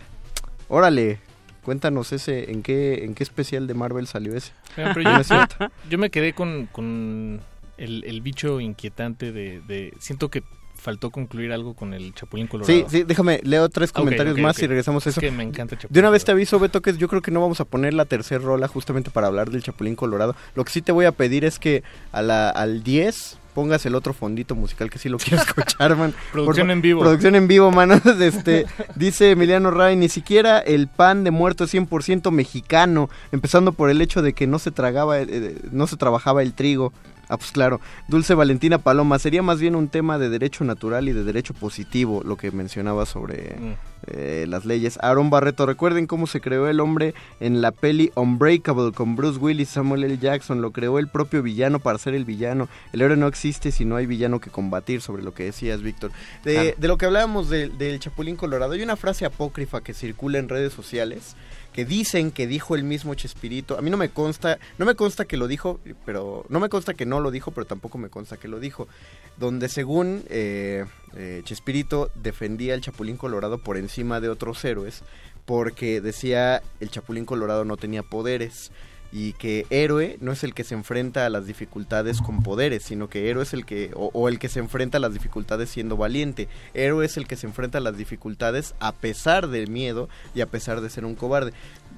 Órale, 0.69 1.19
cuéntanos 1.63 2.13
ese, 2.13 2.51
¿en 2.51 2.63
qué, 2.63 3.05
en 3.05 3.15
qué 3.15 3.23
especial 3.23 3.67
de 3.67 3.75
Marvel 3.75 4.07
salió 4.07 4.35
ese? 4.35 4.53
Mira, 4.77 4.95
pero 4.95 5.03
No 5.11 5.15
yo, 5.17 5.21
es 5.21 5.27
cierto. 5.29 5.57
yo 5.91 5.99
me 5.99 6.11
quedé 6.11 6.33
con, 6.33 6.67
con 6.73 7.41
el, 7.77 8.03
el 8.05 8.21
bicho 8.23 8.61
inquietante 8.61 9.31
de, 9.33 9.61
de- 9.67 9.93
Siento 10.01 10.31
que 10.31 10.43
faltó 10.87 11.11
concluir 11.11 11.53
algo 11.53 11.75
con 11.75 11.95
el 11.95 12.15
Chapulín 12.15 12.47
Colorado. 12.47 12.73
Sí, 12.73 12.85
sí, 12.89 13.03
déjame, 13.03 13.41
leo 13.43 13.69
tres 13.69 13.91
comentarios 13.91 14.39
más 14.39 14.57
y 14.63 14.69
regresamos 14.69 15.05
a 15.05 15.11
Es 15.11 15.15
eso. 15.15 15.21
que 15.21 15.33
me 15.33 15.43
encanta 15.43 15.75
el 15.75 15.81
Chapulín 15.81 15.93
De 15.95 15.99
una 15.99 16.11
vez 16.11 16.25
te 16.25 16.31
aviso, 16.31 16.61
Beto, 16.61 16.81
que 16.81 16.97
yo 16.97 17.09
creo 17.09 17.23
que 17.23 17.33
no 17.33 17.41
vamos 17.41 17.61
a 17.61 17.65
poner 17.65 17.93
la 17.93 18.05
tercera 18.05 18.41
rola 18.41 18.69
justamente 18.69 19.11
para 19.11 19.27
hablar 19.27 19.51
del 19.51 19.65
Chapulín 19.65 19.97
Colorado. 19.97 20.37
Lo 20.55 20.65
que 20.65 20.71
sí 20.71 20.83
te 20.83 20.93
voy 20.93 21.07
a 21.07 21.11
pedir 21.11 21.45
es 21.45 21.59
que 21.59 21.83
a 22.13 22.23
la, 22.23 22.51
al 22.51 22.85
10 22.85 23.39
pongas 23.53 23.85
el 23.85 23.97
otro 23.97 24.13
fondito 24.13 24.55
musical 24.55 24.91
que 24.91 25.01
sí 25.01 25.09
lo 25.09 25.19
quiero 25.19 25.43
escuchar, 25.43 25.97
man. 25.97 26.15
Producción 26.31 26.69
Por 26.69 26.73
en 26.73 26.83
vivo. 26.83 27.01
Producción 27.01 27.35
en 27.35 27.49
vivo, 27.49 27.73
mano. 27.73 28.01
Este, 28.21 28.67
dice 28.95 29.33
Emiliano 29.33 29.73
Ray, 29.73 29.97
ni 29.97 30.09
siquiera 30.09 30.61
el 30.61 30.87
pan 30.87 31.25
de 31.25 31.33
muerto 31.33 31.65
es 31.65 31.75
100% 31.75 32.31
mexicano, 32.31 33.11
empezando 33.33 33.73
por 33.73 33.91
el 33.91 34.01
hecho 34.03 34.23
de 34.23 34.35
que 34.35 34.47
no 34.47 34.61
se 34.61 34.71
tragaba, 34.71 35.19
eh, 35.19 35.27
eh, 35.29 35.59
no 35.73 35.89
se 35.89 35.97
trabajaba 35.97 36.43
el 36.43 36.53
trigo. 36.53 36.93
Ah, 37.29 37.37
pues 37.37 37.51
claro. 37.51 37.81
Dulce 38.09 38.35
Valentina 38.35 38.79
Paloma, 38.79 39.19
sería 39.19 39.43
más 39.43 39.59
bien 39.61 39.75
un 39.75 39.89
tema 39.89 40.19
de 40.19 40.29
derecho 40.29 40.63
natural 40.65 41.09
y 41.09 41.13
de 41.13 41.25
derecho 41.25 41.55
positivo, 41.55 42.23
lo 42.25 42.37
que 42.37 42.51
mencionaba 42.53 43.05
sobre 43.07 43.57
Mm. 43.59 43.73
eh, 44.09 44.45
las 44.49 44.65
leyes. 44.65 44.99
Aaron 45.03 45.29
Barreto, 45.31 45.67
recuerden 45.67 46.07
cómo 46.07 46.27
se 46.29 46.41
creó 46.41 46.69
el 46.69 46.79
hombre 46.79 47.15
en 47.41 47.61
la 47.61 47.73
peli 47.73 48.13
Unbreakable 48.15 48.93
con 48.93 49.17
Bruce 49.17 49.39
Willis, 49.41 49.71
Samuel 49.71 50.05
L. 50.05 50.19
Jackson. 50.19 50.63
Lo 50.63 50.71
creó 50.71 50.99
el 51.01 51.09
propio 51.09 51.43
villano 51.43 51.81
para 51.81 51.99
ser 51.99 52.15
el 52.15 52.25
villano. 52.25 52.69
El 52.93 53.01
héroe 53.03 53.17
no 53.17 53.27
existe 53.27 53.73
si 53.73 53.85
no 53.85 53.97
hay 53.97 54.07
villano 54.07 54.39
que 54.41 54.51
combatir, 54.51 55.01
sobre 55.01 55.23
lo 55.25 55.35
que 55.35 55.45
decías, 55.45 55.83
Víctor. 55.83 56.13
De, 56.45 56.53
Claro. 56.55 56.71
de 56.79 56.89
lo 56.89 56.97
que 56.99 57.07
hablábamos 57.07 57.49
de- 57.51 57.69
del 57.71 57.99
Chapulín 57.99 58.37
Colorado, 58.37 58.73
hay 58.73 58.83
una 58.83 58.97
frase 58.97 59.25
apócrifa 59.25 59.81
que 59.83 59.95
circula 59.95 60.39
en 60.39 60.49
redes 60.49 60.73
sociales 60.73 61.35
que 61.77 61.85
dicen 61.85 62.31
que 62.31 62.47
dijo 62.47 62.75
el 62.75 62.85
mismo 62.85 63.15
Chespirito. 63.15 63.79
A 63.79 63.83
mí 63.83 63.91
no 63.91 63.99
me 63.99 64.09
consta, 64.09 64.59
no 64.79 64.87
me 64.87 64.95
consta 64.95 65.27
que 65.27 65.37
lo 65.37 65.47
dijo, 65.47 65.79
pero 66.07 66.47
no 66.49 66.59
me 66.59 66.71
consta 66.71 66.95
que 66.95 67.05
no 67.05 67.21
lo 67.21 67.31
dijo, 67.31 67.51
pero 67.51 67.67
tampoco 67.67 67.99
me 67.99 68.09
consta 68.09 68.39
que 68.39 68.49
lo 68.49 68.61
dijo. 68.61 68.89
Donde 69.37 69.69
según 69.69 70.25
eh, 70.31 70.87
eh, 71.15 71.43
Chespirito 71.45 72.11
defendía 72.15 72.73
el 72.73 72.81
Chapulín 72.81 73.19
Colorado 73.19 73.59
por 73.59 73.77
encima 73.77 74.23
de 74.23 74.31
otros 74.31 74.65
héroes, 74.65 75.03
porque 75.45 76.01
decía 76.01 76.63
el 76.81 76.91
Chapulín 76.91 77.27
Colorado 77.27 77.67
no 77.67 77.77
tenía 77.77 78.03
poderes 78.03 78.73
y 79.13 79.33
que 79.35 79.67
héroe 79.71 80.19
no 80.21 80.33
es 80.33 80.45
el 80.45 80.55
que 80.55 80.65
se 80.65 80.75
enfrenta 80.75 81.27
a 81.27 81.31
las 81.31 81.47
dificultades 81.47 82.21
con 82.21 82.43
poderes, 82.43 82.83
sino 82.83 83.09
que 83.09 83.31
héroe 83.31 83.43
es 83.43 83.53
el 83.53 83.65
que, 83.65 83.91
o, 83.95 84.29
el 84.29 84.39
que 84.39 84.49
se 84.49 84.59
enfrenta 84.59 84.99
a 84.99 85.01
las 85.01 85.13
dificultades 85.13 85.71
siendo 85.71 85.97
valiente. 85.97 86.49
Héroe 86.75 87.07
es 87.07 87.17
el 87.17 87.27
que 87.27 87.37
se 87.37 87.47
enfrenta 87.47 87.79
a 87.79 87.81
las 87.81 87.97
dificultades 87.97 88.75
a 88.81 88.93
pesar 88.93 89.49
del 89.49 89.71
miedo 89.71 90.09
y 90.35 90.41
a 90.41 90.47
pesar 90.47 90.81
de 90.81 90.91
ser 90.91 91.05
un 91.05 91.15
cobarde. 91.15 91.53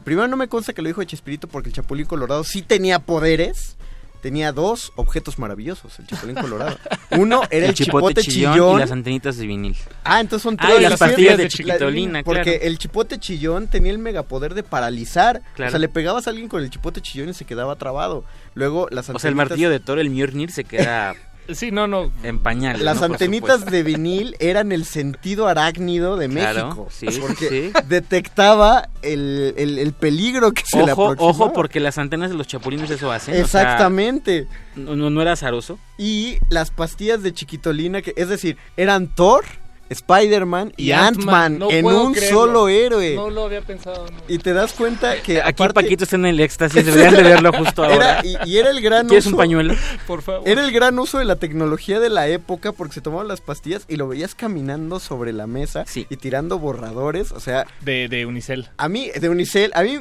Primero 0.04 0.28
no 0.28 0.36
me 0.36 0.48
consta 0.48 0.72
que 0.72 0.82
lo 0.82 0.88
dijo 0.88 1.02
Chespirito 1.04 1.48
porque 1.48 1.70
el 1.70 1.74
Chapulín 1.74 2.06
Colorado 2.06 2.44
sí 2.44 2.62
tenía 2.62 2.98
poderes. 2.98 3.76
Tenía 4.20 4.50
dos 4.52 4.92
objetos 4.96 5.38
maravillosos, 5.38 5.98
el 6.00 6.06
Chapulín 6.08 6.34
Colorado. 6.36 6.76
Uno 7.12 7.42
era 7.50 7.66
el, 7.66 7.74
chipote, 7.74 8.20
chillón. 8.22 8.76
y 8.76 8.80
las 8.80 8.90
antenitas 8.90 9.36
de 9.36 9.46
vinil. 9.46 9.76
Ah, 10.02 10.20
entonces 10.20 10.42
son 10.42 10.56
Ah, 10.58 10.66
tres. 10.66 10.80
y 10.80 10.82
las 10.82 10.98
pastillas 10.98 11.36
de 11.36 11.44
La- 11.44 11.48
chiquitolina, 11.48 12.22
Porque 12.24 12.42
claro. 12.58 12.64
el 12.66 12.78
chipote 12.78 13.18
chillón 13.18 13.68
tenía 13.68 13.92
el 13.92 13.98
megapoder 13.98 14.54
de 14.54 14.62
paralizar. 14.64 15.42
Claro. 15.54 15.68
O 15.68 15.70
sea, 15.70 15.78
le 15.78 15.88
pegabas 15.88 16.26
a 16.26 16.30
alguien 16.30 16.48
con 16.48 16.62
el 16.62 16.70
chipote 16.70 17.00
chillón 17.00 17.28
y 17.28 17.34
se 17.34 17.44
quedaba 17.44 17.76
trabado. 17.76 18.24
Luego 18.54 18.88
las 18.90 19.08
O 19.08 19.18
sea, 19.18 19.28
el 19.30 19.34
antenitas- 19.34 19.36
martillo 19.50 19.70
de 19.70 19.78
Thor, 19.80 19.98
el 20.00 20.10
Mjolnir, 20.10 20.50
se 20.50 20.64
queda 20.64 21.14
Sí, 21.52 21.70
no, 21.70 21.86
no. 21.86 22.12
en 22.22 22.38
pañales. 22.40 22.82
Las 22.82 23.00
antenitas 23.02 23.64
de 23.64 23.82
vinil 23.82 24.36
eran 24.38 24.70
el 24.72 24.84
sentido 24.84 25.48
arácnido 25.48 26.16
de 26.16 26.28
Claro, 26.28 26.66
México. 26.66 26.88
sí, 26.90 27.06
porque 27.20 27.48
sí. 27.48 27.72
detectaba 27.88 28.88
el, 29.02 29.54
el- 29.56 29.78
el 29.78 29.92
peligro 29.92 30.52
que 30.52 30.62
se 30.66 30.84
le 30.84 30.92
Ojo, 30.92 31.04
aproximaba. 31.10 31.30
ojo, 31.46 31.52
porque 31.52 31.80
las 31.80 31.98
antenas 31.98 32.30
de 32.30 32.36
los 32.36 32.46
chapulines 32.46 32.90
eso 32.90 33.10
hacen. 33.10 33.34
o 33.34 33.46
sea, 33.46 33.62
Exactamente. 33.62 34.46
no, 34.76 34.94
no, 34.96 35.10
no 35.10 35.22
era 35.22 35.32
azaroso. 35.32 35.78
Y 35.96 36.38
las 36.50 36.70
pastillas 36.70 37.22
de 37.22 37.32
chiquitolina, 37.32 38.02
que 38.02 38.12
es 38.16 38.28
decir, 38.28 38.56
eran 38.76 39.08
Thor 39.14 39.44
Spider-Man 39.88 40.72
y, 40.76 40.92
Ant-Man 40.92 41.58
no 41.58 41.70
en 41.70 41.84
un 41.86 42.12
creerlo. 42.12 42.38
solo 42.40 42.68
héroe. 42.68 43.14
No 43.14 43.30
lo 43.30 43.44
había 43.44 43.62
pensado. 43.62 44.06
no. 44.06 44.16
Y 44.28 44.38
te 44.38 44.52
das 44.52 44.72
cuenta 44.72 45.20
que 45.22 45.40
Aquí 45.42 45.62
aparte- 45.62 45.74
Paquito 45.74 46.04
está 46.04 46.16
en 46.16 46.26
el 46.26 46.40
éxtasis, 46.40 46.84
deberían 46.84 47.14
de 47.14 47.22
verlo 47.22 47.52
justo 47.52 47.84
ahora. 47.84 48.20
Era, 48.20 48.44
y, 48.44 48.50
y 48.50 48.56
era 48.58 48.70
el 48.70 48.80
gran 48.80 49.06
¿Quieres 49.08 49.26
uso. 49.26 49.34
un 49.36 49.38
pañuelo? 49.40 49.74
Por 50.06 50.22
favor. 50.22 50.48
Era 50.48 50.64
el 50.64 50.72
gran 50.72 50.98
uso 50.98 51.18
de 51.18 51.24
la 51.24 51.36
tecnología 51.36 52.00
de 52.00 52.08
la 52.10 52.28
época 52.28 52.72
porque 52.72 52.94
se 52.94 53.00
tomaban 53.00 53.28
las 53.28 53.40
pastillas 53.40 53.84
y 53.88 53.96
lo 53.96 54.08
veías 54.08 54.34
caminando 54.34 55.00
sobre 55.00 55.32
la 55.32 55.46
mesa 55.46 55.84
y 55.94 56.04
tirando 56.16 56.58
borradores. 56.58 57.32
O 57.32 57.40
sea, 57.40 57.66
De, 57.80 58.08
de 58.08 58.26
Unicel. 58.26 58.68
a 58.76 58.88
mí, 58.88 59.10
de 59.18 59.28
Unicel, 59.28 59.70
a 59.74 59.82
mí 59.82 59.98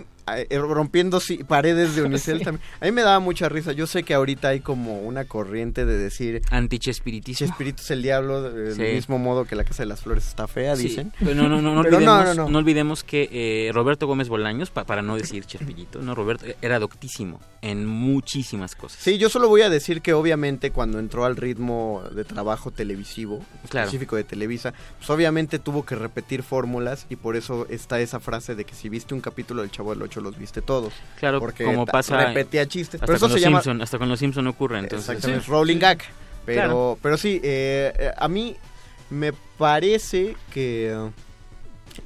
rompiendo 0.51 1.19
sí, 1.19 1.43
paredes 1.43 1.95
de 1.95 2.01
Unicel 2.03 2.39
Sí. 2.39 2.43
también. 2.45 2.63
A 2.81 2.85
mí 2.85 2.91
me 2.91 3.01
daba 3.01 3.19
mucha 3.19 3.49
risa. 3.49 3.71
Yo 3.71 3.87
sé 3.87 4.03
que 4.03 4.13
ahorita 4.13 4.49
hay 4.49 4.59
como 4.59 4.99
una 5.01 5.25
corriente 5.25 5.85
de 5.85 5.97
decir 5.97 6.41
Antichespiritismo. 6.51 7.47
Chespirito 7.47 7.81
es 7.81 7.91
el 7.91 8.01
diablo, 8.01 8.41
del 8.41 8.75
Sí. 8.75 8.81
mismo 8.81 9.17
modo 9.19 9.45
que 9.45 9.55
la 9.55 9.63
Casa 9.63 9.83
de 9.83 9.87
las 9.87 10.01
Flores 10.01 10.27
está 10.27 10.47
fea, 10.47 10.75
Sí, 10.75 10.83
dicen. 10.89 11.13
pero 11.19 11.33
no, 11.35 11.49
no, 11.49 11.61
no, 11.61 11.73
no, 11.75 11.81
Pero 11.83 11.97
olvidemos, 11.97 12.25
no, 12.25 12.33
no, 12.33 12.43
no. 12.45 12.49
no 12.49 12.57
olvidemos 12.59 13.03
que 13.03 13.29
eh, 13.31 13.71
Roberto 13.73 14.07
Gómez 14.07 14.29
Bolaños, 14.29 14.69
pa- 14.69 14.85
para 14.85 15.01
no 15.01 15.15
decir 15.15 15.45
Chespirito, 15.45 16.01
no, 16.01 16.15
Roberto 16.15 16.45
era 16.61 16.79
doctísimo 16.79 17.39
en 17.61 17.85
muchísimas 17.85 18.75
cosas. 18.75 19.01
Sí, 19.01 19.17
yo 19.17 19.29
solo 19.29 19.47
voy 19.49 19.61
a 19.61 19.69
decir 19.69 20.01
que 20.01 20.13
obviamente 20.13 20.71
cuando 20.71 20.99
entró 20.99 21.25
al 21.25 21.35
ritmo 21.35 22.03
de 22.13 22.23
trabajo 22.23 22.71
televisivo, 22.71 23.43
Claro. 23.69 23.85
específico 23.85 24.15
de 24.15 24.23
Televisa, 24.23 24.73
pues 24.97 25.09
obviamente 25.09 25.59
tuvo 25.59 25.85
que 25.85 25.95
repetir 25.95 26.43
fórmulas 26.43 27.05
y 27.09 27.15
por 27.15 27.35
eso 27.35 27.65
está 27.69 27.99
esa 27.99 28.19
frase 28.19 28.55
de 28.55 28.63
que 28.65 28.75
si 28.75 28.89
viste 28.89 29.13
un 29.13 29.21
capítulo 29.21 29.61
del 29.61 29.71
Chavo 29.71 29.93
del 29.93 30.01
Ocho 30.03 30.16
los 30.21 30.37
viste 30.37 30.61
todos. 30.61 30.93
Claro, 31.19 31.39
porque 31.39 31.63
como 31.63 31.85
pasa 31.85 32.25
repetía 32.25 32.67
chistes. 32.67 32.95
hasta 32.95 33.05
Pero 33.05 33.17
eso 33.17 33.25
con 33.25 33.29
se 33.31 33.35
los 33.35 33.41
llama 33.43 33.57
Simpson, 33.61 33.81
hasta 33.81 33.97
con 33.97 34.09
los 34.09 34.19
Simpson 34.19 34.47
ocurre, 34.47 34.79
entonces. 34.79 35.09
Exactamente, 35.09 35.45
Sí. 35.45 35.51
rolling 35.51 35.77
gag. 35.79 35.99
Pero, 36.45 36.61
Claro. 36.61 36.99
pero 37.01 37.17
sí, 37.17 37.41
eh, 37.43 37.93
eh, 37.97 38.11
a 38.17 38.27
mí 38.27 38.55
me 39.09 39.33
parece 39.57 40.35
que 40.53 40.95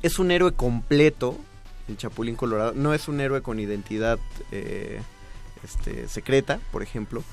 es 0.02 0.20
un 0.20 0.32
héroe 0.32 0.52
completo, 0.54 1.38
el 1.88 1.98
Chapulín 1.98 2.36
Colorado. 2.36 2.74
No 2.76 2.94
es 2.94 3.08
un 3.08 3.20
héroe 3.22 3.42
con 3.42 3.60
identidad 3.60 4.18
eh, 4.52 5.02
este, 5.64 6.08
secreta, 6.08 6.60
por 6.72 6.82
ejemplo. 6.84 7.24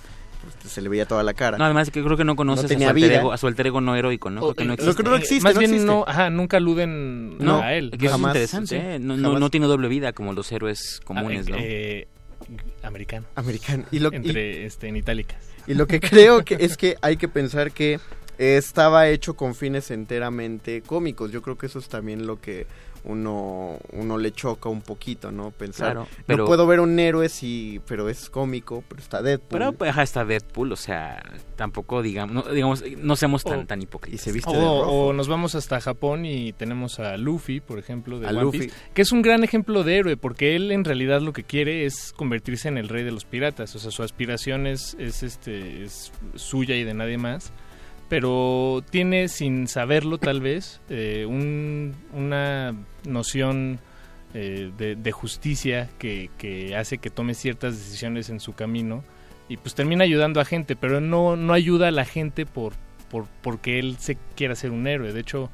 Pues, 0.43 0.73
se 0.73 0.81
le 0.81 0.89
veía 0.89 1.07
toda 1.07 1.23
la 1.23 1.35
cara. 1.35 1.59
No, 1.59 1.65
además 1.65 1.91
que 1.91 2.03
creo 2.03 2.17
que 2.17 2.25
no 2.25 2.37
conoces 2.37 2.65
a, 2.65 2.69
su 2.69 2.75
tenía 2.75 2.91
alter 2.91 3.13
ego, 3.13 3.33
a 3.33 3.37
su 3.39 3.47
alter 3.47 3.67
ego 3.67 3.81
no 3.81 3.97
heroico, 3.97 4.31
¿no? 4.31 4.41
O- 4.43 4.55
Creo 4.55 4.57
que 4.57 4.65
no 4.65 4.73
eh, 4.73 4.75
existe. 4.75 5.03
no 5.03 5.17
existe, 5.17 5.43
Más 5.45 5.55
no 5.55 5.59
bien 5.61 5.71
existe. 5.73 5.87
no, 5.93 6.05
ajá, 6.07 6.31
nunca 6.31 6.57
aluden 6.59 7.39
No, 7.39 7.61
a 7.61 7.75
él. 7.75 7.91
que 7.91 8.07
eso 8.07 8.13
Jamás, 8.13 8.37
es 8.37 8.55
interesante, 8.55 8.69
sí, 8.81 8.95
¿eh? 8.95 8.99
no, 9.01 9.17
no, 9.17 9.23
jamás. 9.29 9.41
no 9.41 9.51
tiene 9.51 9.67
doble 9.67 9.89
vida 9.89 10.13
como 10.13 10.33
los 10.33 10.51
héroes 10.53 11.01
comunes, 11.05 11.47
Ah, 11.49 11.51
¿no? 11.51 11.57
eh, 11.61 12.07
americano. 12.83 13.27
Americano. 13.35 13.85
Y 13.91 13.99
lo, 13.99 14.13
y- 14.13 14.17
Entre, 14.17 14.65
este, 14.67 14.89
en 14.89 14.97
itálicas. 14.97 15.39
Y 15.67 15.75
lo 15.75 15.87
que 15.87 16.01
creo 16.01 16.45
que 16.45 16.57
es 16.61 16.77
que 16.77 16.97
hay 17.03 17.17
que 17.17 17.29
pensar 17.29 17.73
que 17.73 17.95
eh, 18.39 18.57
estaba 18.57 19.09
hecho 19.09 19.35
con 19.35 19.55
fines 19.55 19.91
enteramente 19.91 20.83
cómicos. 20.83 21.31
Yo 21.33 21.43
creo 21.43 21.59
que 21.59 21.67
eso 21.67 21.79
es 21.79 21.89
también 21.89 22.27
lo 22.27 22.41
que 22.41 22.67
uno, 23.09 23.79
uno 23.93 24.19
le 24.19 24.33
choca 24.33 24.69
un 24.69 24.83
poquito, 24.83 25.33
¿no? 25.33 25.51
Pensar, 25.51 25.93
Claro, 25.93 26.09
pero- 26.27 26.39
no 26.45 26.47
puedo 26.47 26.67
ver 26.67 26.79
un 26.81 26.99
héroe 26.99 27.29
si, 27.29 27.81
pero 27.89 28.09
es 28.09 28.31
cómico, 28.31 28.85
pero 28.89 29.01
está 29.03 29.21
Deadpool. 29.23 29.49
Pero 29.59 29.73
pues, 29.73 29.91
ajá, 29.91 30.03
está 30.03 30.25
Deadpool, 30.25 30.73
o 30.73 30.77
sea, 30.77 31.23
tampoco 31.57 32.03
digamos, 32.03 32.35
no, 32.47 32.53
digamos, 32.53 32.85
no 32.99 33.17
seamos 33.17 33.43
tan, 33.45 33.61
O- 33.61 33.67
tan 33.67 33.83
hipócritas. 33.83 34.21
y 34.21 34.25
se 34.25 34.33
viste 34.33 34.51
O, 34.51 34.53
de 34.55 34.61
rojo. 34.61 35.07
o 35.09 35.13
nos 35.13 35.27
vamos 35.27 35.55
hasta 35.55 35.81
Japón 35.81 36.25
y 36.25 36.53
tenemos 36.53 37.01
a 37.01 37.17
Luffy, 37.17 37.61
por 37.61 37.79
ejemplo, 37.79 38.21
de 38.21 38.27
A 38.27 38.31
One 38.31 38.43
Luffy. 38.43 38.59
Piece, 38.61 38.75
que 38.95 39.03
es 39.03 39.11
un 39.13 39.23
gran 39.23 39.43
ejemplo 39.43 39.83
de 39.85 39.97
héroe, 39.97 40.17
porque 40.17 40.55
él 40.55 40.71
en 40.71 40.85
realidad 40.85 41.21
lo 41.21 41.33
que 41.33 41.45
quiere 41.45 41.87
es 41.87 42.13
convertirse 42.15 42.69
en 42.69 42.79
el 42.79 42.89
rey 42.89 43.05
de 43.05 43.11
los 43.11 43.25
piratas. 43.25 43.75
O 43.75 43.79
sea, 43.79 43.91
su 43.91 44.03
aspiración 44.03 44.67
es, 44.67 44.95
es, 45.01 45.23
este, 45.23 45.83
es 45.83 46.13
suya 46.35 46.77
y 46.77 46.85
de 46.85 46.95
nadie 46.95 47.19
más. 47.19 47.53
Pero 48.09 48.83
tiene, 48.91 49.29
sin 49.29 49.69
saberlo 49.69 50.19
tal 50.19 50.41
vez, 50.41 50.81
eh, 50.89 51.27
un- 51.29 51.95
una 52.15 52.75
noción 53.05 53.79
eh, 54.35 54.71
de, 54.77 55.13
justicia 55.13 55.89
que, 55.99 56.31
que 56.39 56.77
hace 56.77 56.99
que 56.99 57.09
tome 57.11 57.35
ciertas 57.35 57.77
decisiones 57.77 58.29
en 58.29 58.41
su 58.41 58.53
camino 58.55 59.03
y 59.49 59.57
pues 59.57 59.75
termina 59.75 60.05
ayudando 60.05 60.41
a 60.41 60.45
gente, 60.45 60.77
pero 60.77 61.01
no, 61.01 61.35
no 61.37 61.55
ayuda 61.55 61.89
a 61.89 61.91
la 61.91 62.05
gente 62.05 62.45
por, 62.45 62.75
por 63.11 63.27
porque 63.43 63.79
él 63.79 63.97
se 63.99 64.19
quiera 64.37 64.55
ser 64.55 64.71
un 64.71 64.87
héroe. 64.87 65.13
De 65.15 65.21
hecho, 65.21 65.51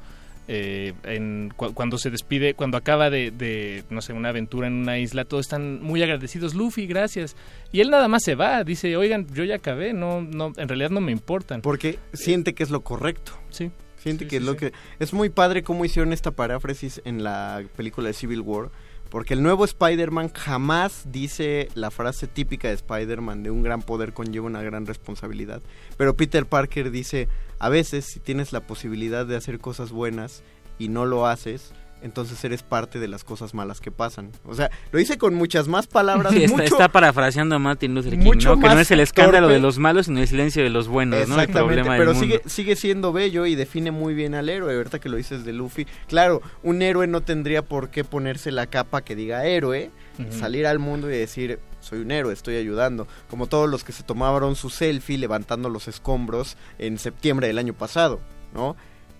eh, 0.47 0.93
en, 1.03 1.51
cu- 1.55 1.73
cuando 1.73 1.97
se 1.97 2.09
despide, 2.09 2.53
cuando 2.53 2.77
acaba 2.77 3.09
de, 3.09 3.31
de, 3.31 3.83
no 3.89 4.01
sé, 4.01 4.13
una 4.13 4.29
aventura 4.29 4.67
en 4.67 4.73
una 4.73 4.97
isla, 4.99 5.25
todos 5.25 5.45
están 5.45 5.81
muy 5.81 6.01
agradecidos. 6.03 6.53
Luffy, 6.53 6.87
gracias. 6.87 7.35
Y 7.71 7.81
él 7.81 7.89
nada 7.89 8.07
más 8.07 8.23
se 8.23 8.35
va, 8.35 8.63
dice, 8.63 8.95
oigan, 8.97 9.27
yo 9.33 9.43
ya 9.43 9.55
acabé, 9.55 9.93
no, 9.93 10.21
no, 10.21 10.53
en 10.57 10.67
realidad 10.67 10.89
no 10.91 11.01
me 11.01 11.11
importan. 11.11 11.61
Porque 11.61 11.99
siente 12.13 12.53
que 12.53 12.63
es 12.63 12.69
lo 12.69 12.81
correcto. 12.81 13.33
Sí. 13.49 13.71
Siente 13.97 14.25
Sí, 14.25 14.29
que 14.29 14.35
sí, 14.37 14.41
es 14.41 14.43
lo 14.43 14.51
sí. 14.53 14.57
que... 14.59 14.73
Es 14.99 15.13
muy 15.13 15.29
padre 15.29 15.63
cómo 15.63 15.83
hicieron 15.83 16.13
esta 16.13 16.29
paráfrasis 16.31 17.01
en 17.05 17.23
la 17.23 17.63
película 17.75 18.07
de 18.07 18.13
Civil 18.13 18.41
War. 18.41 18.69
Porque 19.15 19.33
el 19.33 19.41
nuevo 19.41 19.63
Spider-Man 19.63 20.33
jamás 20.33 21.05
dice 21.09 21.69
la 21.73 21.89
frase 21.89 22.27
típica 22.27 22.67
de 22.67 22.73
Spider-Man 22.73 23.43
de 23.43 23.49
un 23.49 23.63
gran 23.63 23.81
poder 23.81 24.11
conlleva 24.11 24.47
una 24.47 24.61
gran 24.61 24.85
responsabilidad. 24.85 25.61
Pero 25.95 26.17
Peter 26.17 26.45
Parker 26.45 26.91
dice, 26.91 27.29
a 27.57 27.69
veces 27.69 28.03
si 28.03 28.19
tienes 28.19 28.51
la 28.51 28.67
posibilidad 28.67 29.25
de 29.25 29.37
hacer 29.37 29.59
cosas 29.59 29.93
buenas 29.93 30.43
y 30.77 30.89
no 30.89 31.05
lo 31.05 31.27
haces, 31.27 31.71
entonces 32.05 32.41
eres 32.43 32.61
parte 32.63 32.99
de 32.99 33.07
las 33.07 33.23
cosas 33.23 33.53
malas 33.53 33.81
que 33.81 33.91
pasan. 33.91 34.31
O 34.45 34.53
sea, 34.53 34.69
lo 34.91 34.99
dice 34.99 35.17
con 35.17 35.33
muchas 35.35 35.67
más 35.67 35.87
palabras. 35.87 36.31
Sí, 36.35 36.43
está, 36.43 36.57
mucho, 36.57 36.63
está 36.75 36.87
parafraseando 36.89 37.55
a 37.55 37.59
Martin 37.59 37.95
Luther 37.95 38.11
King, 38.13 38.23
mucho 38.23 38.55
¿no? 38.55 38.61
Que 38.61 38.75
no 38.75 38.79
es 38.79 38.91
el 38.91 38.99
escándalo 38.99 39.47
torpe. 39.47 39.53
de 39.55 39.59
los 39.59 39.79
malos, 39.79 40.05
sino 40.05 40.19
el 40.19 40.27
silencio 40.27 40.63
de 40.63 40.69
los 40.69 40.87
buenos, 40.87 41.27
¿no? 41.27 41.35
El 41.35 41.41
Exactamente, 41.41 41.81
problema 41.81 41.93
del 41.95 41.99
pero 42.01 42.13
mundo. 42.13 42.25
sigue, 42.37 42.41
sigue 42.49 42.75
siendo 42.75 43.11
bello 43.11 43.45
y 43.45 43.55
define 43.55 43.91
muy 43.91 44.13
bien 44.13 44.35
al 44.35 44.49
héroe. 44.49 44.75
Ahorita 44.75 44.99
que 44.99 45.09
lo 45.09 45.17
dices 45.17 45.43
de 45.45 45.53
Luffy, 45.53 45.87
claro, 46.07 46.41
un 46.63 46.81
héroe 46.81 47.07
no 47.07 47.21
tendría 47.21 47.63
por 47.63 47.89
qué 47.89 48.03
ponerse 48.03 48.51
la 48.51 48.67
capa 48.67 49.01
que 49.03 49.15
diga 49.15 49.45
héroe, 49.45 49.89
Ujú. 50.19 50.31
salir 50.31 50.67
al 50.67 50.79
mundo 50.79 51.09
y 51.09 51.17
decir 51.17 51.59
soy 51.81 51.99
un 51.99 52.11
héroe, 52.11 52.33
estoy 52.33 52.55
ayudando. 52.55 53.07
Como 53.29 53.47
todos 53.47 53.69
los 53.69 53.83
que 53.83 53.91
se 53.91 54.03
tomaron 54.03 54.55
su 54.55 54.69
selfie 54.69 55.17
levantando 55.17 55.69
los 55.69 55.87
escombros 55.87 56.57
en 56.79 56.97
septiembre 56.97 57.47
del 57.47 57.57
año 57.57 57.73
pasado, 57.73 58.19
¿no? 58.53 58.75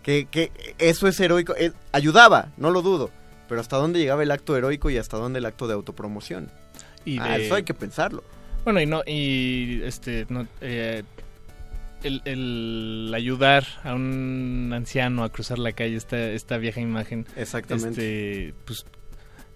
Que, 0.05 0.27
que 0.29 0.51
eso 0.77 1.07
es 1.07 1.19
heroico, 1.19 1.55
eh, 1.57 1.71
ayudaba, 1.91 2.49
no 2.57 2.69
lo 2.69 2.83
dudo. 2.83 3.09
Pero 3.49 3.59
hasta 3.59 3.77
dónde 3.77 3.97
llegaba 3.99 4.21
el 4.21 4.29
acto 4.29 4.55
heroico 4.55 4.91
y 4.91 4.97
hasta 4.97 5.17
dónde 5.17 5.39
el 5.39 5.45
acto 5.45 5.65
de 5.67 5.73
autopromoción. 5.73 6.51
Y 7.05 7.17
Ah, 7.19 7.37
de- 7.37 7.45
eso 7.47 7.55
hay 7.55 7.63
que 7.63 7.73
pensarlo. 7.73 8.23
Bueno, 8.63 8.79
y 8.81 8.85
no, 8.85 9.01
y 9.05 9.81
este, 9.83 10.27
no, 10.29 10.47
eh, 10.61 11.01
el, 12.03 12.21
el 12.25 13.11
ayudar 13.15 13.65
a 13.83 13.95
un 13.95 14.71
anciano 14.75 15.23
a 15.23 15.29
cruzar 15.31 15.57
la 15.57 15.71
calle, 15.71 15.95
esta, 15.95 16.17
esta 16.31 16.57
vieja 16.57 16.81
imagen. 16.81 17.25
Exactamente. 17.35 18.47
Este, 18.49 18.53
pues, 18.65 18.85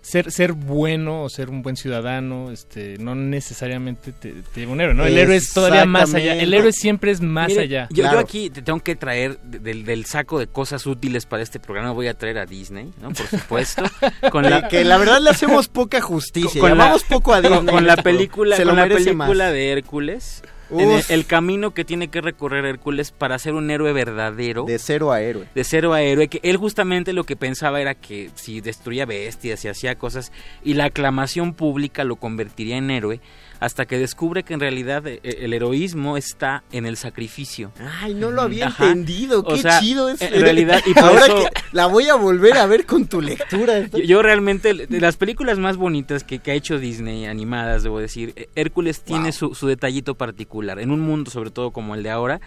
ser, 0.02 0.32
ser 0.32 0.54
bueno 0.54 1.24
o 1.24 1.30
ser 1.30 1.50
un 1.50 1.62
buen 1.62 1.76
ciudadano, 1.76 2.52
este, 2.52 2.98
no 3.00 3.16
necesariamente 3.16 4.12
te, 4.12 4.32
te 4.54 4.60
lleva 4.62 4.72
un 4.72 4.82
héroe, 4.82 4.94
¿no? 4.94 5.06
El 5.06 5.18
héroe 5.18 5.36
es 5.36 5.52
todavía 5.54 5.86
más 5.86 6.14
allá. 6.14 6.36
El 6.36 6.54
héroe 6.54 6.72
siempre 6.72 7.12
es 7.12 7.22
más 7.22 7.50
Mire, 7.50 7.62
allá. 7.62 7.88
Yo, 7.92 8.04
yo 8.12 8.20
aquí 8.20 8.50
te 8.50 8.62
tengo 8.62 8.80
que 8.80 8.96
traer 8.96 9.40
de- 9.42 9.60
del, 9.60 9.86
del 9.86 10.06
saco 10.06 10.40
de 10.40 10.48
cosas 10.48 10.86
útiles 10.86 11.26
para 11.26 11.44
este 11.44 11.60
programa. 11.60 11.92
Voy 11.92 12.08
a 12.08 12.14
traer 12.14 12.38
a 12.40 12.46
Disney, 12.46 12.92
¿no? 13.02 13.10
Por 13.10 13.28
supuesto. 13.28 13.84
Con 14.32 14.44
Que- 14.46 14.64
que 14.70 14.84
la 14.86 14.98
verdad 14.98 15.20
le 15.22 15.30
hacemos 15.30 15.68
poca 15.68 16.02
justicia, 16.02 16.62
llamamos 16.62 17.04
poco 17.04 17.34
a 17.34 17.42
con- 17.42 17.52
Disney 17.52 17.76
Con 17.76 17.86
la 17.88 17.98
película, 17.98 18.56
Se 18.56 18.64
con 18.64 18.76
la 18.76 18.88
película 18.88 19.14
más. 19.46 19.54
de 19.54 19.72
Hércules. 19.72 20.44
Uf. 20.70 20.82
en 20.82 20.92
el, 20.92 21.04
el 21.10 21.26
camino 21.26 21.72
que 21.72 21.86
tiene 21.86 22.10
que 22.10 22.22
recorrer 22.22 22.66
Hércules 22.66 23.12
para 23.12 23.40
ser 23.40 23.54
un 23.54 23.70
héroe 23.72 23.94
verdadero. 23.94 24.66
De 24.66 24.80
cero 24.80 25.12
a 25.12 25.22
héroe. 25.22 25.48
De 25.54 25.64
cero 25.64 25.94
a 25.94 26.02
héroe. 26.02 26.28
Que 26.28 26.40
él 26.44 26.58
justamente 26.58 27.14
lo 27.14 27.24
que 27.24 27.36
pensaba 27.36 27.82
era 27.82 27.96
que 27.96 28.30
si 28.36 28.62
destruía 28.62 29.06
bestias 29.06 29.64
y 29.66 29.68
hacía 29.68 29.96
cosas 29.96 30.32
y 30.64 30.74
la 30.74 30.86
aclamación 30.86 31.54
pública 31.54 32.04
lo 32.04 32.18
convertiría 32.18 32.78
en 32.78 32.92
héroe. 32.92 33.20
Hasta 33.60 33.86
que 33.86 33.98
descubre 33.98 34.44
que 34.44 34.54
en 34.54 34.62
realidad 34.62 35.06
eh, 35.06 35.20
el 35.24 35.54
heroísmo 35.54 36.16
está 36.16 36.64
en 36.72 36.86
el 36.86 36.96
sacrificio. 36.96 37.74
Ay, 38.02 38.14
no 38.14 38.32
lo 38.32 38.42
había 38.42 38.68
Ajá. 38.68 38.86
entendido. 38.86 39.42
O 39.42 39.54
Qué 39.56 39.62
sea, 39.62 39.80
chido 39.82 40.08
es. 40.10 40.22
En 40.22 40.40
realidad, 40.42 40.82
y 40.86 40.94
por 40.94 41.04
Ahora 41.04 41.26
eso- 41.26 41.36
que 41.36 41.62
la 41.74 41.86
voy 41.88 42.08
a 42.08 42.16
volver 42.16 42.58
a 42.58 42.66
ver 42.68 42.86
con 42.86 43.08
tu 43.08 43.20
lectura. 43.22 43.86
Yo, 43.88 43.98
yo 44.00 44.22
realmente, 44.22 44.74
de 44.74 45.02
las 45.02 45.18
películas 45.18 45.60
más 45.60 45.76
bonitas 45.76 46.24
que, 46.24 46.40
que 46.40 46.52
ha 46.52 46.54
hecho 46.54 46.80
Disney, 46.80 47.26
animadas, 47.26 47.84
debo 47.84 48.00
decir, 48.00 48.32
eh, 48.38 48.48
Hércules 48.56 49.02
tiene 49.04 49.34
su, 49.34 49.54
su 49.54 49.68
detallito 49.68 50.16
particular, 50.16 50.80
en 50.80 50.92
un 50.92 51.02
mundo 51.02 51.30
sobre 51.30 51.52
todo 51.52 51.72
como 51.72 51.96
el 51.96 52.04
de 52.04 52.12
ahora, 52.12 52.40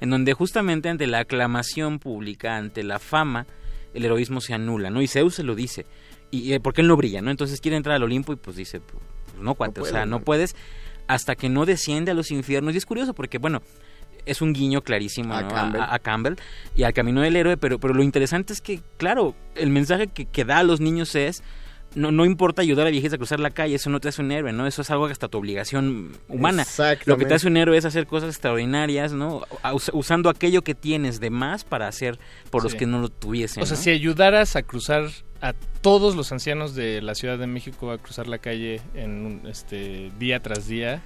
en 0.00 0.10
donde 0.10 0.34
justamente 0.34 0.88
ante 0.88 1.08
la 1.08 1.18
aclamación 1.18 1.98
pública, 1.98 2.56
ante 2.56 2.84
la 2.84 3.00
fama, 3.00 3.46
el 3.92 4.04
heroísmo 4.04 4.40
se 4.40 4.54
anula, 4.54 4.88
¿no? 4.90 5.02
Y 5.02 5.08
Zeus 5.08 5.34
se 5.34 5.42
lo 5.42 5.56
dice, 5.56 5.84
y 6.30 6.52
eh, 6.52 6.60
porque 6.60 6.80
él 6.80 6.86
no 6.86 6.96
brilla, 6.96 7.20
¿no? 7.22 7.32
Entonces 7.32 7.60
quiere 7.60 7.76
entrar 7.76 7.96
al 7.96 8.04
Olimpo 8.04 8.32
y 8.32 8.36
pues 8.36 8.56
dice, 8.56 8.78
pues, 8.80 9.02
no, 9.40 9.54
cuate, 9.54 9.80
o 9.80 9.82
puedo, 9.82 9.92
sea, 9.92 10.06
no 10.06 10.18
¿no? 10.18 10.24
puedes 10.24 10.54
hasta 11.06 11.34
que 11.34 11.48
no 11.48 11.66
desciende 11.66 12.10
a 12.12 12.14
los 12.14 12.30
infiernos. 12.30 12.74
Y 12.74 12.78
es 12.78 12.86
curioso 12.86 13.14
porque, 13.14 13.38
bueno, 13.38 13.62
es 14.26 14.42
un 14.42 14.52
guiño 14.52 14.82
clarísimo 14.82 15.34
A 15.34 15.42
¿no? 15.42 15.48
Campbell. 15.48 15.80
a- 15.80 15.94
a 15.94 15.98
Campbell 15.98 16.34
y 16.76 16.82
al 16.84 16.92
camino 16.92 17.20
del 17.22 17.34
héroe, 17.36 17.56
pero, 17.56 17.80
pero 17.80 17.94
lo 17.94 18.02
interesante 18.02 18.52
es 18.52 18.60
que, 18.60 18.80
claro, 18.96 19.34
el 19.56 19.70
mensaje 19.70 20.06
que, 20.08 20.26
que 20.26 20.44
da 20.44 20.58
a 20.58 20.62
los 20.62 20.80
niños 20.80 21.14
es, 21.14 21.42
no, 21.94 22.12
no 22.12 22.24
importa 22.24 22.62
ayudar 22.62 22.86
a 22.86 22.90
viejitos 22.90 23.14
a 23.14 23.18
cruzar 23.18 23.40
la 23.40 23.50
calle, 23.50 23.74
eso 23.74 23.90
no 23.90 23.98
te 24.00 24.08
hace 24.08 24.22
un 24.22 24.30
héroe, 24.32 24.52
¿no? 24.52 24.66
Eso 24.66 24.82
es 24.82 24.90
algo 24.90 25.06
hasta 25.06 25.28
tu 25.28 25.38
obligación 25.38 26.12
humana. 26.28 26.64
Lo 27.04 27.16
que 27.16 27.24
te 27.26 27.34
hace 27.34 27.46
un 27.48 27.56
héroe 27.56 27.76
es 27.76 27.84
hacer 27.84 28.06
cosas 28.06 28.30
extraordinarias, 28.30 29.12
¿no? 29.12 29.42
Us- 29.74 29.90
usando 29.92 30.28
aquello 30.30 30.62
que 30.62 30.74
tienes 30.74 31.18
de 31.20 31.30
más 31.30 31.64
para 31.64 31.88
hacer 31.88 32.18
por 32.50 32.62
los 32.62 32.74
que 32.74 32.86
no 32.86 33.00
lo 33.00 33.08
tuviesen. 33.08 33.62
O 33.62 33.66
sea, 33.66 33.76
¿no? 33.76 33.82
si 33.82 33.90
ayudaras 33.90 34.56
a 34.56 34.62
cruzar 34.62 35.10
a 35.42 35.52
todos 35.80 36.16
los 36.16 36.30
ancianos 36.32 36.74
de 36.74 37.00
la 37.02 37.14
Ciudad 37.14 37.38
de 37.38 37.46
México 37.46 37.90
a 37.90 37.98
cruzar 37.98 38.28
la 38.28 38.38
calle 38.38 38.80
en 38.94 39.24
un, 39.26 39.46
este 39.48 40.12
día 40.18 40.40
tras 40.40 40.68
día, 40.68 41.02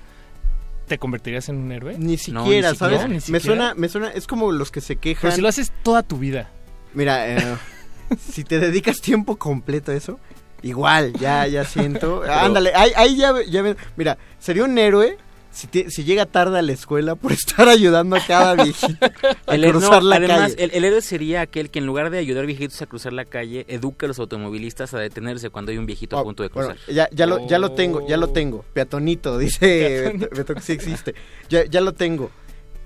¿te 0.89 0.99
convertirías 0.99 1.49
en 1.49 1.57
un 1.57 1.73
héroe? 1.73 1.97
Ni 1.99 2.19
siquiera, 2.19 2.75
¿sabes? 2.75 3.01
No, 3.03 3.09
ni 3.09 3.15
me 3.15 3.21
siquiera. 3.21 3.41
suena, 3.45 3.75
me 3.75 3.89
suena, 3.89 4.09
es 4.11 4.27
como 4.27 4.53
los 4.53 4.71
que 4.71 4.81
se 4.81 4.97
quejan. 4.97 5.23
Pero 5.23 5.35
si 5.37 5.41
lo 5.41 5.49
haces 5.49 5.73
toda 5.83 6.03
tu 6.03 6.19
vida. 6.19 6.51
Mira, 6.95 7.29
eh, 7.29 7.57
si 8.19 8.45
te 8.45 8.59
dedicas 8.59 9.01
tiempo 9.01 9.37
completo 9.37 9.93
a 9.93 9.95
eso, 9.95 10.19
igual, 10.65 11.13
ya, 11.21 11.47
ya 11.47 11.65
siento. 11.65 12.23
Ándale, 12.29 12.73
ahí, 12.75 12.91
ahí 12.97 13.17
ya, 13.17 13.33
ya 13.49 13.63
ven. 13.63 13.77
Mira, 13.97 14.19
sería 14.41 14.65
un 14.65 14.77
héroe 14.77 15.17
si, 15.53 15.69
te- 15.69 15.89
si 15.89 16.03
llega 16.03 16.27
tarde 16.27 16.59
a 16.59 16.63
la 16.63 16.73
escuela 16.73 17.15
por 17.15 17.31
estar 17.41 17.69
ayudando 17.69 18.17
a 18.17 18.21
cada 18.27 18.55
viejito 18.65 19.07
a 19.47 19.55
El, 19.55 19.61
no, 19.63 19.71
cruzar 19.71 20.03
la 20.03 20.17
además, 20.17 20.53
calle. 20.55 20.65
el, 20.65 20.71
el 20.73 20.85
héroe 20.85 21.01
sería 21.01 21.43
aquel 21.43 21.71
que 21.71 21.79
en 21.79 21.87
lugar 21.87 22.11
de 22.11 22.19
ayudar 22.19 22.45
viejitos 22.47 22.83
a 22.83 22.87
cruzar 22.87 23.13
la 23.13 23.25
calle, 23.25 23.65
educa 23.69 24.07
a 24.07 24.09
los 24.09 24.19
automovilistas 24.19 24.95
a 24.95 24.99
detenerse 24.99 25.51
cuando 25.51 25.71
hay 25.71 25.79
un 25.79 25.87
viejito 25.87 26.19
a 26.19 26.25
punto 26.25 26.43
de 26.43 26.51
cruzar. 26.51 26.73
Oh, 26.73 26.81
Bueno, 26.87 26.97
ya, 26.97 27.09
ya, 27.13 27.27
lo, 27.27 27.47
ya 27.47 27.61
lo 27.61 27.71
tengo, 27.71 28.05
ya 28.09 28.17
lo 28.17 28.31
tengo. 28.31 28.65
Peatonito, 28.73 29.39
dice 29.39 30.13
Beto 30.35 30.55
que 30.57 30.61
sí 30.61 30.73
existe. 30.73 31.15
Ya, 31.49 31.65
ya 31.67 31.81
lo 31.81 31.93
tengo. 31.93 32.33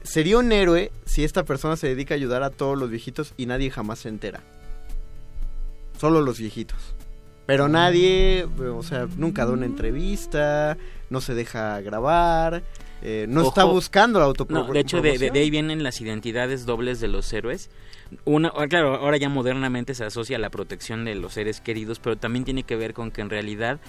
Sería 0.02 0.36
un 0.38 0.52
héroe 0.52 0.92
si 1.06 1.24
esta 1.24 1.44
persona 1.44 1.76
se 1.76 1.86
dedica 1.88 2.12
a 2.14 2.16
ayudar 2.16 2.42
a 2.42 2.50
todos 2.50 2.78
los 2.78 2.90
viejitos 2.90 3.32
y 3.38 3.46
nadie 3.46 3.70
jamás 3.70 4.00
se 4.00 4.08
entera. 4.10 4.40
Solo 5.98 6.20
los 6.20 6.38
viejitos. 6.38 6.78
Pero 7.48 7.66
nadie, 7.66 8.46
o 8.76 8.82
sea, 8.82 9.08
nunca 9.16 9.46
da 9.46 9.52
una 9.52 9.64
entrevista, 9.64 10.76
no 11.08 11.22
se 11.22 11.34
deja 11.34 11.80
grabar, 11.80 12.62
eh, 13.00 13.24
no 13.26 13.40
está 13.48 13.64
buscando 13.64 14.18
la 14.18 14.26
No, 14.26 14.28
autopromoción. 14.28 14.74
de 14.74 14.80
hecho, 14.80 15.00
de, 15.00 15.16
de- 15.16 15.30
de 15.30 15.40
ahí 15.40 15.48
vienen 15.50 15.82
las 15.82 15.98
identidades 16.02 16.66
dobles 16.66 17.00
de 17.00 17.08
los 17.08 17.32
héroes. 17.32 17.70
Una, 18.26 18.52
ah, 18.54 18.66
claro, 18.68 18.96
ahora 18.96 19.16
ya 19.16 19.30
modernamente 19.30 19.94
se 19.94 20.04
asocia 20.04 20.36
a 20.36 20.40
la 20.40 20.50
protección 20.50 21.06
de 21.06 21.14
los 21.14 21.32
seres 21.32 21.62
queridos, 21.62 22.00
pero 22.00 22.16
también 22.18 22.44
tiene 22.44 22.64
que 22.64 22.76
ver 22.76 22.92
con 22.92 23.10
que 23.10 23.22
en 23.22 23.30
realidad 23.30 23.80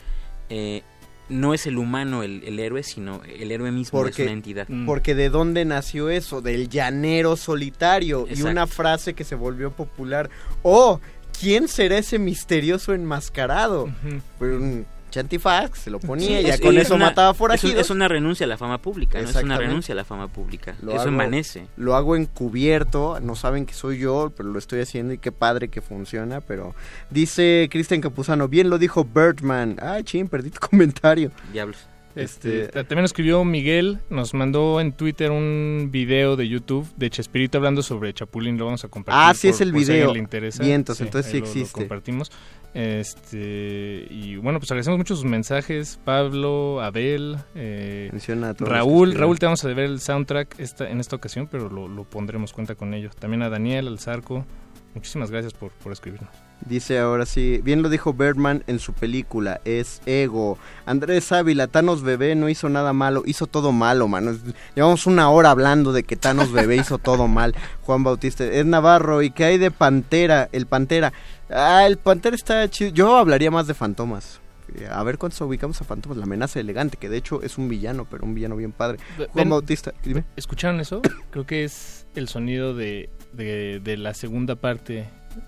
eh, 0.50 0.84
no 1.28 1.54
es 1.54 1.68
el 1.68 1.78
humano 1.78 2.24
el, 2.24 2.44
el 2.46 2.60
héroe, 2.60 2.82
sino 2.84 3.22
el 3.26 3.52
héroe 3.52 3.72
mismo 3.72 4.00
es 4.00 4.04
Porque, 4.06 4.24
una 4.24 4.32
entidad. 4.32 4.68
porque 4.86 5.16
de 5.16 5.30
dónde 5.30 5.66
nació 5.66 6.10
eso, 6.10 6.42
del 6.42 6.70
llanero 6.70 7.36
solitario 7.36 8.26
y 8.34 8.42
una 8.42 8.68
frase 8.68 9.14
que 9.16 9.24
se 9.26 9.36
volvió 9.36 9.72
popular. 9.72 10.30
Oh, 10.64 11.00
¿quién 11.40 11.68
será 11.68 11.98
ese 11.98 12.20
misterioso 12.20 12.94
enmascarado? 12.94 13.90
Pues 14.38 14.52
un 14.54 14.86
chantifax, 15.12 15.80
se 15.80 15.90
lo 15.90 16.00
ponía 16.00 16.40
y 16.40 16.44
ya 16.46 16.54
Es- 16.54 16.62
con 16.62 16.78
es 16.78 16.86
eso 16.86 16.94
una- 16.96 17.06
mataba 17.08 17.32
es, 17.32 17.38
forajidos. 17.38 17.82
es 17.82 17.90
una 17.90 18.08
renuncia 18.08 18.46
a 18.46 18.48
la 18.48 18.58
fama 18.60 18.78
pública, 18.80 19.20
¿no? 19.20 19.28
es 19.28 19.36
una 19.36 19.58
renuncia 19.58 19.94
a 19.94 19.96
la 19.96 20.06
fama 20.06 20.28
pública. 20.28 20.76
Lo 20.84 20.92
Eso 20.92 21.00
hago- 21.02 21.10
emanece. 21.10 21.66
Lo 21.78 21.96
hago 21.96 22.16
encubierto, 22.16 23.20
no 23.20 23.36
saben 23.36 23.66
que 23.66 23.74
soy 23.74 23.98
yo, 23.98 24.32
pero 24.38 24.50
lo 24.50 24.60
estoy 24.60 24.82
haciendo 24.82 25.14
y 25.14 25.18
qué 25.18 25.32
padre 25.32 25.70
que 25.70 25.82
funciona, 25.82 26.42
pero 26.42 26.76
dice 27.10 27.70
Cristian 27.72 28.02
Capuzano, 28.02 28.48
bien 28.48 28.70
lo 28.70 28.78
dijo 28.78 29.04
Birdman. 29.04 29.78
Ay, 29.82 30.04
chin, 30.04 30.28
perdí 30.28 30.52
tu 30.52 30.60
comentario. 30.70 31.32
Diablos. 31.52 31.78
Este, 32.24 32.68
ta- 32.68 32.84
también 32.84 33.06
escribió 33.06 33.44
Miguel, 33.46 34.00
nos 34.10 34.34
mandó 34.34 34.80
en 34.82 34.94
Twitter 34.94 35.32
un 35.32 35.90
video 35.92 36.36
de 36.36 36.48
YouTube 36.48 36.88
de 36.98 37.10
Chespirito 37.10 37.58
hablando 37.58 37.82
sobre 37.82 38.14
Chapulín, 38.14 38.58
lo 38.58 38.66
vamos 38.66 38.84
a 38.84 38.88
compartir. 38.88 39.22
Ah, 39.22 39.34
sí, 39.34 39.48
es 39.50 39.62
el 39.62 39.72
si 39.72 39.78
video. 39.80 40.14
le 40.14 40.20
interesa. 40.20 40.64
Vientos, 40.64 41.00
entonces 41.02 41.32
sí 41.32 41.38
ahí 41.38 41.42
lo- 41.42 41.46
lo 41.48 41.52
existe. 41.52 41.80
compartimos. 41.80 42.32
Este, 42.74 44.06
y 44.10 44.36
bueno, 44.38 44.60
pues 44.60 44.70
agradecemos 44.72 44.98
mucho 45.00 45.16
sus 45.16 45.26
mensajes, 45.26 46.00
Pablo, 46.06 46.82
Abel, 46.82 47.38
eh, 47.56 48.12
a 48.44 48.54
todos 48.54 48.70
Raúl. 48.70 49.16
Raúl 49.16 49.40
te 49.40 49.46
vamos 49.48 49.64
a 49.66 49.68
deber 49.68 49.86
el 49.86 50.00
soundtrack 50.00 50.60
esta, 50.60 50.90
en 50.90 51.00
esta 51.00 51.16
ocasión, 51.16 51.48
pero 51.50 51.70
lo, 51.70 51.88
lo 51.88 52.04
pondremos 52.04 52.54
cuenta 52.54 52.76
con 52.76 52.94
ello. 52.94 53.10
También 53.18 53.42
a 53.42 53.50
Daniel, 53.50 53.88
al 53.88 54.00
Zarco, 54.00 54.46
muchísimas 54.94 55.32
gracias 55.32 55.54
por, 55.54 55.72
por 55.72 55.92
escribirnos. 55.94 56.30
Dice 56.66 57.00
ahora 57.00 57.26
sí, 57.26 57.62
bien 57.64 57.82
lo 57.82 57.90
dijo 57.90 58.14
Birdman 58.14 58.64
en 58.68 58.80
su 58.80 58.94
película, 58.94 59.62
es 59.64 60.02
ego. 60.06 60.58
Andrés 60.86 61.32
Ávila, 61.32 61.68
Thanos 61.68 62.04
Bebé 62.04 62.36
no 62.36 62.50
hizo 62.50 62.68
nada 62.68 62.92
malo, 62.92 63.24
hizo 63.26 63.48
todo 63.48 63.72
malo, 63.72 64.08
mano. 64.10 64.38
Llevamos 64.76 65.08
una 65.08 65.30
hora 65.30 65.52
hablando 65.52 65.94
de 65.94 66.04
que 66.04 66.18
Thanos 66.18 66.52
Bebé 66.52 66.76
hizo 66.76 66.98
todo 66.98 67.28
mal. 67.28 67.56
Juan 67.84 68.04
Bautista, 68.04 68.44
es 68.44 68.66
Navarro, 68.66 69.22
¿y 69.22 69.32
qué 69.32 69.46
hay 69.46 69.58
de 69.58 69.72
Pantera? 69.72 70.50
El 70.52 70.66
Pantera. 70.68 71.14
Ah, 71.50 71.86
el 71.88 71.98
Pantera 71.98 72.36
está 72.36 72.70
chido. 72.70 72.92
Yo 72.92 73.16
hablaría 73.18 73.50
más 73.52 73.66
de 73.66 73.74
Fantomas. 73.74 74.42
Eh, 74.76 74.88
A 74.92 75.02
ver 75.04 75.18
cuántos 75.18 75.40
ubicamos 75.42 75.80
a 75.82 75.86
Fantomas, 75.86 76.18
la 76.18 76.26
amenaza 76.26 76.60
elegante, 76.60 76.98
que 76.98 77.10
de 77.10 77.18
hecho 77.18 77.42
es 77.42 77.58
un 77.58 77.70
villano, 77.70 78.06
pero 78.06 78.26
un 78.26 78.36
villano 78.36 78.56
bien 78.58 78.74
padre. 78.74 79.00
Juan 79.32 79.50
Bautista, 79.50 79.94
dime. 80.04 80.26
¿Escucharon 80.36 80.80
eso? 80.82 81.02
Creo 81.32 81.46
que 81.46 81.64
es 81.64 82.06
el 82.16 82.28
sonido 82.28 82.76
de, 82.76 83.10
de, 83.34 83.80
de 83.80 83.98
la 83.98 84.14
segunda 84.14 84.56
parte 84.58 85.08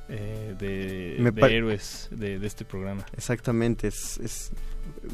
eh, 0.09 0.55
de, 0.57 1.31
de 1.31 1.55
héroes 1.57 2.07
de, 2.11 2.39
de 2.39 2.47
este 2.47 2.65
programa. 2.65 3.05
Exactamente, 3.15 3.87
es... 3.87 4.17
es- 4.19 4.51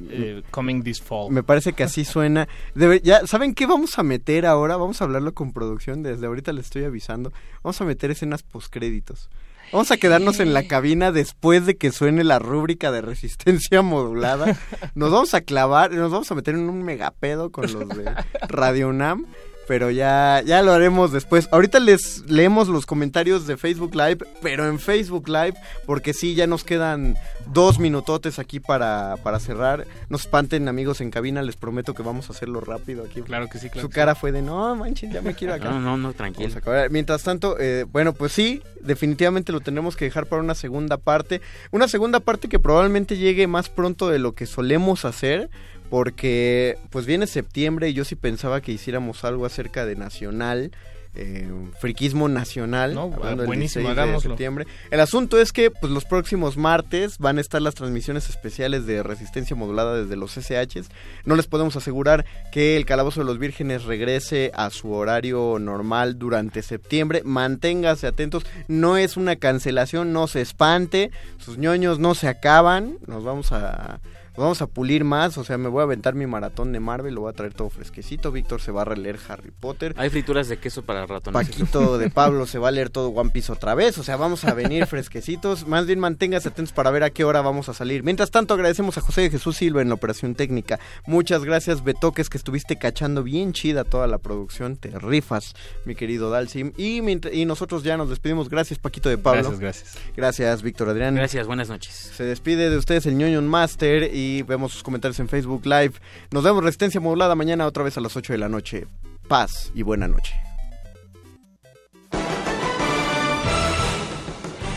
Eh, 0.09 0.43
coming 0.51 0.81
this 0.81 1.01
fall. 1.01 1.29
Me 1.29 1.43
parece 1.43 1.73
que 1.73 1.83
así 1.83 2.05
suena. 2.05 2.47
Debe- 2.73 3.01
ya, 3.03 3.27
¿Saben 3.27 3.53
qué 3.53 3.65
vamos 3.65 3.99
a 3.99 4.03
meter 4.03 4.45
ahora? 4.45 4.77
Vamos 4.77 5.01
a 5.01 5.03
hablarlo 5.05 5.33
con 5.33 5.51
producción. 5.51 6.03
Desde 6.03 6.25
ahorita 6.25 6.53
les 6.53 6.65
estoy 6.65 6.85
avisando. 6.85 7.31
Vamos 7.63 7.79
a 7.81 7.85
meter 7.85 8.09
escenas 8.11 8.43
postcréditos. 8.43 9.29
Vamos 9.73 9.91
a 9.91 9.97
quedarnos 9.97 10.39
en 10.39 10.53
la 10.53 10.63
cabina 10.67 11.11
después 11.11 11.65
de 11.65 11.75
que 11.75 11.91
suene 11.91 12.23
la 12.23 12.39
rúbrica 12.39 12.91
de 12.93 13.01
resistencia 13.01 13.81
modulada. 13.81 14.57
Nos 14.95 15.11
vamos 15.11 15.33
a 15.33 15.41
clavar, 15.41 15.91
nos 15.91 16.11
vamos 16.11 16.31
a 16.31 16.35
meter 16.35 16.55
en 16.55 16.69
un 16.69 16.83
megapedo 16.83 17.51
con 17.51 17.65
los 17.71 17.89
de 17.89 18.09
Radio 18.47 18.87
UNAM. 18.87 19.25
Pero 19.67 19.91
ya, 19.91 20.41
ya 20.45 20.61
lo 20.61 20.71
haremos 20.71 21.11
después. 21.11 21.49
Ahorita 21.51 21.79
les 21.79 22.23
leemos 22.29 22.69
los 22.69 22.85
comentarios 22.85 23.47
de 23.47 23.57
Facebook 23.57 23.95
Live, 23.95 24.19
pero 24.41 24.67
en 24.67 24.79
Facebook 24.79 25.27
Live, 25.27 25.55
porque 25.85 26.13
sí, 26.13 26.35
ya 26.35 26.47
nos 26.47 26.63
quedan 26.63 27.17
dos 27.47 27.77
minutotes 27.77 28.39
aquí 28.39 28.59
para, 28.59 29.17
para 29.23 29.39
cerrar. 29.39 29.85
No 30.09 30.17
se 30.17 30.27
espanten, 30.27 30.67
amigos 30.67 31.01
en 31.01 31.11
cabina, 31.11 31.41
les 31.41 31.55
prometo 31.55 31.93
que 31.93 32.03
vamos 32.03 32.29
a 32.29 32.33
hacerlo 32.33 32.61
rápido 32.61 33.03
aquí. 33.03 33.21
Claro 33.21 33.49
que 33.49 33.59
sí, 33.59 33.69
claro 33.69 33.87
Su 33.87 33.93
cara 33.93 34.15
fue 34.15 34.31
de, 34.31 34.41
no, 34.41 34.75
manches, 34.75 35.11
ya 35.11 35.21
me 35.21 35.33
quiero 35.33 35.53
acá. 35.53 35.67
No, 35.77 35.81
no, 35.81 35.97
no, 35.97 36.13
tranquilo. 36.13 36.49
Mientras 36.89 37.23
tanto, 37.23 37.57
eh, 37.59 37.85
bueno, 37.91 38.13
pues 38.13 38.31
sí, 38.31 38.61
definitivamente 38.81 39.51
lo 39.51 39.59
tendremos 39.59 39.95
que 39.95 40.05
dejar 40.05 40.25
para 40.25 40.41
una 40.41 40.55
segunda 40.55 40.97
parte. 40.97 41.41
Una 41.71 41.87
segunda 41.87 42.19
parte 42.19 42.47
que 42.47 42.59
probablemente 42.59 43.17
llegue 43.17 43.47
más 43.47 43.69
pronto 43.69 44.09
de 44.09 44.19
lo 44.19 44.33
que 44.33 44.45
solemos 44.45 45.05
hacer, 45.05 45.49
porque 45.89 46.77
pues 46.89 47.05
viene 47.05 47.27
septiembre 47.27 47.89
y 47.89 47.93
yo 47.93 48.03
sí 48.05 48.15
pensaba 48.15 48.61
que 48.61 48.71
hiciéramos 48.71 49.23
algo 49.23 49.45
acerca 49.45 49.85
de 49.85 49.95
Nacional. 49.95 50.71
eh, 51.19 51.49
friquismo 51.79 52.29
nacional 52.29 52.93
No, 52.93 53.09
buenísimo, 53.09 53.53
16 53.55 53.85
de 53.85 53.89
hagámoslo. 53.91 54.29
septiembre. 54.29 54.67
El 54.91 54.99
asunto 54.99 55.41
es 55.41 55.51
que 55.51 55.71
pues 55.71 55.91
los 55.91 56.05
próximos 56.05 56.57
martes 56.57 57.17
van 57.17 57.39
a 57.39 57.41
estar 57.41 57.59
las 57.59 57.73
transmisiones 57.73 58.29
especiales 58.29 58.85
de 58.85 59.01
resistencia 59.01 59.55
modulada 59.55 59.95
desde 59.95 60.15
los 60.15 60.37
SHs. 60.37 60.89
No 61.25 61.35
les 61.35 61.47
podemos 61.47 61.75
asegurar 61.75 62.23
que 62.51 62.77
el 62.77 62.85
Calabozo 62.85 63.21
de 63.21 63.25
los 63.25 63.39
Vírgenes 63.39 63.85
regrese 63.85 64.51
a 64.53 64.69
su 64.69 64.91
horario 64.91 65.57
normal 65.59 66.19
durante 66.19 66.61
septiembre. 66.61 67.23
Manténgase 67.25 68.05
atentos, 68.05 68.45
no 68.67 68.95
es 68.97 69.17
una 69.17 69.37
cancelación, 69.37 70.13
no 70.13 70.27
se 70.27 70.41
espante, 70.41 71.09
sus 71.39 71.57
ñoños 71.57 71.97
no 71.97 72.13
se 72.13 72.27
acaban. 72.27 72.99
Nos 73.07 73.23
vamos 73.23 73.51
a 73.53 74.01
vamos 74.37 74.61
a 74.61 74.67
pulir 74.67 75.03
más, 75.03 75.37
o 75.37 75.43
sea, 75.43 75.57
me 75.57 75.69
voy 75.69 75.81
a 75.81 75.83
aventar 75.83 76.15
mi 76.15 76.27
maratón 76.27 76.71
de 76.71 76.79
Marvel, 76.79 77.15
lo 77.15 77.21
voy 77.21 77.29
a 77.31 77.33
traer 77.33 77.53
todo 77.53 77.69
fresquecito. 77.69 78.31
Víctor 78.31 78.61
se 78.61 78.71
va 78.71 78.83
a 78.83 78.85
releer 78.85 79.17
Harry 79.27 79.51
Potter. 79.51 79.93
Hay 79.97 80.09
frituras 80.09 80.47
de 80.47 80.57
queso 80.57 80.83
para 80.83 81.05
rato. 81.05 81.31
Paquito 81.31 81.97
de 81.97 82.09
Pablo 82.09 82.45
se 82.45 82.59
va 82.59 82.69
a 82.69 82.71
leer 82.71 82.89
todo 82.89 83.09
One 83.09 83.31
Piece 83.31 83.51
otra 83.51 83.75
vez. 83.75 83.97
O 83.97 84.03
sea, 84.03 84.17
vamos 84.17 84.45
a 84.45 84.53
venir 84.53 84.85
fresquecitos. 84.85 85.67
Más 85.67 85.85
bien 85.85 85.99
manténgase 85.99 86.49
atentos 86.49 86.73
para 86.73 86.91
ver 86.91 87.03
a 87.03 87.09
qué 87.09 87.23
hora 87.23 87.41
vamos 87.41 87.69
a 87.69 87.73
salir. 87.73 88.03
Mientras 88.03 88.31
tanto, 88.31 88.53
agradecemos 88.53 88.97
a 88.97 89.01
José 89.01 89.21
de 89.21 89.29
Jesús 89.29 89.57
Silva 89.57 89.81
en 89.81 89.89
la 89.89 89.95
operación 89.95 90.35
técnica. 90.35 90.79
Muchas 91.05 91.43
gracias, 91.43 91.83
Betoques, 91.83 92.29
que 92.29 92.37
estuviste 92.37 92.77
cachando 92.77 93.23
bien 93.23 93.53
chida 93.53 93.83
toda 93.83 94.07
la 94.07 94.17
producción. 94.17 94.77
Te 94.77 94.89
rifas, 94.99 95.55
mi 95.85 95.95
querido 95.95 96.29
Dalsim. 96.29 96.73
Y, 96.77 97.01
y 97.31 97.45
nosotros 97.45 97.83
ya 97.83 97.97
nos 97.97 98.09
despedimos. 98.09 98.49
Gracias, 98.49 98.79
Paquito 98.79 99.09
de 99.09 99.17
Pablo. 99.17 99.41
Gracias, 99.41 99.59
gracias. 99.59 99.97
Gracias, 100.15 100.61
Víctor 100.61 100.89
Adrián. 100.89 101.15
Gracias, 101.15 101.47
buenas 101.47 101.69
noches. 101.69 101.93
Se 102.15 102.23
despide 102.23 102.69
de 102.69 102.77
ustedes 102.77 103.05
el 103.05 103.17
ñoño 103.17 103.41
Master 103.41 104.09
y 104.27 104.41
vemos 104.43 104.73
sus 104.73 104.83
comentarios 104.83 105.19
en 105.19 105.29
Facebook 105.29 105.65
Live. 105.65 105.93
Nos 106.31 106.43
vemos 106.43 106.63
Resistencia 106.63 106.99
Modulada 106.99 107.35
mañana 107.35 107.65
otra 107.65 107.83
vez 107.83 107.97
a 107.97 108.01
las 108.01 108.15
8 108.15 108.33
de 108.33 108.39
la 108.39 108.49
noche. 108.49 108.87
Paz 109.27 109.71
y 109.73 109.83
buena 109.83 110.07
noche. 110.07 110.35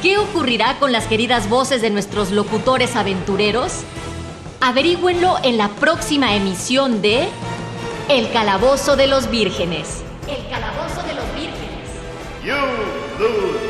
¿Qué 0.03 0.17
ocurrirá 0.17 0.79
con 0.79 0.93
las 0.93 1.07
queridas 1.07 1.49
voces 1.51 1.83
de 1.83 1.91
nuestros 1.91 2.31
locutores 2.31 2.97
aventureros? 2.97 3.83
Averígüenlo 4.63 5.37
en 5.43 5.59
la 5.59 5.69
próxima 5.69 6.35
emisión 6.35 7.03
de 7.03 7.29
El 8.09 8.31
Calabozo 8.33 8.97
de 8.97 9.07
los 9.07 9.31
Vírgenes. 9.31 10.03
El 10.27 10.49
Calabozo 10.49 11.03
de 11.07 11.15
los 11.15 11.35
Vírgenes. 11.35 11.61
You 12.43 12.57
lose. 13.19 13.70